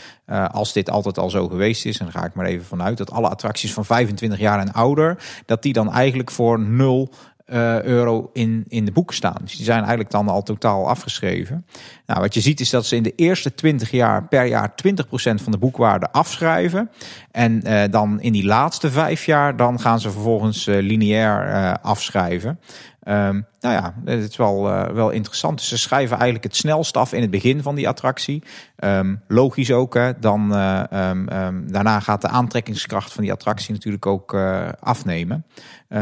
als 0.50 0.72
dit 0.72 0.90
altijd 0.90 1.18
al 1.18 1.30
zo 1.30 1.48
geweest 1.48 1.84
is. 1.84 1.98
Dan 1.98 2.10
ga 2.10 2.24
ik 2.24 2.34
maar 2.34 2.46
even 2.46 2.66
vanuit 2.66 2.98
dat 2.98 3.10
alle 3.10 3.28
attracties 3.28 3.72
van 3.72 3.84
25 3.84 4.38
jaar 4.38 4.60
en 4.60 4.72
ouder. 4.72 5.18
Dat 5.46 5.62
die 5.62 5.72
dan 5.72 5.92
eigenlijk 5.92 6.30
voor 6.30 6.60
nul 6.60 7.10
uh, 7.46 7.82
euro 7.82 8.30
in, 8.32 8.64
in 8.68 8.84
de 8.84 8.92
boeken 8.92 9.16
staan. 9.16 9.38
Dus 9.40 9.56
die 9.56 9.64
zijn 9.64 9.78
eigenlijk 9.78 10.10
dan 10.10 10.28
al 10.28 10.42
totaal 10.42 10.88
afgeschreven. 10.88 11.66
Nou, 12.06 12.20
wat 12.20 12.34
je 12.34 12.40
ziet 12.40 12.60
is 12.60 12.70
dat 12.70 12.86
ze 12.86 12.96
in 12.96 13.02
de 13.02 13.12
eerste 13.16 13.54
20 13.54 13.90
jaar 13.90 14.28
per 14.28 14.44
jaar 14.44 14.70
20% 14.70 14.74
van 15.14 15.52
de 15.52 15.58
boekwaarde 15.58 16.12
afschrijven. 16.12 16.90
En 17.36 17.62
uh, 17.66 17.82
dan 17.90 18.20
in 18.20 18.32
die 18.32 18.44
laatste 18.44 18.90
vijf 18.90 19.24
jaar, 19.24 19.56
dan 19.56 19.80
gaan 19.80 20.00
ze 20.00 20.10
vervolgens 20.10 20.66
uh, 20.66 20.82
lineair 20.82 21.78
afschrijven. 21.82 22.60
Um, 23.08 23.46
nou 23.60 23.74
ja, 23.74 23.94
het 24.04 24.30
is 24.30 24.36
wel, 24.36 24.62
wel 24.94 25.10
interessant. 25.10 25.58
Dus 25.58 25.68
ze 25.68 25.78
schrijven 25.78 26.16
eigenlijk 26.16 26.44
het 26.44 26.56
snelst 26.56 26.96
af 26.96 27.12
in 27.12 27.20
het 27.20 27.30
begin 27.30 27.62
van 27.62 27.74
die 27.74 27.88
attractie. 27.88 28.42
Um, 28.78 29.20
logisch 29.28 29.72
ook, 29.72 29.94
hè. 29.94 30.18
Dan, 30.18 30.40
um, 30.42 31.26
daarna 31.72 32.00
gaat 32.00 32.20
de 32.20 32.28
aantrekkingskracht 32.28 33.12
van 33.12 33.22
die 33.22 33.32
attractie 33.32 33.74
natuurlijk 33.74 34.06
ook 34.06 34.34
afnemen. 34.80 35.46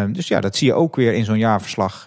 dus 0.09 0.29
ja, 0.29 0.41
dat 0.41 0.57
zie 0.57 0.67
je 0.67 0.75
ook 0.75 0.97
weer 0.97 1.15
in 1.15 1.25
zo'n 1.25 1.39
jaarverslag 1.39 2.07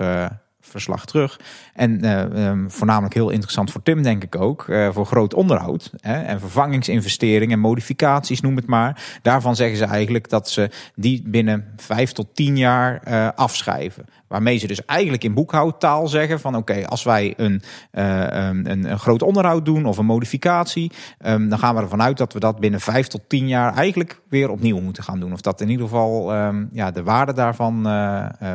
verslag 0.69 1.05
terug. 1.05 1.39
En 1.73 2.05
uh, 2.05 2.47
um, 2.47 2.71
voornamelijk 2.71 3.13
heel 3.13 3.29
interessant 3.29 3.71
voor 3.71 3.83
Tim, 3.83 4.03
denk 4.03 4.23
ik 4.23 4.35
ook, 4.35 4.67
uh, 4.67 4.89
voor 4.91 5.05
groot 5.05 5.33
onderhoud 5.33 5.91
hè, 6.01 6.21
en 6.21 6.39
vervangingsinvesteringen 6.39 7.53
en 7.53 7.59
modificaties, 7.59 8.41
noem 8.41 8.55
het 8.55 8.65
maar. 8.65 9.19
Daarvan 9.21 9.55
zeggen 9.55 9.77
ze 9.77 9.85
eigenlijk 9.85 10.29
dat 10.29 10.49
ze 10.49 10.69
die 10.95 11.23
binnen 11.25 11.73
vijf 11.75 12.11
tot 12.11 12.35
tien 12.35 12.57
jaar 12.57 13.01
uh, 13.07 13.29
afschrijven. 13.35 14.05
Waarmee 14.27 14.57
ze 14.57 14.67
dus 14.67 14.85
eigenlijk 14.85 15.23
in 15.23 15.33
boekhoudtaal 15.33 16.07
zeggen 16.07 16.39
van 16.39 16.55
oké, 16.55 16.87
als 16.87 17.03
wij 17.03 17.33
een, 17.37 17.61
een, 17.91 18.71
een, 18.71 18.99
groot 18.99 19.21
onderhoud 19.21 19.65
doen 19.65 19.85
of 19.85 19.97
een 19.97 20.05
modificatie, 20.05 20.91
um, 21.25 21.49
dan 21.49 21.59
gaan 21.59 21.75
we 21.75 21.81
ervan 21.81 22.01
uit 22.01 22.17
dat 22.17 22.33
we 22.33 22.39
dat 22.39 22.59
binnen 22.59 22.79
vijf 22.79 23.07
tot 23.07 23.21
tien 23.27 23.47
jaar 23.47 23.73
eigenlijk 23.73 24.21
weer 24.29 24.49
opnieuw 24.49 24.79
moeten 24.79 25.03
gaan 25.03 25.19
doen. 25.19 25.33
Of 25.33 25.41
dat 25.41 25.61
in 25.61 25.69
ieder 25.69 25.85
geval 25.85 26.33
ja, 26.71 26.91
de 26.91 27.03
waarde 27.03 27.33
daarvan 27.33 27.83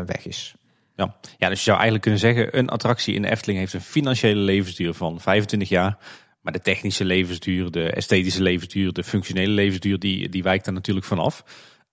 weg 0.07 0.27
is. 0.27 0.55
Ja. 0.97 1.17
ja, 1.39 1.49
dus 1.49 1.59
je 1.59 1.65
zou 1.65 1.75
eigenlijk 1.75 2.03
kunnen 2.03 2.21
zeggen, 2.21 2.59
een 2.59 2.69
attractie 2.69 3.15
in 3.15 3.23
de 3.23 3.31
Efteling 3.31 3.59
heeft 3.59 3.73
een 3.73 3.81
financiële 3.81 4.41
levensduur 4.41 4.95
van 4.95 5.21
25 5.21 5.69
jaar. 5.69 5.97
Maar 6.41 6.53
de 6.53 6.61
technische 6.61 7.05
levensduur, 7.05 7.71
de 7.71 7.91
esthetische 7.91 8.43
levensduur, 8.43 8.93
de 8.93 9.05
functionele 9.05 9.53
levensduur, 9.53 9.99
die, 9.99 10.29
die 10.29 10.43
wijkt 10.43 10.67
er 10.67 10.73
natuurlijk 10.73 11.07
vanaf. 11.07 11.45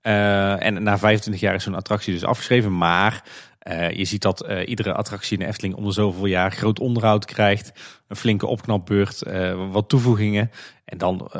Uh, 0.03 0.65
en 0.65 0.83
na 0.83 0.97
25 0.97 1.41
jaar 1.43 1.55
is 1.55 1.63
zo'n 1.63 1.75
attractie 1.75 2.13
dus 2.13 2.23
afgeschreven. 2.23 2.77
Maar 2.77 3.23
uh, 3.63 3.91
je 3.91 4.05
ziet 4.05 4.21
dat 4.21 4.49
uh, 4.49 4.67
iedere 4.67 4.93
attractie 4.93 5.37
in 5.37 5.43
de 5.43 5.49
Efteling 5.49 5.75
om 5.75 5.83
de 5.83 5.91
zoveel 5.91 6.25
jaar 6.25 6.51
groot 6.51 6.79
onderhoud 6.79 7.25
krijgt. 7.25 7.71
Een 8.07 8.15
flinke 8.15 8.47
opknapbeurt, 8.47 9.23
wat 9.71 9.89
toevoegingen. 9.89 10.51
En 10.89 10.97
dan, 10.97 11.31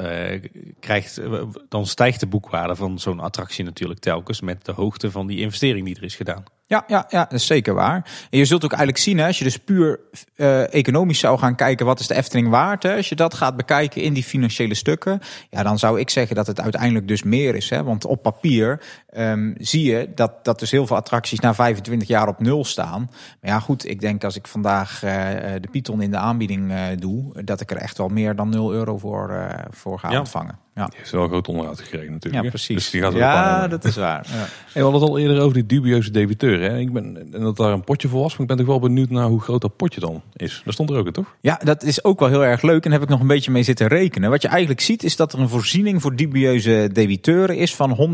krijgt, 0.80 1.22
dan 1.70 1.86
stijgt 1.86 2.20
de 2.20 2.28
boekwaarde 2.28 2.76
van 2.76 3.00
zo'n 3.00 3.20
attractie 3.20 3.64
natuurlijk 3.64 4.00
telkens 4.00 4.42
met 4.42 4.66
de 4.66 4.72
hoogte 4.72 5.12
van 5.12 5.28
die 5.28 5.40
investering 5.40 5.86
die 5.86 5.96
er 5.96 6.04
is 6.04 6.16
gedaan. 6.16 6.44
Ja, 6.70 6.84
ja, 6.88 7.06
ja, 7.10 7.24
dat 7.24 7.40
is 7.40 7.46
zeker 7.46 7.74
waar. 7.74 8.28
En 8.30 8.38
je 8.38 8.46
zult 8.46 8.64
ook 8.64 8.72
eigenlijk 8.72 9.02
zien, 9.02 9.18
hè, 9.18 9.26
als 9.28 9.38
je 9.38 9.44
dus 9.44 9.58
puur 9.58 10.00
uh, 10.36 10.74
economisch 10.74 11.20
zou 11.20 11.40
gaan 11.40 11.56
kijken, 11.56 11.86
wat 11.86 12.00
is 12.00 12.08
de 12.08 12.16
Efteling 12.16 12.50
waard? 12.50 12.86
Als 12.86 13.10
je 13.10 13.16
dat 13.16 13.34
gaat 13.34 13.58
bekijken 13.58 14.02
in 14.02 14.14
die 14.14 14.24
financiële 14.24 14.74
stukken, 14.74 15.20
ja, 15.50 15.64
dan 15.64 15.80
zou 15.80 16.00
ik 16.00 16.10
zeggen 16.10 16.36
dat 16.36 16.48
het 16.48 16.62
uiteindelijk 16.62 17.08
dus 17.08 17.24
meer 17.24 17.56
is. 17.56 17.70
Hè? 17.70 17.84
Want 17.84 18.06
op 18.06 18.22
papier 18.22 18.82
um, 19.18 19.56
zie 19.58 19.92
je 19.92 20.10
dat, 20.16 20.46
dat 20.46 20.60
dus 20.60 20.72
heel 20.72 20.88
veel 20.88 20.96
attracties 20.96 21.40
na 21.40 21.54
25 21.54 22.08
jaar 22.08 22.28
op 22.28 22.40
nul 22.40 22.66
staan. 22.66 23.10
Maar 23.42 23.52
ja, 23.52 23.60
goed, 23.60 23.90
ik 23.90 24.00
denk 24.00 24.24
als 24.24 24.36
ik 24.36 24.48
vandaag 24.48 25.00
de 25.00 25.68
Python 25.72 26.02
in 26.02 26.12
de 26.12 26.18
aanbieding 26.18 26.74
doe, 26.96 27.44
dat 27.44 27.62
ik 27.62 27.72
er 27.72 27.78
echt 27.78 27.98
wel 27.98 28.08
meer 28.08 28.36
dan 28.36 28.50
0 28.50 28.74
euro 28.74 28.98
voor, 28.98 29.39
voor 29.70 30.00
ga 30.00 30.10
ja. 30.10 30.20
ontvangen. 30.20 30.60
Ja. 30.80 30.86
Die 30.86 30.98
heeft 30.98 31.12
wel 31.12 31.28
groot 31.28 31.48
onderhoud 31.48 31.80
gekregen 31.80 32.12
natuurlijk. 32.12 32.44
Ja, 32.44 32.50
precies. 32.50 32.76
Dus 32.76 32.90
die 32.90 33.02
gaat 33.02 33.14
ja, 33.14 33.68
dat 33.68 33.86
is 33.86 33.96
waar. 33.96 34.26
Ja. 34.28 34.34
En 34.34 34.48
we 34.74 34.82
hadden 34.82 35.02
het 35.02 35.10
al 35.10 35.18
eerder 35.18 35.42
over 35.42 35.54
die 35.54 35.66
dubieuze 35.66 36.12
debiteur. 36.12 36.62
Hè? 36.62 36.78
Ik 36.78 36.94
ben, 36.94 37.18
en 37.34 37.42
dat 37.42 37.58
daar 37.58 37.72
een 37.72 37.84
potje 37.84 38.08
voor 38.08 38.22
was. 38.22 38.32
Maar 38.32 38.42
ik 38.42 38.48
ben 38.48 38.58
toch 38.58 38.66
wel 38.66 38.80
benieuwd 38.80 39.10
naar 39.10 39.28
hoe 39.28 39.42
groot 39.42 39.62
dat 39.62 39.76
potje 39.76 40.00
dan 40.00 40.22
is. 40.36 40.62
Daar 40.64 40.74
stond 40.74 40.90
er 40.90 40.98
ook 40.98 41.06
in, 41.06 41.12
toch? 41.12 41.36
Ja, 41.42 41.60
dat 41.64 41.84
is 41.84 42.04
ook 42.04 42.20
wel 42.20 42.30
heel 42.30 42.46
erg 42.46 42.62
leuk. 42.62 42.86
En 42.86 42.92
heb 42.92 43.02
ik 43.02 43.10
nog 43.10 43.20
een 43.20 43.28
beetje 43.28 43.52
mee 43.52 43.64
zitten 43.64 43.88
rekenen. 43.88 44.30
Wat 44.30 44.42
je 44.42 44.48
eigenlijk 44.48 44.82
ziet 44.82 45.04
is 45.04 45.16
dat 45.16 45.34
er 45.34 45.40
een 45.40 45.50
voorziening 45.50 46.02
voor 46.02 46.16
dubieuze 46.16 46.90
debiteuren 46.94 47.58
is 47.58 47.76
van 47.76 48.14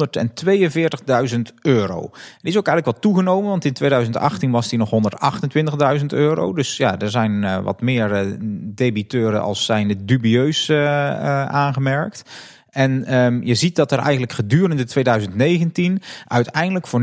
142.000 1.30 1.40
euro. 1.62 2.00
Die 2.42 2.52
is 2.52 2.58
ook 2.58 2.68
eigenlijk 2.68 2.86
wat 2.86 3.02
toegenomen. 3.02 3.50
Want 3.50 3.66
in 3.66 3.74
2018 3.74 4.52
was 4.52 4.70
die 4.70 4.80
nog 4.80 4.90
128.000 6.00 6.06
euro. 6.06 6.54
Dus 6.54 6.78
ja, 6.78 7.00
er 7.00 7.10
zijn 7.10 7.44
uh, 7.44 7.58
wat 7.58 7.82
meer 7.82 8.26
uh, 8.26 8.34
debiteuren 8.76 9.42
als 9.42 9.66
zijnde 9.66 10.06
dubieus 10.06 10.70
uh, 10.70 11.46
aangemerkt. 11.46 12.24
En 12.76 13.16
um, 13.16 13.44
je 13.44 13.56
ziet 13.56 13.76
dat 13.76 13.92
er 13.92 14.00
eigenlijk 14.00 14.32
gedurende 14.34 14.84
2019 14.84 16.02
uiteindelijk 16.28 16.88
voor 16.88 17.02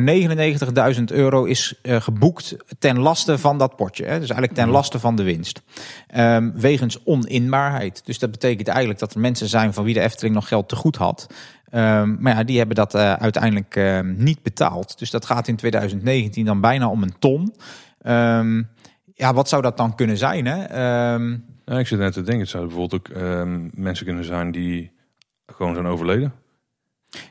99.000 0.96 1.02
euro 1.04 1.44
is 1.44 1.74
uh, 1.82 2.00
geboekt 2.00 2.56
ten 2.78 2.98
laste 2.98 3.38
van 3.38 3.58
dat 3.58 3.76
potje. 3.76 4.04
Hè? 4.04 4.18
Dus 4.18 4.30
eigenlijk 4.30 4.52
ten 4.52 4.68
laste 4.68 4.98
van 4.98 5.16
de 5.16 5.22
winst. 5.22 5.62
Um, 6.16 6.52
wegens 6.56 7.04
oninbaarheid. 7.04 8.02
Dus 8.04 8.18
dat 8.18 8.30
betekent 8.30 8.68
eigenlijk 8.68 8.98
dat 8.98 9.14
er 9.14 9.20
mensen 9.20 9.48
zijn 9.48 9.72
van 9.72 9.84
wie 9.84 9.94
de 9.94 10.00
Efteling 10.00 10.34
nog 10.34 10.48
geld 10.48 10.68
te 10.68 10.76
goed 10.76 10.96
had. 10.96 11.26
Um, 11.74 12.16
maar 12.20 12.36
ja, 12.36 12.44
die 12.44 12.58
hebben 12.58 12.76
dat 12.76 12.94
uh, 12.94 13.12
uiteindelijk 13.12 13.76
uh, 13.76 14.00
niet 14.00 14.42
betaald. 14.42 14.98
Dus 14.98 15.10
dat 15.10 15.26
gaat 15.26 15.48
in 15.48 15.56
2019 15.56 16.44
dan 16.44 16.60
bijna 16.60 16.88
om 16.88 17.02
een 17.02 17.18
ton. 17.18 17.54
Ja, 19.14 19.34
wat 19.34 19.48
zou 19.48 19.62
dat 19.62 19.76
dan 19.76 19.94
kunnen 19.94 20.16
zijn? 20.16 20.46
Hè? 20.46 21.78
Ik 21.78 21.86
zit 21.86 21.98
net 21.98 22.12
te 22.12 22.22
denken, 22.22 22.40
het 22.40 22.48
zouden 22.48 22.74
bijvoorbeeld 22.74 23.08
ook 23.08 23.22
mensen 23.74 24.06
kunnen 24.06 24.24
zijn 24.24 24.50
die 24.50 24.92
gewoon 25.54 25.74
zijn 25.74 25.86
overleden. 25.86 26.41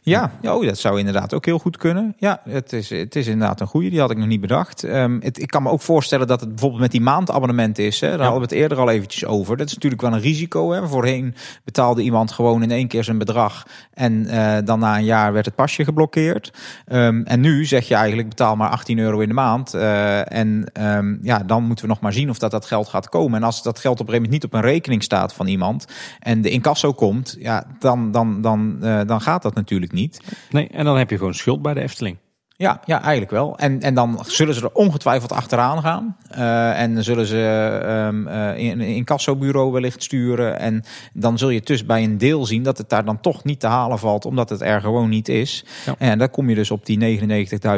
Ja, 0.02 0.32
oh, 0.42 0.66
dat 0.66 0.78
zou 0.78 1.00
inderdaad 1.00 1.34
ook 1.34 1.46
heel 1.46 1.60
goed 1.60 1.78
kunnen. 1.78 2.16
Ja, 2.18 2.42
het 2.50 2.74
is, 2.74 2.90
het 2.90 3.16
is 3.16 3.28
inderdaad 3.28 3.60
een 3.62 3.68
goede. 3.68 3.90
Die 3.90 4.00
had 4.00 4.12
ik 4.12 4.18
nog 4.18 4.28
niet 4.28 4.42
bedacht. 4.42 4.84
Um, 4.84 5.20
het, 5.24 5.42
ik 5.42 5.48
kan 5.48 5.64
me 5.64 5.70
ook 5.70 5.82
voorstellen 5.82 6.28
dat 6.28 6.40
het 6.40 6.50
bijvoorbeeld 6.50 6.82
met 6.82 6.92
die 6.92 7.02
maandabonnement 7.02 7.78
is. 7.78 8.00
Hè. 8.00 8.08
Daar 8.08 8.18
ja. 8.18 8.24
hadden 8.24 8.42
we 8.42 8.48
het 8.48 8.64
eerder 8.64 8.78
al 8.80 8.90
eventjes 8.90 9.26
over. 9.26 9.58
Dat 9.58 9.68
is 9.68 9.74
natuurlijk 9.74 10.02
wel 10.02 10.14
een 10.14 10.20
risico. 10.20 10.72
Hè. 10.72 10.88
Voorheen 10.88 11.36
betaalde 11.64 12.02
iemand 12.02 12.32
gewoon 12.32 12.64
in 12.64 12.72
één 12.72 12.88
keer 12.88 13.04
zijn 13.04 13.18
bedrag. 13.18 13.68
En 13.94 14.14
uh, 14.14 14.58
dan 14.64 14.80
na 14.80 14.98
een 14.98 15.04
jaar 15.04 15.34
werd 15.34 15.46
het 15.46 15.56
pasje 15.56 15.84
geblokkeerd. 15.84 16.54
Um, 16.88 17.24
en 17.24 17.40
nu 17.40 17.66
zeg 17.66 17.88
je 17.88 17.96
eigenlijk 17.96 18.30
betaal 18.30 18.56
maar 18.56 18.70
18 18.70 19.00
euro 19.00 19.20
in 19.20 19.28
de 19.28 19.34
maand. 19.34 19.76
Uh, 19.76 20.32
en 20.32 20.72
um, 20.82 21.20
ja, 21.22 21.40
dan 21.40 21.64
moeten 21.64 21.86
we 21.86 21.92
nog 21.92 22.02
maar 22.02 22.14
zien 22.14 22.30
of 22.30 22.38
dat, 22.38 22.52
dat 22.52 22.66
geld 22.66 22.88
gaat 22.88 23.10
komen. 23.10 23.38
En 23.38 23.44
als 23.44 23.64
dat 23.64 23.80
geld 23.80 24.00
op 24.00 24.08
een 24.08 24.14
gegeven 24.14 24.32
moment 24.32 24.44
niet 24.44 24.54
op 24.54 24.64
een 24.64 24.72
rekening 24.74 25.04
staat 25.04 25.34
van 25.34 25.48
iemand. 25.48 25.86
En 26.20 26.42
de 26.42 26.50
incasso 26.50 26.94
komt. 26.94 27.36
Ja, 27.40 27.66
dan, 27.80 28.12
dan, 28.12 28.42
dan, 28.42 28.78
uh, 28.82 29.00
dan 29.06 29.22
gaat 29.22 29.42
dat 29.42 29.54
natuurlijk 29.54 29.70
natuurlijk 29.80 29.92
niet. 29.92 30.38
Nee, 30.50 30.68
en 30.68 30.86
dan 30.86 30.98
heb 30.98 31.10
je 31.10 31.18
gewoon 31.18 31.34
schuld 31.34 31.62
bij 31.62 31.74
de 31.74 31.82
Efteling. 31.82 32.18
Ja, 32.62 32.82
ja, 32.86 33.02
eigenlijk 33.02 33.32
wel. 33.32 33.58
En, 33.58 33.82
en 33.82 33.94
dan 33.94 34.20
zullen 34.28 34.54
ze 34.54 34.62
er 34.62 34.74
ongetwijfeld 34.74 35.32
achteraan 35.32 35.82
gaan. 35.82 36.18
Uh, 36.38 36.82
en 36.82 37.04
zullen 37.04 37.26
ze 37.26 37.38
um, 38.08 38.28
uh, 38.28 38.58
in, 38.58 38.80
een 38.80 38.88
incassobureau 38.88 39.72
wellicht 39.72 40.04
sturen. 40.04 40.60
En 40.60 40.84
dan 41.14 41.38
zul 41.38 41.50
je 41.50 41.62
dus 41.62 41.86
bij 41.86 42.04
een 42.04 42.18
deel 42.18 42.46
zien 42.46 42.64
dat 42.64 42.78
het 42.78 42.90
daar 42.90 43.06
dan 43.06 43.20
toch 43.20 43.44
niet 43.44 43.60
te 43.60 43.68
halen 43.68 44.00
valt, 44.00 44.26
omdat 44.26 44.50
het 44.50 44.62
er 44.62 44.82
gewoon 44.82 45.10
niet 45.10 45.30
is. 45.30 45.66
Ja. 45.86 45.96
En 45.98 46.18
dan 46.18 46.30
kom 46.30 46.50
je 46.50 46.56
dus 46.56 46.72
op 46.72 46.86
die 46.86 47.20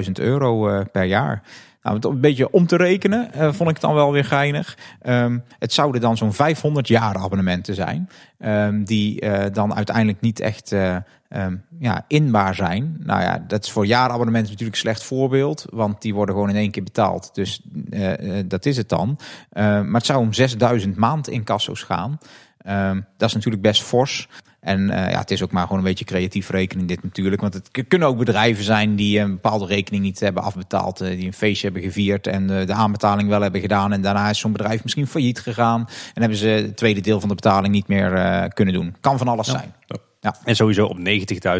99.000 0.05 0.11
euro 0.13 0.69
uh, 0.69 0.81
per 0.91 1.03
jaar. 1.03 1.43
Nou, 1.83 1.97
een 2.01 2.19
beetje 2.19 2.51
om 2.51 2.67
te 2.67 2.75
rekenen 2.75 3.29
uh, 3.35 3.53
vond 3.53 3.69
ik 3.69 3.79
dan 3.79 3.93
wel 3.93 4.11
weer 4.11 4.25
geinig. 4.25 4.77
Um, 5.01 5.43
het 5.59 5.73
zouden 5.73 6.01
dan 6.01 6.17
zo'n 6.17 6.33
500 6.33 6.87
jaar 6.87 7.15
abonnementen 7.15 7.75
zijn. 7.75 8.09
Um, 8.39 8.85
die 8.85 9.21
uh, 9.21 9.43
dan 9.51 9.75
uiteindelijk 9.75 10.21
niet 10.21 10.39
echt 10.39 10.71
uh, 10.71 10.95
um, 11.29 11.63
ja, 11.79 12.05
inbaar 12.07 12.55
zijn. 12.55 12.95
Nou 12.99 13.21
ja, 13.21 13.43
dat 13.47 13.63
is 13.63 13.71
voor 13.71 13.85
jaarabonnementen 13.85 14.51
natuurlijk 14.51 14.75
een 14.75 14.81
slecht 14.81 15.03
voorbeeld. 15.03 15.65
Want 15.69 16.01
die 16.01 16.13
worden 16.13 16.35
gewoon 16.35 16.49
in 16.49 16.55
één 16.55 16.71
keer 16.71 16.83
betaald. 16.83 17.29
Dus 17.33 17.61
dat 18.45 18.65
is 18.65 18.77
het 18.77 18.89
dan. 18.89 19.19
maar 19.53 19.93
het 19.93 20.05
zou 20.05 20.19
om 20.19 20.33
6000 20.33 20.95
maand 20.95 21.27
incasso's 21.27 21.83
gaan. 21.83 22.17
dat 23.17 23.29
is 23.29 23.33
natuurlijk 23.33 23.63
best 23.63 23.83
fors. 23.83 24.27
En 24.63 24.89
eh, 24.89 25.11
ja, 25.11 25.19
het 25.19 25.31
is 25.31 25.43
ook 25.43 25.51
maar 25.51 25.63
gewoon 25.63 25.77
een 25.77 25.83
beetje 25.83 26.05
creatief 26.05 26.49
rekenen 26.49 26.85
dit 26.85 27.03
natuurlijk. 27.03 27.41
Want 27.41 27.53
het 27.53 27.69
kunnen 27.87 28.07
ook 28.07 28.17
bedrijven 28.17 28.63
zijn 28.63 28.95
die 28.95 29.19
een 29.19 29.31
bepaalde 29.31 29.65
rekening 29.65 30.03
niet 30.03 30.19
hebben 30.19 30.43
afbetaald. 30.43 31.01
eh, 31.01 31.09
die 31.09 31.25
een 31.25 31.33
feestje 31.33 31.65
hebben 31.65 31.83
gevierd 31.85 32.27
en 32.27 32.59
eh, 32.59 32.67
de 32.67 32.73
aanbetaling 32.73 33.29
wel 33.29 33.41
hebben 33.41 33.61
gedaan. 33.61 33.93
En 33.93 34.01
daarna 34.01 34.29
is 34.29 34.39
zo'n 34.39 34.51
bedrijf 34.51 34.83
misschien 34.83 35.07
failliet 35.07 35.39
gegaan. 35.39 35.79
En 36.13 36.21
hebben 36.21 36.37
ze 36.37 36.47
het 36.47 36.77
tweede 36.77 37.01
deel 37.01 37.19
van 37.19 37.29
de 37.29 37.35
betaling 37.35 37.73
niet 37.73 37.87
meer 37.87 38.13
eh, 38.13 38.49
kunnen 38.53 38.73
doen. 38.73 38.95
Kan 38.99 39.17
van 39.17 39.27
alles 39.27 39.47
zijn. 39.47 39.73
En 40.43 40.55
sowieso 40.55 40.85
op 40.85 40.97
90.000 40.97 41.03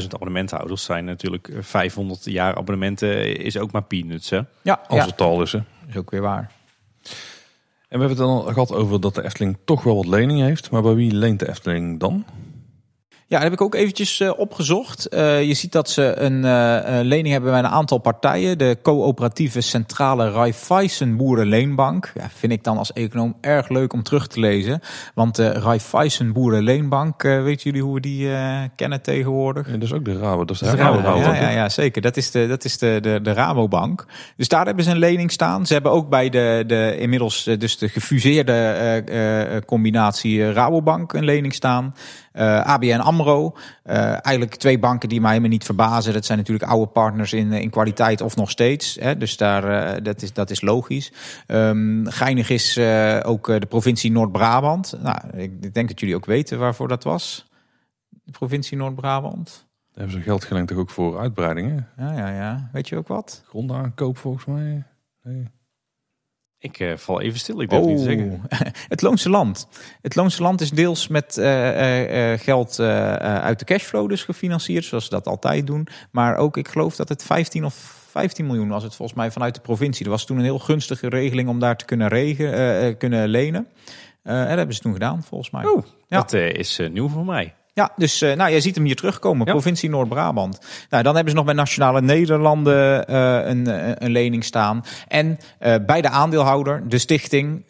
abonnementhouders 0.09 0.83
zijn 0.83 1.05
natuurlijk 1.05 1.47
eh, 1.47 1.57
500 1.61 2.25
jaar 2.25 2.55
abonnementen 2.55 3.37
is 3.37 3.57
ook 3.57 3.71
maar 3.71 3.83
peanuts. 3.83 4.29
Hè? 4.29 4.39
Ja, 4.61 4.79
Als 4.87 4.99
ja 4.99 5.05
het 5.05 5.21
al 5.21 5.41
is. 5.41 5.51
Hè. 5.51 5.59
is 5.87 5.97
ook 5.97 6.11
weer 6.11 6.21
waar. 6.21 6.51
En 7.89 7.99
we 7.99 8.05
hebben 8.05 8.09
het 8.09 8.17
dan 8.17 8.27
al 8.29 8.41
gehad 8.41 8.71
over 8.71 9.01
dat 9.01 9.15
de 9.15 9.23
Efteling 9.23 9.57
toch 9.65 9.83
wel 9.83 9.95
wat 9.95 10.07
lening 10.07 10.39
heeft. 10.39 10.71
Maar 10.71 10.81
bij 10.81 10.93
wie 10.93 11.11
leent 11.11 11.39
de 11.39 11.49
Efteling 11.49 11.99
dan? 11.99 12.25
Ja, 13.33 13.39
dat 13.39 13.49
heb 13.49 13.59
ik 13.59 13.65
ook 13.65 13.75
eventjes 13.75 14.19
eh, 14.19 14.31
opgezocht. 14.37 15.07
Eh, 15.07 15.43
je 15.43 15.53
ziet 15.53 15.71
dat 15.71 15.89
ze 15.89 16.19
een 16.19 16.45
eh, 16.45 16.99
eh, 16.99 17.05
lening 17.05 17.31
hebben 17.31 17.51
bij 17.51 17.59
een 17.59 17.67
aantal 17.67 17.97
partijen. 17.97 18.57
De 18.57 18.77
coöperatieve 18.81 19.61
centrale 19.61 20.31
Raiffeisen 20.31 21.17
Boerenleenbank. 21.17 22.11
Ja, 22.15 22.29
vind 22.35 22.51
ik 22.51 22.63
dan 22.63 22.77
als 22.77 22.93
econoom 22.93 23.35
erg 23.41 23.69
leuk 23.69 23.93
om 23.93 24.03
terug 24.03 24.27
te 24.27 24.39
lezen. 24.39 24.79
Want 25.13 25.35
de 25.35 25.51
Raiffeisen 25.51 26.33
Boerenleenbank, 26.33 27.23
eh 27.23 27.43
weten 27.43 27.63
jullie 27.63 27.81
hoe 27.81 27.93
we 27.93 27.99
die 27.99 28.29
kennen 28.75 29.01
tegenwoordig? 29.01 29.67
Ja, 29.67 29.73
dat 29.73 29.83
is 29.83 29.93
ook 29.93 30.05
de 30.05 30.17
Rabo. 30.17 30.45
Dat 30.45 30.61
is 30.61 30.69
de. 30.69 30.75
Rabobank, 30.75 31.25
Ja, 31.25 31.35
ja, 31.35 31.49
ja, 31.49 31.69
zeker. 31.69 32.01
Dat 32.01 32.17
is, 32.17 32.31
de, 32.31 32.47
dat 32.47 32.63
is 32.63 32.77
de, 32.77 32.99
de, 33.01 33.19
de 33.21 33.33
Rabobank. 33.33 34.05
Dus 34.37 34.47
daar 34.47 34.65
hebben 34.65 34.83
ze 34.83 34.91
een 34.91 34.97
lening 34.97 35.31
staan. 35.31 35.65
Ze 35.65 35.73
hebben 35.73 35.91
ook 35.91 36.09
bij 36.09 36.29
de, 36.29 36.63
de 36.67 36.97
inmiddels 36.99 37.43
dus 37.43 37.77
de 37.77 37.89
gefuseerde 37.89 39.61
combinatie 39.65 40.51
Rabobank 40.51 41.13
een 41.13 41.25
lening 41.25 41.53
staan. 41.53 41.93
Eh, 42.33 42.65
ABN 42.65 42.99
AMRO. 42.99 43.55
Eh, 43.83 44.25
eigenlijk 44.25 44.55
twee 44.55 44.79
banken 44.79 45.09
die 45.09 45.19
mij 45.19 45.29
helemaal 45.29 45.51
niet 45.51 45.63
verbazen. 45.63 46.13
Dat 46.13 46.25
zijn 46.25 46.37
natuurlijk 46.37 46.71
oude 46.71 46.91
partners 46.91 47.33
in, 47.33 47.51
in 47.51 47.69
kwaliteit 47.69 48.21
of 48.21 48.35
nog 48.35 48.49
steeds. 48.49 48.97
Hè? 48.99 49.17
Dus 49.17 49.37
daar, 49.37 49.63
eh, 49.63 50.03
dat, 50.03 50.21
is, 50.21 50.33
dat 50.33 50.49
is 50.49 50.61
logisch. 50.61 51.11
Ehm 51.47 52.05
geinig 52.05 52.49
is 52.49 52.77
eh, 52.77 53.19
ook 53.23 53.49
eh, 53.49 53.59
de 53.59 53.65
provincie 53.65 54.11
Noord-Brabant. 54.11 54.97
Nou, 55.01 55.17
ik, 55.33 55.51
ik 55.61 55.73
denk 55.73 55.87
dat 55.87 55.99
jullie 55.99 56.15
ook 56.15 56.25
weten 56.25 56.59
waarvoor 56.59 56.87
dat 56.87 57.03
was. 57.03 57.47
De 58.09 58.31
provincie 58.31 58.77
Noord-Brabant. 58.77 59.67
Daar 59.91 60.03
hebben 60.03 60.21
ze 60.21 60.29
geld 60.29 60.43
geleend 60.43 60.67
toch 60.67 60.77
ook 60.77 60.89
voor 60.89 61.19
uitbreidingen? 61.19 61.87
Ja, 61.97 62.13
ja, 62.17 62.29
ja. 62.29 62.69
Weet 62.71 62.89
je 62.89 62.97
ook 62.97 63.07
wat? 63.07 63.43
Grondaankoop 63.47 64.17
volgens 64.17 64.45
mij. 64.45 64.83
Nee. 65.23 65.47
Ik 66.63 66.79
eh, 66.79 66.97
val 66.97 67.21
even 67.21 67.39
stil, 67.39 67.61
ik 67.61 67.69
durf 67.69 67.85
niet 67.85 67.97
te 67.97 68.03
zeggen. 68.03 68.41
het 68.93 69.01
Loonse 69.01 69.29
Land. 69.29 69.67
Het 70.01 70.15
Loonse 70.15 70.41
Land 70.41 70.61
is 70.61 70.69
deels 70.69 71.07
met 71.07 71.37
eh, 71.37 72.31
eh, 72.31 72.39
geld 72.39 72.79
uit 72.79 73.59
de 73.59 73.65
cashflow 73.65 74.09
dus 74.09 74.23
gefinancierd, 74.23 74.85
zoals 74.85 75.03
ze 75.03 75.09
dat 75.09 75.27
altijd 75.27 75.67
doen. 75.67 75.87
Maar 76.11 76.37
ook, 76.37 76.57
ik 76.57 76.67
geloof 76.67 76.95
dat 76.95 77.09
het 77.09 77.23
15 77.23 77.65
of 77.65 77.73
15 78.09 78.45
miljoen 78.45 78.67
was 78.67 78.83
het 78.83 78.95
volgens 78.95 79.17
mij 79.17 79.31
vanuit 79.31 79.55
de 79.55 79.61
provincie. 79.61 80.05
Er 80.05 80.11
was 80.11 80.25
toen 80.25 80.37
een 80.37 80.43
heel 80.43 80.59
gunstige 80.59 81.09
regeling 81.09 81.49
om 81.49 81.59
daar 81.59 81.77
te 81.77 81.85
kunnen, 81.85 82.07
regen, 82.07 82.97
kunnen 82.97 83.27
lenen. 83.27 83.67
En 84.23 84.47
dat 84.47 84.57
hebben 84.57 84.75
ze 84.75 84.81
toen 84.81 84.93
gedaan, 84.93 85.23
volgens 85.23 85.51
mij. 85.51 85.65
Oh, 85.65 85.85
Ja. 86.07 86.17
dat 86.17 86.33
is 86.33 86.79
nieuw 86.91 87.09
voor 87.09 87.25
mij. 87.25 87.53
Ja, 87.73 87.91
dus 87.95 88.21
eh, 88.21 88.35
nou, 88.35 88.51
jij 88.51 88.61
ziet 88.61 88.75
hem 88.75 88.85
hier 88.85 88.95
terugkomen. 88.95 89.45
Ja. 89.45 89.51
Provincie 89.51 89.89
Noord-Brabant. 89.89 90.59
Nou, 90.89 91.03
dan 91.03 91.13
hebben 91.13 91.31
ze 91.31 91.37
nog 91.37 91.45
bij 91.45 91.55
Nationale 91.55 92.01
Nederlanden 92.01 93.07
eh, 93.07 93.45
een, 93.45 93.67
eh, 93.67 93.91
een 93.95 94.11
lening 94.11 94.43
staan. 94.43 94.83
En 95.07 95.37
bij 95.85 96.01
de 96.01 96.09
aandeelhouder, 96.09 96.89
de 96.89 96.97
stichting, 96.97 97.63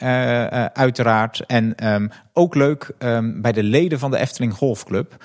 uiteraard. 0.74 1.40
En 1.40 1.76
ehm, 1.76 2.08
ook 2.34 2.56
leuk, 2.56 2.92
ehm, 2.98 3.42
bij 3.42 3.52
de 3.52 3.64
leden 3.64 4.00
van 4.00 4.12
de 4.12 4.18
Efteling 4.18 4.54
Golfclub. 4.54 5.16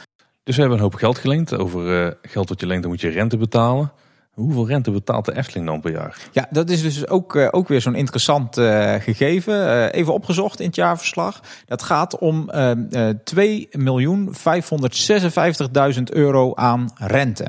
Dus 0.44 0.55
we 0.55 0.60
hebben 0.60 0.78
een 0.78 0.84
hoop 0.84 0.94
geld 0.94 1.18
geleend. 1.18 1.56
Over 1.56 2.16
geld 2.22 2.48
dat 2.48 2.60
je 2.60 2.66
leent, 2.66 2.82
dan 2.82 2.90
moet 2.90 3.00
je 3.00 3.09
rente 3.09 3.36
betalen. 3.36 3.92
Hoeveel 4.39 4.66
rente 4.66 4.90
betaalt 4.90 5.24
de 5.24 5.36
Efteling 5.36 5.66
dan 5.66 5.81
per 5.81 5.93
jaar? 5.93 6.16
Ja, 6.32 6.47
dat 6.51 6.70
is 6.70 6.82
dus 6.82 7.09
ook, 7.09 7.36
eh, 7.36 7.48
ook 7.51 7.69
weer 7.69 7.81
zo'n 7.81 7.94
interessant 7.94 8.56
eh, 8.56 8.94
gegeven. 8.94 9.69
Eh, 9.69 10.01
even 10.01 10.12
opgezocht 10.12 10.60
in 10.60 10.66
het 10.66 10.74
jaarverslag. 10.77 11.40
Dat 11.66 11.82
gaat 11.82 12.19
om 12.19 12.51
eh 12.51 12.70
2.556.000 13.24 16.12
euro 16.12 16.55
aan 16.55 16.90
rente. 16.94 17.47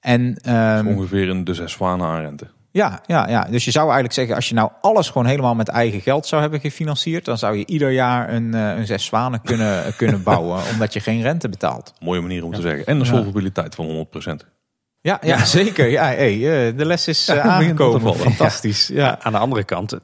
En 0.00 0.36
ehm, 0.42 0.86
Ongeveer 0.86 1.28
in 1.28 1.44
de 1.44 1.54
zes 1.54 1.72
zwanen 1.72 2.06
aan 2.06 2.20
rente. 2.20 2.46
Ja, 2.72 3.00
ja, 3.06 3.28
ja, 3.28 3.44
dus 3.50 3.64
je 3.64 3.70
zou 3.70 3.84
eigenlijk 3.84 4.14
zeggen, 4.14 4.34
als 4.34 4.48
je 4.48 4.54
nou 4.54 4.70
alles 4.80 5.08
gewoon 5.10 5.26
helemaal 5.26 5.54
met 5.54 5.68
eigen 5.68 6.00
geld 6.00 6.26
zou 6.26 6.40
hebben 6.42 6.60
gefinancierd, 6.60 7.24
dan 7.24 7.38
zou 7.38 7.56
je 7.56 7.66
ieder 7.66 7.90
jaar 7.90 8.32
een, 8.32 8.52
een 8.52 8.86
zes 8.86 9.04
zwanen 9.04 9.42
kunnen, 9.42 9.82
kunnen 9.96 10.22
bouwen, 10.22 10.60
omdat 10.72 10.92
je 10.92 11.00
geen 11.00 11.22
rente 11.22 11.48
betaalt. 11.48 11.92
Mooie 12.00 12.20
manier 12.20 12.44
om 12.44 12.52
te 12.54 12.60
zeggen. 12.60 12.86
En 12.86 12.98
een 12.98 13.04
Ja. 13.04 13.10
solvabiliteit 13.12 13.74
van 13.74 13.86
100%. 13.86 14.46
Ja, 15.02 15.18
ja, 15.22 15.44
zeker. 15.60 15.88
Ja, 15.88 16.04
hey, 16.04 16.34
eh, 16.34 16.76
de 16.76 16.84
les 16.86 17.08
is 17.08 17.28
eh, 17.28 17.36
Ja, 17.36 17.42
aangekomen. 17.42 18.14
Fantastisch. 18.14 18.86
Ja. 18.86 19.18
Aan 19.22 19.32
de 19.32 19.38
andere 19.38 19.64
kant, 19.64 19.94
2,5 19.94 19.98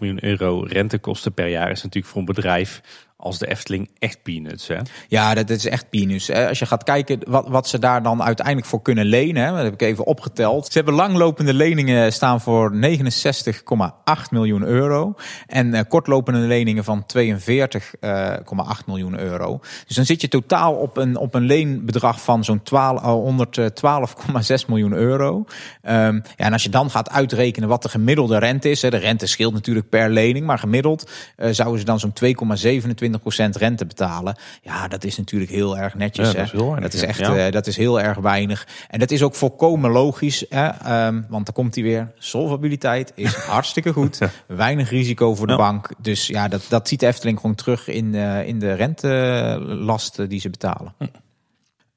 miljoen 0.00 0.24
euro 0.24 0.60
rentekosten 0.60 1.32
per 1.32 1.48
jaar 1.48 1.70
is 1.70 1.82
natuurlijk 1.82 2.12
voor 2.12 2.20
een 2.20 2.34
bedrijf 2.34 2.80
als 3.24 3.38
de 3.38 3.46
Efteling 3.46 3.90
echt 3.98 4.22
peanuts. 4.22 4.68
Hè? 4.68 4.78
Ja, 5.08 5.34
dat 5.34 5.50
is 5.50 5.66
echt 5.66 5.90
peanuts. 5.90 6.30
Als 6.30 6.58
je 6.58 6.66
gaat 6.66 6.84
kijken 6.84 7.18
wat, 7.26 7.48
wat 7.48 7.68
ze 7.68 7.78
daar 7.78 8.02
dan 8.02 8.22
uiteindelijk 8.22 8.66
voor 8.66 8.82
kunnen 8.82 9.06
lenen, 9.06 9.44
hè, 9.44 9.50
dat 9.52 9.62
heb 9.62 9.72
ik 9.72 9.82
even 9.82 10.04
opgeteld. 10.04 10.66
Ze 10.66 10.72
hebben 10.72 10.94
langlopende 10.94 11.54
leningen 11.54 12.12
staan 12.12 12.40
voor 12.40 12.72
69,8 12.74 14.30
miljoen 14.30 14.62
euro. 14.62 15.14
En 15.46 15.74
eh, 15.74 15.80
kortlopende 15.88 16.38
leningen 16.38 16.84
van 16.84 17.06
42,8 17.18 18.84
miljoen 18.86 19.18
euro. 19.18 19.60
Dus 19.86 19.96
dan 19.96 20.04
zit 20.04 20.20
je 20.20 20.28
totaal 20.28 20.74
op 20.74 20.96
een, 20.96 21.16
op 21.16 21.34
een 21.34 21.42
leenbedrag 21.42 22.20
van 22.20 22.44
zo'n 22.44 22.62
12, 22.62 23.02
eh, 23.02 23.12
112,6 23.12 24.66
miljoen 24.66 24.92
euro. 24.92 25.44
Ehm, 25.82 26.14
ja, 26.14 26.44
en 26.44 26.52
als 26.52 26.62
je 26.62 26.68
dan 26.68 26.90
gaat 26.90 27.10
uitrekenen 27.10 27.68
wat 27.68 27.82
de 27.82 27.88
gemiddelde 27.88 28.38
rente 28.38 28.70
is, 28.70 28.82
hè, 28.82 28.90
de 28.90 28.96
rente 28.96 29.26
scheelt 29.26 29.52
natuurlijk 29.52 29.88
per 29.88 30.10
lening, 30.10 30.46
maar 30.46 30.58
gemiddeld 30.58 31.10
eh, 31.36 31.50
zouden 31.50 31.78
ze 31.78 31.84
dan 31.84 32.00
zo'n 32.00 32.12
2,27% 32.12 33.13
rente 33.56 33.86
betalen. 33.86 34.36
Ja, 34.62 34.88
dat 34.88 35.04
is 35.04 35.16
natuurlijk 35.16 35.50
heel 35.50 35.78
erg 35.78 35.94
netjes. 35.94 36.26
Ja, 36.26 36.32
dat 36.34 36.44
is 36.44 36.50
heel 36.52 36.60
weinig, 36.70 36.82
Dat 36.82 36.92
is 36.94 37.00
ja. 37.00 37.06
echt, 37.06 37.18
Ja. 37.18 37.36
eh, 37.46 37.52
dat 37.52 37.66
is 37.66 37.76
heel 37.76 38.00
erg 38.00 38.18
weinig. 38.18 38.66
En 38.88 38.98
dat 38.98 39.10
is 39.10 39.22
ook 39.22 39.34
volkomen 39.34 39.90
logisch, 39.90 40.44
hè, 40.48 40.66
ehm, 40.66 41.22
want 41.28 41.44
dan 41.44 41.54
komt 41.54 41.74
hij 41.74 41.84
weer. 41.84 42.12
Solvabiliteit 42.18 43.12
is 43.14 43.34
hartstikke 43.56 43.92
goed. 43.92 44.18
Weinig 44.46 44.90
risico 44.90 45.34
voor 45.34 45.46
de 45.46 45.52
Ja. 45.52 45.58
bank. 45.58 45.90
Dus 45.98 46.26
ja, 46.26 46.48
dat, 46.48 46.66
dat 46.68 46.88
ziet 46.88 47.00
de 47.00 47.06
Efteling 47.06 47.40
gewoon 47.40 47.54
terug 47.56 47.88
in, 47.88 48.14
eh, 48.14 48.46
in 48.46 48.58
de 48.58 48.72
rentelasten 48.72 50.28
die 50.28 50.40
ze 50.40 50.50
betalen. 50.50 50.94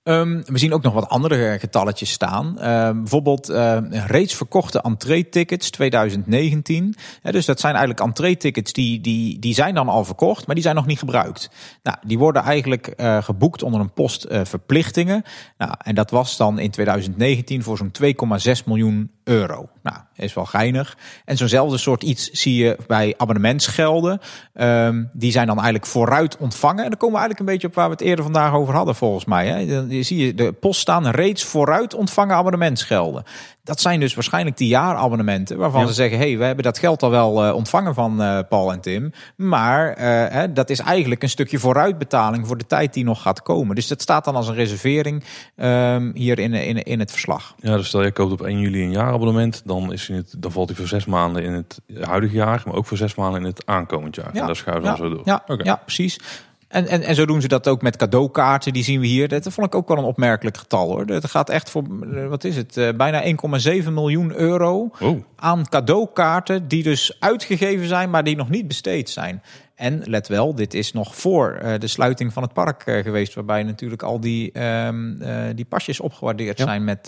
Ehm, 0.08 0.42
we 0.46 0.58
zien 0.58 0.74
ook 0.74 0.82
nog 0.82 0.94
wat 0.94 1.10
andere 1.10 1.60
getalletjes 1.60 2.12
staan. 2.12 2.60
Ehm, 2.60 2.98
bijvoorbeeld 2.98 3.50
eh, 3.50 3.78
reeds 4.06 4.36
verkochte 4.36 4.82
entree-tickets 4.82 5.70
2019. 5.70 6.96
Ja, 7.24 7.32
dus 7.32 7.46
dat 7.46 7.60
zijn 7.60 7.76
eigenlijk 7.76 8.06
entree-tickets 8.06 8.74
die, 8.74 9.02
die, 9.02 9.40
die 9.40 9.54
zijn 9.54 9.76
dan 9.76 9.90
al 9.90 10.06
verkocht, 10.06 10.46
maar 10.46 10.56
die 10.56 10.64
zijn 10.64 10.76
nog 10.76 10.86
niet 10.86 11.00
gebruikt. 11.00 11.50
Nou, 11.84 11.98
die 12.06 12.18
worden 12.18 12.42
eigenlijk 12.42 12.88
eh, 12.88 13.24
geboekt 13.24 13.64
onder 13.64 13.82
een 13.82 13.94
post 13.94 14.24
eh, 14.24 14.42
verplichtingen. 14.44 15.24
Nou, 15.58 15.74
en 15.78 15.96
dat 15.96 16.12
was 16.12 16.38
dan 16.38 16.60
in 16.60 16.72
2019 16.72 17.64
voor 17.64 17.78
zo'n 17.78 17.92
2,6 17.92 18.64
miljoen 18.66 19.12
euro. 19.24 19.70
Nou, 19.84 19.98
is 20.16 20.34
wel 20.34 20.46
geinig. 20.46 20.98
En 21.26 21.38
zo'nzelfde 21.38 21.78
soort 21.78 22.04
iets 22.04 22.30
zie 22.30 22.56
je 22.64 22.78
bij 22.88 23.14
abonnementsgelden. 23.18 24.20
Ehm, 24.54 25.04
die 25.14 25.32
zijn 25.32 25.48
dan 25.48 25.56
eigenlijk 25.56 25.86
vooruit 25.86 26.38
ontvangen. 26.38 26.84
En 26.84 26.90
dan 26.90 27.00
komen 27.00 27.16
we 27.16 27.22
eigenlijk 27.22 27.40
een 27.40 27.54
beetje 27.54 27.68
op 27.68 27.76
waar 27.76 27.86
we 27.86 27.92
het 27.92 28.02
eerder 28.02 28.24
vandaag 28.24 28.54
over 28.54 28.74
hadden, 28.74 28.96
volgens 28.96 29.26
mij. 29.26 29.48
Hè. 29.48 29.88
Dan 29.98 30.06
zie 30.06 30.26
je 30.26 30.34
de 30.34 30.52
post 30.52 30.80
staan 30.80 31.08
reeds 31.08 31.44
vooruit 31.44 31.94
ontvangen 31.94 32.36
abonnementsgelden. 32.36 33.24
Dat 33.64 33.82
zijn 33.82 34.00
dus 34.00 34.14
waarschijnlijk 34.14 34.58
die 34.58 34.68
jaarabonnementen 34.68 35.58
waarvan 35.58 35.82
Ja. 35.82 35.88
ze 35.88 35.94
zeggen: 35.94 36.18
hey, 36.18 36.38
we 36.38 36.44
hebben 36.44 36.64
dat 36.64 36.78
geld 36.78 37.04
al 37.04 37.10
wel 37.10 37.46
eh, 37.46 37.54
ontvangen 37.56 37.94
van 37.94 38.22
eh, 38.22 38.40
Paul 38.50 38.72
en 38.72 38.80
Tim. 38.80 39.12
Maar 39.36 39.94
eh, 39.94 40.06
hè, 40.34 40.54
dat 40.54 40.70
is 40.70 40.80
eigenlijk 40.80 41.24
een 41.24 41.30
stukje 41.30 41.60
vooruitbetaling 41.60 42.48
voor 42.48 42.58
de 42.58 42.66
tijd 42.66 42.94
die 42.94 43.04
nog 43.04 43.22
gaat 43.22 43.42
komen. 43.42 43.76
Dus 43.76 43.88
dat 43.88 44.02
staat 44.02 44.26
dan 44.26 44.36
als 44.36 44.48
een 44.48 44.56
reservering 44.56 45.24
ehm, 45.56 46.12
hier 46.14 46.40
in, 46.40 46.54
in, 46.54 46.84
in 46.84 47.00
het 47.00 47.12
verslag. 47.12 47.56
Ja, 47.60 47.78
dus 47.78 47.88
stel 47.88 48.04
je 48.04 48.12
koopt 48.12 48.32
op 48.32 48.42
1 48.42 48.60
juli 48.60 48.84
een 48.84 48.92
jaarabonnement, 48.92 49.62
dan, 49.66 49.94
is 49.94 50.08
hij 50.08 50.18
het, 50.18 50.36
dan 50.38 50.52
valt 50.52 50.68
hij 50.68 50.78
voor 50.78 50.88
zes 50.88 51.06
maanden 51.06 51.44
in 51.44 51.54
het 51.54 51.80
huidige 52.02 52.36
jaar, 52.36 52.62
maar 52.66 52.76
ook 52.76 52.86
voor 52.86 52.98
zes 52.98 53.16
maanden 53.16 53.42
in 53.42 53.48
het 53.48 53.66
aankomend 53.66 54.16
jaar. 54.16 54.34
en 54.34 54.48
dat 54.48 54.58
schuiven 54.58 54.84
ja, 54.84 54.96
dan 54.96 55.10
zo 55.10 55.16
door. 55.16 55.22
Ja, 55.26 55.44
ja 55.64 55.76
precies. 55.76 56.20
En, 56.68 56.88
en, 56.88 57.02
en 57.02 57.16
zo 57.16 57.26
doen 57.26 57.42
ze 57.42 57.48
dat 57.48 57.68
ook 57.68 57.82
met 57.82 57.96
cadeaukaarten. 57.96 58.74
Die 58.74 58.84
zien 58.84 59.00
we 59.00 59.08
hier. 59.08 59.28
Dat 59.28 59.54
vond 59.54 59.68
ik 59.68 59.76
ook 59.76 59.88
wel 59.88 59.98
een 59.98 60.04
opmerkelijk 60.04 60.58
getal 60.58 60.88
hoor. 60.88 61.06
Dat 61.06 61.30
gaat 61.30 61.50
echt 61.50 61.70
voor, 61.70 61.84
eh, 62.14 62.28
wat 62.28 62.44
is 62.44 62.56
het, 62.56 62.78
eh, 62.78 62.90
bijna 62.94 63.26
1,7 63.26 63.94
miljoen 63.94 64.36
euro 64.36 64.90
Oh, 65.00 65.24
aan 65.36 65.70
cadeaukaarten. 65.70 66.68
Die 66.68 66.84
dus 66.84 67.18
uitgegeven 67.20 67.88
zijn, 67.88 68.10
maar 68.10 68.24
die 68.24 68.36
nog 68.36 68.50
niet 68.50 68.68
besteed 68.68 69.10
zijn. 69.10 69.42
En 69.78 70.02
let 70.06 70.28
wel, 70.28 70.56
dit 70.56 70.74
is 70.74 70.92
nog 70.92 71.16
voor 71.16 71.52
eh, 71.52 71.80
de 71.80 71.88
sluiting 71.88 72.34
van 72.34 72.44
het 72.44 72.54
park 72.54 72.84
eh, 72.86 73.04
geweest, 73.04 73.34
waarbij 73.34 73.64
natuurlijk 73.64 74.04
al 74.04 74.20
die, 74.20 74.52
ehm, 74.52 75.22
eh, 75.22 75.36
die 75.56 75.66
pasjes 75.66 76.00
opgewaardeerd 76.00 76.58
Ja. 76.58 76.66
zijn 76.66 76.84
met, 76.84 77.08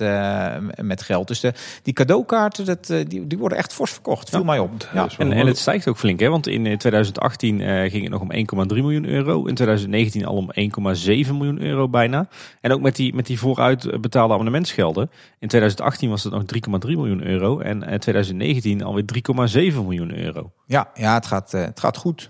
met 0.82 1.02
geld. 1.02 1.28
Dus 1.28 1.40
de, 1.40 1.54
die 1.84 1.94
cadeaukaarten, 1.94 2.66
dat, 2.66 2.86
die, 3.08 3.28
die 3.28 3.38
worden 3.38 3.58
echt 3.58 3.74
fors 3.74 3.92
verkocht. 3.92 4.30
Viel 4.30 4.40
Ja. 4.40 4.46
mij 4.46 4.60
op. 4.60 4.90
Ja. 4.94 5.08
En, 5.18 5.32
en 5.32 5.48
het 5.48 5.58
stijgt 5.58 5.88
ook 5.88 5.98
flink, 5.98 6.20
hè? 6.20 6.30
want 6.30 6.48
in 6.48 6.66
eh, 6.66 6.78
2018 6.78 7.62
eh, 7.62 7.92
ging 7.92 8.04
het 8.04 8.12
nog 8.12 8.22
om 8.22 8.32
1,3 8.32 8.82
miljoen 8.82 9.06
euro. 9.06 9.46
In 9.46 9.56
2019 9.56 10.26
al 10.26 10.36
om 10.36 10.52
1,7 10.52 11.08
miljoen 11.08 11.62
euro 11.62 11.90
bijna. 11.90 12.28
En 12.62 12.72
ook 12.72 12.82
met 12.82 12.96
die, 12.96 13.14
met 13.16 13.26
die 13.26 13.40
vooruit 13.40 14.02
betaalde 14.02 14.34
abonnementsgelden. 14.34 15.10
In 15.40 15.48
2018 15.48 16.10
was 16.10 16.24
het 16.24 16.34
nog 16.34 16.44
3,3 16.44 16.90
miljoen 16.92 17.24
euro. 17.28 17.60
En 17.60 17.84
in 17.84 18.00
2019 18.00 18.84
alweer 18.84 19.04
3,7 19.50 19.76
miljoen 19.76 20.18
euro. 20.18 20.52
Ja, 20.66 20.90
ja 20.94 21.14
het, 21.14 21.26
gaat, 21.26 21.52
het 21.52 21.80
gaat 21.80 21.98
goed. 21.98 22.30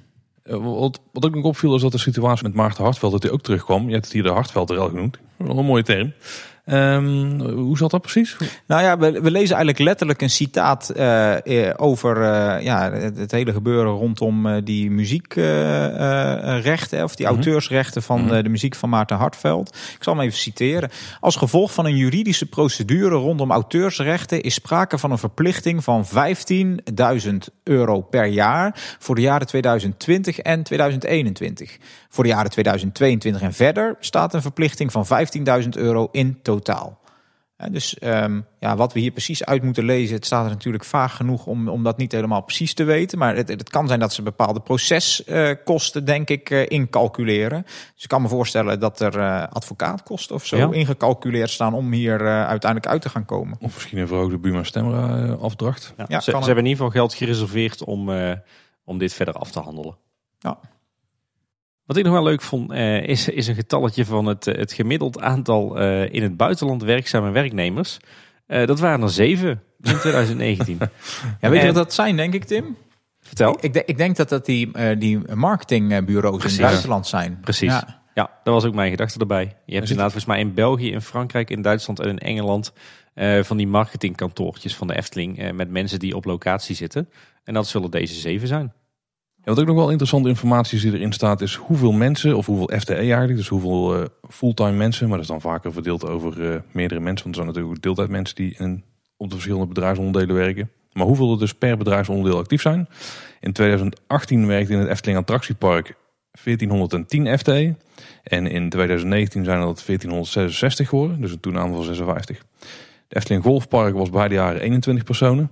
Eh, 0.49 0.57
Wat, 0.79 0.99
wat 1.11 1.25
ook 1.25 1.35
nog 1.35 1.43
opviel 1.43 1.75
is 1.75 1.81
dat 1.81 1.91
de 1.91 1.97
situatie 1.97 2.43
met 2.43 2.53
Maarten 2.53 2.83
Hartveld 2.83 3.11
dat 3.11 3.23
hij 3.23 3.31
ook 3.31 3.41
terugkwam. 3.41 3.85
Je 3.87 3.91
hebt 3.93 4.03
het 4.03 4.13
hier 4.13 4.23
de 4.23 4.29
Hartveldrel 4.29 4.87
genoemd. 4.89 5.17
Wel 5.37 5.57
een 5.57 5.65
mooie 5.65 5.83
term. 5.83 6.13
Ehm, 6.69 7.39
hoe 7.41 7.77
zat 7.77 7.91
dat 7.91 8.01
precies? 8.01 8.37
Nou 8.67 8.81
ja, 8.81 8.97
we, 8.97 9.11
we 9.11 9.31
lezen 9.31 9.55
eigenlijk 9.55 9.79
letterlijk 9.79 10.21
een 10.21 10.29
citaat 10.29 10.89
eh, 10.89 11.67
eh, 11.67 11.73
over 11.77 12.21
eh, 12.21 12.63
ja, 12.63 12.91
het, 12.91 13.31
hele 13.31 13.51
gebeuren 13.51 13.91
rondom 13.91 14.63
die 14.63 14.91
muziekrechten 14.91 17.03
of 17.03 17.15
die 17.15 17.25
Mhm. 17.25 17.35
auteursrechten 17.35 18.03
van 18.03 18.23
Mhm. 18.25 18.43
de 18.43 18.49
muziek 18.49 18.75
van 18.75 18.89
Maarten 18.89 19.17
Hartveld. 19.17 19.69
Ik 19.95 20.03
zal 20.03 20.13
hem 20.15 20.23
even 20.23 20.37
citeren. 20.39 20.89
Als 21.19 21.35
gevolg 21.35 21.73
van 21.73 21.85
een 21.85 21.95
juridische 21.95 22.45
procedure 22.45 23.15
rondom 23.15 23.51
auteursrechten 23.51 24.41
is 24.41 24.53
sprake 24.53 24.97
van 24.97 25.11
een 25.11 25.17
verplichting 25.17 25.83
van 25.83 26.05
15.000 26.05 27.49
euro 27.63 28.01
per 28.01 28.25
jaar 28.25 28.95
voor 28.99 29.15
de 29.15 29.21
jaren 29.21 29.47
2020 29.47 30.39
en 30.39 30.63
2021. 30.63 31.77
Voor 32.09 32.23
de 32.23 32.29
jaren 32.29 32.51
2022 32.51 33.41
en 33.41 33.53
verder 33.53 33.95
staat 33.99 34.33
een 34.33 34.41
verplichting 34.41 34.91
van 34.91 35.05
15.000 35.05 35.77
euro 35.77 36.09
in 36.11 36.39
totaal. 36.41 36.58
Ja, 37.57 37.69
dus 37.69 37.97
ehm, 37.99 38.41
ja, 38.59 38.75
wat 38.75 38.93
we 38.93 38.99
hier 38.99 39.11
precies 39.11 39.45
uit 39.45 39.63
moeten 39.63 39.83
lezen, 39.83 40.15
het 40.15 40.25
staat 40.25 40.43
er 40.45 40.49
natuurlijk 40.51 40.83
vaag 40.83 41.15
genoeg 41.15 41.45
om, 41.45 41.67
om 41.69 41.83
dat 41.83 41.97
niet 41.97 42.11
helemaal 42.11 42.41
precies 42.41 42.73
te 42.73 42.83
weten. 42.83 43.17
Maar 43.17 43.35
het, 43.35 43.47
het 43.47 43.69
kan 43.69 43.87
zijn 43.87 43.99
dat 43.99 44.13
ze 44.13 44.21
bepaalde 44.21 44.59
proceskosten, 44.59 46.05
denk 46.05 46.29
ik, 46.29 46.49
eh, 46.49 46.65
incalculeren. 46.67 47.61
Dus 47.93 48.03
ik 48.03 48.09
kan 48.09 48.21
me 48.21 48.27
voorstellen 48.27 48.79
dat 48.79 48.99
er 48.99 49.19
eh, 49.19 49.43
advocaatkosten 49.49 50.35
of 50.35 50.45
zo 50.45 50.57
Ja. 50.57 50.71
ingecalculeerd 50.71 51.49
staan 51.49 51.73
om 51.73 51.91
hier 51.91 52.21
eh, 52.25 52.47
uiteindelijk 52.47 52.91
uit 52.91 53.01
te 53.01 53.09
gaan 53.09 53.25
komen. 53.25 53.57
Of 53.61 53.73
misschien 53.73 53.97
een 53.97 54.07
verhoogde 54.07 54.37
Buma 54.37 54.63
Stemra 54.63 55.23
eh, 55.23 55.41
afdracht. 55.41 55.93
Ja, 55.97 56.05
Ja, 56.07 56.19
ze, 56.19 56.31
ze 56.31 56.37
hebben 56.37 56.57
in 56.57 56.69
ieder 56.69 56.75
geval 56.85 56.89
geld 56.89 57.13
gereserveerd 57.13 57.83
om, 57.83 58.09
eh, 58.11 58.31
om 58.83 58.97
dit 58.97 59.13
verder 59.13 59.33
af 59.33 59.51
te 59.51 59.59
handelen. 59.59 59.97
Ja. 60.39 60.59
Wat 61.89 61.97
ik 61.97 62.03
nog 62.03 62.13
wel 62.13 62.23
leuk 62.23 62.41
vond, 62.41 62.71
eh, 62.71 63.03
is, 63.07 63.27
is 63.29 63.47
een 63.47 63.55
getalletje 63.55 64.05
van 64.05 64.25
het, 64.25 64.47
eh, 64.47 64.57
het 64.57 64.73
gemiddeld 64.73 65.21
aantal 65.21 65.79
eh, 65.79 66.13
in 66.13 66.21
het 66.23 66.37
buitenland 66.37 66.83
werkzame 66.83 67.31
werknemers. 67.31 67.97
Dat 68.47 68.79
waren 68.79 69.01
er 69.01 69.09
zeven 69.09 69.49
in 69.81 69.97
2019. 69.99 70.77
Ja, 70.79 70.89
weet 71.39 71.51
je 71.51 71.59
En- 71.59 71.65
wat 71.65 71.75
dat 71.83 71.93
zijn, 71.93 72.15
denk 72.15 72.33
ik, 72.33 72.43
Tim? 72.43 72.77
Vertel. 73.21 73.57
Ik, 73.61 73.73
denk- 73.73 73.85
ik 73.85 73.97
denk 73.97 74.15
dat 74.15 74.29
dat 74.29 74.45
die, 74.45 74.71
die 74.97 75.35
marketingbureaus 75.35 76.43
in 76.43 76.49
het 76.49 76.59
buitenland 76.61 77.07
zijn. 77.07 77.37
Precies. 77.41 77.71
Ja. 77.71 78.01
Ja, 78.13 78.29
dat 78.43 78.53
was 78.53 78.65
ook 78.65 78.73
mijn 78.73 78.89
gedachte 78.89 79.19
erbij. 79.19 79.43
Je 79.43 79.73
hebt 79.75 79.89
inderdaad 79.89 80.11
volgens 80.11 80.25
mij 80.25 80.39
in 80.39 80.53
België, 80.53 80.91
in 80.91 81.01
Frankrijk, 81.01 81.49
in 81.49 81.61
Duitsland 81.61 81.99
en 81.99 82.07
in 82.09 82.17
Engeland 82.19 82.73
van 83.41 83.57
die 83.57 83.67
marketingkantoortjes 83.67 84.75
van 84.75 84.87
de 84.87 84.95
Efteling 84.97 85.51
met 85.51 85.69
mensen 85.69 85.99
die 85.99 86.15
op 86.15 86.25
locatie 86.25 86.75
zitten. 86.75 87.09
En 87.43 87.53
dat 87.53 87.67
zullen 87.67 87.91
deze 87.91 88.13
zeven 88.13 88.47
zijn. 88.47 88.73
Wat 89.43 89.59
ook 89.59 89.65
nog 89.65 89.75
wel 89.75 89.89
interessante 89.89 90.29
informatie 90.29 90.77
is 90.77 90.83
die 90.83 90.93
erin 90.93 91.13
staat, 91.13 91.41
is 91.41 91.55
hoeveel 91.55 91.91
mensen, 91.91 92.37
of 92.37 92.45
hoeveel 92.45 92.79
FTE 92.79 92.93
eigenlijk, 92.93 93.35
dus 93.35 93.47
hoeveel 93.47 93.95
eh, 93.95 94.05
fulltime 94.29 94.71
mensen, 94.71 95.07
maar 95.07 95.17
dat 95.17 95.25
is 95.25 95.31
dan 95.31 95.41
vaker 95.41 95.73
verdeeld 95.73 96.05
over 96.05 96.51
eh, 96.51 96.59
meerdere 96.71 96.99
mensen, 96.99 97.23
want 97.23 97.35
er 97.35 97.43
zijn 97.43 97.45
natuurlijk 97.45 97.75
ook 97.75 97.81
deeltijdmensen 97.81 98.35
die 98.35 98.55
in, 98.57 98.83
op 99.17 99.27
de 99.27 99.33
verschillende 99.33 99.67
bedrijfsonderdelen 99.67 100.35
werken. 100.35 100.69
Maar 100.93 101.05
hoeveel 101.05 101.31
er 101.31 101.39
dus 101.39 101.53
per 101.53 101.77
bedrijfsonderdeel 101.77 102.39
actief 102.39 102.61
zijn. 102.61 102.87
In 103.39 103.53
2018 103.53 104.47
werkte 104.47 104.73
in 104.73 104.79
het 104.79 104.87
Efteling 104.87 105.19
Attractiepark 105.19 105.95
1410 106.43 107.37
FTE. 107.37 107.75
En 108.23 108.47
in 108.47 108.69
2019 108.69 109.43
zijn 109.43 109.59
dat 109.59 109.83
1466 109.85 110.89
geworden, 110.89 111.21
dus 111.21 111.31
een 111.31 111.39
toename 111.39 111.75
van 111.75 111.83
56. 111.83 112.45
De 113.07 113.15
Efteling 113.15 113.43
Golfpark 113.43 113.93
was 113.93 114.09
beide 114.09 114.35
jaren 114.35 114.61
21 114.61 115.03
personen. 115.03 115.49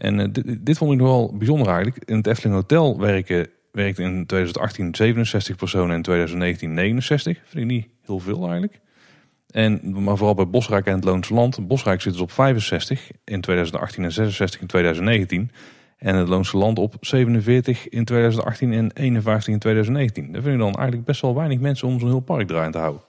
En 0.00 0.20
eh, 0.20 0.26
dit, 0.60 0.78
vond 0.78 0.92
ik 0.92 0.98
nog 0.98 1.08
wel 1.08 1.36
bijzonder 1.36 1.66
eigenlijk. 1.66 2.02
In 2.04 2.16
het 2.16 2.26
Efteling 2.26 2.54
Hotel 2.54 2.98
werken, 2.98 3.48
werkte 3.72 4.02
in 4.02 4.26
2018 4.26 4.94
67 4.94 5.56
personen 5.56 5.90
en 5.90 5.96
in 5.96 6.02
2019 6.02 6.74
69. 6.74 7.38
Vind 7.44 7.64
ik 7.64 7.70
niet 7.70 7.88
heel 8.04 8.18
veel 8.18 8.42
eigenlijk. 8.42 8.80
En, 9.50 10.02
maar 10.02 10.16
vooral 10.16 10.34
bij 10.34 10.48
Bosrijk 10.48 10.86
en 10.86 10.94
het 10.94 11.04
Loonse 11.04 11.34
Land. 11.34 11.68
Bosrijk 11.68 12.00
zit 12.00 12.12
dus 12.12 12.22
op 12.22 12.30
65 12.30 13.10
in 13.24 13.40
2018 13.40 14.04
en 14.04 14.12
66 14.12 14.60
in 14.60 14.66
2019. 14.66 15.50
En 15.96 16.14
het 16.14 16.28
Loonse 16.28 16.56
Land 16.56 16.78
op 16.78 16.96
47 17.00 17.88
in 17.88 18.04
2018 18.04 18.72
en 18.72 18.90
51 18.92 19.52
in 19.52 19.58
2019. 19.58 20.32
Dat 20.32 20.42
vind 20.42 20.54
ik 20.54 20.60
dan 20.60 20.74
eigenlijk 20.74 21.04
best 21.04 21.20
wel 21.20 21.34
weinig 21.34 21.58
mensen 21.58 21.88
om 21.88 21.98
zo'n 21.98 22.08
heel 22.08 22.20
park 22.20 22.46
draaiend 22.46 22.72
te 22.72 22.78
houden. 22.78 23.02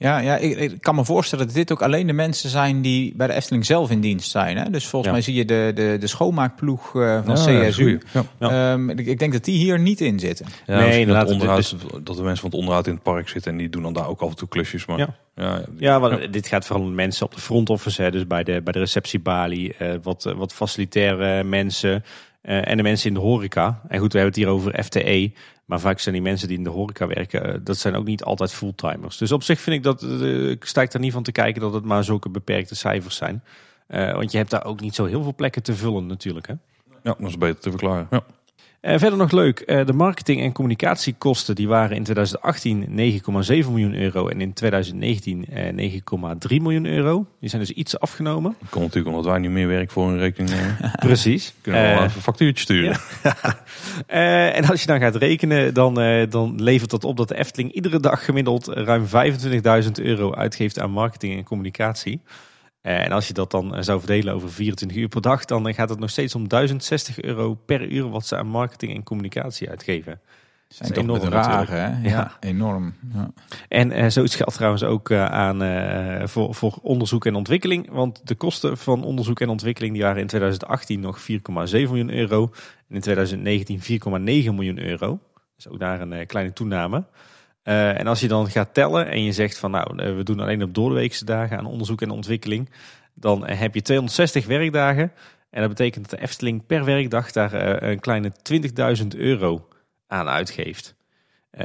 Ja, 0.00 0.18
ja 0.18 0.36
ik, 0.36 0.56
ik 0.58 0.80
kan 0.80 0.94
me 0.94 1.04
voorstellen 1.04 1.46
dat 1.46 1.54
dit 1.54 1.72
ook 1.72 1.82
alleen 1.82 2.06
de 2.06 2.12
mensen 2.12 2.50
zijn 2.50 2.82
die 2.82 3.12
bij 3.16 3.26
de 3.26 3.32
Efteling 3.32 3.66
zelf 3.66 3.90
in 3.90 4.00
dienst 4.00 4.30
zijn. 4.30 4.56
Hè? 4.56 4.70
Dus 4.70 4.86
volgens 4.86 5.04
Ja. 5.06 5.12
mij 5.12 5.22
zie 5.22 5.34
je 5.34 5.44
de, 5.44 5.72
de, 5.74 5.96
de 6.00 6.06
schoonmaakploeg 6.06 6.94
eh, 6.96 7.20
van 7.24 7.52
Ja, 7.54 7.68
CSU. 7.68 7.82
goeie. 7.82 7.98
Ja. 8.12 8.24
Ja. 8.38 8.72
Ehm, 8.72 8.90
ik, 8.90 9.06
ik 9.06 9.18
denk 9.18 9.32
dat 9.32 9.44
die 9.44 9.58
hier 9.58 9.78
niet 9.78 10.00
in 10.00 10.18
zitten. 10.18 10.46
Ja, 10.66 10.76
Nee, 10.76 10.86
misschien 10.86 11.08
dat, 11.08 11.30
onderhoud, 11.30 11.74
dat 12.02 12.16
de 12.16 12.22
mensen 12.22 12.40
van 12.40 12.50
het 12.50 12.58
onderhoud 12.58 12.86
in 12.86 12.92
het 12.94 13.02
park 13.02 13.28
zitten 13.28 13.52
en 13.52 13.58
die 13.58 13.68
doen 13.68 13.82
dan 13.82 13.92
daar 13.92 14.08
ook 14.08 14.20
af 14.20 14.28
en 14.30 14.36
toe 14.36 14.48
klusjes. 14.48 14.86
Maar 14.86 14.98
Ja. 14.98 15.08
ja, 15.36 15.62
Ja, 15.78 16.00
want 16.00 16.32
dit 16.32 16.46
gaat 16.46 16.66
vooral 16.66 16.84
om 16.86 16.94
mensen 16.94 17.26
op 17.26 17.34
de 17.34 17.40
front 17.40 17.70
office, 17.70 18.02
hè, 18.02 18.10
dus 18.10 18.26
bij 18.26 18.44
de, 18.44 18.60
bij 18.62 18.72
de 18.72 18.78
receptiebalie, 18.78 19.74
eh, 19.74 19.94
wat, 20.02 20.26
eh, 20.26 20.32
wat 20.32 20.52
facilitaire 20.52 21.44
mensen 21.44 22.04
en 22.40 22.76
de 22.76 22.82
mensen 22.82 23.08
in 23.08 23.14
de 23.14 23.20
horeca. 23.20 23.80
En 23.88 23.98
goed, 23.98 24.12
we 24.12 24.18
hebben 24.18 24.40
het 24.40 24.44
hier 24.44 24.54
over 24.54 24.84
FTE, 24.84 25.32
maar 25.68 25.80
vaak 25.80 25.98
zijn 25.98 26.14
die 26.14 26.24
mensen 26.24 26.48
die 26.48 26.56
in 26.56 26.64
de 26.64 26.70
horeca 26.70 27.06
werken, 27.06 27.44
eh, 27.44 27.60
dat 27.62 27.76
zijn 27.76 27.94
ook 27.94 28.04
niet 28.04 28.22
altijd 28.22 28.52
fulltimers. 28.52 29.16
Dus 29.16 29.32
op 29.32 29.42
zich 29.42 29.60
vind 29.60 29.76
ik 29.76 29.82
dat, 29.82 30.02
eh, 30.02 30.50
ik 30.50 30.64
ik 30.74 30.92
er 30.92 31.00
niet 31.00 31.12
van 31.12 31.22
te 31.22 31.32
kijken 31.32 31.60
dat 31.60 31.72
het 31.72 31.84
maar 31.84 32.04
zulke 32.04 32.28
beperkte 32.28 32.74
cijfers 32.74 33.16
zijn. 33.16 33.42
Eh, 33.86 34.12
want 34.12 34.32
je 34.32 34.38
hebt 34.38 34.50
daar 34.50 34.64
ook 34.64 34.80
niet 34.80 34.94
zo 34.94 35.04
heel 35.04 35.22
veel 35.22 35.34
plekken 35.34 35.62
te 35.62 35.74
vullen 35.74 36.06
natuurlijk. 36.06 36.46
Hè. 36.46 36.54
ja, 37.02 37.16
dat 37.18 37.28
is 37.28 37.38
beter 37.38 37.60
te 37.60 37.70
verklaren. 37.70 38.06
Ja. 38.10 38.24
Eh, 38.80 38.98
verder 38.98 39.18
nog 39.18 39.30
leuk, 39.30 39.60
eh, 39.60 39.86
de 39.86 39.92
marketing- 39.92 40.40
en 40.42 40.52
communicatiekosten 40.52 41.54
die 41.54 41.68
waren 41.68 41.96
in 41.96 42.02
2018 42.02 42.84
9,7 42.88 43.72
miljoen 43.72 43.94
euro 43.94 44.28
en 44.28 44.40
in 44.40 44.52
2019 44.52 45.44
eh, 45.46 45.72
9,3 45.72 46.60
miljoen 46.60 46.86
euro. 46.86 47.26
Die 47.40 47.48
zijn 47.48 47.62
dus 47.62 47.70
iets 47.70 48.00
afgenomen. 48.00 48.56
Dat 48.60 48.70
komt 48.70 48.84
natuurlijk 48.84 49.16
omdat 49.16 49.32
wij 49.32 49.40
niet 49.40 49.50
meer 49.50 49.68
werk 49.68 49.90
voor 49.90 50.08
een 50.08 50.18
rekening 50.18 50.50
nemen. 50.50 50.76
Precies. 51.06 51.54
Kunnen 51.62 51.80
we 51.82 51.86
wel 51.88 51.96
Eh, 51.96 52.04
even 52.04 52.16
een 52.16 52.22
factuurtje 52.22 52.62
sturen. 52.62 52.96
eh, 54.06 54.56
en 54.56 54.64
als 54.64 54.80
je 54.80 54.86
dan 54.86 55.00
gaat 55.00 55.16
rekenen, 55.16 55.74
dan, 55.74 56.00
eh, 56.00 56.30
dan 56.30 56.62
levert 56.62 56.90
dat 56.90 57.04
op 57.04 57.16
dat 57.16 57.28
de 57.28 57.36
Efteling 57.38 57.72
iedere 57.72 58.00
dag 58.00 58.24
gemiddeld 58.24 58.66
ruim 58.66 59.06
25.000 59.06 60.00
euro 60.00 60.34
uitgeeft 60.34 60.78
aan 60.78 60.90
marketing 60.90 61.36
en 61.36 61.44
communicatie. 61.44 62.20
Eh, 62.88 63.04
en 63.04 63.12
als 63.12 63.26
je 63.26 63.32
dat 63.32 63.50
dan 63.50 63.74
eh, 63.74 63.82
zou 63.82 63.98
verdelen 63.98 64.34
over 64.34 64.50
24 64.50 64.96
uur 64.98 65.08
per 65.08 65.20
dag, 65.20 65.44
dan 65.44 65.68
eh, 65.68 65.74
gaat 65.74 65.88
het 65.88 65.98
nog 65.98 66.10
steeds 66.10 66.34
om 66.34 66.48
1060 66.48 67.20
euro 67.20 67.54
per 67.54 67.88
uur 67.88 68.10
wat 68.10 68.26
ze 68.26 68.36
aan 68.36 68.46
marketing 68.46 68.94
en 68.94 69.02
communicatie 69.02 69.68
uitgeven. 69.70 70.20
Zijn 70.68 70.88
Dat 70.88 70.98
is 70.98 71.04
enorm 71.04 71.20
bedragen, 71.20 71.76
hè? 71.76 72.08
Ja, 72.08 72.10
Ja. 72.10 72.36
enorm. 72.40 72.94
Ja. 73.14 73.30
En 73.68 73.92
eh, 73.92 74.08
zoiets 74.08 74.36
geldt 74.36 74.54
trouwens 74.54 74.82
ook 74.82 75.12
aan, 75.12 75.58
voor, 76.28 76.54
voor 76.54 76.78
onderzoek 76.82 77.26
en 77.26 77.34
ontwikkeling. 77.34 77.90
Want 77.90 78.20
de 78.24 78.34
kosten 78.34 78.78
van 78.78 79.04
onderzoek 79.04 79.40
en 79.40 79.48
ontwikkeling 79.48 79.92
die 79.92 80.02
waren 80.02 80.20
in 80.20 80.26
2018 80.26 81.00
nog 81.00 81.20
4,7 81.20 81.28
miljoen 81.70 82.10
euro. 82.10 82.50
En 82.88 82.94
in 82.94 83.00
2019 83.00 83.80
4,9 83.80 84.54
miljoen 84.54 84.78
euro. 84.78 85.18
Dus 85.56 85.68
ook 85.68 85.78
daar 85.78 86.00
een 86.00 86.26
kleine 86.26 86.52
toename. 86.52 87.04
Eh, 87.68 87.98
en 87.98 88.06
als 88.06 88.20
je 88.20 88.28
dan 88.28 88.50
gaat 88.50 88.74
tellen 88.74 89.06
en 89.06 89.22
je 89.22 89.32
zegt 89.32 89.58
van 89.58 89.70
nou, 89.70 90.02
eh, 90.02 90.16
we 90.16 90.22
doen 90.22 90.40
alleen 90.40 90.62
op 90.62 90.74
doordeweekse 90.74 91.24
dagen 91.24 91.58
aan 91.58 91.66
onderzoek 91.66 92.02
en 92.02 92.10
ontwikkeling. 92.10 92.70
Dan 93.14 93.46
eh, 93.46 93.58
heb 93.58 93.74
je 93.74 93.82
260 93.82 94.46
werkdagen. 94.46 95.12
En 95.50 95.60
dat 95.60 95.68
betekent 95.68 96.10
dat 96.10 96.18
de 96.18 96.24
Efteling 96.24 96.66
per 96.66 96.84
werkdag 96.84 97.32
daar 97.32 97.82
een 97.82 98.00
kleine 98.00 98.32
20.000 98.42 99.06
euro 99.16 99.68
aan 100.06 100.28
uitgeeft. 100.28 100.94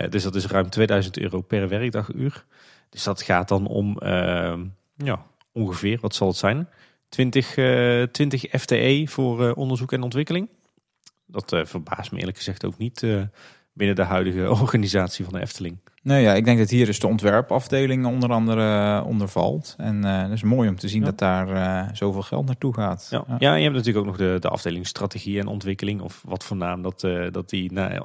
Dus 0.09 0.23
dat 0.23 0.35
is 0.35 0.45
ruim 0.45 0.69
2000 0.69 1.19
euro 1.19 1.41
per 1.41 1.69
werkdaguur. 1.69 2.45
Dus 2.89 3.03
dat 3.03 3.21
gaat 3.21 3.47
dan 3.47 3.67
om 3.67 3.97
ehm, 3.97 4.65
ja, 4.95 5.25
ongeveer, 5.51 5.97
wat 6.01 6.15
zal 6.15 6.27
het 6.27 6.37
zijn? 6.37 6.69
20, 7.09 7.57
eh 7.57 8.03
20 8.03 8.45
FTE 8.49 9.03
voor 9.05 9.53
onderzoek 9.53 9.91
en 9.91 10.01
ontwikkeling. 10.01 10.49
Dat 11.25 11.61
verbaast 11.63 12.11
me 12.11 12.19
eerlijk 12.19 12.37
gezegd 12.37 12.65
ook 12.65 12.77
niet. 12.77 13.05
binnen 13.73 13.95
de 13.95 14.03
huidige 14.03 14.51
organisatie 14.61 15.25
van 15.25 15.33
de 15.33 15.41
Efteling. 15.41 15.77
Nou 16.03 16.21
ja, 16.21 16.33
ik 16.33 16.45
denk 16.45 16.57
dat 16.57 16.69
hier 16.69 16.85
dus 16.85 16.99
de 16.99 17.07
ontwerpafdeling 17.07 18.05
onder 18.05 18.31
andere 18.31 18.97
uh, 18.99 19.07
onder 19.07 19.27
valt. 19.27 19.75
En 19.77 20.05
uh, 20.05 20.21
het 20.21 20.31
is 20.31 20.43
mooi 20.43 20.69
om 20.69 20.75
te 20.75 20.87
zien 20.87 20.99
Ja. 20.99 21.05
dat 21.05 21.17
daar 21.17 21.49
uh, 21.49 21.89
zoveel 21.93 22.21
geld 22.21 22.45
naartoe 22.45 22.73
gaat. 22.73 23.07
Ja, 23.09 23.25
ja. 23.39 23.55
je 23.55 23.63
hebt 23.63 23.75
natuurlijk 23.75 24.05
ook 24.05 24.11
nog 24.11 24.17
de, 24.17 24.37
de 24.39 24.49
afdeling 24.49 24.87
strategie 24.87 25.39
en 25.39 25.47
ontwikkeling. 25.47 26.01
Of 26.01 26.21
wat 26.27 26.43
voor 26.43 26.57
naam 26.57 26.81
dat, 26.81 27.03
uh, 27.03 27.31
dat, 27.31 27.49
die, 27.49 27.71
nou, 27.71 28.03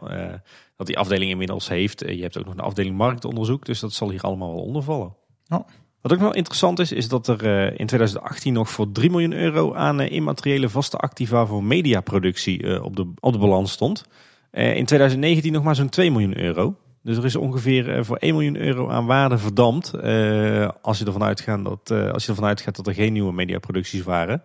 dat 0.76 0.86
die 0.86 0.98
afdeling 0.98 1.30
inmiddels 1.30 1.68
heeft. 1.68 2.00
Je 2.00 2.22
hebt 2.22 2.38
ook 2.38 2.44
nog 2.44 2.54
een 2.54 2.60
afdeling 2.60 2.96
marktonderzoek. 2.96 3.64
Dus 3.64 3.80
dat 3.80 3.92
zal 3.92 4.10
hier 4.10 4.22
allemaal 4.22 4.54
wel 4.54 4.62
onder 4.62 4.82
vallen. 4.82 5.14
Ja. 5.44 5.64
Wat 6.00 6.12
ook 6.12 6.18
wel 6.18 6.34
interessant 6.34 6.78
is, 6.78 6.92
is 6.92 7.08
dat 7.08 7.28
er 7.28 7.42
in 7.80 7.86
2018 7.86 8.52
nog 8.52 8.70
voor 8.70 8.92
3 8.92 9.10
miljoen 9.10 9.32
euro 9.32 9.74
aan 9.74 10.00
immateriële 10.00 10.68
vaste 10.68 10.96
activa 10.96 11.46
voor 11.46 11.64
mediaproductie 11.64 12.82
op, 12.82 12.96
de, 12.96 13.12
op 13.20 13.32
de 13.32 13.38
balans 13.38 13.72
stond. 13.72 14.04
In 14.50 14.84
2019 14.84 15.52
nog 15.52 15.62
maar 15.62 15.74
zo'n 15.74 15.88
2 15.88 16.10
miljoen 16.10 16.38
euro. 16.38 16.76
Dus 17.08 17.16
er 17.16 17.24
is 17.24 17.36
ongeveer 17.36 17.96
uh, 17.96 18.04
voor 18.04 18.16
1 18.16 18.34
miljoen 18.34 18.56
euro 18.56 18.88
aan 18.88 19.06
waarde 19.06 19.38
verdampt. 19.38 19.92
Uh, 19.94 20.68
als, 20.82 20.98
je 20.98 21.04
ervan 21.04 21.22
uitgaat 21.22 21.64
dat, 21.64 21.90
uh, 21.92 22.10
als 22.10 22.26
je 22.26 22.34
dat 22.72 22.86
er 22.86 22.94
geen 22.94 23.12
nieuwe 23.12 23.32
mediaproducties 23.32 24.02
waren. 24.02 24.42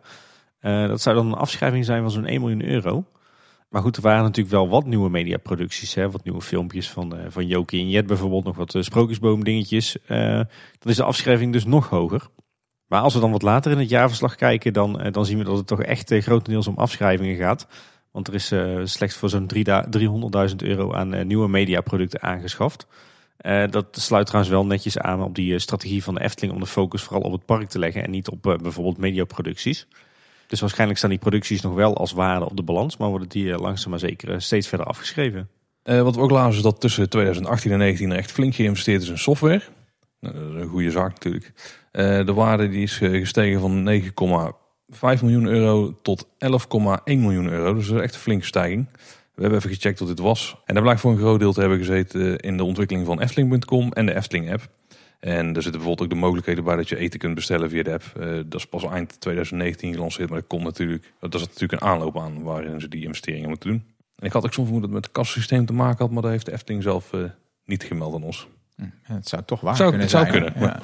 Uh, 0.61 0.87
dat 0.87 1.01
zou 1.01 1.15
dan 1.15 1.27
een 1.27 1.33
afschrijving 1.33 1.85
zijn 1.85 2.01
van 2.01 2.11
zo'n 2.11 2.25
1 2.25 2.41
miljoen 2.41 2.65
euro. 2.65 3.05
Maar 3.69 3.81
goed, 3.81 3.95
er 3.95 4.01
waren 4.01 4.23
natuurlijk 4.23 4.55
wel 4.55 4.69
wat 4.69 4.85
nieuwe 4.85 5.09
mediaproducties. 5.09 5.93
Hè? 5.93 6.11
Wat 6.11 6.23
nieuwe 6.23 6.41
filmpjes 6.41 6.89
van, 6.89 7.13
van 7.27 7.47
Jokie 7.47 7.81
en 7.81 7.89
Jet 7.89 8.05
bijvoorbeeld. 8.05 8.43
Nog 8.43 8.55
wat 8.55 8.75
sprookjesboom 8.79 9.43
dingetjes. 9.43 9.97
Dan 10.07 10.47
is 10.83 10.95
de 10.95 11.03
afschrijving 11.03 11.53
dus 11.53 11.65
nog 11.65 11.89
hoger. 11.89 12.27
Maar 12.87 13.01
als 13.01 13.13
we 13.13 13.19
dan 13.19 13.31
wat 13.31 13.41
later 13.41 13.71
in 13.71 13.77
het 13.77 13.89
jaarverslag 13.89 14.35
kijken, 14.35 14.73
dan, 14.73 15.07
dan 15.11 15.25
zien 15.25 15.37
we 15.37 15.43
dat 15.43 15.57
het 15.57 15.67
toch 15.67 15.81
echt 15.81 16.13
grotendeels 16.13 16.67
om 16.67 16.77
afschrijvingen 16.77 17.35
gaat. 17.35 17.67
Want 18.13 18.27
er 18.27 18.33
is 18.33 18.51
uh, 18.51 18.81
slechts 18.83 19.15
voor 19.15 19.29
zo'n 19.29 19.49
300.000 20.49 20.55
euro 20.57 20.93
aan 20.93 21.15
uh, 21.15 21.25
nieuwe 21.25 21.47
mediaproducten 21.47 22.21
aangeschaft. 22.21 22.87
Uh, 23.41 23.63
dat 23.69 23.85
sluit 23.91 24.25
trouwens 24.25 24.53
wel 24.53 24.65
netjes 24.65 24.97
aan 24.97 25.23
op 25.23 25.35
die 25.35 25.59
strategie 25.59 26.03
van 26.03 26.13
de 26.13 26.21
Efteling 26.21 26.53
om 26.53 26.59
de 26.59 26.65
focus 26.65 27.01
vooral 27.01 27.21
op 27.21 27.31
het 27.31 27.45
park 27.45 27.69
te 27.69 27.79
leggen 27.79 28.03
en 28.03 28.11
niet 28.11 28.29
op 28.29 28.41
bijvoorbeeld 28.41 28.97
mediaproducties. 28.97 29.87
Dus 30.47 30.59
waarschijnlijk 30.59 30.99
staan 30.99 31.09
die 31.09 31.19
producties 31.19 31.61
nog 31.61 31.73
wel 31.73 31.97
als 31.97 32.11
waarde 32.11 32.45
op 32.45 32.57
de 32.57 32.63
balans, 32.63 32.97
maar 32.97 33.09
worden 33.09 33.29
die 33.29 33.57
langzaam 33.57 33.89
maar 33.89 33.99
zeker 33.99 34.41
steeds 34.41 34.67
verder 34.67 34.87
afgeschreven. 34.87 35.49
Wat 35.83 36.15
we 36.15 36.21
ook 36.21 36.31
lazen 36.31 36.57
is 36.57 36.61
dat 36.61 36.81
tussen 36.81 37.09
2018 37.09 37.71
en 37.71 37.77
2019 37.77 38.11
er 38.11 38.17
echt 38.17 38.31
flink 38.31 38.55
geïnvesteerd 38.55 39.01
is 39.01 39.09
in 39.09 39.17
software. 39.17 39.61
Nou, 40.19 40.35
een 40.35 40.67
goede 40.67 40.91
zaak 40.91 41.09
natuurlijk. 41.09 41.51
De 42.25 42.33
waarde 42.33 42.69
die 42.69 42.83
is 42.83 42.97
gestegen 42.97 43.59
van 43.59 43.83
9,5 44.95 44.99
miljoen 45.21 45.45
euro 45.45 45.99
tot 46.01 46.27
11,1 46.27 46.29
miljoen 47.05 47.49
euro. 47.49 47.73
Dus 47.73 47.87
dat 47.87 47.97
is 47.97 48.03
echt 48.03 48.13
een 48.13 48.19
flinke 48.19 48.45
stijging. 48.45 48.87
We 49.35 49.41
hebben 49.41 49.59
even 49.59 49.71
gecheckt 49.71 49.99
wat 49.99 50.07
dit 50.07 50.19
was. 50.19 50.57
En 50.65 50.73
daar 50.73 50.83
blijkt 50.83 51.01
voor 51.01 51.11
een 51.11 51.17
groot 51.17 51.39
deel 51.39 51.53
te 51.53 51.59
hebben 51.59 51.77
gezeten 51.77 52.37
in 52.37 52.57
de 52.57 52.63
ontwikkeling 52.63 53.05
van 53.05 53.21
Efteling.com 53.21 53.91
en 53.91 54.05
de 54.05 54.15
Efteling 54.15 54.51
app. 54.51 54.69
En 55.19 55.47
er 55.47 55.61
zitten 55.61 55.71
bijvoorbeeld 55.71 56.01
ook 56.01 56.09
de 56.09 56.21
mogelijkheden 56.21 56.63
bij 56.63 56.75
dat 56.75 56.89
je 56.89 56.97
eten 56.97 57.19
kunt 57.19 57.35
bestellen 57.35 57.69
via 57.69 57.83
de 57.83 57.91
app. 57.91 58.03
Uh, 58.17 58.25
dat 58.45 58.59
is 58.59 58.65
pas 58.65 58.83
eind 58.83 59.19
2019 59.21 59.93
gelanceerd, 59.93 60.29
maar 60.29 60.39
dat 60.39 60.47
komt 60.47 60.63
natuurlijk. 60.63 61.13
Dat 61.19 61.33
is 61.33 61.41
natuurlijk 61.41 61.71
een 61.71 61.87
aanloop 61.87 62.19
aan 62.19 62.43
waarin 62.43 62.81
ze 62.81 62.87
die 62.87 63.03
investeringen 63.03 63.49
moeten 63.49 63.69
doen. 63.69 63.83
En 64.15 64.25
ik 64.25 64.31
had 64.31 64.45
ook 64.45 64.53
soms 64.53 64.67
vermoed 64.67 64.83
dat 64.83 64.93
het 64.93 65.01
met 65.01 65.05
het 65.05 65.25
kassysteem 65.25 65.65
te 65.65 65.73
maken 65.73 65.97
had, 65.97 66.11
maar 66.11 66.21
dat 66.21 66.31
heeft 66.31 66.45
de 66.45 66.51
Efteling 66.51 66.83
zelf 66.83 67.13
uh, 67.13 67.23
niet 67.65 67.83
gemeld 67.83 68.15
aan 68.15 68.23
ons. 68.23 68.47
Hm, 68.75 68.83
het 69.01 69.27
zou 69.27 69.43
toch 69.45 69.61
waar 69.61 69.75
zou, 69.75 69.89
kunnen 69.89 70.07
het 70.07 70.15
zou 70.15 70.31
zijn. 70.31 70.43
kunnen. 70.43 70.61
Ja. 70.61 70.79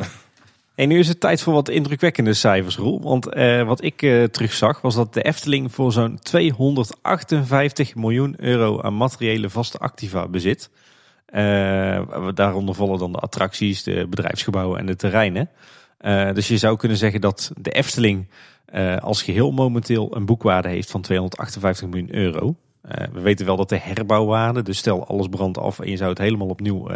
En 0.80 0.88
nu 0.88 1.00
is 1.00 1.08
het 1.08 1.20
tijd 1.20 1.42
voor 1.42 1.54
wat 1.54 1.70
indrukwekkende 1.70 2.34
cijfers, 2.34 2.78
Roel. 2.78 3.02
Want 3.02 3.36
uh, 3.36 3.64
wat 3.64 3.84
ik 3.84 4.02
uh, 4.02 4.24
terugzag 4.24 4.82
was 4.82 4.96
dat 4.96 5.14
de 5.14 5.22
Efteling 5.22 5.74
voor 5.74 5.92
zo'n 5.92 6.20
258 6.20 7.96
miljoen 7.96 8.36
euro 8.38 8.82
aan 8.82 8.98
materiële 8.98 9.50
vaste 9.50 9.78
activa 9.78 10.28
bezit. 10.28 10.70
Uh, 11.34 12.28
daaronder 12.34 12.76
vallen 12.76 13.00
dan 13.00 13.12
de 13.12 13.18
attracties, 13.18 13.84
de 13.84 14.08
bedrijfsgebouwen 14.10 14.80
en 14.80 14.86
de 14.86 14.96
terreinen. 14.96 15.50
Dus 16.34 16.48
je 16.48 16.58
zou 16.58 16.78
kunnen 16.78 16.98
zeggen 16.98 17.22
dat 17.22 17.52
de 17.58 17.72
Efteling 17.72 18.28
als 19.00 19.22
geheel 19.22 19.52
momenteel 19.52 20.16
een 20.16 20.26
boekwaarde 20.26 20.70
heeft 20.70 20.92
van 20.92 21.02
258 21.02 21.88
miljoen 21.88 22.16
euro. 22.16 22.56
we 23.12 23.22
weten 23.22 23.46
wel 23.46 23.56
dat 23.56 23.70
de 23.70 23.80
herbouwwaarde, 23.80 24.62
dus 24.62 24.78
stel 24.78 25.08
alles 25.08 25.28
brandt 25.28 25.58
af 25.58 25.80
en 25.80 25.90
je 25.90 25.98
zou 25.98 26.10
het 26.10 26.20
helemaal 26.20 26.48
opnieuw 26.48 26.88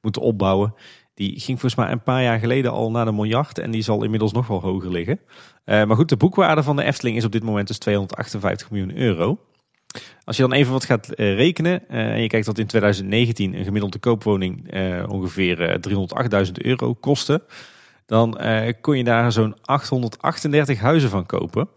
moeten 0.00 0.22
opbouwen. 0.22 0.74
Die 1.14 1.30
ging 1.40 1.60
volgens 1.60 1.74
mij 1.74 1.90
een 1.90 2.02
paar 2.02 2.22
jaar 2.22 2.38
geleden 2.38 2.70
al 2.70 2.90
naar 2.90 3.04
de 3.04 3.12
miljard 3.12 3.58
en 3.58 3.70
die 3.70 3.82
zal 3.82 4.04
inmiddels 4.04 4.32
nog 4.32 4.46
wel 4.46 4.60
hoger 4.60 4.90
liggen. 4.90 5.20
maar 5.64 5.96
goed, 5.96 6.08
de 6.08 6.16
boekwaarde 6.16 6.62
van 6.62 6.76
de 6.76 6.84
Efteling 6.84 7.16
is 7.16 7.24
op 7.24 7.32
dit 7.32 7.42
moment 7.42 7.66
dus 7.66 7.78
258 7.78 8.70
miljoen 8.70 8.96
euro. 8.96 9.38
Als 10.24 10.36
je 10.36 10.42
dan 10.42 10.52
even 10.52 10.72
wat 10.72 10.84
gaat 10.84 11.08
uh, 11.10 11.34
rekenen 11.34 11.82
uh, 11.90 12.12
en 12.12 12.20
je 12.20 12.28
kijkt 12.28 12.46
dat 12.46 12.58
in 12.58 12.66
2019 12.66 13.54
een 13.54 13.64
gemiddelde 13.64 13.98
koopwoning 13.98 14.74
ongeveer 15.08 15.80
308.000 16.46 16.52
euro 16.52 16.94
kostte, 16.94 17.42
dan 18.06 18.40
kon 18.80 18.96
je 18.96 19.04
daar 19.04 19.32
zo'n 19.32 19.56
838 19.62 20.80
huizen 20.80 21.10
van 21.10 21.26
kopen. 21.26 21.68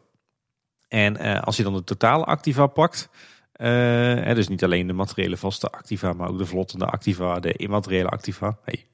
En 0.87 1.41
als 1.41 1.57
je 1.57 1.63
dan 1.63 1.73
de 1.73 1.83
totale 1.83 2.23
activa 2.23 2.67
pakt, 2.67 3.09
dus 4.33 4.47
niet 4.47 4.63
alleen 4.63 4.87
de 4.87 4.93
materiële 4.93 5.37
vaste 5.37 5.69
activa, 5.69 6.13
maar 6.13 6.29
ook 6.29 6.37
de 6.37 6.45
vlottende 6.45 6.85
activa, 6.85 7.39
de 7.39 7.53
immateriële 7.53 8.09
activa. 8.09 8.57
Hey, 8.63 8.85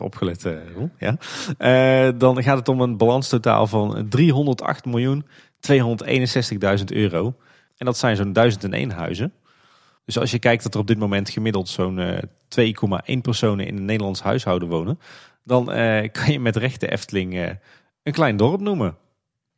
opgelet, 0.00 0.46
Roel, 0.74 0.90
ja. 0.98 2.12
dan 2.12 2.42
gaat 2.42 2.58
het 2.58 2.68
om 2.68 2.80
een 2.80 2.96
balanstotaal 2.96 3.66
van 3.66 4.06
308 4.08 4.84
miljoen 4.84 5.26
261.000 5.72 6.84
euro. 6.84 7.34
En 7.76 7.86
dat 7.86 7.98
zijn 7.98 8.16
zo'n 8.16 8.32
1001 8.32 8.90
huizen. 8.90 9.32
Dus 10.04 10.18
als 10.18 10.30
je 10.30 10.38
kijkt 10.38 10.62
dat 10.62 10.74
er 10.74 10.80
op 10.80 10.86
dit 10.86 10.98
moment 10.98 11.30
gemiddeld 11.30 11.68
zo'n 11.68 11.98
uh, 11.98 12.18
2,1 13.14 13.20
personen 13.22 13.66
in 13.66 13.76
een 13.76 13.84
Nederlands 13.84 14.22
huishouden 14.22 14.68
wonen, 14.68 14.98
dan 15.44 15.64
kan 16.12 16.32
je 16.32 16.40
met 16.40 16.56
recht 16.56 16.80
de 16.80 16.90
Efteling 16.90 17.58
een 18.02 18.12
klein 18.12 18.36
dorp 18.36 18.60
noemen. 18.60 18.96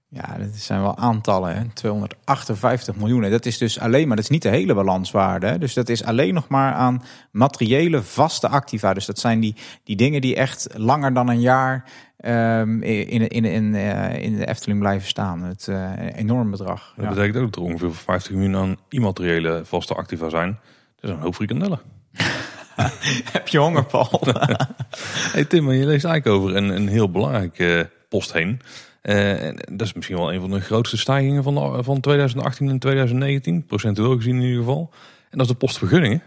Ja, 0.08 0.36
dat 0.38 0.48
zijn 0.54 0.80
wel 0.80 0.96
aantallen. 0.96 1.56
Hè? 1.56 1.64
258 1.72 2.96
miljoen. 2.96 3.30
Dat 3.30 3.46
is 3.46 3.58
dus 3.58 3.78
alleen 3.78 4.06
maar, 4.06 4.16
dat 4.16 4.24
is 4.24 4.30
niet 4.30 4.42
de 4.42 4.48
hele 4.48 4.74
balanswaarde. 4.74 5.46
Hè? 5.46 5.58
Dus 5.58 5.74
dat 5.74 5.88
is 5.88 6.04
alleen 6.04 6.34
nog 6.34 6.48
maar 6.48 6.72
aan 6.72 7.02
materiële 7.30 8.02
vaste 8.02 8.48
activa. 8.48 8.94
Dus 8.94 9.06
dat 9.06 9.18
zijn 9.18 9.40
die, 9.40 9.54
die 9.84 9.96
dingen 9.96 10.20
die 10.20 10.36
echt 10.36 10.68
langer 10.74 11.14
dan 11.14 11.28
een 11.28 11.40
jaar 11.40 11.84
um, 12.20 12.82
in, 12.82 13.28
in, 13.28 13.44
in, 13.44 13.74
uh, 13.74 14.22
in 14.22 14.36
de 14.36 14.46
Efteling 14.46 14.80
blijven 14.80 15.08
staan. 15.08 15.42
Het 15.42 15.66
uh, 15.70 15.90
een 15.96 16.12
enorm 16.12 16.50
bedrag. 16.50 16.92
Dat 16.96 17.04
ja. 17.04 17.10
betekent 17.10 17.36
ook 17.36 17.52
dat 17.52 17.56
er 17.56 17.70
ongeveer 17.70 17.94
50 17.94 18.32
miljoen 18.32 18.56
aan 18.56 18.76
immateriële 18.88 19.62
vaste 19.64 19.94
activa 19.94 20.28
zijn. 20.28 20.58
Dat 21.00 21.10
is 21.10 21.16
een 21.16 21.22
hoop 21.22 21.34
frikandellen. 21.34 21.80
Heb 23.32 23.48
je 23.48 23.58
honger, 23.58 23.84
Paul? 23.84 24.22
hey 25.32 25.44
Tim, 25.44 25.64
maar 25.64 25.74
je 25.74 25.86
leest 25.86 26.04
eigenlijk 26.04 26.36
over 26.36 26.56
een, 26.56 26.68
een 26.68 26.88
heel 26.88 27.10
belangrijke 27.10 27.78
uh, 27.78 27.84
post 28.08 28.32
heen. 28.32 28.60
Uh, 29.06 29.50
dat 29.72 29.86
is 29.86 29.92
misschien 29.92 30.16
wel 30.16 30.32
een 30.32 30.40
van 30.40 30.50
de 30.50 30.60
grootste 30.60 30.96
stijgingen 30.96 31.42
van, 31.42 31.54
de, 31.54 31.82
van 31.82 32.00
2018 32.00 32.68
en 32.68 32.78
2019, 32.78 33.64
procentueel 33.64 34.16
gezien 34.16 34.36
in 34.36 34.42
ieder 34.42 34.58
geval. 34.58 34.90
En 35.30 35.38
dat 35.38 35.46
is 35.46 35.52
de 35.52 35.58
postvergunningen. 35.58 36.22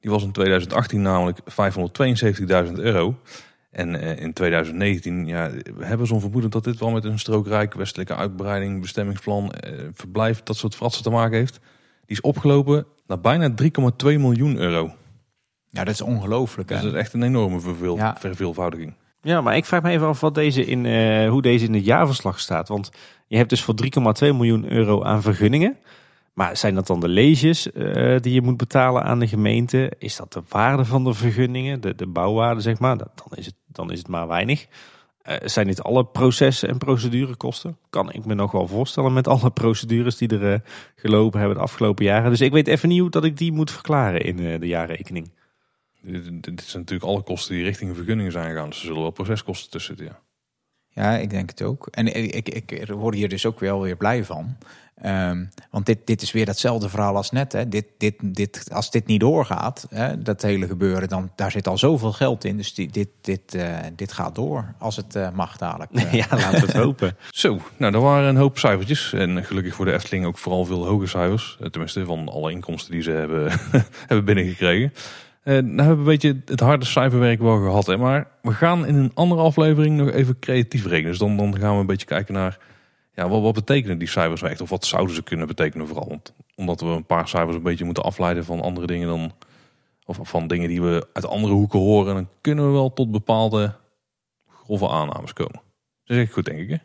Die 0.00 0.10
was 0.10 0.22
in 0.22 0.32
2018 0.32 1.02
namelijk 1.02 1.38
572.000 2.66 2.72
euro. 2.72 3.16
En 3.70 3.94
uh, 3.94 4.20
in 4.20 4.32
2019 4.32 5.26
ja, 5.26 5.50
we 5.76 5.84
hebben 5.84 6.06
zo'n 6.06 6.20
vermoeden 6.20 6.50
dat 6.50 6.64
dit 6.64 6.78
wel 6.78 6.90
met 6.90 7.04
een 7.04 7.18
strookrijk, 7.18 7.74
westelijke 7.74 8.16
uitbreiding, 8.16 8.80
bestemmingsplan, 8.80 9.52
uh, 9.66 9.72
verblijf, 9.94 10.42
dat 10.42 10.56
soort 10.56 10.74
fratsen 10.74 11.02
te 11.02 11.10
maken 11.10 11.38
heeft. 11.38 11.60
Die 12.06 12.16
is 12.16 12.20
opgelopen 12.20 12.86
naar 13.06 13.20
bijna 13.20 13.54
3,2 13.62 13.66
miljoen 14.04 14.56
euro. 14.56 14.94
Ja, 15.70 15.84
dat 15.84 15.94
is 15.94 16.00
ongelooflijk. 16.00 16.68
Dus 16.68 16.80
dat 16.82 16.92
is 16.92 16.98
echt 16.98 17.12
een 17.12 17.22
enorme 17.22 17.60
verveel, 17.60 17.96
ja. 17.96 18.16
verveelvoudiging. 18.18 18.94
Ja, 19.24 19.40
maar 19.40 19.56
ik 19.56 19.64
vraag 19.64 19.82
me 19.82 19.90
even 19.90 20.06
af 20.06 20.20
wat 20.20 20.34
deze 20.34 20.64
in, 20.64 20.84
uh, 20.84 21.28
hoe 21.28 21.42
deze 21.42 21.64
in 21.64 21.74
het 21.74 21.84
jaarverslag 21.84 22.40
staat. 22.40 22.68
Want 22.68 22.90
je 23.26 23.36
hebt 23.36 23.50
dus 23.50 23.62
voor 23.62 23.74
3,2 23.74 23.88
miljoen 24.20 24.72
euro 24.72 25.02
aan 25.02 25.22
vergunningen. 25.22 25.76
Maar 26.32 26.56
zijn 26.56 26.74
dat 26.74 26.86
dan 26.86 27.00
de 27.00 27.08
leges 27.08 27.66
uh, 27.66 28.20
die 28.20 28.32
je 28.32 28.42
moet 28.42 28.56
betalen 28.56 29.02
aan 29.02 29.18
de 29.18 29.28
gemeente? 29.28 29.92
Is 29.98 30.16
dat 30.16 30.32
de 30.32 30.42
waarde 30.48 30.84
van 30.84 31.04
de 31.04 31.14
vergunningen, 31.14 31.80
de, 31.80 31.94
de 31.94 32.06
bouwwaarde 32.06 32.60
zeg 32.60 32.78
maar? 32.78 32.96
Dan, 32.96 33.08
is 33.34 33.46
het, 33.46 33.54
dan 33.66 33.92
is 33.92 33.98
het 33.98 34.08
maar 34.08 34.28
weinig. 34.28 34.66
Uh, 35.28 35.36
zijn 35.44 35.66
dit 35.66 35.82
alle 35.82 36.04
processen 36.04 36.68
en 36.68 36.78
procedurekosten? 36.78 37.76
Kan 37.90 38.12
ik 38.12 38.24
me 38.24 38.34
nog 38.34 38.52
wel 38.52 38.66
voorstellen 38.66 39.12
met 39.12 39.28
alle 39.28 39.50
procedures 39.50 40.16
die 40.16 40.38
er 40.38 40.62
gelopen 40.96 41.38
hebben 41.38 41.56
de 41.56 41.62
afgelopen 41.62 42.04
jaren. 42.04 42.30
Dus 42.30 42.40
ik 42.40 42.52
weet 42.52 42.68
even 42.68 42.88
niet 42.88 43.00
hoe 43.00 43.10
dat 43.10 43.24
ik 43.24 43.36
die 43.36 43.52
moet 43.52 43.70
verklaren 43.70 44.20
in 44.20 44.60
de 44.60 44.66
jaarrekening. 44.66 45.30
Dit, 46.04 46.42
dit 46.42 46.62
zijn 46.62 46.82
natuurlijk 46.82 47.10
alle 47.10 47.22
kosten 47.22 47.54
die 47.54 47.64
richting 47.64 47.96
vergunningen 47.96 48.32
zijn 48.32 48.50
gegaan. 48.50 48.68
Dus 48.68 48.78
er 48.78 48.86
zullen 48.86 49.02
wel 49.02 49.10
proceskosten 49.10 49.70
tussen 49.70 49.96
zitten, 49.96 50.16
ja. 50.16 50.22
Ja, 51.02 51.16
ik 51.16 51.30
denk 51.30 51.50
het 51.50 51.62
ook. 51.62 51.86
En 51.90 52.06
ik, 52.06 52.48
ik, 52.48 52.70
ik 52.70 52.88
word 52.88 53.14
hier 53.14 53.28
dus 53.28 53.46
ook 53.46 53.60
wel 53.60 53.80
weer 53.80 53.96
blij 53.96 54.24
van. 54.24 54.56
Um, 55.04 55.50
want 55.70 55.86
dit, 55.86 56.06
dit 56.06 56.22
is 56.22 56.32
weer 56.32 56.44
datzelfde 56.44 56.88
verhaal 56.88 57.16
als 57.16 57.30
net. 57.30 57.52
Hè. 57.52 57.68
Dit, 57.68 57.86
dit, 57.98 58.14
dit, 58.20 58.68
als 58.72 58.90
dit 58.90 59.06
niet 59.06 59.20
doorgaat, 59.20 59.86
hè, 59.90 60.22
dat 60.22 60.42
hele 60.42 60.66
gebeuren, 60.66 61.08
dan 61.08 61.30
daar 61.36 61.50
zit 61.50 61.68
al 61.68 61.78
zoveel 61.78 62.12
geld 62.12 62.44
in. 62.44 62.56
Dus 62.56 62.74
die, 62.74 62.90
dit, 62.90 63.08
dit, 63.20 63.54
uh, 63.54 63.76
dit 63.96 64.12
gaat 64.12 64.34
door 64.34 64.74
als 64.78 64.96
het 64.96 65.14
uh, 65.16 65.30
mag 65.30 65.56
dadelijk. 65.56 65.92
Uh. 65.92 66.12
ja, 66.20 66.26
laten 66.30 66.60
we 66.60 66.66
het 66.66 66.76
hopen. 66.76 67.16
Zo, 67.30 67.60
nou, 67.76 67.94
er 67.94 68.00
waren 68.00 68.28
een 68.28 68.36
hoop 68.36 68.58
cijfertjes. 68.58 69.12
En 69.12 69.44
gelukkig 69.44 69.74
voor 69.74 69.84
de 69.84 69.92
Efteling 69.92 70.26
ook 70.26 70.38
vooral 70.38 70.64
veel 70.64 70.86
hoge 70.86 71.06
cijfers. 71.06 71.58
Tenminste, 71.70 72.04
van 72.04 72.28
alle 72.28 72.50
inkomsten 72.50 72.92
die 72.92 73.02
ze 73.02 73.10
hebben, 73.10 73.52
hebben 74.08 74.24
binnengekregen. 74.24 74.92
Nou 75.44 75.76
hebben 75.76 75.84
we 75.84 75.90
een 76.00 76.04
beetje 76.04 76.42
het 76.44 76.60
harde 76.60 76.84
cijferwerk 76.84 77.40
wel 77.40 77.56
gehad. 77.58 77.86
Hè? 77.86 77.96
Maar 77.96 78.26
we 78.42 78.52
gaan 78.52 78.86
in 78.86 78.94
een 78.94 79.10
andere 79.14 79.40
aflevering 79.40 79.96
nog 79.96 80.10
even 80.10 80.38
creatief 80.38 80.86
rekenen. 80.86 81.10
Dus 81.10 81.18
dan, 81.18 81.36
dan 81.36 81.58
gaan 81.58 81.74
we 81.74 81.80
een 81.80 81.86
beetje 81.86 82.06
kijken 82.06 82.34
naar... 82.34 82.58
Ja, 83.12 83.28
wat, 83.28 83.42
wat 83.42 83.54
betekenen 83.54 83.98
die 83.98 84.08
cijfers 84.08 84.42
echt? 84.42 84.60
Of 84.60 84.70
wat 84.70 84.84
zouden 84.84 85.14
ze 85.14 85.22
kunnen 85.22 85.46
betekenen 85.46 85.86
vooral? 85.86 86.08
Want, 86.08 86.34
omdat 86.56 86.80
we 86.80 86.86
een 86.86 87.06
paar 87.06 87.28
cijfers 87.28 87.56
een 87.56 87.62
beetje 87.62 87.84
moeten 87.84 88.02
afleiden 88.02 88.44
van 88.44 88.60
andere 88.60 88.86
dingen 88.86 89.08
dan... 89.08 89.32
Of 90.06 90.18
van 90.22 90.46
dingen 90.46 90.68
die 90.68 90.82
we 90.82 91.06
uit 91.12 91.26
andere 91.26 91.54
hoeken 91.54 91.78
horen. 91.78 92.14
Dan 92.14 92.28
kunnen 92.40 92.66
we 92.66 92.72
wel 92.72 92.92
tot 92.92 93.10
bepaalde 93.10 93.74
grove 94.48 94.88
aannames 94.88 95.32
komen. 95.32 95.60
Dat 96.04 96.16
is 96.16 96.22
echt 96.22 96.32
goed, 96.32 96.44
denk 96.44 96.58
ik. 96.58 96.68
Hè? 96.68 96.76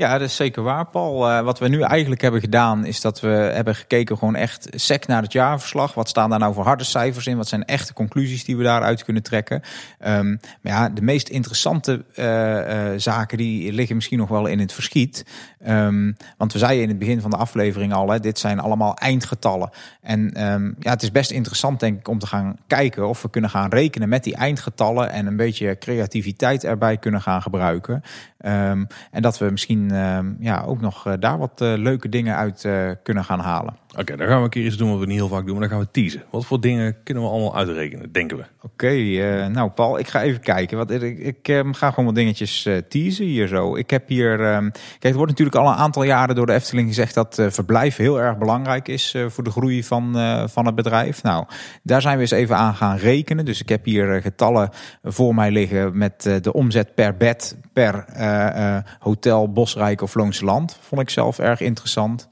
Ja, 0.00 0.18
dat 0.18 0.28
is 0.28 0.36
zeker 0.36 0.62
waar, 0.62 0.86
Paul. 0.86 1.30
Uh, 1.30 1.40
wat 1.40 1.58
we 1.58 1.68
nu 1.68 1.80
eigenlijk 1.82 2.20
hebben 2.20 2.40
gedaan, 2.40 2.84
is 2.84 3.00
dat 3.00 3.20
we 3.20 3.28
hebben 3.28 3.74
gekeken 3.74 4.18
gewoon 4.18 4.34
echt 4.34 4.68
sec 4.70 5.06
naar 5.06 5.22
het 5.22 5.32
jaarverslag. 5.32 5.94
Wat 5.94 6.08
staan 6.08 6.30
daar 6.30 6.38
nou 6.38 6.54
voor 6.54 6.64
harde 6.64 6.84
cijfers 6.84 7.26
in? 7.26 7.36
Wat 7.36 7.48
zijn 7.48 7.64
echte 7.64 7.92
conclusies 7.92 8.44
die 8.44 8.56
we 8.56 8.62
daaruit 8.62 9.04
kunnen 9.04 9.22
trekken? 9.22 9.62
Um, 10.06 10.40
maar 10.62 10.72
ja, 10.72 10.88
de 10.88 11.02
meest 11.02 11.28
interessante 11.28 12.04
uh, 12.14 12.24
uh, 12.56 12.98
zaken 12.98 13.38
die 13.38 13.72
liggen 13.72 13.96
misschien 13.96 14.18
nog 14.18 14.28
wel 14.28 14.46
in 14.46 14.58
het 14.58 14.72
verschiet. 14.72 15.24
Um, 15.68 16.16
want 16.36 16.52
we 16.52 16.58
zeiden 16.58 16.82
in 16.82 16.88
het 16.88 16.98
begin 16.98 17.20
van 17.20 17.30
de 17.30 17.36
aflevering 17.36 17.92
al, 17.92 18.10
hè, 18.10 18.20
dit 18.20 18.38
zijn 18.38 18.60
allemaal 18.60 18.96
eindgetallen. 18.96 19.70
En 20.02 20.44
um, 20.44 20.76
ja, 20.78 20.90
het 20.90 21.02
is 21.02 21.12
best 21.12 21.30
interessant 21.30 21.80
denk 21.80 21.98
ik 21.98 22.08
om 22.08 22.18
te 22.18 22.26
gaan 22.26 22.56
kijken 22.66 23.08
of 23.08 23.22
we 23.22 23.30
kunnen 23.30 23.50
gaan 23.50 23.70
rekenen 23.70 24.08
met 24.08 24.24
die 24.24 24.34
eindgetallen 24.34 25.10
en 25.10 25.26
een 25.26 25.36
beetje 25.36 25.78
creativiteit 25.78 26.64
erbij 26.64 26.96
kunnen 26.96 27.20
gaan 27.20 27.42
gebruiken. 27.42 28.02
En 28.38 28.88
dat 29.10 29.38
we 29.38 29.50
misschien 29.50 29.89
um, 29.92 30.36
ja, 30.40 30.62
ook 30.62 30.80
nog 30.80 31.06
uh, 31.06 31.12
daar 31.18 31.38
wat 31.38 31.60
uh, 31.60 31.72
leuke 31.76 32.08
dingen 32.08 32.36
uit 32.36 32.64
uh, 32.64 32.90
kunnen 33.02 33.24
gaan 33.24 33.40
halen. 33.40 33.74
Oké, 33.90 34.00
okay, 34.00 34.16
dan 34.16 34.26
gaan 34.26 34.36
we 34.36 34.44
een 34.44 34.50
keer 34.50 34.64
iets 34.64 34.76
doen 34.76 34.90
wat 34.90 34.98
we 34.98 35.06
niet 35.06 35.16
heel 35.16 35.28
vaak 35.28 35.46
doen, 35.46 35.58
maar 35.58 35.68
dan 35.68 35.78
gaan 35.78 35.86
we 35.86 35.90
teasen. 35.90 36.22
Wat 36.30 36.46
voor 36.46 36.60
dingen 36.60 36.96
kunnen 37.04 37.22
we 37.22 37.28
allemaal 37.28 37.56
uitrekenen, 37.56 38.12
denken 38.12 38.36
we? 38.36 38.44
Oké, 38.62 38.86
okay, 38.86 39.48
nou 39.48 39.70
Paul, 39.70 39.98
ik 39.98 40.08
ga 40.08 40.22
even 40.22 40.40
kijken. 40.40 40.76
Wat, 40.76 40.90
ik, 40.90 41.18
ik 41.18 41.48
um, 41.48 41.74
ga 41.74 41.90
gewoon 41.90 42.04
wat 42.04 42.14
dingetjes 42.14 42.68
teasen 42.88 43.24
hier 43.24 43.46
zo. 43.46 43.76
Ik 43.76 43.90
heb 43.90 44.08
hier, 44.08 44.36
kijk, 44.36 45.02
het 45.02 45.14
wordt 45.14 45.30
natuurlijk 45.30 45.56
al 45.56 45.68
een 45.68 45.78
aantal 45.78 46.02
jaren 46.02 46.34
door 46.34 46.46
de 46.46 46.52
Efteling 46.52 46.88
gezegd 46.88 47.14
dat 47.14 47.42
verblijf 47.48 47.96
heel 47.96 48.20
erg 48.20 48.38
belangrijk 48.38 48.88
is 48.88 49.16
voor 49.28 49.44
de 49.44 49.50
groei 49.50 49.84
van, 49.84 50.12
van 50.48 50.66
het 50.66 50.74
bedrijf. 50.74 51.22
Nou, 51.22 51.44
daar 51.82 52.00
zijn 52.00 52.14
we 52.14 52.20
eens 52.20 52.30
even 52.30 52.56
aan 52.56 52.74
gaan 52.74 52.96
rekenen. 52.96 53.44
Dus 53.44 53.60
ik 53.60 53.68
heb 53.68 53.84
hier 53.84 54.22
getallen 54.22 54.70
voor 55.02 55.34
mij 55.34 55.50
liggen 55.50 55.98
met 55.98 56.22
de 56.42 56.52
omzet 56.52 56.94
per 56.94 57.16
bed 57.16 57.56
per 57.72 58.04
uh, 58.16 58.76
hotel 58.98 59.52
Bosrijk 59.52 60.02
of 60.02 60.14
Loonse 60.14 60.44
Land. 60.44 60.78
Vond 60.80 61.00
ik 61.00 61.10
zelf 61.10 61.38
erg 61.38 61.60
interessant. 61.60 62.28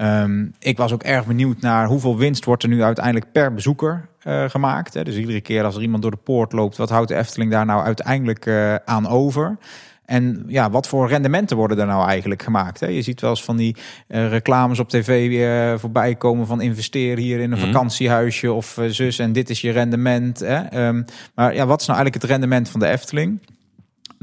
Um, 0.00 0.54
ik 0.58 0.76
was 0.76 0.92
ook 0.92 1.02
erg 1.02 1.26
benieuwd 1.26 1.60
naar 1.60 1.86
hoeveel 1.86 2.18
winst 2.18 2.44
wordt 2.44 2.62
er 2.62 2.68
nu 2.68 2.82
uiteindelijk 2.82 3.32
per 3.32 3.54
bezoeker 3.54 4.08
uh, 4.24 4.48
gemaakt. 4.48 4.94
Hè? 4.94 5.04
Dus 5.04 5.16
iedere 5.16 5.40
keer 5.40 5.64
als 5.64 5.76
er 5.76 5.82
iemand 5.82 6.02
door 6.02 6.10
de 6.10 6.16
poort 6.16 6.52
loopt, 6.52 6.76
wat 6.76 6.90
houdt 6.90 7.08
de 7.08 7.16
Efteling 7.16 7.50
daar 7.50 7.66
nou 7.66 7.84
uiteindelijk 7.84 8.46
uh, 8.46 8.74
aan 8.74 9.08
over? 9.08 9.56
En 10.04 10.44
ja, 10.46 10.70
wat 10.70 10.88
voor 10.88 11.08
rendementen 11.08 11.56
worden 11.56 11.78
er 11.78 11.86
nou 11.86 12.08
eigenlijk 12.08 12.42
gemaakt? 12.42 12.80
Hè? 12.80 12.86
Je 12.86 13.02
ziet 13.02 13.20
wel 13.20 13.30
eens 13.30 13.44
van 13.44 13.56
die 13.56 13.76
uh, 14.08 14.28
reclames 14.28 14.78
op 14.78 14.88
tv 14.88 15.28
weer 15.28 15.80
voorbij 15.80 16.14
komen 16.14 16.46
van 16.46 16.60
investeer 16.60 17.16
hier 17.16 17.40
in 17.40 17.52
een 17.52 17.58
mm. 17.58 17.64
vakantiehuisje 17.64 18.52
of 18.52 18.76
uh, 18.76 18.90
zus 18.90 19.18
en 19.18 19.32
dit 19.32 19.50
is 19.50 19.60
je 19.60 19.70
rendement. 19.70 20.40
Hè? 20.40 20.86
Um, 20.86 21.04
maar 21.34 21.54
ja, 21.54 21.66
wat 21.66 21.80
is 21.80 21.86
nou 21.86 21.98
eigenlijk 21.98 22.14
het 22.14 22.24
rendement 22.24 22.68
van 22.68 22.80
de 22.80 22.86
Efteling? 22.86 23.40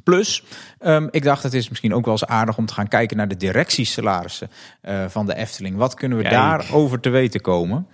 Plus, 0.04 0.44
um, 0.80 1.08
ik 1.12 1.24
dacht 1.24 1.44
het 1.44 1.54
is 1.54 1.70
misschien 1.70 1.94
ook 1.94 2.06
wel 2.06 2.14
eens 2.14 2.26
aardig 2.26 2.58
om 2.58 2.66
te 2.66 2.74
gaan 2.74 2.88
kijken 2.88 3.18
naar 3.18 3.28
de 3.28 3.38
directiesalarissen 3.38 4.50
uh, 4.84 5.06
van 5.08 5.26
de 5.26 5.36
Efteling. 5.36 5.76
Wat 5.78 5.94
kunnen 5.94 6.18
we 6.18 6.24
Kijk. 6.24 6.36
daarover 6.36 7.00
te 7.00 7.10
weten 7.10 7.42
komen? 7.42 7.88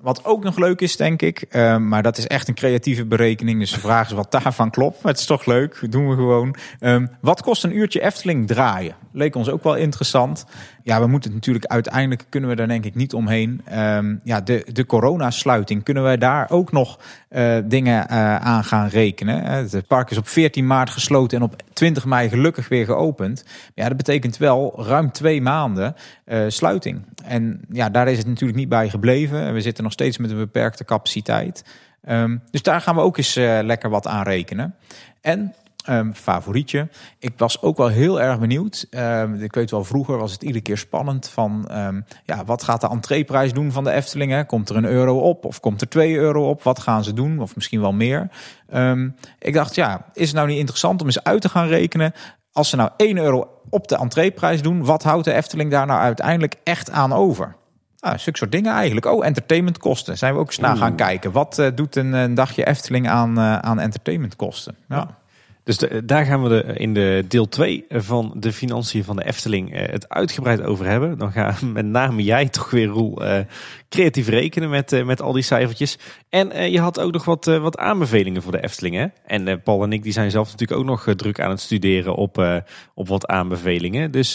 Wat 0.00 0.24
ook 0.24 0.44
nog 0.44 0.58
leuk 0.58 0.80
is, 0.80 0.96
denk 0.96 1.22
ik, 1.22 1.44
uh, 1.50 1.76
maar 1.76 2.02
dat 2.02 2.18
is 2.18 2.26
echt 2.26 2.48
een 2.48 2.54
creatieve 2.54 3.04
berekening. 3.04 3.58
Dus 3.58 3.72
de 3.72 3.80
vraag 3.80 4.06
is 4.06 4.12
wat 4.12 4.30
daarvan 4.30 4.70
klopt. 4.70 5.02
Maar 5.02 5.12
het 5.12 5.20
is 5.20 5.26
toch 5.26 5.46
leuk, 5.46 5.86
doen 5.90 6.08
we 6.08 6.14
gewoon. 6.14 6.56
Um, 6.80 7.10
wat 7.20 7.42
kost 7.42 7.64
een 7.64 7.76
uurtje 7.76 8.02
Efteling 8.02 8.46
draaien? 8.46 8.94
Leek 9.12 9.34
ons 9.34 9.48
ook 9.48 9.62
wel 9.62 9.76
interessant. 9.76 10.44
Ja, 10.86 11.00
we 11.00 11.06
moeten 11.06 11.32
natuurlijk 11.32 11.66
uiteindelijk, 11.66 12.24
kunnen 12.28 12.50
we 12.50 12.56
daar 12.56 12.68
denk 12.68 12.84
ik 12.84 12.94
niet 12.94 13.14
omheen. 13.14 13.62
Um, 13.72 14.20
ja, 14.24 14.40
de, 14.40 14.66
de 14.72 14.86
coronasluiting, 14.86 15.82
kunnen 15.82 16.02
wij 16.02 16.16
daar 16.16 16.50
ook 16.50 16.72
nog 16.72 17.00
uh, 17.30 17.56
dingen 17.64 18.06
uh, 18.10 18.36
aan 18.36 18.64
gaan 18.64 18.88
rekenen? 18.88 19.44
Het 19.44 19.86
park 19.86 20.10
is 20.10 20.16
op 20.16 20.28
14 20.28 20.66
maart 20.66 20.90
gesloten 20.90 21.38
en 21.38 21.44
op 21.44 21.62
20 21.72 22.04
mei 22.04 22.28
gelukkig 22.28 22.68
weer 22.68 22.84
geopend. 22.84 23.44
Ja, 23.74 23.88
dat 23.88 23.96
betekent 23.96 24.36
wel 24.36 24.84
ruim 24.84 25.12
twee 25.12 25.42
maanden 25.42 25.94
sluiting. 26.48 27.02
En 27.24 27.60
ja, 27.70 27.90
daar 27.90 28.08
is 28.08 28.18
het 28.18 28.26
natuurlijk 28.26 28.58
niet 28.58 28.68
bij 28.68 28.88
gebleven. 28.88 29.54
We 29.54 29.60
zitten 29.60 29.84
nog 29.84 29.92
steeds 29.92 30.18
met 30.18 30.30
een 30.30 30.36
beperkte 30.36 30.84
capaciteit. 30.84 31.64
Um, 32.08 32.42
dus 32.50 32.62
daar 32.62 32.80
gaan 32.80 32.94
we 32.94 33.00
ook 33.00 33.16
eens 33.16 33.34
lekker 33.62 33.90
wat 33.90 34.06
aan 34.06 34.24
rekenen. 34.24 34.74
En 35.20 35.54
um, 35.88 36.14
favorietje. 36.14 36.88
Ik 37.18 37.32
was 37.36 37.62
ook 37.62 37.76
wel 37.76 37.88
heel 37.88 38.20
erg 38.20 38.38
benieuwd. 38.38 38.86
Um, 38.90 39.34
ik 39.34 39.54
weet 39.54 39.70
wel, 39.70 39.84
vroeger 39.84 40.18
was 40.18 40.32
het 40.32 40.42
iedere 40.42 40.62
keer 40.62 40.78
spannend 40.78 41.28
van... 41.28 41.68
Um, 41.72 42.04
ja, 42.24 42.44
wat 42.44 42.62
gaat 42.62 42.80
de 42.80 42.88
entreeprijs 42.88 43.52
doen 43.52 43.72
van 43.72 43.84
de 43.84 43.90
Efteling? 43.90 44.32
Hè? 44.32 44.44
Komt 44.44 44.68
er 44.68 44.76
een 44.76 44.84
euro 44.84 45.18
op 45.18 45.44
of 45.44 45.60
komt 45.60 45.80
er 45.80 45.88
twee 45.88 46.16
euro 46.16 46.48
op? 46.48 46.62
Wat 46.62 46.78
gaan 46.78 47.04
ze 47.04 47.12
doen? 47.12 47.38
Of 47.38 47.54
misschien 47.54 47.80
wel 47.80 47.92
meer. 47.92 48.28
ik 49.38 49.54
dacht, 49.54 49.74
ja, 49.74 50.06
is 50.12 50.26
het 50.26 50.36
nou 50.36 50.48
niet 50.48 50.58
interessant 50.58 51.00
om 51.00 51.06
eens 51.06 51.24
uit 51.24 51.40
te 51.40 51.48
gaan 51.48 51.66
rekenen... 51.66 52.12
als 52.52 52.68
ze 52.68 52.76
nou 52.76 52.90
1 52.96 53.16
euro 53.16 53.48
op 53.70 53.88
de 53.88 53.96
entreeprijs 53.96 54.62
doen... 54.62 54.84
wat 54.84 55.02
houdt 55.02 55.24
de 55.24 55.32
Efteling 55.32 55.70
daar 55.70 55.86
nou 55.86 56.00
uiteindelijk 56.00 56.54
echt 56.64 56.90
aan 56.90 57.12
over? 57.12 57.56
Ah, 58.06 58.18
zulke 58.18 58.38
soort 58.38 58.52
dingen 58.52 58.72
eigenlijk. 58.72 59.06
Oh, 59.06 59.24
entertainmentkosten. 59.24 60.18
Zijn 60.18 60.34
we 60.34 60.40
ook 60.40 60.46
eens 60.46 60.58
naar 60.58 60.76
gaan 60.76 60.96
kijken. 60.96 61.32
Wat 61.32 61.58
uh, 61.58 61.66
doet 61.74 61.96
een, 61.96 62.12
een, 62.12 62.34
dagje 62.34 62.66
Efteling 62.66 63.08
aan, 63.08 63.38
uh, 63.38 63.58
aan 63.58 63.78
entertainmentkosten? 63.78 64.76
Ja. 64.88 64.96
ja. 64.96 65.16
Dus 65.66 65.78
daar 66.04 66.24
gaan 66.24 66.42
we 66.42 66.48
de, 66.48 66.62
in 66.74 66.94
de 66.94 67.24
deel 67.28 67.48
2 67.48 67.84
van 67.88 68.32
de 68.36 68.52
financiën 68.52 69.04
van 69.04 69.16
de 69.16 69.24
Efteling 69.24 69.74
uh, 69.74 69.88
het 69.88 70.08
uitgebreid 70.08 70.62
over 70.62 70.86
hebben. 70.86 71.18
Dan 71.18 71.32
ga 71.32 71.56
met 71.72 71.86
name 71.86 72.22
jij 72.22 72.48
toch 72.48 72.70
weer, 72.70 72.86
Roel, 72.86 73.22
uh, 73.22 73.38
creatief 73.88 74.28
rekenen 74.28 74.70
met, 74.70 74.92
uh, 74.92 75.04
met 75.04 75.22
al 75.22 75.32
die 75.32 75.42
cijfertjes. 75.42 75.98
En 76.28 76.70
je 76.70 76.80
had 76.80 77.00
ook 77.00 77.12
nog 77.12 77.24
wat, 77.24 77.44
wat 77.44 77.78
aanbevelingen 77.78 78.42
voor 78.42 78.52
de 78.52 78.62
Efteling. 78.62 78.94
Hè? 78.94 79.06
En 79.26 79.62
Paul 79.62 79.82
en 79.82 79.92
ik 79.92 80.02
die 80.02 80.12
zijn 80.12 80.30
zelf 80.30 80.50
natuurlijk 80.50 80.80
ook 80.80 80.86
nog 80.86 81.14
druk 81.16 81.40
aan 81.40 81.50
het 81.50 81.60
studeren 81.60 82.14
op, 82.14 82.62
op 82.94 83.08
wat 83.08 83.26
aanbevelingen. 83.26 84.10
Dus, 84.10 84.34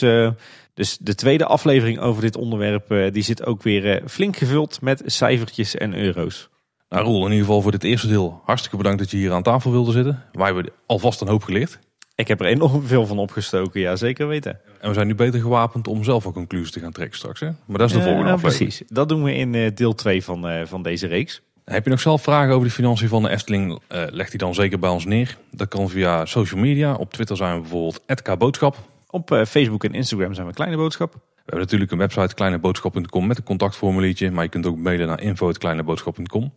dus 0.74 0.98
de 0.98 1.16
tweede 1.16 1.46
aflevering 1.46 2.00
over 2.00 2.22
dit 2.22 2.38
onderwerp 2.38 3.14
die 3.14 3.24
zit 3.24 3.46
ook 3.46 3.64
weer 3.64 4.02
flink 4.08 4.38
gevuld 4.38 4.82
met 4.82 5.04
cijfertjes 5.06 5.76
en 5.76 5.98
euro's. 5.98 6.51
Nou 6.92 7.06
Roel, 7.06 7.26
in 7.26 7.32
ieder 7.32 7.46
geval 7.46 7.62
voor 7.62 7.72
dit 7.72 7.84
eerste 7.84 8.08
deel 8.08 8.42
hartstikke 8.46 8.78
bedankt 8.78 9.00
dat 9.00 9.12
je 9.12 9.18
hier 9.18 9.32
aan 9.32 9.44
tafel 9.44 9.72
wilde 9.72 9.92
zitten. 9.92 10.24
Wij 10.32 10.46
hebben 10.46 10.72
alvast 10.86 11.22
een 11.22 11.28
hoop 11.28 11.44
geleerd. 11.44 11.80
Ik 12.16 12.28
heb 12.28 12.40
er 12.40 12.46
enorm 12.46 12.84
veel 12.84 13.06
van 13.06 13.18
opgestoken, 13.18 13.82
ja 13.82 13.96
zeker 13.96 14.28
weten. 14.28 14.60
En 14.80 14.88
we 14.88 14.94
zijn 14.94 15.08
nu 15.08 15.16
beter 15.16 15.40
gewapend 15.40 15.88
om 15.88 16.04
zelf 16.04 16.26
een 16.26 16.34
conclusie 16.34 16.74
te 16.74 16.80
gaan 16.80 16.92
trekken 16.92 17.18
straks. 17.18 17.40
Hè? 17.40 17.50
Maar 17.66 17.78
dat 17.78 17.90
is 17.90 17.94
de 17.94 18.00
uh, 18.00 18.06
volgende 18.06 18.32
aflevering. 18.32 18.70
Precies, 18.70 18.88
dat 18.90 19.10
doen 19.10 19.24
we 19.24 19.36
in 19.36 19.54
uh, 19.54 19.70
deel 19.76 19.96
2 19.96 20.24
van, 20.24 20.50
uh, 20.50 20.66
van 20.66 20.82
deze 20.82 21.08
reeks. 21.08 21.42
Heb 21.66 21.84
je 21.84 21.90
nog 21.90 22.00
zelf 22.00 22.22
vragen 22.22 22.54
over 22.54 22.68
de 22.68 22.74
financiën 22.74 23.08
van 23.08 23.24
de 23.24 23.30
Efteling? 23.30 23.72
Uh, 23.72 24.04
leg 24.10 24.30
die 24.30 24.40
dan 24.40 24.54
zeker 24.54 24.80
bij 24.80 24.90
ons 24.90 25.06
neer. 25.06 25.38
Dat 25.52 25.68
kan 25.68 25.90
via 25.90 26.26
social 26.26 26.62
media. 26.62 26.94
Op 26.94 27.14
Twitter 27.14 27.38
zijn 27.38 27.56
we 27.56 27.62
bijvoorbeeld 27.62 28.02
@kboodschap. 28.22 28.78
Op 29.10 29.42
Facebook 29.48 29.84
en 29.84 29.94
Instagram 29.94 30.34
zijn 30.34 30.48
we 30.48 30.54
Kleine 30.54 30.78
Boodschap. 30.78 31.16
We 31.46 31.58
hebben 31.58 31.60
natuurlijk 31.60 31.92
een 31.92 31.98
website 31.98 32.36
kleineboodschap.com 32.36 33.28
met 33.28 33.38
een 33.38 33.44
contactformuliertje. 33.44 34.32
Maar 34.32 34.44
je 34.44 34.50
kunt 34.50 34.66
ook 34.66 34.78
mailen 34.78 35.08
naar 35.08 35.22
info.kleineboodschap.com. 35.22 36.54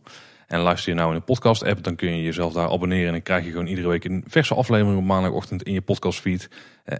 En 0.47 0.61
luister 0.61 0.93
je 0.93 0.99
nou 0.99 1.11
in 1.11 1.17
een 1.17 1.25
podcast 1.25 1.65
app, 1.65 1.83
dan 1.83 1.97
kun 1.97 2.17
je 2.17 2.23
jezelf 2.23 2.53
daar 2.53 2.71
abonneren. 2.71 3.07
En 3.07 3.13
dan 3.13 3.23
krijg 3.23 3.45
je 3.45 3.51
gewoon 3.51 3.67
iedere 3.67 3.89
week 3.89 4.05
een 4.05 4.25
verse 4.27 4.55
aflevering 4.55 4.99
op 4.99 5.05
maandagochtend 5.05 5.63
in 5.63 5.73
je 5.73 5.81
podcastfeed. 5.81 6.51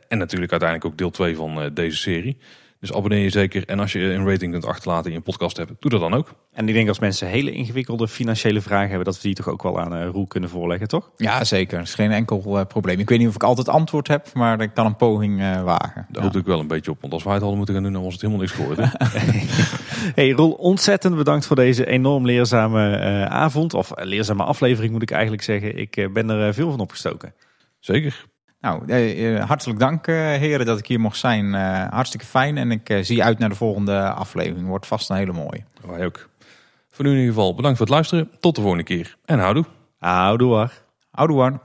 En 0.09 0.19
natuurlijk 0.19 0.51
uiteindelijk 0.51 0.91
ook 0.91 0.99
deel 0.99 1.11
2 1.11 1.37
van 1.37 1.71
deze 1.75 1.97
serie. 1.97 2.37
Dus 2.85 2.97
abonneer 2.97 3.23
je 3.23 3.31
zeker. 3.31 3.65
En 3.67 3.81
als 3.81 3.93
je 3.93 4.01
een 4.01 4.29
rating 4.29 4.53
kunt 4.53 4.67
achterlaten 4.67 5.11
in 5.11 5.17
je 5.17 5.23
podcast 5.23 5.57
hebt, 5.57 5.73
doe 5.79 5.91
dat 5.91 6.01
dan 6.01 6.15
ook. 6.15 6.35
En 6.53 6.69
ik 6.69 6.75
denk 6.75 6.89
als 6.89 6.99
mensen 6.99 7.29
hele 7.29 7.51
ingewikkelde 7.51 8.09
financiële 8.09 8.61
vragen 8.61 8.89
hebben, 8.89 9.05
dat 9.05 9.17
we 9.17 9.23
die 9.23 9.35
toch 9.35 9.49
ook 9.49 9.63
wel 9.63 9.81
aan 9.81 9.95
uh, 9.97 10.09
Roel 10.09 10.27
kunnen 10.27 10.51
voorleggen, 10.51 10.89
toch? 10.89 11.11
Ja, 11.17 11.45
zeker. 11.45 11.79
Dat 11.79 11.87
is 11.87 11.95
geen 11.95 12.13
enkel 12.13 12.59
uh, 12.59 12.65
probleem. 12.65 12.99
Ik 12.99 13.09
weet 13.09 13.19
niet 13.19 13.29
of 13.29 13.35
ik 13.35 13.43
altijd 13.43 13.69
antwoord 13.69 14.09
heb, 14.09 14.33
maar 14.35 14.61
ik 14.61 14.75
kan 14.75 14.87
een 14.87 14.97
poging 14.97 15.41
uh, 15.41 15.63
wagen. 15.63 16.07
Daar 16.09 16.23
ja. 16.23 16.23
hoop 16.23 16.37
ik 16.37 16.45
wel 16.45 16.61
een 16.61 16.67
beetje 16.67 16.91
op. 16.91 17.01
Want 17.01 17.13
als 17.13 17.23
wij 17.23 17.33
het 17.33 17.41
hadden 17.41 17.59
moeten 17.59 17.75
gaan 17.75 17.85
doen, 17.85 17.93
dan 17.93 18.03
was 18.03 18.13
het 18.13 18.23
helemaal 18.23 18.43
niks 18.43 18.55
geworden. 18.55 18.91
hey 20.21 20.31
Roel, 20.31 20.53
ontzettend 20.53 21.17
bedankt 21.17 21.47
voor 21.47 21.57
deze 21.57 21.87
enorm 21.87 22.27
leerzame 22.27 22.99
avond. 23.29 23.75
Of 23.75 23.93
leerzame 23.95 24.43
aflevering 24.43 24.93
moet 24.93 25.03
ik 25.03 25.11
eigenlijk 25.11 25.43
zeggen. 25.43 25.77
Ik 25.79 26.09
ben 26.13 26.31
er 26.31 26.55
veel 26.55 26.71
van 26.71 26.81
opgestoken. 26.81 27.35
Zeker. 27.79 28.25
Nou, 28.65 28.87
eh, 28.87 29.45
hartelijk 29.45 29.79
dank 29.79 30.07
uh, 30.07 30.17
heren 30.17 30.67
dat 30.67 30.79
ik 30.79 30.87
hier 30.87 31.01
mocht 31.01 31.19
zijn. 31.19 31.45
Uh, 31.45 31.85
hartstikke 31.91 32.27
fijn 32.27 32.59
en 32.59 32.71
ik 32.71 32.99
zie 33.01 33.25
uit 33.25 33.39
naar 33.39 33.49
de 33.49 33.55
volgende 33.55 34.11
aflevering. 34.11 34.67
Wordt 34.69 34.87
vast 34.87 35.11
een 35.11 35.17
hele 35.17 35.33
mooie. 35.33 35.65
Wij 35.87 36.05
ook. 36.05 36.29
Voor 36.91 37.05
nu 37.05 37.11
in 37.11 37.17
ieder 37.17 37.35
geval 37.35 37.55
bedankt 37.55 37.77
voor 37.77 37.87
het 37.87 37.95
luisteren. 37.95 38.31
Tot 38.41 38.55
de 38.55 38.61
volgende 38.61 38.85
keer 38.85 39.17
en 39.25 39.39
houdoe. 39.39 39.65
Houdoe. 39.99 40.71
Houdoe. 41.11 41.61